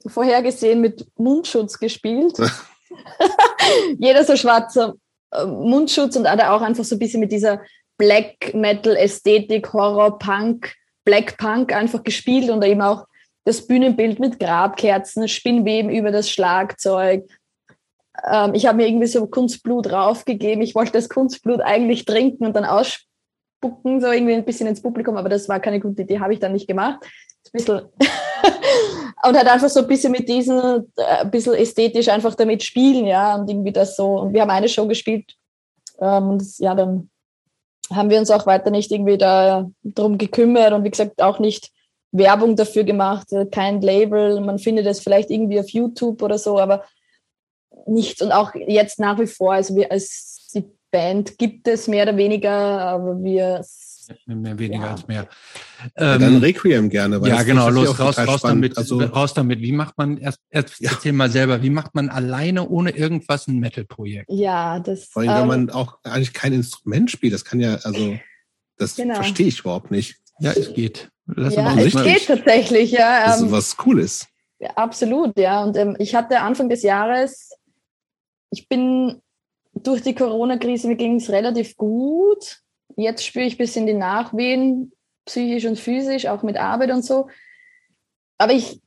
vorhergesehen 0.06 0.80
mit 0.82 1.07
Mundschutz 1.18 1.78
gespielt. 1.80 2.38
Jeder 3.99 4.24
so 4.24 4.38
schwarzer 4.38 4.94
äh, 5.32 5.45
Mundschutz 5.45 6.15
und 6.15 6.28
auch 6.28 6.61
einfach 6.61 6.86
so 6.86 6.95
ein 6.95 6.99
bisschen 6.99 7.19
mit 7.19 7.32
dieser 7.32 7.61
Black 7.98 8.53
Metal 8.53 8.95
Ästhetik, 8.95 9.74
Horror, 9.74 10.19
Punk, 10.19 10.74
Black 11.03 11.38
Punk 11.38 11.74
einfach 11.74 12.03
gespielt 12.03 12.49
und 12.49 12.64
eben 12.64 12.82
auch 12.82 13.06
das 13.45 13.65
Bühnenbild 13.65 14.19
mit 14.19 14.40
Grabkerzen, 14.40 15.28
Spinnweben 15.28 15.90
über 15.90 16.11
das 16.11 16.30
Schlagzeug. 16.30 17.28
Ähm, 18.30 18.53
ich 18.53 18.65
habe 18.65 18.78
mir 18.78 18.88
irgendwie 18.88 19.07
so 19.07 19.26
Kunstblut 19.28 19.90
draufgegeben. 19.90 20.61
Ich 20.61 20.76
wollte 20.76 20.91
das 20.91 21.07
Kunstblut 21.07 21.61
eigentlich 21.61 22.06
trinken 22.06 22.45
und 22.45 22.56
dann 22.56 22.65
ausspucken, 22.65 24.02
so 24.02 24.11
irgendwie 24.11 24.34
ein 24.34 24.45
bisschen 24.45 24.68
ins 24.68 24.82
Publikum, 24.82 25.15
aber 25.18 25.30
das 25.30 25.48
war 25.48 25.60
keine 25.60 25.80
gute 25.80 26.02
Idee, 26.02 26.19
habe 26.19 26.34
ich 26.34 26.40
dann 26.40 26.53
nicht 26.53 26.68
gemacht. 26.68 26.99
Ein 27.03 27.52
bisschen 27.53 27.80
und 29.24 29.38
halt 29.38 29.48
einfach 29.48 29.69
so 29.69 29.80
ein 29.80 29.88
bisschen 29.88 30.11
mit 30.11 30.28
diesen, 30.28 30.60
äh, 30.98 31.03
ein 31.22 31.32
bisschen 31.32 31.53
ästhetisch 31.53 32.10
einfach 32.10 32.36
damit 32.36 32.64
spielen, 32.64 33.06
ja, 33.06 33.36
und 33.36 33.49
irgendwie 33.49 33.72
das 33.72 33.95
so. 33.95 34.19
Und 34.19 34.34
wir 34.34 34.41
haben 34.41 34.52
eine 34.52 34.68
Show 34.68 34.88
gespielt, 34.88 35.36
ähm, 35.99 36.32
und 36.32 36.44
ja, 36.60 36.76
dann 36.76 37.10
haben 37.91 38.09
wir 38.09 38.19
uns 38.19 38.31
auch 38.31 38.45
weiter 38.45 38.72
nicht 38.72 38.91
irgendwie 38.91 39.18
da 39.18 39.69
drum 39.84 40.18
gekümmert 40.18 40.73
und 40.73 40.84
wie 40.84 40.91
gesagt 40.91 41.22
auch 41.22 41.39
nicht 41.39 41.72
Werbung 42.11 42.55
dafür 42.55 42.84
gemacht, 42.84 43.31
äh, 43.34 43.45
kein 43.45 43.81
Label. 43.81 44.39
Man 44.41 44.59
findet 44.59 44.85
es 44.85 44.99
vielleicht 44.99 45.30
irgendwie 45.30 45.59
auf 45.59 45.69
YouTube 45.69 46.22
oder 46.22 46.38
so, 46.38 46.59
aber 46.59 46.84
nichts. 47.85 48.22
Und 48.22 48.31
auch 48.31 48.53
jetzt 48.55 48.99
nach 48.99 49.19
wie 49.19 49.27
vor, 49.27 49.53
also 49.53 49.76
wir 49.76 49.91
als 49.91 50.49
die 50.53 50.65
Band 50.91 51.38
gibt 51.38 51.68
es 51.68 51.88
mehr 51.88 52.03
oder 52.03 52.18
weniger, 52.18 52.51
aber 52.51 53.22
wir 53.22 53.64
Mehr 54.25 54.59
weniger 54.59 54.85
ja. 54.85 54.91
als 54.91 55.07
mehr. 55.07 55.27
Ähm, 55.95 56.21
dann 56.21 56.38
Requiem 56.38 56.89
gerne. 56.89 57.21
ja, 57.27 57.43
genau, 57.43 57.69
los, 57.69 57.99
raus, 57.99 58.17
raus 58.17 58.41
damit, 58.41 58.77
also, 58.77 58.99
raus 58.99 59.34
damit. 59.34 59.61
Wie 59.61 59.71
macht 59.71 59.97
man, 59.97 60.17
erst, 60.17 60.39
erst 60.49 60.79
ja. 60.79 60.91
erzähl 60.91 61.13
mal 61.13 61.29
selber, 61.29 61.61
wie 61.61 61.69
macht 61.69 61.95
man 61.95 62.09
alleine 62.09 62.67
ohne 62.67 62.91
irgendwas 62.91 63.47
ein 63.47 63.59
Metal-Projekt? 63.59 64.29
Ja, 64.29 64.79
das. 64.79 65.05
Vor 65.05 65.21
allem, 65.21 65.31
ähm, 65.31 65.39
wenn 65.39 65.47
man 65.47 65.69
auch 65.69 65.99
eigentlich 66.03 66.34
kein 66.34 66.53
Instrument 66.53 67.11
spielt, 67.11 67.34
das 67.34 67.45
kann 67.45 67.59
ja, 67.59 67.75
also, 67.75 68.17
das 68.77 68.95
genau. 68.95 69.15
verstehe 69.15 69.47
ich 69.47 69.59
überhaupt 69.59 69.91
nicht. 69.91 70.17
Ja, 70.39 70.51
es 70.51 70.73
geht. 70.73 71.09
Lass 71.25 71.55
ja, 71.55 71.75
es 71.77 71.93
geht 71.93 72.27
tatsächlich, 72.27 72.91
ja. 72.91 73.25
Das 73.25 73.38
ist 73.38 73.43
ähm, 73.43 73.51
was 73.51 73.75
Cooles. 73.75 74.27
Ja, 74.59 74.71
absolut, 74.71 75.38
ja. 75.38 75.63
Und 75.63 75.77
ähm, 75.77 75.95
ich 75.99 76.15
hatte 76.15 76.39
Anfang 76.41 76.69
des 76.69 76.84
Jahres, 76.84 77.51
ich 78.49 78.67
bin 78.69 79.21
durch 79.73 80.01
die 80.01 80.15
Corona-Krise, 80.15 80.88
mir 80.88 80.95
ging 80.95 81.17
es 81.17 81.29
relativ 81.29 81.75
gut 81.75 82.61
jetzt 82.98 83.26
spüre 83.26 83.45
ich 83.45 83.56
ein 83.56 83.60
bisschen 83.60 83.88
die 83.88 83.94
Nachwehen, 83.94 84.91
psychisch 85.26 85.65
und 85.65 85.80
physisch, 85.80 86.28
auch 86.28 86.44
mit 86.44 86.57
Arbeit 86.57 86.91
und 86.91 87.06
so. 87.06 87.28
Aber 88.38 88.53
ich 88.53 88.82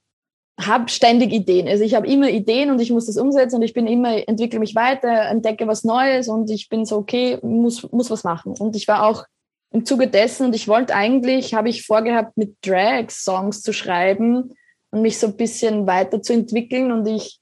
habe 0.61 0.89
ständig 0.89 1.32
Ideen. 1.32 1.69
Also 1.69 1.85
ich 1.85 1.95
habe 1.95 2.07
immer 2.07 2.28
Ideen 2.28 2.70
und 2.70 2.81
ich 2.81 2.91
muss 2.91 3.07
das 3.07 3.16
umsetzen 3.16 3.57
und 3.57 3.62
ich 3.62 3.73
bin 3.73 3.87
immer, 3.87 4.28
entwickle 4.28 4.59
mich 4.59 4.74
weiter, 4.74 5.28
entdecke 5.28 5.66
was 5.66 5.85
Neues 5.85 6.28
und 6.28 6.51
ich 6.51 6.69
bin 6.69 6.85
so, 6.85 6.97
okay, 6.97 7.39
muss, 7.43 7.91
muss 7.93 8.11
was 8.11 8.24
machen. 8.24 8.55
Und 8.59 8.77
ich 8.77 8.87
war 8.87 9.05
auch 9.07 9.24
im 9.73 9.87
Zuge 9.87 10.09
dessen 10.09 10.47
und 10.47 10.55
ich 10.55 10.69
wollte 10.69 10.95
eigentlich, 10.95 11.55
habe 11.55 11.69
ich 11.69 11.87
vorgehabt, 11.87 12.37
mit 12.37 12.57
Drags 12.66 13.24
Songs 13.24 13.62
zu 13.62 13.73
schreiben 13.73 14.55
und 14.91 15.03
mich 15.03 15.19
so 15.19 15.28
ein 15.28 15.37
bisschen 15.37 15.87
weiterzuentwickeln 15.87 16.91
und 16.93 17.07
ich, 17.07 17.41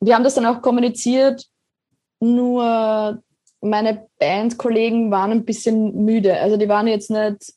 wir 0.00 0.14
haben 0.14 0.24
das 0.24 0.34
dann 0.34 0.46
auch 0.46 0.60
kommuniziert, 0.60 1.46
nur 2.20 3.22
meine 3.60 4.06
Bandkollegen 4.18 5.10
waren 5.10 5.32
ein 5.32 5.44
bisschen 5.44 6.04
müde. 6.04 6.38
Also 6.40 6.56
die 6.56 6.68
waren 6.68 6.86
jetzt 6.86 7.10
nicht, 7.10 7.54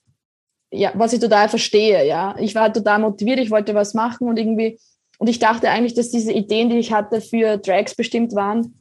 ja, 0.71 0.91
was 0.95 1.13
ich 1.13 1.19
total 1.19 1.49
verstehe, 1.49 2.05
ja. 2.07 2.35
Ich 2.39 2.55
war 2.55 2.71
total 2.71 2.99
motiviert, 2.99 3.39
ich 3.39 3.51
wollte 3.51 3.75
was 3.75 3.93
machen 3.93 4.27
und 4.27 4.37
irgendwie, 4.37 4.79
und 5.19 5.27
ich 5.27 5.39
dachte 5.39 5.69
eigentlich, 5.69 5.93
dass 5.93 6.09
diese 6.09 6.31
Ideen, 6.31 6.69
die 6.69 6.79
ich 6.79 6.91
hatte, 6.91 7.21
für 7.21 7.61
Tracks 7.61 7.95
bestimmt 7.95 8.33
waren, 8.33 8.73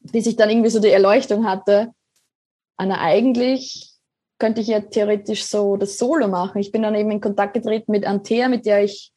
bis 0.00 0.26
ich 0.26 0.36
dann 0.36 0.50
irgendwie 0.50 0.70
so 0.70 0.80
die 0.80 0.88
Erleuchtung 0.88 1.46
hatte. 1.46 1.92
Anna, 2.76 3.00
eigentlich 3.00 3.92
könnte 4.38 4.60
ich 4.60 4.66
ja 4.66 4.80
theoretisch 4.80 5.44
so 5.44 5.76
das 5.76 5.96
Solo 5.98 6.26
machen. 6.26 6.58
Ich 6.58 6.72
bin 6.72 6.82
dann 6.82 6.96
eben 6.96 7.12
in 7.12 7.20
Kontakt 7.20 7.54
getreten 7.54 7.92
mit 7.92 8.04
Antea, 8.04 8.48
mit 8.48 8.66
der 8.66 8.82
ich 8.82 9.12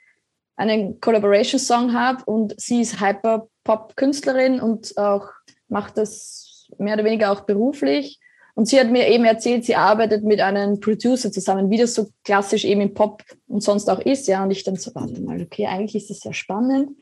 einen 0.56 1.02
Collaboration-Song 1.02 1.94
habe 1.94 2.24
und 2.26 2.53
sie 2.62 2.82
ist 2.82 3.02
Hyper-Pop-Künstlerin 3.02 4.62
und 4.62 4.98
auch 4.98 5.30
macht 5.68 5.98
das 5.98 6.44
mehr 6.78 6.96
oder 6.96 7.04
weniger 7.04 7.32
auch 7.32 7.42
beruflich. 7.42 8.20
Und 8.56 8.68
sie 8.68 8.80
hat 8.80 8.90
mir 8.90 9.08
eben 9.10 9.26
erzählt, 9.26 9.66
sie 9.66 9.76
arbeitet 9.76 10.24
mit 10.24 10.40
einem 10.40 10.80
Producer 10.80 11.32
zusammen, 11.32 11.70
wie 11.70 11.78
das 11.78 11.94
so 11.94 12.08
klassisch 12.24 12.64
eben 12.64 12.82
im 12.82 12.94
Pop 12.94 13.22
und 13.48 13.62
sonst 13.62 13.90
auch 13.90 14.00
ist. 14.00 14.28
Ja, 14.28 14.44
und 14.44 14.52
ich 14.52 14.64
dann 14.64 14.78
so, 14.78 14.96
warte 14.96 15.22
mal, 15.22 15.42
okay, 15.42 15.68
eigentlich 15.68 15.96
ist 15.96 16.10
das 16.10 16.20
sehr 16.22 16.34
spannend. 16.34 16.98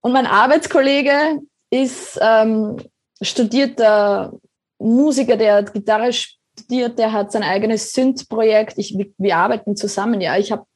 Und 0.00 0.12
mein 0.12 0.26
Arbeitskollege 0.26 1.40
ist 1.70 2.18
ähm, 2.20 2.76
studierter 3.22 4.32
Musiker, 4.78 5.36
der 5.36 5.62
Gitarre 5.62 6.12
studiert, 6.12 6.98
der 6.98 7.12
hat 7.12 7.30
sein 7.30 7.44
eigenes 7.44 7.92
Synth-Projekt. 7.92 8.76
Wir, 8.78 9.06
wir 9.16 9.36
arbeiten 9.36 9.76
zusammen. 9.76 10.20
Ja, 10.20 10.36
ich 10.38 10.50
habe 10.50 10.66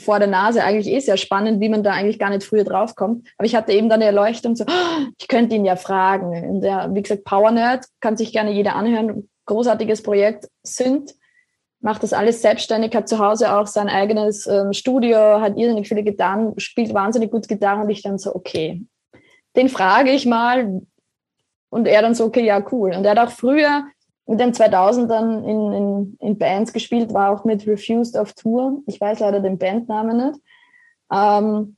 vor 0.00 0.18
der 0.18 0.28
Nase 0.28 0.62
eigentlich 0.62 0.92
eh 0.92 1.00
sehr 1.00 1.16
spannend, 1.16 1.60
wie 1.60 1.68
man 1.68 1.82
da 1.82 1.92
eigentlich 1.92 2.18
gar 2.18 2.30
nicht 2.30 2.44
früher 2.44 2.64
draufkommt. 2.64 3.28
Aber 3.36 3.46
ich 3.46 3.54
hatte 3.54 3.72
eben 3.72 3.88
dann 3.88 4.00
eine 4.00 4.06
Erleuchtung, 4.06 4.56
so, 4.56 4.64
oh, 4.64 5.06
ich 5.18 5.28
könnte 5.28 5.56
ihn 5.56 5.64
ja 5.64 5.76
fragen. 5.76 6.48
Und 6.48 6.60
der, 6.62 6.94
wie 6.94 7.02
gesagt, 7.02 7.24
Power 7.24 7.50
Nerd, 7.50 7.86
kann 8.00 8.16
sich 8.16 8.32
gerne 8.32 8.52
jeder 8.52 8.76
anhören. 8.76 9.28
Großartiges 9.46 10.02
Projekt, 10.02 10.48
Synth, 10.62 11.14
macht 11.80 12.02
das 12.02 12.12
alles 12.12 12.42
selbstständig, 12.42 12.94
hat 12.94 13.08
zu 13.08 13.18
Hause 13.18 13.54
auch 13.54 13.66
sein 13.66 13.88
eigenes 13.88 14.46
ähm, 14.46 14.72
Studio, 14.72 15.40
hat 15.40 15.56
irrsinnig 15.56 15.88
viele 15.88 16.02
Gitarren, 16.02 16.58
spielt 16.58 16.92
wahnsinnig 16.92 17.30
gut 17.30 17.48
Gitarre 17.48 17.82
und 17.82 17.90
ich 17.90 18.02
dann 18.02 18.18
so, 18.18 18.34
okay, 18.34 18.84
den 19.56 19.68
frage 19.68 20.10
ich 20.10 20.26
mal. 20.26 20.82
Und 21.70 21.86
er 21.86 22.02
dann 22.02 22.14
so, 22.14 22.24
okay, 22.24 22.44
ja, 22.44 22.64
cool. 22.72 22.92
Und 22.94 23.04
er 23.04 23.10
hat 23.10 23.18
auch 23.18 23.30
früher 23.30 23.84
mit 24.28 24.40
den 24.40 24.52
2000ern 24.52 25.42
in, 25.42 25.72
in, 25.72 26.16
in 26.20 26.38
Bands 26.38 26.74
gespielt, 26.74 27.14
war 27.14 27.30
auch 27.30 27.44
mit 27.44 27.66
Refused 27.66 28.16
auf 28.16 28.34
Tour. 28.34 28.82
Ich 28.86 29.00
weiß 29.00 29.20
leider 29.20 29.40
den 29.40 29.56
Bandnamen 29.56 30.28
nicht. 30.28 30.40
Ähm, 31.10 31.76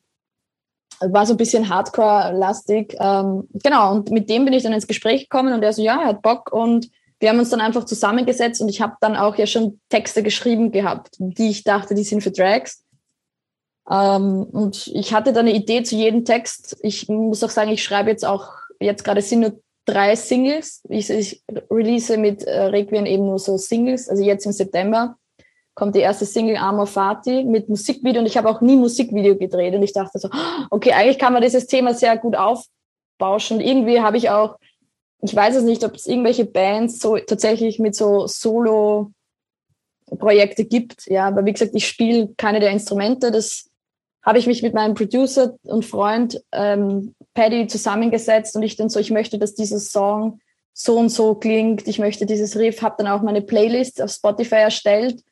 war 1.00 1.24
so 1.26 1.34
ein 1.34 1.36
bisschen 1.36 1.68
Hardcore-lastig. 1.68 2.96
Ähm, 2.98 3.48
genau, 3.52 3.92
und 3.92 4.10
mit 4.10 4.28
dem 4.28 4.44
bin 4.44 4.52
ich 4.52 4.64
dann 4.64 4.72
ins 4.72 4.88
Gespräch 4.88 5.28
gekommen 5.28 5.54
und 5.54 5.62
er 5.62 5.72
so, 5.72 5.80
ja, 5.80 6.02
er 6.02 6.08
hat 6.08 6.22
Bock 6.22 6.52
und 6.52 6.90
wir 7.20 7.28
haben 7.28 7.38
uns 7.38 7.50
dann 7.50 7.60
einfach 7.60 7.84
zusammengesetzt 7.84 8.60
und 8.60 8.68
ich 8.68 8.80
habe 8.80 8.96
dann 9.00 9.16
auch 9.16 9.36
ja 9.36 9.46
schon 9.46 9.80
Texte 9.88 10.22
geschrieben 10.24 10.72
gehabt, 10.72 11.16
die 11.18 11.50
ich 11.50 11.62
dachte, 11.62 11.94
die 11.94 12.02
sind 12.02 12.22
für 12.22 12.32
Drags. 12.32 12.84
Ähm, 13.88 14.42
und 14.50 14.88
ich 14.88 15.14
hatte 15.14 15.32
dann 15.32 15.46
eine 15.46 15.54
Idee 15.54 15.84
zu 15.84 15.94
jedem 15.94 16.24
Text. 16.24 16.78
Ich 16.82 17.08
muss 17.08 17.44
auch 17.44 17.50
sagen, 17.50 17.70
ich 17.70 17.84
schreibe 17.84 18.10
jetzt 18.10 18.24
auch, 18.24 18.48
jetzt 18.80 19.04
gerade 19.04 19.22
sind 19.22 19.40
nur 19.40 19.60
drei 19.84 20.14
Singles. 20.16 20.82
Ich, 20.88 21.10
ich 21.10 21.42
release 21.70 22.16
mit 22.16 22.44
äh, 22.44 22.64
Requiem 22.64 23.06
eben 23.06 23.26
nur 23.26 23.38
so 23.38 23.56
Singles. 23.56 24.08
Also 24.08 24.22
jetzt 24.22 24.46
im 24.46 24.52
September 24.52 25.16
kommt 25.74 25.94
die 25.94 26.00
erste 26.00 26.26
Single 26.26 26.56
Amor 26.56 26.86
Fati 26.86 27.44
mit 27.44 27.68
Musikvideo 27.68 28.20
und 28.20 28.26
ich 28.26 28.36
habe 28.36 28.48
auch 28.48 28.60
nie 28.60 28.76
Musikvideo 28.76 29.36
gedreht 29.36 29.74
und 29.74 29.82
ich 29.82 29.92
dachte 29.92 30.18
so, 30.18 30.28
okay, 30.70 30.92
eigentlich 30.92 31.18
kann 31.18 31.32
man 31.32 31.42
dieses 31.42 31.66
Thema 31.66 31.94
sehr 31.94 32.16
gut 32.18 32.36
aufbauschen. 32.36 33.58
Und 33.58 33.64
irgendwie 33.64 34.00
habe 34.00 34.16
ich 34.16 34.30
auch, 34.30 34.58
ich 35.22 35.34
weiß 35.34 35.56
es 35.56 35.64
nicht, 35.64 35.84
ob 35.84 35.94
es 35.94 36.06
irgendwelche 36.06 36.44
Bands 36.44 36.98
so 36.98 37.16
tatsächlich 37.16 37.78
mit 37.78 37.94
so 37.94 38.26
Solo 38.26 39.12
Projekte 40.18 40.64
gibt. 40.64 41.06
Ja, 41.06 41.28
aber 41.28 41.44
wie 41.44 41.52
gesagt, 41.52 41.72
ich 41.74 41.86
spiele 41.86 42.28
keine 42.36 42.60
der 42.60 42.70
Instrumente. 42.70 43.30
Das 43.30 43.70
habe 44.22 44.38
ich 44.38 44.46
mich 44.46 44.62
mit 44.62 44.74
meinem 44.74 44.94
Producer 44.94 45.54
und 45.62 45.84
Freund 45.84 46.42
ähm, 46.52 47.14
Paddy 47.34 47.66
zusammengesetzt 47.66 48.56
und 48.56 48.62
ich 48.62 48.76
dann 48.76 48.88
so, 48.88 49.00
ich 49.00 49.10
möchte, 49.10 49.38
dass 49.38 49.54
dieser 49.54 49.78
Song 49.78 50.40
so 50.72 50.96
und 50.96 51.10
so 51.10 51.34
klingt, 51.34 51.86
ich 51.86 51.98
möchte 51.98 52.26
dieses 52.26 52.56
Riff, 52.56 52.82
habe 52.82 52.96
dann 52.98 53.08
auch 53.08 53.22
meine 53.22 53.42
Playlist 53.42 54.00
auf 54.02 54.10
Spotify 54.10 54.56
erstellt, 54.56 55.22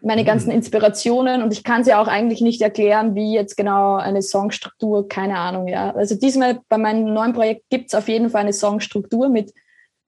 meine 0.00 0.24
ganzen 0.24 0.48
mhm. 0.48 0.56
Inspirationen 0.56 1.42
und 1.42 1.52
ich 1.52 1.62
kann 1.62 1.84
sie 1.84 1.94
auch 1.94 2.08
eigentlich 2.08 2.40
nicht 2.40 2.60
erklären, 2.60 3.14
wie 3.14 3.34
jetzt 3.34 3.56
genau 3.56 3.96
eine 3.96 4.22
Songstruktur, 4.22 5.08
keine 5.08 5.38
Ahnung, 5.38 5.68
ja. 5.68 5.94
Also 5.94 6.16
diesmal 6.16 6.60
bei 6.68 6.78
meinem 6.78 7.12
neuen 7.12 7.32
Projekt 7.32 7.64
gibt's 7.70 7.94
auf 7.94 8.08
jeden 8.08 8.30
Fall 8.30 8.42
eine 8.42 8.52
Songstruktur 8.52 9.28
mit 9.28 9.52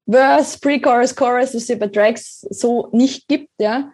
Verse, 0.07 0.59
Pre-Chorus, 0.59 1.15
Chorus, 1.15 1.53
das 1.53 1.71
es 1.71 1.79
bei 1.79 1.87
Tracks 1.89 2.41
so 2.51 2.89
nicht 2.93 3.29
gibt, 3.29 3.51
ja. 3.59 3.93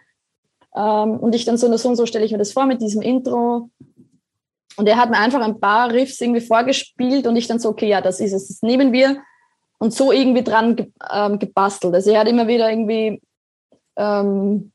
Ähm, 0.74 1.18
und 1.18 1.34
ich 1.34 1.44
dann 1.44 1.58
so, 1.58 1.74
so 1.76 1.88
und 1.88 1.96
so 1.96 2.06
stelle 2.06 2.24
ich 2.24 2.32
mir 2.32 2.38
das 2.38 2.52
vor 2.52 2.66
mit 2.66 2.80
diesem 2.80 3.02
Intro, 3.02 3.70
und 4.80 4.86
er 4.86 4.96
hat 4.96 5.10
mir 5.10 5.18
einfach 5.18 5.42
ein 5.42 5.60
paar 5.60 5.92
Riffs 5.92 6.18
irgendwie 6.22 6.40
vorgespielt 6.40 7.26
und 7.26 7.36
ich 7.36 7.46
dann 7.46 7.58
so, 7.58 7.68
okay, 7.68 7.86
ja, 7.86 8.00
das 8.00 8.18
ist 8.18 8.32
es, 8.32 8.48
das 8.48 8.62
nehmen 8.62 8.94
wir. 8.94 9.18
Und 9.78 9.92
so 9.92 10.10
irgendwie 10.10 10.42
dran 10.42 10.74
ge 10.74 10.86
ähm, 11.12 11.38
gebastelt. 11.38 11.92
Also 11.92 12.10
er 12.10 12.20
hat 12.20 12.28
immer 12.28 12.48
wieder 12.48 12.70
irgendwie 12.70 13.20
ähm, 13.96 14.72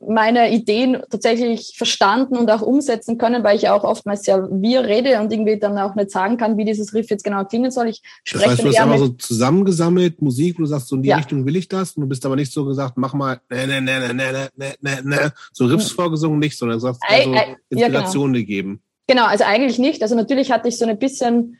meine 0.00 0.52
Ideen 0.52 1.02
tatsächlich 1.10 1.74
verstanden 1.76 2.36
und 2.36 2.48
auch 2.48 2.62
umsetzen 2.62 3.18
können, 3.18 3.42
weil 3.42 3.56
ich 3.56 3.68
auch 3.68 3.82
oftmals 3.82 4.24
ja 4.26 4.46
wir 4.52 4.84
rede 4.84 5.20
und 5.20 5.32
irgendwie 5.32 5.58
dann 5.58 5.76
auch 5.78 5.96
nicht 5.96 6.12
sagen 6.12 6.36
kann, 6.36 6.56
wie 6.56 6.64
dieses 6.64 6.94
Riff 6.94 7.10
jetzt 7.10 7.24
genau 7.24 7.44
klingen 7.44 7.72
soll. 7.72 7.88
Ich 7.88 8.00
spreche 8.22 8.44
das 8.44 8.52
heißt, 8.52 8.62
du 8.62 8.68
hast 8.68 8.78
einfach 8.78 8.98
so 8.98 9.08
zusammengesammelt, 9.08 10.22
Musik, 10.22 10.58
wo 10.58 10.62
du 10.62 10.66
sagst, 10.66 10.86
so 10.86 10.94
in 10.94 11.02
die 11.02 11.08
ja. 11.08 11.16
Richtung 11.16 11.44
will 11.44 11.56
ich 11.56 11.66
das 11.66 11.96
und 11.96 12.02
du 12.02 12.08
bist 12.08 12.24
aber 12.24 12.36
nicht 12.36 12.52
so 12.52 12.64
gesagt, 12.64 12.96
mach 12.96 13.14
mal 13.14 13.40
ne, 13.50 13.66
ne, 13.66 13.80
ne, 13.80 13.98
ne, 13.98 14.14
ne, 14.14 14.48
ne, 14.54 14.74
ne, 14.80 15.02
ne, 15.02 15.32
so 15.52 15.66
Riffs 15.66 15.88
hm. 15.88 15.96
vorgesungen 15.96 16.38
nicht, 16.38 16.56
sondern 16.56 16.76
du 16.76 16.82
sagst, 16.82 17.02
also 17.04 17.34
Inspirationen 17.68 18.34
ja, 18.36 18.40
genau. 18.40 18.46
geben. 18.46 18.82
Genau, 19.08 19.24
also 19.24 19.44
eigentlich 19.44 19.78
nicht. 19.78 20.02
Also 20.02 20.14
natürlich 20.14 20.52
hatte 20.52 20.68
ich 20.68 20.78
so 20.78 20.86
ein 20.86 20.98
bisschen 20.98 21.58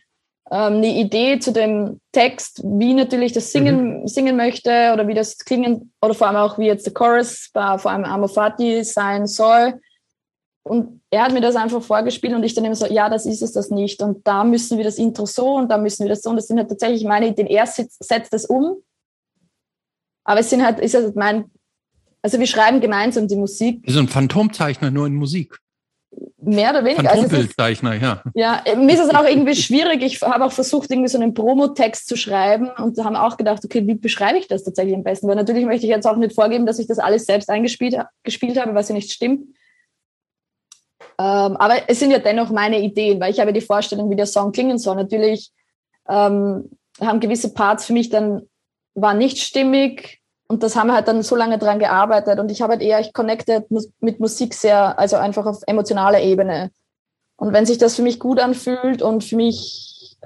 ähm, 0.50 0.74
eine 0.74 0.98
Idee 0.98 1.38
zu 1.40 1.52
dem 1.52 2.00
Text, 2.12 2.62
wie 2.62 2.94
natürlich 2.94 3.32
das 3.32 3.50
Singen, 3.52 4.02
mhm. 4.02 4.06
singen 4.06 4.36
möchte 4.36 4.90
oder 4.92 5.08
wie 5.08 5.14
das 5.14 5.38
klingen 5.38 5.92
oder 6.00 6.14
vor 6.14 6.28
allem 6.28 6.36
auch 6.36 6.58
wie 6.58 6.66
jetzt 6.66 6.86
der 6.86 6.92
Chorus 6.92 7.50
bei 7.52 7.78
vor 7.78 7.90
allem 7.90 8.04
Amofati 8.04 8.84
sein 8.84 9.26
soll. 9.26 9.80
Und 10.62 11.00
er 11.10 11.22
hat 11.22 11.32
mir 11.32 11.40
das 11.40 11.56
einfach 11.56 11.82
vorgespielt 11.82 12.34
und 12.34 12.42
ich 12.42 12.54
dann 12.54 12.66
immer 12.66 12.74
so, 12.74 12.86
ja, 12.86 13.08
das 13.08 13.24
ist 13.24 13.40
es 13.40 13.52
das 13.52 13.70
nicht. 13.70 14.02
Und 14.02 14.26
da 14.26 14.44
müssen 14.44 14.76
wir 14.76 14.84
das 14.84 14.98
Intro 14.98 15.24
so 15.24 15.54
und 15.54 15.70
da 15.70 15.78
müssen 15.78 16.04
wir 16.04 16.10
das 16.10 16.20
so. 16.20 16.30
Und 16.30 16.36
das 16.36 16.46
sind 16.46 16.58
halt 16.58 16.68
tatsächlich 16.68 17.04
meine 17.04 17.28
Ideen. 17.28 17.46
Er 17.46 17.66
setzt 17.66 18.32
das 18.32 18.44
um. 18.44 18.76
Aber 20.24 20.40
es 20.40 20.50
sind 20.50 20.62
halt, 20.62 20.78
ist 20.80 20.94
halt 20.94 21.16
mein, 21.16 21.50
also 22.20 22.38
wir 22.38 22.46
schreiben 22.46 22.80
gemeinsam 22.80 23.28
die 23.28 23.36
Musik. 23.36 23.82
So 23.86 23.98
ein 23.98 24.08
Phantomzeichner 24.08 24.90
nur 24.90 25.06
in 25.06 25.14
Musik. 25.14 25.58
Mehr 26.40 26.70
oder 26.70 26.84
weniger. 26.84 27.10
Also 27.10 27.22
Phantombildzeichner, 27.22 27.94
ja. 27.94 28.22
Ja, 28.34 28.62
mir 28.76 28.94
ist 28.94 29.00
es 29.00 29.14
auch 29.14 29.24
irgendwie 29.24 29.56
schwierig. 29.56 30.02
Ich 30.02 30.22
habe 30.22 30.44
auch 30.44 30.52
versucht, 30.52 30.90
irgendwie 30.90 31.08
so 31.08 31.18
einen 31.18 31.34
Promotext 31.34 32.08
zu 32.08 32.16
schreiben 32.16 32.70
und 32.78 32.98
haben 33.04 33.16
auch 33.16 33.36
gedacht, 33.36 33.64
okay, 33.64 33.86
wie 33.86 33.94
beschreibe 33.94 34.38
ich 34.38 34.46
das 34.46 34.64
tatsächlich 34.64 34.94
am 34.94 35.02
besten? 35.02 35.28
Weil 35.28 35.36
natürlich 35.36 35.64
möchte 35.64 35.86
ich 35.86 35.90
jetzt 35.90 36.06
auch 36.06 36.16
nicht 36.16 36.34
vorgeben, 36.34 36.66
dass 36.66 36.78
ich 36.78 36.86
das 36.86 36.98
alles 36.98 37.26
selbst 37.26 37.50
eingespielt 37.50 37.96
gespielt 38.22 38.58
habe, 38.58 38.74
was 38.74 38.88
ja 38.88 38.94
nicht 38.94 39.10
stimmt. 39.10 39.48
Ähm, 41.20 41.56
aber 41.56 41.88
es 41.88 41.98
sind 41.98 42.12
ja 42.12 42.18
dennoch 42.18 42.50
meine 42.50 42.80
Ideen, 42.80 43.18
weil 43.20 43.32
ich 43.32 43.40
habe 43.40 43.52
die 43.52 43.60
Vorstellung, 43.60 44.08
wie 44.10 44.16
der 44.16 44.26
Song 44.26 44.52
klingen 44.52 44.78
soll. 44.78 44.94
Natürlich 44.94 45.50
ähm, 46.08 46.70
haben 47.00 47.20
gewisse 47.20 47.52
Parts 47.52 47.86
für 47.86 47.92
mich 47.92 48.10
dann 48.10 48.42
waren 48.94 49.18
nicht 49.18 49.38
stimmig 49.38 50.17
und 50.48 50.62
das 50.62 50.76
haben 50.76 50.86
wir 50.88 50.94
halt 50.94 51.06
dann 51.06 51.22
so 51.22 51.36
lange 51.36 51.58
dran 51.58 51.78
gearbeitet 51.78 52.38
und 52.40 52.50
ich 52.50 52.62
habe 52.62 52.72
halt 52.72 52.82
eher, 52.82 53.00
ich 53.00 53.12
connected 53.12 53.66
mit 54.00 54.18
Musik 54.18 54.54
sehr, 54.54 54.98
also 54.98 55.16
einfach 55.16 55.44
auf 55.44 55.60
emotionaler 55.66 56.20
Ebene. 56.20 56.70
Und 57.36 57.52
wenn 57.52 57.66
sich 57.66 57.76
das 57.76 57.94
für 57.94 58.02
mich 58.02 58.18
gut 58.18 58.40
anfühlt 58.40 59.02
und 59.02 59.22
für 59.22 59.36
mich 59.36 60.16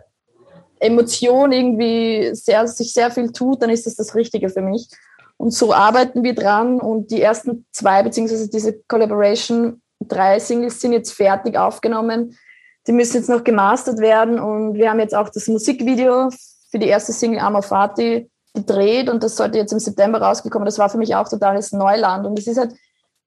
Emotion 0.79 1.53
irgendwie 1.53 2.31
sehr, 2.35 2.67
sich 2.69 2.93
sehr 2.93 3.11
viel 3.11 3.33
tut, 3.33 3.63
dann 3.63 3.71
ist 3.71 3.85
das 3.85 3.97
das 3.97 4.15
Richtige 4.15 4.49
für 4.49 4.63
mich. 4.63 4.89
Und 5.37 5.51
so 5.53 5.75
arbeiten 5.75 6.23
wir 6.23 6.37
dran 6.37 6.81
und 6.81 7.11
die 7.11 7.21
ersten 7.21 7.67
zwei, 7.73 8.03
beziehungsweise 8.05 8.49
diese 8.49 8.81
Collaboration, 8.87 9.83
drei 10.01 10.39
Singles 10.39 10.81
sind 10.81 10.93
jetzt 10.93 11.13
fertig 11.13 11.57
aufgenommen. 11.59 12.39
Die 12.87 12.93
müssen 12.93 13.17
jetzt 13.17 13.29
noch 13.29 13.43
gemastert 13.43 13.99
werden 13.99 14.39
und 14.39 14.75
wir 14.75 14.89
haben 14.89 15.01
jetzt 15.01 15.17
auch 15.17 15.29
das 15.29 15.49
Musikvideo 15.49 16.31
für 16.71 16.79
die 16.79 16.89
erste 16.89 17.13
Single 17.13 17.41
Amor 17.41 17.63
Fati 17.63 18.31
gedreht 18.55 19.09
und 19.09 19.23
das 19.23 19.37
sollte 19.37 19.59
jetzt 19.59 19.73
im 19.73 19.79
September 19.79 20.21
rausgekommen. 20.21 20.67
Das 20.67 20.79
war 20.79 20.91
für 20.91 20.99
mich 20.99 21.15
auch 21.15 21.29
totales 21.29 21.73
Neuland. 21.73 22.27
Und 22.27 22.39
es 22.39 22.47
ist 22.47 22.59
halt, 22.59 22.75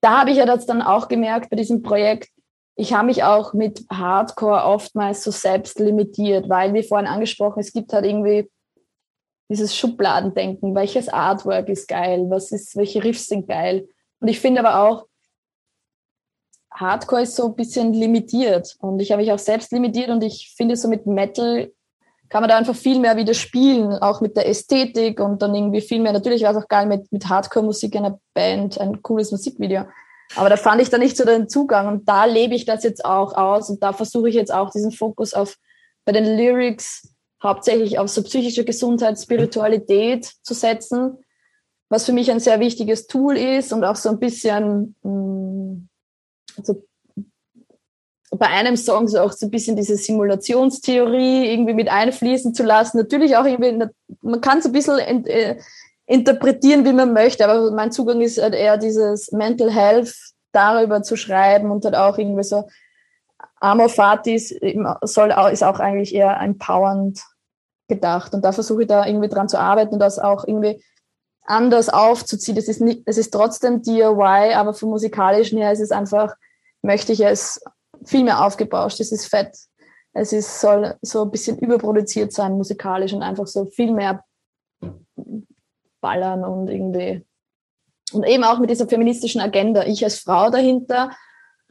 da 0.02 0.19
habe 0.19 0.31
ich 0.31 0.38
ja 0.38 0.45
das 0.45 0.65
dann 0.65 0.81
auch 0.81 1.07
gemerkt 1.07 1.49
bei 1.49 1.56
diesem 1.56 1.81
Projekt, 1.81 2.30
ich 2.77 2.93
habe 2.93 3.07
mich 3.07 3.23
auch 3.23 3.53
mit 3.53 3.85
Hardcore 3.89 4.65
oftmals 4.65 5.23
so 5.23 5.31
selbst 5.31 5.80
limitiert, 5.80 6.49
weil, 6.49 6.73
wie 6.73 6.84
vorhin 6.84 7.07
angesprochen, 7.07 7.61
es 7.61 7.72
gibt 7.72 7.93
halt 7.93 8.06
irgendwie 8.06 8.49
dieses 9.49 9.76
Schubladendenken, 9.76 10.76
welches 10.76 11.07
Artwork 11.07 11.69
ist 11.69 11.88
geil, 11.88 12.26
was 12.30 12.52
ist, 12.52 12.76
welche 12.76 13.03
Riffs 13.03 13.27
sind 13.27 13.47
geil. 13.47 13.88
Und 14.19 14.27
ich 14.27 14.39
finde 14.39 14.65
aber 14.65 14.84
auch, 14.84 15.07
Hardcore 16.72 17.22
ist 17.22 17.35
so 17.35 17.45
ein 17.45 17.56
bisschen 17.56 17.93
limitiert 17.93 18.76
und 18.80 18.99
ich 18.99 19.11
habe 19.11 19.22
mich 19.22 19.31
auch 19.31 19.39
selbst 19.39 19.72
limitiert 19.72 20.10
und 20.10 20.23
ich 20.23 20.53
finde 20.57 20.76
so 20.76 20.89
mit 20.89 21.06
Metal 21.06 21.72
kann 22.30 22.41
man 22.41 22.49
da 22.49 22.57
einfach 22.57 22.76
viel 22.76 22.99
mehr 22.99 23.18
wieder 23.18 23.34
spielen, 23.34 23.93
auch 23.93 24.22
mit 24.22 24.35
der 24.35 24.47
Ästhetik 24.47 25.19
und 25.19 25.41
dann 25.41 25.53
irgendwie 25.53 25.81
viel 25.81 26.02
mehr. 26.02 26.14
Natürlich 26.14 26.43
war 26.43 26.52
es 26.52 26.64
auch 26.64 26.68
geil 26.68 26.88
mit, 26.88 27.11
mit 27.11 27.30
Hardcore-Musik 27.30 27.95
einer 27.95 28.19
Band, 28.34 28.80
ein 28.80 29.02
cooles 29.02 29.31
Musikvideo. 29.31 29.85
Aber 30.35 30.49
da 30.49 30.57
fand 30.57 30.81
ich 30.81 30.89
da 30.89 30.97
nicht 30.97 31.18
so 31.18 31.23
den 31.23 31.49
Zugang 31.49 31.88
und 31.88 32.10
da 32.10 32.26
lebe 32.26 32.56
ich 32.56 32.65
das 32.65 32.84
jetzt 32.84 33.06
auch 33.06 33.34
aus 33.35 33.69
und 33.69 33.84
da 33.84 33.93
versuche 33.93 34.30
ich 34.30 34.35
jetzt 34.35 34.53
auch 34.53 34.72
diesen 34.72 34.91
Fokus 34.91 35.34
auf 35.34 35.56
bei 36.03 36.11
den 36.11 36.26
Lyrics 36.38 37.10
hauptsächlich 37.43 37.99
auf 37.99 38.10
so 38.10 38.23
psychische 38.23 38.65
Gesundheit, 38.65 39.19
Spiritualität 39.19 40.26
zu 40.41 40.53
setzen, 40.53 41.18
was 41.89 42.06
für 42.06 42.14
mich 42.14 42.31
ein 42.31 42.39
sehr 42.39 42.60
wichtiges 42.60 43.07
Tool 43.07 43.38
ist 43.38 43.72
und 43.72 43.84
auch 43.84 43.95
so 43.95 44.10
ein 44.10 44.19
bisschen 44.19 44.95
mh, 45.03 45.11
mm, 45.11 45.89
so 46.64 46.84
bei 48.38 48.48
einem 48.48 48.78
Song 48.78 49.07
so 49.07 49.20
auch 49.20 49.32
so 49.32 49.48
ein 49.48 49.52
bisschen 49.52 49.76
diese 49.76 49.98
Simulationstheorie 49.98 51.52
irgendwie 51.52 51.74
mit 51.74 51.90
einfließen 51.90 52.53
zu 52.53 52.64
lassen. 52.64 52.98
Natürlich 52.98 53.38
auch 53.38 53.45
irgendwie, 53.45 53.88
man 54.22 54.41
kann 54.41 54.60
es 54.60 54.66
ein 54.66 54.72
bisschen 54.72 54.98
in, 54.99 55.26
äh, 55.26 55.57
interpretieren, 56.06 56.86
wie 56.86 56.94
man 56.94 57.14
möchte, 57.14 57.48
aber 57.48 57.72
mein 57.72 57.91
Zugang 57.91 58.22
ist 58.22 58.41
halt 58.41 58.53
eher 58.53 58.78
dieses 58.78 59.32
Mental 59.32 59.72
Health 59.72 60.14
darüber 60.52 61.03
zu 61.03 61.16
schreiben 61.16 61.72
und 61.72 61.84
halt 61.84 61.95
auch 61.95 62.18
irgendwie 62.18 62.44
so 62.44 62.68
Amor 63.60 63.90
Fatis 63.90 64.53
soll 65.02 65.32
auch, 65.32 65.49
ist 65.49 65.64
auch 65.64 65.80
eigentlich 65.80 66.14
eher 66.14 66.40
empowernd 66.40 67.22
gedacht 67.88 68.34
und 68.34 68.44
da 68.44 68.52
versuche 68.52 68.84
ich 68.84 68.88
da 68.88 69.06
irgendwie 69.06 69.30
dran 69.30 69.49
zu 69.49 69.60
arbeiten 69.60 69.94
und 69.94 69.99
das 69.99 70.20
auch 70.20 70.48
irgendwie 70.48 70.84
anders 71.45 71.90
aufzuziehen. 71.90 72.57
Es 72.57 72.68
ist 72.68 72.82
nicht, 72.82 73.03
es 73.06 73.18
ist 73.18 73.32
trotzdem 73.32 73.82
DIY, 73.82 74.53
aber 74.53 74.74
vom 74.74 74.90
musikalischen 74.90 75.60
her 75.60 75.72
ist 75.72 75.80
es 75.80 75.91
einfach, 75.91 76.36
möchte 76.82 77.14
ich 77.14 77.22
es 77.22 77.62
viel 78.06 78.23
mehr 78.23 78.45
aufgebauscht. 78.45 78.99
Es 78.99 79.11
ist 79.11 79.27
fett. 79.27 79.56
Es 80.14 80.32
ist, 80.32 80.61
soll 80.61 80.95
so 81.02 81.23
ein 81.23 81.32
bisschen 81.32 81.60
überproduziert 81.60 82.32
sein 82.32 82.53
musikalisch 82.53 83.14
und 83.14 83.22
einfach 83.22 83.48
so 83.48 83.65
viel 83.65 83.91
mehr 83.91 84.23
ballern 85.99 86.44
und 86.44 86.69
irgendwie. 86.69 87.26
Und 88.14 88.23
eben 88.23 88.44
auch 88.44 88.60
mit 88.60 88.69
dieser 88.69 88.88
feministischen 88.88 89.41
Agenda. 89.41 89.84
Ich 89.86 90.03
als 90.03 90.19
Frau 90.19 90.49
dahinter, 90.49 91.11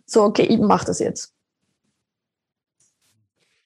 so, 0.04 0.22
okay, 0.22 0.42
ich 0.42 0.58
mache 0.58 0.86
das 0.86 0.98
jetzt. 0.98 1.32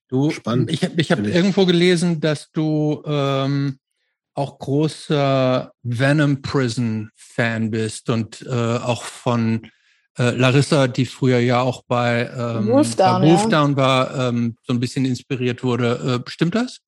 Du, 0.09 0.31
Spannend. 0.31 0.71
Ich 0.71 0.85
habe 0.85 1.01
ich 1.01 1.11
hab 1.11 1.19
irgendwo 1.19 1.67
gelesen, 1.67 2.21
dass 2.21 2.51
du 2.53 3.03
ähm, 3.05 3.79
auch 4.35 4.59
großer 4.59 5.73
Venom 5.83 6.41
Prison 6.41 7.11
Fan 7.15 7.71
bist 7.71 8.09
und 8.09 8.43
äh, 8.43 8.79
auch 8.79 9.03
von 9.03 9.71
äh, 10.19 10.31
Larissa, 10.31 10.89
die 10.89 11.07
früher 11.07 11.39
ja 11.39 11.61
auch 11.61 11.83
bei, 11.87 12.31
ähm, 12.37 12.69
Wolfdown, 12.69 13.23
bei 13.23 13.29
Wolfdown 13.29 13.71
ja. 13.73 13.77
war, 13.77 14.29
ähm, 14.29 14.57
so 14.67 14.73
ein 14.73 14.81
bisschen 14.81 15.05
inspiriert 15.05 15.63
wurde. 15.63 16.23
Äh, 16.27 16.31
stimmt 16.31 16.55
das? 16.55 16.81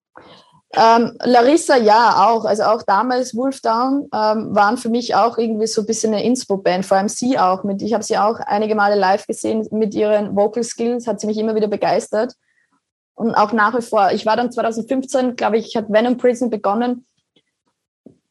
Ähm, 0.72 1.16
Larissa 1.24 1.76
ja 1.76 2.28
auch. 2.28 2.44
Also 2.44 2.62
auch 2.64 2.82
damals 2.82 3.34
Wolfdown 3.34 4.08
ähm, 4.14 4.54
waren 4.54 4.76
für 4.76 4.88
mich 4.88 5.14
auch 5.14 5.36
irgendwie 5.36 5.66
so 5.66 5.82
ein 5.82 5.86
bisschen 5.86 6.14
eine 6.14 6.24
Inspo-Band, 6.24 6.86
vor 6.86 6.96
allem 6.96 7.08
sie 7.08 7.38
auch. 7.38 7.64
Mit, 7.64 7.82
ich 7.82 7.92
habe 7.92 8.04
sie 8.04 8.18
auch 8.18 8.38
einige 8.38 8.74
Male 8.74 8.94
live 8.94 9.26
gesehen 9.26 9.66
mit 9.72 9.94
ihren 9.94 10.36
Vocal 10.36 10.62
Skills, 10.62 11.06
hat 11.06 11.20
sie 11.20 11.26
mich 11.26 11.38
immer 11.38 11.54
wieder 11.54 11.68
begeistert. 11.68 12.34
Und 13.14 13.34
auch 13.34 13.52
nach 13.52 13.76
wie 13.76 13.82
vor, 13.82 14.12
ich 14.12 14.24
war 14.26 14.36
dann 14.36 14.52
2015, 14.52 15.36
glaube 15.36 15.58
ich, 15.58 15.76
hat 15.76 15.90
Venom 15.90 16.16
Prison 16.16 16.50
begonnen. 16.50 17.04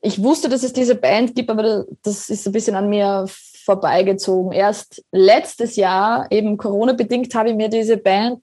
Ich 0.01 0.23
wusste, 0.23 0.47
dass 0.47 0.63
es 0.63 0.71
diese 0.71 0.95
Band 0.95 1.35
gibt, 1.35 1.49
aber 1.49 1.85
das 2.03 2.29
ist 2.29 2.47
ein 2.47 2.53
bisschen 2.53 2.75
an 2.75 2.89
mir 2.89 3.25
vorbeigezogen. 3.69 4.51
Erst 4.51 5.03
letztes 5.11 5.75
Jahr, 5.75 6.25
eben 6.31 6.57
Corona-bedingt, 6.57 7.35
habe 7.35 7.49
ich 7.49 7.55
mir 7.55 7.69
diese 7.69 7.97
Band 7.97 8.41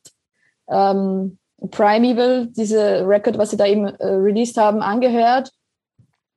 ähm, 0.69 1.39
Primeval, 1.73 2.47
diese 2.47 3.05
Record, 3.05 3.37
was 3.37 3.51
sie 3.51 3.57
da 3.57 3.67
eben 3.67 3.87
äh, 3.87 4.07
released 4.07 4.57
haben, 4.57 4.83
angehört. 4.83 5.51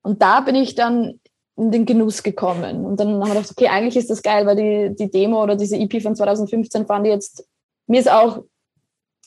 Und 0.01 0.23
da 0.23 0.39
bin 0.39 0.55
ich 0.55 0.73
dann 0.73 1.19
in 1.55 1.69
den 1.69 1.85
Genuss 1.85 2.23
gekommen. 2.23 2.83
Und 2.83 2.99
dann 2.99 3.09
haben 3.09 3.19
wir 3.19 3.35
gedacht, 3.35 3.51
okay, 3.51 3.67
eigentlich 3.67 3.95
ist 3.97 4.09
das 4.09 4.23
geil, 4.23 4.47
weil 4.47 4.55
die, 4.55 4.95
die 4.95 5.11
Demo 5.11 5.43
oder 5.43 5.55
diese 5.55 5.77
EP 5.77 6.01
von 6.01 6.15
2015 6.15 6.87
fand 6.87 7.05
ich 7.05 7.13
jetzt, 7.13 7.47
mir 7.85 7.99
ist 7.99 8.09
auch, 8.09 8.43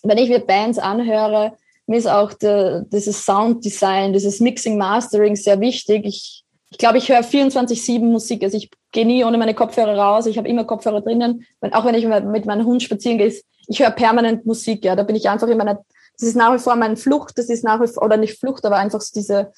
wenn 0.02 0.18
ich 0.18 0.28
mir 0.28 0.40
Bands 0.40 0.78
anhöre, 0.78 1.52
mir 1.86 1.98
ist 1.98 2.08
auch 2.08 2.32
de, 2.32 2.82
dieses 2.86 3.24
Sounddesign, 3.24 4.12
dieses 4.12 4.40
Mixing, 4.40 4.76
Mastering 4.76 5.36
sehr 5.36 5.60
wichtig. 5.60 6.04
Ich, 6.04 6.41
ich 6.72 6.78
glaube, 6.78 6.96
ich 6.96 7.08
höre 7.10 7.20
24-7 7.20 8.00
Musik. 8.00 8.42
Also 8.42 8.56
ich 8.56 8.70
gehe 8.92 9.04
nie 9.04 9.24
ohne 9.24 9.36
meine 9.36 9.52
Kopfhörer 9.52 9.94
raus. 9.94 10.24
Ich 10.24 10.38
habe 10.38 10.48
immer 10.48 10.64
Kopfhörer 10.64 11.02
drinnen. 11.02 11.44
auch 11.72 11.84
wenn 11.84 11.94
ich 11.94 12.06
mit 12.06 12.46
meinem 12.46 12.64
Hund 12.64 12.82
spazieren 12.82 13.18
gehe, 13.18 13.34
ich 13.68 13.80
höre 13.80 13.90
permanent 13.90 14.46
Musik. 14.46 14.82
Ja, 14.82 14.96
da 14.96 15.02
bin 15.02 15.14
ich 15.14 15.28
einfach 15.28 15.48
in 15.48 15.58
meiner, 15.58 15.84
das 16.18 16.28
ist 16.28 16.34
nach 16.34 16.54
wie 16.54 16.58
vor 16.58 16.74
meine 16.76 16.96
Flucht. 16.96 17.36
Das 17.36 17.50
ist 17.50 17.62
nach 17.62 17.78
wie 17.82 17.88
vor, 17.88 18.04
oder 18.04 18.16
nicht 18.16 18.40
Flucht, 18.40 18.64
aber 18.64 18.76
einfach 18.76 19.02
so 19.02 19.12
diese 19.14 19.52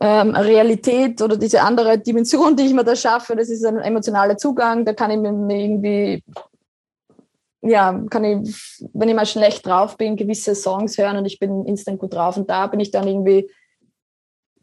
ähm, 0.00 0.34
Realität 0.34 1.22
oder 1.22 1.36
diese 1.36 1.62
andere 1.62 1.96
Dimension, 1.96 2.56
die 2.56 2.64
ich 2.64 2.74
mir 2.74 2.84
da 2.84 2.96
schaffe. 2.96 3.36
Das 3.36 3.48
ist 3.48 3.64
ein 3.64 3.78
emotionaler 3.78 4.36
Zugang. 4.36 4.84
Da 4.84 4.94
kann 4.94 5.12
ich 5.12 5.18
mir 5.18 5.56
irgendwie, 5.56 6.24
ja, 7.62 8.02
kann 8.10 8.24
ich, 8.24 8.80
wenn 8.94 9.08
ich 9.08 9.14
mal 9.14 9.26
schlecht 9.26 9.64
drauf 9.64 9.96
bin, 9.96 10.16
gewisse 10.16 10.56
Songs 10.56 10.98
hören 10.98 11.18
und 11.18 11.26
ich 11.26 11.38
bin 11.38 11.64
instant 11.66 12.00
gut 12.00 12.14
drauf. 12.14 12.36
Und 12.36 12.50
da 12.50 12.66
bin 12.66 12.80
ich 12.80 12.90
dann 12.90 13.06
irgendwie 13.06 13.48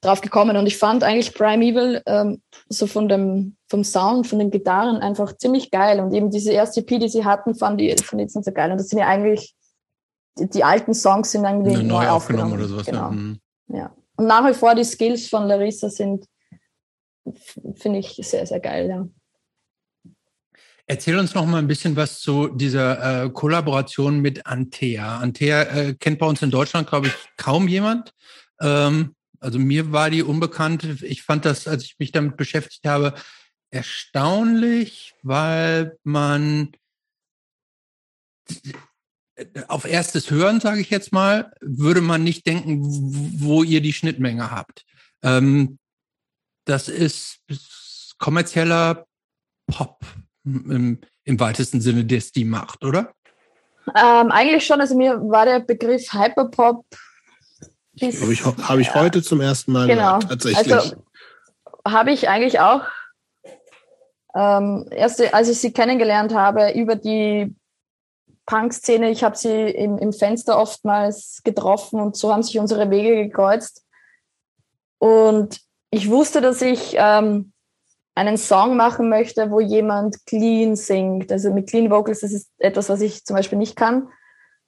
drauf 0.05 0.21
gekommen. 0.21 0.57
Und 0.57 0.67
ich 0.67 0.77
fand 0.77 1.03
eigentlich 1.03 1.33
Primeval 1.33 2.01
ähm, 2.05 2.41
so 2.69 2.87
von 2.87 3.09
dem, 3.09 3.55
vom 3.69 3.83
Sound, 3.83 4.27
von 4.27 4.39
den 4.39 4.51
Gitarren 4.51 4.97
einfach 4.97 5.35
ziemlich 5.37 5.71
geil. 5.71 5.99
Und 5.99 6.13
eben 6.13 6.31
diese 6.31 6.51
erste 6.51 6.81
EP, 6.81 6.99
die 6.99 7.09
sie 7.09 7.25
hatten, 7.25 7.55
fand 7.55 7.81
ich, 7.81 8.05
fand 8.05 8.21
ich 8.21 8.33
nicht 8.33 8.45
so 8.45 8.51
geil. 8.51 8.71
Und 8.71 8.79
das 8.79 8.89
sind 8.89 8.99
ja 8.99 9.07
eigentlich, 9.07 9.55
die, 10.37 10.49
die 10.49 10.63
alten 10.63 10.93
Songs 10.93 11.31
sind 11.31 11.45
eigentlich 11.45 11.77
neu, 11.77 11.83
neu 11.83 12.07
aufgenommen. 12.09 12.53
oder 12.53 12.67
sowas. 12.67 12.85
Genau. 12.85 12.99
Ja. 12.99 13.11
Mhm. 13.11 13.39
ja. 13.67 13.95
Und 14.17 14.27
nach 14.27 14.47
wie 14.47 14.53
vor 14.53 14.75
die 14.75 14.83
Skills 14.83 15.27
von 15.27 15.47
Larissa 15.47 15.89
sind, 15.89 16.25
finde 17.75 17.99
ich 17.99 18.19
sehr, 18.21 18.45
sehr 18.45 18.59
geil, 18.59 18.87
ja. 18.89 19.07
Erzähl 20.87 21.17
uns 21.17 21.33
noch 21.33 21.47
mal 21.47 21.57
ein 21.57 21.67
bisschen 21.67 21.95
was 21.95 22.19
zu 22.19 22.47
dieser 22.47 23.23
äh, 23.23 23.29
Kollaboration 23.31 24.19
mit 24.19 24.45
Antea. 24.45 25.17
Antea 25.17 25.63
äh, 25.63 25.93
kennt 25.95 26.19
bei 26.19 26.27
uns 26.27 26.43
in 26.43 26.51
Deutschland, 26.51 26.87
glaube 26.87 27.07
ich, 27.07 27.13
kaum 27.37 27.67
jemand. 27.67 28.13
Ähm, 28.61 29.14
also 29.39 29.59
mir 29.59 29.91
war 29.91 30.09
die 30.09 30.23
unbekannt. 30.23 31.01
Ich 31.01 31.23
fand 31.23 31.45
das, 31.45 31.67
als 31.67 31.83
ich 31.83 31.95
mich 31.99 32.11
damit 32.11 32.37
beschäftigt 32.37 32.85
habe, 32.85 33.13
erstaunlich, 33.71 35.13
weil 35.23 35.97
man 36.03 36.71
auf 39.67 39.85
erstes 39.85 40.31
Hören, 40.31 40.61
sage 40.61 40.79
ich 40.79 40.89
jetzt 40.89 41.11
mal, 41.11 41.53
würde 41.59 42.01
man 42.01 42.23
nicht 42.23 42.45
denken, 42.47 42.81
wo 43.41 43.63
ihr 43.63 43.81
die 43.81 43.93
Schnittmenge 43.93 44.51
habt. 44.51 44.85
Ähm, 45.23 45.77
das 46.65 46.87
ist 46.87 47.39
kommerzieller 48.17 49.05
Pop. 49.67 50.05
im 50.43 50.99
weitesten 51.25 51.81
Sinne, 51.81 52.05
das 52.05 52.31
die 52.31 52.45
macht, 52.45 52.85
oder? 52.85 53.13
Ähm, 53.95 54.31
eigentlich 54.31 54.65
schon. 54.65 54.81
Also 54.81 54.95
mir 54.95 55.19
war 55.21 55.45
der 55.45 55.59
Begriff 55.59 56.13
Hyperpop. 56.13 56.85
Habe 58.01 58.33
ich, 58.33 58.45
hab 58.45 58.77
ich 58.77 58.93
heute 58.93 59.23
zum 59.23 59.41
ersten 59.41 59.71
Mal 59.71 59.87
genau. 59.87 60.19
gehört, 60.19 60.29
tatsächlich. 60.29 60.73
Also 60.73 60.95
habe 61.87 62.11
ich 62.11 62.27
eigentlich 62.29 62.59
auch 62.59 62.81
ähm, 64.35 64.87
erst, 64.91 65.33
als 65.33 65.49
ich 65.49 65.59
sie 65.59 65.71
kennengelernt 65.71 66.33
habe, 66.33 66.71
über 66.73 66.95
die 66.95 67.55
Punk-Szene. 68.45 69.09
Ich 69.09 69.23
habe 69.23 69.37
sie 69.37 69.69
im, 69.69 69.97
im 69.97 70.11
Fenster 70.11 70.59
oftmals 70.59 71.41
getroffen 71.43 71.99
und 71.99 72.17
so 72.17 72.33
haben 72.33 72.43
sich 72.43 72.59
unsere 72.59 72.89
Wege 72.89 73.15
gekreuzt. 73.15 73.85
Und 74.97 75.61
ich 75.89 76.09
wusste, 76.09 76.41
dass 76.41 76.61
ich 76.61 76.95
ähm, 76.97 77.53
einen 78.15 78.37
Song 78.37 78.75
machen 78.75 79.09
möchte, 79.09 79.51
wo 79.51 79.59
jemand 79.59 80.25
clean 80.25 80.75
singt. 80.75 81.31
Also 81.31 81.53
mit 81.53 81.69
Clean 81.69 81.89
Vocals, 81.89 82.21
das 82.21 82.33
ist 82.33 82.49
etwas, 82.57 82.89
was 82.89 83.01
ich 83.01 83.23
zum 83.23 83.35
Beispiel 83.35 83.57
nicht 83.57 83.75
kann. 83.75 84.09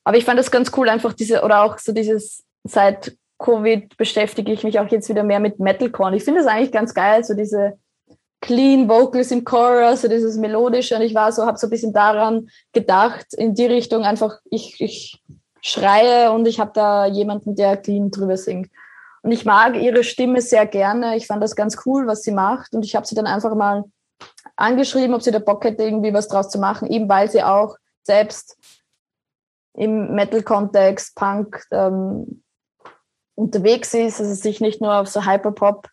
Aber 0.03 0.17
ich 0.17 0.25
fand 0.25 0.39
das 0.39 0.51
ganz 0.51 0.71
cool, 0.77 0.87
einfach 0.87 1.13
diese, 1.13 1.43
oder 1.43 1.63
auch 1.63 1.77
so 1.77 1.91
dieses, 1.91 2.45
seit 2.67 3.17
Covid 3.39 3.97
beschäftige 3.97 4.51
ich 4.51 4.63
mich 4.63 4.79
auch 4.79 4.87
jetzt 4.87 5.09
wieder 5.09 5.23
mehr 5.23 5.39
mit 5.39 5.59
Metalcore. 5.59 6.09
Und 6.09 6.15
ich 6.15 6.23
finde 6.23 6.41
das 6.41 6.49
eigentlich 6.49 6.71
ganz 6.71 6.93
geil, 6.93 7.23
so 7.23 7.33
diese 7.33 7.77
clean 8.41 8.87
Vocals 8.87 9.31
im 9.31 9.43
Chorus, 9.43 10.01
so 10.01 10.07
dieses 10.07 10.37
melodische. 10.37 10.95
Und 10.95 11.01
ich 11.01 11.13
war 11.13 11.31
so, 11.31 11.45
habe 11.45 11.57
so 11.57 11.67
ein 11.67 11.69
bisschen 11.71 11.93
daran 11.93 12.49
gedacht, 12.73 13.27
in 13.33 13.53
die 13.53 13.65
Richtung 13.65 14.03
einfach, 14.03 14.39
ich, 14.49 14.79
ich 14.79 15.21
schreie 15.61 16.31
und 16.31 16.47
ich 16.47 16.59
habe 16.59 16.71
da 16.73 17.05
jemanden, 17.05 17.55
der 17.55 17.77
clean 17.77 18.11
drüber 18.11 18.37
singt. 18.37 18.71
Und 19.21 19.31
ich 19.31 19.45
mag 19.45 19.75
ihre 19.75 20.03
Stimme 20.03 20.41
sehr 20.41 20.65
gerne. 20.65 21.17
Ich 21.17 21.27
fand 21.27 21.43
das 21.43 21.55
ganz 21.55 21.77
cool, 21.85 22.07
was 22.07 22.23
sie 22.23 22.31
macht. 22.31 22.73
Und 22.73 22.85
ich 22.85 22.95
habe 22.95 23.05
sie 23.05 23.15
dann 23.15 23.27
einfach 23.27 23.53
mal 23.55 23.83
angeschrieben, 24.55 25.13
ob 25.13 25.21
sie 25.21 25.31
da 25.31 25.39
Bock 25.39 25.63
hätte, 25.63 25.83
irgendwie 25.83 26.13
was 26.13 26.27
draus 26.27 26.49
zu 26.49 26.59
machen, 26.59 26.89
eben 26.89 27.09
weil 27.09 27.29
sie 27.29 27.43
auch 27.43 27.75
selbst 28.03 28.57
im 29.73 30.15
Metal-Kontext, 30.15 31.15
Punk 31.15 31.63
ähm, 31.71 32.41
unterwegs 33.37 33.93
ist, 33.93 34.19
also 34.19 34.33
sich 34.33 34.59
nicht 34.59 34.81
nur 34.81 34.95
auf 34.95 35.07
so 35.07 35.25
Hyperpop 35.25 35.87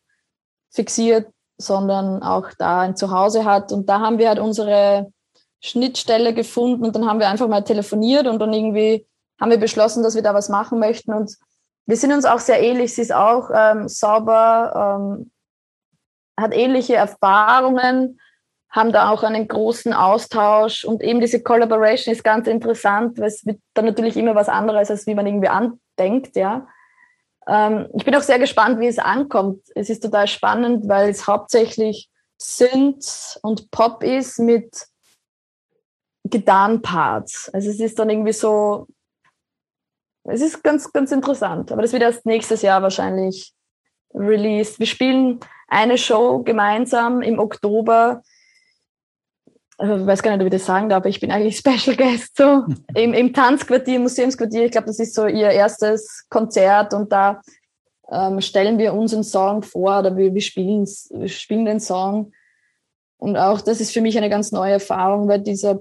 fixiert, 0.72 1.28
sondern 1.58 2.22
auch 2.22 2.48
da 2.58 2.80
ein 2.80 2.96
Zuhause 2.96 3.44
hat. 3.44 3.70
Und 3.70 3.88
da 3.88 4.00
haben 4.00 4.18
wir 4.18 4.28
halt 4.28 4.38
unsere 4.38 5.12
Schnittstelle 5.60 6.34
gefunden 6.34 6.84
und 6.84 6.96
dann 6.96 7.06
haben 7.06 7.20
wir 7.20 7.28
einfach 7.28 7.48
mal 7.48 7.62
telefoniert 7.62 8.26
und 8.26 8.38
dann 8.38 8.52
irgendwie 8.52 9.06
haben 9.40 9.50
wir 9.50 9.58
beschlossen, 9.58 10.02
dass 10.02 10.14
wir 10.14 10.22
da 10.22 10.34
was 10.34 10.48
machen 10.48 10.78
möchten. 10.78 11.12
Und 11.12 11.36
wir 11.86 11.96
sind 11.96 12.12
uns 12.12 12.24
auch 12.24 12.38
sehr 12.38 12.62
ähnlich. 12.62 12.94
Sie 12.94 13.02
ist 13.02 13.14
auch 13.14 13.50
ähm, 13.54 13.88
sauber, 13.88 14.98
ähm, 14.98 15.30
hat 16.38 16.54
ähnliche 16.54 16.96
Erfahrungen, 16.96 18.20
haben 18.70 18.90
da 18.90 19.10
auch 19.10 19.22
einen 19.22 19.46
großen 19.46 19.92
Austausch 19.92 20.84
und 20.84 21.02
eben 21.02 21.20
diese 21.20 21.42
Collaboration 21.42 22.12
ist 22.12 22.24
ganz 22.24 22.48
interessant, 22.48 23.18
weil 23.18 23.28
es 23.28 23.46
wird 23.46 23.60
dann 23.74 23.84
natürlich 23.84 24.16
immer 24.16 24.34
was 24.34 24.48
anderes, 24.48 24.90
als 24.90 25.06
wie 25.06 25.14
man 25.14 25.26
irgendwie 25.26 25.48
andenkt, 25.48 26.36
ja. 26.36 26.66
Ähm, 27.46 27.88
ich 27.94 28.04
bin 28.04 28.14
auch 28.14 28.22
sehr 28.22 28.38
gespannt, 28.38 28.80
wie 28.80 28.86
es 28.86 28.98
ankommt. 28.98 29.60
Es 29.74 29.90
ist 29.90 30.02
total 30.02 30.26
spannend, 30.26 30.88
weil 30.88 31.10
es 31.10 31.26
hauptsächlich 31.26 32.08
Synth 32.38 33.38
und 33.42 33.70
Pop 33.70 34.02
ist 34.02 34.38
mit 34.38 34.86
Gitarrenparts. 36.24 37.50
Also 37.52 37.70
es 37.70 37.80
ist 37.80 37.98
dann 37.98 38.10
irgendwie 38.10 38.32
so, 38.32 38.86
es 40.24 40.40
ist 40.40 40.62
ganz, 40.62 40.92
ganz 40.92 41.12
interessant. 41.12 41.70
Aber 41.70 41.82
das 41.82 41.92
wird 41.92 42.02
erst 42.02 42.26
nächstes 42.26 42.62
Jahr 42.62 42.82
wahrscheinlich 42.82 43.52
released. 44.14 44.78
Wir 44.78 44.86
spielen 44.86 45.40
eine 45.68 45.98
Show 45.98 46.42
gemeinsam 46.42 47.20
im 47.22 47.38
Oktober. 47.38 48.22
Also 49.76 49.96
ich 49.96 50.06
weiß 50.06 50.22
gar 50.22 50.30
nicht, 50.30 50.40
ob 50.40 50.46
ich 50.46 50.58
das 50.58 50.66
sagen 50.66 50.88
darf, 50.88 50.98
aber 50.98 51.08
ich 51.08 51.20
bin 51.20 51.30
eigentlich 51.30 51.56
Special 51.58 51.96
Guest 51.96 52.36
so 52.36 52.64
im, 52.94 53.14
im 53.14 53.32
Tanzquartier, 53.32 53.98
Museumsquartier. 53.98 54.66
Ich 54.66 54.72
glaube, 54.72 54.86
das 54.86 54.98
ist 54.98 55.14
so 55.14 55.26
ihr 55.26 55.50
erstes 55.50 56.26
Konzert 56.28 56.94
und 56.94 57.12
da 57.12 57.40
ähm, 58.10 58.40
stellen 58.40 58.78
wir 58.78 58.94
unseren 58.94 59.24
Song 59.24 59.62
vor 59.62 60.00
oder 60.00 60.16
wir, 60.16 60.34
wir, 60.34 60.42
spielen, 60.42 60.86
wir 61.10 61.28
spielen 61.28 61.64
den 61.64 61.80
Song. 61.80 62.32
Und 63.16 63.36
auch 63.36 63.60
das 63.60 63.80
ist 63.80 63.92
für 63.92 64.00
mich 64.00 64.16
eine 64.18 64.28
ganz 64.28 64.52
neue 64.52 64.72
Erfahrung, 64.72 65.28
weil 65.28 65.40
dieser 65.40 65.80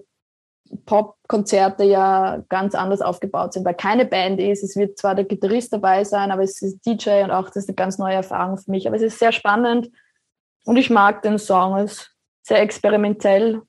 Pop-Konzerte 0.85 1.83
ja 1.83 2.43
ganz 2.49 2.75
anders 2.75 3.01
aufgebaut 3.01 3.53
sind, 3.53 3.65
weil 3.65 3.75
keine 3.75 4.05
Band 4.05 4.39
ist. 4.39 4.63
Es 4.63 4.75
wird 4.75 4.97
zwar 4.97 5.15
der 5.15 5.25
Gitarrist 5.25 5.73
dabei 5.73 6.03
sein, 6.03 6.31
aber 6.31 6.43
es 6.43 6.61
ist 6.61 6.85
DJ 6.85 7.23
und 7.23 7.31
auch 7.31 7.47
das 7.47 7.57
ist 7.57 7.69
eine 7.69 7.75
ganz 7.75 7.97
neue 7.97 8.15
Erfahrung 8.15 8.57
für 8.57 8.71
mich. 8.71 8.87
Aber 8.87 8.95
es 8.95 9.01
ist 9.01 9.19
sehr 9.19 9.31
spannend 9.31 9.89
und 10.65 10.77
ich 10.77 10.89
mag 10.89 11.21
den 11.21 11.37
Song. 11.37 11.77
Es 11.77 11.93
ist 11.93 12.11
sehr 12.43 12.61
experimentell. 12.61 13.61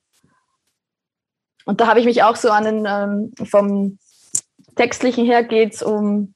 Und 1.65 1.81
da 1.81 1.87
habe 1.87 2.01
ich 2.01 2.07
mich 2.07 2.23
auch 2.23 2.37
so 2.37 2.51
an 2.51 2.65
den, 2.65 2.87
ähm, 2.87 3.33
vom 3.47 3.99
Textlichen 4.77 5.25
her 5.25 5.45
geht 5.45 5.75
es 5.75 5.83
um 5.83 6.35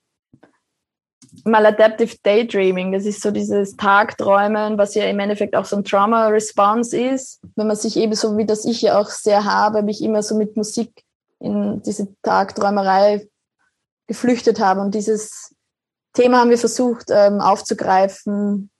Maladaptive 1.44 2.16
Daydreaming. 2.22 2.92
Das 2.92 3.04
ist 3.04 3.20
so 3.20 3.30
dieses 3.30 3.76
Tagträumen, 3.76 4.78
was 4.78 4.94
ja 4.94 5.04
im 5.04 5.18
Endeffekt 5.18 5.54
auch 5.54 5.64
so 5.64 5.76
ein 5.76 5.84
Trauma-Response 5.84 6.98
ist. 6.98 7.40
Wenn 7.56 7.66
man 7.66 7.76
sich 7.76 7.96
eben 7.96 8.14
so, 8.14 8.36
wie 8.36 8.46
das 8.46 8.64
ich 8.64 8.82
ja 8.82 8.98
auch 8.98 9.10
sehr 9.10 9.44
habe, 9.44 9.82
mich 9.82 10.02
immer 10.02 10.22
so 10.22 10.36
mit 10.36 10.56
Musik 10.56 11.04
in 11.40 11.82
diese 11.82 12.08
Tagträumerei 12.22 13.28
geflüchtet 14.06 14.60
habe. 14.60 14.80
Und 14.80 14.94
dieses 14.94 15.54
Thema 16.14 16.38
haben 16.40 16.50
wir 16.50 16.58
versucht 16.58 17.06
ähm, 17.10 17.40
aufzugreifen 17.40 18.70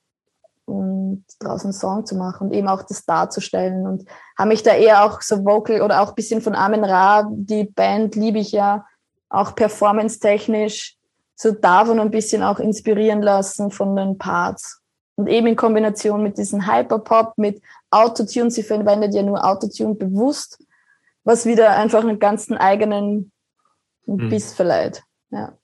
und 0.69 1.25
draußen 1.41 1.69
einen 1.69 1.73
Song 1.73 2.07
zu 2.07 2.17
machen 2.17 2.49
und 2.49 2.55
eben 2.55 2.69
auch 2.69 2.83
das 2.83 3.05
darzustellen. 3.05 3.87
Und 3.87 4.05
habe 4.39 4.49
mich 4.49 4.63
da 4.63 4.75
eher 4.75 5.05
auch 5.05 5.23
so 5.23 5.45
vocal 5.45 5.83
oder 5.83 6.03
auch 6.03 6.13
bisschen 6.13 6.41
von 6.41 6.55
Amen 6.55 6.85
Ra, 6.85 7.29
die 7.31 7.65
Band 7.65 8.15
liebe 8.15 8.39
ich 8.39 8.53
ja, 8.53 8.85
auch 9.29 9.55
performance-technisch 9.55 10.97
so 11.35 11.53
davon 11.53 12.01
ein 12.01 12.11
bisschen 12.11 12.43
auch 12.43 12.59
inspirieren 12.59 13.23
lassen 13.23 13.71
von 13.71 13.95
den 13.95 14.19
Parts. 14.19 14.81
Und 15.17 15.27
eben 15.29 15.49
in 15.49 15.57
Kombination 15.57 16.23
mit 16.23 16.39
diesem 16.39 16.67
Hyperpop, 16.67 17.37
mit 17.37 17.61
Autotune, 17.91 18.51
sie 18.51 18.63
verwendet 18.63 19.15
ja 19.15 19.23
nur 19.23 19.45
Autotune 19.45 19.95
bewusst, 19.95 20.65
was 21.25 21.45
wieder 21.45 21.71
einfach 21.71 22.01
einen 22.01 22.19
ganzen 22.19 22.57
eigenen 22.57 23.33
hm. 24.07 24.29
Biss 24.29 24.53
verleiht. 24.55 25.03
Ja. 25.31 25.58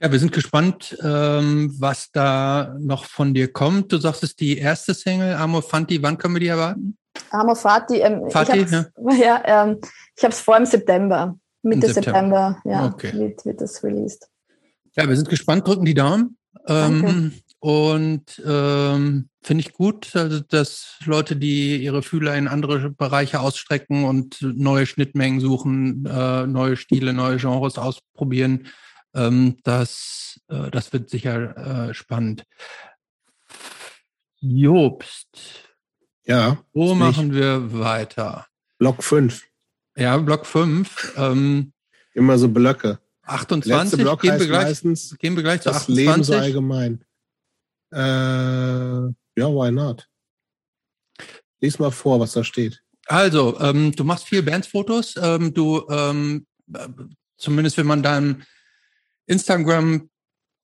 Ja, 0.00 0.12
wir 0.12 0.18
sind 0.20 0.32
gespannt, 0.32 0.96
ähm, 1.02 1.74
was 1.78 2.12
da 2.12 2.76
noch 2.78 3.04
von 3.04 3.34
dir 3.34 3.52
kommt. 3.52 3.90
Du 3.92 3.98
sagst, 3.98 4.22
es 4.22 4.30
ist 4.30 4.40
die 4.40 4.56
erste 4.58 4.94
Single, 4.94 5.34
Amor 5.34 5.62
Fanti. 5.62 6.00
Wann 6.02 6.16
können 6.16 6.34
wir 6.34 6.40
die 6.40 6.46
erwarten? 6.46 6.96
Amor 7.30 7.56
Fati. 7.56 7.96
Ähm, 7.96 8.30
Fati, 8.30 8.60
ich 8.60 8.70
ja. 8.70 8.86
ja 9.20 9.42
ähm, 9.44 9.78
ich 10.16 10.22
habe 10.22 10.32
es 10.32 10.40
vor 10.40 10.56
im 10.56 10.66
September. 10.66 11.36
Mitte 11.62 11.92
September, 11.92 12.60
September 12.62 12.62
ja, 12.64 12.86
okay. 12.86 13.12
wird, 13.12 13.44
wird 13.44 13.60
das 13.60 13.82
released. 13.82 14.28
Ja, 14.94 15.08
wir 15.08 15.16
sind 15.16 15.28
gespannt, 15.28 15.66
drücken 15.66 15.84
die 15.84 15.94
Daumen. 15.94 16.36
Ähm, 16.66 17.32
und 17.58 18.40
ähm, 18.46 19.28
finde 19.42 19.60
ich 19.60 19.72
gut, 19.72 20.14
also, 20.14 20.40
dass 20.40 20.96
Leute, 21.04 21.34
die 21.34 21.76
ihre 21.82 22.02
Fühler 22.02 22.36
in 22.36 22.46
andere 22.46 22.90
Bereiche 22.90 23.40
ausstrecken 23.40 24.04
und 24.04 24.38
neue 24.42 24.86
Schnittmengen 24.86 25.40
suchen, 25.40 26.06
äh, 26.06 26.46
neue 26.46 26.76
Stile, 26.76 27.12
neue 27.12 27.38
Genres 27.38 27.78
ausprobieren, 27.78 28.68
ähm, 29.18 29.56
das, 29.64 30.40
äh, 30.48 30.70
das 30.70 30.92
wird 30.92 31.10
sicher 31.10 31.88
äh, 31.88 31.94
spannend. 31.94 32.44
Jobst. 34.40 35.28
Ja. 36.24 36.62
Wo 36.72 36.94
machen 36.94 37.32
wir 37.32 37.72
weiter? 37.72 38.46
Block 38.78 39.02
5. 39.02 39.44
Ja, 39.96 40.16
Block 40.18 40.46
5. 40.46 41.14
Ähm, 41.16 41.72
Immer 42.14 42.38
so 42.38 42.48
Blöcke. 42.48 43.00
28, 43.22 44.00
Block 44.00 44.22
gehen, 44.22 44.38
wir 44.38 44.46
gleich, 44.46 44.64
meistens 44.64 45.16
gehen 45.18 45.36
wir 45.36 45.42
gleich 45.42 45.60
zu 45.60 45.68
das 45.68 45.82
28. 45.82 46.06
Leben 46.06 46.24
so 46.24 46.34
allgemein. 46.34 47.04
Äh, 47.92 47.98
ja, 47.98 49.14
why 49.36 49.70
not? 49.70 50.08
Lies 51.60 51.78
mal 51.78 51.90
vor, 51.90 52.20
was 52.20 52.32
da 52.32 52.44
steht. 52.44 52.82
Also, 53.06 53.58
ähm, 53.60 53.92
du 53.92 54.04
machst 54.04 54.26
viel 54.26 54.42
Bandsfotos. 54.42 55.16
Ähm, 55.20 55.52
du, 55.52 55.86
ähm, 55.90 56.46
zumindest 57.36 57.76
wenn 57.76 57.86
man 57.86 58.02
deinem 58.02 58.42
Instagram 59.28 60.10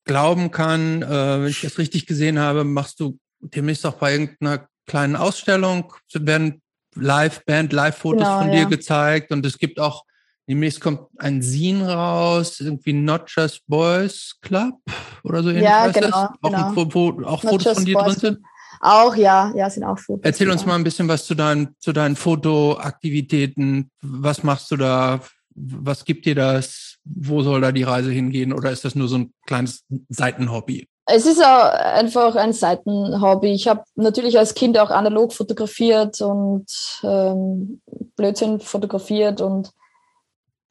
glauben 0.04 0.50
kann, 0.50 1.02
äh, 1.02 1.08
wenn 1.42 1.46
ich 1.46 1.62
das 1.62 1.78
richtig 1.78 2.06
gesehen 2.06 2.38
habe, 2.38 2.64
machst 2.64 3.00
du 3.00 3.18
demnächst 3.40 3.86
auch 3.86 3.94
bei 3.94 4.12
irgendeiner 4.12 4.66
kleinen 4.86 5.16
Ausstellung, 5.16 5.92
werden 6.12 6.60
Live-Band, 6.96 7.72
Live-Fotos 7.72 8.22
genau, 8.22 8.38
von 8.40 8.50
dir 8.50 8.60
ja. 8.60 8.68
gezeigt 8.68 9.32
und 9.32 9.46
es 9.46 9.58
gibt 9.58 9.80
auch 9.80 10.04
Demnächst 10.46 10.82
kommt 10.82 11.00
ein 11.18 11.40
Zine 11.40 11.88
raus, 11.88 12.60
irgendwie 12.60 12.92
Not 12.92 13.30
Just 13.34 13.62
Boys 13.66 14.36
Club 14.42 14.74
oder 15.22 15.42
so 15.42 15.48
ähnlich. 15.48 15.64
Ja, 15.64 15.86
genau. 15.88 16.16
Auch, 16.16 16.32
genau. 16.42 16.68
Ein, 16.68 16.94
wo 16.94 17.24
auch 17.24 17.40
Fotos 17.40 17.74
von 17.74 17.84
dir 17.86 17.94
Boys 17.94 18.16
drin 18.16 18.34
sind? 18.34 18.46
Auch, 18.80 19.16
ja, 19.16 19.52
ja, 19.56 19.70
sind 19.70 19.84
auch 19.84 19.98
Fotos. 19.98 20.22
Erzähl 20.22 20.50
uns 20.50 20.66
mal 20.66 20.74
ein 20.74 20.84
bisschen 20.84 21.08
was 21.08 21.24
zu 21.24 21.34
deinen, 21.34 21.74
zu 21.78 21.94
deinen 21.94 22.16
Fotoaktivitäten. 22.16 23.90
Was 24.02 24.42
machst 24.42 24.70
du 24.70 24.76
da? 24.76 25.20
Was 25.54 26.04
gibt 26.04 26.26
dir 26.26 26.34
das? 26.34 26.93
Wo 27.04 27.42
soll 27.42 27.60
da 27.60 27.72
die 27.72 27.82
Reise 27.82 28.10
hingehen? 28.10 28.52
Oder 28.52 28.70
ist 28.70 28.84
das 28.84 28.94
nur 28.94 29.08
so 29.08 29.18
ein 29.18 29.32
kleines 29.46 29.84
Seitenhobby? 30.08 30.88
Es 31.06 31.26
ist 31.26 31.42
auch 31.44 31.70
einfach 31.70 32.34
ein 32.34 32.52
Seitenhobby. 32.52 33.52
Ich 33.52 33.68
habe 33.68 33.84
natürlich 33.94 34.38
als 34.38 34.54
Kind 34.54 34.78
auch 34.78 34.90
analog 34.90 35.34
fotografiert 35.34 36.20
und 36.22 36.66
ähm, 37.02 37.82
Blödsinn 38.16 38.60
fotografiert 38.60 39.42
und 39.42 39.70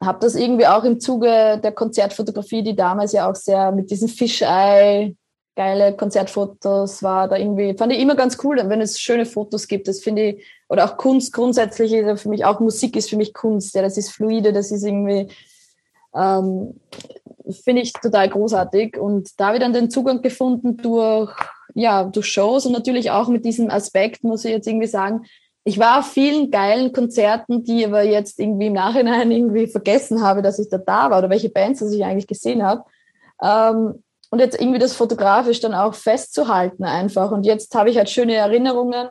habe 0.02 0.18
das 0.20 0.34
irgendwie 0.34 0.66
auch 0.66 0.82
im 0.84 0.98
Zuge 0.98 1.60
der 1.62 1.72
Konzertfotografie, 1.72 2.62
die 2.62 2.74
damals 2.74 3.12
ja 3.12 3.30
auch 3.30 3.36
sehr 3.36 3.70
mit 3.70 3.90
diesen 3.90 4.08
Fischei 4.08 5.14
geile 5.56 5.94
Konzertfotos 5.96 7.02
war 7.02 7.28
da 7.28 7.36
irgendwie, 7.36 7.76
fand 7.76 7.92
ich 7.92 8.00
immer 8.00 8.16
ganz 8.16 8.38
cool, 8.42 8.60
wenn 8.66 8.80
es 8.80 9.00
schöne 9.00 9.26
Fotos 9.26 9.68
gibt. 9.68 9.86
Das 9.86 10.00
finde 10.00 10.30
ich, 10.30 10.44
oder 10.68 10.84
auch 10.84 10.96
Kunst 10.96 11.32
grundsätzlich 11.32 11.92
ist 11.92 12.22
für 12.22 12.28
mich, 12.28 12.44
auch 12.44 12.60
Musik 12.60 12.96
ist 12.96 13.10
für 13.10 13.16
mich 13.16 13.32
Kunst. 13.32 13.74
Ja, 13.74 13.82
das 13.82 13.96
ist 13.96 14.10
fluide, 14.10 14.52
das 14.52 14.72
ist 14.72 14.82
irgendwie, 14.82 15.28
ähm, 16.14 16.80
finde 17.62 17.82
ich 17.82 17.92
total 17.92 18.28
großartig. 18.28 18.98
Und 18.98 19.38
da 19.38 19.46
habe 19.46 19.56
ich 19.56 19.62
dann 19.62 19.72
den 19.72 19.90
Zugang 19.90 20.22
gefunden 20.22 20.76
durch, 20.76 21.34
ja, 21.74 22.04
durch 22.04 22.26
Shows 22.26 22.66
und 22.66 22.72
natürlich 22.72 23.10
auch 23.10 23.28
mit 23.28 23.44
diesem 23.44 23.70
Aspekt, 23.70 24.24
muss 24.24 24.44
ich 24.44 24.52
jetzt 24.52 24.66
irgendwie 24.66 24.86
sagen, 24.86 25.24
ich 25.64 25.78
war 25.78 26.00
auf 26.00 26.10
vielen 26.10 26.50
geilen 26.50 26.92
Konzerten, 26.92 27.64
die 27.64 27.86
aber 27.86 28.02
jetzt 28.02 28.38
irgendwie 28.38 28.66
im 28.66 28.74
Nachhinein 28.74 29.30
irgendwie 29.30 29.66
vergessen 29.66 30.22
habe, 30.22 30.42
dass 30.42 30.58
ich 30.58 30.68
da 30.68 30.78
da 30.78 31.10
war 31.10 31.18
oder 31.18 31.30
welche 31.30 31.48
Bands 31.48 31.80
dass 31.80 31.92
ich 31.92 32.04
eigentlich 32.04 32.26
gesehen 32.26 32.62
habe. 32.62 32.84
Ähm, 33.42 34.02
und 34.30 34.40
jetzt 34.40 34.60
irgendwie 34.60 34.78
das 34.78 34.94
fotografisch 34.94 35.60
dann 35.60 35.74
auch 35.74 35.94
festzuhalten 35.94 36.84
einfach. 36.84 37.30
Und 37.30 37.46
jetzt 37.46 37.74
habe 37.74 37.88
ich 37.88 37.96
halt 37.96 38.10
schöne 38.10 38.34
Erinnerungen, 38.34 39.08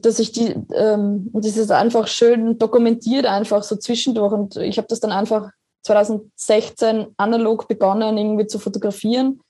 dass 0.00 0.18
ich 0.18 0.32
die, 0.32 0.54
ähm, 0.74 1.30
und 1.32 1.44
das 1.44 1.56
ist 1.56 1.70
einfach 1.70 2.06
schön 2.06 2.58
dokumentiert 2.58 3.26
einfach 3.26 3.62
so 3.62 3.76
zwischendurch. 3.76 4.32
Und 4.32 4.56
ich 4.56 4.78
habe 4.78 4.88
das 4.88 5.00
dann 5.00 5.12
einfach 5.12 5.50
2016 5.82 7.08
analog 7.16 7.68
begonnen, 7.68 8.16
irgendwie 8.16 8.46
zu 8.46 8.58
fotografieren 8.58 9.40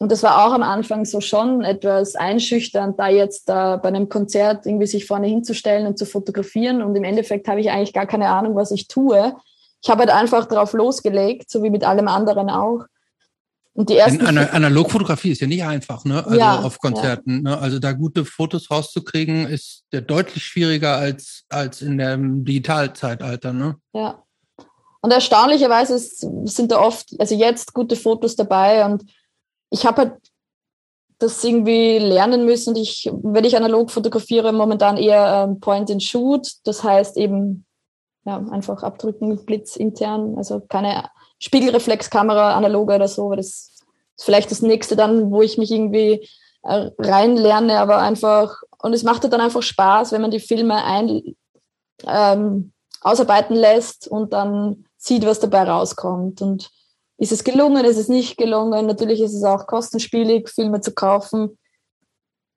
und 0.00 0.12
das 0.12 0.22
war 0.22 0.46
auch 0.46 0.52
am 0.52 0.62
Anfang 0.62 1.04
so 1.04 1.20
schon 1.20 1.64
etwas 1.64 2.14
einschüchternd, 2.14 2.98
da 2.98 3.08
jetzt 3.08 3.48
da 3.48 3.76
bei 3.76 3.88
einem 3.88 4.08
Konzert 4.08 4.64
irgendwie 4.64 4.86
sich 4.86 5.06
vorne 5.06 5.26
hinzustellen 5.26 5.88
und 5.88 5.98
zu 5.98 6.06
fotografieren. 6.06 6.82
Und 6.82 6.94
im 6.94 7.02
Endeffekt 7.02 7.48
habe 7.48 7.60
ich 7.60 7.70
eigentlich 7.70 7.92
gar 7.92 8.06
keine 8.06 8.28
Ahnung, 8.28 8.54
was 8.54 8.70
ich 8.70 8.86
tue. 8.86 9.34
Ich 9.82 9.90
habe 9.90 10.00
halt 10.00 10.10
einfach 10.10 10.46
drauf 10.46 10.72
losgelegt, 10.72 11.50
so 11.50 11.64
wie 11.64 11.70
mit 11.70 11.84
allem 11.84 12.06
anderen 12.06 12.48
auch. 12.48 12.84
Und 13.78 13.90
die 13.90 13.96
ersten 13.96 14.26
Ana 14.26 14.42
Analogfotografie 14.50 15.30
ist 15.30 15.40
ja 15.40 15.46
nicht 15.46 15.62
einfach, 15.62 16.04
ne? 16.04 16.26
Also 16.26 16.36
ja, 16.36 16.62
auf 16.62 16.80
Konzerten. 16.80 17.46
Ja. 17.46 17.54
Ne? 17.54 17.58
Also 17.58 17.78
da 17.78 17.92
gute 17.92 18.24
Fotos 18.24 18.72
rauszukriegen, 18.72 19.46
ist 19.46 19.84
ja 19.92 20.00
deutlich 20.00 20.44
schwieriger 20.44 20.96
als, 20.96 21.44
als 21.48 21.80
in 21.80 21.96
dem 21.96 22.44
Digitalzeitalter, 22.44 23.52
ne? 23.52 23.76
Ja. 23.92 24.24
Und 25.00 25.12
erstaunlicherweise 25.12 25.96
sind 25.96 26.72
da 26.72 26.80
oft, 26.80 27.14
also 27.20 27.36
jetzt 27.36 27.72
gute 27.72 27.94
Fotos 27.94 28.34
dabei 28.34 28.84
und 28.84 29.04
ich 29.70 29.86
habe 29.86 29.98
halt 29.98 30.12
das 31.20 31.44
irgendwie 31.44 31.98
lernen 31.98 32.46
müssen. 32.46 32.70
Und 32.70 32.78
ich, 32.78 33.08
wenn 33.22 33.44
ich 33.44 33.56
analog 33.56 33.92
fotografiere, 33.92 34.52
momentan 34.52 34.96
eher 34.96 35.46
ähm, 35.46 35.60
Point 35.60 35.88
and 35.92 36.02
Shoot. 36.02 36.48
Das 36.64 36.82
heißt 36.82 37.16
eben 37.16 37.64
ja, 38.24 38.38
einfach 38.50 38.82
abdrücken, 38.82 39.44
Blitz 39.44 39.76
intern, 39.76 40.34
also 40.36 40.58
keine 40.68 41.08
Spiegelreflexkamera, 41.38 42.54
analoge 42.54 42.94
oder 42.94 43.08
so. 43.08 43.32
Das 43.34 43.46
ist 43.46 43.84
vielleicht 44.24 44.50
das 44.50 44.62
nächste 44.62 44.96
dann, 44.96 45.30
wo 45.30 45.42
ich 45.42 45.58
mich 45.58 45.70
irgendwie 45.70 46.28
äh, 46.62 46.90
reinlerne, 46.98 47.78
aber 47.78 47.98
einfach, 47.98 48.62
und 48.82 48.92
es 48.92 49.02
macht 49.02 49.24
dann 49.24 49.40
einfach 49.40 49.62
Spaß, 49.62 50.12
wenn 50.12 50.22
man 50.22 50.30
die 50.30 50.40
Filme 50.40 50.84
ein, 50.84 51.36
ähm, 52.06 52.72
ausarbeiten 53.00 53.56
lässt 53.56 54.08
und 54.08 54.32
dann 54.32 54.84
sieht, 54.96 55.24
was 55.24 55.40
dabei 55.40 55.64
rauskommt. 55.64 56.42
Und 56.42 56.70
ist 57.16 57.32
es 57.32 57.44
gelungen, 57.44 57.84
ist 57.84 57.96
es 57.96 58.08
nicht 58.08 58.36
gelungen? 58.36 58.86
Natürlich 58.86 59.20
ist 59.20 59.34
es 59.34 59.44
auch 59.44 59.66
kostenspielig, 59.66 60.48
Filme 60.48 60.80
zu 60.80 60.92
kaufen. 60.92 61.58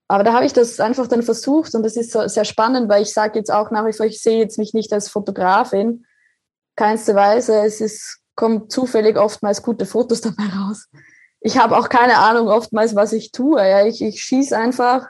Aber 0.07 0.23
da 0.23 0.33
habe 0.33 0.45
ich 0.45 0.53
das 0.53 0.79
einfach 0.79 1.07
dann 1.07 1.23
versucht 1.23 1.73
und 1.73 1.83
das 1.83 1.95
ist 1.95 2.11
sehr 2.11 2.43
spannend, 2.43 2.89
weil 2.89 3.03
ich 3.03 3.13
sage 3.13 3.39
jetzt 3.39 3.51
auch 3.51 3.71
nach 3.71 3.85
wie 3.85 3.93
vor, 3.93 4.05
ich 4.05 4.21
sehe 4.21 4.39
jetzt 4.39 4.57
mich 4.57 4.73
nicht 4.73 4.91
als 4.91 5.07
Fotografin. 5.07 6.05
Keinste 6.75 7.15
Weise. 7.15 7.63
Es 7.63 7.79
ist, 7.79 8.20
kommt 8.41 8.71
zufällig 8.71 9.17
oftmals 9.17 9.61
gute 9.61 9.85
Fotos 9.85 10.21
dabei 10.21 10.43
raus. 10.43 10.87
Ich 11.39 11.57
habe 11.57 11.77
auch 11.77 11.89
keine 11.89 12.17
Ahnung 12.17 12.49
oftmals, 12.49 12.95
was 12.95 13.13
ich 13.13 13.31
tue. 13.31 13.61
Ja, 13.61 13.85
ich, 13.85 14.01
ich 14.01 14.21
schieße 14.21 14.57
einfach. 14.57 15.07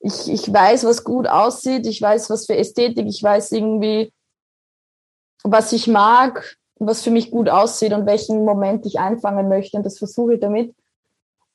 Ich, 0.00 0.30
ich 0.30 0.52
weiß, 0.52 0.84
was 0.84 1.02
gut 1.02 1.26
aussieht. 1.26 1.86
Ich 1.86 2.02
weiß, 2.02 2.28
was 2.28 2.46
für 2.46 2.56
Ästhetik. 2.56 3.06
Ich 3.06 3.22
weiß 3.22 3.52
irgendwie, 3.52 4.12
was 5.42 5.72
ich 5.72 5.86
mag 5.86 6.56
was 6.78 7.02
für 7.02 7.10
mich 7.10 7.30
gut 7.30 7.48
aussieht 7.48 7.92
und 7.92 8.06
welchen 8.06 8.44
Moment 8.44 8.84
ich 8.86 8.98
einfangen 8.98 9.48
möchte. 9.48 9.76
Und 9.76 9.84
das 9.84 9.98
versuche 9.98 10.34
ich 10.34 10.40
damit. 10.40 10.74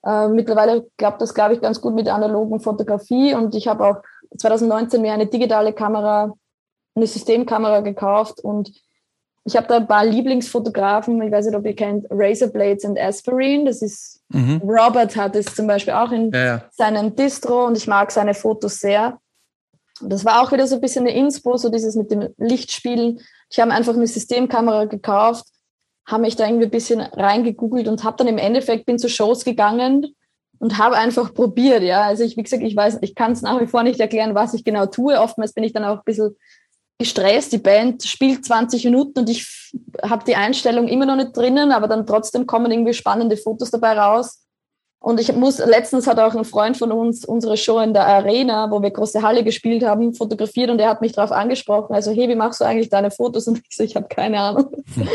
Äh, 0.03 0.29
mittlerweile 0.29 0.87
klappt 0.97 1.21
das, 1.21 1.33
glaube 1.33 1.53
ich, 1.53 1.61
ganz 1.61 1.79
gut 1.79 1.93
mit 1.93 2.09
analogen 2.09 2.59
Fotografie. 2.59 3.35
Und 3.35 3.53
ich 3.55 3.67
habe 3.67 3.85
auch 3.85 3.97
2019 4.37 5.01
mir 5.01 5.13
eine 5.13 5.27
digitale 5.27 5.73
Kamera, 5.73 6.33
eine 6.95 7.07
Systemkamera 7.07 7.81
gekauft. 7.81 8.39
Und 8.39 8.71
ich 9.43 9.57
habe 9.57 9.67
da 9.67 9.77
ein 9.77 9.87
paar 9.87 10.05
Lieblingsfotografen. 10.05 11.21
Ich 11.21 11.31
weiß 11.31 11.47
nicht, 11.47 11.55
ob 11.55 11.65
ihr 11.65 11.75
kennt 11.75 12.05
Razorblades 12.09 12.85
and 12.85 12.99
Aspirin. 12.99 13.65
Das 13.65 13.81
ist, 13.81 14.21
mhm. 14.29 14.61
Robert 14.63 15.15
hat 15.15 15.35
es 15.35 15.55
zum 15.55 15.67
Beispiel 15.67 15.93
auch 15.93 16.11
in 16.11 16.31
ja, 16.31 16.45
ja. 16.45 16.63
seinem 16.71 17.15
Distro 17.15 17.65
und 17.65 17.77
ich 17.77 17.87
mag 17.87 18.11
seine 18.11 18.33
Fotos 18.33 18.79
sehr. 18.79 19.19
Das 20.01 20.25
war 20.25 20.41
auch 20.41 20.51
wieder 20.51 20.67
so 20.67 20.75
ein 20.75 20.81
bisschen 20.81 21.07
eine 21.07 21.15
Inspo, 21.15 21.57
so 21.57 21.69
dieses 21.69 21.95
mit 21.95 22.11
dem 22.11 22.29
Lichtspielen. 22.37 23.19
Ich 23.49 23.59
habe 23.59 23.71
einfach 23.71 23.93
eine 23.93 24.07
Systemkamera 24.07 24.85
gekauft, 24.85 25.45
habe 26.07 26.21
mich 26.21 26.35
da 26.35 26.45
irgendwie 26.45 26.65
ein 26.65 26.71
bisschen 26.71 27.01
reingegoogelt 27.01 27.87
und 27.87 28.03
habe 28.03 28.17
dann 28.17 28.27
im 28.27 28.37
Endeffekt 28.37 28.85
bin 28.85 28.99
zu 28.99 29.09
Shows 29.09 29.43
gegangen 29.43 30.15
und 30.59 30.77
habe 30.77 30.97
einfach 30.97 31.33
probiert, 31.33 31.81
ja. 31.81 32.03
Also 32.03 32.23
ich, 32.23 32.37
wie 32.37 32.43
gesagt, 32.43 32.63
ich 32.63 32.75
weiß, 32.75 32.99
ich 33.01 33.15
kann 33.15 33.31
es 33.31 33.41
nach 33.41 33.59
wie 33.59 33.67
vor 33.67 33.83
nicht 33.83 33.99
erklären, 33.99 34.35
was 34.35 34.53
ich 34.53 34.63
genau 34.63 34.85
tue. 34.85 35.19
Oftmals 35.19 35.53
bin 35.53 35.63
ich 35.63 35.73
dann 35.73 35.83
auch 35.83 35.97
ein 35.97 36.03
bisschen 36.05 36.35
gestresst. 37.01 37.51
Die 37.51 37.57
Band 37.57 38.03
spielt 38.03 38.45
20 38.45 38.85
Minuten 38.85 39.19
und 39.19 39.29
ich 39.29 39.71
habe 40.03 40.23
die 40.25 40.35
Einstellung 40.35 40.87
immer 40.87 41.05
noch 41.05 41.15
nicht 41.15 41.35
drinnen, 41.35 41.71
aber 41.71 41.87
dann 41.87 42.05
trotzdem 42.05 42.45
kommen 42.45 42.71
irgendwie 42.71 42.93
spannende 42.93 43.37
Fotos 43.37 43.71
dabei 43.71 43.97
raus. 43.97 44.41
Und 45.03 45.19
ich 45.19 45.33
muss, 45.33 45.57
letztens 45.57 46.05
hat 46.05 46.19
auch 46.19 46.35
ein 46.35 46.45
Freund 46.45 46.77
von 46.77 46.91
uns 46.91 47.25
unsere 47.25 47.57
Show 47.57 47.79
in 47.79 47.91
der 47.91 48.05
Arena, 48.05 48.69
wo 48.69 48.83
wir 48.83 48.91
große 48.91 49.23
Halle 49.23 49.43
gespielt 49.43 49.83
haben, 49.83 50.13
fotografiert 50.13 50.69
und 50.69 50.79
er 50.79 50.89
hat 50.89 51.01
mich 51.01 51.13
darauf 51.13 51.31
angesprochen. 51.31 51.95
Also, 51.95 52.11
hey, 52.11 52.29
wie 52.29 52.35
machst 52.35 52.61
du 52.61 52.65
eigentlich 52.65 52.89
deine 52.89 53.09
Fotos? 53.09 53.47
Und 53.47 53.63
ich 53.67 53.75
so, 53.75 53.83
ich 53.83 53.95
habe 53.95 54.07
keine 54.07 54.39
Ahnung. 54.39 54.67
Hm. 54.93 55.07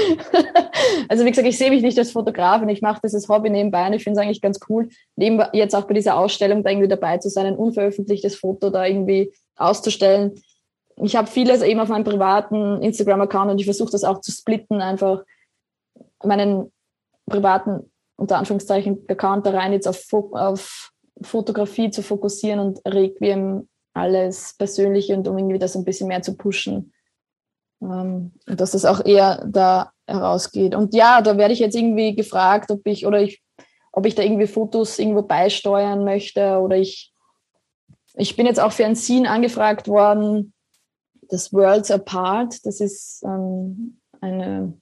also, 1.08 1.24
wie 1.24 1.30
gesagt, 1.30 1.46
ich 1.46 1.56
sehe 1.56 1.70
mich 1.70 1.82
nicht 1.82 1.96
als 2.00 2.10
Fotografin. 2.10 2.68
Ich 2.68 2.82
mache 2.82 2.98
das 3.00 3.14
als 3.14 3.28
Hobby 3.28 3.48
nebenbei 3.48 3.86
und 3.86 3.92
ich 3.92 4.02
finde 4.02 4.18
es 4.18 4.26
eigentlich 4.26 4.42
ganz 4.42 4.58
cool, 4.68 4.88
neben 5.14 5.40
jetzt 5.52 5.76
auch 5.76 5.84
bei 5.84 5.94
dieser 5.94 6.16
Ausstellung 6.16 6.64
da 6.64 6.70
irgendwie 6.70 6.88
dabei 6.88 7.18
zu 7.18 7.30
sein, 7.30 7.46
ein 7.46 7.56
unveröffentlichtes 7.56 8.34
Foto 8.34 8.70
da 8.70 8.84
irgendwie 8.84 9.32
auszustellen. 9.54 10.42
Ich 11.02 11.16
habe 11.16 11.28
vieles 11.28 11.62
eben 11.62 11.80
auf 11.80 11.88
meinem 11.88 12.04
privaten 12.04 12.82
Instagram-Account 12.82 13.50
und 13.50 13.58
ich 13.58 13.66
versuche 13.66 13.90
das 13.90 14.04
auch 14.04 14.20
zu 14.20 14.32
splitten, 14.32 14.80
einfach 14.80 15.22
meinen 16.24 16.72
privaten 17.26 17.90
unter 18.16 18.38
Anführungszeichen 18.38 19.04
Account 19.08 19.46
da 19.46 19.50
rein, 19.50 19.72
jetzt 19.72 19.86
auf, 19.86 20.06
auf 20.32 20.92
Fotografie 21.20 21.90
zu 21.90 22.02
fokussieren 22.02 22.60
und 22.60 22.80
Requiem 22.86 23.68
alles 23.92 24.54
Persönliche 24.56 25.14
und 25.14 25.26
um 25.28 25.38
irgendwie 25.38 25.58
das 25.58 25.76
ein 25.76 25.84
bisschen 25.84 26.08
mehr 26.08 26.22
zu 26.22 26.36
pushen. 26.36 26.92
Ähm, 27.82 28.32
dass 28.46 28.70
das 28.70 28.84
auch 28.84 29.04
eher 29.04 29.44
da 29.46 29.92
herausgeht. 30.06 30.74
Und 30.74 30.94
ja, 30.94 31.20
da 31.20 31.36
werde 31.36 31.52
ich 31.52 31.60
jetzt 31.60 31.76
irgendwie 31.76 32.14
gefragt, 32.14 32.70
ob 32.70 32.86
ich 32.86 33.06
oder 33.06 33.20
ich, 33.20 33.42
ob 33.92 34.06
ich 34.06 34.14
da 34.14 34.22
irgendwie 34.22 34.46
Fotos 34.46 34.98
irgendwo 34.98 35.22
beisteuern 35.22 36.04
möchte 36.04 36.58
oder 36.58 36.76
ich, 36.76 37.12
ich 38.14 38.36
bin 38.36 38.46
jetzt 38.46 38.60
auch 38.60 38.72
für 38.72 38.86
ein 38.86 38.96
Scene 38.96 39.28
angefragt 39.28 39.88
worden, 39.88 40.54
das 41.28 41.52
Worlds 41.52 41.90
Apart. 41.90 42.64
Das 42.64 42.80
ist 42.80 43.22
ähm, 43.24 43.98
eine 44.20 44.74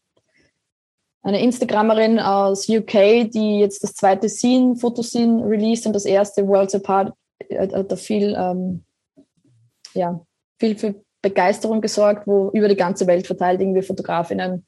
eine 1.24 1.40
Instagramerin 1.42 2.20
aus 2.20 2.68
UK, 2.68 3.30
die 3.30 3.58
jetzt 3.58 3.82
das 3.82 3.94
zweite 3.94 4.28
Scene, 4.28 4.76
Fotoscene 4.76 5.44
released 5.46 5.86
und 5.86 5.94
das 5.94 6.04
erste 6.04 6.46
Worlds 6.46 6.74
Apart 6.74 7.14
äh, 7.48 7.66
hat 7.66 7.90
da 7.90 7.96
viel, 7.96 8.36
ähm, 8.38 8.84
ja, 9.94 10.20
viel 10.60 10.76
für 10.76 10.94
Begeisterung 11.22 11.80
gesorgt, 11.80 12.26
wo 12.26 12.50
über 12.50 12.68
die 12.68 12.76
ganze 12.76 13.06
Welt 13.06 13.26
verteilt 13.26 13.62
irgendwie 13.62 13.80
Fotografinnen 13.80 14.66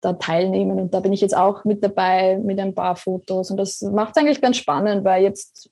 da 0.00 0.14
teilnehmen. 0.14 0.80
Und 0.80 0.94
da 0.94 1.00
bin 1.00 1.12
ich 1.12 1.20
jetzt 1.20 1.36
auch 1.36 1.64
mit 1.64 1.82
dabei 1.82 2.38
mit 2.38 2.58
ein 2.58 2.74
paar 2.74 2.96
Fotos. 2.96 3.50
Und 3.52 3.56
das 3.56 3.80
macht 3.80 4.16
es 4.16 4.20
eigentlich 4.20 4.40
ganz 4.40 4.56
spannend, 4.56 5.04
weil 5.04 5.22
jetzt, 5.22 5.70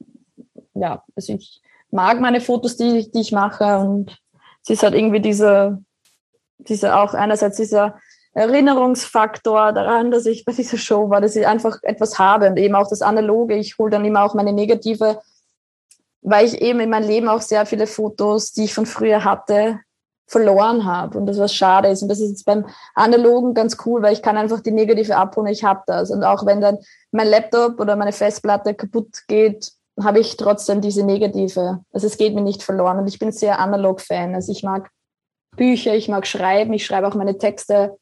ja, 0.74 1.02
also 1.16 1.32
ich 1.32 1.60
mag 1.90 2.20
meine 2.20 2.40
Fotos, 2.40 2.76
die, 2.76 3.10
die 3.10 3.20
ich 3.20 3.32
mache. 3.32 3.78
Und 3.78 4.16
es 4.66 4.70
ist 4.70 4.82
halt 4.82 4.94
irgendwie 4.94 5.20
diese, 5.20 5.78
diese 6.58 6.96
auch 6.96 7.14
einerseits 7.14 7.56
dieser 7.56 8.00
Erinnerungsfaktor 8.34 9.72
daran, 9.72 10.10
dass 10.10 10.26
ich 10.26 10.44
bei 10.44 10.52
dieser 10.52 10.76
Show 10.76 11.08
war, 11.08 11.20
dass 11.20 11.36
ich 11.36 11.46
einfach 11.46 11.78
etwas 11.82 12.18
habe 12.18 12.48
und 12.48 12.56
eben 12.56 12.74
auch 12.74 12.88
das 12.88 13.00
Analoge. 13.00 13.54
Ich 13.54 13.78
hole 13.78 13.90
dann 13.90 14.04
immer 14.04 14.24
auch 14.24 14.34
meine 14.34 14.52
negative, 14.52 15.20
weil 16.20 16.46
ich 16.46 16.60
eben 16.60 16.80
in 16.80 16.90
meinem 16.90 17.06
Leben 17.06 17.28
auch 17.28 17.40
sehr 17.40 17.64
viele 17.64 17.86
Fotos, 17.86 18.52
die 18.52 18.64
ich 18.64 18.74
von 18.74 18.86
früher 18.86 19.24
hatte, 19.24 19.78
verloren 20.26 20.84
habe 20.84 21.16
und 21.16 21.26
das 21.26 21.38
was 21.38 21.54
schade 21.54 21.88
ist. 21.88 22.02
Und 22.02 22.08
das 22.08 22.18
ist 22.18 22.30
jetzt 22.30 22.44
beim 22.44 22.66
Analogen 22.96 23.54
ganz 23.54 23.76
cool, 23.86 24.02
weil 24.02 24.14
ich 24.14 24.22
kann 24.22 24.36
einfach 24.36 24.60
die 24.60 24.72
negative 24.72 25.16
abholen, 25.16 25.46
ich 25.46 25.62
habe 25.62 25.84
das. 25.86 26.10
Und 26.10 26.24
auch 26.24 26.44
wenn 26.44 26.60
dann 26.60 26.78
mein 27.12 27.28
Laptop 27.28 27.78
oder 27.78 27.94
meine 27.94 28.12
Festplatte 28.12 28.74
kaputt 28.74 29.22
geht, 29.28 29.75
habe 30.02 30.20
ich 30.20 30.36
trotzdem 30.36 30.80
diese 30.80 31.04
negative. 31.04 31.80
Also 31.92 32.06
es 32.06 32.18
geht 32.18 32.34
mir 32.34 32.42
nicht 32.42 32.62
verloren 32.62 32.98
und 32.98 33.08
ich 33.08 33.18
bin 33.18 33.32
sehr 33.32 33.58
analog 33.58 34.00
Fan. 34.00 34.34
Also 34.34 34.52
ich 34.52 34.62
mag 34.62 34.90
Bücher, 35.56 35.94
ich 35.94 36.08
mag 36.08 36.26
schreiben, 36.26 36.72
ich 36.72 36.84
schreibe 36.84 37.08
auch 37.08 37.14
meine 37.14 37.38
Texte. 37.38 37.96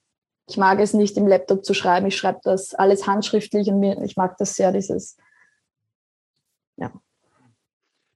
Ich 0.49 0.57
mag 0.57 0.79
es 0.81 0.93
nicht 0.93 1.17
im 1.17 1.27
Laptop 1.27 1.65
zu 1.65 1.73
schreiben, 1.73 2.07
ich 2.07 2.17
schreibe 2.17 2.41
das 2.43 2.75
alles 2.75 3.07
handschriftlich 3.07 3.69
und 3.69 3.81
mir, 3.81 4.03
ich 4.03 4.17
mag 4.17 4.37
das 4.37 4.55
sehr, 4.57 4.73
dieses, 4.73 5.17
ja. 6.77 6.93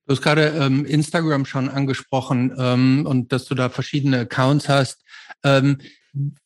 Du 0.05 0.13
hast 0.13 0.23
gerade 0.23 0.49
ähm, 0.49 0.85
Instagram 0.85 1.45
schon 1.45 1.69
angesprochen 1.69 2.55
ähm, 2.59 3.07
und 3.07 3.33
dass 3.33 3.45
du 3.45 3.55
da 3.55 3.69
verschiedene 3.69 4.21
Accounts 4.21 4.69
hast. 4.69 5.05
Ähm, 5.45 5.79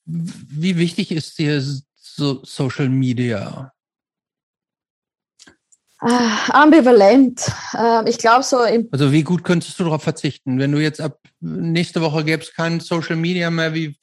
wie 0.05 0.77
wichtig 0.77 1.13
ist 1.13 1.39
dir 1.39 1.63
so 1.95 2.45
Social 2.45 2.89
Media? 2.89 3.73
Ah, 6.05 6.63
ambivalent. 6.63 7.47
Äh, 7.75 8.09
ich 8.11 8.19
glaube 8.19 8.43
so. 8.43 8.59
also 8.59 9.13
wie 9.13 9.23
gut 9.23 9.45
könntest 9.45 9.79
du 9.79 9.85
darauf 9.85 10.03
verzichten, 10.03 10.59
wenn 10.59 10.73
du 10.73 10.79
jetzt 10.79 11.01
ab 11.01 11.19
nächste 11.41 12.03
Woche 12.03 12.25
gäbe 12.25 12.43
es 12.43 12.53
kein 12.53 12.81
Social 12.81 13.15
Media 13.15 13.51
mehr? 13.51 13.73
Wie 13.73 13.97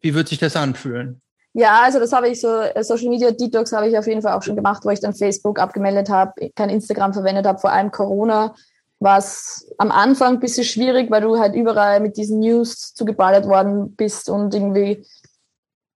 wie 0.00 0.14
wird 0.14 0.28
sich 0.28 0.38
das 0.38 0.56
anfühlen? 0.56 1.20
Ja, 1.54 1.82
also 1.82 1.98
das 1.98 2.12
habe 2.12 2.28
ich 2.28 2.40
so 2.40 2.48
äh, 2.48 2.82
Social 2.82 3.10
Media 3.10 3.30
Detox 3.30 3.72
habe 3.72 3.86
ich 3.86 3.98
auf 3.98 4.06
jeden 4.06 4.22
Fall 4.22 4.32
auch 4.32 4.42
schon 4.42 4.56
gemacht, 4.56 4.82
wo 4.84 4.90
ich 4.90 5.00
dann 5.00 5.14
Facebook 5.14 5.58
abgemeldet 5.58 6.08
habe, 6.08 6.32
kein 6.56 6.70
Instagram 6.70 7.12
verwendet 7.12 7.46
habe, 7.46 7.58
vor 7.58 7.70
allem 7.70 7.90
Corona 7.90 8.54
war 8.98 9.18
es 9.18 9.68
am 9.78 9.90
Anfang 9.90 10.34
ein 10.34 10.40
bisschen 10.40 10.64
schwierig, 10.64 11.10
weil 11.10 11.20
du 11.20 11.38
halt 11.38 11.54
überall 11.54 12.00
mit 12.00 12.16
diesen 12.16 12.38
News 12.38 12.94
zugeballert 12.94 13.46
worden 13.46 13.94
bist 13.96 14.30
und 14.30 14.54
irgendwie 14.54 15.04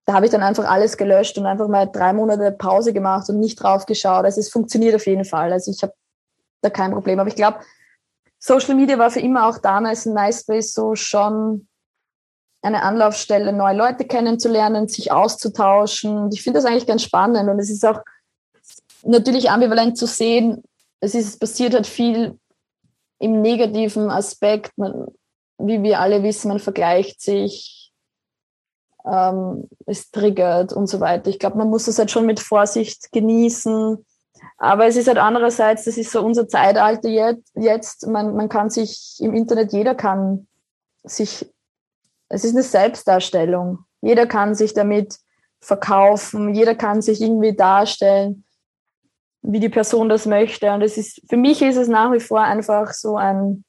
da 0.07 0.15
habe 0.15 0.26
ich 0.26 0.33
dann 0.33 0.43
einfach 0.43 0.65
alles 0.65 0.97
gelöscht 0.97 1.36
und 1.36 1.47
einfach 1.47 1.67
mal 1.68 1.86
drei 1.86 2.12
Monate 2.12 2.52
Pause 2.52 2.93
gemacht 2.93 3.28
und 3.28 3.41
nicht 3.41 3.57
drauf 3.57 3.86
geschaut. 3.86 4.25
Also 4.25 4.41
es 4.41 4.49
funktioniert 4.49 4.94
auf 4.94 5.07
jeden 5.07 5.25
Fall. 5.25 5.52
Also 5.52 5.73
ich 5.73 5.83
habe 5.83 5.94
da 6.62 6.70
kein 6.70 6.93
Problem. 6.93 7.18
Aber 7.18 7.28
ich 7.28 7.35
glaube, 7.35 7.59
Social 8.39 8.76
Media 8.76 8.99
war 8.99 9.10
für 9.10 9.20
immer 9.20 9.49
auch 9.49 9.59
damals 9.59 10.07
in 10.07 10.15
MySpace 10.15 10.73
so 10.73 10.94
schon 10.94 11.67
eine 12.62 12.83
Anlaufstelle, 12.83 13.52
neue 13.52 13.76
Leute 13.76 14.05
kennenzulernen, 14.05 14.86
sich 14.86 15.10
auszutauschen. 15.10 16.17
Und 16.17 16.35
ich 16.35 16.43
finde 16.43 16.60
das 16.60 16.67
eigentlich 16.67 16.86
ganz 16.86 17.02
spannend. 17.02 17.49
Und 17.49 17.59
es 17.59 17.70
ist 17.70 17.85
auch 17.85 18.01
natürlich 19.02 19.51
ambivalent 19.51 19.99
zu 19.99 20.07
sehen. 20.07 20.62
Es 21.01 21.17
ist 21.17 21.41
passiert 21.41 21.75
halt 21.75 21.86
viel 21.86 22.39
im 23.18 23.43
negativen 23.43 24.09
Aspekt. 24.10 24.78
Man, 24.78 25.09
wie 25.59 25.83
wir 25.83 25.99
alle 25.99 26.23
wissen, 26.23 26.49
man 26.49 26.60
vergleicht 26.60 27.20
sich, 27.20 27.75
ähm, 29.07 29.68
es 29.86 30.10
triggert 30.10 30.73
und 30.73 30.89
so 30.89 31.01
weiter. 31.01 31.31
Ich 31.31 31.39
glaube, 31.39 31.59
man 31.59 31.68
muss 31.68 31.85
das 31.85 31.99
halt 31.99 32.10
schon 32.10 32.26
mit 32.26 32.41
Vorsicht 32.41 33.12
genießen. 33.12 34.05
Aber 34.59 34.86
es 34.86 34.97
ist 34.97 35.09
halt 35.09 35.18
andererseits, 35.18 35.85
das 35.85 35.97
ist 35.97 36.10
so 36.10 36.23
unser 36.23 36.49
Zeitalter 36.49 37.09
jetzt. 37.09 37.52
jetzt 37.55 38.07
man, 38.07 38.35
man 38.35 38.49
kann 38.49 38.70
sich 38.70 39.17
im 39.20 39.35
Internet, 39.35 39.73
jeder 39.73 39.94
kann 39.94 40.49
sich, 41.05 41.51
es 42.28 42.44
ist 42.44 42.55
eine 42.55 42.62
Selbstdarstellung. 42.62 43.78
Jeder 44.01 44.26
kann 44.26 44.55
sich 44.55 44.75
damit 44.75 45.18
verkaufen, 45.60 46.55
jeder 46.55 46.75
kann 46.75 47.02
sich 47.02 47.20
irgendwie 47.20 47.55
darstellen, 47.55 48.44
wie 49.43 49.60
die 49.60 49.68
Person 49.68 50.09
das 50.09 50.26
möchte. 50.26 50.73
Und 50.73 50.83
es 50.83 50.97
ist, 50.97 51.23
für 51.28 51.36
mich 51.36 51.62
ist 51.62 51.76
es 51.76 51.89
nach 51.89 52.12
wie 52.12 52.20
vor 52.20 52.41
einfach 52.41 52.93
so 52.93 53.17
ein 53.17 53.65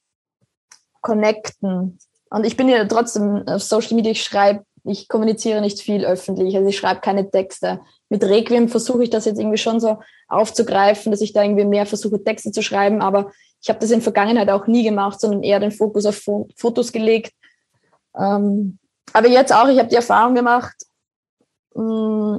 Connecten. 1.00 1.98
Und 2.30 2.44
ich 2.44 2.56
bin 2.56 2.68
ja 2.68 2.84
trotzdem 2.84 3.46
auf 3.46 3.62
Social 3.62 3.94
Media, 3.94 4.12
ich 4.12 4.22
schreibe 4.22 4.64
ich 4.88 5.08
kommuniziere 5.08 5.60
nicht 5.60 5.80
viel 5.80 6.04
öffentlich, 6.04 6.56
also 6.56 6.68
ich 6.68 6.76
schreibe 6.76 7.00
keine 7.00 7.30
Texte. 7.30 7.80
Mit 8.08 8.24
Requiem 8.24 8.68
versuche 8.68 9.04
ich 9.04 9.10
das 9.10 9.24
jetzt 9.24 9.38
irgendwie 9.38 9.58
schon 9.58 9.80
so 9.80 9.98
aufzugreifen, 10.28 11.12
dass 11.12 11.20
ich 11.20 11.32
da 11.32 11.42
irgendwie 11.42 11.64
mehr 11.64 11.86
versuche, 11.86 12.22
Texte 12.22 12.50
zu 12.52 12.62
schreiben, 12.62 13.00
aber 13.00 13.30
ich 13.60 13.68
habe 13.68 13.80
das 13.80 13.90
in 13.90 14.02
Vergangenheit 14.02 14.50
auch 14.50 14.66
nie 14.66 14.84
gemacht, 14.84 15.20
sondern 15.20 15.42
eher 15.42 15.60
den 15.60 15.72
Fokus 15.72 16.06
auf 16.06 16.22
Fotos 16.56 16.92
gelegt. 16.92 17.32
Ähm, 18.16 18.78
aber 19.12 19.28
jetzt 19.28 19.52
auch, 19.52 19.68
ich 19.68 19.78
habe 19.78 19.88
die 19.88 19.96
Erfahrung 19.96 20.34
gemacht 20.34 20.76
mm, 21.74 22.38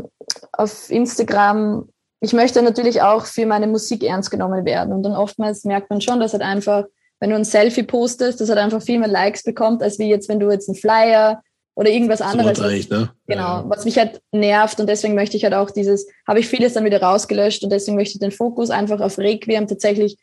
auf 0.53 0.89
Instagram, 0.89 1.89
ich 2.21 2.33
möchte 2.33 2.61
natürlich 2.61 3.01
auch 3.01 3.25
für 3.25 3.45
meine 3.45 3.67
Musik 3.67 4.03
ernst 4.03 4.31
genommen 4.31 4.65
werden. 4.65 4.93
Und 4.93 5.03
dann 5.03 5.15
oftmals 5.15 5.63
merkt 5.63 5.89
man 5.89 6.01
schon, 6.01 6.19
dass 6.19 6.33
halt 6.33 6.43
einfach, 6.43 6.85
wenn 7.19 7.29
du 7.29 7.35
ein 7.35 7.45
Selfie 7.45 7.83
postest, 7.83 8.41
das 8.41 8.49
halt 8.49 8.59
einfach 8.59 8.81
viel 8.81 8.99
mehr 8.99 9.07
Likes 9.07 9.43
bekommt, 9.43 9.81
als 9.81 9.99
wie 9.99 10.09
jetzt, 10.09 10.27
wenn 10.29 10.39
du 10.39 10.49
jetzt 10.51 10.67
einen 10.67 10.77
Flyer 10.77 11.41
oder 11.79 11.91
irgendwas 11.91 12.19
anderes. 12.19 12.57
So 12.57 12.93
ne? 12.93 13.09
Genau, 13.25 13.63
was 13.67 13.85
mich 13.85 13.97
halt 13.97 14.21
nervt 14.33 14.81
und 14.81 14.87
deswegen 14.89 15.15
möchte 15.15 15.37
ich 15.37 15.45
halt 15.45 15.53
auch 15.53 15.71
dieses, 15.71 16.07
habe 16.27 16.41
ich 16.41 16.47
vieles 16.49 16.73
dann 16.73 16.83
wieder 16.83 17.01
rausgelöscht 17.01 17.63
und 17.63 17.69
deswegen 17.69 17.95
möchte 17.95 18.15
ich 18.15 18.19
den 18.19 18.33
Fokus 18.33 18.69
einfach 18.69 18.99
auf 18.99 19.17
Requiem 19.17 19.65
tatsächlich 19.65 20.17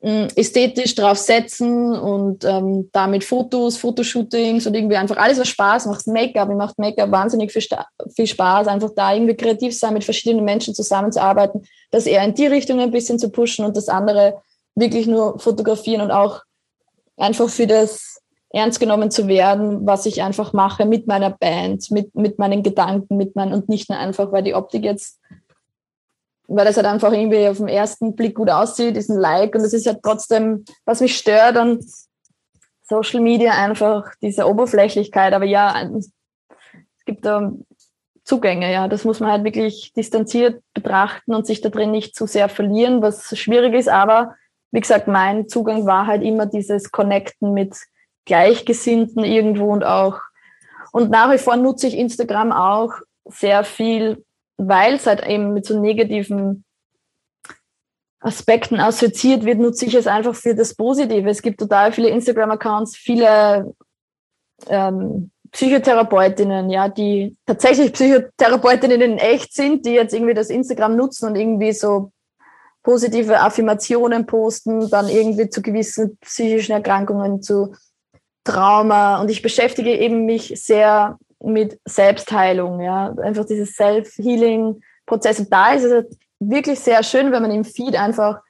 mh, 0.00 0.10
mm, 0.10 0.28
ästhetisch 0.34 0.96
drauf 0.96 1.18
setzen 1.18 1.92
und 1.92 2.44
ähm, 2.44 2.90
damit 2.92 3.22
Fotos, 3.22 3.76
Fotoshootings 3.76 4.66
und 4.66 4.74
irgendwie 4.74 4.96
einfach 4.96 5.18
alles, 5.18 5.38
was 5.38 5.46
Spaß 5.46 5.86
macht. 5.86 6.08
Make-up, 6.08 6.48
mir 6.48 6.56
macht 6.56 6.80
Make-up 6.80 7.12
wahnsinnig 7.12 7.52
viel, 7.52 7.62
viel 8.16 8.26
Spaß, 8.26 8.66
einfach 8.66 8.90
da 8.96 9.14
irgendwie 9.14 9.36
kreativ 9.36 9.78
sein, 9.78 9.94
mit 9.94 10.02
verschiedenen 10.02 10.44
Menschen 10.44 10.74
zusammenzuarbeiten, 10.74 11.64
das 11.92 12.06
eher 12.06 12.24
in 12.24 12.34
die 12.34 12.46
Richtung 12.48 12.80
ein 12.80 12.90
bisschen 12.90 13.20
zu 13.20 13.30
pushen 13.30 13.64
und 13.64 13.76
das 13.76 13.88
andere 13.88 14.42
wirklich 14.74 15.06
nur 15.06 15.38
fotografieren 15.38 16.00
und 16.00 16.10
auch 16.10 16.40
einfach 17.16 17.48
für 17.48 17.68
das 17.68 18.09
ernst 18.52 18.80
genommen 18.80 19.10
zu 19.10 19.28
werden, 19.28 19.86
was 19.86 20.06
ich 20.06 20.22
einfach 20.22 20.52
mache 20.52 20.84
mit 20.84 21.06
meiner 21.06 21.30
Band, 21.30 21.90
mit, 21.90 22.14
mit 22.14 22.38
meinen 22.38 22.62
Gedanken, 22.62 23.16
mit 23.16 23.36
meinen, 23.36 23.52
und 23.52 23.68
nicht 23.68 23.88
nur 23.88 23.98
einfach, 23.98 24.32
weil 24.32 24.42
die 24.42 24.54
Optik 24.54 24.84
jetzt, 24.84 25.20
weil 26.48 26.64
das 26.64 26.76
halt 26.76 26.86
einfach 26.86 27.12
irgendwie 27.12 27.46
auf 27.46 27.58
den 27.58 27.68
ersten 27.68 28.16
Blick 28.16 28.34
gut 28.34 28.50
aussieht, 28.50 28.96
ist 28.96 29.08
ein 29.08 29.18
Like 29.18 29.54
und 29.54 29.62
das 29.62 29.72
ist 29.72 29.86
halt 29.86 30.02
trotzdem, 30.02 30.64
was 30.84 31.00
mich 31.00 31.16
stört 31.16 31.56
an 31.56 31.78
Social 32.82 33.20
Media 33.20 33.52
einfach 33.52 34.10
diese 34.20 34.48
Oberflächlichkeit, 34.48 35.32
aber 35.32 35.44
ja, 35.44 35.88
es 35.96 36.10
gibt 37.06 37.24
da 37.24 37.52
Zugänge, 38.24 38.72
ja, 38.72 38.88
das 38.88 39.04
muss 39.04 39.20
man 39.20 39.30
halt 39.30 39.44
wirklich 39.44 39.92
distanziert 39.92 40.62
betrachten 40.74 41.34
und 41.34 41.46
sich 41.46 41.60
da 41.60 41.68
drin 41.68 41.92
nicht 41.92 42.16
zu 42.16 42.26
sehr 42.26 42.48
verlieren, 42.48 43.00
was 43.00 43.36
schwierig 43.38 43.74
ist, 43.74 43.88
aber 43.88 44.34
wie 44.72 44.80
gesagt, 44.80 45.06
mein 45.06 45.48
Zugang 45.48 45.86
war 45.86 46.06
halt 46.06 46.22
immer 46.22 46.46
dieses 46.46 46.90
Connecten 46.90 47.52
mit 47.52 47.76
Gleichgesinnten 48.30 49.24
irgendwo 49.24 49.72
und 49.72 49.82
auch. 49.82 50.20
Und 50.92 51.10
nach 51.10 51.32
wie 51.32 51.38
vor 51.38 51.56
nutze 51.56 51.88
ich 51.88 51.98
Instagram 51.98 52.52
auch 52.52 52.92
sehr 53.24 53.64
viel, 53.64 54.24
weil 54.56 54.94
es 54.94 55.06
halt 55.06 55.26
eben 55.26 55.52
mit 55.52 55.66
so 55.66 55.80
negativen 55.80 56.64
Aspekten 58.20 58.78
assoziiert 58.78 59.44
wird, 59.44 59.58
nutze 59.58 59.86
ich 59.86 59.94
es 59.94 60.06
einfach 60.06 60.36
für 60.36 60.54
das 60.54 60.74
Positive. 60.74 61.28
Es 61.28 61.42
gibt 61.42 61.58
total 61.58 61.90
viele 61.90 62.10
Instagram-Accounts, 62.10 62.96
viele 62.96 63.74
ähm, 64.68 65.32
Psychotherapeutinnen, 65.50 66.70
ja, 66.70 66.88
die 66.88 67.36
tatsächlich 67.46 67.92
Psychotherapeutinnen 67.92 69.00
in 69.00 69.18
echt 69.18 69.52
sind, 69.54 69.84
die 69.86 69.94
jetzt 69.94 70.14
irgendwie 70.14 70.34
das 70.34 70.50
Instagram 70.50 70.94
nutzen 70.94 71.30
und 71.30 71.34
irgendwie 71.34 71.72
so 71.72 72.12
positive 72.84 73.40
Affirmationen 73.40 74.24
posten, 74.26 74.88
dann 74.88 75.08
irgendwie 75.08 75.50
zu 75.50 75.62
gewissen 75.62 76.16
psychischen 76.18 76.72
Erkrankungen 76.72 77.42
zu 77.42 77.74
Trauma 78.44 79.20
und 79.20 79.30
ich 79.30 79.42
beschäftige 79.42 79.96
eben 79.96 80.24
mich 80.24 80.52
sehr 80.56 81.18
mit 81.42 81.78
Selbstheilung, 81.84 82.80
ja, 82.80 83.14
einfach 83.22 83.46
dieses 83.46 83.74
Self-Healing-Prozess. 83.74 85.40
Und 85.40 85.52
da 85.52 85.72
ist 85.72 85.84
es 85.84 86.04
wirklich 86.38 86.80
sehr 86.80 87.02
schön, 87.02 87.32
wenn 87.32 87.42
man 87.42 87.50
im 87.50 87.64
Feed 87.64 87.96
einfach, 87.96 88.40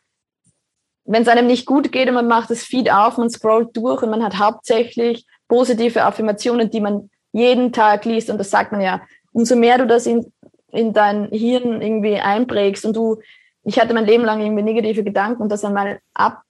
wenn 1.04 1.22
es 1.22 1.28
einem 1.28 1.46
nicht 1.46 1.66
gut 1.66 1.92
geht 1.92 2.08
und 2.08 2.14
man 2.14 2.28
macht 2.28 2.50
das 2.50 2.62
Feed 2.62 2.90
auf, 2.90 3.18
man 3.18 3.30
scrollt 3.30 3.76
durch 3.76 4.02
und 4.02 4.10
man 4.10 4.22
hat 4.22 4.38
hauptsächlich 4.38 5.26
positive 5.48 6.02
Affirmationen, 6.02 6.70
die 6.70 6.80
man 6.80 7.10
jeden 7.32 7.72
Tag 7.72 8.04
liest. 8.04 8.30
Und 8.30 8.38
das 8.38 8.50
sagt 8.50 8.72
man 8.72 8.80
ja, 8.80 9.02
umso 9.32 9.56
mehr 9.56 9.78
du 9.78 9.86
das 9.86 10.06
in, 10.06 10.32
in 10.70 10.92
dein 10.92 11.26
Hirn 11.26 11.80
irgendwie 11.80 12.16
einprägst 12.16 12.84
und 12.84 12.96
du, 12.96 13.20
ich 13.64 13.78
hatte 13.78 13.94
mein 13.94 14.06
Leben 14.06 14.24
lang 14.24 14.40
irgendwie 14.40 14.62
negative 14.62 15.04
Gedanken 15.04 15.42
und 15.42 15.50
das 15.50 15.64
einmal 15.64 16.00
ab, 16.14 16.42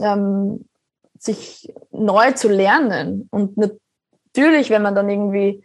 ähm, 0.00 0.64
sich 1.24 1.72
neu 1.90 2.32
zu 2.32 2.48
lernen. 2.48 3.28
Und 3.30 3.56
natürlich, 3.56 4.70
wenn 4.70 4.82
man 4.82 4.94
dann 4.94 5.08
irgendwie 5.08 5.64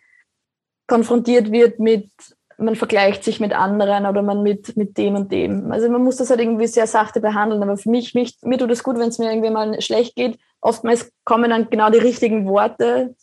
konfrontiert 0.87 1.51
wird 1.51 1.79
mit, 1.79 2.09
man 2.57 2.75
vergleicht 2.75 3.23
sich 3.23 3.39
mit 3.39 3.53
anderen 3.53 4.05
oder 4.05 4.21
man 4.21 4.41
mit, 4.41 4.75
mit 4.75 4.97
dem 4.97 5.15
und 5.15 5.31
dem. 5.31 5.71
Also 5.71 5.89
man 5.89 6.03
muss 6.03 6.17
das 6.17 6.29
halt 6.29 6.39
irgendwie 6.39 6.67
sehr 6.67 6.87
sachte 6.87 7.19
behandeln. 7.19 7.61
Aber 7.61 7.77
für 7.77 7.89
mich, 7.89 8.13
mich 8.13 8.37
mir 8.41 8.57
tut 8.57 8.71
es 8.71 8.83
gut, 8.83 8.97
wenn 8.97 9.09
es 9.09 9.19
mir 9.19 9.31
irgendwie 9.31 9.49
mal 9.49 9.79
schlecht 9.81 10.15
geht. 10.15 10.39
Oftmals 10.61 11.11
kommen 11.25 11.49
dann 11.49 11.69
genau 11.69 11.89
die 11.89 11.99
richtigen 11.99 12.47
Worte. 12.47 13.15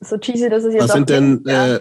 So 0.00 0.16
cheesy, 0.16 0.48
dass 0.48 0.64
es 0.64 0.74
jetzt 0.74 0.84
Was 0.84 0.92
sind 0.92 1.10
denn 1.10 1.44
äh, 1.46 1.80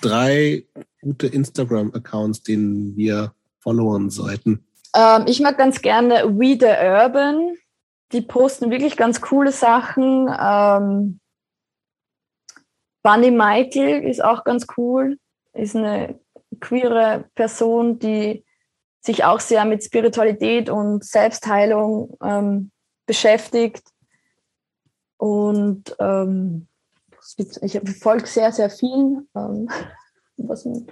drei 0.00 0.64
gute 1.00 1.26
Instagram-Accounts, 1.26 2.42
denen 2.42 2.96
wir 2.96 3.32
followen 3.58 4.08
sollten? 4.08 4.64
Ähm, 4.94 5.24
ich 5.26 5.40
mag 5.40 5.58
ganz 5.58 5.82
gerne 5.82 6.38
We 6.38 6.56
the 6.58 6.66
Urban 6.66 7.56
die 8.12 8.22
posten 8.22 8.70
wirklich 8.70 8.96
ganz 8.96 9.20
coole 9.20 9.52
Sachen. 9.52 10.28
Ähm, 10.28 11.20
Bunny 13.02 13.30
Michael 13.30 14.04
ist 14.04 14.22
auch 14.22 14.44
ganz 14.44 14.66
cool, 14.76 15.18
ist 15.52 15.76
eine 15.76 16.18
queere 16.60 17.28
Person, 17.34 17.98
die 17.98 18.44
sich 19.00 19.24
auch 19.24 19.40
sehr 19.40 19.64
mit 19.64 19.84
Spiritualität 19.84 20.68
und 20.68 21.04
Selbstheilung 21.04 22.16
ähm, 22.22 22.72
beschäftigt. 23.06 23.82
Und 25.16 25.96
ähm, 25.98 26.66
ich 27.38 27.80
folge 28.00 28.26
sehr, 28.26 28.52
sehr 28.52 28.70
vielen. 28.70 29.28
Ähm, 29.36 29.68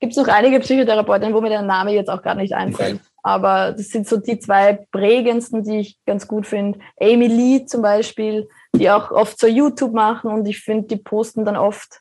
Gibt 0.00 0.12
es 0.12 0.16
noch 0.16 0.28
einige 0.28 0.58
Psychotherapeuten, 0.60 1.32
wo 1.32 1.40
mir 1.40 1.50
der 1.50 1.62
Name 1.62 1.92
jetzt 1.92 2.08
auch 2.08 2.22
gar 2.22 2.34
nicht 2.34 2.54
einfällt. 2.54 2.96
Okay. 2.96 3.11
Aber 3.22 3.72
das 3.72 3.88
sind 3.88 4.08
so 4.08 4.16
die 4.16 4.38
zwei 4.40 4.84
prägendsten, 4.90 5.62
die 5.62 5.78
ich 5.78 5.98
ganz 6.06 6.26
gut 6.26 6.46
finde. 6.46 6.80
Amy 7.00 7.28
Lee 7.28 7.64
zum 7.66 7.82
Beispiel, 7.82 8.48
die 8.74 8.90
auch 8.90 9.12
oft 9.12 9.38
so 9.38 9.46
YouTube 9.46 9.92
machen 9.92 10.30
und 10.30 10.46
ich 10.46 10.60
finde, 10.60 10.88
die 10.88 10.96
posten 10.96 11.44
dann 11.44 11.56
oft 11.56 12.00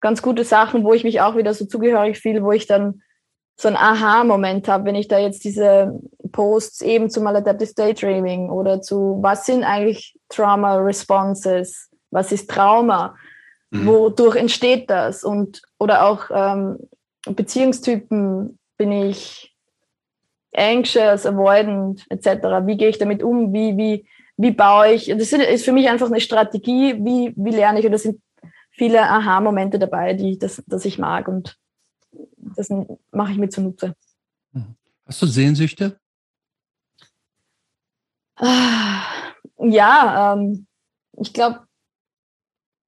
ganz 0.00 0.22
gute 0.22 0.44
Sachen, 0.44 0.84
wo 0.84 0.92
ich 0.92 1.02
mich 1.02 1.20
auch 1.20 1.36
wieder 1.36 1.54
so 1.54 1.64
zugehörig 1.64 2.18
fühle, 2.20 2.44
wo 2.44 2.52
ich 2.52 2.66
dann 2.66 3.02
so 3.60 3.66
ein 3.66 3.76
Aha-Moment 3.76 4.68
habe, 4.68 4.84
wenn 4.84 4.94
ich 4.94 5.08
da 5.08 5.18
jetzt 5.18 5.42
diese 5.42 5.98
Posts 6.30 6.82
eben 6.82 7.10
zu 7.10 7.20
Maladaptive 7.20 7.74
Daydreaming 7.74 8.50
oder 8.50 8.80
zu 8.80 9.18
was 9.20 9.46
sind 9.46 9.64
eigentlich 9.64 10.16
Trauma 10.28 10.76
Responses, 10.76 11.90
was 12.10 12.30
ist 12.30 12.48
Trauma, 12.48 13.16
mhm. 13.70 13.86
wodurch 13.86 14.36
entsteht 14.36 14.88
das 14.88 15.24
und 15.24 15.62
oder 15.78 16.06
auch 16.06 16.30
ähm, 16.30 16.78
Beziehungstypen 17.26 18.58
bin 18.76 18.92
ich 18.92 19.56
anxious, 20.54 21.26
avoidant 21.26 22.06
etc. 22.10 22.66
Wie 22.66 22.76
gehe 22.76 22.88
ich 22.88 22.98
damit 22.98 23.22
um? 23.22 23.52
Wie 23.52 23.76
wie 23.76 24.06
wie 24.36 24.52
baue 24.52 24.92
ich? 24.92 25.06
Das 25.06 25.32
ist 25.32 25.64
für 25.64 25.72
mich 25.72 25.88
einfach 25.88 26.06
eine 26.06 26.20
Strategie. 26.20 26.94
Wie 27.04 27.32
wie 27.36 27.50
lerne 27.50 27.80
ich? 27.80 27.86
Und 27.86 27.92
das 27.92 28.02
sind 28.02 28.20
viele 28.70 29.02
Aha-Momente 29.02 29.78
dabei, 29.78 30.14
die 30.14 30.38
das, 30.38 30.62
das 30.66 30.84
ich 30.84 30.98
mag 30.98 31.28
und 31.28 31.58
das 32.36 32.68
mache 33.10 33.32
ich 33.32 33.38
mir 33.38 33.48
zunutze. 33.48 33.94
Mhm. 34.52 34.76
Hast 35.04 35.20
du 35.20 35.26
Sehnsüchte? 35.26 35.98
Ah, 38.36 39.02
ja, 39.58 40.34
ähm, 40.34 40.66
ich 41.20 41.32
glaube, 41.32 41.66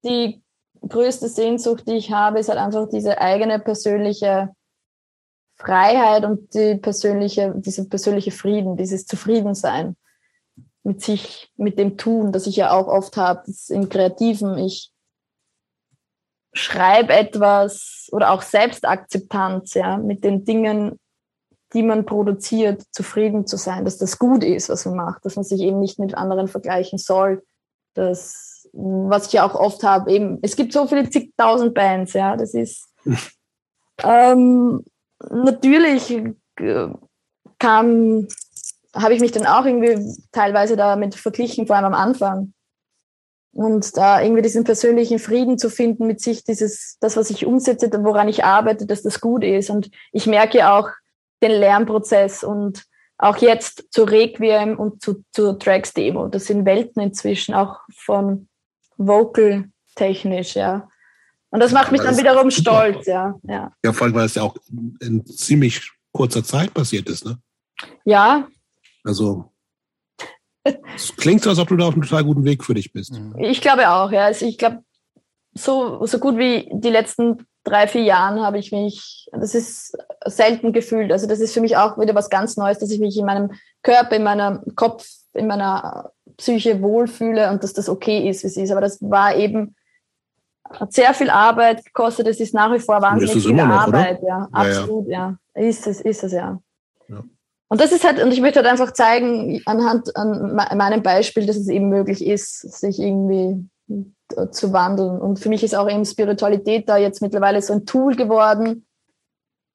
die 0.05 0.43
größte 0.89 1.29
Sehnsucht, 1.29 1.89
die 1.89 1.97
ich 1.97 2.13
habe, 2.13 2.39
ist 2.39 2.49
halt 2.49 2.59
einfach 2.59 2.89
diese 2.89 3.21
eigene 3.21 3.59
persönliche 3.59 4.55
Freiheit 5.61 6.25
und 6.25 6.55
die 6.55 6.77
persönliche, 6.77 7.53
diese 7.57 7.87
persönliche 7.87 8.31
Frieden, 8.31 8.77
dieses 8.77 9.07
Zufriedensein 9.07 9.97
mit 10.83 11.03
sich, 11.03 11.53
mit 11.57 11.79
dem 11.79 11.99
Tun, 11.99 12.33
das 12.33 12.47
ich 12.47 12.57
ja 12.57 12.71
auch 12.71 12.89
oft 12.89 13.19
habe, 13.19 13.43
im 13.69 13.91
Kreativen. 13.91 14.57
Ich 14.57 14.91
schreibe 16.55 17.13
etwas 17.13 18.09
oder 18.11 18.31
auch 18.31 18.41
Selbstakzeptanz, 18.41 19.75
ja, 19.75 19.99
mit 19.99 20.25
den 20.25 20.45
Dingen, 20.45 20.99
die 21.75 21.83
man 21.83 22.07
produziert, 22.07 22.83
zufrieden 22.91 23.47
zu 23.47 23.57
sein, 23.59 23.85
dass 23.85 23.99
das 23.99 24.19
gut 24.19 24.43
ist, 24.43 24.71
was 24.71 24.87
man 24.87 24.97
macht, 24.97 25.27
dass 25.27 25.37
man 25.37 25.45
sich 25.45 25.61
eben 25.61 25.79
nicht 25.79 25.99
mit 25.99 26.15
anderen 26.15 26.49
vergleichen 26.49 26.99
soll. 26.99 27.45
Das, 27.95 28.67
was 28.73 29.27
ich 29.27 29.35
ja 29.35 29.47
auch 29.47 29.55
oft 29.55 29.83
habe, 29.83 30.11
eben, 30.11 30.39
es 30.41 30.57
gibt 30.57 30.73
so 30.73 30.87
viele 30.87 31.09
zigtausend 31.11 31.75
Bands, 31.75 32.15
ja, 32.15 32.37
das 32.37 32.55
ist 32.55 32.89
ähm, 34.03 34.85
natürlich 35.29 36.11
äh, 36.11 36.89
kam, 37.59 38.27
habe 38.95 39.15
ich 39.15 39.21
mich 39.21 39.33
dann 39.33 39.47
auch 39.47 39.65
irgendwie 39.65 40.15
teilweise 40.33 40.77
damit 40.77 41.15
verglichen, 41.15 41.67
vor 41.67 41.77
allem 41.77 41.87
am 41.87 41.95
Anfang. 41.95 42.55
Und 43.53 43.97
da 43.97 44.23
irgendwie 44.23 44.43
diesen 44.43 44.63
persönlichen 44.63 45.19
Frieden 45.19 45.59
zu 45.59 45.71
finden 45.71 46.07
mit 46.07 46.21
sich, 46.21 46.45
dieses, 46.45 46.97
das, 47.01 47.17
was 47.17 47.31
ich 47.31 47.47
umsetze, 47.47 47.91
woran 48.05 48.29
ich 48.29 48.45
arbeite, 48.45 48.87
dass 48.87 49.03
das 49.03 49.21
gut 49.21 49.43
ist. 49.43 49.71
Und 49.71 49.91
ich 50.13 50.27
merke 50.27 50.71
auch 50.71 50.89
den 51.43 51.53
Lernprozess 51.53 52.45
und 52.45 52.85
auch 53.19 53.37
jetzt 53.39 53.93
zu 53.93 54.05
Requiem 54.05 54.79
und 54.79 55.03
zu, 55.03 55.25
zu 55.33 55.55
Tracks 55.55 55.93
Demo. 55.93 56.29
Das 56.29 56.47
sind 56.47 56.65
Welten 56.65 57.03
inzwischen, 57.03 57.55
auch 57.55 57.81
von 57.95 58.49
Vocal 58.97 59.69
technisch, 59.95 60.55
ja. 60.55 60.89
Und 61.51 61.61
das 61.61 61.73
macht 61.73 61.91
mich 61.93 62.01
dann 62.01 62.17
wiederum 62.17 62.51
stolz, 62.51 63.07
ja, 63.07 63.35
ja. 63.43 63.73
Ja, 63.85 63.93
vor 63.93 64.07
allem, 64.07 64.15
weil 64.15 64.27
es 64.27 64.37
ja 64.37 64.43
auch 64.43 64.57
in 65.01 65.27
ziemlich 65.27 65.91
kurzer 66.13 66.45
Zeit 66.45 66.73
passiert 66.73 67.09
ist, 67.09 67.25
ne? 67.25 67.39
Ja. 68.05 68.47
Also 69.05 69.51
es 70.95 71.15
klingt 71.17 71.43
so, 71.43 71.51
als 71.51 71.59
ob 71.59 71.69
du 71.69 71.77
da 71.77 71.87
auf 71.87 71.95
einem 71.95 72.03
total 72.03 72.25
guten 72.25 72.45
Weg 72.45 72.65
für 72.65 72.75
dich 72.75 72.93
bist. 72.93 73.13
Mhm. 73.13 73.35
Ich 73.39 73.61
glaube 73.61 73.89
auch, 73.91 74.13
ja. 74.13 74.27
Also 74.27 74.47
ich 74.47 74.59
glaube, 74.59 74.85
so, 75.55 76.05
so 76.07 76.19
gut 76.19 76.37
wie 76.37 76.69
die 76.73 76.91
letzten 76.91 77.47
drei, 77.65 77.87
vier 77.87 78.03
Jahren 78.03 78.41
habe 78.41 78.59
ich 78.59 78.73
mich, 78.73 79.29
das 79.33 79.55
ist 79.55 79.97
selten 80.25 80.73
gefühlt. 80.73 81.13
Also 81.13 81.27
das 81.27 81.41
ist 81.41 81.53
für 81.53 81.61
mich 81.61 81.77
auch 81.77 81.99
wieder 81.99 82.15
was 82.15 82.31
ganz 82.31 82.57
Neues, 82.57 82.79
dass 82.79 82.91
ich 82.91 83.01
mich 83.01 83.17
in 83.19 83.27
meinem 83.27 83.53
Körper, 83.83 84.17
in 84.17 84.23
meinem 84.23 84.61
Kopf, 84.77 85.09
in 85.35 85.47
meiner 85.47 86.13
Psyche 86.37 86.81
wohlfühle 86.83 87.51
und 87.51 87.63
dass 87.63 87.73
das 87.73 87.89
okay 87.89 88.29
ist, 88.29 88.43
wie 88.43 88.49
es 88.49 88.57
ist. 88.57 88.71
Aber 88.71 88.81
das 88.81 89.01
war 89.03 89.37
eben, 89.37 89.75
hat 90.71 90.93
sehr 90.93 91.13
viel 91.15 91.31
Arbeit 91.31 91.85
gekostet. 91.85 92.27
Es 92.27 92.41
ist 92.41 92.55
nach 92.55 92.73
wie 92.73 92.79
vor 92.79 93.03
wahnsinnig 93.03 93.43
viel 93.43 93.55
noch, 93.55 93.65
Arbeit. 93.65 94.23
Oder? 94.23 94.29
Ja, 94.29 94.49
absolut, 94.53 95.09
ja, 95.09 95.37
ja. 95.55 95.63
Ist 95.63 95.87
es, 95.87 96.01
ist 96.01 96.25
es, 96.25 96.33
ja. 96.33 96.61
ja. 97.09 97.25
Und 97.69 97.81
das 97.81 97.93
ist 97.93 98.05
halt, 98.05 98.23
und 98.23 98.33
ich 98.33 98.41
möchte 98.41 98.61
halt 98.61 98.69
einfach 98.69 98.93
zeigen, 98.93 99.63
anhand 99.67 100.17
an 100.17 100.55
meinem 100.55 101.03
Beispiel, 101.03 101.47
dass 101.47 101.57
es 101.57 101.69
eben 101.69 101.89
möglich 101.89 102.25
ist, 102.25 102.61
sich 102.81 102.99
irgendwie 102.99 103.65
zu 104.51 104.73
wandeln. 104.73 105.21
Und 105.21 105.39
für 105.39 105.49
mich 105.49 105.63
ist 105.63 105.75
auch 105.75 105.89
eben 105.89 106.05
Spiritualität 106.05 106.89
da 106.89 106.97
jetzt 106.97 107.23
mittlerweile 107.23 107.61
so 107.63 107.73
ein 107.73 107.87
Tool 107.87 108.17
geworden, 108.17 108.87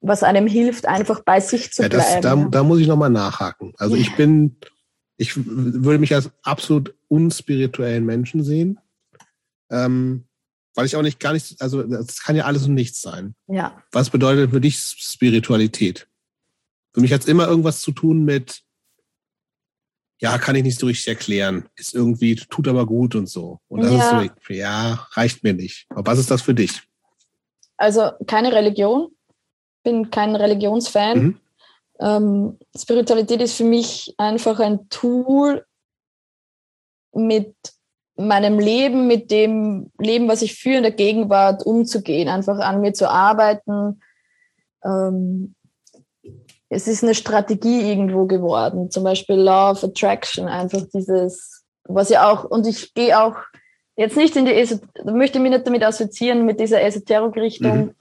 was 0.01 0.23
einem 0.23 0.47
hilft, 0.47 0.87
einfach 0.87 1.21
bei 1.23 1.39
sich 1.39 1.71
zu 1.71 1.83
ja, 1.83 1.89
das, 1.89 2.19
bleiben. 2.19 2.51
Da, 2.51 2.59
da 2.59 2.63
muss 2.63 2.79
ich 2.79 2.87
nochmal 2.87 3.09
nachhaken. 3.09 3.73
Also 3.77 3.95
ich 3.95 4.15
bin, 4.15 4.57
ich 5.17 5.35
würde 5.35 5.99
mich 5.99 6.13
als 6.13 6.29
absolut 6.43 6.95
unspirituellen 7.07 8.05
Menschen 8.05 8.43
sehen. 8.43 8.79
Ähm, 9.69 10.24
weil 10.75 10.85
ich 10.85 10.95
auch 10.95 11.01
nicht 11.01 11.19
gar 11.19 11.33
nicht, 11.33 11.61
also 11.61 11.83
das 11.83 12.21
kann 12.21 12.35
ja 12.35 12.45
alles 12.45 12.65
und 12.65 12.73
nichts 12.73 13.01
sein. 13.01 13.35
Ja. 13.47 13.81
Was 13.91 14.09
bedeutet 14.09 14.51
für 14.51 14.61
dich 14.61 14.77
Spiritualität? 14.77 16.07
Für 16.93 17.01
mich 17.01 17.11
hat 17.11 17.21
es 17.21 17.27
immer 17.27 17.47
irgendwas 17.47 17.81
zu 17.81 17.91
tun 17.91 18.23
mit, 18.23 18.61
ja, 20.21 20.37
kann 20.37 20.55
ich 20.55 20.63
nicht 20.63 20.79
so 20.79 20.85
richtig 20.85 21.07
erklären. 21.07 21.67
Ist 21.75 21.93
irgendwie, 21.93 22.35
tut 22.35 22.67
aber 22.67 22.85
gut 22.85 23.15
und 23.15 23.27
so. 23.27 23.59
Und 23.67 23.81
das 23.81 23.91
ja. 23.91 24.21
ist 24.21 24.31
so, 24.47 24.53
ja, 24.53 25.07
reicht 25.11 25.43
mir 25.43 25.53
nicht. 25.53 25.85
Aber 25.89 26.11
was 26.11 26.19
ist 26.19 26.31
das 26.31 26.41
für 26.41 26.53
dich? 26.53 26.83
Also 27.77 28.11
keine 28.27 28.53
Religion. 28.53 29.09
Bin 29.83 30.09
kein 30.09 30.35
Religionsfan. 30.35 31.19
Mhm. 31.19 31.39
Ähm, 31.99 32.59
Spiritualität 32.77 33.41
ist 33.41 33.55
für 33.55 33.65
mich 33.65 34.13
einfach 34.17 34.59
ein 34.59 34.89
Tool, 34.89 35.65
mit 37.15 37.55
meinem 38.17 38.59
Leben, 38.59 39.07
mit 39.07 39.31
dem 39.31 39.91
Leben, 39.99 40.27
was 40.27 40.41
ich 40.41 40.55
fühle 40.55 40.77
in 40.77 40.83
der 40.83 40.91
Gegenwart 40.91 41.65
umzugehen, 41.65 42.29
einfach 42.29 42.59
an 42.59 42.81
mir 42.81 42.93
zu 42.93 43.09
arbeiten, 43.09 44.01
ähm, 44.83 45.55
es 46.69 46.87
ist 46.87 47.03
eine 47.03 47.15
Strategie 47.15 47.89
irgendwo 47.89 48.25
geworden. 48.25 48.89
Zum 48.89 49.03
Beispiel 49.03 49.35
Law 49.35 49.71
of 49.71 49.83
Attraction, 49.83 50.47
einfach 50.47 50.81
dieses, 50.93 51.63
was 51.83 52.09
ja 52.09 52.31
auch, 52.31 52.43
und 52.45 52.67
ich 52.67 52.93
gehe 52.93 53.19
auch 53.19 53.35
jetzt 53.95 54.17
nicht 54.17 54.35
in 54.35 54.45
die, 54.45 54.53
Esot 54.53 54.81
möchte 55.05 55.39
mich 55.39 55.51
nicht 55.51 55.67
damit 55.67 55.83
assoziieren 55.83 56.45
mit 56.45 56.59
dieser 56.59 56.81
Esoterik-Richtung. 56.81 57.77
Mhm. 57.77 57.95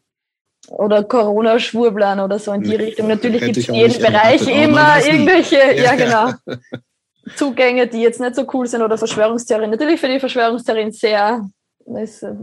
Oder 0.68 1.04
Corona-Schwurblern 1.04 2.20
oder 2.20 2.38
so 2.38 2.50
in 2.52 2.62
die 2.62 2.74
Richtung. 2.74 3.06
Natürlich 3.06 3.42
gibt 3.42 3.58
es 3.58 3.68
in 3.68 3.74
jedem 3.74 4.00
Bereich 4.00 4.48
immer 4.48 4.96
irgendwelche, 5.04 5.56
ja, 5.56 5.72
ja 5.72 5.94
genau, 5.94 6.32
Zugänge, 7.36 7.86
die 7.86 8.02
jetzt 8.02 8.20
nicht 8.20 8.34
so 8.34 8.46
cool 8.52 8.66
sind 8.66 8.82
oder 8.82 8.98
Verschwörungstheorien. 8.98 9.70
Natürlich 9.70 10.00
für 10.00 10.08
die 10.08 10.20
Verschwörungstheorien 10.20 10.92
sehr, 10.92 11.48
das, 11.86 12.22
äh, 12.22 12.34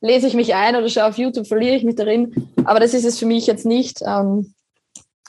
lese 0.00 0.26
ich 0.26 0.34
mich 0.34 0.54
ein 0.54 0.76
oder 0.76 0.88
schaue 0.88 1.06
auf 1.06 1.18
YouTube, 1.18 1.46
verliere 1.46 1.76
ich 1.76 1.84
mich 1.84 1.96
darin. 1.96 2.50
Aber 2.64 2.80
das 2.80 2.94
ist 2.94 3.04
es 3.04 3.18
für 3.18 3.26
mich 3.26 3.46
jetzt 3.46 3.66
nicht. 3.66 4.02
Ähm, 4.06 4.54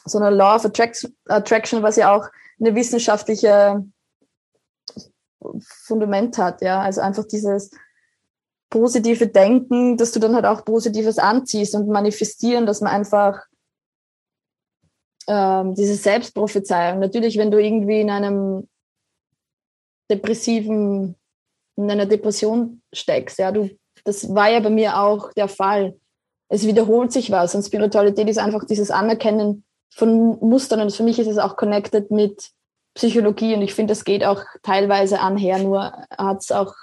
so 0.06 0.19
eine 0.19 0.30
Law 0.30 0.56
of 0.56 0.65
Attraction, 0.65 1.82
was 1.82 1.95
ja 1.95 2.15
auch 2.15 2.27
eine 2.59 2.75
wissenschaftliche 2.75 3.83
Fundament 5.85 6.38
hat, 6.38 6.61
ja. 6.61 6.82
Also 6.82 7.01
einfach 7.01 7.25
dieses 7.25 7.72
positive 8.69 9.27
Denken, 9.27 9.98
dass 9.98 10.11
du 10.11 10.19
dann 10.19 10.35
halt 10.35 10.45
auch 10.45 10.65
Positives 10.65 11.17
anziehst 11.17 11.75
und 11.75 11.88
manifestieren, 11.88 12.65
dass 12.65 12.82
man 12.82 12.91
einfach 12.91 13.41
ähm, 15.27 15.75
diese 15.75 15.95
Selbstprophezeiung. 15.95 16.99
Natürlich, 16.99 17.37
wenn 17.37 17.51
du 17.51 17.61
irgendwie 17.61 18.01
in 18.01 18.09
einem 18.09 18.67
depressiven, 20.09 21.15
in 21.75 21.91
einer 21.91 22.05
Depression 22.05 22.81
steckst, 22.93 23.39
ja, 23.39 23.51
du, 23.51 23.69
das 24.03 24.33
war 24.33 24.49
ja 24.49 24.59
bei 24.59 24.69
mir 24.69 24.99
auch 24.99 25.33
der 25.33 25.47
Fall. 25.47 25.95
Es 26.47 26.67
wiederholt 26.67 27.11
sich 27.11 27.31
was 27.31 27.55
und 27.55 27.63
Spiritualität 27.63 28.29
ist 28.29 28.37
einfach 28.37 28.65
dieses 28.65 28.91
Anerkennen 28.91 29.63
von 29.93 30.37
Mustern 30.41 30.81
und 30.81 30.91
für 30.93 31.03
mich 31.03 31.17
ist 31.19 31.27
es 31.27 31.37
auch 31.37 31.55
connected 31.55 32.11
mit 32.11 32.51
Psychologie 32.93 33.55
und 33.55 33.61
ich 33.61 33.73
finde, 33.73 33.91
das 33.91 34.05
geht 34.05 34.23
auch 34.23 34.43
teilweise 34.61 35.19
anher, 35.19 35.59
nur 35.59 35.91
hat 36.17 36.41
es 36.41 36.51
auch 36.51 36.73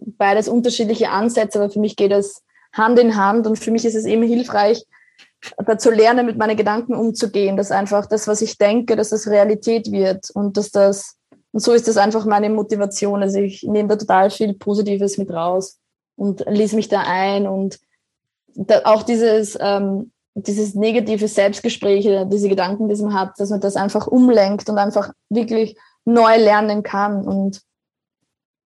beides 0.00 0.48
unterschiedliche 0.48 1.10
Ansätze, 1.10 1.58
aber 1.58 1.70
für 1.70 1.80
mich 1.80 1.96
geht 1.96 2.12
es 2.12 2.42
Hand 2.72 2.98
in 2.98 3.16
Hand 3.16 3.46
und 3.46 3.58
für 3.58 3.70
mich 3.70 3.84
ist 3.84 3.94
es 3.94 4.04
eben 4.04 4.22
hilfreich, 4.22 4.84
da 5.64 5.78
zu 5.78 5.90
lernen, 5.90 6.26
mit 6.26 6.38
meinen 6.38 6.56
Gedanken 6.56 6.94
umzugehen, 6.94 7.56
dass 7.56 7.70
einfach 7.70 8.06
das, 8.06 8.26
was 8.26 8.42
ich 8.42 8.58
denke, 8.58 8.96
dass 8.96 9.10
das 9.10 9.28
Realität 9.28 9.92
wird 9.92 10.30
und 10.30 10.56
dass 10.56 10.70
das 10.70 11.16
und 11.56 11.60
so 11.60 11.72
ist 11.72 11.88
das 11.88 11.96
einfach 11.96 12.26
meine 12.26 12.50
Motivation. 12.50 13.22
Also 13.22 13.38
ich 13.38 13.62
nehme 13.62 13.88
da 13.88 13.96
total 13.96 14.28
viel 14.28 14.52
Positives 14.52 15.16
mit 15.16 15.30
raus 15.30 15.78
und 16.14 16.44
lese 16.46 16.76
mich 16.76 16.88
da 16.88 17.04
ein 17.06 17.46
und 17.46 17.78
da 18.54 18.82
auch 18.84 19.02
dieses, 19.02 19.56
ähm, 19.58 20.12
dieses 20.34 20.74
negative 20.74 21.28
Selbstgespräch, 21.28 22.06
diese 22.30 22.50
Gedanken, 22.50 22.90
die 22.90 23.02
man 23.02 23.14
hat, 23.14 23.40
dass 23.40 23.48
man 23.48 23.60
das 23.62 23.76
einfach 23.76 24.06
umlenkt 24.06 24.68
und 24.68 24.76
einfach 24.76 25.14
wirklich 25.30 25.78
neu 26.04 26.36
lernen 26.36 26.82
kann. 26.82 27.26
Und 27.26 27.62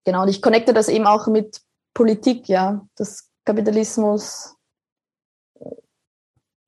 genau, 0.05 0.23
und 0.23 0.28
ich 0.28 0.42
connecte 0.42 0.73
das 0.73 0.89
eben 0.89 1.07
auch 1.07 1.28
mit 1.28 1.60
Politik, 1.94 2.49
ja, 2.49 2.84
dass 2.97 3.31
Kapitalismus 3.44 4.57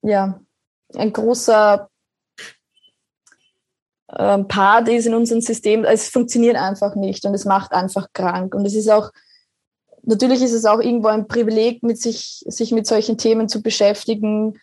ja 0.02 0.40
ein 0.94 1.12
großer 1.12 1.88
ähm, 4.16 4.46
Part 4.48 4.88
ist 4.88 5.06
in 5.06 5.14
unserem 5.14 5.40
System. 5.40 5.84
Es 5.84 6.08
funktioniert 6.08 6.56
einfach 6.56 6.94
nicht 6.94 7.24
und 7.24 7.34
es 7.34 7.44
macht 7.44 7.72
einfach 7.72 8.08
krank. 8.12 8.54
Und 8.54 8.66
es 8.66 8.74
ist 8.74 8.90
auch, 8.90 9.10
natürlich 10.02 10.42
ist 10.42 10.52
es 10.52 10.64
auch 10.64 10.80
irgendwo 10.80 11.08
ein 11.08 11.26
Privileg, 11.26 11.82
mit 11.82 12.00
sich, 12.00 12.44
sich 12.46 12.72
mit 12.72 12.86
solchen 12.86 13.16
Themen 13.16 13.48
zu 13.48 13.62
beschäftigen. 13.62 14.58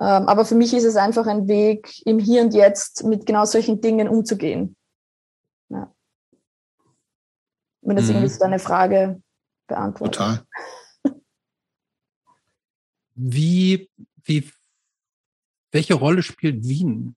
Ähm, 0.00 0.28
aber 0.28 0.44
für 0.44 0.54
mich 0.54 0.74
ist 0.74 0.84
es 0.84 0.96
einfach 0.96 1.26
ein 1.26 1.48
Weg, 1.48 2.04
im 2.06 2.18
Hier 2.18 2.42
und 2.42 2.54
Jetzt 2.54 3.04
mit 3.04 3.26
genau 3.26 3.44
solchen 3.44 3.80
Dingen 3.80 4.08
umzugehen. 4.08 4.76
Ja. 5.68 5.92
Wenn 7.82 7.96
das 7.96 8.06
mhm. 8.06 8.12
irgendwie 8.12 8.28
so 8.28 8.38
deine 8.40 8.58
Frage 8.58 9.22
beantwortet. 9.66 10.16
Total. 10.16 10.44
Wie, 13.20 13.90
wie, 14.22 14.48
welche 15.70 15.94
Rolle 15.94 16.22
spielt 16.22 16.66
Wien 16.66 17.14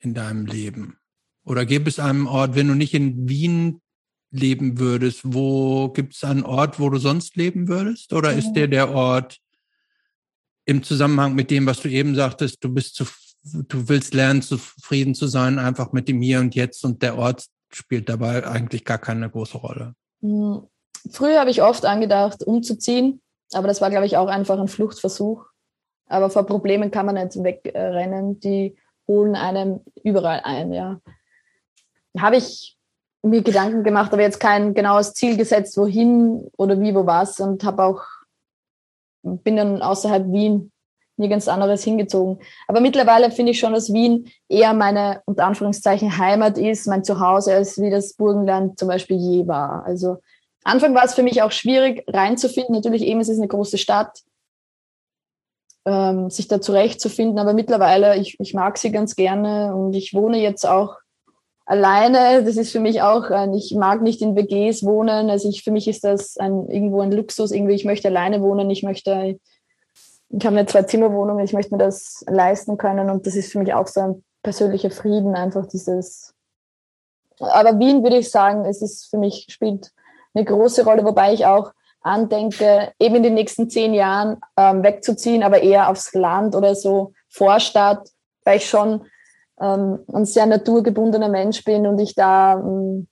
in 0.00 0.14
deinem 0.14 0.46
Leben? 0.46 0.98
Oder 1.44 1.66
gäbe 1.66 1.88
es 1.88 1.98
einen 1.98 2.26
Ort, 2.26 2.54
wenn 2.54 2.68
du 2.68 2.74
nicht 2.74 2.94
in 2.94 3.28
Wien 3.28 3.80
leben 4.30 4.78
würdest, 4.78 5.20
wo 5.24 5.90
gibt 5.90 6.14
es 6.14 6.24
einen 6.24 6.42
Ort, 6.42 6.80
wo 6.80 6.90
du 6.90 6.98
sonst 6.98 7.36
leben 7.36 7.68
würdest? 7.68 8.12
Oder 8.12 8.32
ist 8.32 8.52
der 8.54 8.66
der 8.66 8.90
Ort 8.90 9.38
im 10.64 10.82
Zusammenhang 10.82 11.34
mit 11.34 11.50
dem, 11.50 11.66
was 11.66 11.80
du 11.80 11.88
eben 11.88 12.14
sagtest, 12.14 12.64
du 12.64 12.72
bist 12.72 12.96
zu, 12.96 13.04
du 13.42 13.88
willst 13.88 14.14
lernen, 14.14 14.42
zufrieden 14.42 15.14
zu 15.14 15.26
sein, 15.26 15.58
einfach 15.58 15.92
mit 15.92 16.08
dem 16.08 16.20
Hier 16.20 16.40
und 16.40 16.54
Jetzt 16.54 16.84
und 16.84 17.02
der 17.02 17.16
Ort 17.16 17.46
spielt 17.70 18.08
dabei 18.08 18.46
eigentlich 18.46 18.84
gar 18.84 18.98
keine 18.98 19.30
große 19.30 19.58
Rolle? 19.58 19.94
Hm. 20.20 20.62
Früher 21.10 21.38
habe 21.38 21.50
ich 21.50 21.62
oft 21.62 21.84
angedacht, 21.84 22.42
umzuziehen, 22.44 23.20
aber 23.52 23.68
das 23.68 23.80
war, 23.82 23.90
glaube 23.90 24.06
ich, 24.06 24.16
auch 24.16 24.28
einfach 24.28 24.58
ein 24.58 24.68
Fluchtversuch. 24.68 25.44
Aber 26.06 26.30
vor 26.30 26.46
Problemen 26.46 26.90
kann 26.90 27.06
man 27.06 27.16
nicht 27.16 27.42
wegrennen, 27.42 28.40
die 28.40 28.76
holen 29.08 29.36
einem 29.36 29.80
überall 30.02 30.40
ein, 30.44 30.72
ja 30.72 31.00
habe 32.18 32.36
ich 32.36 32.76
mir 33.22 33.42
Gedanken 33.42 33.84
gemacht, 33.84 34.12
aber 34.12 34.22
jetzt 34.22 34.40
kein 34.40 34.74
genaues 34.74 35.14
Ziel 35.14 35.36
gesetzt, 35.36 35.76
wohin 35.76 36.50
oder 36.56 36.80
wie, 36.80 36.94
wo 36.94 37.06
was 37.06 37.40
und 37.40 37.64
habe 37.64 37.84
auch, 37.84 38.02
bin 39.22 39.56
dann 39.56 39.82
außerhalb 39.82 40.30
Wien 40.30 40.70
nirgends 41.16 41.48
anderes 41.48 41.84
hingezogen. 41.84 42.40
Aber 42.66 42.80
mittlerweile 42.80 43.30
finde 43.30 43.52
ich 43.52 43.60
schon, 43.60 43.72
dass 43.72 43.92
Wien 43.92 44.30
eher 44.48 44.74
meine, 44.74 45.22
unter 45.26 45.46
Anführungszeichen, 45.46 46.18
Heimat 46.18 46.58
ist, 46.58 46.86
mein 46.86 47.04
Zuhause, 47.04 47.54
als 47.54 47.80
wie 47.80 47.90
das 47.90 48.14
Burgenland 48.14 48.78
zum 48.78 48.88
Beispiel 48.88 49.16
je 49.16 49.46
war. 49.46 49.84
Also 49.86 50.18
Anfang 50.64 50.94
war 50.94 51.04
es 51.04 51.14
für 51.14 51.22
mich 51.22 51.40
auch 51.42 51.52
schwierig 51.52 52.04
reinzufinden. 52.08 52.74
Natürlich 52.74 53.02
eben, 53.02 53.20
es 53.20 53.28
ist 53.28 53.38
eine 53.38 53.48
große 53.48 53.78
Stadt, 53.78 54.20
ähm, 55.84 56.30
sich 56.30 56.48
da 56.48 56.60
zurechtzufinden, 56.60 57.38
aber 57.38 57.52
mittlerweile, 57.52 58.16
ich, 58.16 58.38
ich 58.40 58.54
mag 58.54 58.78
sie 58.78 58.90
ganz 58.90 59.16
gerne 59.16 59.74
und 59.74 59.94
ich 59.94 60.14
wohne 60.14 60.38
jetzt 60.38 60.66
auch 60.66 60.96
alleine. 61.66 62.44
Das 62.44 62.56
ist 62.56 62.72
für 62.72 62.80
mich 62.80 63.02
auch, 63.02 63.30
ein, 63.30 63.54
ich 63.54 63.74
mag 63.74 64.02
nicht 64.02 64.22
in 64.22 64.36
WGs 64.36 64.84
wohnen. 64.84 65.30
Also 65.30 65.48
ich, 65.48 65.62
für 65.62 65.70
mich 65.70 65.88
ist 65.88 66.04
das 66.04 66.36
ein, 66.36 66.68
irgendwo 66.68 67.00
ein 67.00 67.12
Luxus. 67.12 67.52
Irgendwie, 67.52 67.74
ich 67.74 67.84
möchte 67.84 68.08
alleine 68.08 68.42
wohnen. 68.42 68.70
Ich 68.70 68.82
möchte, 68.82 69.38
ich 70.28 70.46
habe 70.46 70.56
eine 70.56 70.66
Zwei-Zimmer-Wohnung. 70.66 71.38
Ich 71.40 71.52
möchte 71.52 71.74
mir 71.74 71.82
das 71.82 72.24
leisten 72.26 72.76
können. 72.76 73.10
Und 73.10 73.26
das 73.26 73.36
ist 73.36 73.52
für 73.52 73.58
mich 73.58 73.74
auch 73.74 73.86
so 73.86 74.00
ein 74.00 74.24
persönlicher 74.42 74.90
Frieden, 74.90 75.34
einfach 75.34 75.66
dieses. 75.66 76.34
Aber 77.40 77.78
Wien 77.78 78.02
würde 78.02 78.18
ich 78.18 78.30
sagen, 78.30 78.64
es 78.64 78.80
ist 78.80 79.10
für 79.10 79.18
mich, 79.18 79.46
spielt 79.50 79.90
eine 80.34 80.44
große 80.44 80.84
Rolle, 80.84 81.04
wobei 81.04 81.32
ich 81.32 81.46
auch 81.46 81.72
andenke, 82.04 82.92
eben 83.00 83.16
in 83.16 83.22
den 83.22 83.34
nächsten 83.34 83.68
zehn 83.68 83.94
Jahren 83.94 84.36
ähm, 84.56 84.82
wegzuziehen, 84.82 85.42
aber 85.42 85.62
eher 85.62 85.88
aufs 85.88 86.12
Land 86.14 86.54
oder 86.54 86.74
so 86.74 87.12
Vorstadt, 87.28 88.08
weil 88.44 88.58
ich 88.58 88.68
schon 88.68 89.06
ähm, 89.60 90.00
ein 90.12 90.26
sehr 90.26 90.46
naturgebundener 90.46 91.28
Mensch 91.28 91.64
bin 91.64 91.86
und 91.86 91.98
ich 91.98 92.14
da 92.14 92.54
ähm, 92.54 93.08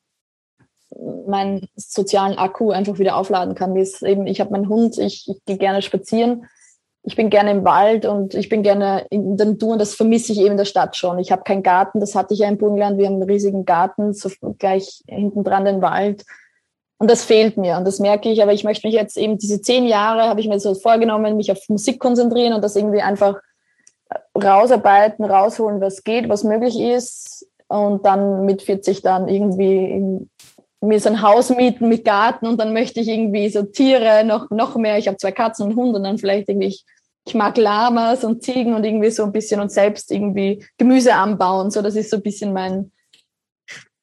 meinen 1.27 1.69
sozialen 1.75 2.37
Akku 2.37 2.71
einfach 2.71 2.99
wieder 2.99 3.17
aufladen 3.17 3.55
kann. 3.55 3.75
Eben, 3.77 4.27
ich 4.27 4.41
habe 4.41 4.53
meinen 4.53 4.69
Hund, 4.69 4.99
ich, 4.99 5.27
ich 5.29 5.45
gehe 5.47 5.57
gerne 5.57 5.81
spazieren, 5.81 6.47
ich 7.03 7.17
bin 7.17 7.31
gerne 7.31 7.51
im 7.51 7.65
Wald 7.65 8.05
und 8.05 8.35
ich 8.35 8.49
bin 8.49 8.63
gerne 8.63 9.07
in 9.11 9.37
der 9.37 9.47
Natur 9.47 9.73
und 9.73 9.81
das 9.81 9.95
vermisse 9.95 10.33
ich 10.33 10.41
eben 10.41 10.53
in 10.53 10.57
der 10.57 10.67
Stadt 10.67 10.97
schon. 10.97 11.19
Ich 11.19 11.33
habe 11.33 11.43
keinen 11.43 11.63
Garten, 11.63 11.99
das 11.99 12.15
hatte 12.15 12.35
ich 12.35 12.41
ja 12.41 12.49
im 12.49 12.59
Burgenland, 12.59 12.99
wir 12.99 13.07
haben 13.07 13.15
einen 13.15 13.31
riesigen 13.31 13.65
Garten, 13.65 14.13
so 14.13 14.31
gleich 14.59 15.03
hinten 15.09 15.43
dran 15.45 15.65
den 15.65 15.83
Wald. 15.83 16.25
Und 17.03 17.11
das 17.11 17.25
fehlt 17.25 17.57
mir 17.57 17.79
und 17.79 17.85
das 17.85 17.99
merke 17.99 18.31
ich, 18.31 18.45
aber 18.45 18.53
ich 18.53 18.63
möchte 18.63 18.87
mich 18.87 18.95
jetzt 18.95 19.17
eben 19.17 19.37
diese 19.37 19.61
zehn 19.61 19.87
Jahre, 19.87 20.29
habe 20.29 20.39
ich 20.39 20.47
mir 20.47 20.61
so 20.61 20.73
vorgenommen, 20.73 21.37
mich 21.37 21.51
auf 21.51 21.59
Musik 21.69 21.99
konzentrieren 21.99 22.53
und 22.53 22.63
das 22.63 22.77
irgendwie 22.77 23.03
einfach 23.03 23.41
rausarbeiten, 24.41 25.25
rausholen, 25.25 25.81
was 25.81 26.05
geht, 26.05 26.29
was 26.29 26.45
möglich 26.45 26.79
ist 26.79 27.49
und 27.67 28.07
dann 28.07 28.45
mit 28.45 28.63
40 28.63 29.03
dann 29.03 29.27
irgendwie 29.27 29.85
in, 29.85 30.31
mir 30.81 31.01
so 31.01 31.09
ein 31.09 31.23
Haus 31.23 31.51
mieten 31.51 31.89
mit 31.89 32.05
Garten 32.05 32.47
und 32.47 32.61
dann 32.61 32.73
möchte 32.73 33.01
ich 33.01 33.09
irgendwie 33.09 33.49
so 33.49 33.65
Tiere 33.65 34.23
noch, 34.25 34.51
noch 34.51 34.77
mehr. 34.77 34.97
Ich 34.97 35.09
habe 35.09 35.17
zwei 35.17 35.33
Katzen 35.33 35.67
und 35.67 35.75
Hunde 35.75 35.97
und 35.97 36.05
dann 36.05 36.19
vielleicht 36.19 36.49
irgendwie, 36.49 36.69
ich, 36.69 36.85
ich 37.27 37.35
mag 37.35 37.57
Lamas 37.57 38.23
und 38.23 38.45
Ziegen 38.45 38.75
und 38.75 38.85
irgendwie 38.85 39.11
so 39.11 39.25
ein 39.25 39.33
bisschen 39.33 39.61
und 39.61 39.73
selbst 39.73 40.13
irgendwie 40.13 40.65
Gemüse 40.79 41.15
anbauen. 41.15 41.73
So, 41.73 41.83
das 41.83 41.97
ist 41.97 42.11
so 42.11 42.19
ein 42.19 42.23
bisschen 42.23 42.53
mein, 42.53 42.93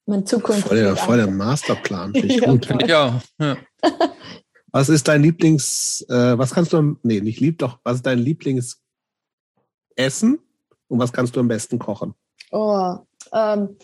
mein 0.09 0.25
Zukunft. 0.25 0.67
Voll 0.67 0.77
der, 0.77 0.95
voll 0.97 1.17
der 1.17 1.27
Masterplan. 1.27 2.13
ja, 2.15 2.45
gut. 2.45 2.67
Ja, 2.88 3.21
ja. 3.39 3.57
Was 4.71 4.89
ist 4.89 5.07
dein 5.07 5.23
Lieblings, 5.23 6.05
äh, 6.09 6.38
was 6.38 6.53
kannst 6.53 6.73
du, 6.73 6.95
nee, 7.01 7.21
nicht 7.21 7.39
lieb, 7.39 7.57
doch, 7.57 7.79
was 7.83 7.95
ist 7.95 8.05
dein 8.05 8.19
Lieblings 8.19 8.79
essen 9.95 10.38
und 10.88 10.99
was 10.99 11.11
kannst 11.11 11.35
du 11.35 11.39
am 11.39 11.47
besten 11.47 11.79
kochen? 11.79 12.13
Oh, 12.51 12.97
ähm, 13.33 13.77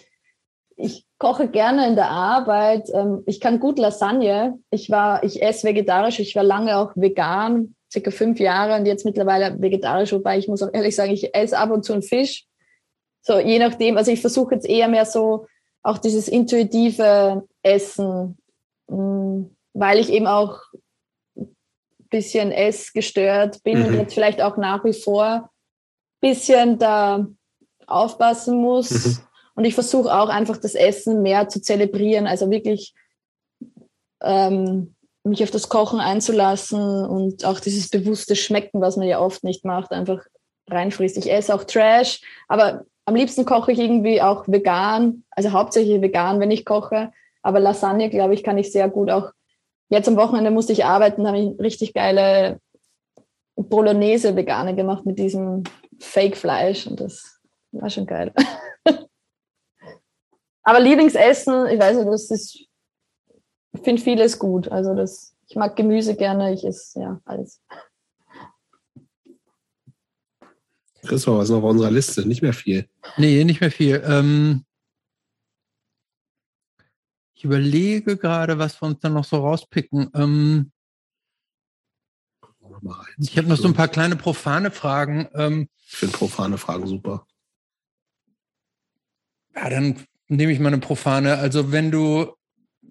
ich 0.77 1.07
koche 1.17 1.47
gerne 1.47 1.87
in 1.87 1.95
der 1.95 2.11
Arbeit. 2.11 2.87
Ähm, 2.93 3.23
ich 3.25 3.39
kann 3.39 3.59
gut 3.59 3.79
Lasagne. 3.79 4.59
Ich 4.69 4.91
war, 4.91 5.23
ich 5.23 5.41
esse 5.41 5.67
vegetarisch. 5.67 6.19
Ich 6.19 6.35
war 6.35 6.43
lange 6.43 6.77
auch 6.77 6.91
vegan, 6.95 7.75
circa 7.91 8.11
fünf 8.11 8.39
Jahre 8.39 8.77
und 8.79 8.85
jetzt 8.85 9.05
mittlerweile 9.05 9.59
vegetarisch. 9.59 10.13
Wobei 10.13 10.37
ich 10.37 10.47
muss 10.47 10.61
auch 10.61 10.73
ehrlich 10.73 10.95
sagen, 10.95 11.11
ich 11.11 11.33
esse 11.33 11.57
ab 11.57 11.71
und 11.71 11.83
zu 11.83 11.93
einen 11.93 12.03
Fisch. 12.03 12.45
So 13.21 13.39
je 13.39 13.57
nachdem. 13.57 13.97
Also 13.97 14.11
ich 14.11 14.21
versuche 14.21 14.55
jetzt 14.55 14.67
eher 14.67 14.87
mehr 14.87 15.05
so 15.05 15.47
auch 15.85 15.99
dieses 15.99 16.27
intuitive 16.27 17.47
Essen, 17.61 18.37
mm, 18.87 19.43
weil 19.73 19.99
ich 19.99 20.11
eben 20.11 20.25
auch 20.25 20.59
ein 21.37 21.55
bisschen 22.09 22.51
essgestört 22.51 23.61
bin 23.61 23.79
mhm. 23.79 23.85
und 23.85 23.93
jetzt 23.93 24.15
vielleicht 24.15 24.41
auch 24.41 24.57
nach 24.57 24.83
wie 24.83 24.93
vor 24.93 25.51
bisschen 26.21 26.79
da 26.79 27.27
aufpassen 27.85 28.59
muss. 28.59 28.89
Mhm. 28.89 29.17
Und 29.53 29.65
ich 29.65 29.75
versuche 29.75 30.11
auch 30.11 30.29
einfach 30.29 30.57
das 30.57 30.73
Essen 30.73 31.21
mehr 31.21 31.49
zu 31.49 31.61
zelebrieren, 31.61 32.25
also 32.25 32.49
wirklich 32.49 32.95
ähm, 34.23 34.95
mich 35.23 35.43
auf 35.43 35.51
das 35.51 35.69
Kochen 35.69 35.99
einzulassen 35.99 37.05
und 37.05 37.45
auch 37.45 37.59
dieses 37.59 37.89
bewusste 37.89 38.35
Schmecken, 38.35 38.81
was 38.81 38.97
man 38.97 39.07
ja 39.07 39.19
oft 39.19 39.43
nicht 39.43 39.65
macht, 39.65 39.91
einfach 39.91 40.25
reinfrisst. 40.67 41.17
Ich 41.17 41.31
esse 41.31 41.53
auch 41.53 41.63
Trash, 41.63 42.21
aber 42.47 42.85
am 43.05 43.15
liebsten 43.15 43.45
koche 43.45 43.71
ich 43.71 43.79
irgendwie 43.79 44.21
auch 44.21 44.47
vegan, 44.47 45.23
also 45.29 45.51
hauptsächlich 45.51 46.01
vegan, 46.01 46.39
wenn 46.39 46.51
ich 46.51 46.65
koche. 46.65 47.11
Aber 47.41 47.59
Lasagne, 47.59 48.09
glaube 48.09 48.33
ich, 48.33 48.43
kann 48.43 48.57
ich 48.57 48.71
sehr 48.71 48.89
gut 48.89 49.11
auch. 49.11 49.31
Jetzt 49.89 50.07
am 50.07 50.17
Wochenende 50.17 50.49
musste 50.49 50.73
ich 50.73 50.85
arbeiten, 50.85 51.27
habe 51.27 51.37
ich 51.37 51.59
richtig 51.59 51.93
geile 51.93 52.59
Bolognese 53.55 54.35
vegane 54.35 54.75
gemacht 54.75 55.05
mit 55.05 55.19
diesem 55.19 55.63
Fake-Fleisch 55.99 56.87
und 56.87 56.99
das 56.99 57.39
war 57.71 57.89
schon 57.89 58.07
geil. 58.07 58.33
Aber 60.63 60.79
Lieblingsessen, 60.79 61.67
ich 61.67 61.79
weiß 61.79 61.97
nicht, 61.97 62.07
das 62.07 62.31
ist, 62.31 62.55
ich 63.73 63.81
finde 63.83 64.01
vieles 64.01 64.39
gut. 64.39 64.67
Also 64.69 64.95
das, 64.95 65.35
ich 65.47 65.55
mag 65.55 65.75
Gemüse 65.75 66.15
gerne, 66.15 66.53
ich 66.53 66.65
esse 66.65 66.99
ja 66.99 67.21
alles. 67.25 67.61
Christoph, 71.05 71.37
was 71.37 71.45
ist 71.45 71.49
noch 71.51 71.63
auf 71.63 71.71
unserer 71.71 71.91
Liste? 71.91 72.27
Nicht 72.27 72.41
mehr 72.41 72.53
viel. 72.53 72.87
Nee, 73.17 73.43
nicht 73.43 73.61
mehr 73.61 73.71
viel. 73.71 74.03
Ähm, 74.05 74.65
ich 77.33 77.43
überlege 77.43 78.17
gerade, 78.17 78.57
was 78.57 78.81
wir 78.81 78.87
uns 78.87 78.99
dann 78.99 79.13
noch 79.13 79.25
so 79.25 79.37
rauspicken. 79.37 80.09
Ähm, 80.13 80.71
ich 83.17 83.37
habe 83.37 83.47
noch 83.47 83.57
so 83.57 83.67
ein 83.67 83.73
paar 83.73 83.87
kleine 83.87 84.15
profane 84.15 84.71
Fragen. 84.71 85.27
Ähm, 85.33 85.69
ich 85.87 85.97
finde 85.97 86.17
profane 86.17 86.57
Fragen 86.57 86.87
super. 86.87 87.25
Ja, 89.55 89.69
dann 89.69 90.05
nehme 90.27 90.51
ich 90.51 90.59
mal 90.59 90.67
eine 90.67 90.79
profane. 90.79 91.37
Also 91.37 91.71
wenn 91.71 91.91
du 91.91 92.33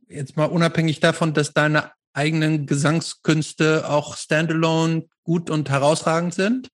jetzt 0.09 0.37
mal 0.37 0.47
unabhängig 0.47 1.01
davon, 1.01 1.35
dass 1.35 1.53
deine 1.53 1.91
eigenen 2.13 2.67
Gesangskünste 2.67 3.89
auch 3.89 4.17
standalone 4.17 5.09
gut 5.25 5.51
und 5.51 5.69
herausragend 5.69 6.35
sind, 6.35 6.71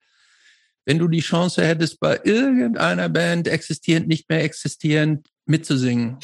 wenn 0.84 0.98
du 0.98 1.08
die 1.08 1.20
Chance 1.20 1.64
hättest, 1.64 2.00
bei 2.00 2.20
irgendeiner 2.24 3.08
Band 3.08 3.48
existierend, 3.48 4.08
nicht 4.08 4.28
mehr 4.28 4.42
existierend 4.42 5.28
mitzusingen, 5.46 6.18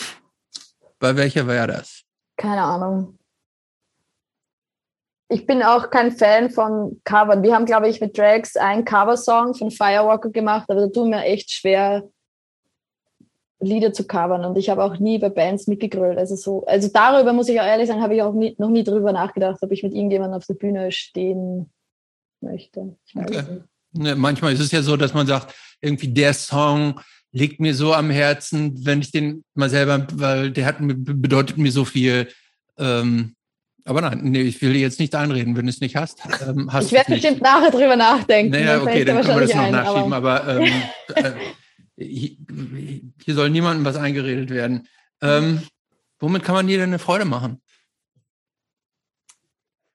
bei 0.98 1.16
welcher 1.16 1.46
wäre 1.46 1.66
das? 1.66 2.02
Keine 2.36 2.62
Ahnung. 2.62 3.18
Ich 5.28 5.44
bin 5.46 5.62
auch 5.62 5.90
kein 5.90 6.12
Fan 6.12 6.50
von 6.50 7.00
Covern. 7.04 7.42
Wir 7.42 7.54
haben, 7.54 7.66
glaube 7.66 7.88
ich, 7.88 8.00
mit 8.00 8.16
Drags 8.16 8.56
einen 8.56 8.84
Coversong 8.84 9.54
von 9.54 9.70
Firewalker 9.70 10.30
gemacht, 10.30 10.66
aber 10.68 10.82
da 10.82 10.88
tun 10.88 11.10
mir 11.10 11.24
echt 11.24 11.50
schwer, 11.50 12.08
Lieder 13.58 13.92
zu 13.92 14.06
covern. 14.06 14.44
Und 14.44 14.58
ich 14.58 14.68
habe 14.68 14.84
auch 14.84 14.98
nie 14.98 15.18
bei 15.18 15.30
Bands 15.30 15.66
mitgegrölt. 15.66 16.18
Also 16.18 16.36
so, 16.36 16.64
also 16.66 16.88
darüber 16.92 17.32
muss 17.32 17.48
ich 17.48 17.58
auch 17.60 17.64
ehrlich 17.64 17.88
sagen, 17.88 18.02
habe 18.02 18.14
ich 18.14 18.22
auch 18.22 18.34
nie, 18.34 18.54
noch 18.58 18.68
nie 18.68 18.84
drüber 18.84 19.12
nachgedacht, 19.12 19.58
ob 19.62 19.72
ich 19.72 19.82
mit 19.82 19.94
irgendjemandem 19.94 20.36
auf 20.36 20.46
der 20.46 20.54
Bühne 20.54 20.92
stehen 20.92 21.72
möchte. 22.40 22.96
Okay. 23.14 23.62
Ne, 23.96 24.16
manchmal 24.16 24.52
ist 24.52 24.60
es 24.60 24.72
ja 24.72 24.82
so, 24.82 24.96
dass 24.96 25.14
man 25.14 25.26
sagt, 25.26 25.54
irgendwie 25.80 26.08
der 26.08 26.34
Song 26.34 27.00
liegt 27.32 27.60
mir 27.60 27.74
so 27.74 27.92
am 27.92 28.10
Herzen, 28.10 28.84
wenn 28.84 29.00
ich 29.00 29.10
den 29.10 29.44
mal 29.54 29.68
selber, 29.68 30.06
weil 30.14 30.50
der 30.50 30.66
hat 30.66 30.76
bedeutet 30.80 31.58
mir 31.58 31.72
so 31.72 31.84
viel. 31.84 32.28
Ähm, 32.78 33.34
aber 33.84 34.00
nein, 34.00 34.20
nee, 34.24 34.42
ich 34.42 34.60
will 34.62 34.72
dir 34.72 34.80
jetzt 34.80 34.98
nicht 34.98 35.14
einreden, 35.14 35.56
wenn 35.56 35.66
du 35.66 35.70
es 35.70 35.80
nicht 35.80 35.96
hast. 35.96 36.18
Ähm, 36.46 36.72
hast 36.72 36.86
ich 36.86 36.92
werde 36.92 37.12
bestimmt 37.12 37.40
nachher 37.40 37.70
drüber 37.70 37.94
nachdenken. 37.94 38.52
Naja, 38.52 38.82
okay, 38.82 39.04
dann 39.04 39.22
können 39.22 39.40
wir 39.40 39.46
das 39.46 39.54
noch 39.54 39.62
ein, 39.62 39.72
nachschieben, 39.72 40.12
aber, 40.12 40.42
aber 40.44 40.60
ähm, 40.60 40.82
äh, 41.96 42.36
hier 43.24 43.34
soll 43.34 43.50
niemandem 43.50 43.84
was 43.84 43.96
eingeredet 43.96 44.50
werden. 44.50 44.88
Ähm, 45.22 45.62
womit 46.18 46.42
kann 46.42 46.54
man 46.54 46.66
dir 46.66 46.78
denn 46.78 46.90
eine 46.90 46.98
Freude 46.98 47.24
machen? 47.24 47.60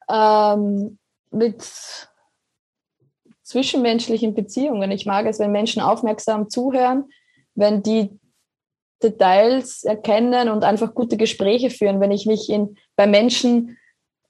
Ähm, 0.10 0.98
mit 1.32 2.10
zwischenmenschlichen 3.52 4.34
Beziehungen. 4.34 4.92
Ich 4.92 5.06
mag 5.06 5.26
es, 5.26 5.40
wenn 5.40 5.52
Menschen 5.52 5.82
aufmerksam 5.82 6.50
zuhören, 6.50 7.06
wenn 7.54 7.84
die 7.84 8.18
Details 9.04 9.84
erkennen 9.84 10.50
und 10.50 10.64
einfach 10.64 10.94
gute 10.94 11.18
Gespräche 11.18 11.70
führen, 11.70 12.00
wenn 12.00 12.12
ich 12.12 12.26
mich 12.26 12.50
in, 12.50 12.78
bei 12.96 13.08
Menschen 13.08 13.78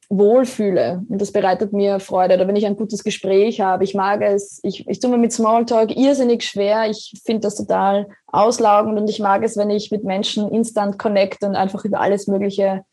wohlfühle. 0.10 1.04
Und 1.08 1.22
das 1.22 1.32
bereitet 1.32 1.72
mir 1.72 2.00
Freude. 2.00 2.34
Oder 2.36 2.48
wenn 2.48 2.56
ich 2.56 2.66
ein 2.66 2.76
gutes 2.76 3.04
Gespräch 3.04 3.62
habe. 3.62 3.84
Ich 3.84 3.94
mag 3.94 4.22
es, 4.22 4.60
ich, 4.64 4.88
ich 4.88 5.00
tue 5.00 5.12
mir 5.12 5.18
mit 5.18 5.32
Smalltalk 5.32 5.96
irrsinnig 5.96 6.44
schwer. 6.44 6.90
Ich 6.90 7.22
finde 7.24 7.42
das 7.42 7.56
total 7.56 8.08
auslaugend 8.28 9.00
und 9.00 9.10
ich 9.10 9.20
mag 9.20 9.44
es, 9.44 9.56
wenn 9.56 9.70
ich 9.70 9.92
mit 9.92 10.04
Menschen 10.04 10.50
instant 10.50 10.98
connect 10.98 11.44
und 11.44 11.56
einfach 11.56 11.86
über 11.86 12.02
alles 12.02 12.28
Mögliche 12.28 12.84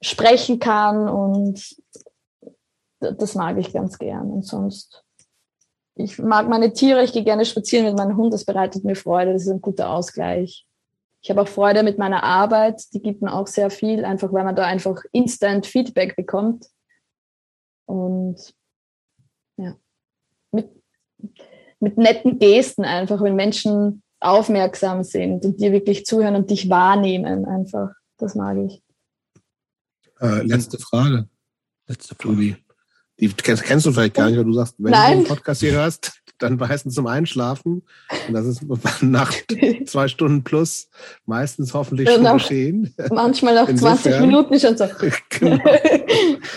sprechen 0.00 0.58
kann. 0.58 1.08
Und 1.08 1.76
das 3.00 3.34
mag 3.34 3.58
ich 3.58 3.72
ganz 3.72 3.98
gern. 3.98 4.30
Und 4.30 4.44
sonst, 4.44 5.04
ich 6.02 6.18
mag 6.18 6.48
meine 6.48 6.72
Tiere, 6.72 7.02
ich 7.02 7.12
gehe 7.12 7.24
gerne 7.24 7.44
spazieren 7.44 7.86
mit 7.86 7.96
meinem 7.96 8.16
Hund, 8.16 8.32
das 8.32 8.44
bereitet 8.44 8.84
mir 8.84 8.96
Freude. 8.96 9.32
Das 9.32 9.42
ist 9.42 9.50
ein 9.50 9.60
guter 9.60 9.90
Ausgleich. 9.90 10.66
Ich 11.22 11.30
habe 11.30 11.42
auch 11.42 11.48
Freude 11.48 11.82
mit 11.82 11.98
meiner 11.98 12.22
Arbeit, 12.22 12.82
die 12.94 13.02
gibt 13.02 13.20
mir 13.22 13.34
auch 13.34 13.46
sehr 13.46 13.70
viel, 13.70 14.04
einfach 14.04 14.32
weil 14.32 14.44
man 14.44 14.56
da 14.56 14.64
einfach 14.64 15.02
instant 15.12 15.66
Feedback 15.66 16.16
bekommt. 16.16 16.66
Und 17.86 18.54
ja, 19.56 19.76
mit, 20.52 20.70
mit 21.78 21.98
netten 21.98 22.38
Gesten 22.38 22.84
einfach, 22.84 23.20
wenn 23.22 23.36
Menschen 23.36 24.02
aufmerksam 24.20 25.02
sind 25.02 25.44
und 25.44 25.60
dir 25.60 25.72
wirklich 25.72 26.06
zuhören 26.06 26.36
und 26.36 26.50
dich 26.50 26.70
wahrnehmen, 26.70 27.44
einfach. 27.44 27.90
Das 28.16 28.34
mag 28.34 28.56
ich. 28.58 28.82
Äh, 30.20 30.42
letzte 30.42 30.78
Frage. 30.78 31.28
Letzte 31.86 32.14
Frage. 32.14 32.58
Die 33.20 33.28
kennst, 33.28 33.64
kennst, 33.64 33.86
du 33.86 33.92
vielleicht 33.92 34.14
gar 34.14 34.28
nicht, 34.28 34.38
weil 34.38 34.44
du 34.44 34.52
sagst, 34.54 34.74
wenn 34.78 34.92
Nein. 34.92 35.12
du 35.12 35.18
einen 35.18 35.26
Podcast 35.26 35.60
hier 35.60 35.72
hörst, 35.72 36.12
dann 36.38 36.56
meistens 36.56 36.94
zum 36.94 37.06
Einschlafen. 37.06 37.82
Und 38.26 38.34
das 38.34 38.46
ist 38.46 38.62
nach 39.02 39.32
zwei 39.86 40.08
Stunden 40.08 40.42
plus 40.42 40.88
meistens 41.26 41.74
hoffentlich 41.74 42.08
schon 42.08 42.22
nach, 42.22 42.34
geschehen. 42.34 42.94
Manchmal 43.10 43.54
nach 43.54 43.68
Insofern, 43.68 43.98
20 43.98 44.20
Minuten 44.22 44.58
schon 44.58 44.76
so. 44.76 44.86
genau. 45.28 45.52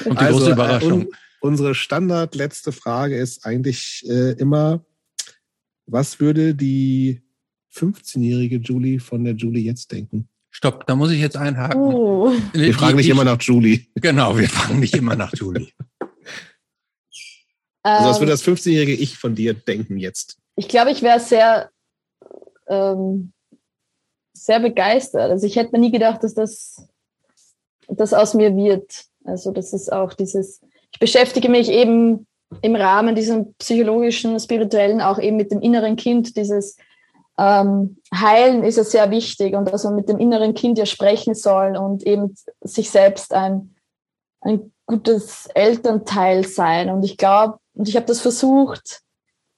Und 0.05 0.13
die 0.13 0.17
also, 0.17 0.39
große 0.39 0.51
Überraschung. 0.51 1.01
Un, 1.01 1.07
unsere 1.41 1.75
Standard 1.75 2.35
letzte 2.35 2.71
Frage 2.71 3.17
ist 3.17 3.45
eigentlich 3.45 4.05
äh, 4.07 4.31
immer, 4.33 4.85
was 5.85 6.19
würde 6.19 6.55
die 6.55 7.21
15-jährige 7.75 8.57
Julie 8.57 8.99
von 8.99 9.23
der 9.23 9.33
Julie 9.33 9.63
jetzt 9.63 9.91
denken? 9.91 10.29
Stopp, 10.51 10.85
da 10.85 10.95
muss 10.95 11.11
ich 11.11 11.19
jetzt 11.19 11.35
einhaken. 11.35 11.81
Uh. 11.81 12.31
Wir 12.53 12.73
fragen 12.75 12.97
nicht 12.97 13.09
immer 13.09 13.23
nach 13.23 13.41
Julie. 13.41 13.87
Genau, 13.95 14.37
wir 14.37 14.47
fragen 14.47 14.79
nicht 14.79 14.95
immer 14.95 15.15
nach 15.15 15.33
Julie. 15.33 15.69
Also 17.83 18.09
was 18.09 18.19
würde 18.19 18.31
ähm, 18.31 18.37
das 18.37 18.43
15-jährige 18.43 18.93
Ich 18.93 19.17
von 19.17 19.35
dir 19.35 19.53
denken 19.53 19.97
jetzt? 19.97 20.37
Ich 20.55 20.67
glaube, 20.67 20.91
ich 20.91 21.01
wäre 21.01 21.19
sehr, 21.19 21.69
ähm, 22.67 23.33
sehr 24.33 24.59
begeistert. 24.59 25.29
Also 25.29 25.45
ich 25.45 25.55
hätte 25.55 25.73
mir 25.73 25.79
nie 25.79 25.91
gedacht, 25.91 26.23
dass 26.23 26.33
das, 26.33 26.87
das 27.87 28.13
aus 28.13 28.33
mir 28.33 28.55
wird. 28.55 29.05
Also 29.25 29.51
das 29.51 29.73
ist 29.73 29.91
auch 29.91 30.13
dieses, 30.13 30.61
ich 30.91 30.99
beschäftige 30.99 31.49
mich 31.49 31.69
eben 31.69 32.25
im 32.61 32.75
Rahmen 32.75 33.15
diesem 33.15 33.53
psychologischen, 33.55 34.39
spirituellen 34.39 35.01
auch 35.01 35.19
eben 35.19 35.37
mit 35.37 35.51
dem 35.51 35.61
inneren 35.61 35.95
Kind, 35.95 36.37
dieses 36.37 36.77
ähm, 37.37 37.97
Heilen 38.13 38.63
ist 38.63 38.77
ja 38.77 38.83
sehr 38.83 39.11
wichtig 39.11 39.55
und 39.55 39.71
dass 39.71 39.83
man 39.83 39.95
mit 39.95 40.07
dem 40.07 40.19
inneren 40.19 40.53
Kind 40.53 40.77
ja 40.77 40.85
sprechen 40.85 41.33
soll 41.33 41.75
und 41.75 42.03
eben 42.03 42.35
sich 42.61 42.91
selbst 42.91 43.33
ein, 43.33 43.75
ein 44.41 44.71
gutes 44.85 45.47
Elternteil 45.55 46.45
sein. 46.45 46.91
Und 46.91 47.03
ich 47.03 47.17
glaube, 47.17 47.57
und 47.73 47.87
ich 47.87 47.95
habe 47.95 48.05
das 48.05 48.21
versucht, 48.21 49.01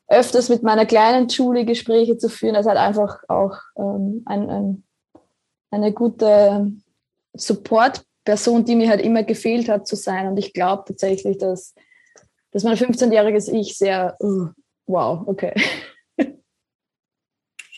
öfters 0.07 0.49
mit 0.49 0.63
meiner 0.63 0.85
kleinen 0.85 1.27
Julie 1.27 1.65
Gespräche 1.65 2.17
zu 2.17 2.29
führen. 2.29 2.53
Das 2.53 2.67
hat 2.67 2.77
einfach 2.77 3.17
auch 3.27 3.57
ähm, 3.77 4.23
ein, 4.25 4.49
ein, 4.49 4.83
eine 5.71 5.93
gute 5.93 6.71
Support-Person, 7.33 8.65
die 8.65 8.75
mir 8.75 8.89
halt 8.89 9.01
immer 9.01 9.23
gefehlt 9.23 9.67
hat 9.67 9.87
zu 9.87 9.95
sein. 9.95 10.27
Und 10.27 10.37
ich 10.37 10.53
glaube 10.53 10.83
tatsächlich, 10.87 11.37
dass, 11.37 11.73
dass 12.51 12.63
mein 12.63 12.77
15-jähriges 12.77 13.51
Ich 13.51 13.77
sehr, 13.77 14.15
uh, 14.21 14.49
wow, 14.85 15.27
okay. 15.27 15.53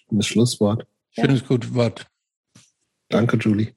Das 0.09 0.25
Schlusswort. 0.25 0.87
Schönes 1.11 1.41
ja. 1.41 1.47
gutes 1.47 1.73
Wort. 1.73 2.07
Danke, 3.09 3.37
Julie. 3.37 3.73